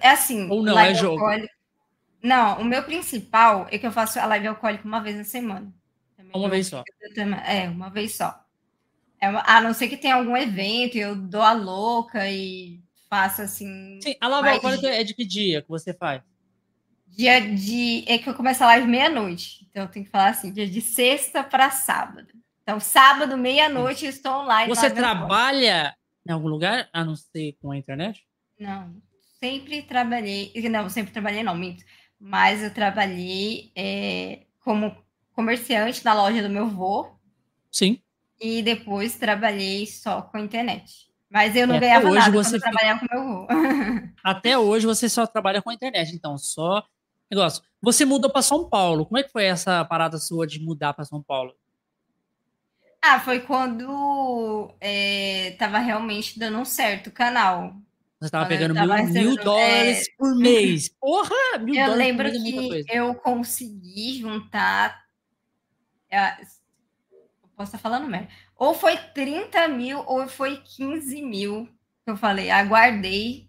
É 0.00 0.10
assim. 0.10 0.48
Ou 0.48 0.62
não, 0.62 0.78
é 0.78 0.94
jogo. 0.94 1.20
Alcoólico. 1.20 1.54
Não, 2.22 2.60
o 2.60 2.64
meu 2.64 2.84
principal 2.84 3.66
é 3.70 3.78
que 3.78 3.86
eu 3.86 3.90
faço 3.90 4.20
a 4.20 4.26
live 4.26 4.46
alcoólica 4.46 4.86
uma 4.86 5.00
vez 5.00 5.16
na 5.16 5.24
semana. 5.24 5.72
Também 6.16 6.32
uma 6.34 6.48
vez 6.48 6.68
só. 6.68 6.84
É, 7.46 7.68
uma 7.68 7.90
vez 7.90 8.14
só. 8.14 8.40
É, 9.20 9.26
a 9.26 9.60
não 9.60 9.74
ser 9.74 9.88
que 9.88 9.96
tenha 9.96 10.14
algum 10.14 10.36
evento, 10.36 10.96
eu 10.96 11.16
dou 11.16 11.42
a 11.42 11.52
louca 11.52 12.28
e 12.30 12.80
faço 13.10 13.42
assim. 13.42 13.98
Sim, 14.00 14.14
a 14.20 14.28
live 14.28 14.48
alcoólica 14.50 14.88
é 14.88 15.02
de 15.02 15.14
que 15.14 15.24
dia 15.24 15.62
que 15.62 15.68
você 15.68 15.92
faz? 15.92 16.22
Dia 17.08 17.40
de. 17.40 18.04
É 18.06 18.18
que 18.18 18.28
eu 18.28 18.34
começo 18.34 18.62
a 18.62 18.68
live 18.68 18.86
meia-noite. 18.86 19.66
Então 19.68 19.82
eu 19.82 19.88
tenho 19.88 20.04
que 20.04 20.10
falar 20.10 20.30
assim, 20.30 20.52
dia 20.52 20.68
de 20.68 20.80
sexta 20.80 21.42
para 21.42 21.70
sábado. 21.70 22.28
Então, 22.62 22.78
sábado, 22.78 23.36
meia-noite, 23.36 24.06
estou 24.06 24.32
online. 24.42 24.68
Você 24.68 24.88
trabalha 24.88 25.96
em 26.24 26.30
algum 26.30 26.46
lugar, 26.46 26.88
a 26.92 27.04
não 27.04 27.16
ser 27.16 27.56
com 27.60 27.72
a 27.72 27.76
internet? 27.76 28.24
Não 28.56 28.94
sempre 29.42 29.82
trabalhei, 29.82 30.52
não, 30.70 30.88
sempre 30.88 31.12
trabalhei 31.12 31.42
não, 31.42 31.56
minto, 31.56 31.82
mas 32.18 32.62
eu 32.62 32.72
trabalhei 32.72 33.72
é, 33.74 34.42
como 34.60 34.96
comerciante 35.32 36.04
na 36.04 36.14
loja 36.14 36.40
do 36.40 36.48
meu 36.48 36.66
avô. 36.66 37.10
Sim. 37.68 38.00
E 38.40 38.62
depois 38.62 39.16
trabalhei 39.16 39.84
só 39.86 40.22
com 40.22 40.36
a 40.36 40.40
internet. 40.40 41.10
Mas 41.28 41.56
eu 41.56 41.66
não 41.66 41.80
ganhava 41.80 42.06
hoje 42.06 42.18
nada 42.18 42.30
você 42.30 42.50
quando 42.50 42.60
trabalhava 42.60 43.00
com 43.00 43.06
meu 43.10 43.20
avô. 43.20 43.46
Até 44.22 44.56
hoje 44.56 44.86
você 44.86 45.08
só 45.08 45.26
trabalha 45.26 45.60
com 45.60 45.70
a 45.70 45.74
internet, 45.74 46.14
então 46.14 46.38
só 46.38 46.84
negócio. 47.28 47.64
Você 47.80 48.04
mudou 48.04 48.30
para 48.30 48.42
São 48.42 48.68
Paulo. 48.68 49.06
Como 49.06 49.18
é 49.18 49.24
que 49.24 49.32
foi 49.32 49.46
essa 49.46 49.84
parada 49.84 50.18
sua 50.18 50.46
de 50.46 50.60
mudar 50.60 50.92
para 50.94 51.04
São 51.04 51.20
Paulo? 51.20 51.52
Ah, 53.00 53.18
foi 53.18 53.40
quando 53.40 54.72
estava 55.50 55.78
é, 55.78 55.82
realmente 55.82 56.38
dando 56.38 56.58
um 56.58 56.64
certo 56.64 57.08
o 57.08 57.12
canal. 57.12 57.74
Você 58.22 58.26
estava 58.26 58.46
pegando 58.46 58.72
mil, 58.72 59.06
mil 59.06 59.36
dólares 59.36 60.06
é... 60.06 60.12
por 60.16 60.32
mês. 60.38 60.88
Porra! 60.88 61.58
Mil 61.58 61.74
eu 61.74 61.86
dólares 61.86 62.06
lembro 62.06 62.30
que 62.30 62.84
eu 62.88 63.14
consegui 63.16 64.20
juntar. 64.20 65.02
É, 66.08 66.36
posso 67.56 67.74
estar 67.74 67.78
falando 67.78 68.08
merda. 68.08 68.28
Ou 68.56 68.74
foi 68.74 68.96
30 68.96 69.66
mil, 69.66 70.04
ou 70.06 70.28
foi 70.28 70.58
15 70.58 71.20
mil. 71.20 71.68
Eu 72.06 72.16
falei, 72.16 72.48
aguardei. 72.48 73.48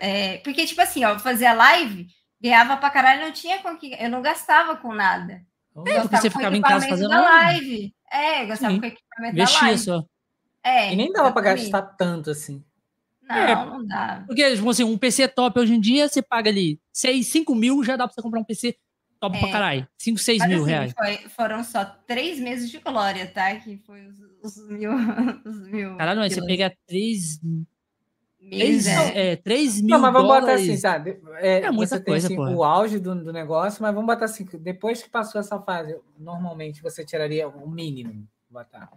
É, 0.00 0.36
porque, 0.38 0.66
tipo 0.66 0.82
assim, 0.82 1.02
ó, 1.04 1.10
eu 1.14 1.18
fazia 1.18 1.54
live, 1.54 2.08
ganhava 2.38 2.76
pra 2.76 2.90
caralho, 2.90 3.22
não 3.22 3.32
tinha 3.32 3.62
com 3.62 3.74
que. 3.78 3.96
Eu 3.98 4.10
não 4.10 4.20
gastava 4.20 4.76
com 4.76 4.92
nada. 4.92 5.42
É, 5.86 6.00
porque 6.00 6.16
você 6.18 6.28
ficava 6.28 6.54
em 6.54 6.60
casa 6.60 6.86
fazendo 6.86 7.08
live. 7.08 7.94
É, 8.12 8.42
eu 8.42 8.48
gastava 8.48 8.74
Sim. 8.74 8.80
com 8.80 8.86
equipamento 8.86 9.36
da 9.36 9.60
live. 9.60 9.78
Só. 9.78 10.04
É, 10.62 10.92
e 10.92 10.96
nem 10.96 11.10
dava 11.10 11.32
para 11.32 11.54
gastar 11.54 11.80
tanto 11.80 12.30
assim. 12.30 12.62
Não, 13.28 13.36
é, 13.36 13.54
não 13.54 13.84
dá. 13.84 14.24
Porque, 14.26 14.54
tipo 14.54 14.70
assim, 14.70 14.84
um 14.84 14.96
PC 14.96 15.28
top 15.28 15.58
hoje 15.58 15.74
em 15.74 15.80
dia, 15.80 16.08
você 16.08 16.22
paga 16.22 16.48
ali 16.48 16.80
6, 16.92 17.26
5 17.26 17.54
mil, 17.54 17.82
já 17.82 17.96
dá 17.96 18.06
pra 18.06 18.14
você 18.14 18.22
comprar 18.22 18.40
um 18.40 18.44
PC 18.44 18.76
top 19.20 19.36
é. 19.36 19.40
pra 19.40 19.50
caralho. 19.50 19.88
5, 19.98 20.18
6 20.18 20.38
Mas, 20.38 20.48
mil 20.48 20.58
assim, 20.60 20.70
reais. 20.70 20.94
Foi, 20.96 21.16
foram 21.30 21.64
só 21.64 21.84
3 21.84 22.38
meses 22.38 22.70
de 22.70 22.78
glória, 22.78 23.26
tá? 23.26 23.54
Que 23.56 23.78
foi 23.78 24.06
os, 24.06 24.16
os 24.42 24.68
mil. 24.68 24.92
Os 25.44 25.68
mil 25.68 25.96
Caralho, 25.96 26.20
mas 26.20 26.32
você 26.32 26.44
pega 26.44 26.72
3. 26.86 27.40
3, 28.48 28.86
é. 28.86 29.32
é, 29.32 29.36
3 29.36 29.80
mil. 29.80 29.90
Não, 29.90 30.00
mas 30.00 30.12
vamos 30.12 30.28
botar 30.28 30.54
assim, 30.54 30.76
sabe? 30.76 31.20
É, 31.38 31.62
é 31.62 31.70
muita 31.70 31.96
você 31.96 32.04
coisa, 32.04 32.28
tem 32.28 32.40
assim, 32.40 32.54
o 32.54 32.62
auge 32.62 33.00
do, 33.00 33.14
do 33.14 33.32
negócio, 33.32 33.82
mas 33.82 33.92
vamos 33.92 34.06
botar 34.06 34.26
assim: 34.26 34.46
depois 34.60 35.02
que 35.02 35.10
passou 35.10 35.40
essa 35.40 35.58
fase, 35.60 35.98
normalmente 36.16 36.80
você 36.80 37.04
tiraria 37.04 37.48
o 37.48 37.68
mínimo. 37.68 38.26
Botar. 38.48 38.88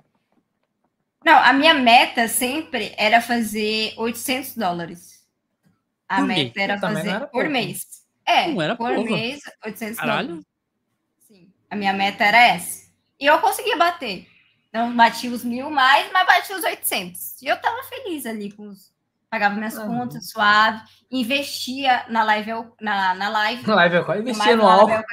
Não, 1.23 1.37
a 1.37 1.53
minha 1.53 1.73
meta 1.73 2.27
sempre 2.27 2.93
era 2.97 3.21
fazer 3.21 3.93
800 3.97 4.55
dólares. 4.55 5.19
A 6.07 6.17
por 6.17 6.25
meta 6.25 6.41
mês? 6.41 6.53
era 6.57 6.79
fazer 6.79 7.09
era 7.09 7.27
por 7.27 7.49
mês. 7.49 7.85
É, 8.25 8.47
não 8.47 8.61
era 8.61 8.75
por 8.75 8.93
pouco. 8.93 9.11
mês, 9.11 9.41
800 9.65 9.99
Caralho. 9.99 10.27
dólares. 10.27 10.45
Sim, 11.27 11.51
a 11.69 11.75
minha 11.75 11.93
meta 11.93 12.23
era 12.23 12.37
essa. 12.37 12.89
E 13.19 13.25
eu 13.25 13.39
conseguia 13.39 13.77
bater. 13.77 14.27
Não 14.71 14.95
bati 14.95 15.27
os 15.27 15.43
mil 15.43 15.69
mais, 15.69 16.11
mas 16.11 16.25
bati 16.25 16.53
os 16.53 16.63
800. 16.63 17.41
E 17.41 17.47
eu 17.47 17.59
tava 17.59 17.83
feliz 17.83 18.25
ali 18.25 18.51
com 18.51 18.69
os. 18.69 18.89
Pagava 19.29 19.53
minhas 19.53 19.77
uhum. 19.77 19.87
contas 19.87 20.31
suave, 20.31 20.81
investia 21.11 22.03
na 22.09 22.23
live, 22.23 22.51
na, 22.81 23.13
na 23.13 23.29
live. 23.29 23.67
Na 23.67 23.75
live, 23.75 23.97
investia 24.21 24.55
no 24.55 24.67
álcool. 24.67 25.03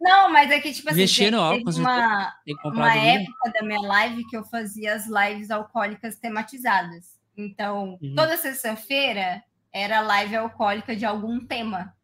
Não, 0.00 0.32
mas 0.32 0.50
é 0.50 0.60
que, 0.60 0.72
tipo 0.72 0.88
assim, 0.88 0.98
Investir 0.98 1.30
no 1.30 1.40
álcool, 1.40 1.70
uma, 1.76 2.34
uma 2.64 2.96
época 2.96 3.52
da 3.52 3.62
minha 3.62 3.80
live 3.80 4.26
que 4.28 4.36
eu 4.36 4.44
fazia 4.44 4.94
as 4.94 5.06
lives 5.06 5.50
alcoólicas 5.50 6.16
tematizadas. 6.16 7.18
Então, 7.36 7.98
uhum. 8.02 8.14
toda 8.14 8.36
sexta-feira 8.36 9.42
era 9.72 10.00
live 10.00 10.36
alcoólica 10.36 10.96
de 10.96 11.04
algum 11.04 11.44
tema. 11.44 11.94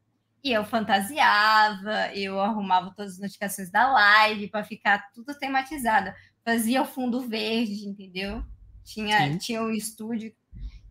E 0.43 0.53
eu 0.53 0.65
fantasiava, 0.65 2.15
eu 2.15 2.39
arrumava 2.39 2.93
todas 2.95 3.15
as 3.15 3.19
notificações 3.19 3.71
da 3.71 3.91
live 3.91 4.49
para 4.49 4.63
ficar 4.63 5.11
tudo 5.13 5.35
tematizado. 5.39 6.13
Fazia 6.45 6.83
o 6.83 6.87
fundo 6.87 7.23
verde, 7.23 7.89
entendeu? 7.89 8.45
Tinha, 8.85 9.39
tinha 9.39 9.63
o 9.63 9.71
estúdio, 9.71 10.35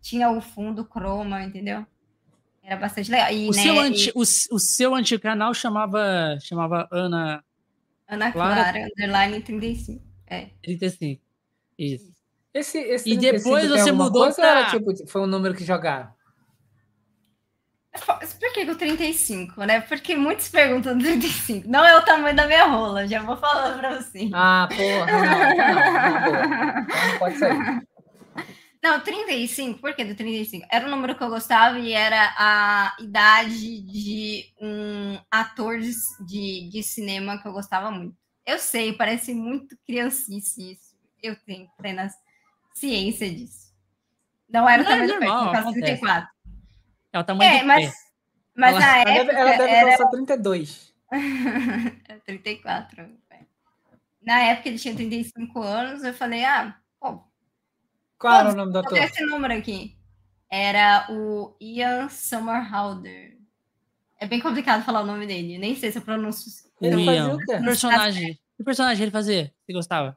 tinha 0.02 0.28
o 0.28 0.40
fundo 0.40 0.84
croma, 0.84 1.42
entendeu? 1.44 1.86
Era 2.64 2.76
bastante 2.76 3.10
legal. 3.10 3.30
E, 3.30 3.48
o, 3.48 3.52
né, 3.52 3.62
seu 3.62 3.78
anti, 3.78 4.08
e... 4.08 4.12
o, 4.14 4.20
o, 4.22 4.58
seu 4.58 4.94
antigo 4.94 5.22
canal 5.22 5.52
chamava, 5.52 6.38
chamava 6.40 6.88
Ana. 6.90 7.44
Ana 8.08 8.32
Clara, 8.32 8.54
Clara 8.54 8.86
underline 8.86 9.40
35. 9.42 10.02
É. 10.26 10.48
35. 10.62 11.22
Isso. 11.78 12.14
Esse, 12.54 12.78
esse 12.78 13.10
e 13.10 13.16
depois 13.18 13.68
você 13.68 13.92
mudou 13.92 14.32
para. 14.32 14.70
Tipo, 14.70 15.06
foi 15.06 15.20
um 15.20 15.26
número 15.26 15.54
que 15.54 15.64
jogaram? 15.64 16.08
Por 18.40 18.52
que 18.52 18.68
o 18.68 18.76
35, 18.76 19.64
né? 19.64 19.80
Porque 19.80 20.16
muitos 20.16 20.48
perguntam 20.48 20.96
do 20.96 21.04
35. 21.04 21.68
Não 21.68 21.84
é 21.84 21.96
o 21.96 22.02
tamanho 22.02 22.34
da 22.34 22.46
minha 22.46 22.66
rola, 22.66 23.06
já 23.06 23.22
vou 23.22 23.36
falando 23.36 23.78
para 23.78 24.00
você. 24.00 24.30
Ah, 24.32 24.68
porra, 24.68 25.06
não, 25.06 25.20
não, 25.20 26.32
não, 26.32 26.32
não, 26.32 27.10
não 27.10 27.18
pode 27.18 27.38
sair. 27.38 27.93
Não, 28.84 29.00
35, 29.00 29.80
por 29.80 29.94
que 29.94 30.04
do 30.04 30.14
35? 30.14 30.66
Era 30.70 30.86
o 30.86 30.90
número 30.90 31.16
que 31.16 31.24
eu 31.24 31.30
gostava 31.30 31.78
e 31.78 31.94
era 31.94 32.34
a 32.36 32.94
idade 33.00 33.80
de 33.80 34.52
um 34.60 35.18
ator 35.30 35.78
de, 35.78 35.90
de, 36.20 36.68
de 36.68 36.82
cinema 36.82 37.40
que 37.40 37.48
eu 37.48 37.52
gostava 37.54 37.90
muito. 37.90 38.14
Eu 38.44 38.58
sei, 38.58 38.92
parece 38.92 39.32
muito 39.32 39.74
criancice 39.86 40.72
isso. 40.72 40.94
Eu 41.22 41.34
tenho 41.46 41.66
plena 41.78 42.10
ciência 42.74 43.32
disso. 43.32 43.72
Não 44.50 44.68
era 44.68 44.82
o 44.82 44.84
tamanho 44.84 45.14
do 45.14 45.18
pé, 45.18 45.72
34. 45.72 46.28
É 47.10 47.18
o 47.18 47.24
tamanho 47.24 47.50
é, 47.50 47.60
do 47.60 47.66
mas, 47.66 47.86
pé. 47.86 47.92
Mas 48.54 48.70
ela, 48.76 48.80
na 48.80 48.96
época. 48.98 49.10
Ela 49.10 49.24
deve, 49.24 49.40
ela 49.40 49.56
deve 49.56 49.72
era... 49.72 49.88
calçar 49.88 50.10
32. 50.10 50.94
34. 52.26 53.10
Na 54.20 54.40
época 54.40 54.68
ele 54.68 54.78
tinha 54.78 54.94
35 54.94 55.62
anos, 55.62 56.04
eu 56.04 56.12
falei, 56.12 56.44
ah, 56.44 56.78
qual 58.24 58.40
era 58.40 58.52
o 58.52 58.54
nome 58.54 58.72
do 58.72 58.78
ator? 58.78 58.96
Esse 58.96 59.22
número 59.26 59.52
aqui. 59.52 59.98
Era 60.50 61.06
o 61.10 61.54
Ian 61.60 62.08
Somerhalder. 62.08 63.36
É 64.18 64.26
bem 64.26 64.40
complicado 64.40 64.82
falar 64.82 65.02
o 65.02 65.06
nome 65.06 65.26
dele. 65.26 65.58
Nem 65.58 65.76
sei 65.76 65.92
se 65.92 65.98
eu 65.98 66.02
pronuncio. 66.02 66.50
Ele 66.80 67.02
Ian. 67.04 67.36
Que 67.36 67.58
personagem. 67.58 68.40
Que 68.56 68.64
personagem 68.64 69.02
ele 69.02 69.10
fazia? 69.10 69.52
Você 69.66 69.72
gostava? 69.74 70.16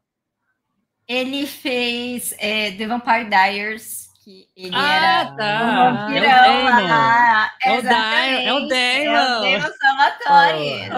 Ele 1.05 1.45
fez 1.45 2.33
é, 2.37 2.71
The 2.71 2.87
Vampire 2.87 3.29
Diaries, 3.29 4.07
que 4.23 4.47
ele 4.55 4.75
ah, 4.75 4.93
era 4.93 5.35
tá. 5.35 5.63
um 5.63 5.97
vampirão 5.97 6.29
é 6.29 6.63
lá. 6.63 7.51
É 7.61 7.77
o 7.77 7.81
Damon. 7.81 7.97
É 7.97 8.53
o 8.53 8.67
Damon. 8.67 9.43
É 9.43 9.57
o 9.57 9.59
Damon 9.59 9.73
Salvatore. 9.79 10.89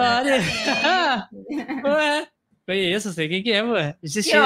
Ué. 1.84 2.28
Conheço, 2.70 3.12
sei 3.12 3.28
quem 3.28 3.42
que 3.42 3.50
é, 3.50 3.64
ué. 3.64 3.96
Assisti, 4.04 4.30
eu, 4.30 4.44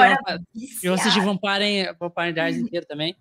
eu 0.81 0.93
assisti 0.95 1.19
Vampire, 1.19 1.95
Vampire 1.99 2.33
Diaries 2.33 2.57
inteiro 2.57 2.83
também. 2.87 3.15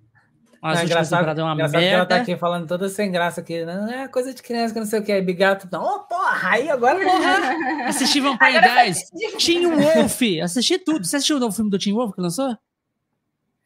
Mas 0.63 0.81
é 0.81 0.85
engraçado, 0.85 1.29
é 1.29 1.43
uma 1.43 1.53
engraçado 1.53 1.73
merda. 1.79 1.89
que 1.89 1.95
ela 1.95 2.07
tá 2.07 2.17
aqui 2.17 2.39
falando 2.39 2.67
toda 2.67 2.89
sem 2.89 3.13
graça 3.13 3.43
aqui. 3.43 3.67
Não 3.67 3.87
é 3.87 4.09
coisa 4.09 4.33
de 4.33 4.43
criança 4.43 4.73
que 4.73 4.81
não 4.81 4.87
sei 4.87 5.01
o 5.01 5.05
que 5.05 5.13
é. 5.13 5.21
Bigato, 5.21 5.69
não. 5.71 5.83
Ô, 5.83 5.97
oh, 5.97 5.99
porra, 6.05 6.53
aí 6.53 6.71
agora 6.71 7.05
porra. 7.05 7.85
assisti 7.87 8.19
Vampire 8.19 8.63
Diaries. 8.63 9.11
Teen 9.39 9.67
Wolf. 9.67 10.23
Assisti 10.43 10.79
tudo. 10.79 11.05
Você 11.05 11.17
assistiu 11.17 11.37
o 11.37 11.41
novo 11.41 11.55
filme 11.55 11.71
do 11.71 11.79
Teen 11.79 11.95
Wolf 11.95 12.15
que 12.15 12.23
lançou? 12.23 12.57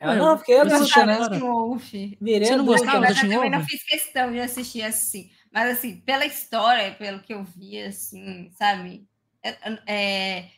Ela, 0.01 0.17
não, 0.17 0.37
porque 0.37 0.51
eu 0.51 0.65
não 0.65 0.75
assisti, 0.75 1.07
né? 1.07 1.19
Wolf. 1.39 1.93
Você 1.93 2.57
não 2.57 2.67
gostava 2.67 3.07
do 3.07 3.15
Teen 3.15 3.29
Wolf? 3.29 3.33
Eu 3.33 3.43
também 3.43 3.51
não 3.51 3.65
fiz 3.65 3.85
questão 3.85 4.33
de 4.33 4.41
assistir 4.41 4.83
assim. 4.83 5.31
Mas, 5.53 5.79
assim, 5.79 6.03
pela 6.05 6.27
história, 6.27 6.97
pelo 6.99 7.21
que 7.21 7.33
eu 7.33 7.45
vi, 7.45 7.81
assim, 7.81 8.51
sabe? 8.59 9.07
É, 9.41 9.57
é 9.87 10.58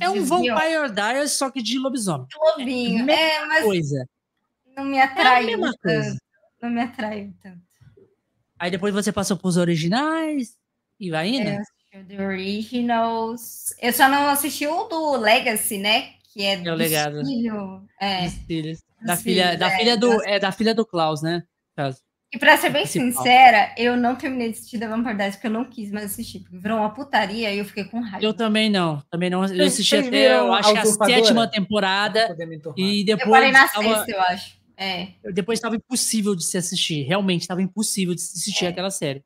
É 0.00 0.08
um 0.10 0.24
Vampire 0.24 0.92
Diaries, 0.94 1.32
só 1.32 1.50
que 1.50 1.62
de 1.62 1.78
lobisomem. 1.78 2.26
Lobinho, 2.36 3.10
é, 3.10 3.36
é 3.36 3.46
mas 3.46 3.64
coisa. 3.64 4.08
não 4.76 4.84
me 4.84 5.00
atrai 5.00 5.54
é 5.54 5.56
tanto. 5.56 6.18
Não 6.62 6.70
me 6.70 6.82
atrai 6.82 7.32
tanto. 7.42 7.60
Aí 8.58 8.70
depois 8.70 8.92
você 8.92 9.10
passou 9.10 9.36
para 9.36 9.48
os 9.48 9.56
originais 9.56 10.56
e 10.98 11.10
vai 11.10 11.28
indo? 11.28 11.48
É, 11.48 12.04
The 12.04 12.26
Originals. 12.26 13.74
Eu 13.80 13.92
só 13.92 14.08
não 14.08 14.28
assisti 14.28 14.66
o 14.66 14.84
do 14.84 15.16
Legacy, 15.16 15.78
né? 15.78 16.12
Que 16.32 16.42
é, 16.42 16.54
é 16.62 16.72
o 16.72 16.74
legado. 16.74 17.24
Filho. 17.24 17.82
É. 18.00 18.24
Dos 18.24 18.34
filhos. 18.46 18.78
Da, 19.02 19.16
filha, 19.16 19.56
da, 19.56 19.72
é, 19.72 19.78
filha 19.78 19.96
do, 19.96 20.22
é 20.24 20.38
da 20.38 20.52
filha 20.52 20.74
do 20.74 20.84
Klaus, 20.84 21.22
né? 21.22 21.42
Caso. 21.74 22.02
E 22.32 22.38
pra 22.38 22.56
ser 22.56 22.70
bem 22.70 22.86
sincera, 22.86 23.74
eu 23.76 23.96
não 23.96 24.14
terminei 24.14 24.50
de 24.50 24.58
assistir 24.58 24.78
The 24.78 24.86
Vampire 24.86 25.16
Diaries 25.16 25.34
porque 25.34 25.48
eu 25.48 25.52
não 25.52 25.64
quis 25.64 25.90
mais 25.90 26.06
assistir, 26.06 26.38
porque 26.40 26.58
virou 26.58 26.78
uma 26.78 26.94
putaria 26.94 27.52
e 27.52 27.58
eu 27.58 27.64
fiquei 27.64 27.84
com 27.84 28.00
raiva. 28.00 28.24
Eu 28.24 28.32
também 28.32 28.70
não, 28.70 29.02
também 29.10 29.28
não. 29.28 29.44
Eu 29.44 29.66
assisti 29.66 29.96
até, 29.96 30.36
eu 30.36 30.52
acho 30.52 30.72
que 30.72 30.78
a 30.78 30.84
sétima 30.86 31.48
temporada 31.48 32.36
e 32.76 33.02
depois... 33.04 33.26
Eu 33.26 33.32
parei 33.32 33.50
na 33.50 33.66
tava, 33.66 33.82
sexta, 33.82 34.10
eu 34.12 34.20
acho. 34.20 34.60
É. 34.76 35.08
Depois 35.32 35.58
estava 35.58 35.74
impossível 35.74 36.36
de 36.36 36.44
se 36.44 36.56
assistir, 36.56 37.02
realmente 37.02 37.42
estava 37.42 37.60
impossível 37.62 38.14
de 38.14 38.20
se 38.20 38.38
assistir 38.38 38.66
é. 38.66 38.68
aquela 38.68 38.92
série. 38.92 39.24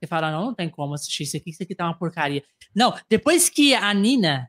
Você 0.00 0.06
fala, 0.06 0.30
não, 0.30 0.46
não 0.46 0.54
tem 0.54 0.70
como 0.70 0.94
assistir 0.94 1.24
isso 1.24 1.36
aqui, 1.36 1.50
isso 1.50 1.62
aqui 1.62 1.74
tá 1.74 1.84
uma 1.84 1.98
porcaria. 1.98 2.42
Não, 2.74 2.96
depois 3.10 3.50
que 3.50 3.74
a 3.74 3.92
Nina, 3.92 4.48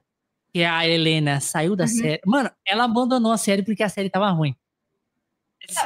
que 0.54 0.62
é 0.62 0.70
a 0.70 0.88
Helena, 0.88 1.42
saiu 1.42 1.76
da 1.76 1.84
uhum. 1.84 1.90
série, 1.90 2.22
mano, 2.26 2.50
ela 2.66 2.86
abandonou 2.86 3.32
a 3.32 3.38
série 3.38 3.62
porque 3.62 3.84
a 3.84 3.90
série 3.90 4.10
tava 4.10 4.30
ruim. 4.30 4.56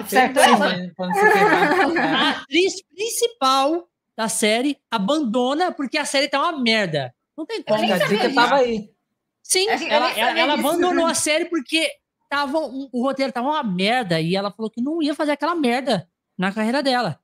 Certo, 0.07 0.37
a 1.99 2.29
atriz 2.29 2.81
principal 2.83 3.89
da 4.15 4.29
série 4.29 4.79
abandona 4.89 5.71
porque 5.71 5.97
a 5.97 6.05
série 6.05 6.27
tá 6.27 6.39
uma 6.39 6.59
merda. 6.59 7.13
Não 7.35 7.45
tem 7.45 7.61
como. 7.61 7.91
A 7.91 7.97
dica 7.97 8.33
tava 8.33 8.55
aí. 8.55 8.89
Sim, 9.41 9.67
ela, 9.67 10.11
ela, 10.11 10.39
ela 10.39 10.53
abandonou 10.53 11.05
a 11.05 11.13
série 11.13 11.45
porque 11.45 11.89
tava, 12.29 12.59
um, 12.59 12.89
o 12.91 13.03
roteiro 13.03 13.31
tava 13.31 13.49
uma 13.49 13.63
merda 13.63 14.21
e 14.21 14.35
ela 14.35 14.51
falou 14.51 14.71
que 14.71 14.81
não 14.81 15.01
ia 15.01 15.13
fazer 15.13 15.31
aquela 15.31 15.55
merda 15.55 16.09
na 16.37 16.51
carreira 16.51 16.81
dela. 16.81 17.19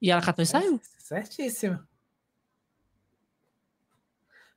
E 0.00 0.10
ela 0.10 0.22
catou 0.22 0.42
e 0.42 0.46
saiu. 0.46 0.80
Certíssimo. 0.98 1.80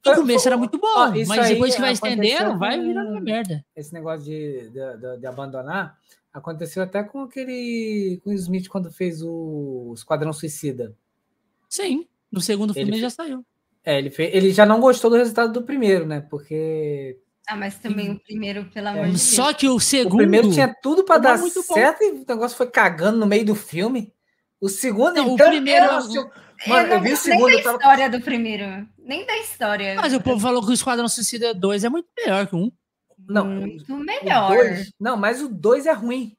No 0.06 0.16
começo 0.16 0.48
era 0.48 0.58
muito 0.58 0.78
bom, 0.78 1.14
mas 1.28 1.48
depois 1.48 1.76
que 1.76 1.82
vai 1.82 1.94
estendendo, 1.94 2.58
vai 2.58 2.80
virando 2.80 3.12
uma 3.12 3.22
merda. 3.22 3.66
Esse 3.76 3.94
negócio 3.94 4.26
de, 4.26 4.70
de, 4.70 4.98
de, 4.98 5.18
de 5.18 5.26
abandonar, 5.26 5.98
Aconteceu 6.34 6.82
até 6.82 7.04
com 7.04 7.22
aquele. 7.22 8.20
com 8.24 8.32
o 8.32 8.34
Smith 8.34 8.68
quando 8.68 8.92
fez 8.92 9.22
o 9.22 9.94
Esquadrão 9.96 10.34
Suicida. 10.34 10.96
Sim, 11.70 12.08
no 12.32 12.42
segundo 12.42 12.74
filme 12.74 12.94
ele, 12.94 13.00
já 13.00 13.10
saiu. 13.10 13.46
É, 13.86 14.00
ele, 14.00 14.10
fez, 14.10 14.34
ele 14.34 14.52
já 14.52 14.66
não 14.66 14.80
gostou 14.80 15.12
do 15.12 15.18
resultado 15.18 15.54
do 15.54 15.62
primeiro, 15.62 16.08
né? 16.08 16.22
Porque 16.22 17.20
Ah, 17.48 17.56
mas 17.56 17.78
também 17.78 18.12
o 18.12 18.20
primeiro, 18.20 18.66
pelo 18.66 18.88
amor 18.88 19.02
é. 19.02 19.06
de 19.06 19.10
Deus. 19.12 19.22
Só 19.22 19.54
que 19.54 19.70
o 19.70 19.80
segundo. 19.80 20.14
O 20.14 20.18
primeiro 20.18 20.52
tinha 20.52 20.74
tudo 20.82 21.04
para 21.04 21.20
dar 21.20 21.38
certo 21.38 22.00
bom. 22.00 22.06
e 22.06 22.12
o 22.22 22.26
negócio 22.28 22.58
foi 22.58 22.68
cagando 22.68 23.20
no 23.20 23.28
meio 23.28 23.46
do 23.46 23.54
filme. 23.54 24.12
O 24.60 24.70
segundo, 24.70 25.16
não, 25.16 25.34
então, 25.34 25.48
o 25.48 25.50
primeiro. 25.52 25.86
Eu, 25.86 26.32
Mano, 26.68 26.88
eu, 26.88 26.94
eu 26.94 27.02
vi 27.02 27.14
o 27.14 27.18
segundo. 27.18 27.48
Nem 27.48 27.58
da 27.58 27.64
tava... 27.64 27.78
história 27.78 28.10
do 28.10 28.22
primeiro. 28.22 28.88
Nem 28.98 29.26
da 29.26 29.38
história. 29.38 29.96
Mas 29.96 30.14
o 30.14 30.22
povo 30.22 30.40
falou 30.40 30.64
que 30.64 30.72
o 30.72 30.74
Esquadrão 30.74 31.08
Suicida 31.08 31.54
2 31.54 31.84
é 31.84 31.90
muito 31.90 32.08
melhor 32.18 32.48
que 32.48 32.56
um. 32.56 32.72
Não. 33.28 33.46
Muito 33.46 33.96
melhor. 33.98 34.50
Dois, 34.50 34.92
não, 35.00 35.18
mas 35.18 35.42
o 35.42 35.50
2 35.50 35.86
é 35.86 35.94
ruim. 35.94 36.36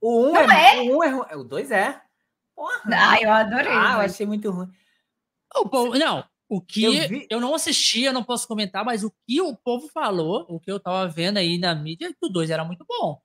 O 0.00 0.26
1 0.26 0.30
um 0.30 0.36
é, 0.36 0.76
é? 0.76 0.80
O 0.80 0.94
1 0.94 0.96
um 0.96 1.04
é 1.04 1.08
ruim. 1.08 1.26
O 1.34 1.44
2 1.44 1.70
é. 1.70 2.00
Porra. 2.54 2.82
Ah, 2.92 3.20
eu 3.20 3.32
adorei. 3.32 3.72
Ah, 3.72 3.94
eu 3.94 4.00
achei 4.00 4.26
muito 4.26 4.50
ruim. 4.50 4.68
O 5.56 5.68
povo, 5.68 5.98
não, 5.98 6.24
o 6.48 6.60
que 6.60 6.84
eu, 6.84 7.08
vi... 7.08 7.26
eu, 7.30 7.40
não 7.40 7.54
assisti, 7.54 8.02
eu 8.02 8.12
não 8.12 8.24
posso 8.24 8.46
comentar, 8.46 8.84
mas 8.84 9.04
o 9.04 9.12
que 9.26 9.40
o 9.40 9.56
povo 9.56 9.88
falou, 9.88 10.46
o 10.48 10.60
que 10.60 10.70
eu 10.70 10.80
tava 10.80 11.08
vendo 11.08 11.38
aí 11.38 11.58
na 11.58 11.74
mídia, 11.74 12.06
é 12.06 12.12
que 12.12 12.18
o 12.26 12.28
2 12.28 12.50
era 12.50 12.64
muito 12.64 12.84
bom. 12.88 13.20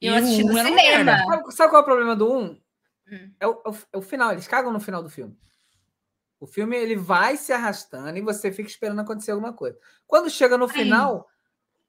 Eu 0.00 0.14
assisti 0.14 0.44
no 0.44 0.56
cinema. 0.56 1.18
Sabe, 1.18 1.52
sabe, 1.52 1.70
qual 1.70 1.80
é 1.80 1.82
o 1.82 1.84
problema 1.84 2.14
do 2.14 2.32
1? 2.32 2.38
Um? 2.38 2.60
Hum. 3.10 3.32
É, 3.40 3.46
o, 3.46 3.50
é, 3.50 3.68
o, 3.70 3.76
é 3.92 3.98
o 3.98 4.02
final, 4.02 4.32
eles 4.32 4.46
cagam 4.46 4.72
no 4.72 4.80
final 4.80 5.02
do 5.02 5.10
filme. 5.10 5.36
O 6.40 6.46
filme 6.46 6.76
ele 6.76 6.94
vai 6.94 7.36
se 7.36 7.52
arrastando 7.52 8.16
e 8.16 8.22
você 8.22 8.52
fica 8.52 8.68
esperando 8.68 9.00
acontecer 9.00 9.32
alguma 9.32 9.52
coisa. 9.52 9.76
Quando 10.06 10.30
chega 10.30 10.56
no 10.56 10.68
final, 10.68 11.26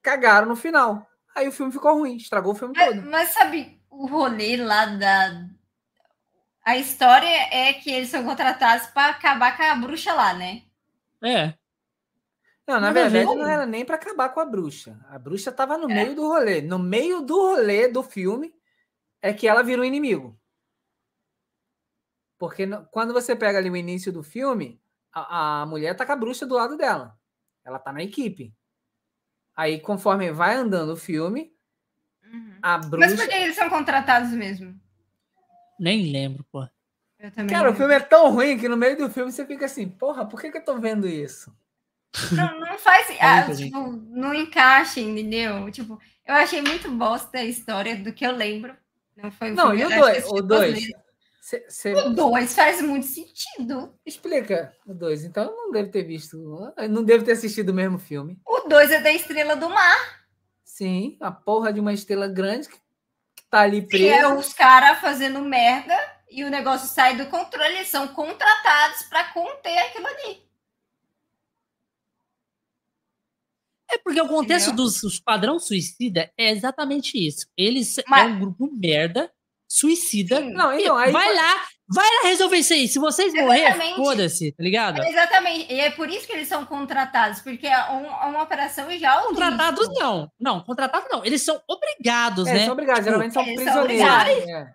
cagaram 0.02 0.48
no 0.48 0.56
final. 0.56 1.06
Aí 1.34 1.48
o 1.48 1.52
filme 1.52 1.72
ficou 1.72 1.94
ruim, 1.94 2.16
estragou 2.16 2.52
o 2.52 2.56
filme 2.56 2.74
mas, 2.76 2.88
todo. 2.88 3.10
Mas 3.10 3.28
sabe 3.30 3.80
o 3.88 4.06
rolê 4.06 4.56
lá 4.56 4.86
da. 4.86 5.48
A 6.64 6.76
história 6.76 7.26
é 7.50 7.72
que 7.72 7.90
eles 7.90 8.10
são 8.10 8.24
contratados 8.24 8.86
para 8.88 9.12
acabar 9.12 9.56
com 9.56 9.62
a 9.62 9.74
bruxa 9.74 10.12
lá, 10.12 10.34
né? 10.34 10.62
É. 11.22 11.54
Não, 12.66 12.78
na 12.78 12.92
verdade, 12.92 13.24
não 13.24 13.48
era 13.48 13.66
nem 13.66 13.84
para 13.84 13.96
acabar 13.96 14.28
com 14.28 14.38
a 14.38 14.44
bruxa. 14.44 14.98
A 15.08 15.18
bruxa 15.18 15.50
estava 15.50 15.76
no 15.76 15.90
é. 15.90 15.94
meio 15.94 16.14
do 16.14 16.28
rolê. 16.28 16.62
No 16.62 16.78
meio 16.78 17.20
do 17.20 17.34
rolê 17.34 17.88
do 17.88 18.02
filme 18.02 18.54
é 19.20 19.32
que 19.32 19.48
ela 19.48 19.62
virou 19.62 19.84
inimigo. 19.84 20.38
Porque 22.38 22.66
quando 22.90 23.12
você 23.12 23.34
pega 23.34 23.58
ali 23.58 23.68
o 23.68 23.76
início 23.76 24.12
do 24.12 24.22
filme, 24.22 24.80
a, 25.12 25.62
a 25.62 25.66
mulher 25.66 25.96
tá 25.96 26.06
com 26.06 26.12
a 26.12 26.16
bruxa 26.16 26.46
do 26.46 26.54
lado 26.54 26.76
dela. 26.76 27.18
Ela 27.64 27.78
tá 27.78 27.92
na 27.92 28.02
equipe. 28.02 28.54
Aí, 29.60 29.78
conforme 29.78 30.32
vai 30.32 30.54
andando 30.54 30.94
o 30.94 30.96
filme, 30.96 31.52
uhum. 32.24 32.54
a 32.62 32.78
bruxa. 32.78 33.10
Mas 33.10 33.14
por 33.14 33.28
que 33.28 33.34
eles 33.34 33.54
são 33.54 33.68
contratados 33.68 34.30
mesmo? 34.30 34.74
Nem 35.78 36.10
lembro, 36.10 36.42
pô. 36.50 36.66
Cara, 37.20 37.34
lembro. 37.36 37.72
o 37.72 37.74
filme 37.74 37.92
é 37.92 38.00
tão 38.00 38.32
ruim 38.32 38.56
que 38.56 38.70
no 38.70 38.76
meio 38.78 38.96
do 38.96 39.10
filme 39.10 39.30
você 39.30 39.44
fica 39.44 39.66
assim, 39.66 39.86
porra, 39.86 40.24
por 40.24 40.40
que, 40.40 40.50
que 40.50 40.56
eu 40.56 40.64
tô 40.64 40.78
vendo 40.78 41.06
isso? 41.06 41.54
Não, 42.32 42.58
não 42.58 42.78
faz. 42.78 43.08
ah, 43.20 43.54
tipo, 43.54 43.92
não 44.08 44.32
encaixa, 44.32 44.98
entendeu? 44.98 45.70
Tipo, 45.70 46.00
eu 46.24 46.36
achei 46.36 46.62
muito 46.62 46.90
bosta 46.92 47.36
a 47.36 47.44
história 47.44 47.96
do 47.96 48.14
que 48.14 48.26
eu 48.26 48.32
lembro. 48.32 48.74
Não 49.14 49.30
foi 49.30 49.50
Não, 49.50 49.74
e 49.74 49.84
o 49.84 49.90
dois? 49.90 50.26
O 50.26 50.40
dois? 50.40 50.88
Cê, 51.50 51.64
cê... 51.68 51.94
O 51.94 52.10
2 52.10 52.54
faz 52.54 52.80
muito 52.80 53.06
sentido. 53.06 53.92
Explica 54.06 54.72
o 54.86 54.94
2. 54.94 55.24
Então 55.24 55.46
não 55.46 55.72
deve 55.72 55.88
ter 55.88 56.04
visto. 56.04 56.36
Não 56.88 57.02
deve 57.02 57.24
ter 57.24 57.32
assistido 57.32 57.70
o 57.70 57.74
mesmo 57.74 57.98
filme. 57.98 58.38
O 58.46 58.68
2 58.68 58.92
é 58.92 59.00
da 59.00 59.12
Estrela 59.12 59.56
do 59.56 59.68
Mar. 59.68 60.20
Sim, 60.62 61.16
a 61.20 61.32
porra 61.32 61.72
de 61.72 61.80
uma 61.80 61.92
estrela 61.92 62.28
grande 62.28 62.68
que, 62.68 62.76
que 62.76 63.42
tá 63.50 63.62
ali 63.62 63.84
presa. 63.84 64.04
E 64.04 64.08
é 64.10 64.32
os 64.32 64.52
caras 64.52 65.00
fazendo 65.00 65.40
merda 65.40 65.92
e 66.30 66.44
o 66.44 66.50
negócio 66.50 66.86
sai 66.86 67.16
do 67.16 67.26
controle. 67.26 67.78
Eles 67.78 67.88
são 67.88 68.06
contratados 68.06 69.02
para 69.08 69.32
conter 69.32 69.76
aquilo 69.76 70.06
ali. 70.06 70.48
É 73.90 73.98
porque 73.98 74.20
o 74.20 74.28
contexto 74.28 74.68
Entendeu? 74.68 74.84
dos 74.84 75.18
padrão 75.18 75.58
suicida 75.58 76.32
é 76.38 76.52
exatamente 76.52 77.18
isso. 77.18 77.48
Eles 77.56 77.96
Mas... 78.06 78.22
é 78.22 78.26
um 78.26 78.38
grupo 78.38 78.70
merda 78.72 79.28
suicida. 79.70 80.40
Não, 80.40 80.72
então, 80.72 80.96
aí 80.96 81.12
vai 81.12 81.32
lá, 81.32 81.64
vai 81.88 82.04
lá 82.04 82.28
resolver 82.28 82.56
isso 82.56 82.72
aí. 82.72 82.88
Se 82.88 82.98
vocês 82.98 83.32
morrerem, 83.32 83.94
foda-se, 83.94 84.50
tá 84.52 84.62
ligado? 84.64 85.00
Exatamente. 85.04 85.72
E 85.72 85.80
é 85.80 85.90
por 85.90 86.10
isso 86.10 86.26
que 86.26 86.32
eles 86.32 86.48
são 86.48 86.66
contratados, 86.66 87.40
porque 87.40 87.68
é, 87.68 87.90
um, 87.90 88.04
é 88.04 88.26
uma 88.26 88.42
operação 88.42 88.90
já 88.98 89.18
Contratados 89.22 89.88
não. 89.94 90.28
Não, 90.38 90.60
contratados 90.64 91.08
não. 91.10 91.24
Eles 91.24 91.42
são 91.42 91.62
obrigados, 91.68 92.48
é, 92.48 92.52
né? 92.52 92.64
São 92.64 92.72
obrigados, 92.72 93.04
tipo, 93.04 93.10
geralmente 93.10 93.32
são 93.32 93.44
prisioneiros. 93.44 94.44
São 94.44 94.56
é. 94.56 94.72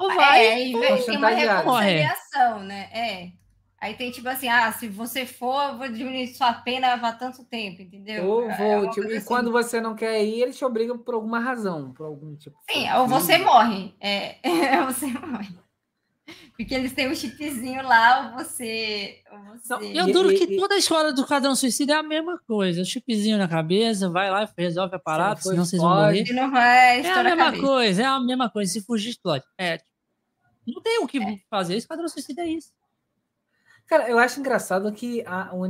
Ou 0.00 0.14
vai, 0.14 0.44
é, 0.44 0.68
e 0.68 0.72
tem 1.04 1.16
uma 1.16 1.28
reconciliação, 1.28 2.60
né? 2.64 2.90
É. 2.92 3.41
Aí 3.82 3.94
tem 3.94 4.12
tipo 4.12 4.28
assim, 4.28 4.46
ah, 4.46 4.70
se 4.70 4.86
você 4.86 5.26
for, 5.26 5.70
eu 5.70 5.76
vou 5.76 5.88
diminuir 5.88 6.28
sua 6.28 6.52
pena 6.52 6.92
há 6.94 7.12
tanto 7.14 7.44
tempo, 7.44 7.82
entendeu? 7.82 8.24
Ou 8.24 8.48
é 8.48 8.56
vou, 8.56 8.84
é 8.84 8.90
tipo, 8.90 9.08
e 9.08 9.16
assim. 9.16 9.26
quando 9.26 9.50
você 9.50 9.80
não 9.80 9.96
quer 9.96 10.24
ir, 10.24 10.40
eles 10.40 10.56
te 10.56 10.64
obrigam 10.64 10.96
por 10.96 11.14
alguma 11.14 11.40
razão, 11.40 11.92
por 11.92 12.06
algum 12.06 12.36
tipo. 12.36 12.56
Sim, 12.70 12.88
ou 12.92 13.08
você 13.08 13.38
morre. 13.38 13.92
É, 14.00 14.84
você 14.86 15.06
morre. 15.06 15.52
Porque 16.56 16.72
eles 16.72 16.92
têm 16.92 17.10
um 17.10 17.14
chipzinho 17.14 17.82
lá, 17.82 18.30
ou 18.30 18.38
você. 18.38 19.20
Ou 19.32 19.58
você... 19.58 19.74
Não, 19.74 19.82
eu 19.82 20.12
duro 20.12 20.28
que 20.28 20.56
toda 20.56 20.76
a 20.76 20.78
história 20.78 21.12
do 21.12 21.26
Cadão 21.26 21.56
Suicida 21.56 21.94
é 21.94 21.96
a 21.96 22.04
mesma 22.04 22.38
coisa. 22.46 22.82
O 22.82 22.84
chipzinho 22.84 23.36
na 23.36 23.48
cabeça, 23.48 24.08
vai 24.08 24.30
lá, 24.30 24.48
resolve 24.56 24.94
a 24.94 25.00
parada, 25.00 25.40
se 25.40 25.48
senão 25.48 25.64
vocês 25.64 25.82
vão 25.82 25.90
morrer. 25.90 26.32
Não 26.32 26.52
vai 26.52 27.00
é 27.00 27.10
a 27.10 27.24
mesma 27.24 27.58
coisa, 27.58 28.02
é 28.02 28.06
a 28.06 28.20
mesma 28.20 28.48
coisa. 28.48 28.72
Se 28.72 28.80
fugir, 28.80 29.10
explode. 29.10 29.44
É. 29.58 29.80
Não 30.64 30.80
tem 30.80 31.02
o 31.02 31.08
que 31.08 31.20
é. 31.20 31.38
fazer. 31.50 31.74
Esse 31.74 31.88
Cadão 31.88 32.06
Suicida 32.06 32.42
é 32.42 32.48
isso. 32.48 32.70
Cara, 33.92 34.08
eu 34.08 34.18
acho 34.18 34.40
engraçado 34.40 34.90
que 34.90 35.22
a, 35.26 35.52
o 35.52 35.60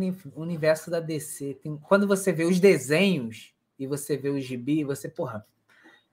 universo 0.40 0.88
da 0.88 1.00
DC, 1.00 1.54
tem, 1.54 1.76
quando 1.76 2.06
você 2.06 2.32
vê 2.32 2.44
os 2.44 2.60
desenhos 2.60 3.52
e 3.76 3.84
você 3.84 4.16
vê 4.16 4.28
o 4.28 4.38
gibi, 4.38 4.84
você, 4.84 5.08
porra, 5.08 5.44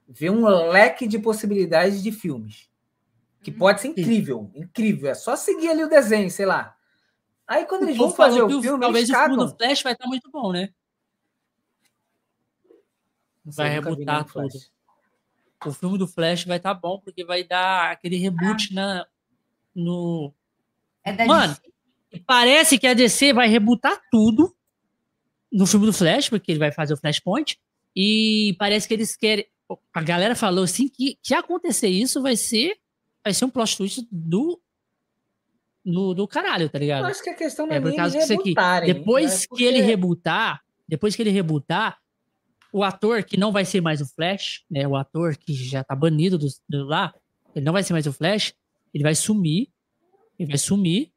vê 0.08 0.28
um 0.28 0.44
leque 0.44 1.06
de 1.06 1.20
possibilidades 1.20 2.02
de 2.02 2.10
filmes. 2.10 2.68
Que 3.40 3.52
pode 3.52 3.80
ser 3.80 3.88
incrível, 3.88 4.50
incrível. 4.56 5.08
É 5.08 5.14
só 5.14 5.36
seguir 5.36 5.68
ali 5.68 5.84
o 5.84 5.88
desenho, 5.88 6.28
sei 6.28 6.46
lá. 6.46 6.76
Aí 7.46 7.64
quando 7.64 7.84
eles 7.84 7.96
vão 7.96 8.10
fazer 8.10 8.42
o 8.42 8.60
filme, 8.60 8.80
talvez 8.80 9.08
eles 9.08 9.16
o 9.16 9.24
filme 9.24 9.36
do 9.36 9.56
Flash 9.56 9.82
vai 9.84 9.92
estar 9.92 10.08
muito 10.08 10.30
bom, 10.32 10.50
né? 10.50 10.70
Vai 13.44 13.68
rebutar 13.68 14.24
tudo. 14.24 14.48
O 15.64 15.72
filme 15.72 15.96
do 15.96 16.08
Flash 16.08 16.44
vai 16.44 16.56
estar 16.56 16.74
bom 16.74 16.98
porque 16.98 17.24
vai 17.24 17.44
dar 17.44 17.92
aquele 17.92 18.16
reboot 18.16 18.70
ah. 18.72 18.74
na 18.74 19.06
no 19.72 20.34
é 21.04 21.12
da 21.12 21.24
Mano, 21.24 21.54
DC? 21.54 21.69
Parece 22.26 22.78
que 22.78 22.86
a 22.86 22.94
DC 22.94 23.32
vai 23.32 23.48
rebutar 23.48 24.00
tudo 24.10 24.54
no 25.52 25.66
filme 25.66 25.86
do 25.86 25.92
Flash, 25.92 26.28
porque 26.28 26.52
ele 26.52 26.58
vai 26.58 26.72
fazer 26.72 26.94
o 26.94 26.96
Flashpoint. 26.96 27.58
E 27.94 28.54
parece 28.58 28.86
que 28.86 28.94
eles 28.94 29.16
querem. 29.16 29.46
A 29.94 30.02
galera 30.02 30.34
falou 30.34 30.64
assim 30.64 30.88
que 30.88 31.18
se 31.22 31.34
acontecer 31.34 31.88
isso, 31.88 32.22
vai 32.22 32.36
ser, 32.36 32.76
vai 33.22 33.34
ser 33.34 33.44
um 33.44 33.50
plot 33.50 33.76
twist 33.76 34.06
do. 34.10 34.60
Do, 35.82 36.12
do 36.12 36.28
caralho, 36.28 36.68
tá 36.68 36.78
ligado? 36.78 37.04
Eu 37.04 37.10
acho 37.10 37.22
que 37.22 37.30
a 37.30 37.34
questão 37.34 37.66
não 37.66 37.72
é, 37.74 37.78
é 37.78 37.80
por 37.80 37.96
causa 37.96 38.18
disso 38.18 38.34
aqui. 38.34 38.54
Depois 38.84 39.44
é 39.44 39.46
porque... 39.48 39.64
que 39.64 39.66
ele 39.66 39.80
rebutar, 39.80 40.60
depois 40.86 41.16
que 41.16 41.22
ele 41.22 41.30
rebutar, 41.30 41.98
o 42.70 42.84
ator 42.84 43.24
que 43.24 43.38
não 43.38 43.50
vai 43.50 43.64
ser 43.64 43.80
mais 43.80 44.02
o 44.02 44.06
Flash, 44.06 44.62
né? 44.70 44.86
O 44.86 44.94
ator 44.94 45.36
que 45.38 45.54
já 45.54 45.82
tá 45.82 45.96
banido 45.96 46.36
do, 46.36 46.46
do 46.68 46.84
lá, 46.84 47.14
ele 47.54 47.64
não 47.64 47.72
vai 47.72 47.82
ser 47.82 47.94
mais 47.94 48.06
o 48.06 48.12
Flash, 48.12 48.52
ele 48.92 49.02
vai 49.02 49.14
sumir, 49.14 49.70
ele 50.38 50.48
vai 50.50 50.58
sumir 50.58 51.10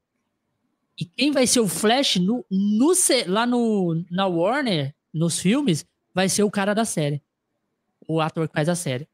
e 1.00 1.06
quem 1.06 1.32
vai 1.32 1.48
ser 1.48 1.60
o 1.60 1.68
Flash 1.68 2.18
no, 2.18 2.46
no, 2.50 2.94
lá 3.28 3.46
no, 3.46 4.04
na 4.12 4.28
Warner, 4.28 4.94
nos 5.14 5.40
filmes, 5.40 5.86
vai 6.14 6.30
ser 6.30 6.44
o 6.44 6.52
cara 6.52 6.74
da 6.74 6.86
série. 6.86 7.22
O 8.08 8.22
ator 8.22 8.48
que 8.48 8.54
faz 8.54 8.70
a 8.70 8.76
série. 8.76 9.08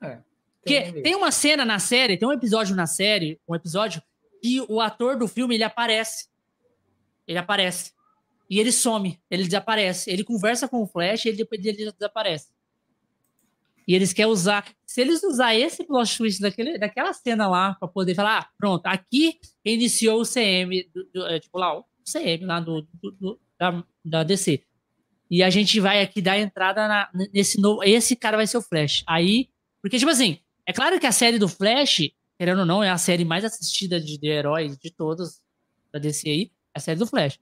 É, 0.00 0.18
tem, 0.64 1.02
tem 1.02 1.14
uma 1.16 1.30
cena 1.30 1.64
na 1.64 1.78
série, 1.78 2.16
tem 2.16 2.28
um 2.28 2.32
episódio 2.32 2.76
na 2.76 2.86
série, 2.86 3.40
um 3.48 3.54
episódio 3.54 4.02
que 4.40 4.60
o 4.68 4.80
ator 4.80 5.16
do 5.16 5.26
filme 5.26 5.54
ele 5.56 5.64
aparece. 5.64 6.28
Ele 7.26 7.38
aparece. 7.38 7.92
E 8.48 8.60
ele 8.60 8.70
some, 8.70 9.20
ele 9.30 9.44
desaparece. 9.44 10.10
Ele 10.10 10.22
conversa 10.22 10.68
com 10.68 10.82
o 10.82 10.86
Flash 10.86 11.24
e 11.24 11.30
ele, 11.30 11.48
ele 11.52 11.92
desaparece. 11.92 12.48
E 13.86 13.94
eles 13.94 14.12
querem 14.12 14.30
usar. 14.30 14.64
Se 14.86 15.00
eles 15.00 15.22
usar 15.22 15.54
esse 15.54 15.84
plot 15.84 16.16
twist 16.16 16.40
daquele, 16.40 16.78
daquela 16.78 17.12
cena 17.12 17.48
lá, 17.48 17.74
para 17.74 17.88
poder 17.88 18.14
falar, 18.14 18.38
ah, 18.40 18.48
pronto, 18.58 18.86
aqui 18.86 19.38
iniciou 19.64 20.20
o 20.20 20.26
CM, 20.26 20.88
do, 20.94 21.04
do, 21.12 21.26
é, 21.26 21.40
tipo 21.40 21.58
lá, 21.58 21.78
o 21.78 21.84
CM 22.04 22.44
lá 22.44 22.60
do, 22.60 22.86
do, 23.02 23.40
da, 23.58 23.84
da 24.04 24.22
DC. 24.22 24.62
E 25.30 25.42
a 25.42 25.48
gente 25.48 25.80
vai 25.80 26.02
aqui 26.02 26.20
dar 26.20 26.38
entrada 26.38 26.86
na, 26.86 27.08
nesse 27.32 27.60
novo. 27.60 27.82
Esse 27.82 28.14
cara 28.14 28.36
vai 28.36 28.46
ser 28.46 28.58
o 28.58 28.62
Flash. 28.62 29.02
Aí. 29.06 29.48
Porque, 29.80 29.98
tipo 29.98 30.10
assim, 30.10 30.38
é 30.66 30.72
claro 30.72 31.00
que 31.00 31.06
a 31.06 31.12
série 31.12 31.38
do 31.38 31.48
Flash, 31.48 32.10
querendo 32.38 32.60
ou 32.60 32.66
não, 32.66 32.84
é 32.84 32.90
a 32.90 32.98
série 32.98 33.24
mais 33.24 33.44
assistida 33.44 33.98
de, 33.98 34.18
de 34.18 34.28
heróis 34.28 34.76
de 34.76 34.90
todos 34.90 35.40
da 35.90 35.98
DC 35.98 36.28
aí. 36.28 36.50
É 36.74 36.78
a 36.78 36.80
série 36.80 36.98
do 36.98 37.06
Flash. 37.06 37.38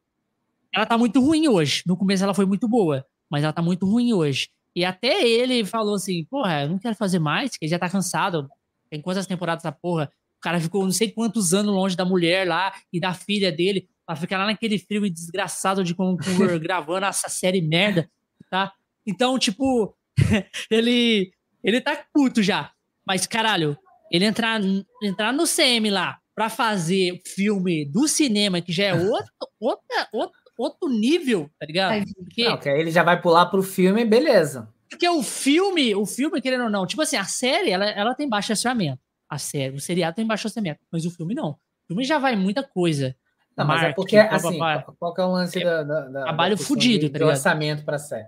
Ela 0.72 0.86
tá 0.86 0.96
muito 0.96 1.20
ruim 1.20 1.48
hoje. 1.48 1.82
No 1.84 1.96
começo 1.96 2.22
ela 2.22 2.32
foi 2.32 2.46
muito 2.46 2.68
boa, 2.68 3.04
mas 3.28 3.42
ela 3.42 3.52
tá 3.52 3.60
muito 3.60 3.84
ruim 3.84 4.12
hoje. 4.12 4.50
E 4.74 4.84
até 4.84 5.26
ele 5.26 5.64
falou 5.64 5.94
assim, 5.94 6.24
porra, 6.24 6.62
eu 6.62 6.68
não 6.68 6.78
quero 6.78 6.94
fazer 6.94 7.18
mais, 7.18 7.56
que 7.56 7.64
ele 7.64 7.70
já 7.70 7.78
tá 7.78 7.88
cansado. 7.88 8.48
Tem 8.88 9.00
quantas 9.00 9.26
temporadas 9.26 9.64
essa 9.64 9.72
porra? 9.72 10.10
O 10.36 10.40
cara 10.40 10.60
ficou 10.60 10.84
não 10.84 10.92
sei 10.92 11.10
quantos 11.10 11.52
anos 11.52 11.74
longe 11.74 11.96
da 11.96 12.04
mulher 12.04 12.46
lá 12.46 12.72
e 12.92 12.98
da 13.00 13.12
filha 13.12 13.52
dele. 13.52 13.88
Pra 14.06 14.16
ficar 14.16 14.38
lá 14.38 14.46
naquele 14.46 14.78
filme 14.78 15.10
desgraçado 15.10 15.84
de 15.84 15.94
Vancouver 15.94 16.58
gravando 16.60 17.06
essa 17.06 17.28
série 17.28 17.60
merda, 17.60 18.10
tá? 18.50 18.72
Então, 19.06 19.38
tipo, 19.38 19.94
ele, 20.70 21.32
ele 21.62 21.80
tá 21.80 22.04
puto 22.12 22.42
já. 22.42 22.72
Mas, 23.06 23.26
caralho, 23.26 23.76
ele 24.10 24.24
entrar, 24.24 24.60
entrar 25.02 25.32
no 25.32 25.44
CM 25.46 25.90
lá 25.90 26.18
pra 26.34 26.48
fazer 26.48 27.20
filme 27.26 27.84
do 27.84 28.08
cinema, 28.08 28.60
que 28.60 28.72
já 28.72 28.84
é 28.84 28.94
outro, 28.98 29.32
outra, 29.60 30.08
outro, 30.12 30.39
outro 30.60 30.88
nível, 30.88 31.50
tá 31.58 31.66
ligado? 31.66 32.04
Porque, 32.14 32.44
não, 32.44 32.58
que 32.58 32.68
aí 32.68 32.80
ele 32.80 32.90
já 32.90 33.02
vai 33.02 33.20
pular 33.20 33.46
pro 33.46 33.62
filme, 33.62 34.04
beleza. 34.04 34.68
Porque 34.88 35.08
o 35.08 35.22
filme, 35.22 35.94
o 35.94 36.04
filme, 36.04 36.40
querendo 36.40 36.64
ou 36.64 36.70
não, 36.70 36.86
tipo 36.86 37.00
assim, 37.00 37.16
a 37.16 37.24
série, 37.24 37.70
ela, 37.70 37.86
ela 37.86 38.14
tem 38.14 38.28
baixo 38.28 38.52
orçamento. 38.52 39.00
A 39.28 39.38
série, 39.38 39.76
o 39.76 39.80
seriado 39.80 40.16
tem 40.16 40.26
baixo 40.26 40.48
orçamento, 40.48 40.80
mas 40.90 41.06
o 41.06 41.10
filme 41.10 41.34
não. 41.34 41.50
O 41.50 41.86
filme 41.88 42.04
já 42.04 42.18
vai 42.18 42.34
muita 42.34 42.62
coisa. 42.62 43.14
Não, 43.56 43.66
mas 43.66 43.82
é 43.82 43.92
porque, 43.92 44.16
assim, 44.16 44.58
qual 44.98 45.14
que 45.14 45.20
é 45.20 45.24
o 45.24 45.32
lance 45.32 45.60
é, 45.60 45.64
da, 45.64 45.82
da, 45.82 46.22
Trabalho 46.22 46.56
da 46.56 46.62
fudido, 46.62 47.08
de, 47.08 47.18
tá 47.18 47.26
orçamento 47.26 47.84
para 47.84 47.98
série? 47.98 48.26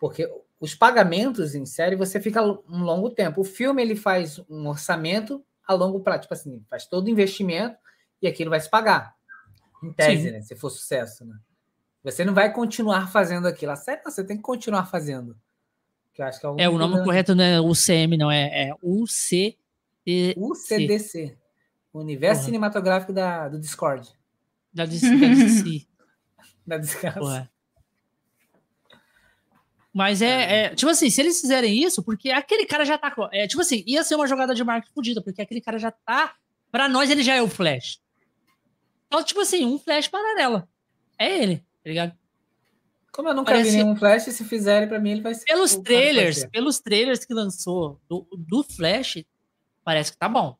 Porque 0.00 0.30
os 0.58 0.74
pagamentos 0.74 1.54
em 1.54 1.66
série, 1.66 1.96
você 1.96 2.20
fica 2.20 2.42
um 2.42 2.82
longo 2.82 3.10
tempo. 3.10 3.40
O 3.40 3.44
filme, 3.44 3.82
ele 3.82 3.96
faz 3.96 4.40
um 4.48 4.68
orçamento 4.68 5.44
a 5.66 5.74
longo 5.74 6.00
prazo, 6.00 6.22
tipo 6.22 6.34
assim, 6.34 6.62
faz 6.68 6.86
todo 6.86 7.06
o 7.06 7.10
investimento 7.10 7.76
e 8.22 8.28
aquilo 8.28 8.50
vai 8.50 8.60
se 8.60 8.68
pagar. 8.68 9.14
Em 9.82 9.92
tese, 9.92 10.24
Sim. 10.24 10.30
né? 10.32 10.40
Se 10.42 10.54
for 10.54 10.70
sucesso, 10.70 11.24
né? 11.24 11.36
Você 12.02 12.24
não 12.24 12.32
vai 12.32 12.52
continuar 12.52 13.10
fazendo 13.10 13.46
aquilo. 13.46 13.72
A 13.72 13.76
série, 13.76 14.02
você 14.02 14.24
tem 14.24 14.36
que 14.36 14.42
continuar 14.42 14.86
fazendo. 14.86 15.36
Que 16.14 16.22
acho 16.22 16.40
que 16.40 16.46
é, 16.46 16.64
é 16.64 16.68
o 16.68 16.78
nome 16.78 17.04
correto 17.04 17.34
não 17.34 17.44
é 17.44 17.60
UCM, 17.60 18.16
não, 18.16 18.30
é, 18.30 18.68
é 18.68 18.74
UC... 18.82 19.56
UCDC. 20.36 21.36
Universo 21.92 22.44
Cinematográfico 22.44 23.12
da, 23.12 23.48
do 23.48 23.58
Discord. 23.58 24.08
Da. 24.72 24.84
Da 24.84 24.90
DC. 24.90 25.86
da 26.66 26.78
desgraça. 26.78 27.50
Mas 29.92 30.22
é, 30.22 30.66
é, 30.66 30.74
tipo 30.74 30.90
assim, 30.90 31.10
se 31.10 31.20
eles 31.20 31.40
fizerem 31.40 31.82
isso, 31.82 32.02
porque 32.02 32.30
aquele 32.30 32.64
cara 32.64 32.84
já 32.84 32.96
tá. 32.96 33.12
É, 33.32 33.46
tipo 33.48 33.60
assim, 33.60 33.82
ia 33.86 34.04
ser 34.04 34.14
uma 34.14 34.26
jogada 34.26 34.54
de 34.54 34.62
marketing 34.62 34.94
fodida, 34.94 35.22
porque 35.22 35.42
aquele 35.42 35.60
cara 35.60 35.78
já 35.78 35.90
tá. 35.90 36.36
Pra 36.70 36.88
nós, 36.88 37.10
ele 37.10 37.24
já 37.24 37.34
é 37.34 37.42
o 37.42 37.48
Flash. 37.48 38.00
Então, 39.08 39.24
tipo 39.24 39.40
assim, 39.40 39.64
um 39.64 39.78
Flash 39.78 40.06
paralelo. 40.06 40.66
É 41.18 41.42
ele, 41.42 41.64
tá 41.82 41.90
ligado? 41.90 42.12
Como 43.12 43.28
eu 43.28 43.34
nunca 43.34 43.52
Parece... 43.52 43.70
vi 43.70 43.76
nenhum 43.76 43.96
Flash, 43.96 44.24
se 44.24 44.44
fizerem 44.44 44.88
pra 44.88 44.98
mim, 44.98 45.10
ele 45.10 45.22
vai 45.22 45.34
ser. 45.34 45.44
Pelos 45.44 45.74
trailers, 45.76 46.46
pelos 46.46 46.80
trailers 46.80 47.24
que 47.24 47.34
lançou 47.34 48.00
do, 48.08 48.26
do 48.36 48.62
Flash, 48.62 49.24
parece 49.84 50.12
que 50.12 50.18
tá 50.18 50.28
bom. 50.28 50.56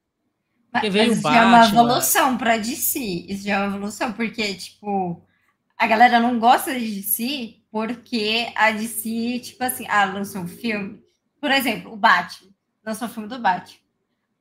Porque 0.70 0.90
veio 0.90 1.12
isso 1.12 1.22
já 1.22 1.36
é 1.36 1.44
uma 1.44 1.66
evolução 1.66 2.38
para 2.38 2.56
DC. 2.56 2.98
Isso 3.28 3.44
já 3.44 3.56
é 3.56 3.58
uma 3.58 3.76
evolução, 3.76 4.12
porque, 4.12 4.54
tipo, 4.54 5.22
a 5.76 5.86
galera 5.86 6.20
não 6.20 6.38
gosta 6.38 6.78
de 6.78 6.96
DC 6.96 7.56
porque 7.70 8.52
a 8.56 8.70
DC, 8.72 9.40
tipo 9.40 9.62
assim, 9.62 9.86
ah, 9.88 10.04
lançou 10.04 10.42
um 10.42 10.48
filme. 10.48 11.02
Por 11.40 11.50
exemplo, 11.50 11.92
o 11.92 11.96
Batman. 11.96 12.50
Lançou 12.84 13.08
o 13.08 13.10
filme 13.10 13.28
do 13.28 13.38
Batman. 13.38 13.78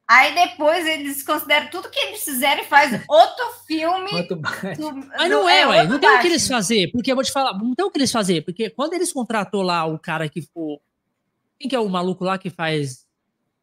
Aí 0.09 0.33
depois 0.33 0.87
eles 0.87 1.21
consideram 1.21 1.69
tudo 1.69 1.89
que 1.89 1.99
eles 1.99 2.23
fizeram 2.23 2.63
e 2.63 2.65
faz 2.65 2.99
outro 3.07 3.45
filme. 3.67 4.11
Outro 4.11 4.37
do, 4.37 4.95
Mas 5.07 5.29
não 5.29 5.47
é, 5.47 5.61
é 5.61 5.67
ué. 5.67 5.87
Não 5.87 5.99
tem 5.99 6.09
o 6.09 6.19
que 6.19 6.27
eles 6.27 6.47
fazer. 6.47 6.91
Porque 6.91 7.11
eu 7.11 7.15
vou 7.15 7.23
te 7.23 7.31
falar, 7.31 7.55
não 7.55 7.75
tem 7.75 7.85
o 7.85 7.91
que 7.91 7.99
eles 7.99 8.11
fazer. 8.11 8.43
Porque 8.43 8.71
quando 8.71 8.95
eles 8.95 9.13
contratou 9.13 9.61
lá 9.61 9.85
o 9.85 9.99
cara 9.99 10.27
que 10.27 10.41
for. 10.41 10.81
Quem 11.59 11.69
que 11.69 11.75
é 11.75 11.79
o 11.79 11.87
maluco 11.87 12.23
lá 12.23 12.39
que 12.39 12.49
faz 12.49 13.05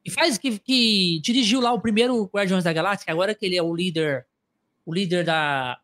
e 0.07 0.11
faz 0.11 0.39
que, 0.39 0.61
que 0.61 1.21
dirigiu 1.21 1.61
lá 1.61 1.73
o 1.73 1.81
primeiro 1.81 2.31
Guardiões 2.33 2.63
da 2.63 2.73
Galáxia, 2.73 3.13
agora 3.13 3.35
que 3.35 3.45
ele 3.45 3.57
é 3.57 3.63
o 3.63 3.75
líder, 3.75 4.25
o 4.85 4.95
líder 4.95 5.25
da 5.25 5.81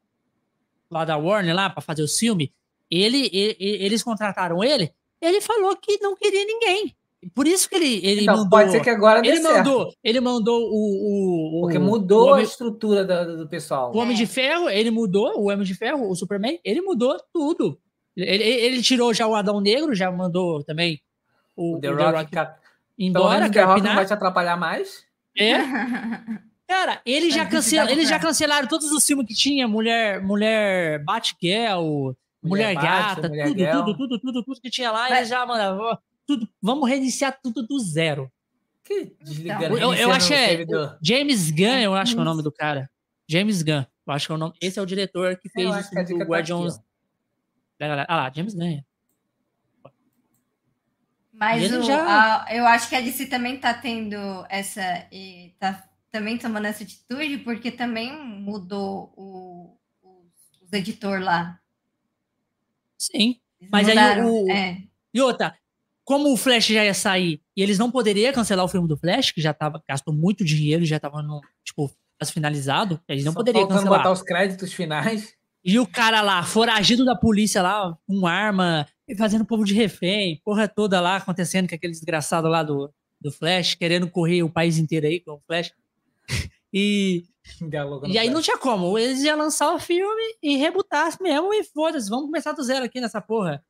lá 0.89 1.05
da 1.05 1.17
Warner 1.17 1.57
lá 1.57 1.69
para 1.69 1.83
fazer 1.83 2.05
o 2.05 2.09
filme, 2.09 2.55
ele, 2.89 3.29
ele, 3.33 3.57
eles 3.59 4.01
contrataram 4.01 4.63
ele, 4.63 4.93
ele 5.21 5.41
falou 5.41 5.75
que 5.77 5.99
não 6.01 6.15
queria 6.15 6.45
ninguém. 6.45 6.95
Por 7.35 7.47
isso 7.47 7.69
que 7.69 7.77
ele, 7.77 8.05
ele 8.05 8.23
então, 8.23 8.37
mandou. 8.37 8.51
Pode 8.51 8.73
ser 8.73 8.81
que 8.81 8.91
agora 8.91 9.21
ele 9.25 9.41
mandou, 9.41 9.95
ele 10.03 10.21
mandou 10.21 10.61
o, 10.61 11.59
o, 11.59 11.61
Porque 11.63 11.79
mudou 11.79 12.27
o 12.27 12.31
homem, 12.33 12.41
a 12.41 12.43
estrutura 12.43 13.05
do, 13.05 13.39
do 13.39 13.49
pessoal. 13.49 13.93
O 13.95 13.99
Homem 13.99 14.15
é. 14.15 14.17
de 14.17 14.27
Ferro, 14.27 14.69
ele 14.69 14.91
mudou, 14.91 15.39
o 15.39 15.49
Homem 15.49 15.63
de 15.65 15.75
Ferro, 15.75 16.11
o 16.11 16.15
Superman, 16.17 16.59
ele 16.65 16.81
mudou 16.81 17.17
tudo. 17.33 17.79
Ele, 18.17 18.43
ele 18.43 18.83
tirou 18.83 19.15
já 19.15 19.27
o 19.27 19.35
Adão 19.35 19.61
Negro, 19.61 19.95
já 19.95 20.11
mandou 20.11 20.65
também 20.65 21.01
o, 21.57 21.77
o 21.77 21.81
The, 21.81 21.91
o 21.91 21.97
The 21.97 22.05
Rock, 22.05 22.37
Rock 22.37 22.53
Embora 22.99 23.51
The 23.51 23.63
Rock 23.63 23.83
não 23.83 23.95
vai 23.95 24.07
te 24.07 24.13
atrapalhar 24.13 24.57
mais. 24.57 25.05
É. 25.39 25.59
Cara, 26.69 27.01
eles 27.05 27.35
já, 27.35 27.45
cancel, 27.47 27.89
eles 27.89 28.09
já 28.09 28.19
cancelaram 28.19 28.67
todos 28.67 28.91
os 28.91 29.07
filmes 29.07 29.27
que 29.27 29.35
tinha, 29.35 29.69
Mulher, 29.69 30.23
Mulher 30.23 31.05
Batgirl, 31.05 32.13
Mulher, 32.43 32.75
mulher 32.75 32.75
Gata, 32.75 33.29
mulher 33.29 33.47
tudo, 33.47 33.55
tudo, 33.55 33.95
tudo, 33.95 34.19
tudo, 34.19 34.45
tudo, 34.45 34.61
que 34.61 34.71
tinha 34.71 34.91
lá, 34.91 35.15
eles 35.15 35.29
já 35.29 35.45
mandavam, 35.45 35.99
tudo, 36.33 36.49
vamos 36.61 36.89
reiniciar 36.89 37.39
tudo 37.43 37.67
do 37.67 37.79
zero. 37.79 38.31
Que 38.83 39.15
desligando, 39.21 39.79
eu, 39.79 39.95
eu 39.95 40.11
acho 40.11 40.33
é 40.33 40.65
James 41.01 41.51
Gunn, 41.51 41.79
eu 41.79 41.95
acho 41.95 42.15
que 42.15 42.19
é 42.19 42.23
o 42.23 42.25
nome 42.25 42.43
do 42.43 42.51
cara. 42.51 42.91
James 43.29 43.63
Gunn, 43.63 43.85
eu 44.07 44.13
acho 44.13 44.27
que 44.27 44.33
é 44.33 44.35
o 44.35 44.39
nome. 44.39 44.55
Esse 44.61 44.79
é 44.79 44.83
o 44.83 44.87
diretor 44.87 45.37
que 45.37 45.49
fez 45.49 45.75
isso 45.77 45.91
do 45.91 46.19
tá 46.19 46.25
Guardiões. 46.25 46.79
Tá 47.79 48.07
ah 48.09 48.17
lá, 48.17 48.33
James 48.35 48.55
Gunn. 48.55 48.83
Mas 51.33 51.73
o, 51.73 51.83
já... 51.83 52.45
a, 52.45 52.55
eu 52.55 52.67
acho 52.67 52.89
que 52.89 52.97
a 52.97 53.01
DC 53.01 53.27
também 53.27 53.57
está 53.57 53.75
tendo 53.75 54.17
essa. 54.49 55.07
E 55.13 55.55
tá 55.59 55.89
também 56.11 56.39
tomando 56.39 56.67
essa 56.67 56.83
atitude, 56.83 57.39
porque 57.39 57.71
também 57.71 58.13
mudou 58.17 59.13
o, 59.17 59.79
o, 60.03 60.27
os 60.63 60.73
editor 60.73 61.21
lá. 61.21 61.59
Sim. 62.99 63.41
Eles 63.61 63.71
mas 63.71 63.87
mudaram, 63.87 64.27
aí 64.27 64.31
o. 64.31 64.51
É. 64.51 64.83
E 65.15 65.21
outra, 65.21 65.57
como 66.05 66.33
o 66.33 66.37
Flash 66.37 66.67
já 66.67 66.85
ia 66.85 66.95
sair 66.95 67.41
e 67.57 67.63
eles 67.63 67.79
não 67.79 67.91
poderiam 67.91 68.33
cancelar 68.33 68.65
o 68.65 68.69
filme 68.69 68.89
do 68.89 68.97
Flash, 68.97 69.31
que 69.31 69.41
já 69.41 69.55
tava, 69.55 69.83
gastou 69.89 70.13
muito 70.13 70.45
dinheiro, 70.45 70.85
já 70.85 70.99
tava 70.99 71.23
no, 71.23 71.41
tipo, 71.65 71.91
quase 72.19 72.33
finalizado, 72.33 73.01
eles 73.09 73.25
não 73.25 73.33
Só 73.33 73.39
poderiam 73.39 73.69
cancelar. 73.69 73.99
botar 73.99 74.13
os 74.13 74.23
créditos 74.23 74.73
finais. 74.73 75.35
E 75.65 75.79
o 75.79 75.87
cara 75.87 76.23
lá, 76.23 76.43
foragido 76.43 77.05
da 77.05 77.15
polícia 77.15 77.63
lá, 77.63 77.97
com 78.07 78.27
arma, 78.27 78.87
fazendo 79.17 79.45
povo 79.45 79.65
de 79.65 79.75
refém, 79.75 80.41
porra 80.45 80.67
toda 80.67 81.01
lá 81.01 81.17
acontecendo 81.17 81.69
com 81.69 81.75
aquele 81.75 81.93
desgraçado 81.93 82.49
lá 82.49 82.65
do, 82.65 82.93
do 83.21 83.31
Flash, 83.31 83.77
querendo 83.77 84.11
correr 84.11 84.43
o 84.43 84.51
país 84.51 84.77
inteiro 84.79 85.07
aí 85.07 85.21
com 85.21 85.33
o 85.33 85.43
Flash. 85.47 85.73
E, 86.75 87.27
e 88.07 88.17
aí 88.17 88.31
não 88.31 88.41
tinha 88.41 88.57
como. 88.57 88.97
Eles 88.97 89.23
iam 89.23 89.37
lançar 89.37 89.75
o 89.75 89.79
filme 89.79 90.37
e 90.43 90.57
rebutar 90.57 91.15
mesmo 91.21 91.53
e 91.53 91.63
foda-se, 91.63 92.09
vamos 92.09 92.25
começar 92.25 92.53
do 92.53 92.63
zero 92.63 92.87
aqui 92.87 92.99
nessa 92.99 93.21
porra. 93.21 93.63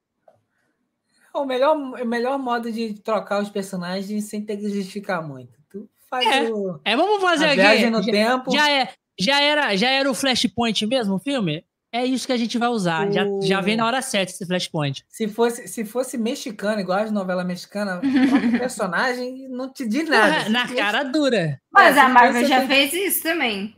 O 1.35 1.47
melhor, 1.47 1.75
o 1.75 2.07
melhor 2.07 2.39
modo 2.39 2.70
de 2.70 2.93
trocar 2.94 3.41
os 3.41 3.49
personagens 3.49 4.25
sem 4.25 4.44
ter 4.44 4.59
que 4.59 4.69
justificar 4.69 5.27
muito. 5.27 5.52
Tu 5.70 5.89
faz 6.11 6.27
é, 6.27 6.52
o. 6.52 6.78
É, 6.85 6.94
vamos 6.94 7.23
fazer 7.23 7.47
a 7.47 7.52
aqui. 7.52 7.61
Viagem 7.61 7.91
no 7.91 8.02
já, 8.02 8.12
tempo. 8.12 8.51
Já, 8.52 8.70
é, 8.70 8.89
já, 9.19 9.41
era, 9.41 9.75
já 9.75 9.89
era 9.89 10.11
o 10.11 10.15
Flashpoint 10.15 10.86
mesmo 10.86 11.15
o 11.15 11.19
filme? 11.19 11.65
É 11.94 12.07
isso 12.07 12.27
que 12.27 12.33
a 12.33 12.39
gente 12.39 12.57
vai 12.57 12.70
usar. 12.70 13.07
O... 13.07 13.12
Já, 13.12 13.25
já 13.43 13.61
vem 13.61 13.77
na 13.77 13.85
hora 13.85 14.01
certa 14.01 14.33
esse 14.33 14.47
flashpoint. 14.47 15.05
Se 15.11 15.28
fosse, 15.28 15.69
se 15.69 15.85
fosse 15.85 16.17
mexicano, 16.17 16.81
igual 16.81 17.01
as 17.01 17.11
novelas 17.11 17.44
mexicanas, 17.44 18.01
o 18.02 18.59
personagem 18.59 19.47
não 19.51 19.70
te 19.70 19.86
diz 19.86 20.09
nada. 20.09 20.49
na 20.49 20.67
cara 20.75 21.02
dura. 21.02 21.61
Mas 21.70 21.99
é, 21.99 22.01
a 22.01 22.09
Marvel 22.09 22.47
já 22.47 22.61
tem... 22.61 22.69
fez 22.69 22.93
isso 22.94 23.23
também. 23.23 23.77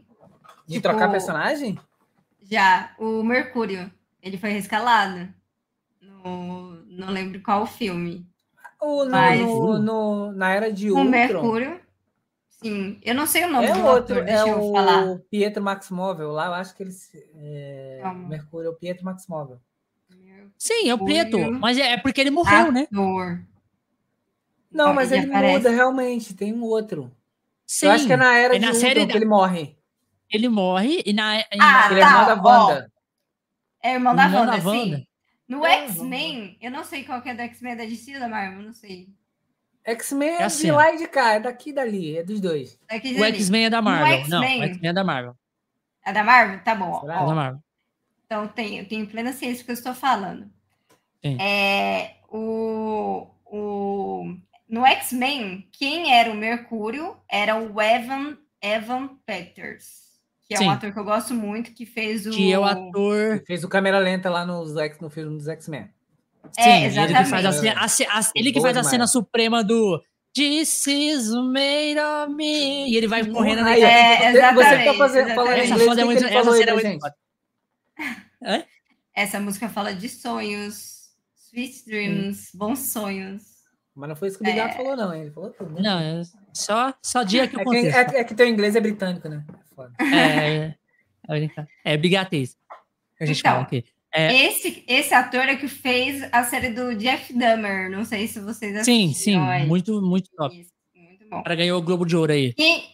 De 0.64 0.74
tipo, 0.74 0.82
trocar 0.82 1.10
personagem? 1.10 1.76
Já. 2.48 2.94
O 3.00 3.24
Mercúrio. 3.24 3.90
Ele 4.22 4.38
foi 4.38 4.50
rescalado. 4.50 5.28
No, 6.00 6.73
não 6.98 7.10
lembro 7.10 7.40
qual 7.42 7.66
filme. 7.66 8.26
O, 8.80 9.04
no, 9.04 9.10
mas... 9.10 9.40
no, 9.40 9.78
no, 9.78 10.32
na 10.32 10.50
era 10.50 10.72
de 10.72 10.90
Ultron. 10.90 11.06
O 11.06 11.10
Mercúrio. 11.10 11.80
Sim, 12.62 12.98
eu 13.02 13.14
não 13.14 13.26
sei 13.26 13.44
o 13.44 13.50
nome 13.50 13.66
é 13.66 13.72
do 13.72 13.84
outro, 13.84 14.14
ator, 14.14 14.24
deixa 14.24 14.48
é 14.48 14.50
eu 14.50 14.72
falar. 14.72 15.04
o 15.04 15.18
Pietro 15.18 15.62
Max 15.62 15.90
Móvel, 15.90 16.30
lá 16.30 16.46
eu 16.46 16.54
acho 16.54 16.74
que 16.74 16.82
ele 16.82 16.92
é, 17.36 18.00
é 18.02 18.14
Mercúrio 18.14 18.68
é 18.68 18.70
o 18.70 18.74
Pietro 18.74 19.04
Max 19.04 19.26
Móvel. 19.28 19.60
Sim, 20.56 20.88
é 20.88 20.94
o 20.94 21.04
Pietro, 21.04 21.52
mas 21.52 21.76
é, 21.76 21.92
é 21.92 21.96
porque 21.98 22.20
ele 22.20 22.30
morreu, 22.30 22.72
né? 22.72 22.86
ator. 22.90 23.32
né? 23.32 23.46
Não, 24.70 24.94
mas 24.94 25.12
ele, 25.12 25.30
ele 25.30 25.52
muda 25.52 25.70
realmente, 25.70 26.34
tem 26.34 26.54
um 26.54 26.62
outro. 26.62 27.12
Sim. 27.66 27.86
Eu 27.86 27.92
acho 27.92 28.06
que 28.06 28.12
é 28.12 28.16
na 28.16 28.34
era 28.34 28.56
é 28.56 28.58
de 28.58 28.66
na 28.66 28.74
série 28.74 29.06
que 29.06 29.16
ele 29.16 29.26
morre. 29.26 29.76
Ele 30.30 30.48
morre 30.48 31.02
e 31.04 31.12
na, 31.12 31.40
e 31.40 31.44
ah, 31.60 31.88
ele 31.90 32.00
é 32.00 32.02
irmão 32.02 32.26
da 32.26 32.42
Wanda. 32.42 32.92
É 33.82 33.92
irmão 33.94 34.16
da 34.16 34.26
Wanda, 34.26 34.60
sim. 34.60 35.06
No 35.48 35.64
é, 35.64 35.84
X-Men, 35.84 36.56
eu 36.60 36.70
não 36.70 36.84
sei 36.84 37.04
qual 37.04 37.20
que 37.20 37.28
é 37.28 37.34
do 37.34 37.42
X-Men 37.42 37.76
da 37.76 37.84
DC 37.84 38.18
da 38.18 38.28
Marvel, 38.28 38.62
não 38.62 38.72
sei. 38.72 39.08
X-Men 39.84 40.28
é, 40.28 40.32
é 40.40 40.44
assim, 40.44 40.66
de 40.66 40.72
lá 40.72 40.92
e 40.92 40.98
de 40.98 41.06
cá, 41.06 41.34
é 41.34 41.40
daqui 41.40 41.70
e 41.70 41.72
dali, 41.72 42.16
é 42.16 42.22
dos 42.22 42.40
dois. 42.40 42.80
Daqui 42.88 43.14
o 43.14 43.24
X-Men 43.24 43.66
é 43.66 43.70
da 43.70 43.82
Marvel. 43.82 44.28
Não, 44.28 44.40
o 44.40 44.44
X-Men 44.44 44.90
é 44.90 44.92
da 44.92 45.04
Marvel. 45.04 45.36
É 46.04 46.12
da 46.12 46.24
Marvel? 46.24 46.60
Tá 46.64 46.74
bom. 46.74 47.02
É 47.04 47.06
da 47.06 47.34
Marvel. 47.34 47.62
Então, 48.24 48.48
tem, 48.48 48.78
eu 48.78 48.88
tenho 48.88 49.06
plena 49.06 49.32
ciência 49.32 49.62
do 49.62 49.66
que 49.66 49.70
eu 49.70 49.74
estou 49.74 49.94
falando. 49.94 50.50
Sim. 51.22 51.38
É, 51.40 52.16
o, 52.28 53.28
o, 53.44 54.34
no 54.68 54.86
X-Men, 54.86 55.68
quem 55.72 56.12
era 56.12 56.30
o 56.30 56.34
Mercúrio 56.34 57.16
era 57.28 57.56
o 57.56 57.80
Evan, 57.80 58.38
Evan 58.60 59.18
Peters. 59.26 60.03
Que 60.46 60.54
é 60.54 60.58
Sim. 60.58 60.66
um 60.66 60.70
ator 60.70 60.92
que 60.92 60.98
eu 60.98 61.04
gosto 61.04 61.34
muito, 61.34 61.72
que 61.72 61.86
fez 61.86 62.26
o. 62.26 62.30
Que 62.30 62.52
é 62.52 62.58
o 62.58 62.64
ator. 62.64 63.40
Que 63.40 63.46
fez 63.46 63.64
o 63.64 63.68
câmera 63.68 63.98
lenta 63.98 64.28
lá 64.28 64.44
nos 64.44 64.76
X, 64.76 65.00
no 65.00 65.08
filme 65.08 65.36
dos 65.36 65.48
X-Men. 65.48 65.88
É, 66.56 66.62
Sim, 66.62 66.84
exatamente. 66.84 67.12
ele 67.12 67.24
que 67.24 67.30
faz, 67.30 67.66
a, 67.66 67.80
a, 67.80 68.18
a, 68.18 68.30
ele 68.34 68.52
que 68.52 68.60
faz 68.60 68.76
a 68.76 68.84
cena 68.84 69.06
suprema 69.06 69.64
do 69.64 70.02
This 70.34 70.86
is 70.86 71.30
made 71.30 71.98
of 71.98 72.34
me. 72.34 72.90
E 72.90 72.96
ele 72.96 73.06
vai 73.06 73.24
correndo 73.24 73.62
na 73.62 73.76
É, 73.76 74.30
exatamente. 74.30 74.54
Você 74.54 74.84
tá 74.84 74.94
fazendo, 74.94 75.34
falando 75.34 75.58
essa 75.58 75.74
inglês, 75.74 75.98
é 75.98 76.04
muito, 76.04 76.24
essa 76.24 76.52
cena 76.52 76.70
é 76.70 76.74
muito 76.74 77.00
foda. 77.00 77.16
Essa 79.14 79.40
música 79.40 79.68
fala 79.68 79.94
de 79.94 80.08
sonhos, 80.08 81.12
sweet 81.36 81.86
dreams, 81.86 82.50
hum. 82.52 82.58
bons 82.58 82.80
sonhos. 82.80 83.42
Mas 83.94 84.08
não 84.08 84.16
foi 84.16 84.28
isso 84.28 84.38
que 84.38 84.42
o 84.42 84.46
Bigato 84.46 84.74
é... 84.74 84.76
falou, 84.76 84.96
não. 84.96 85.14
Ele 85.14 85.30
falou 85.30 85.50
tudo. 85.50 85.72
Né? 85.74 85.82
Não, 85.82 86.00
é 86.00 86.22
só, 86.54 86.94
só 87.02 87.22
dia 87.22 87.48
que 87.48 87.56
o 87.56 87.60
é 87.60 87.64
que, 87.64 88.16
é, 88.16 88.20
é 88.20 88.24
que 88.24 88.34
teu 88.34 88.46
inglês 88.46 88.76
é 88.76 88.80
britânico, 88.80 89.28
né? 89.28 89.44
É, 89.98 90.74
é, 91.28 91.44
é, 91.44 91.66
é 91.84 91.96
bigatês. 91.96 92.56
A 93.20 93.26
gente 93.26 93.40
então, 93.40 93.52
fala 93.52 93.64
aqui. 93.64 93.84
É... 94.12 94.32
Esse, 94.46 94.84
esse 94.86 95.12
ator 95.12 95.40
é 95.40 95.56
que 95.56 95.66
fez 95.66 96.22
a 96.30 96.44
série 96.44 96.68
do 96.68 96.94
Jeff 96.94 97.32
Dahmer. 97.32 97.90
Não 97.90 98.04
sei 98.04 98.28
se 98.28 98.38
vocês 98.38 98.76
assistiram. 98.76 99.12
Sim, 99.12 99.12
sim. 99.12 99.66
Muito, 99.66 100.00
muito 100.00 100.30
top. 100.36 100.56
Isso, 100.56 100.70
muito 100.94 101.28
bom. 101.28 101.42
Para 101.42 101.56
ganhou 101.56 101.80
o 101.80 101.82
Globo 101.82 102.06
de 102.06 102.16
Ouro 102.16 102.32
aí. 102.32 102.54
E, 102.56 102.84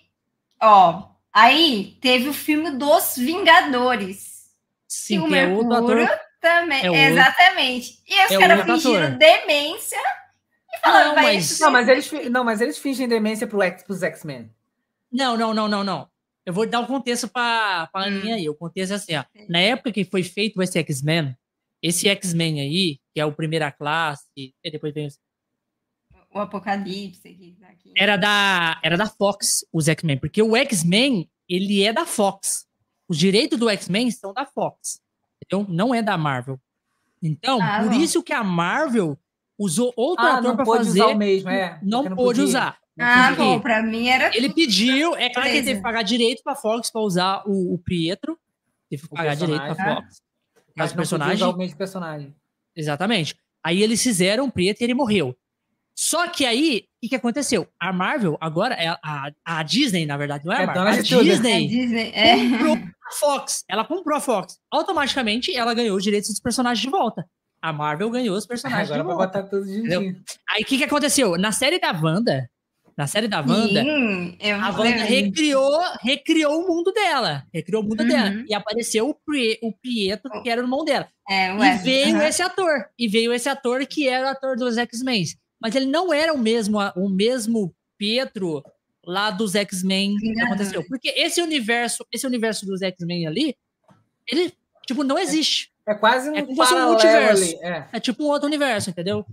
ó, 0.62 1.10
aí 1.30 1.98
teve 2.00 2.28
o 2.28 2.32
filme 2.32 2.70
dos 2.70 3.16
Vingadores. 3.18 4.48
Sim, 4.88 5.20
que, 5.22 5.28
que 5.28 5.34
é 5.36 5.46
outro 5.46 5.74
ator. 5.74 6.20
Também, 6.40 6.86
é 6.86 7.10
exatamente. 7.10 8.02
E 8.08 8.24
os 8.24 8.30
é 8.30 8.38
caras 8.38 8.64
fingindo 8.64 9.18
demência 9.18 10.00
não, 10.84 11.14
mas... 11.14 11.60
Não, 11.60 11.70
mas 11.70 11.88
eles, 11.88 12.30
não, 12.30 12.44
mas 12.44 12.60
eles 12.60 12.78
fingem 12.78 13.08
demência 13.08 13.46
pro 13.46 13.62
X, 13.62 13.82
pros 13.82 14.02
X-Men. 14.02 14.50
Não, 15.12 15.36
não, 15.36 15.52
não, 15.52 15.68
não, 15.68 15.84
não. 15.84 16.08
Eu 16.44 16.52
vou 16.52 16.66
dar 16.66 16.80
um 16.80 16.86
contexto 16.86 17.28
para 17.28 17.88
a 17.92 18.02
Aninha 18.02 18.34
hum. 18.34 18.38
aí. 18.38 18.48
O 18.48 18.54
contexto 18.54 18.92
é 18.92 18.94
assim, 18.94 19.16
ó. 19.16 19.24
Na 19.48 19.58
época 19.58 19.92
que 19.92 20.04
foi 20.04 20.22
feito 20.22 20.60
esse 20.62 20.78
X-Men, 20.78 21.36
esse 21.82 22.08
X-Men 22.08 22.60
aí, 22.60 23.00
que 23.12 23.20
é 23.20 23.24
o 23.24 23.32
primeira 23.32 23.70
classe, 23.70 24.26
e 24.36 24.52
depois 24.70 24.92
vem 24.94 25.08
o 26.32 26.38
Apocalipse 26.38 27.26
aqui, 27.28 27.56
Era 27.96 28.16
da 28.16 28.78
era 28.82 28.96
da 28.96 29.06
Fox, 29.06 29.66
os 29.72 29.88
X-Men, 29.88 30.16
porque 30.18 30.40
o 30.40 30.56
X-Men, 30.56 31.28
ele 31.48 31.82
é 31.82 31.92
da 31.92 32.06
Fox. 32.06 32.68
Os 33.08 33.18
direitos 33.18 33.58
do 33.58 33.68
X-Men 33.68 34.10
são 34.12 34.32
da 34.32 34.46
Fox. 34.46 35.00
Entendeu? 35.42 35.66
Não 35.68 35.92
é 35.92 36.00
da 36.00 36.16
Marvel. 36.16 36.60
Então, 37.20 37.60
ah, 37.60 37.82
por 37.82 37.92
isso 37.92 38.22
que 38.22 38.32
a 38.32 38.44
Marvel 38.44 39.18
usou 39.60 39.92
outro 39.94 40.24
ah, 40.24 40.38
ator 40.38 40.56
para 40.56 40.64
fazer. 40.64 41.02
Usar 41.02 41.06
o 41.08 41.16
mesmo, 41.16 41.50
é, 41.50 41.78
não, 41.82 42.02
não 42.02 42.16
pôde 42.16 42.40
usar. 42.40 42.78
Ah, 42.98 43.32
bom, 43.32 43.60
para 43.60 43.82
mim 43.82 44.08
era. 44.08 44.34
Ele 44.34 44.52
pediu, 44.52 45.14
é 45.14 45.30
claro 45.30 45.48
que 45.48 45.56
ele 45.56 45.64
teve 45.64 45.76
que 45.76 45.82
pagar 45.82 46.02
direito 46.02 46.42
para 46.42 46.54
Fox 46.54 46.90
para 46.90 47.00
usar 47.02 47.42
o, 47.46 47.74
o, 47.74 47.78
Pietro. 47.78 48.38
Teve 48.88 49.02
que 49.02 49.08
pagar 49.08 49.36
direito 49.36 49.60
para 49.60 49.94
Fox. 49.94 50.22
Mas 50.76 50.92
o 50.92 50.96
personagem. 50.96 51.34
Usar 51.34 51.48
o 51.48 51.56
mesmo 51.56 51.76
personagem. 51.76 52.34
Exatamente. 52.74 53.36
Aí 53.62 53.82
eles 53.82 54.02
fizeram 54.02 54.46
o 54.46 54.52
Pietro 54.52 54.82
e 54.82 54.86
ele 54.86 54.94
morreu. 54.94 55.36
Só 55.94 56.28
que 56.28 56.46
aí, 56.46 56.84
o 56.96 57.00
que, 57.02 57.08
que 57.10 57.16
aconteceu? 57.16 57.68
A 57.78 57.92
Marvel, 57.92 58.38
agora, 58.40 58.74
é 58.74 58.88
a, 58.88 59.30
a 59.44 59.62
Disney, 59.62 60.06
na 60.06 60.16
verdade, 60.16 60.46
não 60.46 60.52
é 60.52 60.58
a 60.58 60.62
é 60.62 60.66
Marvel. 60.66 61.18
a 61.18 61.22
Disney, 61.22 61.68
Disney 61.68 62.10
é. 62.14 62.36
comprou 62.36 62.74
a 62.74 63.12
Fox. 63.12 63.64
Ela 63.68 63.84
comprou 63.84 64.16
a 64.16 64.20
Fox. 64.20 64.58
Automaticamente, 64.70 65.54
ela 65.54 65.74
ganhou 65.74 65.96
os 65.96 66.02
direitos 66.02 66.30
dos 66.30 66.40
personagens 66.40 66.82
de 66.82 66.88
volta. 66.88 67.26
A 67.62 67.72
Marvel 67.72 68.10
ganhou 68.10 68.36
os 68.36 68.46
personagens 68.46 68.90
Agora 68.90 69.02
de 69.02 69.14
volta. 69.14 69.26
botar 69.26 69.48
tudo 69.48 69.66
juntinho. 69.66 70.22
Aí 70.48 70.62
o 70.62 70.66
que, 70.66 70.78
que 70.78 70.84
aconteceu? 70.84 71.36
Na 71.36 71.52
série 71.52 71.78
da 71.78 71.92
Wanda, 71.92 72.48
na 72.96 73.06
série 73.06 73.28
da 73.28 73.40
Wanda, 73.40 73.82
Sim, 73.82 74.36
a 74.42 74.70
Wanda 74.70 75.04
recriou, 75.04 75.80
recriou 76.02 76.62
o 76.62 76.68
mundo 76.68 76.92
dela. 76.92 77.46
Recriou 77.52 77.82
o 77.82 77.86
mundo 77.86 78.02
uhum. 78.02 78.08
dela. 78.08 78.44
E 78.46 78.54
apareceu 78.54 79.08
o, 79.08 79.16
o 79.62 79.72
Pietro, 79.72 80.42
que 80.42 80.50
era 80.50 80.60
o 80.60 80.64
irmão 80.64 80.84
dela. 80.84 81.08
É, 81.28 81.50
e 81.50 81.78
veio 81.78 82.16
uhum. 82.16 82.22
esse 82.22 82.42
ator. 82.42 82.86
E 82.98 83.08
veio 83.08 83.32
esse 83.32 83.48
ator 83.48 83.86
que 83.86 84.08
era 84.08 84.26
o 84.26 84.28
ator 84.30 84.56
dos 84.56 84.76
X-Men. 84.76 85.24
Mas 85.60 85.74
ele 85.74 85.86
não 85.86 86.12
era 86.12 86.32
o 86.32 86.38
mesmo, 86.38 86.78
o 86.96 87.08
mesmo 87.08 87.74
Pietro 87.96 88.62
lá 89.04 89.30
dos 89.30 89.54
X-Men 89.54 90.16
que 90.16 90.40
aconteceu. 90.42 90.84
Porque 90.86 91.08
esse 91.08 91.40
universo, 91.40 92.06
esse 92.12 92.26
universo 92.26 92.66
dos 92.66 92.82
X-Men 92.82 93.26
ali, 93.26 93.56
ele, 94.26 94.52
tipo, 94.86 95.02
não 95.02 95.18
existe. 95.18 95.70
É 95.90 95.94
quase 95.94 96.30
um, 96.30 96.36
é 96.36 96.42
como 96.42 96.62
um 96.62 96.86
multiverso. 96.86 97.58
É. 97.62 97.88
é. 97.92 97.98
tipo 98.00 98.22
um 98.22 98.28
outro 98.28 98.46
universo, 98.46 98.90
entendeu? 98.90 99.26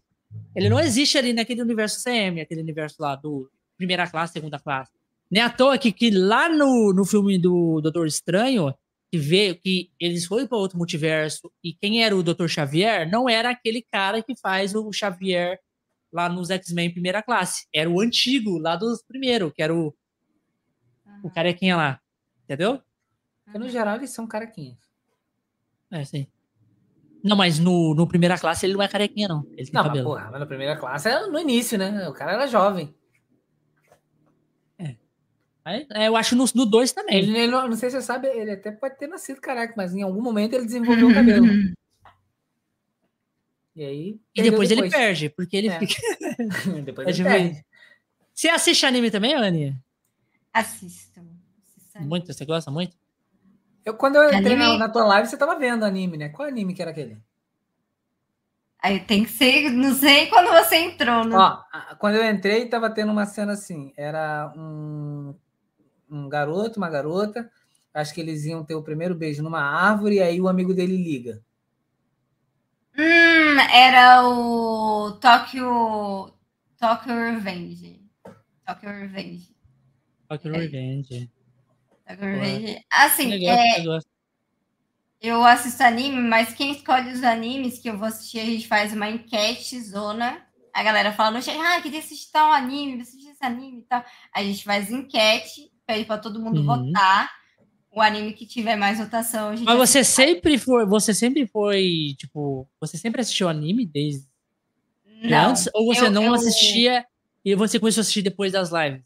Ele 0.56 0.69
não 0.69 0.80
existe 0.80 1.16
ali 1.16 1.32
naquele 1.32 1.61
universo 1.61 2.03
CM, 2.03 2.42
aquele 2.42 2.61
universo 2.61 2.95
lá 3.00 3.16
do 3.16 3.48
primeira 3.77 4.10
classe, 4.10 4.34
segunda 4.34 4.58
classe. 4.58 4.92
Nem 5.30 5.44
à 5.44 5.52
toa 5.52 5.77
que, 5.77 5.92
que 5.92 6.10
lá 6.10 6.50
no, 6.50 6.94
no 6.94 7.06
filme 7.06 7.38
do 7.38 7.80
Doutor 7.80 8.08
Estranho, 8.08 8.74
que 9.11 9.19
vê 9.19 9.53
que 9.53 9.92
eles 10.00 10.26
foram 10.26 10.48
para 10.48 10.58
outro 10.58 10.80
multiverso 10.80 11.52
e 11.64 11.74
quem 11.74 12.03
era 12.03 12.16
o 12.16 12.24
Doutor 12.24 12.50
Xavier 12.50 13.08
não 13.08 13.30
era 13.30 13.52
aquele 13.52 13.84
cara 13.84 14.24
que 14.24 14.36
faz 14.36 14.74
o 14.74 14.92
Xavier 14.92 15.60
lá 16.11 16.27
nos 16.27 16.50
X-Men 16.50 16.92
primeira 16.92 17.22
classe. 17.22 17.68
Era 17.72 17.88
o 17.88 18.02
antigo, 18.02 18.58
lá 18.58 18.76
dos 18.76 19.03
primeiros, 19.03 19.53
que 19.53 19.61
era 19.61 19.76
o, 19.76 19.94
uhum. 21.06 21.19
o 21.22 21.30
carequinha 21.30 21.77
lá. 21.77 22.02
Entendeu? 22.45 22.82
Porque 23.44 23.60
no 23.60 23.69
geral 23.69 23.98
eles 23.98 24.10
são 24.10 24.26
carequinhas. 24.26 24.80
É, 25.92 26.03
sim. 26.03 26.27
Não, 27.24 27.36
mas 27.36 27.60
no, 27.60 27.94
no 27.94 28.08
primeira 28.08 28.38
classe 28.38 28.66
ele 28.66 28.74
não 28.74 28.82
é 28.82 28.88
carequinha, 28.88 29.28
não. 29.28 29.46
Ele 29.52 29.66
tem 29.66 29.74
não, 29.74 29.84
cabelo. 29.84 30.10
Mas, 30.10 30.20
porra, 30.20 30.32
mas 30.32 30.40
na 30.40 30.46
primeira 30.46 30.76
classe 30.78 31.10
é 31.10 31.28
no 31.28 31.40
início, 31.40 31.78
né? 31.78 32.08
O 32.08 32.14
cara 32.14 32.34
era 32.34 32.48
jovem. 32.48 32.94
É. 35.68 35.86
é 36.04 36.08
eu 36.08 36.16
acho 36.16 36.36
no 36.36 36.66
2 36.66 36.92
também. 36.94 37.18
Ele, 37.18 37.38
ele 37.38 37.52
não, 37.52 37.68
não, 37.68 37.76
sei 37.76 37.90
se 37.90 37.98
você 37.98 38.02
sabe, 38.02 38.28
ele 38.28 38.52
até 38.52 38.72
pode 38.72 38.98
ter 38.98 39.08
nascido 39.08 39.42
careca, 39.42 39.74
mas 39.76 39.94
em 39.94 40.02
algum 40.02 40.22
momento 40.22 40.54
ele 40.54 40.66
desenvolveu 40.66 41.10
o 41.10 41.14
cabelo. 41.14 41.46
E 43.76 43.86
aí. 43.86 44.20
E 44.34 44.42
depois, 44.42 44.70
depois, 44.70 44.72
ele 44.72 44.90
perde, 44.90 45.30
porque 45.30 45.56
ele 45.56 45.68
é. 45.68 45.78
fica. 45.78 46.02
depois 46.84 47.08
ele 47.08 47.30
perde. 47.30 47.66
Você 48.34 48.50
assiste 48.50 48.88
anime 48.88 49.12
também, 49.12 49.36
Anny? 49.36 49.76
Assisto. 50.52 51.22
Muito? 52.00 52.34
Você 52.34 52.44
gosta 52.44 52.72
muito? 52.72 52.98
Eu, 53.88 53.94
quando 53.94 54.18
eu 54.18 54.30
entrei 54.34 54.58
na, 54.58 54.78
na, 54.78 54.90
tua 54.90 55.06
live, 55.06 55.30
você 55.30 55.38
tava 55.38 55.58
vendo 55.58 55.86
anime, 55.86 56.18
né? 56.18 56.28
Qual 56.28 56.46
anime 56.46 56.74
que 56.74 56.82
era 56.82 56.92
aquele? 56.92 57.18
Aí 58.84 59.00
tem 59.00 59.24
que 59.24 59.30
ser, 59.30 59.70
não 59.72 59.94
sei 59.94 60.28
quando 60.28 60.50
você 60.50 60.76
entrou. 60.76 61.24
Né? 61.24 61.38
Ó, 61.38 61.64
quando 61.98 62.16
eu 62.16 62.30
entrei, 62.30 62.68
tava 62.68 62.90
tendo 62.90 63.14
uma 63.14 63.26
cena 63.26 63.54
assim: 63.54 63.94
era 63.96 64.52
um, 64.58 65.34
um 66.12 66.28
garoto, 66.28 66.78
uma 66.78 66.90
garota. 66.90 67.50
Acho 67.94 68.14
que 68.14 68.20
eles 68.20 68.44
iam 68.44 68.62
ter 68.62 68.76
o 68.76 68.84
primeiro 68.84 69.16
beijo 69.16 69.42
numa 69.42 69.62
árvore, 69.62 70.16
e 70.16 70.22
aí 70.22 70.42
o 70.42 70.50
amigo 70.50 70.74
dele 70.74 70.98
liga. 70.98 71.42
Hum, 72.98 73.60
era 73.74 74.28
o 74.28 75.14
Tokyo. 75.14 76.34
Tokyo 76.78 77.16
Revenge. 77.16 78.02
Tokyo 78.66 78.90
Revenge. 78.90 79.56
Tokyo 80.28 80.52
Revenge. 80.52 81.37
Assim, 82.92 83.48
é, 83.48 83.84
eu 85.22 85.44
assisto 85.44 85.82
anime, 85.84 86.22
mas 86.22 86.53
quem 86.53 86.72
escolhe 86.72 87.11
os 87.11 87.24
animes 87.24 87.80
que 87.80 87.90
eu 87.90 87.98
vou 87.98 88.08
assistir, 88.08 88.40
a 88.40 88.45
gente 88.45 88.68
faz 88.68 88.94
uma 88.94 89.10
enquete 89.10 89.80
zona. 89.82 90.42
A 90.74 90.84
galera 90.84 91.11
fala 91.11 91.32
no 91.32 91.42
chat, 91.42 91.58
ah, 91.58 91.82
queria 91.82 92.00
assistir 92.00 92.32
tal 92.32 92.52
anime, 92.52 93.02
assistir 93.02 93.30
esse 93.30 93.44
anime 93.44 93.80
e 93.80 93.84
tal. 93.84 94.03
A 94.34 94.44
gente 94.44 94.64
faz 94.64 94.92
enquete, 94.92 95.72
pede 95.88 96.06
para 96.06 96.19
todo 96.19 96.40
mundo 96.40 96.60
uhum. 96.60 96.92
votar. 96.92 97.32
O 97.92 98.02
anime 98.02 98.34
que 98.34 98.45
tiver 98.45 98.76
mais 98.76 99.00
votação. 99.00 99.56
mas 99.64 99.77
você 99.77 100.03
sempre 100.03 100.60
foi, 100.60 100.86
você 100.86 101.16
sempre 101.16 101.48
foi, 101.48 102.14
tipo, 102.16 102.69
você 102.80 102.95
sempre 102.95 103.22
assistiu 103.22 103.50
anime 103.50 103.88
desde 103.88 104.27
não, 105.24 105.50
antes? 105.50 105.68
Ou 105.74 105.88
você 105.88 106.06
eu, 106.06 106.11
não 106.11 106.26
eu... 106.26 106.34
assistia 106.36 107.03
e 107.44 107.56
você 107.56 107.80
começou 107.80 108.02
a 108.02 108.03
assistir 108.03 108.22
depois 108.22 108.52
das 108.52 108.69
lives? 108.69 109.02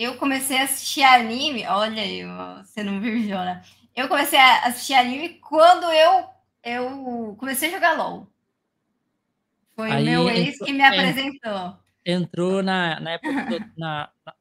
Eu 0.00 0.16
comecei 0.16 0.58
a 0.58 0.64
assistir 0.64 1.02
anime. 1.02 1.66
Olha 1.66 2.02
aí, 2.02 2.24
você 2.64 2.82
não 2.82 3.00
viu, 3.00 3.22
Jona. 3.22 3.62
Eu 3.94 4.08
comecei 4.08 4.38
a 4.38 4.64
assistir 4.64 4.94
anime 4.94 5.40
quando 5.40 5.84
eu, 5.92 6.24
eu 6.64 7.36
comecei 7.38 7.68
a 7.68 7.72
jogar 7.72 7.98
LOL. 7.98 8.26
Foi 9.76 9.90
o 9.90 10.00
meu 10.02 10.30
ex 10.30 10.54
entrou, 10.54 10.66
que 10.66 10.72
me 10.72 10.82
apresentou. 10.82 11.78
Entrou 12.04 12.62
na, 12.62 12.98
na 12.98 13.10
época 13.10 13.44
do, 13.44 13.58
na, 13.76 14.08
na, 14.24 14.34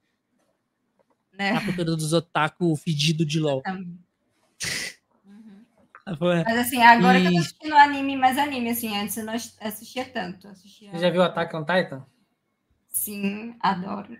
né? 1.34 1.52
na 1.54 1.84
dos 1.84 2.14
otaku 2.14 2.74
fedido 2.78 3.26
de 3.26 3.40
LOL. 3.40 3.62
Uhum. 3.68 3.98
Mas 6.46 6.58
assim, 6.58 6.82
agora 6.82 7.20
e... 7.20 7.22
que 7.22 7.28
eu 7.28 7.34
tô 7.34 7.40
assistindo 7.40 7.76
anime, 7.76 8.16
mais 8.16 8.38
anime, 8.38 8.70
assim, 8.70 8.98
antes 8.98 9.18
eu 9.18 9.26
não 9.26 9.34
assistia 9.34 10.06
tanto. 10.06 10.48
Assistia... 10.48 10.90
Você 10.92 11.00
já 11.00 11.10
viu 11.10 11.22
Attack 11.22 11.54
on 11.54 11.66
Titan? 11.66 12.06
Sim, 12.88 13.56
adoro. 13.60 14.18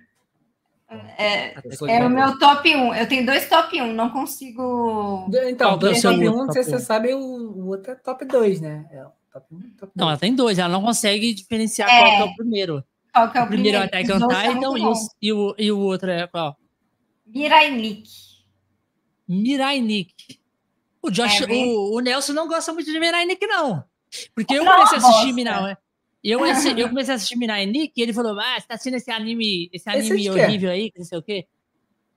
É, 1.18 1.54
é 1.88 2.06
o 2.06 2.10
meu 2.10 2.40
top 2.40 2.76
1. 2.76 2.96
Eu 2.96 3.08
tenho 3.08 3.26
dois 3.26 3.48
top 3.48 3.80
1, 3.80 3.94
não 3.94 4.10
consigo. 4.10 5.30
Então, 5.48 5.78
dois 5.78 6.02
top 6.02 6.18
1, 6.18 6.36
não 6.36 6.52
sei 6.52 6.64
se 6.64 6.72
você 6.72 6.80
sabe, 6.80 7.14
o, 7.14 7.20
o 7.20 7.68
outro 7.68 7.92
é 7.92 7.96
top 7.96 8.26
2, 8.26 8.60
né? 8.60 8.88
É, 8.92 9.06
top 9.32 9.46
1, 9.52 9.60
top 9.78 9.94
não, 9.96 10.10
ela 10.10 10.18
tem 10.18 10.34
dois, 10.34 10.58
ela 10.58 10.70
não 10.70 10.82
consegue 10.82 11.34
diferenciar 11.34 11.88
é. 11.88 12.00
qual 12.00 12.12
é 12.12 12.24
o 12.24 12.36
primeiro. 12.36 12.84
Qual 13.14 13.32
que 13.32 13.38
é 13.38 13.42
o, 13.42 13.44
o 13.44 13.48
primeiro? 13.48 13.78
é 13.78 13.82
o 13.82 13.84
Attack 13.84 14.12
on 14.12 14.28
Titan 14.28 14.78
e, 14.78 14.86
o, 14.86 14.94
e, 15.22 15.34
o, 15.34 15.56
e 15.60 15.72
o 15.72 15.80
outro 15.80 16.10
é 16.10 16.26
qual? 16.26 16.58
Mirai 17.28 17.70
Nikki. 17.70 18.10
Mirai 19.28 19.80
Nick. 19.80 20.40
O, 21.04 21.12
Josh, 21.12 21.42
é, 21.42 21.46
o, 21.46 21.98
o, 21.98 22.00
Nelson 22.00 22.34
não 22.34 22.48
gosta 22.48 22.74
muito 22.74 22.92
de 22.92 23.00
Mirai 23.00 23.26
Nick, 23.26 23.46
não. 23.46 23.84
Porque 24.34 24.56
eu 24.56 24.66
comecei 24.66 24.98
a 24.98 25.02
assistir 25.02 25.34
Mirai. 25.34 25.78
Eu, 26.24 26.46
eu 26.46 26.90
comecei 26.90 27.14
a 27.14 27.16
assistir 27.16 27.38
Mirai 27.38 27.66
Nick 27.66 27.94
e 27.96 28.02
ele 28.02 28.14
falou: 28.14 28.40
Ah, 28.40 28.60
você 28.60 28.68
tá 28.68 28.76
assistindo 28.76 28.96
esse 28.96 29.12
anime, 29.12 29.70
esse 29.72 29.90
anime 29.90 30.20
esse 30.20 30.30
horrível 30.30 30.72
aí, 30.72 30.92
não 30.98 31.06
sei 31.06 31.18
o 31.18 31.24
quê. 31.24 31.46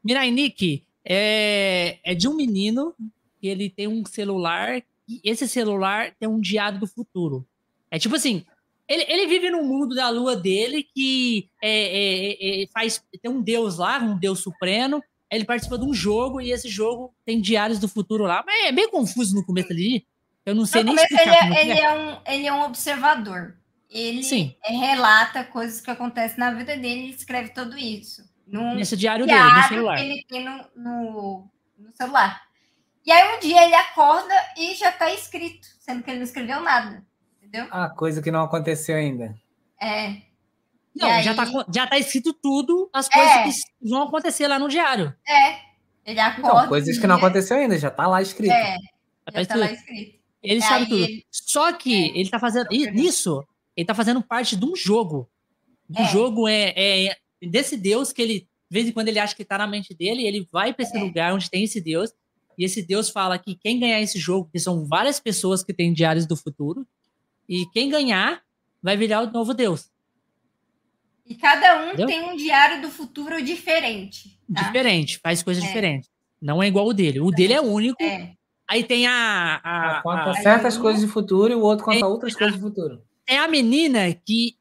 Mirai 0.05 0.31
Nick 0.31 0.85
é, 1.05 1.99
é 2.03 2.15
de 2.15 2.29
um 2.29 2.35
menino 2.35 2.95
que 3.41 3.47
ele 3.47 3.71
tem 3.71 3.89
um 3.89 4.05
celular 4.05 4.83
e 5.09 5.21
esse 5.25 5.49
celular 5.49 6.13
tem 6.19 6.29
um 6.29 6.41
diário 6.41 6.79
do 6.79 6.87
futuro. 6.87 7.47
É 7.91 7.99
tipo 7.99 8.17
assim, 8.17 8.45
ele, 8.89 9.05
ele 9.09 9.27
vive 9.27 9.51
no 9.51 9.63
mundo 9.63 9.95
da 9.95 10.09
lua 10.09 10.37
dele 10.37 10.87
que 10.95 11.49
é, 11.63 11.71
é, 11.71 12.63
é, 12.63 12.67
faz 12.69 13.03
tem 13.23 13.31
um 13.31 13.41
deus 13.41 13.79
lá, 13.79 13.99
um 13.99 14.19
deus 14.19 14.41
supremo. 14.41 15.03
Ele 15.31 15.45
participa 15.45 15.79
de 15.79 15.85
um 15.85 15.95
jogo 15.95 16.41
e 16.41 16.53
esse 16.53 16.69
jogo 16.69 17.15
tem 17.25 17.41
diários 17.41 17.79
do 17.79 17.89
futuro 17.89 18.25
lá. 18.25 18.43
Mas 18.47 18.67
é 18.67 18.73
bem 18.73 18.91
confuso 18.91 19.35
no 19.35 19.45
começo 19.45 19.73
ali. 19.73 20.07
Eu 20.45 20.55
não 20.55 20.67
sei 20.67 20.83
no 20.83 20.93
nem 20.93 21.03
explicar. 21.03 21.47
Ele, 21.47 21.55
é, 21.55 21.63
ele 21.63 21.73
é. 21.73 21.85
é. 21.85 21.93
um, 21.93 22.17
ele 22.27 22.47
é 22.47 22.53
um 22.53 22.63
observador. 22.65 23.57
Ele 23.93 24.23
Sim. 24.23 24.57
relata 24.65 25.45
coisas 25.45 25.81
que 25.81 25.91
acontecem 25.91 26.39
na 26.39 26.51
vida 26.51 26.75
dele 26.77 27.09
e 27.09 27.11
escreve 27.11 27.51
tudo 27.51 27.77
isso. 27.77 28.23
Num 28.47 28.75
Nesse 28.75 28.97
diário, 28.97 29.27
diário 29.27 29.51
dele, 29.51 29.62
no 29.62 29.69
celular. 29.69 29.97
Que 29.97 30.03
ele 30.03 30.25
tem 30.27 30.45
no, 30.45 30.65
no, 30.75 31.51
no 31.79 31.93
celular. 31.95 32.43
E 33.05 33.12
aí 33.12 33.37
um 33.37 33.41
dia 33.41 33.65
ele 33.65 33.75
acorda 33.75 34.35
e 34.57 34.75
já 34.75 34.89
está 34.91 35.12
escrito, 35.12 35.67
sendo 35.79 36.03
que 36.03 36.11
ele 36.11 36.19
não 36.19 36.25
escreveu 36.25 36.61
nada. 36.61 37.05
Entendeu? 37.37 37.67
Ah, 37.71 37.91
coisa 37.91 38.23
que 38.23 38.31
não 38.31 38.45
aconteceu 38.45 38.97
ainda. 38.97 39.35
É. 39.81 40.17
Não, 40.95 41.09
aí... 41.09 41.23
já, 41.23 41.35
tá, 41.35 41.45
já 41.73 41.87
tá 41.87 41.99
escrito 41.99 42.33
tudo, 42.33 42.89
as 42.93 43.09
coisas 43.09 43.37
é. 43.37 43.45
que 43.45 43.89
vão 43.89 44.05
acontecer 44.05 44.47
lá 44.49 44.59
no 44.59 44.69
diário. 44.69 45.15
É. 45.29 45.59
Ele 46.05 46.19
acorda. 46.19 46.59
Então, 46.59 46.69
coisas 46.69 46.99
que 46.99 47.07
não 47.07 47.17
aconteceu 47.17 47.57
ainda, 47.59 47.79
já 47.79 47.91
tá 47.91 48.07
lá 48.07 48.23
escrito. 48.23 48.53
É. 48.53 48.77
Já, 49.33 49.43
já 49.43 49.47
tá, 49.47 49.57
lá 49.57 49.71
escrito. 49.71 50.19
Ele 50.43 50.61
é, 50.61 50.62
sabe 50.62 50.87
tudo. 50.87 51.05
Ele... 51.05 51.27
Só 51.31 51.73
que 51.73 52.11
é. 52.11 52.19
ele 52.19 52.31
tá 52.31 52.39
fazendo. 52.39 52.69
Nisso, 52.71 53.45
ele 53.76 53.86
tá 53.86 53.94
fazendo 53.94 54.23
parte 54.23 54.57
de 54.57 54.65
um 54.65 54.76
jogo. 54.76 55.28
O 55.89 56.01
é. 56.01 56.05
jogo 56.07 56.49
é, 56.49 56.73
é, 56.76 57.17
desse 57.41 57.76
Deus 57.76 58.12
que 58.12 58.23
ele, 58.23 58.41
de 58.41 58.47
vez 58.70 58.89
em 58.89 58.92
quando, 58.92 59.09
ele 59.09 59.18
acha 59.18 59.34
que 59.34 59.44
tá 59.44 59.59
na 59.59 59.67
mente 59.67 59.94
dele, 59.94 60.23
e 60.23 60.26
ele 60.26 60.49
vai 60.51 60.73
para 60.73 60.84
esse 60.84 60.97
é. 60.97 61.01
lugar 61.01 61.34
onde 61.34 61.51
tem 61.51 61.65
esse 61.65 61.81
Deus, 61.81 62.10
e 62.59 62.65
esse 62.65 62.83
Deus 62.83 63.09
fala 63.09 63.39
que 63.39 63.55
quem 63.55 63.78
ganhar 63.78 64.01
esse 64.01 64.18
jogo, 64.18 64.49
que 64.52 64.59
são 64.59 64.86
várias 64.86 65.18
pessoas 65.18 65.65
que 65.65 65.73
têm 65.73 65.92
diários 65.92 66.26
do 66.26 66.36
futuro, 66.36 66.86
e 67.49 67.67
quem 67.73 67.89
ganhar 67.89 68.42
vai 68.83 68.97
virar 68.97 69.23
o 69.23 69.31
novo 69.31 69.55
Deus. 69.55 69.91
E 71.26 71.34
cada 71.34 71.83
um 71.83 71.89
Entendeu? 71.89 72.07
tem 72.07 72.23
um 72.23 72.36
diário 72.36 72.83
do 72.83 72.91
futuro 72.91 73.42
diferente. 73.42 74.39
Tá? 74.52 74.62
Diferente, 74.62 75.18
faz 75.18 75.42
coisas 75.42 75.62
é. 75.62 75.67
diferentes. 75.67 76.10
Não 76.41 76.62
é 76.62 76.67
igual 76.67 76.86
o 76.86 76.92
dele. 76.92 77.20
O 77.20 77.31
dele 77.31 77.52
é 77.52 77.60
único. 77.60 78.02
É. 78.02 78.33
Aí 78.68 78.83
tem 78.83 79.07
a. 79.07 79.60
a, 79.62 80.02
conta 80.02 80.31
a, 80.31 80.34
certas 80.34 80.76
a, 80.76 80.81
coisas 80.81 81.01
de 81.01 81.07
futuro 81.07 81.52
e 81.52 81.55
o 81.55 81.60
outro 81.60 81.84
conta 81.84 82.07
outras 82.07 82.34
coisas 82.34 82.57
de 82.57 82.60
futuro. 82.60 83.02
É 83.33 83.39
a 83.39 83.49
menina 83.49 84.12
que, 84.12 84.59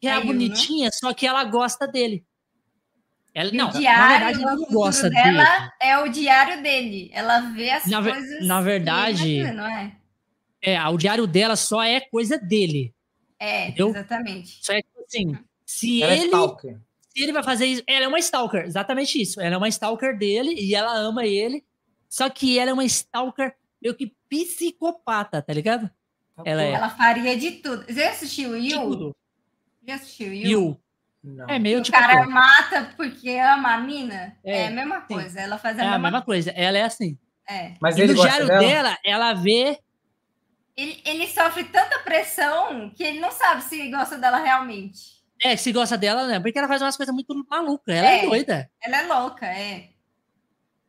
que 0.00 0.06
é 0.06 0.12
a 0.12 0.20
bonitinha, 0.20 0.90
só 0.92 1.12
que 1.12 1.26
ela 1.26 1.42
gosta 1.42 1.88
dele. 1.88 2.24
Ela, 3.34 3.50
não, 3.50 3.68
diário, 3.70 4.00
na 4.00 4.08
verdade, 4.08 4.42
ela 4.42 4.54
não 4.54 4.66
gosta 4.66 5.10
dela 5.10 5.44
dele. 5.44 5.70
é 5.82 5.98
o 5.98 6.08
diário 6.08 6.62
dele. 6.62 7.10
Ela 7.12 7.40
vê 7.40 7.70
as 7.70 7.84
na, 7.84 8.00
coisas. 8.00 8.46
Na 8.46 8.60
verdade, 8.60 9.42
não 9.52 9.66
é? 9.66 9.96
é, 10.62 10.88
o 10.88 10.96
diário 10.96 11.26
dela 11.26 11.56
só 11.56 11.82
é 11.82 12.00
coisa 12.00 12.38
dele. 12.38 12.94
É, 13.40 13.64
entendeu? 13.64 13.88
exatamente. 13.88 14.64
Só 14.64 14.72
é 14.72 14.80
tipo 14.80 15.04
assim, 15.04 15.38
se 15.66 16.02
ela 16.02 16.12
é 16.12 16.18
ele. 16.18 16.34
É 16.34 16.86
se 17.08 17.22
ele 17.22 17.32
vai 17.32 17.42
fazer 17.42 17.66
isso. 17.66 17.82
Ela 17.88 18.04
é 18.04 18.08
uma 18.08 18.20
stalker, 18.20 18.64
exatamente 18.64 19.20
isso. 19.20 19.40
Ela 19.40 19.56
é 19.56 19.58
uma 19.58 19.68
stalker 19.68 20.16
dele 20.16 20.54
e 20.54 20.76
ela 20.76 20.96
ama 20.96 21.26
ele. 21.26 21.64
Só 22.08 22.30
que 22.30 22.56
ela 22.56 22.70
é 22.70 22.72
uma 22.72 22.84
stalker 22.84 23.52
meio 23.82 23.96
que 23.96 24.14
psicopata, 24.28 25.42
tá 25.42 25.52
ligado? 25.52 25.90
Tá 26.36 26.42
ela, 26.44 26.62
é. 26.62 26.72
ela 26.72 26.90
faria 26.90 27.36
de 27.36 27.52
tudo. 27.52 27.84
Você 27.88 28.02
assistiu 28.02 28.50
o 28.50 28.56
Yu? 28.56 29.16
Já 29.86 29.94
assistiu 29.94 30.28
o 30.28 30.34
Yu? 30.34 30.80
Não. 31.24 31.48
É 31.48 31.58
meio 31.58 31.78
o 31.78 31.82
tipo. 31.82 31.96
O 31.96 32.00
cara 32.00 32.26
mata 32.26 32.92
porque 32.96 33.30
ama 33.30 33.74
a 33.74 33.80
mina. 33.80 34.36
É, 34.44 34.62
é 34.62 34.66
a 34.68 34.70
mesma 34.70 35.00
sim. 35.00 35.14
coisa. 35.14 35.40
Ela 35.40 35.58
faz 35.58 35.78
a, 35.78 35.80
é 35.80 35.84
mesma... 35.84 35.96
a 35.96 35.98
mesma 35.98 36.22
coisa. 36.22 36.50
Ela 36.50 36.78
é 36.78 36.82
assim. 36.82 37.18
É. 37.48 37.74
Mas 37.80 37.96
e 37.96 38.02
ele 38.02 38.12
no 38.12 38.20
diário 38.20 38.46
dela? 38.46 38.60
dela, 38.60 38.98
ela 39.04 39.32
vê. 39.32 39.78
Ele, 40.76 41.00
ele 41.06 41.26
sofre 41.26 41.64
tanta 41.64 41.98
pressão 42.00 42.90
que 42.90 43.02
ele 43.02 43.18
não 43.18 43.32
sabe 43.32 43.64
se 43.64 43.90
gosta 43.90 44.18
dela 44.18 44.36
realmente. 44.36 45.16
É, 45.42 45.56
se 45.56 45.72
gosta 45.72 45.96
dela, 45.96 46.26
né? 46.26 46.38
Porque 46.38 46.58
ela 46.58 46.68
faz 46.68 46.82
umas 46.82 46.96
coisas 46.96 47.14
muito 47.14 47.34
malucas. 47.48 47.94
Ela 47.94 48.08
é, 48.08 48.24
é 48.24 48.28
doida. 48.28 48.70
Ela 48.82 48.96
é 48.98 49.06
louca, 49.06 49.46
é. 49.46 49.88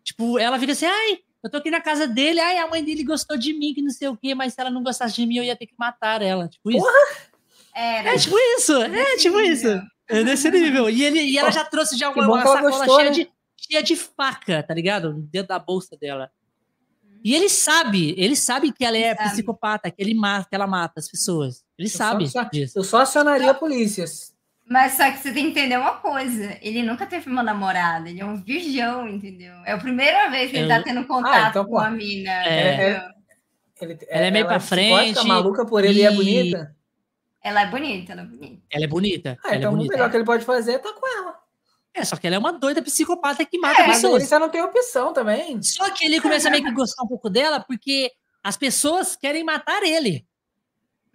Tipo, 0.03 0.37
ela 0.37 0.57
vira 0.57 0.73
assim, 0.73 0.85
ai, 0.85 1.19
eu 1.47 1.51
tô 1.51 1.57
aqui 1.57 1.71
na 1.71 1.81
casa 1.81 2.05
dele, 2.05 2.39
ai, 2.39 2.57
a 2.57 2.67
mãe 2.67 2.83
dele 2.83 3.03
gostou 3.03 3.37
de 3.37 3.53
mim, 3.53 3.73
que 3.73 3.81
não 3.81 3.89
sei 3.89 4.09
o 4.09 4.17
quê, 4.17 4.35
mas 4.35 4.53
se 4.53 4.61
ela 4.61 4.69
não 4.69 4.83
gostasse 4.83 5.15
de 5.15 5.25
mim, 5.25 5.37
eu 5.37 5.43
ia 5.43 5.55
ter 5.55 5.65
que 5.65 5.75
matar 5.77 6.21
ela. 6.21 6.47
Tipo 6.47 6.71
isso. 6.71 6.87
É, 7.73 8.13
é 8.13 8.17
tipo 8.17 8.37
isso, 8.37 8.81
é 8.81 9.17
tipo 9.17 9.39
isso. 9.39 9.67
É 10.09 10.23
nesse 10.23 10.49
nível. 10.51 10.89
E, 10.89 11.03
ele, 11.03 11.21
e 11.21 11.37
ela 11.37 11.51
já 11.51 11.63
trouxe 11.63 11.97
já 11.97 12.09
uma, 12.09 12.27
uma 12.27 12.41
sacola 12.43 12.61
gostou, 12.61 12.95
cheia, 12.97 13.09
né? 13.09 13.15
de, 13.15 13.31
cheia 13.55 13.83
de 13.83 13.95
faca, 13.95 14.61
tá 14.63 14.73
ligado? 14.73 15.13
Dentro 15.13 15.49
da 15.49 15.59
bolsa 15.59 15.95
dela. 15.97 16.29
E 17.23 17.33
ele 17.33 17.49
sabe, 17.49 18.13
ele 18.17 18.35
sabe 18.35 18.71
que 18.71 18.85
ela 18.85 18.97
é 18.97 19.15
sabe. 19.15 19.29
psicopata, 19.31 19.91
que 19.91 20.01
ele 20.01 20.13
mata, 20.13 20.47
que 20.49 20.55
ela 20.55 20.67
mata 20.67 20.99
as 20.99 21.09
pessoas. 21.09 21.63
Ele 21.77 21.87
eu 21.87 21.91
sabe 21.91 22.27
só, 22.27 22.43
disso. 22.43 22.77
Eu 22.77 22.83
só 22.83 23.01
acionaria 23.01 23.51
a 23.51 23.53
polícia. 23.53 24.05
Mas 24.69 24.93
só 24.93 25.09
que 25.09 25.17
você 25.17 25.31
tem 25.31 25.45
que 25.45 25.51
entender 25.51 25.77
uma 25.77 25.95
coisa: 25.95 26.57
ele 26.61 26.83
nunca 26.83 27.05
teve 27.05 27.29
uma 27.29 27.41
namorada, 27.41 28.09
ele 28.09 28.19
é 28.19 28.25
um 28.25 28.35
virgão, 28.35 29.07
entendeu? 29.07 29.53
É 29.65 29.71
a 29.71 29.77
primeira 29.77 30.29
vez 30.29 30.51
que 30.51 30.57
ele 30.57 30.67
tá 30.67 30.83
tendo 30.83 31.05
contato 31.05 31.45
ah, 31.45 31.49
então, 31.49 31.65
com 31.65 31.79
a 31.79 31.89
mina. 31.89 32.31
É, 32.45 32.91
é, 32.91 33.09
ele, 33.81 33.97
ela 34.09 34.25
é 34.25 34.31
meio 34.31 34.43
ela 34.43 34.49
pra 34.49 34.59
frente. 34.59 35.25
maluca 35.25 35.65
por 35.65 35.85
ele 35.85 35.99
e 35.99 36.03
é 36.03 36.11
bonita. 36.11 36.75
Ela 37.41 37.61
é 37.61 37.67
bonita, 37.67 38.11
ela 38.11 38.21
é 38.23 38.25
bonita. 38.25 38.61
Ela 38.69 38.83
é 38.83 38.87
bonita. 38.87 39.37
Ah, 39.45 39.55
então 39.55 39.69
é 39.69 39.75
bonita. 39.75 39.93
o 39.93 39.95
melhor 39.95 40.11
que 40.11 40.17
ele 40.17 40.25
pode 40.25 40.43
fazer 40.43 40.73
é 40.73 40.75
estar 40.75 40.91
tá 40.91 40.99
com 40.99 41.17
ela. 41.17 41.39
É, 41.93 42.03
só 42.03 42.17
que 42.17 42.27
ela 42.27 42.35
é 42.35 42.39
uma 42.39 42.51
doida 42.51 42.81
psicopata 42.81 43.45
que 43.45 43.57
mata 43.57 43.81
é, 43.81 43.85
pessoas. 43.85 44.13
Mas 44.13 44.23
ele 44.23 44.29
já 44.29 44.39
não 44.39 44.49
tem 44.49 44.61
opção 44.61 45.13
também. 45.13 45.61
Só 45.63 45.89
que 45.91 46.05
ele 46.05 46.19
começa 46.19 46.49
a 46.49 46.51
meio 46.51 46.63
que 46.63 46.71
gostar 46.71 47.03
um 47.03 47.07
pouco 47.07 47.29
dela 47.29 47.59
porque 47.59 48.11
as 48.43 48.57
pessoas 48.57 49.15
querem 49.15 49.43
matar 49.43 49.81
ele. 49.83 50.25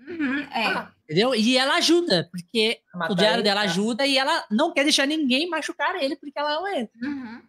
Uhum, 0.09 0.41
é. 0.53 0.67
Ah, 0.67 0.93
entendeu? 1.05 1.35
E 1.35 1.57
ela 1.57 1.77
ajuda, 1.77 2.29
porque 2.31 2.81
o 3.11 3.15
diário 3.15 3.37
ele, 3.37 3.43
dela 3.43 3.61
tá. 3.61 3.67
ajuda 3.67 4.07
e 4.07 4.19
ela 4.19 4.45
não 4.51 4.73
quer 4.73 4.83
deixar 4.83 5.07
ninguém 5.07 5.49
machucar 5.49 5.95
ele 5.97 6.17
porque 6.17 6.39
ela 6.39 6.59
ama 6.59 6.71
ele. 6.77 6.91
Uhum. 7.03 7.43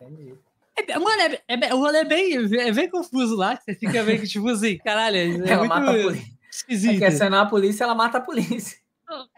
Entendi. 0.00 0.34
É, 0.76 0.98
mano, 0.98 1.22
é, 1.22 1.40
é, 1.48 1.74
o 1.74 1.78
rolê 1.78 2.00
é 2.00 2.04
bem, 2.04 2.34
é 2.60 2.72
bem 2.72 2.90
confuso 2.90 3.34
lá, 3.34 3.56
que 3.56 3.64
você 3.64 3.74
fica 3.74 4.02
meio 4.02 4.20
que, 4.20 4.28
tipo 4.28 4.46
assim, 4.48 4.76
caralho, 4.78 5.16
é 5.16 5.20
ela 5.50 5.64
muito... 5.64 5.68
mata 5.68 6.36
Esquisito. 6.50 6.98
Quer 6.98 7.08
acionar 7.08 7.46
a 7.46 7.48
polícia, 7.48 7.84
ela 7.84 7.94
mata 7.94 8.18
a 8.18 8.20
polícia. 8.20 8.78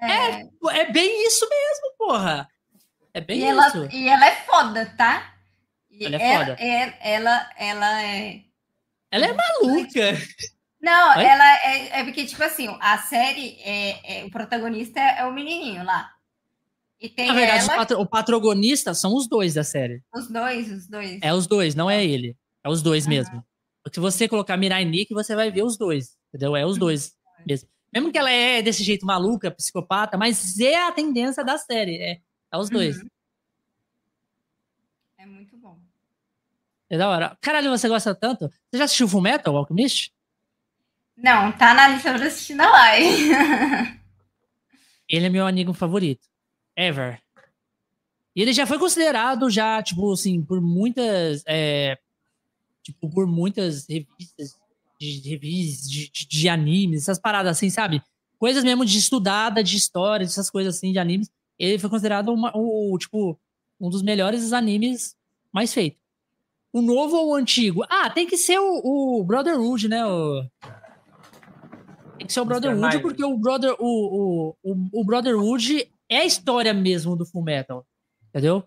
É, 0.01 0.41
é, 0.41 0.49
é 0.81 0.93
bem 0.93 1.27
isso 1.27 1.49
mesmo, 1.49 1.97
porra. 1.99 2.49
É 3.13 3.21
bem 3.21 3.41
e 3.41 3.45
isso. 3.45 3.77
Ela, 3.77 3.89
e 3.93 4.09
ela 4.09 4.27
é 4.27 4.37
foda, 4.37 4.95
tá? 4.97 5.35
E 5.91 6.07
ela 6.07 6.17
é 6.17 6.39
foda. 6.39 6.57
É, 6.61 7.15
ela, 7.15 7.51
ela 7.57 8.03
é. 8.03 8.41
Ela 9.11 9.27
é 9.27 9.33
maluca. 9.33 10.19
Não, 10.81 11.17
Oi? 11.17 11.25
ela 11.25 11.55
é, 11.65 12.01
é 12.01 12.05
porque, 12.05 12.25
tipo 12.25 12.43
assim, 12.43 12.69
a 12.81 12.99
série, 12.99 13.57
é, 13.63 14.21
é, 14.21 14.25
o 14.25 14.31
protagonista 14.31 15.01
é 15.01 15.25
o 15.25 15.33
menininho 15.33 15.85
lá. 15.85 16.13
E 17.01 17.09
tem 17.09 17.29
Na 17.29 17.35
verdade, 17.35 17.65
ela... 17.65 17.77
patro, 17.77 18.01
o 18.01 18.07
patrogonista 18.07 18.95
são 18.95 19.15
os 19.15 19.29
dois 19.29 19.55
da 19.55 19.65
série. 19.65 20.03
Os 20.13 20.29
dois, 20.29 20.71
os 20.71 20.87
dois. 20.87 21.19
É 21.23 21.33
os 21.33 21.47
dois, 21.47 21.75
não 21.75 21.91
é 21.91 22.05
ele. 22.05 22.37
É 22.63 22.69
os 22.69 22.83
dois 22.83 23.05
uhum. 23.05 23.11
mesmo. 23.11 23.45
Se 23.93 24.01
você 24.01 24.29
colocar 24.29 24.57
Mirai 24.57 24.85
Nick, 24.85 25.15
você 25.15 25.35
vai 25.35 25.51
ver 25.51 25.63
os 25.63 25.77
dois. 25.77 26.17
Entendeu? 26.29 26.57
É 26.57 26.65
os 26.67 26.75
uhum. 26.75 26.81
dois 26.81 27.17
mesmo. 27.47 27.69
Mesmo 27.93 28.13
que 28.13 28.19
ela 28.19 28.31
é 28.31 28.61
desse 28.61 28.83
jeito 28.83 29.07
maluca, 29.07 29.51
psicopata, 29.51 30.19
mas 30.19 30.59
é 30.61 30.87
a 30.87 30.93
tendência 30.93 31.45
da 31.45 31.57
série. 31.57 31.97
É, 31.97 32.21
é 32.53 32.59
os 32.59 32.69
dois. 32.69 32.99
Uhum. 32.99 33.09
É 35.19 35.27
muito 35.27 35.57
bom. 35.57 35.79
É 36.91 36.99
da 36.99 37.09
hora. 37.09 37.37
Caralho, 37.41 37.71
você 37.71 37.89
gosta 37.89 38.15
tanto? 38.15 38.49
Você 38.49 38.79
já 38.79 38.85
assistiu 38.85 39.09
Full 39.09 39.23
Metal, 39.23 39.57
Alchemist? 39.57 40.13
Não, 41.23 41.51
tá 41.53 41.75
na 41.75 41.89
lista 41.89 42.15
pra 42.15 42.27
assistir 42.27 42.55
na 42.55 42.71
live. 42.71 43.31
ele 45.09 45.27
é 45.27 45.29
meu 45.29 45.47
amigo 45.47 45.73
favorito. 45.73 46.27
Ever. 46.77 47.21
E 48.37 48.43
ele 48.43 48.53
já 48.53 48.65
foi 48.67 48.79
considerado, 48.79 49.51
já, 49.51 49.83
tipo, 49.83 50.13
assim, 50.13 50.43
por 50.43 50.61
muitas. 50.61 51.43
É, 51.47 51.99
tipo, 52.85 53.11
por 53.11 53.27
muitas 53.27 53.87
revistas 53.89 54.57
de, 54.99 55.29
revistas, 55.29 55.91
de, 55.91 56.11
de, 56.11 56.27
de, 56.27 56.49
animes, 56.49 57.03
essas 57.03 57.19
paradas 57.19 57.57
assim, 57.57 57.69
sabe? 57.69 58.03
Coisas 58.39 58.63
mesmo 58.63 58.85
de 58.85 58.97
estudada, 58.97 59.63
de 59.63 59.77
história, 59.77 60.25
essas 60.25 60.49
coisas 60.49 60.77
assim, 60.77 60.93
de 60.93 60.99
animes. 60.99 61.31
Ele 61.59 61.79
foi 61.79 61.91
considerado 61.91 62.33
uma, 62.33 62.53
o, 62.57 62.97
tipo, 62.97 63.37
um 63.81 63.91
dos 63.91 64.03
melhores 64.03 64.53
animes 64.53 65.17
mais 65.53 65.75
feitos. 65.75 66.01
O 66.73 66.81
novo 66.81 67.17
ou 67.17 67.31
o 67.31 67.35
antigo? 67.35 67.85
Ah, 67.89 68.09
tem 68.09 68.27
que 68.27 68.37
ser 68.37 68.59
o, 68.61 69.19
o 69.19 69.25
Brotherhood, 69.25 69.89
né? 69.89 70.05
O... 70.07 70.45
Tem 72.19 72.27
que 72.27 72.33
ser 72.33 72.41
o 72.41 72.45
Brotherhood, 72.45 72.99
porque 73.01 73.25
o, 73.25 73.37
Brother, 73.37 73.77
o, 73.79 74.55
o, 74.63 74.73
o, 74.73 75.01
o 75.01 75.05
Brotherhood 75.05 75.89
é 76.09 76.19
a 76.19 76.25
história 76.25 76.75
mesmo 76.75 77.17
do 77.17 77.25
Full 77.25 77.43
Metal. 77.43 77.87
Entendeu? 78.29 78.65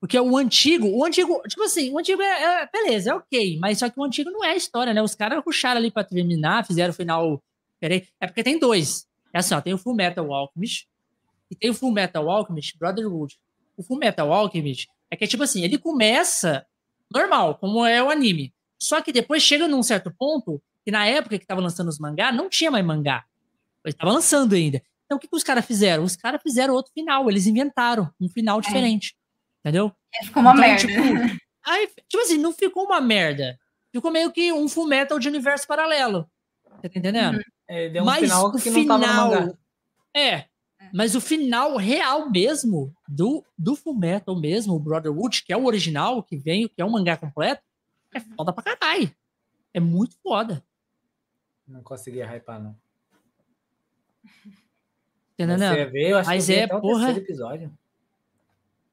Porque 0.00 0.18
o 0.18 0.36
antigo, 0.36 0.86
o 0.88 1.04
antigo, 1.04 1.40
tipo 1.48 1.62
assim, 1.62 1.90
o 1.90 1.98
antigo 1.98 2.20
é, 2.20 2.62
é 2.62 2.68
beleza, 2.70 3.10
é 3.10 3.14
ok, 3.14 3.58
mas 3.58 3.78
só 3.78 3.88
que 3.88 3.98
o 3.98 4.04
antigo 4.04 4.30
não 4.30 4.44
é 4.44 4.54
história, 4.56 4.92
né? 4.92 5.02
Os 5.02 5.14
caras 5.14 5.42
ruxaram 5.44 5.78
ali 5.78 5.90
pra 5.90 6.04
terminar, 6.04 6.66
fizeram 6.66 6.90
o 6.90 6.94
final. 6.94 7.42
Peraí, 7.80 8.06
é 8.20 8.26
porque 8.26 8.42
tem 8.42 8.58
dois. 8.58 9.06
É 9.32 9.38
assim, 9.38 9.54
ó, 9.54 9.60
tem 9.60 9.72
o 9.72 9.78
Full 9.78 9.94
Metal 9.94 10.30
Alchemist 10.32 10.86
e 11.50 11.56
tem 11.56 11.70
o 11.70 11.74
Full 11.74 11.90
Metal 11.92 12.28
Alchemist 12.28 12.76
Brotherhood. 12.78 13.38
O 13.76 13.82
Full 13.82 13.98
Metal 13.98 14.30
Alchemist 14.32 14.88
é 15.10 15.16
que, 15.16 15.26
tipo 15.26 15.42
assim, 15.42 15.64
ele 15.64 15.78
começa 15.78 16.66
normal, 17.10 17.56
como 17.56 17.84
é 17.84 18.02
o 18.02 18.10
anime. 18.10 18.52
Só 18.78 19.00
que 19.00 19.12
depois 19.12 19.42
chega 19.42 19.66
num 19.66 19.82
certo 19.82 20.12
ponto 20.18 20.62
que 20.84 20.90
na 20.90 21.06
época 21.06 21.38
que 21.38 21.46
tava 21.46 21.60
lançando 21.60 21.88
os 21.88 21.98
mangá, 21.98 22.30
não 22.30 22.48
tinha 22.48 22.70
mais 22.70 22.84
mangá. 22.84 23.24
Ele 23.84 23.94
tava 23.94 24.12
lançando 24.12 24.54
ainda. 24.54 24.82
Então 25.04 25.16
o 25.16 25.20
que, 25.20 25.28
que 25.28 25.36
os 25.36 25.42
caras 25.42 25.64
fizeram? 25.64 26.04
Os 26.04 26.16
caras 26.16 26.42
fizeram 26.42 26.74
outro 26.74 26.92
final, 26.92 27.28
eles 27.30 27.46
inventaram 27.46 28.10
um 28.20 28.28
final 28.28 28.58
é. 28.58 28.62
diferente. 28.62 29.14
É. 29.64 29.68
Entendeu? 29.68 29.92
ficou 30.22 30.42
uma 30.42 30.52
então, 30.52 30.60
merda. 30.60 30.86
Tipo, 30.86 31.40
aí, 31.64 31.88
tipo 32.08 32.22
assim, 32.22 32.38
não 32.38 32.52
ficou 32.52 32.84
uma 32.84 33.00
merda. 33.00 33.58
Ficou 33.90 34.10
meio 34.10 34.30
que 34.30 34.52
um 34.52 34.68
full 34.68 34.86
metal 34.86 35.18
de 35.18 35.28
universo 35.28 35.66
paralelo. 35.66 36.28
Tá 36.82 36.88
entendendo? 36.88 37.36
Uhum. 37.36 37.42
É, 37.66 37.88
deu 37.88 38.02
um 38.02 38.06
mas 38.06 38.20
final 38.20 38.52
que 38.52 38.58
final, 38.58 38.98
não 38.98 39.06
tava 39.06 39.24
no 39.24 39.30
mangá. 39.30 39.58
É, 40.14 40.28
é. 40.28 40.48
Mas 40.92 41.14
o 41.14 41.20
final 41.20 41.76
real 41.76 42.30
mesmo 42.30 42.94
do, 43.08 43.44
do 43.56 43.74
Fullmetal 43.74 44.38
mesmo, 44.38 44.74
o 44.74 44.78
Brotherhood, 44.78 45.42
que 45.44 45.52
é 45.52 45.56
o 45.56 45.64
original, 45.64 46.22
que 46.22 46.36
vem, 46.36 46.68
que 46.68 46.80
é 46.80 46.84
o 46.84 46.90
mangá 46.90 47.16
completo, 47.16 47.62
é 48.12 48.18
uhum. 48.18 48.24
foda 48.36 48.52
pra 48.52 48.76
caralho. 48.76 49.10
É 49.72 49.80
muito 49.80 50.16
foda. 50.22 50.62
Não 51.66 51.82
conseguia 51.82 52.26
hypar, 52.26 52.62
não. 52.62 52.76
Entendeu? 55.38 55.58
Você 55.58 55.84
vê, 55.86 56.12
eu 56.12 56.18
acho 56.18 56.28
Mas 56.28 56.46
que 56.46 56.54
é, 56.54 56.66
porra. 56.66 57.10
Episódio. 57.12 57.72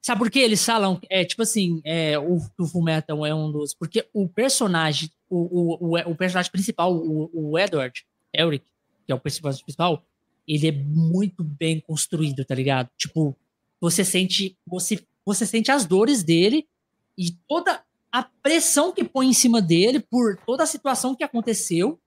Sabe 0.02 0.20
por 0.20 0.32
que 0.32 0.40
eles 0.40 0.66
falam? 0.66 1.00
É 1.10 1.24
tipo 1.24 1.44
assim, 1.44 1.80
é, 1.86 2.18
o, 2.18 2.38
o 2.58 2.66
Fullmetal 2.66 3.24
é 3.26 3.36
um 3.36 3.52
dos. 3.52 3.74
Porque 3.76 4.08
o 4.12 4.28
personagem, 4.28 5.12
o, 5.30 5.38
o, 5.38 5.96
o, 5.96 6.12
o 6.12 6.16
personagem 6.16 6.52
principal, 6.52 6.92
o, 6.96 7.30
o 7.32 7.60
Edward, 7.60 8.04
Eric, 8.34 8.66
que 9.06 9.12
é 9.12 9.16
o 9.16 9.20
personagem 9.20 9.64
principal, 9.64 10.04
ele 10.48 10.68
é 10.68 10.72
muito 10.72 11.44
bem 11.44 11.80
construído, 11.80 12.44
tá 12.44 12.56
ligado? 12.56 12.90
Tipo, 12.98 13.36
você 13.80 14.04
sente, 14.04 14.58
você, 14.66 15.00
você 15.24 15.46
sente 15.46 15.72
as 15.72 15.86
dores 15.86 16.24
dele 16.24 16.68
e 17.16 17.32
toda 17.48 17.84
a 18.12 18.24
pressão 18.24 18.92
que 18.92 19.04
põe 19.04 19.28
em 19.28 19.34
cima 19.34 19.62
dele 19.62 20.00
por 20.00 20.36
toda 20.46 20.64
a 20.64 20.68
situação 20.68 21.16
que 21.16 21.24
aconteceu, 21.24 22.00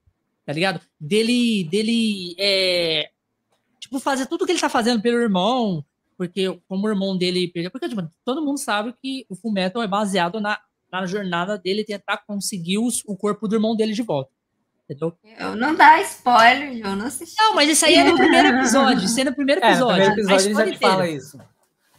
tá 0.44 0.52
ligado? 0.52 0.81
Dele, 1.00 1.64
dele, 1.70 2.34
é, 2.39 3.10
tipo, 3.81 3.98
fazer 3.98 4.26
tudo 4.26 4.44
que 4.44 4.52
ele 4.52 4.60
tá 4.60 4.68
fazendo 4.68 5.00
pelo 5.00 5.18
irmão, 5.18 5.84
porque 6.16 6.58
como 6.68 6.86
o 6.86 6.90
irmão 6.90 7.16
dele 7.16 7.48
perdeu, 7.48 7.70
porque 7.70 7.89
tipo, 7.89 8.08
todo 8.24 8.44
mundo 8.44 8.58
sabe 8.58 8.94
que 9.02 9.26
o 9.28 9.34
Fullmetal 9.34 9.82
é 9.82 9.89
baseado 9.89 10.40
na, 10.40 10.58
na 10.90 11.06
jornada 11.06 11.58
dele 11.58 11.84
tentar 11.84 12.18
conseguir 12.26 12.78
os, 12.78 13.02
o 13.06 13.16
corpo 13.16 13.48
do 13.48 13.56
irmão 13.56 13.74
dele 13.74 13.92
de 13.92 14.02
volta. 14.02 14.31
Entendeu? 14.84 15.16
Eu 15.39 15.56
não 15.56 15.74
dá 15.74 16.00
spoiler, 16.02 16.78
eu 16.78 16.94
não 16.94 17.06
assisti. 17.06 17.36
Não, 17.39 17.55
mas 17.55 17.70
isso 17.70 17.86
aí 17.86 17.94
é 17.94 18.05
no 18.05 18.16
primeiro 18.16 18.48
episódio. 18.48 19.05
Isso 19.05 19.18
é 19.18 19.24
no 19.24 19.34
primeiro 19.34 19.64
episódio. 19.64 20.02
É, 20.02 20.08
no 20.08 20.14
primeiro 20.14 20.42
episódio 20.42 20.68
ele 20.68 20.73
já 20.73 20.78
fala 20.78 21.08
isso. 21.08 21.39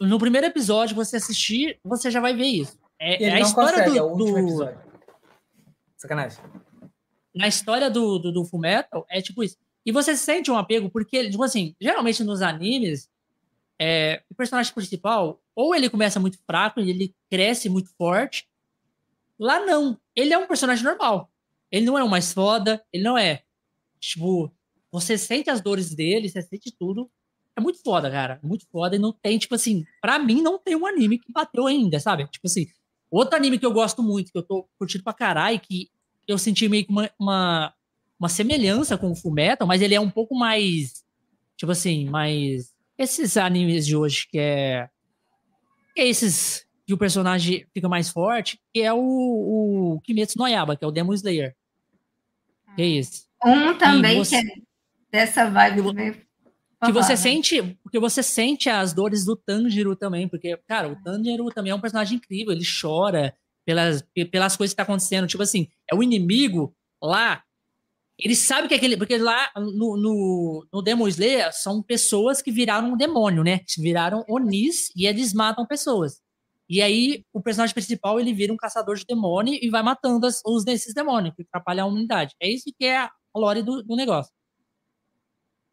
No 0.00 0.18
primeiro 0.18 0.46
episódio, 0.46 0.94
você 0.94 1.16
assistir, 1.16 1.80
você 1.82 2.10
já 2.10 2.20
vai 2.20 2.34
ver 2.34 2.46
isso. 2.46 2.78
É, 2.98 3.24
é 3.24 3.32
a 3.32 3.40
história 3.40 3.84
consegue, 3.84 3.90
do, 3.90 3.98
é 3.98 4.02
o 4.02 4.06
último 4.06 4.32
do... 4.32 4.38
episódio. 4.38 4.78
Sacanagem. 5.96 6.38
Na 7.36 7.46
história 7.46 7.90
do, 7.90 8.18
do, 8.18 8.32
do 8.32 8.44
Fullmetal, 8.44 9.06
é 9.10 9.20
tipo 9.20 9.44
isso. 9.44 9.56
E 9.84 9.92
você 9.92 10.16
sente 10.16 10.50
um 10.50 10.56
apego, 10.56 10.90
porque, 10.90 11.30
tipo 11.30 11.42
assim, 11.42 11.76
geralmente 11.80 12.24
nos 12.24 12.42
animes, 12.42 13.08
é, 13.78 14.22
o 14.28 14.34
personagem 14.34 14.72
principal, 14.72 15.40
ou 15.54 15.74
ele 15.74 15.90
começa 15.90 16.18
muito 16.18 16.38
fraco 16.44 16.80
e 16.80 16.90
ele 16.90 17.14
cresce 17.30 17.68
muito 17.68 17.90
forte. 17.96 18.48
Lá 19.38 19.64
não. 19.64 19.98
Ele 20.14 20.32
é 20.32 20.38
um 20.38 20.46
personagem 20.46 20.82
normal. 20.82 21.30
Ele 21.70 21.84
não 21.84 21.98
é 21.98 22.02
o 22.02 22.08
mais 22.08 22.32
foda, 22.32 22.82
ele 22.92 23.04
não 23.04 23.18
é. 23.18 23.42
Tipo, 24.00 24.50
você 24.90 25.18
sente 25.18 25.50
as 25.50 25.60
dores 25.60 25.94
dele, 25.94 26.28
você 26.28 26.42
sente 26.42 26.74
tudo. 26.76 27.10
É 27.54 27.60
muito 27.60 27.80
foda, 27.82 28.10
cara. 28.10 28.40
Muito 28.42 28.66
foda. 28.72 28.96
E 28.96 28.98
não 28.98 29.12
tem, 29.12 29.38
tipo 29.38 29.54
assim, 29.54 29.84
pra 30.00 30.18
mim 30.18 30.42
não 30.42 30.58
tem 30.58 30.74
um 30.74 30.86
anime 30.86 31.18
que 31.18 31.32
bateu 31.32 31.66
ainda, 31.66 32.00
sabe? 32.00 32.26
Tipo 32.28 32.46
assim, 32.46 32.66
outro 33.10 33.36
anime 33.36 33.58
que 33.58 33.66
eu 33.66 33.72
gosto 33.72 34.02
muito, 34.02 34.32
que 34.32 34.38
eu 34.38 34.42
tô 34.42 34.68
curtindo 34.78 35.04
pra 35.04 35.12
caralho, 35.12 35.60
que 35.60 35.90
eu 36.26 36.38
senti 36.38 36.68
meio 36.68 36.84
que 36.84 36.90
uma, 36.90 37.10
uma, 37.18 37.74
uma 38.18 38.28
semelhança 38.28 38.96
com 38.96 39.10
o 39.10 39.14
Fullmetal, 39.14 39.66
mas 39.66 39.82
ele 39.82 39.94
é 39.94 40.00
um 40.00 40.10
pouco 40.10 40.34
mais, 40.36 41.04
tipo 41.56 41.72
assim, 41.72 42.08
mais... 42.08 42.74
Esses 42.98 43.36
animes 43.36 43.86
de 43.86 43.94
hoje 43.94 44.26
que 44.30 44.38
é... 44.38 44.88
Que 45.94 46.00
é 46.00 46.08
esses 46.08 46.66
que 46.86 46.94
o 46.94 46.98
personagem 46.98 47.66
fica 47.74 47.88
mais 47.88 48.08
forte, 48.08 48.60
que 48.72 48.80
é 48.80 48.92
o, 48.92 48.98
o 48.98 50.00
Kimetsu 50.02 50.38
no 50.38 50.46
Yaba, 50.46 50.76
que 50.76 50.84
é 50.84 50.88
o 50.88 50.92
Demon 50.92 51.14
Slayer. 51.14 51.54
Que 52.76 52.82
é 52.82 52.86
isso. 52.86 53.26
Um 53.44 53.76
também 53.76 54.18
você, 54.18 54.40
que 54.40 54.50
é 54.50 54.62
dessa 55.10 55.50
vibe 55.50 55.82
que, 55.82 56.86
que 56.86 56.92
você 56.92 57.12
né? 57.12 57.16
sente, 57.16 57.78
porque 57.82 57.98
você 57.98 58.22
sente 58.22 58.68
as 58.68 58.92
dores 58.92 59.24
do 59.24 59.34
Tanjiro 59.34 59.96
também, 59.96 60.28
porque, 60.28 60.56
cara, 60.68 60.88
o 60.88 60.96
Tanjiro 61.02 61.46
também 61.46 61.72
é 61.72 61.74
um 61.74 61.80
personagem 61.80 62.18
incrível, 62.18 62.52
ele 62.52 62.64
chora 62.64 63.34
pelas, 63.66 64.02
pelas 64.30 64.56
coisas 64.56 64.72
que 64.72 64.76
tá 64.76 64.84
acontecendo, 64.84 65.26
tipo 65.26 65.42
assim, 65.42 65.68
é 65.90 65.94
o 65.94 66.02
inimigo 66.02 66.74
lá, 67.02 67.42
ele 68.18 68.34
sabe 68.34 68.68
que 68.68 68.74
é 68.74 68.76
aquele, 68.76 68.96
porque 68.96 69.18
lá 69.18 69.50
no, 69.56 69.96
no, 69.96 70.66
no 70.72 70.80
Demon 70.80 71.08
Slayer 71.08 71.52
são 71.52 71.82
pessoas 71.82 72.40
que 72.40 72.50
viraram 72.50 72.92
um 72.92 72.96
demônio, 72.96 73.44
né, 73.44 73.60
viraram 73.76 74.24
Onis 74.28 74.90
e 74.96 75.06
eles 75.06 75.34
matam 75.34 75.66
pessoas. 75.66 76.22
E 76.68 76.82
aí, 76.82 77.24
o 77.32 77.40
personagem 77.40 77.74
principal, 77.74 78.18
ele 78.18 78.32
vira 78.32 78.52
um 78.52 78.56
caçador 78.56 78.96
de 78.96 79.04
demônio 79.04 79.56
e 79.60 79.68
vai 79.70 79.82
matando 79.82 80.26
as, 80.26 80.40
os 80.44 80.64
desses 80.64 80.92
demônios, 80.92 81.34
que 81.34 81.42
atrapalham 81.42 81.86
a 81.86 81.88
humanidade. 81.88 82.34
É 82.40 82.48
isso 82.48 82.72
que 82.76 82.84
é 82.84 82.98
a 82.98 83.10
lore 83.36 83.62
do, 83.62 83.82
do, 83.82 83.94
negócio. 83.94 84.32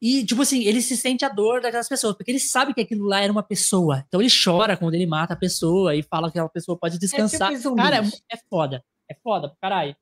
E, 0.04 0.26
tipo 0.26 0.42
assim, 0.42 0.66
ele 0.66 0.82
se 0.82 0.98
sente 0.98 1.24
a 1.24 1.30
dor 1.30 1.62
daquelas 1.62 1.88
pessoas, 1.88 2.14
porque 2.16 2.30
ele 2.30 2.40
sabe 2.40 2.74
que 2.74 2.82
aquilo 2.82 3.06
lá 3.06 3.22
era 3.22 3.32
uma 3.32 3.42
pessoa. 3.42 4.04
Então 4.08 4.20
ele 4.20 4.30
chora 4.30 4.76
quando 4.76 4.96
ele 4.96 5.06
mata 5.06 5.34
a 5.34 5.38
pessoa 5.38 5.96
e 5.96 6.04
fala 6.04 6.30
que 6.30 6.38
aquela 6.38 6.50
pessoa 6.50 6.78
pode 6.78 7.00
descansar. 7.00 7.54
É 7.54 7.56
tipo 7.56 7.76
Cara, 7.76 7.98
é, 7.98 8.36
é 8.36 8.38
foda. 8.50 8.84
É 9.10 9.16
foda, 9.16 9.56
caralho. 9.62 9.96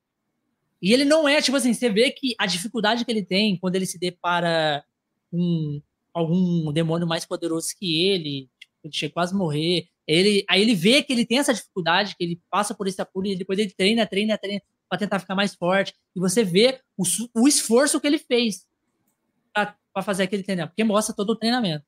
E 0.82 0.92
ele 0.92 1.04
não 1.04 1.28
é, 1.28 1.40
tipo 1.40 1.56
assim, 1.56 1.72
você 1.72 1.88
vê 1.88 2.10
que 2.10 2.34
a 2.36 2.46
dificuldade 2.46 3.04
que 3.04 3.12
ele 3.12 3.24
tem 3.24 3.56
quando 3.56 3.76
ele 3.76 3.86
se 3.86 3.98
depara 3.98 4.84
com 5.30 5.80
algum 6.12 6.72
demônio 6.72 7.06
mais 7.06 7.24
poderoso 7.24 7.68
que 7.78 8.08
ele, 8.08 8.50
tipo, 8.58 8.74
ele 8.82 8.92
chega 8.92 9.14
quase 9.14 9.32
a 9.32 9.38
morrer 9.38 9.86
ele, 10.06 10.44
aí 10.48 10.60
ele 10.60 10.74
vê 10.74 11.02
que 11.02 11.12
ele 11.12 11.24
tem 11.24 11.38
essa 11.38 11.54
dificuldade, 11.54 12.16
que 12.16 12.24
ele 12.24 12.40
passa 12.50 12.74
por 12.74 12.86
esse 12.86 13.00
apuro 13.00 13.26
e 13.26 13.36
depois 13.36 13.58
ele 13.58 13.70
treina, 13.70 14.06
treina, 14.06 14.36
treina 14.36 14.60
para 14.88 14.98
tentar 14.98 15.20
ficar 15.20 15.34
mais 15.34 15.54
forte. 15.54 15.94
E 16.14 16.20
você 16.20 16.44
vê 16.44 16.80
o, 16.96 17.04
o 17.34 17.48
esforço 17.48 18.00
que 18.00 18.06
ele 18.06 18.18
fez 18.18 18.66
para 19.54 19.76
fazer 20.00 20.22
aquele 20.22 20.42
treinamento, 20.42 20.70
porque 20.70 20.84
mostra 20.84 21.14
todo 21.14 21.30
o 21.30 21.36
treinamento. 21.36 21.84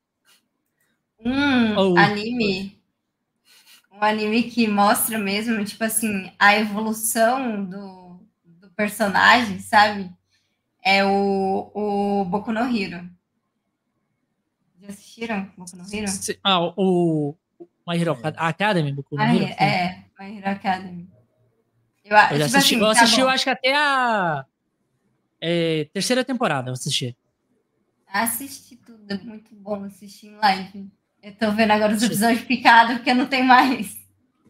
Um 1.24 1.76
oh, 1.76 1.98
anime, 1.98 2.78
um 3.90 4.02
anime 4.02 4.42
que 4.42 4.66
mostra 4.68 5.18
mesmo, 5.18 5.64
tipo 5.64 5.82
assim, 5.84 6.30
a 6.38 6.56
evolução 6.56 7.64
do, 7.64 8.20
do 8.44 8.68
personagem, 8.70 9.60
sabe? 9.60 10.12
É 10.84 11.02
o, 11.04 11.70
o 11.72 12.24
Boku 12.26 12.52
no 12.52 12.60
Hero. 12.60 13.08
Já 14.82 14.88
assistiram 14.88 15.50
Boku 15.56 15.76
no 15.76 15.84
Hero? 15.94 16.12
Ah, 16.42 16.60
o, 16.76 17.34
My 17.86 17.98
Hero 17.98 18.18
Academy? 18.36 18.92
Boku 18.92 19.16
no 19.16 19.22
Hero? 19.22 19.44
É, 19.44 20.04
My 20.18 20.36
Hero 20.36 20.50
Academy. 20.50 21.08
Eu, 22.04 22.14
eu 22.16 22.28
tipo 22.28 22.42
assisti, 22.44 22.74
assim, 22.74 22.76
eu, 22.76 22.86
assisti 22.86 23.16
tá 23.16 23.22
eu 23.22 23.28
acho 23.30 23.44
que 23.44 23.50
até 23.50 23.74
a 23.74 24.44
é, 25.40 25.88
terceira 25.92 26.22
temporada 26.24 26.68
eu 26.68 26.74
assisti. 26.74 27.16
Assisti 28.14 28.76
tudo, 28.76 29.10
é 29.12 29.18
muito 29.18 29.52
bom 29.56 29.82
assistir 29.82 30.28
em 30.28 30.36
live. 30.36 30.88
Eu 31.20 31.34
tô 31.34 31.50
vendo 31.50 31.72
agora 31.72 31.94
os 31.94 32.00
episódios 32.00 32.42
picados, 32.44 32.94
porque 32.94 33.12
não 33.12 33.26
tem 33.26 33.42
mais. 33.42 33.96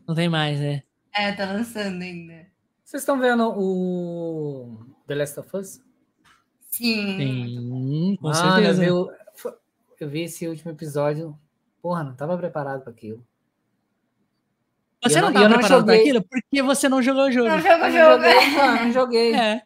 Não 0.06 0.14
tem 0.14 0.28
mais, 0.28 0.60
é. 0.60 0.82
É, 1.16 1.32
tá 1.32 1.50
lançando 1.50 2.02
ainda. 2.02 2.46
Vocês 2.84 3.02
estão 3.02 3.18
vendo 3.18 3.48
o 3.56 4.84
The 5.06 5.14
Last 5.14 5.40
of 5.40 5.56
Us? 5.56 5.80
Sim. 6.68 7.16
Sim, 7.16 8.18
com 8.20 8.34
certeza. 8.34 8.84
Eu, 8.84 9.10
eu 9.98 10.08
vi 10.10 10.24
esse 10.24 10.46
último 10.46 10.70
episódio, 10.72 11.34
Porra, 11.80 12.04
não 12.04 12.14
tava 12.14 12.36
preparado 12.36 12.82
para 12.82 12.92
aquilo. 12.92 13.22
Você 15.02 15.22
não, 15.22 15.28
estava 15.28 15.48
preparado 15.48 15.84
para 15.86 15.94
aquilo 15.94 16.22
porque 16.22 16.62
você 16.62 16.88
não 16.88 17.02
jogou 17.02 17.28
o 17.28 17.32
jogo. 17.32 17.48
Não 17.48 17.60
jogou 17.60 17.86
o 17.86 17.90
jogo. 17.90 18.22
Não, 18.56 18.84
não 18.84 18.92
joguei. 18.92 19.34
É. 19.34 19.62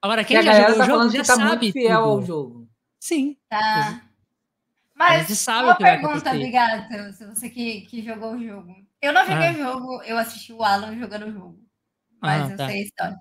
Agora, 0.00 0.24
quem 0.24 0.42
já 0.42 0.60
jogou 0.60 0.76
tá 0.76 0.82
o 0.82 0.86
jogo 0.86 1.08
já 1.10 1.24
tá 1.24 1.36
sabe 1.36 1.72
fiel 1.72 2.02
tudo. 2.02 2.10
ao 2.10 2.22
jogo. 2.22 2.61
Sim. 3.02 3.36
Tá. 3.48 4.00
Mas 4.94 5.26
sabe 5.36 5.64
uma 5.64 5.74
pergunta, 5.74 6.30
obrigada, 6.30 7.12
se 7.12 7.26
você 7.26 7.50
que, 7.50 7.80
que 7.80 8.00
jogou 8.00 8.34
o 8.34 8.40
jogo. 8.40 8.76
Eu 9.00 9.12
não 9.12 9.26
joguei 9.26 9.48
ah. 9.48 9.50
o 9.50 9.56
jogo, 9.56 10.02
eu 10.04 10.16
assisti 10.16 10.52
o 10.52 10.62
Alan 10.62 10.96
jogando 10.96 11.26
o 11.26 11.32
jogo. 11.32 11.58
Mas 12.20 12.42
ah, 12.42 12.52
eu 12.52 12.56
tá. 12.56 12.68
sei 12.68 12.78
a 12.78 12.82
história. 12.84 13.16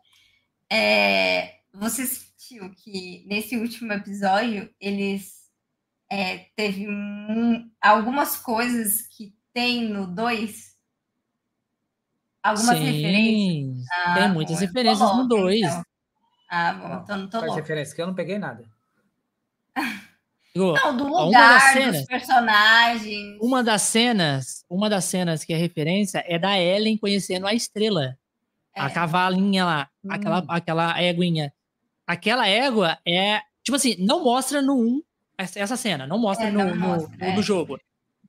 É, 0.69 1.61
você 1.73 2.05
sentiu 2.05 2.69
que 2.75 3.25
nesse 3.27 3.57
último 3.57 3.91
episódio 3.91 4.71
eles 4.79 5.49
é, 6.11 6.45
teve 6.55 6.87
um, 6.87 7.67
algumas 7.81 8.37
coisas 8.37 9.01
que 9.07 9.35
tem 9.51 9.89
no 9.89 10.05
2 10.05 10.77
algumas 12.43 12.77
Sim, 12.77 12.83
referências? 12.83 13.85
Ah, 13.91 14.13
tem 14.13 14.31
muitas 14.31 14.55
bom, 14.57 14.61
referências 14.61 15.17
no 15.17 15.27
2. 15.27 15.59
Então. 15.59 15.83
Ah, 16.51 16.73
bom, 16.73 17.01
então 17.01 17.17
não 17.17 17.27
tô 17.27 17.39
louco. 17.39 17.55
referência 17.55 17.95
que 17.95 18.01
eu 18.03 18.05
não 18.05 18.13
peguei 18.13 18.37
nada. 18.37 18.63
Não, 20.53 20.97
do 20.97 21.07
lugar, 21.07 21.73
cenas, 21.73 21.97
dos 21.97 22.05
personagens. 22.05 23.37
Uma 23.41 23.63
das 23.63 23.81
cenas, 23.83 24.65
uma 24.69 24.89
das 24.89 25.05
cenas 25.05 25.45
que 25.45 25.53
é 25.53 25.57
referência 25.57 26.23
é 26.27 26.37
da 26.37 26.59
Ellen 26.59 26.97
conhecendo 26.97 27.47
a 27.47 27.53
estrela. 27.53 28.17
É. 28.75 28.81
A 28.81 28.89
cavalinha 28.89 29.65
lá, 29.65 29.89
hum. 30.03 30.09
aquela, 30.11 30.45
aquela 30.47 31.01
éguinha. 31.01 31.53
Aquela 32.05 32.47
égua 32.47 32.97
é, 33.07 33.41
tipo 33.63 33.75
assim, 33.75 33.95
não 33.99 34.23
mostra 34.23 34.61
no 34.61 34.77
1 34.77 35.03
essa 35.37 35.77
cena, 35.77 36.05
não 36.05 36.19
mostra 36.19 36.47
é, 36.47 36.51
no, 36.51 36.59
não 36.59 36.75
no, 36.75 36.75
mostra, 36.75 37.17
no, 37.17 37.25
é. 37.25 37.35
no, 37.35 37.41
jogo. 37.41 37.79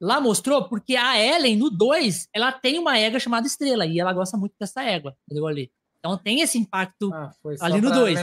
Lá 0.01 0.21
mostrou 0.21 0.69
porque 0.69 0.97
a 0.97 1.19
Ellen, 1.19 1.57
no 1.57 1.71
2, 1.71 2.29
ela 2.33 2.53
tem 2.53 2.79
uma 2.79 2.99
égua 2.99 3.21
chamada 3.21 3.47
Estrela 3.47 3.85
e 3.85 4.01
ela 4.01 4.13
gosta 4.13 4.37
muito 4.37 4.55
dessa 4.59 4.83
égua, 4.83 5.17
entendeu 5.27 5.47
ali? 5.47 5.71
Então 6.03 6.19
tem 6.19 6.41
esse 6.41 6.59
impacto 6.59 7.15
ah, 7.15 7.31
ali 7.61 7.81
no 7.81 7.93
2. 7.93 8.19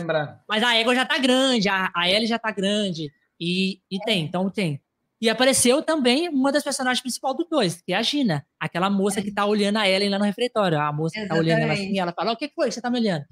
Mas 0.49 0.61
a 0.61 0.75
égua 0.75 0.93
já 0.93 1.06
tá 1.06 1.17
grande, 1.17 1.69
a, 1.69 1.90
a 1.95 2.09
Ellie 2.09 2.27
já 2.27 2.38
tá 2.38 2.51
grande. 2.51 3.09
E, 3.40 3.80
e 3.90 3.98
tem, 4.06 4.25
então 4.25 4.49
tem. 4.49 4.82
E 5.22 5.30
apareceu 5.30 5.82
também 5.82 6.27
uma 6.27 6.51
das 6.51 6.61
personagens 6.61 6.99
principais 6.99 7.38
do 7.38 7.48
2, 7.49 7.82
que 7.82 7.93
é 7.93 7.95
a 7.95 8.01
Gina, 8.01 8.45
aquela 8.59 8.90
moça 8.90 9.22
que 9.22 9.32
tá 9.32 9.45
olhando 9.45 9.77
a 9.77 9.88
Ellen 9.88 10.09
lá 10.09 10.19
no 10.19 10.25
refeitório. 10.25 10.77
A 10.77 10.91
moça 10.91 11.17
que 11.17 11.25
tá 11.25 11.35
olhando 11.35 11.61
ela 11.61 11.72
assim, 11.72 11.98
ela 11.98 12.11
fala: 12.11 12.33
O 12.33 12.35
que 12.35 12.49
foi 12.49 12.67
que 12.67 12.74
você 12.74 12.82
tá 12.82 12.90
me 12.90 12.99
olhando? 12.99 13.24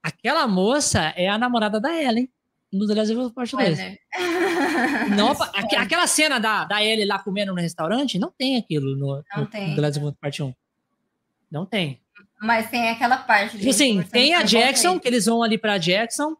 Aquela 0.00 0.46
moça 0.46 1.12
é 1.16 1.28
a 1.28 1.36
namorada 1.36 1.80
da 1.80 2.00
Ellen 2.00 2.28
no 2.72 2.86
The 2.86 2.94
Last 2.94 3.12
of 3.12 3.26
Us 3.26 3.32
Part 3.32 3.56
2. 3.56 3.78
Não, 5.16 5.32
aquela 5.78 6.06
cena 6.06 6.38
da, 6.38 6.64
da 6.64 6.82
Ellie 6.82 7.06
lá 7.06 7.18
comendo 7.18 7.52
no 7.52 7.60
restaurante, 7.60 8.18
não 8.18 8.30
tem 8.30 8.56
aquilo 8.56 8.96
no, 8.96 9.22
não 9.34 9.42
no, 9.42 9.46
tem. 9.46 9.70
no 9.70 9.76
The 9.76 9.80
Last 9.82 9.98
of 9.98 10.08
Us 10.08 10.14
Part 10.20 10.42
1. 10.42 10.54
Não 11.50 11.66
tem. 11.66 12.01
Mas 12.42 12.68
tem 12.68 12.90
aquela 12.90 13.18
parte. 13.18 13.56
Tipo 13.56 13.70
assim, 13.70 14.02
tem 14.02 14.34
a 14.34 14.42
Jackson, 14.42 14.98
que 14.98 15.06
eles 15.06 15.26
vão 15.26 15.44
ali 15.44 15.56
pra 15.56 15.78
Jackson. 15.78 16.30
Uhum. 16.30 16.36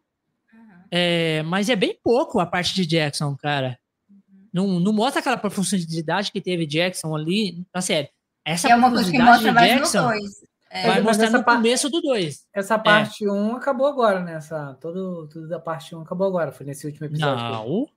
É, 0.91 1.41
mas 1.43 1.69
é 1.69 1.77
bem 1.77 1.97
pouco 2.03 2.41
a 2.41 2.45
parte 2.45 2.75
de 2.75 2.85
Jackson, 2.85 3.35
cara. 3.37 3.79
Uhum. 4.09 4.17
Não, 4.51 4.79
não 4.81 4.91
mostra 4.91 5.21
aquela 5.21 5.37
profundidade 5.37 6.29
que 6.29 6.41
teve 6.41 6.65
Jackson 6.65 7.15
ali 7.15 7.65
na 7.73 7.81
série. 7.81 8.09
Essa 8.43 8.67
é 8.67 8.75
uma 8.75 8.91
coisa 8.91 9.09
que 9.09 9.17
mostra 9.17 9.53
mais 9.53 9.71
Jackson, 9.71 10.01
no 10.01 10.07
2. 10.09 10.23
É, 10.69 10.87
vai 10.87 11.01
mostrar 11.01 11.29
no 11.29 11.43
começo 11.43 11.89
do 11.89 12.01
2. 12.01 12.47
Essa 12.53 12.77
parte 12.77 13.25
1 13.25 13.29
é. 13.29 13.31
um 13.31 13.55
acabou 13.55 13.87
agora, 13.87 14.19
né? 14.19 14.33
Essa, 14.33 14.73
todo, 14.81 15.29
tudo 15.29 15.47
da 15.47 15.59
parte 15.59 15.95
1 15.95 15.99
um 15.99 16.01
acabou 16.01 16.27
agora. 16.27 16.51
Foi 16.51 16.65
nesse 16.65 16.85
último 16.85 17.05
episódio. 17.05 17.45
Não. 17.45 17.87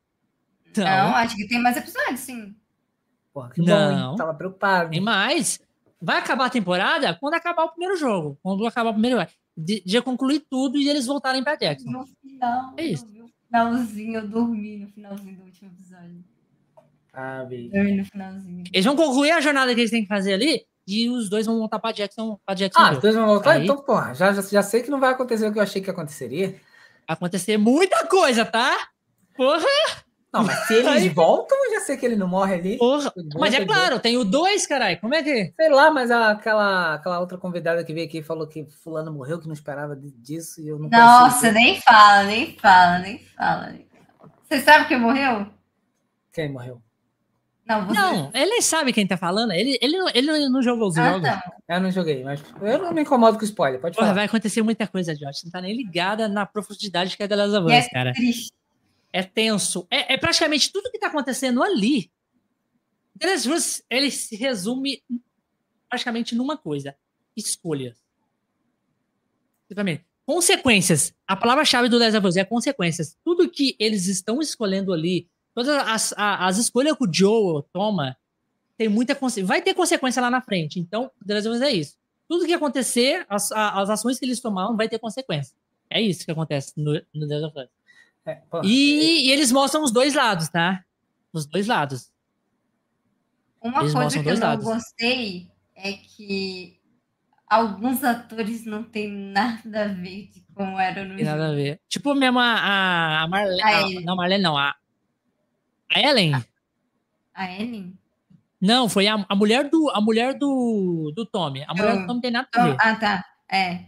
Não, 0.76 1.08
não 1.08 1.16
acho 1.16 1.34
que 1.34 1.48
tem 1.48 1.60
mais 1.60 1.76
episódios, 1.76 2.20
sim. 2.20 2.54
Porra, 3.32 3.50
que 3.50 3.62
não. 3.62 3.76
bom, 3.76 4.10
hein? 4.10 4.16
Tava 4.16 4.34
preocupado. 4.34 4.90
Tem 4.90 5.00
mais. 5.00 5.58
Vai 6.00 6.18
acabar 6.18 6.47
a 6.47 6.50
temporada 6.50 7.15
quando 7.20 7.34
acabar 7.34 7.65
o 7.65 7.70
primeiro 7.70 7.97
jogo. 7.97 8.39
Quando 8.42 8.66
acabar 8.66 8.91
o 8.91 8.92
primeiro 8.92 9.18
de, 9.57 9.83
de 9.84 10.02
concluir 10.02 10.44
tudo 10.50 10.78
e 10.78 10.89
eles 10.89 11.07
voltarem 11.07 11.42
pra 11.42 11.57
Jackson. 11.57 11.91
No 11.91 12.07
final, 12.07 12.75
é 12.76 12.84
isso. 12.84 13.07
no 13.07 13.28
finalzinho, 13.47 14.20
eu 14.20 14.28
dormi 14.28 14.76
no 14.76 14.89
finalzinho 14.89 15.36
do 15.36 15.44
último 15.44 15.70
episódio. 15.70 16.25
Ah, 17.12 17.42
Dormi 17.44 17.97
no 17.97 18.05
finalzinho. 18.05 18.65
Eles 18.70 18.84
vão 18.84 18.94
concluir 18.94 19.31
a 19.31 19.41
jornada 19.41 19.75
que 19.75 19.81
eles 19.81 19.91
têm 19.91 20.02
que 20.02 20.08
fazer 20.08 20.34
ali 20.34 20.66
e 20.86 21.08
os 21.08 21.31
dois 21.31 21.47
vão 21.47 21.58
voltar 21.58 21.78
pra 21.78 21.92
Jackson. 21.92 22.39
Pra 22.44 22.55
Jackson 22.55 22.81
ah, 22.81 22.92
os 22.92 22.99
dois 22.99 23.15
vão 23.15 23.26
voltar? 23.26 23.52
Aí, 23.52 23.65
então, 23.65 23.78
porra, 23.78 24.12
já, 24.15 24.34
já, 24.34 24.42
já 24.42 24.62
sei 24.62 24.83
que 24.83 24.91
não 24.91 25.00
vai 25.00 25.12
acontecer 25.12 25.47
o 25.49 25.52
que 25.52 25.58
eu 25.58 25.62
achei 25.62 25.81
que 25.81 25.91
aconteceria. 25.91 26.50
Vai 26.50 27.15
acontecer 27.16 27.57
muita 27.57 28.07
coisa, 28.07 28.44
tá? 28.44 28.76
Porra! 29.34 29.65
Não, 30.32 30.44
mas 30.44 30.66
se 30.66 30.74
eles 30.74 30.86
Aí... 31.02 31.08
voltam, 31.08 31.56
eu 31.64 31.74
já 31.74 31.80
sei 31.80 31.96
que 31.96 32.05
ele 32.05 32.16
não 32.16 32.28
morre 32.28 32.55
ali. 32.55 32.78
Porra. 32.78 33.12
mas 33.38 33.55
é 33.55 33.64
claro, 33.64 33.98
tem 33.98 34.16
o 34.16 34.24
dois, 34.24 34.66
caralho. 34.66 35.00
Como 35.00 35.14
é 35.14 35.22
que. 35.22 35.52
Sei 35.56 35.68
lá, 35.70 35.90
mas 35.90 36.10
aquela, 36.10 36.94
aquela 36.94 37.20
outra 37.20 37.38
convidada 37.38 37.84
que 37.84 37.94
veio 37.94 38.06
aqui 38.06 38.22
falou 38.22 38.46
que 38.46 38.66
Fulano 38.66 39.12
morreu, 39.12 39.40
que 39.40 39.46
não 39.46 39.55
esperava 39.55 39.96
disso 39.96 40.60
e 40.60 40.68
eu 40.68 40.78
não 40.78 40.88
Nossa, 40.88 41.50
nem 41.52 41.80
fala, 41.80 42.24
nem 42.24 42.56
fala, 42.58 42.98
nem 42.98 43.18
fala. 43.18 43.74
Você 44.44 44.60
sabe 44.60 44.86
quem 44.86 45.00
morreu? 45.00 45.46
Quem 46.32 46.52
morreu? 46.52 46.82
Não, 47.66 47.84
você... 47.84 48.00
não, 48.00 48.30
ele 48.32 48.62
sabe 48.62 48.92
quem 48.92 49.05
tá 49.05 49.16
falando. 49.16 49.50
Ele, 49.50 49.76
ele, 49.82 49.98
não, 49.98 50.08
ele 50.14 50.48
não 50.48 50.62
jogou 50.62 50.86
os 50.86 50.96
ah, 50.96 51.10
jogos. 51.10 51.28
Tá. 51.28 51.42
Eu 51.68 51.80
não 51.80 51.90
joguei, 51.90 52.22
mas 52.22 52.40
eu 52.62 52.78
não 52.78 52.92
me 52.92 53.02
incomodo 53.02 53.36
com 53.38 53.44
spoiler. 53.44 53.80
Pode 53.80 53.96
Porra, 53.96 54.08
falar. 54.08 54.14
vai 54.18 54.26
acontecer 54.26 54.62
muita 54.62 54.86
coisa, 54.86 55.16
Josh. 55.16 55.40
Você 55.40 55.46
não 55.46 55.50
tá 55.50 55.60
nem 55.60 55.76
ligada 55.76 56.28
na 56.28 56.46
profundidade 56.46 57.16
que 57.16 57.22
é 57.24 57.26
The 57.26 57.34
Last 57.34 57.56
of 57.56 57.66
Us, 57.66 57.72
é 57.72 57.88
cara. 57.88 58.12
Triste 58.12 58.52
é 59.16 59.22
tenso. 59.22 59.86
É, 59.90 60.14
é 60.14 60.16
praticamente 60.18 60.70
tudo 60.70 60.90
que 60.90 60.98
está 60.98 61.06
acontecendo 61.06 61.62
ali. 61.62 62.10
Of 63.22 63.48
Us, 63.50 63.82
ele 63.88 64.10
se 64.10 64.36
resume 64.36 65.02
praticamente 65.88 66.34
numa 66.34 66.56
coisa: 66.56 66.94
escolhas. 67.34 67.96
Consequências. 70.26 71.14
A 71.26 71.34
palavra-chave 71.34 71.88
do 71.88 71.98
Last 71.98 72.16
of 72.18 72.26
Us 72.26 72.36
é 72.36 72.44
consequências. 72.44 73.16
Tudo 73.24 73.48
que 73.48 73.74
eles 73.78 74.06
estão 74.06 74.40
escolhendo 74.40 74.92
ali, 74.92 75.30
todas 75.54 75.74
as, 75.88 76.14
as, 76.16 76.58
escolhas 76.58 76.96
que 76.96 77.04
o 77.04 77.10
Joe 77.10 77.62
toma, 77.72 78.16
tem 78.76 78.88
muita 78.88 79.14
vai 79.44 79.62
ter 79.62 79.72
consequência 79.72 80.20
lá 80.20 80.30
na 80.30 80.42
frente. 80.42 80.78
Então, 80.78 81.10
The 81.26 81.34
Last 81.34 81.48
of 81.48 81.56
Us 81.56 81.62
é 81.62 81.70
isso. 81.72 81.96
Tudo 82.28 82.44
que 82.44 82.52
acontecer, 82.52 83.24
as, 83.30 83.50
as 83.50 83.88
ações 83.88 84.18
que 84.18 84.26
eles 84.26 84.40
tomaram, 84.40 84.76
vai 84.76 84.88
ter 84.88 84.98
consequência. 84.98 85.56
É 85.88 86.02
isso 86.02 86.24
que 86.24 86.30
acontece 86.30 86.74
no, 86.76 86.92
no 87.14 87.26
The 87.26 87.38
Last 87.38 87.58
of 87.58 87.66
Us. 87.66 87.75
É, 88.26 88.42
e, 88.64 89.28
e, 89.28 89.30
eles 89.30 89.52
mostram 89.52 89.84
os 89.84 89.92
dois 89.92 90.14
lados, 90.14 90.48
tá? 90.48 90.84
Os 91.32 91.46
dois 91.46 91.66
lados. 91.66 92.10
Uma 93.62 93.80
eles 93.80 93.92
coisa 93.92 94.22
que 94.22 94.28
eu 94.28 94.34
não 94.34 94.40
lados. 94.40 94.64
gostei 94.64 95.50
é 95.74 95.92
que 95.92 96.80
alguns 97.48 98.02
atores 98.02 98.64
não 98.64 98.82
têm 98.82 99.08
nada 99.08 99.84
a 99.84 99.88
ver 99.88 100.28
de 100.32 100.44
como 100.55 100.78
era 100.78 101.05
no 101.05 101.16
Tem 101.16 101.24
nada 101.24 101.48
a 101.48 101.55
ver. 101.55 101.80
Tipo 101.88 102.14
mesmo 102.14 102.38
a, 102.40 103.22
a 103.22 103.28
Marlene. 103.28 103.98
A 103.98 104.00
não, 104.00 104.16
Marlene 104.16 104.42
não. 104.42 104.56
A, 104.56 104.74
a 105.94 106.00
Ellen. 106.00 106.34
A, 106.34 106.44
a 107.34 107.52
Ellen? 107.52 107.96
Não, 108.60 108.88
foi 108.88 109.06
a, 109.06 109.24
a 109.28 109.36
mulher 109.36 109.68
do 109.68 109.90
a 109.90 110.00
mulher 110.00 110.34
do, 110.38 111.12
do 111.14 111.26
Tommy. 111.26 111.64
A 111.68 111.74
mulher 111.74 111.94
eu, 111.94 112.00
do 112.00 112.06
Tommy 112.06 112.20
tem 112.20 112.30
nada 112.30 112.48
a 112.55 112.64
ver. 112.64 112.76
Ah, 112.80 112.94
tá. 112.96 113.24
É. 113.48 113.84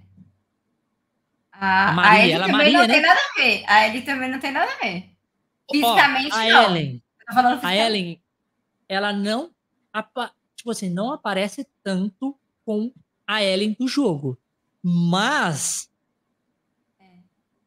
Maria, 1.60 2.20
a 2.20 2.28
ela 2.28 2.46
também 2.46 2.72
Maria, 2.72 2.78
não 2.78 2.86
né? 2.86 2.94
tem 2.94 3.02
nada 3.02 3.20
a 3.20 3.40
ver. 3.40 3.64
A 3.66 3.86
Ellie 3.86 4.02
também 4.02 4.30
não 4.30 4.38
tem 4.38 4.52
nada 4.52 4.72
a 4.72 4.76
ver. 4.76 5.10
Fisicamente, 5.70 6.34
a 6.34 6.44
não. 6.44 6.76
Ellen, 6.76 7.02
a 7.62 7.76
Ellen, 7.76 8.22
ela 8.88 9.12
não, 9.12 9.50
tipo 10.56 10.70
assim, 10.70 10.88
não 10.88 11.12
aparece 11.12 11.66
tanto 11.82 12.38
com 12.64 12.92
a 13.26 13.42
Ellen 13.42 13.76
do 13.78 13.86
jogo. 13.86 14.38
Mas 14.82 15.90
é. 17.00 17.04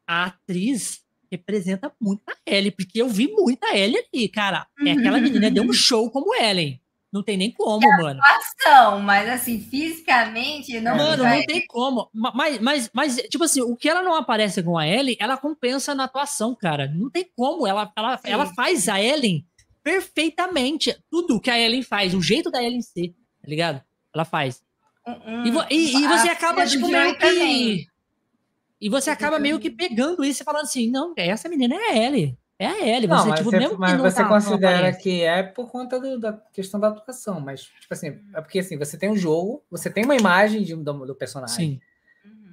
a 0.07 0.25
atriz 0.25 1.03
representa 1.31 1.93
muito 1.99 2.23
a 2.27 2.35
Ellie, 2.45 2.71
porque 2.71 3.01
eu 3.01 3.07
vi 3.07 3.27
muita 3.27 3.75
Ellie 3.75 4.03
ali, 4.13 4.27
cara. 4.27 4.67
É 4.85 4.91
aquela 4.91 5.19
menina 5.19 5.51
deu 5.51 5.63
um 5.63 5.73
show 5.73 6.09
como 6.09 6.35
Ellen. 6.35 6.80
Não 7.11 7.21
tem 7.21 7.35
nem 7.35 7.51
como, 7.51 7.83
é 7.83 7.97
mano. 7.97 8.21
Atuação, 8.23 9.01
mas 9.01 9.27
assim, 9.27 9.59
fisicamente 9.59 10.79
não. 10.79 10.95
Mano, 10.95 11.23
não 11.25 11.45
tem 11.45 11.65
como. 11.67 12.09
Mas, 12.13 12.59
mas, 12.59 12.89
mas, 12.93 13.15
tipo 13.29 13.43
assim, 13.43 13.61
o 13.61 13.75
que 13.75 13.89
ela 13.89 14.01
não 14.01 14.15
aparece 14.15 14.63
com 14.63 14.77
a 14.77 14.87
Ellen, 14.87 15.17
ela 15.19 15.35
compensa 15.35 15.93
na 15.93 16.05
atuação, 16.05 16.55
cara. 16.55 16.87
Não 16.87 17.09
tem 17.09 17.29
como. 17.35 17.67
Ela, 17.67 17.91
ela, 17.97 18.19
ela 18.23 18.45
faz 18.53 18.87
a 18.87 19.01
Ellen 19.01 19.45
perfeitamente. 19.83 20.95
Tudo 21.09 21.41
que 21.41 21.51
a 21.51 21.59
Ellen 21.59 21.83
faz, 21.83 22.13
o 22.13 22.21
jeito 22.21 22.49
da 22.49 22.63
Ellen 22.63 22.81
ser, 22.81 23.09
tá 23.41 23.47
ligado? 23.47 23.81
Ela 24.15 24.23
faz. 24.23 24.63
Hum, 25.05 25.65
e, 25.69 25.75
e, 25.75 25.95
e, 25.97 26.07
você 26.07 26.29
acaba, 26.29 26.65
tipo, 26.65 26.87
meio 26.87 27.13
que. 27.13 27.19
Também. 27.19 27.87
E 28.79 28.89
você 28.89 29.09
acaba 29.09 29.37
meio 29.37 29.59
que 29.59 29.69
pegando 29.69 30.23
isso 30.23 30.41
e 30.41 30.45
falando 30.45 30.63
assim: 30.63 30.89
não, 30.89 31.13
essa 31.17 31.49
menina 31.49 31.75
é 31.75 31.89
a 31.89 31.97
Ellie. 31.97 32.37
É 32.61 32.67
a 32.67 32.87
Ellie, 32.87 33.07
você, 33.07 33.27
não, 33.27 33.35
tipo, 33.35 33.49
você, 33.49 33.57
mesmo 33.57 33.79
mas 33.79 33.99
você 33.99 34.21
tá, 34.21 34.27
considera 34.27 34.93
que 34.93 35.23
é 35.23 35.41
por 35.41 35.71
conta 35.71 35.99
do, 35.99 36.19
da 36.19 36.33
questão 36.53 36.79
da 36.79 36.89
atuação, 36.89 37.39
mas, 37.39 37.63
tipo 37.63 37.91
assim, 37.91 38.19
é 38.35 38.39
porque 38.39 38.59
assim, 38.59 38.77
você 38.77 38.99
tem 38.99 39.09
um 39.09 39.17
jogo, 39.17 39.63
você 39.71 39.89
tem 39.89 40.05
uma 40.05 40.15
imagem 40.15 40.61
de, 40.61 40.75
do, 40.75 41.05
do 41.07 41.15
personagem. 41.15 41.55
Sim. 41.55 41.81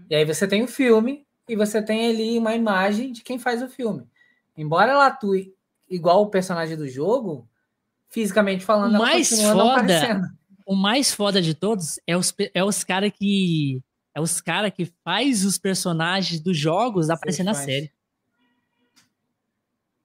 E 0.08 0.14
aí 0.14 0.24
você 0.24 0.48
tem 0.48 0.62
o 0.62 0.64
um 0.64 0.66
filme, 0.66 1.26
e 1.46 1.54
você 1.54 1.82
tem 1.82 2.08
ali 2.08 2.38
uma 2.38 2.54
imagem 2.54 3.12
de 3.12 3.22
quem 3.22 3.38
faz 3.38 3.62
o 3.62 3.68
filme. 3.68 4.06
Embora 4.56 4.92
ela 4.92 5.08
atue 5.08 5.54
igual 5.90 6.22
o 6.22 6.30
personagem 6.30 6.74
do 6.74 6.88
jogo, 6.88 7.46
fisicamente 8.08 8.64
falando, 8.64 8.94
o 8.96 8.98
mais 8.98 9.28
foda, 9.28 10.32
O 10.64 10.74
mais 10.74 11.12
foda 11.12 11.42
de 11.42 11.52
todos 11.52 12.00
é 12.06 12.16
os, 12.16 12.34
é 12.54 12.64
os 12.64 12.82
caras 12.82 13.12
que. 13.14 13.82
É 14.14 14.20
os 14.22 14.40
caras 14.40 14.72
que 14.74 14.90
faz 15.04 15.44
os 15.44 15.58
personagens 15.58 16.40
dos 16.40 16.56
jogos 16.56 17.10
aparecer 17.10 17.42
na 17.42 17.52
série. 17.52 17.92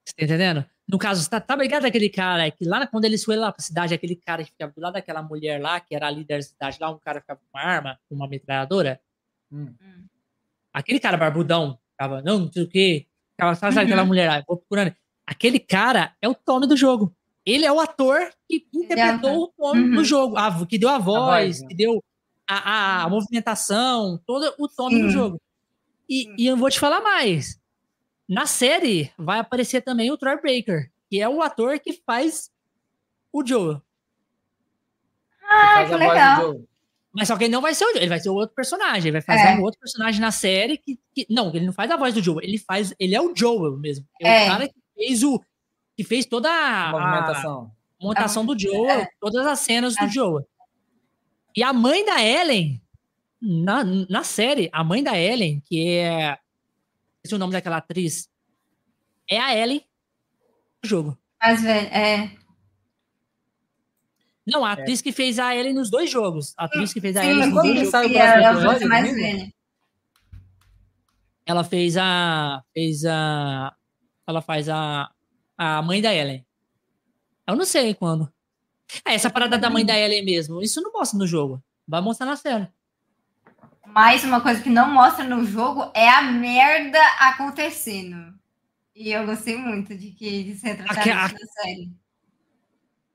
Você 0.05 0.13
tá 0.15 0.23
entendendo? 0.25 0.65
No 0.87 0.97
caso, 0.97 1.29
tá, 1.29 1.39
tá 1.39 1.55
ligado 1.55 1.85
aquele 1.85 2.09
cara 2.09 2.49
que 2.51 2.65
lá 2.65 2.85
quando 2.85 3.05
eles 3.05 3.23
foram 3.23 3.41
lá 3.41 3.51
pra 3.51 3.63
cidade, 3.63 3.93
aquele 3.93 4.15
cara 4.15 4.43
que 4.43 4.51
ficava 4.51 4.71
do 4.71 4.81
lado 4.81 4.93
daquela 4.93 5.23
mulher 5.23 5.61
lá, 5.61 5.79
que 5.79 5.95
era 5.95 6.07
a 6.07 6.11
líder 6.11 6.37
da 6.37 6.43
cidade 6.43 6.77
lá, 6.79 6.89
um 6.89 6.99
cara 6.99 7.21
ficava 7.21 7.39
com 7.39 7.57
uma 7.57 7.63
arma, 7.63 7.99
com 8.09 8.15
uma 8.15 8.27
metralhadora. 8.27 8.99
Hum. 9.51 9.73
Aquele 10.73 10.99
cara 10.99 11.15
barbudão, 11.15 11.79
ficava, 11.91 12.21
não, 12.21 12.39
não 12.39 12.51
sei 12.51 12.63
o 12.63 12.67
quê. 12.67 13.07
Ficava, 13.31 13.55
sabe, 13.55 13.75
uhum. 13.75 13.83
aquela 13.83 14.03
mulher 14.05 14.29
lá, 14.29 14.43
vou 14.45 14.57
procurando. 14.57 14.93
Aquele 15.25 15.59
cara 15.59 16.13
é 16.21 16.27
o 16.27 16.35
Tommy 16.35 16.67
do 16.67 16.75
jogo. 16.75 17.15
Ele 17.45 17.65
é 17.65 17.71
o 17.71 17.79
ator 17.79 18.29
que 18.47 18.67
interpretou 18.73 19.43
o 19.43 19.47
Tommy 19.47 19.81
uhum. 19.83 19.95
no 19.95 20.03
jogo, 20.03 20.37
a, 20.37 20.65
que 20.65 20.77
deu 20.77 20.89
a 20.89 20.97
voz, 20.97 21.17
a 21.17 21.25
voz 21.25 21.61
né? 21.61 21.67
que 21.67 21.75
deu 21.75 22.03
a, 22.47 22.55
a, 22.55 23.03
a 23.03 23.09
movimentação, 23.09 24.21
todo 24.25 24.53
o 24.59 24.67
Tommy 24.67 25.01
no 25.01 25.09
jogo. 25.09 25.41
E, 26.09 26.29
e 26.37 26.47
eu 26.47 26.57
vou 26.57 26.69
te 26.69 26.79
falar 26.79 27.01
mais. 27.01 27.59
Na 28.27 28.45
série 28.45 29.11
vai 29.17 29.39
aparecer 29.39 29.81
também 29.81 30.11
o 30.11 30.17
Troy 30.17 30.35
Baker, 30.35 30.89
que 31.09 31.19
é 31.19 31.27
o 31.27 31.41
ator 31.41 31.79
que 31.79 31.93
faz 32.05 32.51
o 33.31 33.45
Joe. 33.45 33.81
Ah, 35.43 35.85
que 35.85 35.95
legal. 35.95 36.55
Mas 37.13 37.27
só 37.27 37.37
que 37.37 37.43
ele 37.43 37.53
não 37.53 37.61
vai 37.61 37.75
ser 37.75 37.85
o 37.85 37.91
Joe, 37.91 37.97
ele 37.97 38.09
vai 38.09 38.19
ser 38.19 38.29
o 38.29 38.33
outro 38.33 38.55
personagem. 38.55 39.09
Ele 39.09 39.11
vai 39.11 39.21
fazer 39.21 39.49
é. 39.49 39.55
um 39.55 39.61
outro 39.61 39.79
personagem 39.79 40.19
na 40.19 40.31
série 40.31 40.77
que, 40.77 40.99
que, 41.13 41.27
Não, 41.29 41.49
ele 41.53 41.65
não 41.65 41.73
faz 41.73 41.91
a 41.91 41.97
voz 41.97 42.13
do 42.13 42.23
Joe, 42.23 42.43
ele 42.43 42.57
faz. 42.57 42.93
Ele 42.99 43.13
é 43.13 43.21
o 43.21 43.33
Joe 43.35 43.77
mesmo. 43.77 44.05
É, 44.19 44.27
é. 44.27 44.43
o 44.45 44.51
cara 44.51 44.67
que 44.67 44.75
fez 44.95 45.23
o. 45.23 45.43
que 45.95 46.03
fez 46.03 46.25
toda 46.25 46.49
a. 46.49 46.91
Movimentação. 46.91 47.71
A 48.01 48.05
montação 48.05 48.45
do 48.45 48.57
Joe, 48.57 48.89
é. 48.89 49.07
todas 49.19 49.45
as 49.45 49.59
cenas 49.59 49.95
do 49.95 50.05
é. 50.05 50.09
Joe. 50.09 50.43
E 51.55 51.61
a 51.61 51.71
mãe 51.71 52.03
da 52.03 52.21
Ellen, 52.21 52.81
na, 53.39 53.83
na 53.83 54.23
série, 54.23 54.69
a 54.73 54.83
mãe 54.83 55.03
da 55.03 55.17
Ellen, 55.17 55.61
que 55.65 55.97
é. 55.97 56.37
Esse 57.23 57.33
é 57.33 57.37
o 57.37 57.39
nome 57.39 57.53
daquela 57.53 57.77
atriz. 57.77 58.29
É 59.29 59.39
a 59.39 59.55
Ellen 59.55 59.81
do 60.81 60.89
jogo. 60.89 61.17
Mais 61.41 61.61
velha, 61.61 61.87
é. 61.87 62.31
Não, 64.45 64.65
a 64.65 64.71
é. 64.71 64.73
atriz 64.73 65.01
que 65.01 65.11
fez 65.11 65.39
a 65.39 65.55
Ellen 65.55 65.73
nos 65.73 65.89
dois 65.89 66.09
jogos. 66.09 66.53
A 66.57 66.65
atriz 66.65 66.93
que 66.93 66.99
fez 66.99 67.15
a 67.15 67.21
Sim, 67.21 67.29
Ellen 67.29 67.45
nos 67.45 67.53
dois 67.53 67.75
jogos. 67.75 67.89
Sai 67.89 68.05
o 68.07 68.61
próximo 68.61 68.89
mais 68.89 69.15
velha. 69.15 69.53
Ela 71.45 71.63
fez 71.63 71.97
a. 71.97 72.63
Fez 72.73 73.05
a. 73.05 73.73
Ela 74.27 74.41
faz 74.41 74.69
a. 74.69 75.09
A 75.57 75.81
mãe 75.81 76.01
da 76.01 76.13
Ellen. 76.13 76.45
Eu 77.47 77.55
não 77.55 77.65
sei 77.65 77.93
quando. 77.93 78.31
É, 79.05 79.13
essa 79.13 79.29
parada 79.29 79.57
da 79.57 79.69
mãe 79.69 79.85
da 79.85 79.97
Ellen 79.97 80.25
mesmo. 80.25 80.61
Isso 80.61 80.81
não 80.81 80.91
mostra 80.91 81.17
no 81.17 81.27
jogo. 81.27 81.63
Vai 81.87 82.01
mostrar 82.01 82.25
na 82.25 82.35
série. 82.35 82.67
Mas 83.93 84.23
uma 84.23 84.41
coisa 84.41 84.59
que 84.59 84.71
não 84.71 84.91
mostra 84.91 85.23
no 85.23 85.45
jogo 85.45 85.91
é 85.93 86.09
a 86.09 86.23
merda 86.23 86.99
acontecendo. 87.19 88.33
E 88.95 89.11
eu 89.11 89.23
gostei 89.23 89.55
muito 89.55 89.95
de 89.95 90.09
que 90.09 90.25
eles 90.25 90.63
retrataram 90.63 91.25
isso 91.27 91.35
na 91.35 91.61
série. 91.61 91.91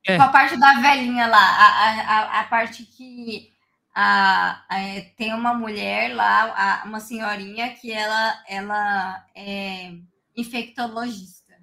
É. 0.07 0.12
Tipo, 0.12 0.23
a 0.23 0.28
parte 0.28 0.57
da 0.57 0.74
velhinha 0.74 1.26
lá, 1.26 1.36
a, 1.36 2.00
a, 2.00 2.40
a 2.40 2.44
parte 2.44 2.84
que 2.84 3.52
a, 3.92 4.65
a, 4.68 4.78
tem 5.16 5.34
uma 5.34 5.52
mulher 5.52 6.15
lá, 6.15 6.55
a, 6.55 6.84
uma 6.84 7.00
senhorinha 7.00 7.74
que 7.74 7.90
ela, 7.90 8.44
ela 8.48 9.26
é 9.34 9.94
infectologista. 10.36 11.57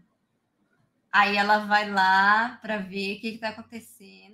Aí 1.10 1.38
ela 1.38 1.60
vai 1.60 1.90
lá 1.90 2.60
para 2.62 2.80
ver 2.80 3.16
o 3.16 3.22
que 3.22 3.30
está 3.30 3.48
acontecendo. 3.48 4.25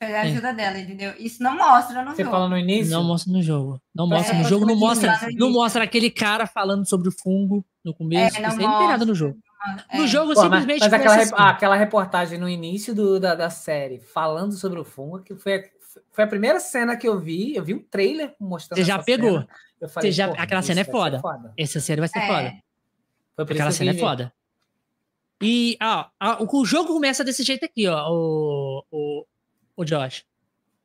Pede 0.00 0.14
a 0.14 0.22
ajuda 0.22 0.48
é. 0.48 0.54
dela, 0.54 0.78
entendeu? 0.78 1.12
Isso 1.18 1.42
não 1.42 1.54
mostra 1.58 2.02
no 2.02 2.12
Você 2.12 2.24
jogo. 2.24 2.34
fala 2.34 2.48
no 2.48 2.56
início? 2.56 2.90
Não 2.90 3.04
mostra 3.04 3.30
no 3.30 3.42
jogo. 3.42 3.82
Não 3.94 4.06
mostra 4.06 4.34
é, 4.34 4.38
no 4.38 4.48
jogo, 4.48 4.64
não 4.64 4.74
mostra, 4.74 5.18
não 5.34 5.52
mostra 5.52 5.84
aquele 5.84 6.10
cara 6.10 6.46
falando 6.46 6.88
sobre 6.88 7.10
o 7.10 7.12
fungo 7.12 7.62
no 7.84 7.92
começo. 7.92 8.38
É, 8.38 8.40
não, 8.40 8.56
não 8.56 8.78
tem 8.78 8.88
nada 8.88 9.04
no 9.04 9.14
jogo. 9.14 9.38
É. 9.90 9.98
No 9.98 10.06
jogo, 10.06 10.32
Pô, 10.32 10.40
simplesmente. 10.40 10.80
Mas, 10.80 10.90
mas 10.90 11.00
aquela, 11.00 11.16
assim. 11.16 11.34
aquela 11.36 11.76
reportagem 11.76 12.38
no 12.38 12.48
início 12.48 12.94
do, 12.94 13.20
da, 13.20 13.34
da 13.34 13.50
série 13.50 14.00
falando 14.00 14.54
sobre 14.54 14.80
o 14.80 14.84
fungo, 14.84 15.18
que 15.18 15.34
foi, 15.34 15.64
foi 16.10 16.24
a 16.24 16.26
primeira 16.26 16.58
cena 16.60 16.96
que 16.96 17.06
eu 17.06 17.20
vi. 17.20 17.54
Eu 17.54 17.62
vi 17.62 17.74
um 17.74 17.82
trailer 17.82 18.34
mostrando. 18.40 18.78
Você 18.78 18.84
já 18.86 18.98
pegou. 18.98 19.44
Falei, 19.86 20.10
Você 20.10 20.12
já, 20.12 20.32
aquela 20.32 20.62
cena 20.62 20.80
é 20.80 20.84
foda. 20.84 21.20
foda. 21.20 21.52
Essa 21.58 21.78
série 21.78 22.00
vai 22.00 22.08
ser 22.08 22.20
é. 22.20 22.26
foda. 22.26 22.54
Foi 23.36 23.44
aquela 23.44 23.70
cena 23.70 23.90
é 23.90 23.94
foda. 23.94 24.32
E 25.42 25.76
ó, 25.82 26.06
o 26.50 26.64
jogo 26.64 26.94
começa 26.94 27.22
desse 27.22 27.42
jeito 27.42 27.66
aqui, 27.66 27.86
ó. 27.86 28.08
O, 28.10 28.84
o, 28.90 29.26
o 29.82 29.84
Josh. 29.84 30.24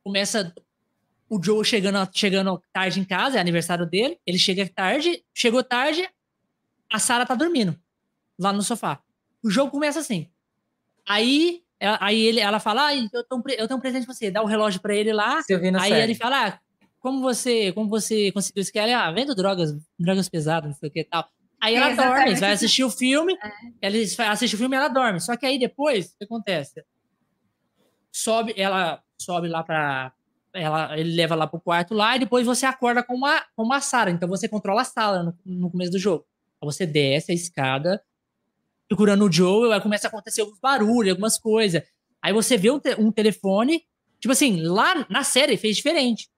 Começa 0.02 0.54
o 1.28 1.42
Joe 1.42 1.64
chegando, 1.64 2.08
chegando 2.12 2.62
tarde 2.72 3.00
em 3.00 3.04
casa, 3.04 3.38
é 3.38 3.40
aniversário 3.40 3.84
dele. 3.84 4.18
Ele 4.26 4.38
chega 4.38 4.68
tarde, 4.68 5.22
chegou 5.34 5.62
tarde, 5.62 6.08
a 6.92 6.98
Sarah 6.98 7.26
tá 7.26 7.34
dormindo 7.34 7.78
lá 8.38 8.52
no 8.52 8.62
sofá. 8.62 9.00
O 9.42 9.50
jogo 9.50 9.70
começa 9.70 9.98
assim. 9.98 10.28
Aí, 11.06 11.62
ela, 11.78 11.98
aí 12.00 12.20
ele, 12.20 12.40
ela 12.40 12.58
fala: 12.58 12.86
ah, 12.86 12.96
eu, 12.96 13.24
tô, 13.24 13.42
eu 13.50 13.66
tenho 13.68 13.78
um 13.78 13.80
presente 13.80 14.06
pra 14.06 14.14
você, 14.14 14.30
dá 14.30 14.42
o 14.42 14.46
relógio 14.46 14.80
pra 14.80 14.94
ele 14.94 15.12
lá. 15.12 15.38
aí 15.38 15.44
série. 15.88 16.02
ele 16.02 16.14
fala: 16.14 16.48
ah, 16.48 16.58
como 17.00 17.20
você, 17.20 17.72
como 17.72 17.88
você 17.88 18.32
conseguiu 18.32 18.62
isso? 18.62 18.72
Ela, 18.74 19.06
ah, 19.06 19.12
vendo 19.12 19.34
drogas, 19.34 19.74
drogas 19.98 20.28
pesadas, 20.28 20.70
não 20.70 20.76
sei 20.76 20.88
o 20.88 20.92
que 20.92 21.00
e 21.00 21.04
tal. 21.04 21.28
Aí 21.60 21.74
ela 21.74 21.90
é 21.90 21.94
dorme, 21.94 22.34
vai 22.34 22.52
assistir 22.52 22.84
o 22.84 22.90
filme, 22.90 23.34
é. 23.82 23.88
ela 23.88 24.32
assiste 24.32 24.54
o 24.54 24.58
filme 24.58 24.76
e 24.76 24.78
ela 24.78 24.88
dorme. 24.88 25.20
Só 25.20 25.36
que 25.36 25.46
aí 25.46 25.58
depois, 25.58 26.06
o 26.06 26.18
que 26.18 26.24
acontece? 26.24 26.84
Sobe, 28.16 28.54
ela 28.56 29.02
sobe 29.20 29.48
lá 29.48 29.62
para 29.62 30.12
ela, 30.54 30.98
ele 30.98 31.14
leva 31.14 31.34
lá 31.34 31.46
pro 31.46 31.60
quarto 31.60 31.92
lá 31.92 32.16
e 32.16 32.20
depois 32.20 32.46
você 32.46 32.64
acorda 32.64 33.02
com 33.02 33.14
uma, 33.14 33.44
com 33.54 33.62
uma 33.62 33.80
sala. 33.80 34.10
Então 34.10 34.28
você 34.28 34.48
controla 34.48 34.82
a 34.82 34.84
sala 34.84 35.22
no, 35.22 35.38
no 35.44 35.70
começo 35.70 35.92
do 35.92 35.98
jogo. 35.98 36.24
Aí 36.60 36.66
você 36.66 36.86
desce 36.86 37.32
a 37.32 37.34
escada 37.34 38.02
procurando 38.88 39.24
o 39.24 39.32
Joe, 39.32 39.72
aí 39.72 39.80
começa 39.80 40.06
a 40.06 40.08
acontecer 40.08 40.40
alguns 40.40 40.58
barulhos, 40.60 41.10
algumas 41.10 41.38
coisas. 41.38 41.82
Aí 42.22 42.32
você 42.32 42.56
vê 42.56 42.70
um, 42.70 42.78
te, 42.78 42.94
um 42.98 43.12
telefone, 43.12 43.84
tipo 44.18 44.32
assim, 44.32 44.62
lá 44.62 45.06
na 45.10 45.22
série 45.22 45.56
fez 45.56 45.76
diferente. 45.76 46.30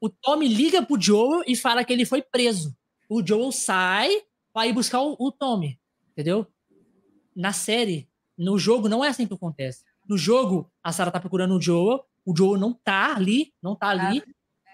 O 0.00 0.08
Tommy 0.08 0.48
liga 0.48 0.82
pro 0.82 1.00
Joe 1.00 1.44
e 1.46 1.54
fala 1.54 1.84
que 1.84 1.92
ele 1.92 2.04
foi 2.04 2.22
preso. 2.22 2.76
O 3.08 3.24
Joe 3.24 3.52
sai 3.52 4.10
para 4.52 4.66
ir 4.66 4.72
buscar 4.72 5.00
o, 5.00 5.14
o 5.18 5.30
Tommy, 5.30 5.78
entendeu? 6.10 6.46
Na 7.36 7.52
série, 7.52 8.08
no 8.36 8.58
jogo 8.58 8.88
não 8.88 9.04
é 9.04 9.08
assim 9.08 9.26
que 9.26 9.34
acontece. 9.34 9.83
No 10.06 10.18
jogo, 10.18 10.70
a 10.82 10.92
Sarah 10.92 11.10
tá 11.10 11.20
procurando 11.20 11.56
o 11.56 11.60
Joel, 11.60 12.04
o 12.24 12.36
Joel 12.36 12.58
não 12.58 12.72
tá 12.72 13.14
ali, 13.14 13.52
não 13.62 13.74
tá 13.74 13.88
ali. 13.88 14.22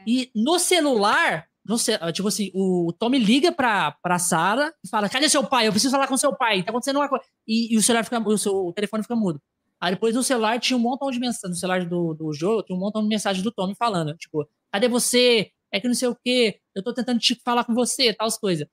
E 0.07 0.31
no 0.35 0.59
celular, 0.59 1.47
no, 1.65 1.77
tipo 2.13 2.29
assim, 2.29 2.51
o 2.55 2.93
Tommy 2.99 3.19
liga 3.19 3.53
pra, 3.53 3.93
pra 4.03 4.19
Sarah 4.19 4.73
e 4.85 4.89
fala: 4.89 5.09
Cadê 5.09 5.29
seu 5.29 5.45
pai? 5.45 5.69
Eu 5.69 5.73
preciso 5.73 5.93
falar 5.93 6.07
com 6.07 6.17
seu 6.17 6.35
pai. 6.35 6.63
Tá 6.63 6.71
acontecendo 6.71 6.97
uma 6.97 7.09
coisa. 7.09 7.25
E, 7.47 7.75
e 7.75 7.77
o 7.77 7.83
celular 7.83 8.05
fica, 8.05 8.19
o, 8.19 8.39
seu, 8.39 8.55
o 8.67 8.73
telefone 8.73 9.03
fica 9.03 9.15
mudo. 9.15 9.41
Aí 9.81 9.95
depois 9.95 10.15
no 10.15 10.23
celular 10.23 10.59
tinha 10.61 10.77
um 10.77 10.81
montão 10.81 11.11
de 11.11 11.19
mensagens, 11.19 11.51
no 11.51 11.57
celular 11.57 11.85
do, 11.87 12.15
do 12.15 12.33
Joel, 12.33 12.63
tinha 12.63 12.77
um 12.77 12.81
montão 12.81 13.03
de 13.03 13.09
mensagens 13.09 13.43
do 13.43 13.51
Tommy 13.51 13.75
falando, 13.75 14.15
tipo, 14.15 14.47
cadê 14.71 14.89
você? 14.89 15.51
É 15.73 15.81
que 15.81 15.87
não 15.87 15.95
sei 15.95 16.09
o 16.09 16.17
quê, 16.23 16.61
eu 16.75 16.83
tô 16.83 16.93
tentando 16.93 17.19
te 17.19 17.35
falar 17.43 17.65
com 17.65 17.73
você, 17.73 18.13
tal 18.13 18.29
coisas. 18.39 18.67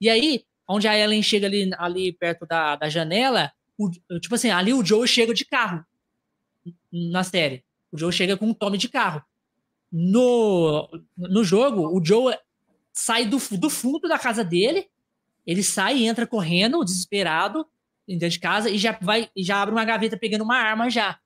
E 0.00 0.08
aí, 0.08 0.44
onde 0.68 0.86
a 0.86 0.96
Ellen 0.96 1.22
chega 1.22 1.46
ali, 1.46 1.70
ali 1.78 2.12
perto 2.12 2.46
da, 2.46 2.76
da 2.76 2.88
janela, 2.88 3.50
o, 3.76 3.90
tipo 4.20 4.34
assim, 4.34 4.50
ali 4.50 4.72
o 4.72 4.84
Joe 4.84 5.08
chega 5.08 5.34
de 5.34 5.44
carro 5.44 5.84
na 6.92 7.24
série. 7.24 7.64
O 7.90 7.98
Joe 7.98 8.12
chega 8.12 8.36
com 8.36 8.46
um 8.46 8.54
tome 8.54 8.78
de 8.78 8.88
carro. 8.88 9.22
No, 9.90 10.88
no 11.16 11.44
jogo, 11.44 11.88
o 11.96 12.04
Joe 12.04 12.34
sai 12.92 13.26
do, 13.26 13.38
do 13.58 13.70
fundo 13.70 14.08
da 14.08 14.18
casa 14.18 14.44
dele, 14.44 14.86
ele 15.46 15.62
sai 15.62 15.98
e 15.98 16.06
entra 16.06 16.26
correndo, 16.26 16.84
desesperado, 16.84 17.66
dentro 18.06 18.28
de 18.28 18.40
casa, 18.40 18.70
e 18.70 18.78
já 18.78 18.98
vai 19.00 19.30
já 19.36 19.60
abre 19.60 19.74
uma 19.74 19.84
gaveta 19.84 20.16
pegando 20.16 20.44
uma 20.44 20.56
arma 20.56 20.90
já. 20.90 21.18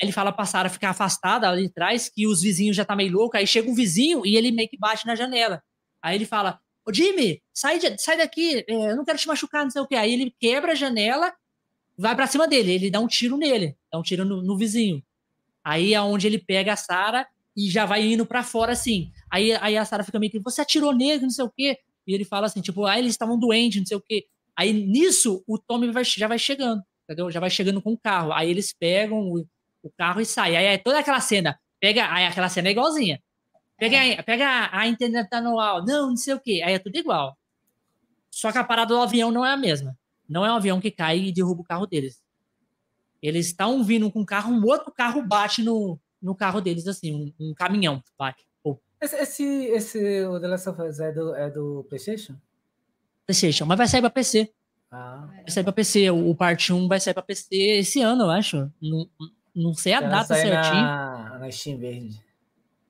Ele 0.00 0.12
fala 0.12 0.32
pra 0.32 0.46
Sarah 0.46 0.68
ficar 0.68 0.90
afastada 0.90 1.48
ali 1.48 1.66
atrás, 1.66 2.08
que 2.08 2.26
os 2.26 2.42
vizinhos 2.42 2.76
já 2.76 2.84
tá 2.84 2.96
meio 2.96 3.12
louco. 3.12 3.36
Aí 3.36 3.46
chega 3.46 3.70
um 3.70 3.74
vizinho 3.74 4.24
e 4.26 4.36
ele 4.36 4.50
meio 4.50 4.68
que 4.68 4.78
bate 4.78 5.06
na 5.06 5.14
janela. 5.14 5.62
Aí 6.02 6.16
ele 6.16 6.24
fala: 6.24 6.58
Ô 6.84 6.92
Jimmy, 6.92 7.40
sai, 7.54 7.78
de, 7.78 7.96
sai 7.98 8.16
daqui, 8.16 8.64
é, 8.68 8.90
eu 8.90 8.96
não 8.96 9.04
quero 9.04 9.18
te 9.18 9.28
machucar, 9.28 9.64
não 9.64 9.70
sei 9.70 9.82
o 9.82 9.86
que. 9.86 9.94
Aí 9.94 10.12
ele 10.12 10.34
quebra 10.40 10.72
a 10.72 10.74
janela 10.74 11.32
vai 11.96 12.14
para 12.14 12.26
cima 12.26 12.48
dele, 12.48 12.72
ele 12.72 12.90
dá 12.90 13.00
um 13.00 13.06
tiro 13.06 13.36
nele, 13.36 13.76
dá 13.90 13.98
um 13.98 14.02
tiro 14.02 14.24
no, 14.24 14.42
no 14.42 14.56
vizinho. 14.56 15.02
Aí 15.64 15.94
é 15.94 16.00
onde 16.00 16.26
ele 16.26 16.38
pega 16.38 16.72
a 16.72 16.76
Sara 16.76 17.26
e 17.56 17.70
já 17.70 17.84
vai 17.84 18.04
indo 18.04 18.26
para 18.26 18.42
fora 18.42 18.72
assim. 18.72 19.12
Aí, 19.30 19.52
aí 19.60 19.76
a 19.76 19.84
Sara 19.84 20.02
fica 20.02 20.18
meio 20.18 20.32
que, 20.32 20.38
você 20.38 20.62
atirou 20.62 20.92
nele, 20.92 21.22
não 21.22 21.30
sei 21.30 21.44
o 21.44 21.50
quê. 21.50 21.78
E 22.06 22.14
ele 22.14 22.24
fala 22.24 22.46
assim, 22.46 22.60
tipo, 22.60 22.84
ah, 22.86 22.98
eles 22.98 23.12
estavam 23.12 23.38
doentes, 23.38 23.78
não 23.78 23.86
sei 23.86 23.96
o 23.96 24.00
quê. 24.00 24.26
Aí 24.56 24.72
nisso 24.72 25.42
o 25.46 25.58
Tommy 25.58 25.90
vai, 25.90 26.04
já 26.04 26.26
vai 26.26 26.38
chegando, 26.38 26.82
entendeu? 27.04 27.30
Já 27.30 27.40
vai 27.40 27.50
chegando 27.50 27.80
com 27.80 27.92
o 27.92 27.98
carro. 27.98 28.32
Aí 28.32 28.50
eles 28.50 28.72
pegam 28.72 29.20
o, 29.20 29.46
o 29.82 29.90
carro 29.96 30.20
e 30.20 30.26
saem. 30.26 30.56
Aí 30.56 30.66
é 30.66 30.78
toda 30.78 30.98
aquela 30.98 31.20
cena, 31.20 31.58
pega, 31.80 32.12
aí 32.12 32.26
aquela 32.26 32.48
cena 32.48 32.68
é 32.68 32.72
igualzinha. 32.72 33.22
Pega, 33.78 33.96
é. 33.96 34.22
pega 34.22 34.68
a 34.72 34.86
internet 34.86 35.32
anual, 35.32 35.84
não, 35.84 36.10
não 36.10 36.16
sei 36.16 36.34
o 36.34 36.40
quê. 36.40 36.62
Aí 36.64 36.74
é 36.74 36.78
tudo 36.78 36.96
igual. 36.96 37.36
Só 38.30 38.50
que 38.50 38.58
a 38.58 38.64
parada 38.64 38.94
do 38.94 39.00
avião 39.00 39.30
não 39.30 39.44
é 39.44 39.52
a 39.52 39.56
mesma. 39.56 39.96
Não 40.32 40.46
é 40.46 40.50
um 40.50 40.56
avião 40.56 40.80
que 40.80 40.90
cai 40.90 41.18
e 41.18 41.32
derruba 41.32 41.60
o 41.60 41.64
carro 41.64 41.86
deles. 41.86 42.22
Eles 43.20 43.46
estão 43.46 43.84
vindo 43.84 44.10
com 44.10 44.20
um 44.20 44.24
carro, 44.24 44.52
um 44.52 44.64
outro 44.64 44.90
carro 44.90 45.22
bate 45.22 45.62
no, 45.62 46.00
no 46.20 46.34
carro 46.34 46.60
deles, 46.60 46.88
assim, 46.88 47.14
um, 47.14 47.32
um 47.38 47.54
caminhão 47.54 48.02
bate. 48.18 48.44
Esse, 49.02 49.16
esse, 49.16 49.44
esse, 49.44 50.24
o 50.26 50.40
The 50.40 50.46
Last 50.46 50.68
of 50.68 50.80
Us 50.80 51.00
é 51.00 51.10
do, 51.10 51.34
é 51.34 51.50
do 51.50 51.84
PlayStation? 51.88 52.36
PlayStation, 53.26 53.66
mas 53.66 53.76
vai 53.76 53.88
sair 53.88 54.00
para 54.00 54.10
PC. 54.10 54.52
Ah. 54.92 55.28
Vai 55.28 55.50
sair 55.50 55.64
para 55.64 55.72
PC. 55.72 56.10
O, 56.10 56.30
o 56.30 56.36
parte 56.36 56.72
1 56.72 56.86
vai 56.86 57.00
sair 57.00 57.12
para 57.12 57.22
PC 57.22 57.56
esse 57.56 58.00
ano, 58.00 58.22
eu 58.22 58.30
acho. 58.30 58.70
Não, 58.80 59.10
não 59.52 59.74
sei 59.74 59.94
a 59.94 60.00
data 60.00 60.36
certinho. 60.36 60.82
Na, 60.82 61.38
na 61.40 61.50
Steam 61.50 61.78
Verde. 61.78 62.24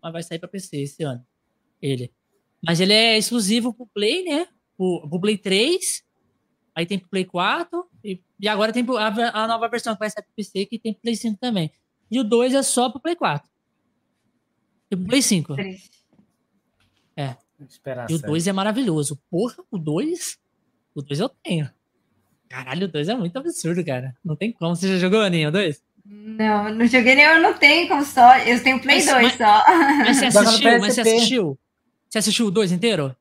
Mas 0.03 0.13
vai 0.13 0.23
sair 0.23 0.39
para 0.39 0.49
PC 0.49 0.83
esse 0.83 1.03
ano. 1.03 1.25
Ele. 1.81 2.13
Mas 2.63 2.79
ele 2.79 2.93
é 2.93 3.17
exclusivo 3.17 3.73
pro 3.73 3.87
Play, 3.87 4.23
né? 4.23 4.49
Pro, 4.77 5.09
pro 5.09 5.21
Play 5.21 5.39
3 5.39 6.05
Aí 6.75 6.87
tem 6.87 6.99
pro 6.99 7.09
Play 7.09 7.25
4 7.25 7.87
e, 8.05 8.21
e 8.41 8.49
agora 8.49 8.73
tem 8.73 8.85
a, 8.99 9.43
a, 9.43 9.47
nova 9.47 9.69
versão 9.69 9.95
que 9.95 10.01
vai 10.01 10.11
sair 10.11 10.23
pro 10.23 10.33
PC 10.35 10.67
que 10.67 10.79
tem 10.79 10.93
pro 10.93 11.03
Play 11.03 11.17
5 11.17 11.39
também. 11.39 11.71
E 12.11 12.19
o 12.19 12.25
2 12.25 12.55
é 12.55 12.63
só 12.63 12.89
pro 12.89 13.01
Play 13.01 13.15
4. 13.15 13.49
Tem 14.89 15.05
Play 15.05 15.23
5. 15.23 15.57
É. 17.17 17.37
e 18.09 18.15
o 18.15 18.19
2 18.19 18.47
é 18.47 18.53
maravilhoso. 18.53 19.21
Porra, 19.31 19.57
o 19.71 19.79
2. 19.79 20.39
O 20.95 21.03
2 21.03 21.21
eu 21.21 21.29
tenho. 21.29 21.71
Caralho, 22.49 22.87
o 22.87 22.91
2 22.91 23.09
é 23.09 23.15
muito 23.15 23.37
absurdo, 23.39 23.85
cara. 23.85 24.17
Não 24.25 24.37
tem 24.37 24.53
como. 24.53 24.75
Você 24.75 24.89
já 24.89 24.99
jogou, 24.99 25.21
Aninha, 25.21 25.49
o 25.49 25.53
2? 25.53 25.83
Não, 26.05 26.75
não 26.75 26.87
joguei 26.87 27.15
nem, 27.15 27.25
eu 27.25 27.41
não 27.41 27.55
tenho 27.55 27.89
console. 27.89 28.49
Eu 28.49 28.63
tenho 28.63 28.81
Play 28.81 28.97
mas, 28.97 29.07
2 29.07 29.23
mas, 29.23 29.35
só. 29.35 29.65
Mas 29.99 30.17
você 30.17 30.27
assistiu? 30.27 30.81
mas 30.81 30.95
você 30.95 31.01
assistiu? 31.01 31.59
Você 32.09 32.19
assistiu 32.19 32.47
o 32.47 32.51
2 32.51 32.73
inteiro? 32.73 33.17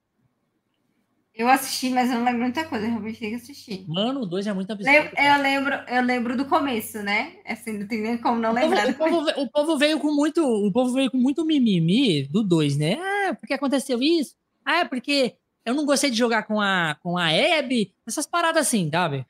Eu 1.34 1.48
assisti, 1.48 1.90
mas 1.90 2.10
eu 2.10 2.18
não 2.18 2.26
lembro 2.26 2.42
muita 2.42 2.66
coisa, 2.66 2.86
eu 2.86 2.90
realmente 2.90 3.20
tenho 3.20 3.32
que 3.32 3.44
assistir. 3.44 3.86
Mano, 3.88 4.22
o 4.22 4.26
2 4.26 4.48
é 4.48 4.54
muito 4.54 4.72
absurdo. 4.72 4.94
Eu, 4.94 5.04
eu, 5.04 5.42
lembro, 5.42 5.74
eu 5.88 6.04
lembro 6.04 6.38
do 6.38 6.46
começo, 6.46 7.02
né? 7.02 7.36
Assim, 7.46 7.78
não 7.78 7.88
tem 7.88 8.02
nem 8.02 8.18
como 8.18 8.40
não 8.40 8.52
lembrar. 8.52 8.90
O 8.90 8.94
povo, 8.94 9.18
o 9.18 9.26
povo, 9.26 9.42
o 9.42 9.50
povo 9.50 9.78
veio 9.78 9.98
com 9.98 10.14
muito. 10.14 10.44
O 10.44 10.72
povo 10.72 10.94
veio 10.94 11.10
com 11.10 11.18
muito 11.18 11.46
mimimi 11.46 12.28
do 12.28 12.44
2, 12.44 12.78
né? 12.78 12.98
Ah, 13.00 13.34
porque 13.34 13.54
aconteceu 13.54 14.02
isso? 14.02 14.36
Ah, 14.66 14.80
é 14.80 14.86
porque 14.86 15.36
eu 15.66 15.74
não 15.74 15.86
gostei 15.86 16.10
de 16.10 16.18
jogar 16.18 16.44
com 16.44 16.60
a, 16.60 16.98
com 17.02 17.18
a 17.18 17.28
Abby. 17.30 17.94
Essas 18.06 18.26
paradas 18.26 18.68
assim, 18.68 18.90
sabe? 18.92 19.26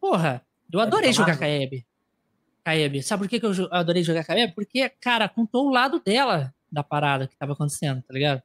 Porra, 0.00 0.42
eu 0.72 0.78
adorei 0.78 1.12
jogar 1.12 1.36
com 1.36 1.44
a 1.44 1.48
Abby. 1.48 1.84
Com 2.64 2.70
a 2.70 2.72
Abby. 2.72 3.02
Sabe 3.02 3.24
por 3.24 3.28
que, 3.28 3.40
que 3.40 3.46
eu 3.46 3.52
adorei 3.72 4.04
jogar 4.04 4.24
com 4.24 4.32
a 4.32 4.34
Abby? 4.36 4.54
Porque, 4.54 4.88
cara, 5.00 5.28
contou 5.28 5.66
o 5.66 5.70
lado 5.70 6.00
dela 6.00 6.54
da 6.70 6.84
parada 6.84 7.26
que 7.26 7.36
tava 7.36 7.54
acontecendo, 7.54 8.02
tá 8.02 8.14
ligado? 8.14 8.40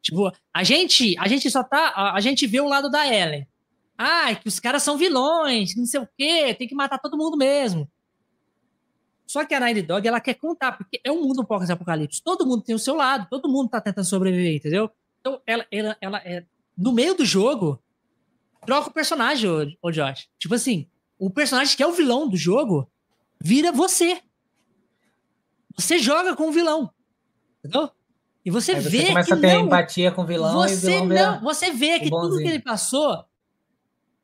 Tipo, 0.00 0.32
a 0.52 0.64
gente, 0.64 1.16
a 1.18 1.28
gente 1.28 1.50
só 1.50 1.62
tá. 1.62 1.88
A, 1.88 2.16
a 2.16 2.20
gente 2.20 2.46
vê 2.46 2.60
o 2.60 2.68
lado 2.68 2.90
da 2.90 3.06
Ellen. 3.06 3.46
Ah, 3.96 4.34
que 4.34 4.46
os 4.46 4.60
caras 4.60 4.82
são 4.82 4.96
vilões, 4.96 5.74
não 5.74 5.84
sei 5.84 6.00
o 6.00 6.08
quê, 6.16 6.54
tem 6.54 6.68
que 6.68 6.74
matar 6.74 6.98
todo 6.98 7.16
mundo 7.16 7.36
mesmo. 7.36 7.90
Só 9.26 9.44
que 9.44 9.54
a 9.54 9.60
Night 9.60 9.82
Dog, 9.82 10.06
ela 10.06 10.20
quer 10.20 10.34
contar, 10.34 10.72
porque 10.72 11.00
é 11.04 11.10
um 11.10 11.20
mundo 11.20 11.42
um 11.42 11.44
pouco 11.44 11.70
apocalipse. 11.70 12.22
Todo 12.22 12.46
mundo 12.46 12.62
tem 12.62 12.74
o 12.74 12.78
seu 12.78 12.94
lado, 12.94 13.26
todo 13.28 13.48
mundo 13.48 13.68
tá 13.68 13.80
tentando 13.80 14.06
sobreviver, 14.06 14.54
entendeu? 14.54 14.90
Então, 15.20 15.42
ela, 15.46 15.66
ela, 15.70 15.96
ela 16.00 16.18
é. 16.18 16.44
No 16.76 16.92
meio 16.92 17.14
do 17.14 17.26
jogo, 17.26 17.82
troca 18.64 18.88
o 18.88 18.92
personagem, 18.92 19.76
ô 19.82 19.90
Josh. 19.90 20.28
Tipo 20.38 20.54
assim, 20.54 20.88
o 21.18 21.28
personagem 21.28 21.76
que 21.76 21.82
é 21.82 21.86
o 21.86 21.92
vilão 21.92 22.28
do 22.28 22.36
jogo 22.36 22.90
vira 23.40 23.72
você. 23.72 24.22
Você 25.76 25.98
joga 25.98 26.34
com 26.34 26.48
o 26.48 26.52
vilão. 26.52 26.90
Entendeu? 27.58 27.90
E 28.48 28.50
você, 28.50 28.72
Aí 28.72 28.80
vê 28.80 29.06
começa 29.08 29.26
que 29.26 29.34
a 29.34 29.36
ter 29.36 29.54
não, 29.56 29.66
empatia 29.66 30.10
com 30.10 30.22
o 30.22 30.26
vilão 30.26 30.54
você 30.54 30.90
e 30.90 31.00
o 31.02 31.06
vilão 31.06 31.32
não, 31.34 31.40
você 31.42 31.70
vê 31.70 32.00
que 32.00 32.08
tudo 32.08 32.38
que 32.38 32.48
ele 32.48 32.60
passou 32.60 33.22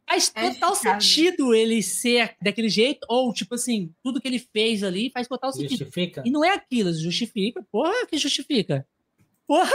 faz 0.08 0.32
é 0.34 0.48
total 0.48 0.74
sentido 0.74 1.54
ele 1.54 1.82
ser 1.82 2.34
daquele 2.40 2.70
jeito 2.70 3.06
ou 3.06 3.34
tipo 3.34 3.54
assim, 3.54 3.92
tudo 4.02 4.22
que 4.22 4.26
ele 4.26 4.38
fez 4.38 4.82
ali 4.82 5.10
faz 5.12 5.28
total 5.28 5.52
sentido. 5.52 5.76
Justifica. 5.76 6.22
E 6.24 6.30
não 6.30 6.42
é 6.42 6.54
aquilo, 6.54 6.90
justifica. 6.94 7.62
Porra, 7.70 8.06
que 8.06 8.16
justifica. 8.16 8.86
Porra. 9.46 9.70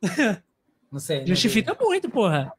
Não 0.90 0.98
sei. 0.98 1.18
Não 1.18 1.26
justifica 1.26 1.76
sei. 1.76 1.86
muito, 1.86 2.08
porra. 2.08 2.50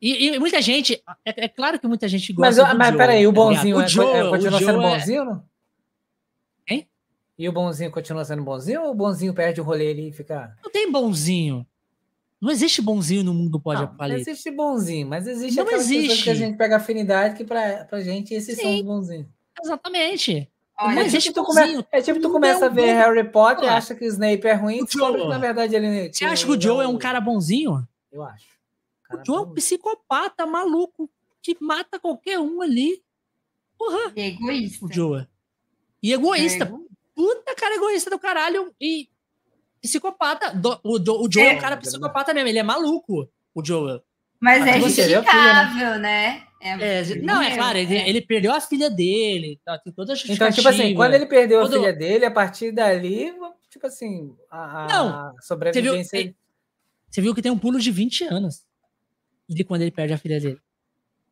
E, 0.00 0.28
e, 0.28 0.38
muita 0.38 0.62
gente, 0.62 1.02
é, 1.22 1.44
é, 1.44 1.48
claro 1.48 1.78
que 1.78 1.86
muita 1.86 2.08
gente 2.08 2.32
gosta. 2.32 2.62
Mas, 2.62 2.76
mas 2.78 2.88
Joe, 2.88 2.96
peraí, 2.96 3.26
o 3.26 3.30
tá 3.30 3.34
bonzinho 3.34 3.76
tá 3.76 3.84
o 3.84 3.88
Joe, 3.88 4.06
é, 4.06 4.30
continua 4.30 4.58
sendo 4.58 4.82
é 4.82 4.90
bonzinho? 4.90 5.42
E 7.38 7.48
o 7.48 7.52
bonzinho 7.52 7.90
continua 7.90 8.24
sendo 8.24 8.42
bonzinho 8.42 8.82
ou 8.82 8.90
o 8.90 8.94
bonzinho 8.94 9.34
perde 9.34 9.60
o 9.60 9.64
rolê 9.64 9.90
ali 9.90 10.08
e 10.08 10.12
fica. 10.12 10.56
Não 10.62 10.70
tem 10.70 10.90
bonzinho. 10.90 11.66
Não 12.40 12.50
existe 12.50 12.82
bonzinho 12.82 13.24
no 13.24 13.34
mundo 13.34 13.60
pode 13.60 13.82
apocalipse. 13.82 14.24
Não 14.24 14.32
existe 14.32 14.50
bonzinho, 14.50 15.06
mas 15.06 15.26
existe 15.26 15.56
não 15.56 15.70
existe. 15.70 16.24
que 16.24 16.30
a 16.30 16.34
gente 16.34 16.56
pega 16.56 16.76
afinidade 16.76 17.36
que 17.36 17.44
pra, 17.44 17.84
pra 17.84 18.00
gente 18.00 18.34
esses 18.34 18.56
Sim, 18.56 18.62
são 18.62 18.74
os 18.76 18.82
bonzinhos. 18.82 19.26
Exatamente. 19.62 20.50
Olha, 20.78 20.94
não 20.94 21.02
existe 21.02 21.30
é 21.30 21.32
tipo, 21.32 21.46
bonzinho. 21.46 21.82
Come... 21.82 21.86
É 21.92 22.02
tipo 22.02 22.20
tu 22.20 22.30
começa 22.30 22.66
a 22.66 22.68
ver 22.68 22.92
Harry 22.92 23.30
Potter, 23.30 23.72
acha 23.72 23.94
que 23.94 24.04
o 24.04 24.08
Snape 24.08 24.46
é 24.46 24.52
ruim, 24.52 24.82
o 24.82 24.86
Joe, 24.86 25.12
que, 25.12 25.28
na 25.28 25.38
verdade 25.38 25.74
ele. 25.74 26.12
Você 26.12 26.24
acha 26.24 26.44
que 26.44 26.52
o 26.52 26.60
Joe 26.60 26.84
é 26.84 26.88
um 26.88 26.98
cara 26.98 27.20
bonzinho? 27.20 27.86
Eu 28.12 28.22
acho. 28.22 28.46
O 29.10 29.24
Joe 29.24 29.36
é 29.36 29.40
um 29.40 29.54
psicopata 29.54 30.46
maluco 30.46 31.10
que 31.40 31.56
mata 31.60 31.98
qualquer 31.98 32.38
um 32.38 32.60
ali. 32.60 33.02
Porra. 33.78 34.12
E 34.14 34.20
egoísta. 34.20 34.84
O 34.84 34.92
Joe. 34.92 35.26
E 36.02 36.12
egoísta. 36.12 36.64
É 36.64 36.85
puta 37.16 37.54
cara 37.54 37.74
egoísta 37.74 38.10
do 38.10 38.18
caralho 38.18 38.72
e 38.78 39.08
psicopata. 39.80 40.54
Do, 40.54 40.78
o, 40.84 40.98
do, 40.98 41.22
o 41.22 41.32
Joe 41.32 41.42
é, 41.42 41.54
é 41.54 41.56
um 41.56 41.60
cara 41.60 41.78
psicopata 41.78 42.34
mesmo, 42.34 42.48
ele 42.48 42.58
é 42.58 42.62
maluco, 42.62 43.28
o 43.54 43.64
Joe. 43.64 44.02
Mas 44.38 44.66
é 44.66 44.78
justificável, 44.78 45.98
né? 45.98 46.42
É, 46.60 47.00
é, 47.00 47.14
não, 47.22 47.40
é 47.40 47.54
claro, 47.54 47.78
ele, 47.78 47.96
ele, 47.96 48.20
perdeu 48.20 48.52
a 48.52 48.60
filha 48.60 48.90
dele, 48.90 49.60
tá, 49.64 49.78
tem 49.78 49.92
toda 49.92 50.12
a 50.12 50.16
Então, 50.28 50.50
tipo 50.50 50.68
assim, 50.68 50.94
quando 50.94 51.14
ele 51.14 51.26
perdeu 51.26 51.62
a 51.62 51.68
filha 51.68 51.92
dele, 51.92 52.24
a 52.24 52.30
partir 52.30 52.72
dali, 52.72 53.32
tipo 53.70 53.86
assim, 53.86 54.34
a, 54.50 54.86
não, 54.88 55.34
sobrevivência... 55.40 56.18
Você 56.18 56.24
viu, 56.24 56.34
você 57.08 57.20
viu 57.20 57.34
que 57.34 57.42
tem 57.42 57.52
um 57.52 57.58
pulo 57.58 57.78
de 57.78 57.90
20 57.90 58.24
anos 58.24 58.64
de 59.48 59.64
quando 59.64 59.82
ele 59.82 59.90
perde 59.90 60.12
a 60.12 60.18
filha 60.18 60.40
dele. 60.40 60.58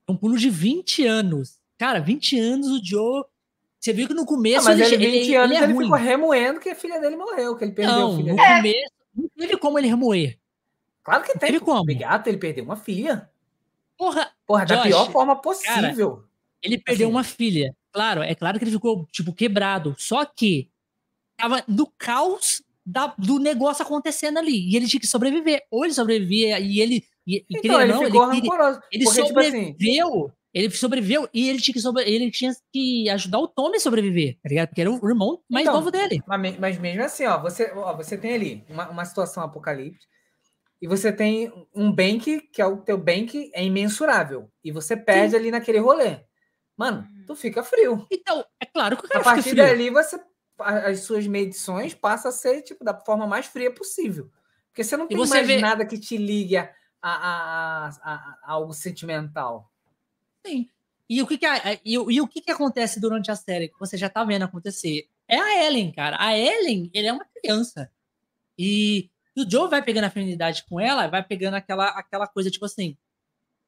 Um 0.09 0.17
pulo 0.17 0.37
de 0.37 0.51
20 0.51 1.07
anos. 1.07 1.59
Cara, 1.79 1.99
20 2.01 2.39
anos 2.39 2.69
o 2.69 2.85
Joe 2.85 3.25
você 3.85 3.93
viu 3.93 4.09
que 4.09 4.15
no 4.15 4.25
começo. 4.25 4.67
Não, 4.67 4.77
mas 4.77 4.93
ele, 4.93 5.05
ele 5.05 5.19
20 5.19 5.25
ele, 5.27 5.37
anos 5.37 5.57
ele, 5.57 5.65
é 5.65 5.69
ele 5.69 5.83
ficou 5.83 5.99
remoendo 5.99 6.59
que 6.59 6.71
a 6.71 6.75
filha 6.75 6.99
dele 6.99 7.17
morreu, 7.17 7.55
que 7.55 7.65
ele 7.65 7.73
perdeu 7.73 7.95
não, 7.95 8.13
a 8.13 8.17
filha 8.17 8.33
no 8.33 8.37
dele. 8.37 8.57
começo 8.57 8.95
não 9.15 9.29
teve 9.37 9.57
como 9.59 9.79
ele 9.79 9.89
remoer. 9.89 10.39
Claro 11.03 11.23
que 11.23 11.39
tem. 11.39 11.51
Teve 11.51 11.61
como. 11.61 11.81
Obrigado, 11.81 12.27
ele 12.27 12.39
perdeu 12.39 12.65
uma 12.65 12.77
filha. 12.77 13.29
Porra. 13.99 14.31
Porra, 14.47 14.65
Josh, 14.65 14.77
da 14.79 14.83
pior 14.85 15.13
forma 15.13 15.37
possível. 15.37 16.17
Cara, 16.17 16.25
ele 16.63 16.79
perdeu 16.79 17.09
assim. 17.09 17.15
uma 17.15 17.23
filha. 17.23 17.77
Claro, 17.93 18.23
é 18.23 18.35
claro 18.35 18.59
que 18.59 18.65
ele 18.65 18.73
ficou, 18.73 19.07
tipo, 19.13 19.35
quebrado. 19.35 19.95
Só 19.99 20.25
que 20.25 20.71
tava 21.37 21.63
no 21.69 21.87
caos 21.99 22.63
da, 22.87 23.15
do 23.19 23.39
negócio 23.39 23.85
acontecendo 23.85 24.39
ali. 24.39 24.71
E 24.71 24.77
ele 24.77 24.89
tinha 24.89 25.01
que 25.01 25.07
sobreviver. 25.07 25.63
Ou 25.71 25.85
ele 25.85 25.93
sobrevivia 25.93 26.59
e 26.59 26.81
ele. 26.81 27.05
E, 27.27 27.45
então, 27.51 27.81
ele, 27.83 27.93
não, 27.93 28.03
ficou 28.03 28.33
ele, 28.33 28.41
rancoroso. 28.41 28.81
Ele, 28.91 29.05
porque, 29.05 29.21
sobreviveu. 29.21 29.75
Tipo 29.77 30.25
assim, 30.25 30.33
ele 30.55 30.71
sobreviveu 30.71 31.29
e 31.35 31.49
ele 31.49 31.61
tinha 31.61 31.75
que, 31.75 31.81
sobre... 31.81 32.09
ele 32.09 32.31
tinha 32.31 32.55
que 32.73 33.11
ajudar 33.11 33.41
o 33.41 33.49
Tommy 33.49 33.77
a 33.77 33.81
sobreviver, 33.81 34.39
tá 34.41 34.49
ligado? 34.49 34.69
Porque 34.69 34.81
era 34.81 34.91
o 34.91 35.09
irmão 35.09 35.43
mais 35.51 35.67
então, 35.67 35.75
novo 35.75 35.91
dele. 35.91 36.23
Mas, 36.27 36.59
mas, 36.59 36.79
mesmo 36.79 37.03
assim, 37.03 37.27
ó, 37.27 37.43
você, 37.43 37.73
ó, 37.75 37.95
você 37.97 38.17
tem 38.17 38.35
ali 38.35 38.65
uma, 38.69 38.89
uma 38.89 39.05
situação 39.05 39.43
apocalíptica 39.43 40.07
e 40.81 40.87
você 40.87 41.11
tem 41.13 41.53
um 41.75 41.91
bank, 41.91 42.41
que 42.53 42.63
é 42.63 42.67
o 42.67 42.77
teu 42.77 42.97
bank, 42.97 43.51
é 43.53 43.65
imensurável. 43.65 44.49
E 44.63 44.71
você 44.71 44.97
perde 44.97 45.33
Sim. 45.33 45.37
ali 45.39 45.51
naquele 45.51 45.79
rolê. 45.79 46.21
Mano, 46.77 47.05
tu 47.27 47.35
fica 47.35 47.65
frio. 47.65 48.07
Então, 48.11 48.45
é 48.61 48.67
claro 48.67 48.97
que 48.97 49.07
o 49.07 49.09
cara 49.09 49.21
A 49.21 49.25
partir 49.25 49.55
dali, 49.55 49.91
você, 49.91 50.21
as 50.61 51.01
suas 51.01 51.27
medições 51.27 51.95
passam 51.95 52.29
a 52.29 52.33
ser, 52.33 52.63
tipo, 52.63 52.85
da 52.85 52.95
forma 52.95 53.27
mais 53.27 53.47
fria 53.47 53.73
possível. 53.73 54.31
Porque 54.69 54.85
você 54.85 54.97
não 54.97 55.09
tem 55.09 55.17
você 55.17 55.35
mais 55.35 55.47
vê... 55.47 55.59
nada 55.59 55.85
que 55.85 55.99
te 55.99 56.17
ligue 56.17 56.57
a, 56.57 56.71
a, 57.03 57.13
a, 57.13 57.89
a, 57.89 58.15
a 58.15 58.39
algo 58.53 58.73
sentimental. 58.73 59.71
Sim. 60.45 60.69
E 61.09 61.21
o 61.23 61.27
que, 61.27 61.37
que, 61.37 61.47
a, 61.47 61.75
e, 61.85 61.93
e, 61.95 62.21
o 62.21 62.27
que, 62.27 62.41
que 62.41 62.51
acontece 62.51 62.99
durante 62.99 63.31
a 63.31 63.37
série 63.37 63.69
que 63.69 63.79
você 63.79 63.97
já 63.97 64.09
tá 64.09 64.25
vendo 64.25 64.45
acontecer? 64.45 65.07
É 65.29 65.39
a 65.39 65.67
Ellen, 65.67 65.93
cara. 65.93 66.17
A 66.19 66.37
Ellen, 66.37 66.91
ele 66.95 67.07
é 67.07 67.13
uma 67.13 67.27
criança. 67.27 67.91
E, 68.59 69.11
e 69.37 69.43
o 69.43 69.51
Joe 69.51 69.69
vai 69.69 69.83
pegando 69.83 70.05
afinidade 70.05 70.65
com 70.69 70.81
ela, 70.81 71.07
vai 71.07 71.23
pegando 71.23 71.55
aquela, 71.55 71.89
aquela 71.89 72.27
coisa, 72.27 72.51
tipo 72.51 72.65
assim, 72.65 72.97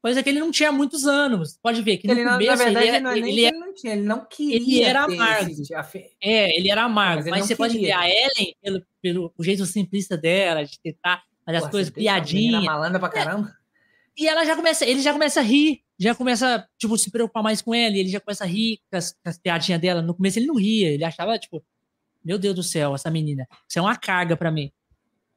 coisa 0.01 0.23
que 0.23 0.29
ele 0.29 0.39
não 0.39 0.51
tinha 0.51 0.69
há 0.69 0.71
muitos 0.71 1.05
anos. 1.05 1.59
Pode 1.61 1.81
ver 1.81 1.97
que 1.97 2.07
no 2.07 2.13
ele, 2.13 2.23
começo, 2.23 2.49
na 2.49 2.55
verdade, 2.55 2.87
ele, 2.87 2.99
não 2.99 3.11
é 3.11 3.17
ele, 3.17 3.29
ele, 3.29 3.45
ele, 3.45 3.57
não 3.57 3.73
tinha, 3.73 3.93
ele 3.93 4.03
não 4.03 4.25
queria. 4.25 4.55
Ele 4.57 4.81
era 4.83 5.03
amargo. 5.03 5.51
Esse... 5.51 6.15
É, 6.21 6.57
ele 6.57 6.71
era 6.71 6.83
amargo. 6.83 7.29
Mas, 7.29 7.29
mas 7.29 7.45
você 7.45 7.55
queria. 7.55 7.57
pode 7.57 7.79
ver 7.79 7.91
a 7.91 8.09
Ellen, 8.09 8.55
pelo, 8.61 8.85
pelo 9.01 9.33
o 9.37 9.43
jeito 9.43 9.65
simplista 9.65 10.17
dela, 10.17 10.65
de 10.65 10.79
tentar 10.79 11.23
fazer 11.45 11.59
Pô, 11.59 11.65
as 11.65 11.71
coisas, 11.71 11.93
piadinha. 11.93 12.61
malandra 12.61 12.99
pra 12.99 13.09
caramba. 13.09 13.49
É, 13.49 14.23
e 14.23 14.27
ela 14.27 14.43
já 14.45 14.55
começa, 14.55 14.85
ele 14.85 15.01
já 15.01 15.13
começa 15.13 15.39
a 15.39 15.43
rir, 15.43 15.83
já 15.99 16.13
começa, 16.13 16.67
tipo, 16.77 16.97
se 16.97 17.09
preocupar 17.09 17.41
mais 17.41 17.61
com 17.61 17.73
ela, 17.73 17.95
ele 17.95 18.09
já 18.09 18.19
começa 18.19 18.43
a 18.43 18.47
rir 18.47 18.79
com 18.89 18.97
as, 18.97 19.11
com 19.11 19.29
as 19.29 19.37
piadinhas 19.37 19.81
dela. 19.81 20.01
No 20.01 20.13
começo 20.13 20.37
ele 20.37 20.45
não 20.45 20.55
ria, 20.55 20.91
ele 20.91 21.03
achava, 21.03 21.37
tipo, 21.39 21.63
meu 22.23 22.37
Deus 22.37 22.55
do 22.55 22.63
céu, 22.63 22.93
essa 22.93 23.09
menina, 23.09 23.47
isso 23.67 23.79
é 23.79 23.81
uma 23.81 23.95
carga 23.95 24.35
para 24.35 24.51
mim. 24.51 24.71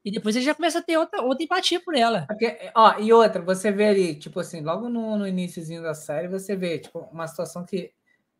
E 0.04 0.10
depois 0.10 0.34
ele 0.34 0.44
já 0.44 0.54
começa 0.54 0.78
a 0.78 0.82
ter 0.82 0.96
outra, 0.96 1.22
outra 1.22 1.44
empatia 1.44 1.80
por 1.80 1.94
ela. 1.94 2.24
Porque, 2.26 2.70
ó, 2.74 2.98
e 2.98 3.12
outra, 3.12 3.42
você 3.42 3.70
vê 3.70 3.84
ali, 3.84 4.14
tipo 4.14 4.40
assim, 4.40 4.62
logo 4.62 4.88
no, 4.88 5.16
no 5.16 5.28
iníciozinho 5.28 5.82
da 5.82 5.94
série, 5.94 6.26
você 6.26 6.56
vê, 6.56 6.78
tipo, 6.78 7.00
uma 7.12 7.26
situação 7.26 7.64
que 7.64 7.92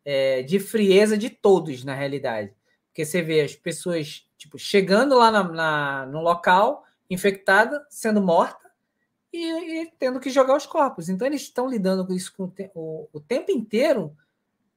é, 0.03 0.41
de 0.41 0.59
frieza 0.59 1.17
de 1.17 1.29
todos, 1.29 1.83
na 1.83 1.93
realidade. 1.93 2.51
Porque 2.87 3.05
você 3.05 3.21
vê 3.21 3.41
as 3.41 3.55
pessoas, 3.55 4.25
tipo, 4.37 4.57
chegando 4.57 5.17
lá 5.17 5.31
na, 5.31 5.43
na 5.43 6.05
no 6.07 6.21
local, 6.21 6.83
infectada, 7.09 7.85
sendo 7.89 8.21
morta, 8.21 8.60
e, 9.31 9.81
e, 9.81 9.91
tendo 9.97 10.19
que 10.19 10.29
jogar 10.29 10.55
os 10.55 10.65
corpos. 10.65 11.09
Então 11.09 11.25
eles 11.25 11.41
estão 11.41 11.69
lidando 11.69 12.05
com 12.05 12.13
isso 12.13 12.33
com 12.35 12.43
o, 12.43 12.47
te 12.47 12.69
o, 12.75 13.07
o, 13.13 13.19
tempo 13.19 13.51
inteiro 13.51 14.15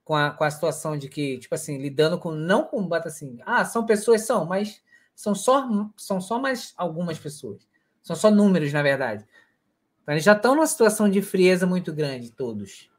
com 0.05 0.15
a, 0.15 0.31
com 0.31 0.45
a 0.45 0.51
situação 0.51 0.97
de 0.97 1.09
que, 1.09 1.39
tipo 1.39 1.55
assim, 1.55 1.79
lidando 1.79 2.19
com 2.19 2.31
não 2.31 2.65
com 2.65 2.89
assim, 2.95 3.39
ah, 3.45 3.65
são 3.65 3.87
pessoas, 3.87 4.23
são, 4.23 4.45
mas 4.45 4.83
são 5.15 5.35
só, 5.35 5.69
são 5.97 6.21
só 6.21 6.39
mais 6.39 6.75
algumas 6.77 7.19
pessoas. 7.19 7.67
São 8.03 8.15
só 8.15 8.31
números, 8.31 8.73
na 8.73 8.83
verdade. 8.83 9.25
Então 10.03 10.15
eles 10.15 10.25
já 10.25 10.35
estão 10.35 10.55
numa 10.55 10.67
situação 10.67 11.09
de 11.09 11.23
frieza 11.23 11.67
muito 11.67 11.93
grande, 11.93 12.31
todos. 12.31 12.91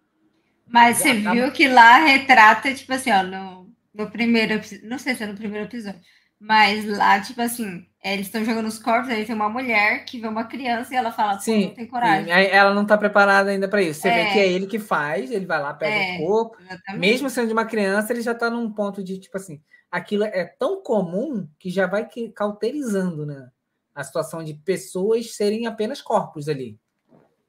Mas 0.68 0.98
você 0.98 1.10
acaba... 1.10 1.36
viu 1.36 1.52
que 1.52 1.68
lá 1.68 1.98
retrata, 1.98 2.74
tipo 2.74 2.92
assim, 2.92 3.12
ó, 3.12 3.22
no, 3.22 3.72
no 3.94 4.10
primeiro, 4.10 4.60
não 4.84 4.98
sei 4.98 5.14
se 5.14 5.24
é 5.24 5.28
no 5.28 5.36
primeiro 5.36 5.68
episódio, 5.68 6.02
mas 6.40 6.86
lá, 6.86 7.20
tipo 7.22 7.40
assim, 7.42 7.86
eles 8.14 8.28
estão 8.28 8.46
jogando 8.46 8.68
os 8.68 8.78
corpos, 8.78 9.10
aí 9.10 9.26
tem 9.26 9.34
uma 9.34 9.50
mulher 9.50 10.06
que 10.06 10.20
vê 10.20 10.28
uma 10.28 10.44
criança 10.44 10.94
e 10.94 10.98
ela 10.98 11.12
fala, 11.12 11.40
sim, 11.40 11.66
não 11.66 11.74
tem 11.74 11.88
coragem. 11.88 12.26
Sim. 12.26 12.50
Ela 12.52 12.72
não 12.72 12.86
tá 12.86 12.96
preparada 12.96 13.50
ainda 13.50 13.68
para 13.68 13.82
isso. 13.82 14.02
Você 14.02 14.10
é. 14.10 14.26
vê 14.26 14.32
que 14.32 14.40
é 14.40 14.48
ele 14.48 14.68
que 14.68 14.78
faz, 14.78 15.32
ele 15.32 15.48
vai 15.48 15.60
lá, 15.60 15.74
pega 15.74 15.96
é, 15.96 16.16
o 16.16 16.28
corpo. 16.28 16.58
Exatamente. 16.62 17.00
Mesmo 17.00 17.30
sendo 17.32 17.48
de 17.48 17.54
uma 17.54 17.66
criança, 17.66 18.14
ele 18.14 18.22
já 18.22 18.36
tá 18.36 18.48
num 18.48 18.72
ponto 18.72 19.04
de, 19.04 19.18
tipo 19.18 19.36
assim, 19.36 19.60
aquilo 19.90 20.24
é 20.24 20.46
tão 20.46 20.84
comum 20.84 21.48
que 21.58 21.72
já 21.72 21.88
vai 21.88 22.08
cauterizando, 22.36 23.26
né? 23.26 23.50
A 23.96 24.04
situação 24.04 24.44
de 24.44 24.54
pessoas 24.54 25.36
serem 25.36 25.66
apenas 25.66 26.00
corpos 26.00 26.48
ali. 26.48 26.78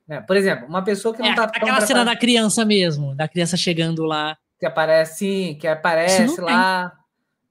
Né? 0.08 0.22
Por 0.22 0.36
exemplo, 0.36 0.66
uma 0.66 0.82
pessoa 0.82 1.14
que 1.14 1.20
não 1.20 1.32
é, 1.32 1.34
tá. 1.34 1.44
Aquela 1.44 1.80
cena 1.82 2.04
da 2.04 2.16
criança 2.16 2.64
mesmo, 2.64 3.14
da 3.14 3.28
criança 3.28 3.58
chegando 3.58 4.04
lá. 4.04 4.38
Que 4.58 4.64
aparece, 4.64 5.18
sim, 5.18 5.58
que 5.60 5.66
aparece 5.68 6.24
Isso 6.24 6.40
lá. 6.40 6.88
Tem. 6.88 6.98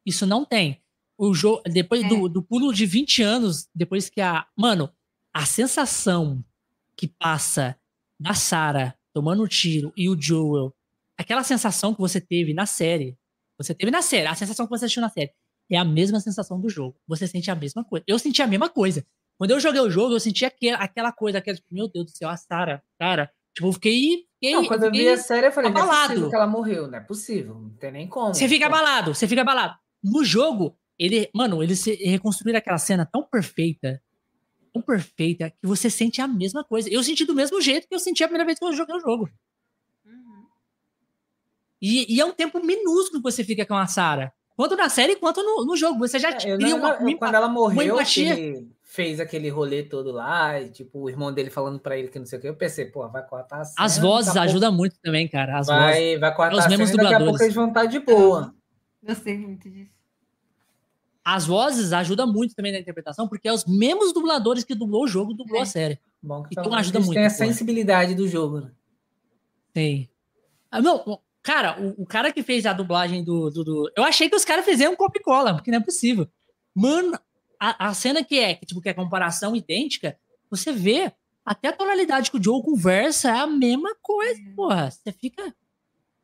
Isso 0.08 0.26
não 0.26 0.44
tem 0.44 0.82
o 1.18 1.34
jogo 1.34 1.62
depois 1.66 2.04
é. 2.04 2.08
do, 2.08 2.28
do 2.28 2.44
pulo 2.44 2.74
de 2.74 2.86
20 2.86 3.22
anos, 3.24 3.68
depois 3.74 4.10
que 4.10 4.22
a. 4.22 4.46
Mano, 4.58 4.92
a 5.34 5.46
sensação 5.46 6.44
que 6.96 7.08
passa 7.08 7.78
da 8.20 8.34
Sarah 8.34 8.96
tomando 9.14 9.48
tiro 9.48 9.94
e 9.96 10.10
o 10.10 10.20
Joel, 10.20 10.74
aquela 11.18 11.44
sensação 11.44 11.94
que 11.94 12.00
você 12.00 12.20
teve 12.20 12.54
na 12.54 12.66
série, 12.66 13.18
você 13.58 13.74
teve 13.74 13.92
na 13.92 14.02
série, 14.02 14.28
a 14.28 14.36
sensação 14.36 14.66
que 14.66 14.70
você 14.70 14.86
assistiu 14.86 15.02
na 15.02 15.10
série, 15.10 15.32
é 15.72 15.78
a 15.78 15.86
mesma 15.86 16.20
sensação 16.20 16.60
do 16.60 16.70
jogo. 16.70 16.96
Você 17.08 17.28
sente 17.28 17.50
a 17.50 17.56
mesma 17.56 17.84
coisa. 17.84 18.04
Eu 18.08 18.20
senti 18.20 18.42
a 18.42 18.48
mesma 18.48 18.70
coisa. 18.70 19.06
Quando 19.38 19.52
eu 19.52 19.60
joguei 19.60 19.82
o 19.82 19.90
jogo, 19.90 20.14
eu 20.14 20.20
senti 20.20 20.46
aquela, 20.46 20.78
aquela 20.78 21.12
coisa, 21.12 21.40
aquela, 21.40 21.58
tipo, 21.58 21.74
meu 21.74 21.88
Deus 21.88 22.06
do 22.06 22.12
céu, 22.12 22.30
a 22.30 22.38
Sarah, 22.38 22.82
cara. 23.00 23.32
Tipo, 23.54 23.70
eu 23.70 23.74
fiquei. 23.74 24.26
fiquei 24.34 24.56
não, 24.56 24.66
quando 24.66 24.84
eu 24.84 24.92
vi 24.92 25.08
a 25.08 25.18
série, 25.18 25.48
eu 25.48 25.52
falei, 25.52 25.72
abalado. 25.72 25.90
não 25.90 25.96
é 25.96 26.08
possível 26.08 26.30
que 26.30 26.36
ela 26.36 26.48
morreu, 26.48 26.88
não 26.88 26.98
é 26.98 27.02
possível, 27.02 27.56
não 27.56 27.70
tem 27.72 27.92
nem 27.92 28.08
como. 28.08 28.34
Você 28.34 28.48
fica 28.48 28.66
abalado, 28.68 29.14
você 29.14 29.28
fica 29.28 29.42
abalado. 29.42 29.78
No 30.04 30.24
jogo, 30.24 30.78
ele, 30.98 31.30
mano, 31.34 31.62
eles 31.62 31.84
reconstruíram 31.86 32.58
aquela 32.58 32.78
cena 32.78 33.06
tão 33.06 33.24
perfeita, 33.24 34.02
tão 34.74 34.82
perfeita, 34.82 35.50
que 35.50 35.68
você 35.68 35.90
sente 35.90 36.22
a 36.22 36.28
mesma 36.28 36.64
coisa. 36.64 36.90
Eu 36.90 37.04
senti 37.04 37.26
do 37.26 37.36
mesmo 37.36 37.60
jeito 37.62 37.88
que 37.88 37.96
eu 37.96 38.00
senti 38.00 38.24
a 38.24 38.28
primeira 38.28 38.46
vez 38.46 38.58
que 38.58 38.66
eu 38.66 38.74
joguei 38.74 38.96
o 38.96 39.00
jogo. 39.00 39.30
Uhum. 40.06 40.46
E, 41.82 42.16
e, 42.16 42.22
é 42.22 42.26
um 42.26 42.32
tempo 42.32 42.64
minúsculo 42.64 43.22
que 43.22 43.32
você 43.32 43.44
fica 43.44 43.66
com 43.66 43.76
a 43.76 43.88
Sarah. 43.88 44.32
Quanto 44.56 44.76
na 44.78 44.88
série, 44.88 45.18
quanto 45.18 45.44
no, 45.44 45.66
no 45.66 45.76
jogo. 45.76 46.00
Você 46.00 46.18
já 46.18 46.30
é, 46.30 46.34
cria 46.34 46.76
uma, 46.76 46.98
uma, 46.98 47.18
Quando 47.18 47.36
ela 47.36 47.50
morreu, 47.50 48.00
ele 48.00 48.70
fez 48.84 49.20
aquele 49.20 49.50
rolê 49.50 49.84
todo 49.84 50.14
lá, 50.14 50.62
e 50.62 50.70
tipo, 50.70 51.00
o 51.00 51.10
irmão 51.10 51.34
dele 51.34 51.50
falando 51.50 51.78
pra 51.78 51.98
ele 51.98 52.08
que 52.08 52.18
não 52.18 52.26
sei 52.26 52.40
o 52.40 52.42
que, 52.42 52.48
eu 52.48 52.56
pensei, 52.56 52.86
pô, 52.86 53.06
vai 53.10 53.26
cortar 53.28 53.60
a 53.60 53.66
cena. 53.66 53.86
As 53.86 53.98
vozes 53.98 54.38
ajudam 54.38 54.70
pouco... 54.70 54.78
muito 54.78 54.96
também, 55.04 55.28
cara. 55.28 55.60
As 55.60 55.68
vai, 55.68 55.94
vozes. 55.94 56.20
vai 56.22 56.36
cortar 56.36 56.54
os 56.54 56.66
a 56.66 56.70
cena, 56.70 57.04
daqui 57.04 57.14
a 57.14 57.20
pouco 57.20 57.44
eles 57.44 57.54
vão 57.54 57.68
estar 57.68 57.86
de 57.86 58.00
boa. 58.00 58.56
Gostei 59.04 59.38
muito 59.38 59.70
disso. 59.70 59.95
As 61.26 61.48
vozes 61.48 61.92
ajudam 61.92 62.32
muito 62.32 62.54
também 62.54 62.72
na 62.72 62.78
interpretação, 62.78 63.28
porque 63.28 63.48
é 63.48 63.52
os 63.52 63.66
mesmos 63.66 64.14
dubladores 64.14 64.64
que 64.64 64.76
dublou 64.76 65.06
o 65.06 65.08
jogo 65.08 65.34
dublou 65.34 65.58
é. 65.58 65.64
a 65.64 65.66
série. 65.66 66.00
Bom, 66.22 66.44
que 66.44 66.50
então 66.52 66.72
ajuda 66.72 67.00
muito. 67.00 67.16
Tem 67.16 67.26
a 67.26 67.32
sensibilidade 67.32 68.14
do 68.14 68.28
jogo, 68.28 68.62
né? 68.62 68.72
Tem. 69.74 70.08
Ah, 70.70 70.80
não, 70.80 71.20
cara, 71.42 71.82
o, 71.82 72.04
o, 72.04 72.06
cara 72.06 72.32
que 72.32 72.44
fez 72.44 72.68
a 72.68 72.74
dublagem 72.74 73.24
do, 73.24 73.50
do, 73.50 73.64
do, 73.64 73.92
Eu 73.98 74.04
achei 74.04 74.30
que 74.30 74.36
os 74.36 74.46
caras 74.46 74.64
fizeram 74.64 74.94
um 74.94 74.96
copy 74.96 75.20
cola, 75.20 75.56
porque 75.56 75.72
não 75.72 75.80
é 75.80 75.84
possível. 75.84 76.30
Mano, 76.76 77.18
a, 77.60 77.88
a 77.90 77.94
cena 77.96 78.24
que 78.24 78.38
é, 78.38 78.54
que, 78.54 78.66
tipo, 78.68 78.80
que 78.80 78.90
é 78.90 78.94
comparação 78.94 79.56
idêntica, 79.56 80.16
você 80.48 80.72
vê 80.72 81.12
até 81.44 81.70
a 81.70 81.74
tonalidade 81.74 82.30
que 82.30 82.38
o 82.38 82.44
Joe 82.44 82.62
conversa 82.62 83.30
é 83.30 83.40
a 83.40 83.48
mesma 83.48 83.96
coisa, 84.00 84.40
é. 84.40 84.54
porra. 84.56 84.92
Você 84.92 85.12
fica. 85.12 85.56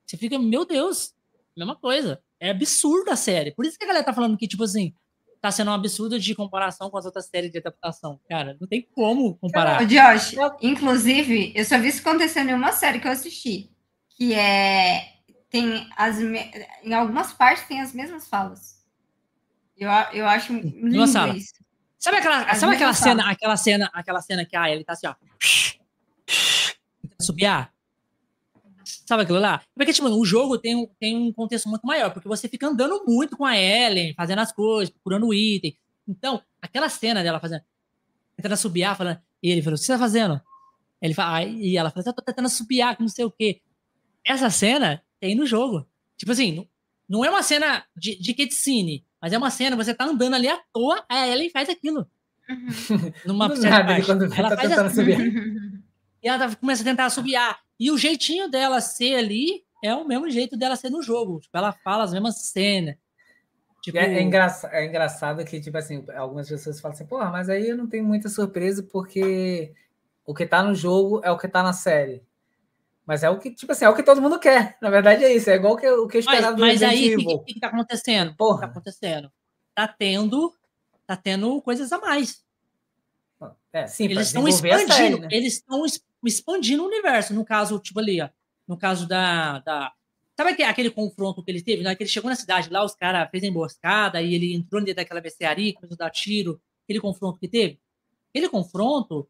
Você 0.06 0.16
fica, 0.16 0.38
meu 0.38 0.64
Deus, 0.64 1.16
mesma 1.58 1.76
coisa. 1.76 2.22
É 2.42 2.50
absurda 2.50 3.14
a 3.14 3.16
série. 3.16 3.52
Por 3.52 3.68
isso 3.68 3.78
que 3.78 3.84
a 3.84 3.88
galera 3.88 4.04
tá 4.04 4.12
falando 4.12 4.36
que, 4.36 4.48
tipo 4.48 4.64
assim, 4.64 4.96
tá 5.40 5.52
sendo 5.52 5.70
um 5.70 5.76
absurdo 5.76 6.20
de 6.20 6.34
comparação 6.34 6.90
com 6.90 6.98
as 6.98 7.06
outras 7.06 7.28
séries 7.28 7.52
de 7.52 7.60
adaptação. 7.60 8.20
Cara, 8.28 8.58
não 8.60 8.68
tem 8.68 8.82
como 8.96 9.36
comparar. 9.36 9.80
Ô, 9.80 9.86
Josh, 9.86 10.34
inclusive, 10.60 11.54
eu 11.56 11.64
só 11.64 11.78
vi 11.78 11.90
isso 11.90 12.02
acontecendo 12.02 12.50
em 12.50 12.56
uma 12.56 12.72
série 12.72 13.00
que 13.00 13.08
eu 13.08 13.12
assisti. 13.12 13.70
Que 14.18 14.34
é. 14.34 15.04
Tem 15.52 15.88
as. 15.96 16.20
Em 16.20 16.94
algumas 16.96 17.32
partes 17.32 17.68
tem 17.68 17.80
as 17.80 17.94
mesmas 17.94 18.28
falas. 18.28 18.82
Eu, 19.78 19.90
eu 20.12 20.28
acho 20.28 20.52
lindo 20.54 21.04
isso. 21.38 21.54
Sabe 22.00 22.18
aquela, 22.18 22.56
sabe 22.56 22.76
aquela 22.76 22.94
cena, 22.96 23.30
aquela 23.30 23.58
cena, 23.58 23.92
aquela 23.94 24.22
cena 24.22 24.46
que 24.46 24.56
ah, 24.56 24.68
ele 24.68 24.84
tá 24.84 24.94
assim, 24.94 25.06
ó. 25.06 25.14
Subiar? 27.22 27.72
Sabe 28.84 29.24
aquilo 29.24 29.40
lá? 29.40 29.62
Porque, 29.76 29.94
tipo, 29.94 30.08
o 30.08 30.26
jogo 30.26 30.58
tem 30.58 30.76
um, 30.76 30.88
tem 31.00 31.16
um 31.18 31.32
contexto 31.32 31.70
muito 31.70 31.86
maior, 31.86 32.12
porque 32.12 32.28
você 32.28 32.48
fica 32.48 32.68
andando 32.68 33.04
muito 33.06 33.38
com 33.38 33.46
a 33.46 33.58
Ellen, 33.58 34.14
fazendo 34.14 34.40
as 34.40 34.52
coisas, 34.52 34.90
procurando 34.90 35.34
item. 35.34 35.78
Então, 36.08 36.42
aquela 36.62 36.90
cena 36.90 37.24
dela 37.24 37.40
fazendo. 37.40 37.64
Tentando 38.36 38.58
subiar, 38.58 38.98
falando. 38.98 39.20
E 39.42 39.50
ele 39.50 39.62
falou: 39.62 39.76
O 39.76 39.80
que 39.80 39.86
você 39.86 39.94
tá 39.94 40.00
fazendo? 40.00 40.42
Ele 41.02 41.14
fala, 41.14 41.44
e 41.44 41.78
ela 41.78 41.90
fala: 41.90 42.04
Eu 42.06 42.14
tô 42.14 42.22
tentando 42.22 42.50
subiar, 42.50 42.98
não 43.00 43.08
sei 43.08 43.26
o 43.26 43.32
quê. 43.32 43.62
Essa 44.26 44.50
cena 44.50 45.04
tem 45.20 45.36
no 45.36 45.46
jogo. 45.46 45.88
Tipo 46.18 46.32
assim, 46.32 46.68
não 47.10 47.26
é 47.26 47.30
uma 47.30 47.44
cena 47.44 47.84
de, 47.96 48.20
de 48.20 48.34
cutscene, 48.34 49.06
mas 49.22 49.34
é 49.34 49.38
uma 49.38 49.50
cena, 49.50 49.76
você 49.76 49.94
tá 49.94 50.06
andando 50.06 50.36
ali 50.36 50.48
à 50.48 50.60
toa, 50.74 51.04
a 51.10 51.28
Ellen 51.28 51.50
faz 51.50 51.70
aquilo. 51.70 52.08
Uhum. 52.50 53.14
Numa 53.26 53.48
nada, 53.48 53.94
ela 54.36 54.50
tá 54.50 54.58
faz 54.58 54.72
assim. 54.72 54.96
subir. 54.96 55.18
E 56.22 56.28
ela 56.28 56.56
começa 56.56 56.82
a 56.82 56.86
tentar 56.86 57.10
subiar. 57.10 57.60
E 57.80 57.92
o 57.92 57.98
jeitinho 57.98 58.50
dela 58.50 58.80
ser 58.80 59.16
ali 59.16 59.64
é 59.84 59.94
o 59.96 60.06
mesmo 60.06 60.30
jeito 60.30 60.56
dela 60.56 60.76
ser 60.76 60.90
no 60.90 61.02
jogo. 61.02 61.40
Tipo, 61.40 61.58
ela 61.58 61.72
fala 61.72 62.04
as 62.04 62.14
mesmas 62.14 62.38
cenas. 62.50 62.96
Tipo... 63.82 63.98
É, 63.98 64.14
é, 64.14 64.22
engraçado, 64.22 64.74
é 64.74 64.86
engraçado 64.86 65.44
que, 65.44 65.60
tipo 65.60 65.76
assim, 65.76 66.06
algumas 66.16 66.48
pessoas 66.48 66.80
falam 66.80 66.94
assim, 66.94 67.06
porra, 67.06 67.32
mas 67.32 67.50
aí 67.50 67.70
eu 67.70 67.76
não 67.76 67.88
tenho 67.88 68.04
muita 68.04 68.30
surpresa 68.30 68.84
porque 68.84 69.74
o 70.24 70.36
que 70.36 70.46
tá 70.46 70.62
no 70.62 70.76
jogo 70.76 71.20
é 71.24 71.32
o 71.32 71.38
que 71.38 71.48
tá 71.48 71.64
na 71.64 71.74
série. 71.74 72.24
Mas 73.04 73.24
é 73.24 73.30
o 73.30 73.40
que, 73.40 73.50
tipo 73.50 73.72
assim, 73.72 73.86
é 73.86 73.90
o 73.90 73.96
que 73.96 74.04
todo 74.04 74.22
mundo 74.22 74.40
quer. 74.40 74.78
Na 74.80 74.92
verdade 74.92 75.24
é 75.24 75.34
isso, 75.34 75.50
é 75.50 75.56
igual 75.56 75.76
que, 75.76 75.90
o 75.90 76.08
que 76.08 76.18
eu 76.18 76.20
esperava 76.20 76.56
mas, 76.56 76.56
do 76.56 76.62
Mas 76.62 76.84
aí, 76.84 77.16
o 77.16 77.18
que, 77.18 77.38
que, 77.40 77.54
que 77.56 77.60
tá 77.60 77.68
acontecendo? 77.68 78.36
Porra. 78.36 78.54
O 78.54 78.60
que 78.60 78.66
tá 78.66 78.72
acontecendo? 78.72 79.32
Tá 79.74 79.88
tendo, 79.88 80.54
tá 81.08 81.18
tendo 81.18 81.60
coisas 81.64 81.92
a 81.92 81.98
mais. 81.98 82.46
É, 83.74 83.88
sim, 83.88 84.06
eles 84.06 84.28
estão 84.28 84.48
expandindo, 84.48 84.94
série, 84.94 85.20
né? 85.20 85.28
eles 85.32 85.54
estão 85.54 85.84
expandindo 86.28 86.84
o 86.84 86.88
universo. 86.88 87.34
No 87.34 87.46
caso, 87.46 87.80
tipo 87.80 88.00
ali, 88.00 88.22
ó, 88.22 88.30
no 88.68 88.78
caso 88.78 89.08
da. 89.08 89.60
da 89.60 89.92
sabe 90.38 90.64
aquele, 90.64 90.90
confronto 90.90 91.44
que 91.44 91.52
ele 91.52 91.62
teve? 91.62 91.84
Né? 91.84 91.96
Que 91.96 92.04
ele 92.04 92.10
chegou 92.10 92.30
na 92.30 92.36
cidade 92.36 92.70
lá, 92.70 92.84
os 92.84 92.96
caras 92.96 93.30
fez 93.30 93.44
emboscada 93.44 94.22
e 94.22 94.34
ele 94.34 94.54
entrou 94.54 94.82
dentro 94.82 94.96
daquela 94.96 95.22
mercearia, 95.22 95.74
começou 95.74 95.96
a 95.96 96.06
dar 96.06 96.10
tiro. 96.10 96.62
Aquele 96.84 97.00
confronto 97.00 97.40
que 97.40 97.48
teve. 97.48 97.80
Aquele 98.30 98.50
confronto 98.50 99.30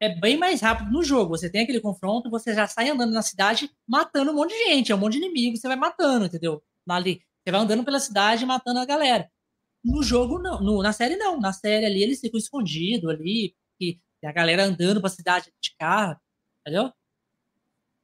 é 0.00 0.08
bem 0.08 0.36
mais 0.36 0.60
rápido 0.60 0.90
no 0.90 1.02
jogo. 1.02 1.36
Você 1.36 1.48
tem 1.48 1.62
aquele 1.62 1.80
confronto, 1.80 2.28
você 2.28 2.52
já 2.54 2.66
sai 2.66 2.90
andando 2.90 3.12
na 3.12 3.22
cidade 3.22 3.70
matando 3.86 4.32
um 4.32 4.34
monte 4.34 4.50
de 4.50 4.64
gente, 4.64 4.92
é 4.92 4.94
um 4.94 4.98
monte 4.98 5.12
de 5.12 5.18
inimigo, 5.18 5.56
você 5.56 5.68
vai 5.68 5.76
matando, 5.76 6.26
entendeu? 6.26 6.62
Ali, 6.88 7.22
você 7.42 7.52
vai 7.52 7.60
andando 7.60 7.84
pela 7.84 8.00
cidade 8.00 8.44
matando 8.44 8.80
a 8.80 8.84
galera. 8.84 9.30
No 9.84 10.02
jogo, 10.02 10.38
não. 10.38 10.60
No, 10.60 10.82
na 10.82 10.92
série, 10.92 11.16
não. 11.16 11.38
Na 11.38 11.52
série 11.52 11.84
ali, 11.84 12.02
eles 12.02 12.20
ficam 12.20 12.38
escondidos 12.38 13.08
ali, 13.10 13.54
a 14.24 14.32
galera 14.32 14.64
andando 14.64 15.00
pra 15.00 15.10
cidade 15.10 15.52
de 15.60 15.74
carro, 15.78 16.16
entendeu? 16.60 16.92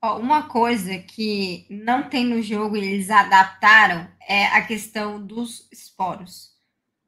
uma 0.03 0.45
coisa 0.45 0.97
que 0.99 1.67
não 1.69 2.09
tem 2.09 2.25
no 2.25 2.41
jogo 2.41 2.77
e 2.77 2.81
eles 2.81 3.11
adaptaram 3.11 4.09
é 4.27 4.47
a 4.47 4.65
questão 4.65 5.25
dos 5.25 5.69
esporos. 5.71 6.53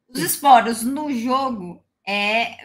Os 0.09 0.21
esporos 0.21 0.83
no 0.83 1.11
jogo 1.11 1.83
é, 2.07 2.59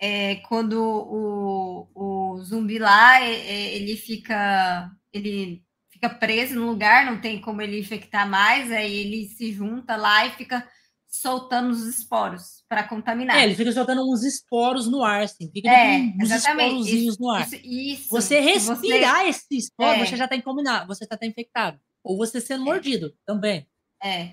é 0.00 0.36
quando 0.48 0.82
o, 0.82 1.88
o 1.94 2.42
zumbi 2.42 2.78
lá 2.78 3.22
ele 3.22 3.96
fica 3.96 4.90
ele 5.12 5.62
fica 5.90 6.08
preso 6.08 6.56
no 6.56 6.66
lugar, 6.66 7.06
não 7.06 7.20
tem 7.20 7.40
como 7.40 7.62
ele 7.62 7.78
infectar 7.78 8.28
mais, 8.28 8.70
aí 8.72 8.92
ele 8.92 9.28
se 9.28 9.52
junta 9.52 9.96
lá 9.96 10.26
e 10.26 10.32
fica 10.32 10.66
soltando 11.08 11.70
os 11.70 11.84
esporos 11.86 12.62
para 12.68 12.84
contaminar. 12.84 13.38
É, 13.38 13.44
ele 13.44 13.54
fica 13.54 13.72
soltando 13.72 14.08
uns 14.08 14.22
esporos 14.22 14.86
no 14.86 15.02
ar, 15.02 15.22
assim. 15.22 15.50
Fica 15.50 15.70
é, 15.70 16.12
uns 16.20 16.30
esporozinhos 16.30 17.18
no 17.18 17.30
ar. 17.30 17.46
Isso, 17.46 17.56
isso, 17.64 18.08
você 18.10 18.40
respirar 18.40 19.22
você... 19.22 19.28
esse 19.28 19.56
esporo, 19.56 20.00
é. 20.00 20.06
você 20.06 20.16
já 20.16 20.24
está 20.24 20.40
contaminado, 20.42 20.86
você 20.86 21.04
está 21.04 21.16
infectado. 21.26 21.80
Ou 22.04 22.16
você 22.16 22.40
sendo 22.40 22.62
é. 22.62 22.64
mordido 22.64 23.14
também. 23.26 23.66
É. 24.02 24.32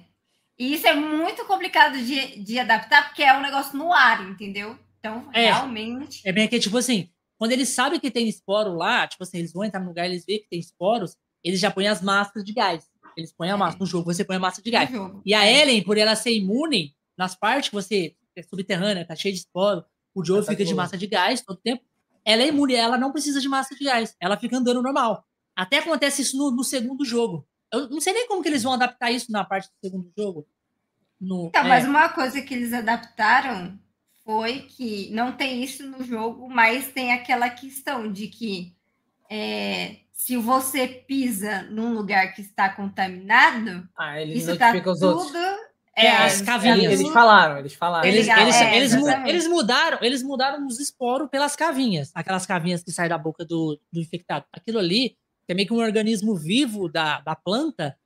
E 0.58 0.74
isso 0.74 0.88
é 0.88 0.94
muito 0.94 1.46
complicado 1.46 1.98
de, 1.98 2.40
de 2.40 2.60
adaptar, 2.60 3.08
porque 3.08 3.24
é 3.24 3.36
um 3.38 3.42
negócio 3.42 3.78
no 3.78 3.92
ar, 3.92 4.30
entendeu? 4.30 4.78
Então, 5.00 5.30
é. 5.34 5.46
realmente. 5.46 6.22
É 6.26 6.32
bem 6.32 6.48
que, 6.48 6.60
tipo 6.60 6.78
assim, 6.78 7.10
quando 7.38 7.52
eles 7.52 7.70
sabem 7.70 8.00
que 8.00 8.12
tem 8.12 8.28
esporo 8.28 8.74
lá, 8.74 9.08
tipo 9.08 9.24
assim, 9.24 9.40
eles 9.40 9.52
vão 9.52 9.64
entrar 9.64 9.80
no 9.80 9.88
lugar, 9.88 10.06
eles 10.06 10.26
veem 10.26 10.40
que 10.40 10.50
tem 10.50 10.60
esporos, 10.60 11.16
eles 11.44 11.60
já 11.60 11.70
põem 11.70 11.88
as 11.88 12.02
máscaras 12.02 12.46
de 12.46 12.54
gás. 12.54 12.86
Eles 13.18 13.34
põem 13.34 13.50
a 13.50 13.58
massa. 13.58 13.78
No 13.80 13.86
jogo 13.86 14.06
você 14.06 14.24
põe 14.24 14.36
a 14.36 14.40
massa 14.40 14.62
de 14.62 14.72
gás. 14.72 14.90
E 15.26 15.34
a 15.34 15.50
Ellen, 15.50 15.84
por 15.84 15.98
ela 15.98 16.16
ser 16.16 16.34
imune, 16.34 16.96
nas 17.18 17.36
partes 17.36 17.70
que 17.70 17.76
você 17.76 18.16
é 18.36 18.44
subterrânea, 18.44 19.06
tá 19.06 19.16
cheia 19.16 19.34
de 19.34 19.40
esporo, 19.40 19.84
o 20.14 20.24
Joe 20.24 20.42
tá 20.42 20.52
fica 20.52 20.66
de 20.66 20.74
massa 20.74 20.98
de 20.98 21.08
gás 21.08 21.42
todo 21.42 21.58
tempo. 21.58 21.84
Ela 22.24 22.44
é 22.44 22.48
imune, 22.48 22.74
ela 22.74 22.98
não 22.98 23.12
precisa 23.12 23.40
de 23.40 23.48
massa 23.48 23.76
de 23.76 23.84
gás. 23.84 24.16
Ela 24.20 24.38
fica 24.38 24.58
andando 24.58 24.82
normal. 24.82 25.24
Até 25.56 25.78
acontece 25.78 26.22
isso 26.22 26.38
no, 26.38 26.52
no 26.52 26.64
segundo 26.64 27.06
jogo. 27.06 27.48
Eu 27.72 27.90
não 27.90 28.02
sei 28.02 28.14
nem 28.14 28.28
como 28.28 28.42
que 28.42 28.50
eles 28.50 28.64
vão 28.64 28.74
adaptar 28.74 29.12
isso 29.12 29.32
na 29.32 29.44
parte 29.44 29.68
do 29.68 29.76
segundo 29.84 30.12
jogo. 30.18 30.48
No, 31.20 31.48
então, 31.48 31.64
é... 31.64 31.68
mas 31.68 31.86
uma 31.86 32.10
coisa 32.10 32.42
que 32.42 32.54
eles 32.54 32.74
adaptaram 32.74 33.80
foi 34.24 34.62
que 34.62 35.10
não 35.12 35.32
tem 35.32 35.64
isso 35.64 35.88
no 35.88 36.04
jogo, 36.04 36.50
mas 36.50 36.92
tem 36.92 37.14
aquela 37.14 37.50
questão 37.50 38.12
de 38.12 38.28
que 38.28 38.76
é, 39.30 39.98
se 40.16 40.38
você 40.38 40.88
pisa 40.88 41.64
num 41.64 41.94
lugar 41.94 42.34
que 42.34 42.42
está 42.42 42.70
contaminado, 42.70 43.88
ah, 43.98 44.22
isso 44.22 44.52
está 44.52 44.72
tudo 44.82 45.08
outros. 45.08 45.32
É, 45.96 46.10
as 46.10 46.42
cavinhas. 46.42 47.00
Eles 47.00 47.14
falaram, 47.14 47.58
eles 47.60 47.74
falaram. 47.74 48.08
Eles, 48.08 48.28
eles, 48.28 48.56
é, 48.56 48.78
eles, 48.78 48.94
eles, 48.94 49.48
mudaram, 49.48 49.98
eles 50.02 50.24
mudaram 50.24 50.68
os 50.68 50.80
esporos 50.80 51.30
pelas 51.30 51.56
cavinhas, 51.56 52.12
aquelas 52.14 52.46
cavinhas 52.46 52.84
que 52.84 52.92
saem 52.92 53.10
da 53.10 53.18
boca 53.18 53.46
do, 53.46 53.80
do 53.92 54.00
infectado. 54.00 54.46
Aquilo 54.52 54.80
ali, 54.80 55.18
que 55.46 55.52
é 55.52 55.54
meio 55.54 55.68
que 55.68 55.74
um 55.74 55.80
organismo 55.80 56.36
vivo 56.36 56.90
da, 56.90 57.22
da 57.22 57.36
planta, 57.36 57.98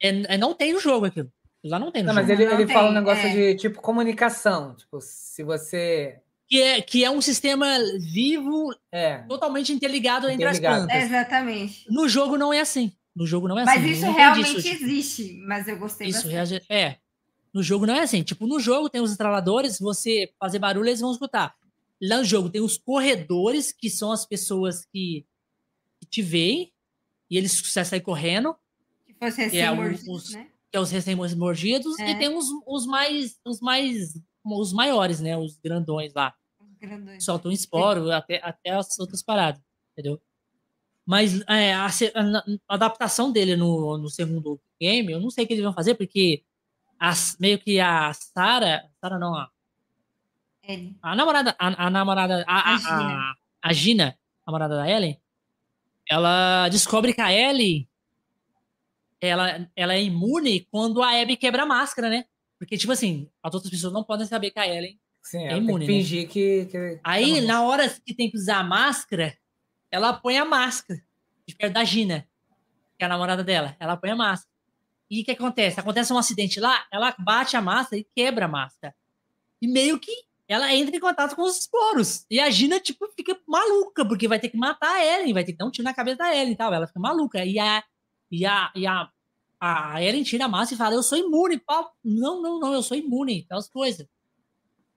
é, 0.00 0.34
é 0.34 0.38
não 0.38 0.54
tem 0.54 0.72
no 0.72 0.80
jogo 0.80 1.06
aquilo. 1.06 1.30
Lá 1.64 1.78
não 1.78 1.92
tem. 1.92 2.02
No 2.02 2.08
não, 2.08 2.14
jogo. 2.14 2.28
mas 2.28 2.40
ele, 2.40 2.52
ele 2.52 2.66
tem, 2.66 2.74
fala 2.74 2.90
um 2.90 2.94
negócio 2.94 3.26
é. 3.26 3.32
de 3.32 3.54
tipo 3.56 3.80
comunicação. 3.80 4.74
Tipo, 4.74 5.00
se 5.00 5.42
você. 5.42 6.20
Que 6.46 6.60
é, 6.60 6.82
que 6.82 7.04
é 7.04 7.10
um 7.10 7.22
sistema 7.22 7.66
vivo, 8.12 8.74
é. 8.92 9.18
totalmente 9.28 9.72
interligado, 9.72 10.30
interligado. 10.30 10.56
entre 10.56 10.68
as 10.68 10.76
plantas. 10.76 11.04
Exatamente. 11.04 11.86
No 11.90 12.08
jogo 12.08 12.36
não 12.36 12.52
é 12.52 12.60
assim. 12.60 12.92
No 13.16 13.26
jogo 13.26 13.48
não 13.48 13.58
é 13.58 13.64
mas 13.64 13.78
assim. 13.78 13.88
Mas 13.88 13.98
isso 13.98 14.12
realmente 14.12 14.54
disso, 14.56 14.68
tipo. 14.68 14.84
existe, 14.84 15.38
mas 15.46 15.68
eu 15.68 15.78
gostei 15.78 16.08
isso 16.08 16.28
bastante. 16.28 16.64
É. 16.68 16.98
No 17.52 17.62
jogo 17.62 17.86
não 17.86 17.94
é 17.94 18.00
assim. 18.00 18.22
Tipo, 18.22 18.46
no 18.46 18.58
jogo 18.58 18.90
tem 18.90 19.00
os 19.00 19.12
estraladores, 19.12 19.78
você 19.78 20.32
fazer 20.38 20.58
barulho, 20.58 20.88
eles 20.88 21.00
vão 21.00 21.12
escutar. 21.12 21.54
Lá 22.02 22.18
no 22.18 22.24
jogo 22.24 22.50
tem 22.50 22.60
os 22.60 22.76
corredores, 22.76 23.72
que 23.72 23.88
são 23.88 24.10
as 24.10 24.26
pessoas 24.26 24.84
que, 24.84 25.24
que 26.00 26.06
te 26.06 26.20
veem, 26.20 26.72
e 27.30 27.38
eles 27.38 27.52
saem 27.52 28.02
correndo. 28.02 28.56
Que 29.06 29.14
fosse 29.14 29.42
recém 29.42 29.60
é 29.60 29.70
os, 29.70 30.32
né? 30.32 30.48
Que 30.70 30.76
é 30.76 30.80
os 30.80 30.90
recém-mordidos. 30.90 31.98
É. 32.00 32.10
E 32.10 32.18
tem 32.18 32.36
os, 32.36 32.46
os 32.66 32.86
mais. 32.86 33.38
Os 33.46 33.60
mais. 33.60 34.14
Os 34.44 34.72
maiores, 34.72 35.20
né? 35.20 35.36
Os 35.36 35.56
grandões 35.56 36.12
lá. 36.14 36.34
Os 36.60 36.76
grandões. 36.78 37.24
Soltam 37.24 37.50
esporo, 37.50 38.10
até, 38.12 38.40
até 38.42 38.70
as 38.70 38.98
outras 38.98 39.22
paradas. 39.22 39.60
Entendeu? 39.92 40.20
Mas 41.06 41.40
é, 41.48 41.74
a, 41.74 41.86
a, 41.86 42.74
adaptação 42.74 43.30
dele 43.30 43.56
no, 43.56 43.98
no 43.98 44.08
segundo 44.08 44.60
game, 44.80 45.12
eu 45.12 45.20
não 45.20 45.30
sei 45.30 45.44
o 45.44 45.46
que 45.46 45.52
eles 45.52 45.64
vão 45.64 45.72
fazer, 45.72 45.94
porque 45.94 46.42
as, 46.98 47.36
meio 47.38 47.58
que 47.58 47.78
a 47.80 48.12
Sarah. 48.12 48.88
Sarah 49.00 49.18
não, 49.18 49.34
a, 49.34 49.50
Ele. 50.62 50.96
a 51.02 51.14
namorada. 51.14 51.54
A, 51.58 51.86
a 51.86 51.90
namorada. 51.90 52.44
A, 52.46 52.74
a, 52.74 52.78
Gina. 52.78 53.36
a, 53.62 53.72
Gina, 53.72 54.18
a 54.44 54.50
namorada 54.50 54.76
da 54.76 54.90
Ellen, 54.90 55.20
ela 56.08 56.68
descobre 56.68 57.12
que 57.12 57.20
a 57.20 57.32
Ellie 57.32 57.88
ela, 59.20 59.70
ela 59.74 59.94
é 59.94 60.02
imune 60.02 60.66
quando 60.70 61.02
a 61.02 61.20
Abby 61.20 61.36
quebra 61.36 61.62
a 61.62 61.66
máscara, 61.66 62.08
né? 62.08 62.26
Porque, 62.58 62.76
tipo 62.76 62.92
assim, 62.92 63.28
as 63.42 63.52
outras 63.54 63.70
pessoas 63.70 63.92
não 63.92 64.04
podem 64.04 64.26
saber 64.26 64.50
que 64.50 64.58
a 64.58 64.66
Ellen 64.66 64.98
Sim, 65.22 65.44
é 65.46 65.56
imune. 65.56 65.86
Tem 65.86 65.96
que 65.96 66.02
fingir 66.02 66.22
né? 66.22 66.28
que, 66.28 66.66
que. 66.66 67.00
Aí, 67.02 67.40
na 67.40 67.62
hora 67.62 67.88
que 67.88 68.14
tem 68.14 68.30
que 68.30 68.36
usar 68.36 68.58
a 68.58 68.64
máscara, 68.64 69.36
ela 69.90 70.12
põe 70.12 70.36
a 70.38 70.44
máscara 70.44 71.00
de 71.46 71.54
perto 71.54 71.74
da 71.74 71.84
Gina, 71.84 72.26
que 72.98 73.04
é 73.04 73.06
a 73.06 73.08
namorada 73.08 73.42
dela. 73.42 73.76
Ela 73.78 73.96
põe 73.96 74.10
a 74.10 74.16
máscara. 74.16 74.52
E 75.10 75.22
o 75.22 75.24
que 75.24 75.30
acontece? 75.30 75.78
Acontece 75.78 76.12
um 76.12 76.18
acidente 76.18 76.58
lá, 76.58 76.86
ela 76.90 77.14
bate 77.18 77.56
a 77.56 77.60
máscara 77.60 78.00
e 78.00 78.06
quebra 78.14 78.46
a 78.46 78.48
máscara. 78.48 78.94
E 79.60 79.66
meio 79.66 79.98
que 79.98 80.12
ela 80.46 80.74
entra 80.74 80.94
em 80.94 81.00
contato 81.00 81.34
com 81.34 81.42
os 81.42 81.58
esporos. 81.58 82.26
E 82.30 82.38
a 82.38 82.50
Gina, 82.50 82.78
tipo, 82.80 83.06
fica 83.16 83.38
maluca, 83.46 84.04
porque 84.06 84.28
vai 84.28 84.38
ter 84.38 84.48
que 84.48 84.56
matar 84.56 84.96
a 84.96 85.04
Ellen, 85.04 85.32
vai 85.32 85.44
ter 85.44 85.52
que 85.52 85.58
dar 85.58 85.66
um 85.66 85.70
tiro 85.70 85.84
na 85.84 85.94
cabeça 85.94 86.18
da 86.18 86.34
Ellen 86.34 86.52
e 86.52 86.56
tal. 86.56 86.72
Ela 86.72 86.86
fica 86.86 87.00
maluca. 87.00 87.44
E 87.44 87.58
a, 87.58 87.82
e 88.30 88.44
a, 88.44 88.70
e 88.74 88.86
a, 88.86 89.08
a 89.64 90.02
Ellen 90.02 90.22
tira 90.22 90.44
a 90.44 90.48
máscara 90.48 90.74
e 90.74 90.78
fala: 90.78 90.94
Eu 90.94 91.02
sou 91.02 91.16
imune, 91.16 91.58
pau. 91.58 91.90
Não, 92.04 92.42
não, 92.42 92.60
não, 92.60 92.74
eu 92.74 92.82
sou 92.82 92.96
imune, 92.96 93.44
aquelas 93.44 93.68
coisas. 93.68 94.06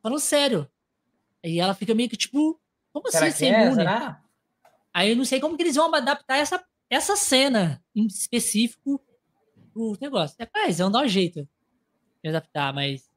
Falando 0.01 0.19
sério. 0.19 0.69
E 1.43 1.59
ela 1.59 1.73
fica 1.73 1.95
meio 1.95 2.09
que 2.09 2.17
tipo: 2.17 2.59
Como 2.91 3.07
assim 3.07 3.31
ser 3.31 3.53
é? 3.53 3.61
imune? 3.61 3.75
Será? 3.75 4.21
Aí 4.93 5.11
eu 5.11 5.15
não 5.15 5.23
sei 5.23 5.39
como 5.39 5.55
que 5.55 5.63
eles 5.63 5.75
vão 5.75 5.93
adaptar 5.93 6.37
essa, 6.37 6.61
essa 6.89 7.15
cena 7.15 7.81
em 7.95 8.07
específico 8.07 9.01
pro 9.71 9.97
negócio. 10.01 10.35
É, 10.39 10.47
mas 10.53 10.79
vão 10.79 10.91
dar 10.91 11.03
um 11.03 11.07
jeito 11.07 11.47
de 12.21 12.29
adaptar, 12.29 12.73
mas. 12.73 13.07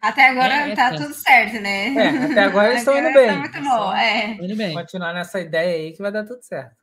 Até 0.00 0.30
agora 0.30 0.54
é, 0.54 0.70
é 0.70 0.74
tá 0.74 0.94
é, 0.94 0.96
tudo 0.96 1.12
certo, 1.12 1.60
né? 1.60 1.94
É, 1.94 2.08
até 2.24 2.44
agora 2.44 2.68
eles 2.68 2.80
estão 2.80 2.96
indo 2.96 3.12
bem. 3.12 3.26
Tá 3.26 3.36
muito 3.36 3.62
bom, 3.62 3.92
é. 3.92 4.30
Indo 4.32 4.56
bem. 4.56 4.72
Continuar 4.72 5.12
nessa 5.12 5.38
ideia 5.38 5.76
aí 5.76 5.92
que 5.92 6.00
vai 6.00 6.10
dar 6.10 6.24
tudo 6.24 6.42
certo. 6.42 6.76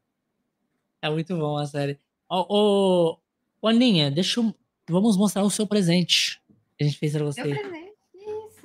É 1.02 1.10
muito 1.10 1.36
bom 1.36 1.58
a 1.58 1.66
série. 1.66 2.00
Ô, 2.30 2.46
ô, 2.50 3.18
ô 3.62 3.68
Aninha, 3.68 4.12
deixa 4.12 4.40
eu... 4.40 4.54
Vamos 4.90 5.18
mostrar 5.18 5.44
o 5.44 5.50
seu 5.50 5.68
presente 5.68 6.42
que 6.78 6.84
a 6.84 6.88
gente 6.88 7.00
fez 7.00 7.14
pra 7.14 7.26
você. 7.26 7.44
Meu 7.44 7.60
presente? 7.60 7.88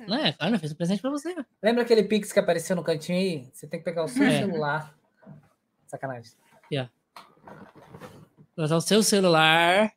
Não 0.07 0.17
é, 0.17 0.33
claro, 0.33 0.59
fez 0.59 0.71
um 0.71 0.75
presente 0.75 1.01
pra 1.01 1.09
você. 1.09 1.33
Lembra 1.61 1.83
aquele 1.83 2.03
Pix 2.03 2.31
que 2.31 2.39
apareceu 2.39 2.75
no 2.75 2.83
cantinho 2.83 3.17
aí? 3.17 3.49
Você 3.53 3.67
tem 3.67 3.79
que 3.79 3.85
pegar 3.85 4.03
o 4.03 4.07
seu 4.07 4.23
é. 4.23 4.39
celular. 4.39 4.95
Sacanagem. 5.87 6.31
Yeah. 6.71 6.91
Usar 8.57 8.75
o 8.75 8.81
seu 8.81 9.01
celular, 9.01 9.93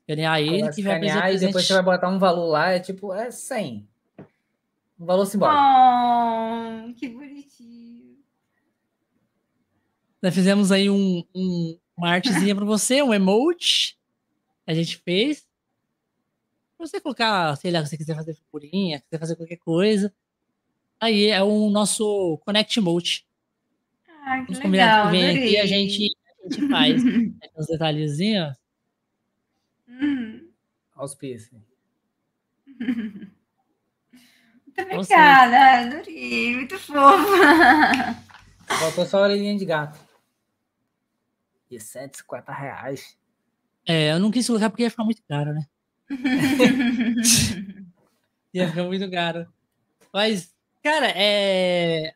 escanear 0.00 0.40
ele 0.40 0.70
que 0.70 0.82
vai 0.82 0.98
presente. 0.98 1.34
E 1.36 1.46
depois 1.46 1.66
você 1.66 1.74
vai 1.74 1.82
botar 1.82 2.08
um 2.08 2.18
valor 2.18 2.46
lá, 2.46 2.70
é 2.70 2.80
tipo, 2.80 3.12
é 3.12 3.30
100. 3.30 3.88
Um 4.98 5.06
valor 5.06 5.26
simbólico. 5.26 5.60
Oh, 5.60 6.94
que 6.94 7.08
bonitinho. 7.08 8.16
Nós 10.22 10.34
fizemos 10.34 10.72
aí 10.72 10.90
um, 10.90 11.22
um, 11.34 11.78
uma 11.96 12.10
artezinha 12.10 12.54
pra 12.54 12.64
você, 12.64 13.02
um 13.02 13.14
emote. 13.14 13.98
A 14.66 14.74
gente 14.74 14.98
fez 14.98 15.46
você 16.78 17.00
colocar, 17.00 17.56
sei 17.56 17.70
lá, 17.70 17.82
se 17.82 17.90
você 17.90 17.96
quiser 17.96 18.14
fazer 18.14 18.34
figurinha, 18.34 19.00
quiser 19.00 19.18
fazer 19.18 19.36
qualquer 19.36 19.56
coisa. 19.56 20.12
Aí 21.00 21.26
é 21.26 21.42
o 21.42 21.70
nosso 21.70 22.38
Connect 22.44 22.78
Emote. 22.78 23.26
Ah, 24.08 24.44
que 24.44 24.52
Os 24.52 24.58
legal, 24.58 25.06
que 25.06 25.12
vem 25.12 25.30
aqui 25.30 25.58
a 25.58 25.66
gente, 25.66 26.16
a 26.28 26.48
gente 26.48 26.68
faz. 26.68 27.02
uns 27.56 27.66
detalhezinhos. 27.66 28.56
Uhum. 29.88 30.48
Auspício. 30.94 31.62
Muito 32.78 33.32
obrigada, 34.78 35.86
adorei, 35.86 36.56
muito 36.56 36.78
fofa. 36.78 38.16
Faltou 38.66 39.06
só 39.06 39.18
a 39.18 39.22
orelhinha 39.22 39.56
de 39.56 39.64
gato. 39.64 40.05
E 41.70 41.80
150 41.80 42.52
reais. 42.52 43.16
É, 43.86 44.12
eu 44.12 44.20
não 44.20 44.30
quis 44.30 44.46
colocar 44.46 44.70
porque 44.70 44.82
ia 44.82 44.90
ficar 44.90 45.04
muito 45.04 45.22
caro, 45.28 45.52
né? 45.52 45.66
Ia 48.56 48.68
ficar 48.68 48.84
muito 48.84 49.10
caro. 49.10 49.46
Mas, 50.10 50.54
cara, 50.82 51.12
é. 51.14 52.14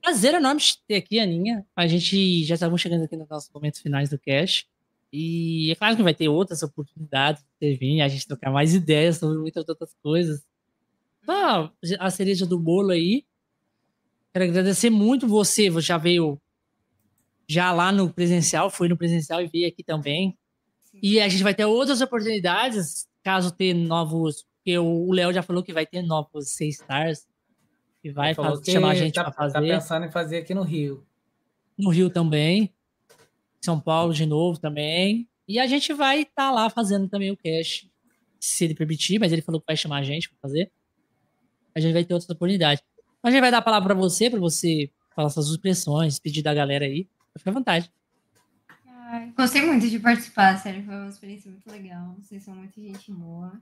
Prazer 0.00 0.32
enorme 0.32 0.62
ter 0.86 0.96
aqui, 0.96 1.20
Aninha. 1.20 1.66
A 1.76 1.86
gente 1.86 2.42
já 2.44 2.54
estamos 2.54 2.80
chegando 2.80 3.04
aqui 3.04 3.14
nos 3.14 3.28
nossos 3.28 3.50
momentos 3.52 3.80
finais 3.80 4.08
do 4.08 4.18
cast. 4.18 4.66
E 5.12 5.70
é 5.70 5.74
claro 5.74 5.94
que 5.94 6.02
vai 6.02 6.14
ter 6.14 6.28
outras 6.28 6.62
oportunidades 6.62 7.44
de 7.60 7.74
vir, 7.74 8.00
a 8.00 8.08
gente 8.08 8.26
trocar 8.26 8.50
mais 8.50 8.74
ideias 8.74 9.18
sobre 9.18 9.38
muitas 9.38 9.68
outras 9.68 9.94
coisas. 10.02 10.42
Só 11.26 11.70
a 11.98 12.10
cereja 12.10 12.46
do 12.46 12.58
bolo 12.58 12.90
aí. 12.90 13.26
Quero 14.32 14.46
agradecer 14.46 14.88
muito 14.88 15.28
você. 15.28 15.68
Você 15.68 15.88
já 15.88 15.98
veio 15.98 16.40
já 17.48 17.72
lá 17.72 17.90
no 17.90 18.12
presencial, 18.12 18.68
foi 18.68 18.88
no 18.88 18.96
presencial 18.96 19.40
e 19.40 19.46
veio 19.46 19.66
aqui 19.66 19.82
também. 19.82 20.36
E 21.02 21.18
a 21.20 21.28
gente 21.28 21.42
vai 21.42 21.54
ter 21.54 21.64
outras 21.64 22.00
oportunidades, 22.00 23.08
caso 23.22 23.50
ter 23.50 23.72
novos. 23.72 24.46
Porque 24.58 24.78
o 24.78 25.10
Léo 25.12 25.32
já 25.32 25.42
falou 25.42 25.62
que 25.62 25.72
vai 25.72 25.86
ter 25.86 26.02
novos 26.02 26.50
seis 26.50 26.74
stars. 26.74 27.26
Que 28.02 28.10
vai 28.10 28.34
fazer, 28.34 28.62
que 28.62 28.72
chamar 28.72 28.90
a 28.90 28.94
gente 28.94 29.14
tá, 29.14 29.24
para 29.24 29.32
fazer. 29.32 29.54
Tá 29.54 29.60
pensando 29.60 30.06
em 30.06 30.10
fazer 30.10 30.38
aqui 30.38 30.54
no 30.54 30.62
Rio. 30.62 31.04
No 31.76 31.90
Rio 31.90 32.10
também. 32.10 32.72
São 33.60 33.80
Paulo 33.80 34.12
de 34.12 34.26
novo 34.26 34.58
também. 34.58 35.26
E 35.46 35.58
a 35.58 35.66
gente 35.66 35.92
vai 35.94 36.20
estar 36.20 36.34
tá 36.34 36.50
lá 36.50 36.68
fazendo 36.68 37.08
também 37.08 37.30
o 37.30 37.36
cast, 37.36 37.90
se 38.38 38.64
ele 38.64 38.74
permitir, 38.74 39.18
mas 39.18 39.32
ele 39.32 39.40
falou 39.40 39.60
que 39.60 39.66
vai 39.66 39.76
chamar 39.76 39.98
a 39.98 40.02
gente 40.02 40.28
para 40.28 40.38
fazer. 40.42 40.70
A 41.74 41.80
gente 41.80 41.94
vai 41.94 42.04
ter 42.04 42.12
outras 42.12 42.28
oportunidades. 42.28 42.84
A 43.22 43.30
gente 43.30 43.40
vai 43.40 43.50
dar 43.50 43.58
a 43.58 43.62
palavra 43.62 43.94
para 43.94 43.98
você, 43.98 44.28
para 44.28 44.38
você 44.38 44.90
falar 45.16 45.30
suas 45.30 45.48
expressões, 45.48 46.18
pedir 46.18 46.42
da 46.42 46.52
galera 46.52 46.84
aí. 46.84 47.08
Fica 47.38 47.50
à 47.50 47.54
vontade. 47.54 47.90
Gostei 49.34 49.62
muito 49.64 49.88
de 49.88 49.98
participar, 49.98 50.58
sério, 50.58 50.84
foi 50.84 50.94
uma 50.94 51.08
experiência 51.08 51.50
muito 51.50 51.70
legal. 51.70 52.14
Vocês 52.20 52.42
são 52.42 52.54
muita 52.54 52.80
gente 52.80 53.10
boa. 53.10 53.58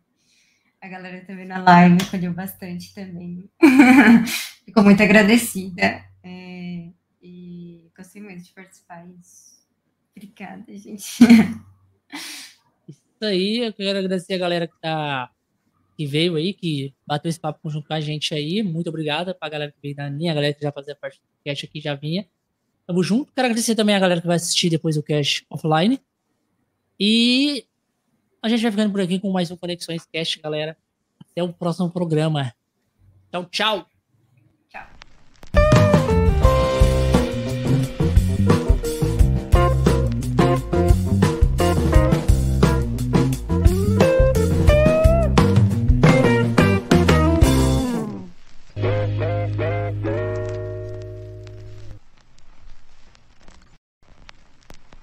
A 0.80 0.88
galera 0.88 1.24
também 1.24 1.46
na 1.46 1.58
live 1.58 1.98
acolheu 2.02 2.32
bastante 2.32 2.92
também. 2.92 3.48
Ficou 4.64 4.82
muito 4.82 5.02
agradecida. 5.02 6.04
É, 6.22 6.88
e 7.22 7.88
gostei 7.96 8.20
muito 8.20 8.42
de 8.42 8.52
participar. 8.52 9.06
Isso. 9.20 9.56
Obrigada, 10.16 10.76
gente. 10.76 11.22
Isso 12.88 13.24
aí, 13.24 13.58
eu 13.58 13.72
quero 13.72 13.98
agradecer 13.98 14.34
a 14.34 14.38
galera 14.38 14.66
que 14.66 14.78
tá 14.80 15.30
que 15.96 16.06
veio 16.06 16.36
aí, 16.36 16.52
que 16.52 16.94
bateu 17.06 17.30
esse 17.30 17.40
papo 17.40 17.70
junto 17.70 17.88
com 17.88 17.94
a 17.94 18.00
gente 18.00 18.34
aí. 18.34 18.62
Muito 18.62 18.88
obrigada 18.88 19.34
pra 19.34 19.48
galera 19.48 19.72
que 19.72 19.80
veio 19.80 19.96
da 19.96 20.10
minha, 20.10 20.32
a 20.32 20.34
galera 20.34 20.52
que 20.52 20.62
já 20.62 20.70
fazia 20.70 20.94
parte 20.94 21.18
do 21.18 21.24
cast 21.42 21.64
aqui 21.64 21.80
já 21.80 21.94
vinha. 21.94 22.28
Tamo 22.86 23.02
junto. 23.02 23.32
Quero 23.32 23.46
agradecer 23.46 23.74
também 23.74 23.96
a 23.96 23.98
galera 23.98 24.20
que 24.20 24.26
vai 24.26 24.36
assistir 24.36 24.70
depois 24.70 24.96
o 24.96 25.02
cast 25.02 25.44
offline. 25.50 26.00
E 26.98 27.66
a 28.40 28.48
gente 28.48 28.62
vai 28.62 28.70
ficando 28.70 28.92
por 28.92 29.00
aqui 29.00 29.18
com 29.18 29.30
mais 29.30 29.50
um 29.50 29.56
Conexões 29.56 30.06
Cast, 30.06 30.40
galera. 30.40 30.76
Até 31.20 31.42
o 31.42 31.52
próximo 31.52 31.90
programa. 31.90 32.54
Tchau, 33.30 33.44
tchau. 33.46 33.95